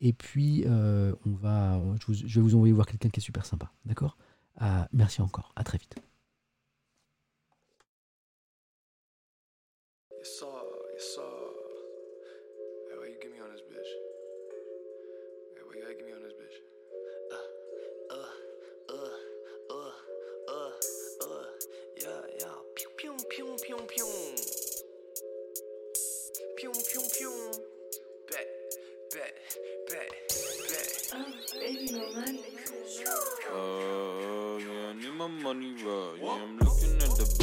et 0.00 0.12
puis 0.12 0.62
euh, 0.66 1.12
on 1.26 1.32
va, 1.32 1.82
je, 2.08 2.26
vais 2.26 2.40
vous 2.40 2.54
envoyer 2.54 2.72
voir 2.72 2.86
quelqu'un 2.86 3.08
qui 3.08 3.18
est 3.18 3.22
super 3.22 3.44
sympa, 3.44 3.72
d'accord? 3.84 4.16
Ah, 4.56 4.88
merci 4.92 5.22
encore. 5.22 5.52
À 5.56 5.64
très 5.64 5.78
vite. 5.78 5.96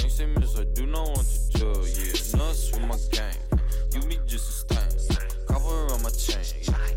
The 0.07 0.23
bank 0.23 0.43
statements. 0.43 0.59
I 0.59 0.63
do 0.73 0.85
not 0.85 1.07
want 1.07 1.27
to 1.27 1.57
jail. 1.57 1.85
Yeah, 1.87 2.37
nuts 2.37 2.71
with 2.71 2.81
my 2.81 2.97
gang. 3.11 3.35
You 3.93 4.01
be 4.07 4.19
just 4.25 4.49
a 4.49 4.75
stain. 4.75 5.17
Cover 5.47 5.93
on 5.93 6.03
my 6.03 6.09
chain. 6.09 6.43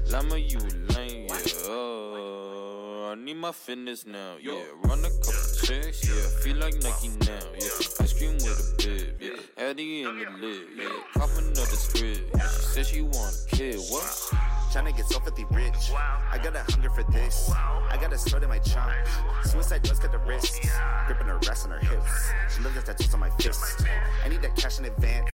Lama, 0.09 0.37
you 0.37 0.59
a 0.59 0.95
lame. 0.95 1.27
Yeah, 1.29 1.69
uh, 1.69 3.11
I 3.11 3.15
need 3.17 3.37
my 3.37 3.53
fitness 3.53 4.07
now. 4.07 4.37
Yeah, 4.41 4.63
run 4.85 5.01
a 5.01 5.11
couple 5.11 5.33
checks. 5.63 6.09
Yeah, 6.09 6.43
feel 6.43 6.57
like 6.57 6.75
Nike 6.83 7.09
now. 7.09 7.47
Yeah, 7.59 8.01
ice 8.01 8.13
cream 8.19 8.35
with 8.35 8.59
a 8.59 8.83
bib. 8.83 9.21
Yeah, 9.21 9.65
Eddie 9.65 10.03
in 10.03 10.19
the 10.19 10.31
lid. 10.41 10.63
Yeah, 10.77 10.89
cop 11.15 11.31
another 11.39 11.65
script. 11.65 12.23
Yeah, 12.35 12.49
she 12.49 12.63
said 12.63 12.87
she 12.87 13.03
want 13.03 13.47
a 13.53 13.57
kid. 13.57 13.79
What? 13.91 14.33
Tryna 14.71 14.97
get 14.97 15.07
so 15.07 15.19
filthy 15.19 15.45
rich. 15.51 15.91
I 16.31 16.39
got 16.39 16.55
a 16.55 16.61
hunger 16.71 16.91
for 16.91 17.03
this. 17.11 17.51
I 17.51 17.99
got 18.01 18.13
a 18.13 18.19
sword 18.19 18.45
in 18.45 18.49
my 18.49 18.61
chunk. 18.61 18.93
Suicide 19.43 19.83
does 19.83 19.99
cut 19.99 20.13
the 20.13 20.19
wrist. 20.19 20.61
Gripping 21.07 21.27
her 21.27 21.39
rest 21.39 21.65
on 21.65 21.73
her 21.73 21.81
hips. 21.81 22.31
She 22.55 22.63
loves 22.63 22.77
the 22.77 22.83
tattoos 22.83 23.13
on 23.13 23.19
my 23.19 23.31
fist. 23.31 23.85
I 24.25 24.29
need 24.29 24.43
that 24.43 24.55
cash 24.55 24.79
in 24.79 24.85
advance. 24.85 25.29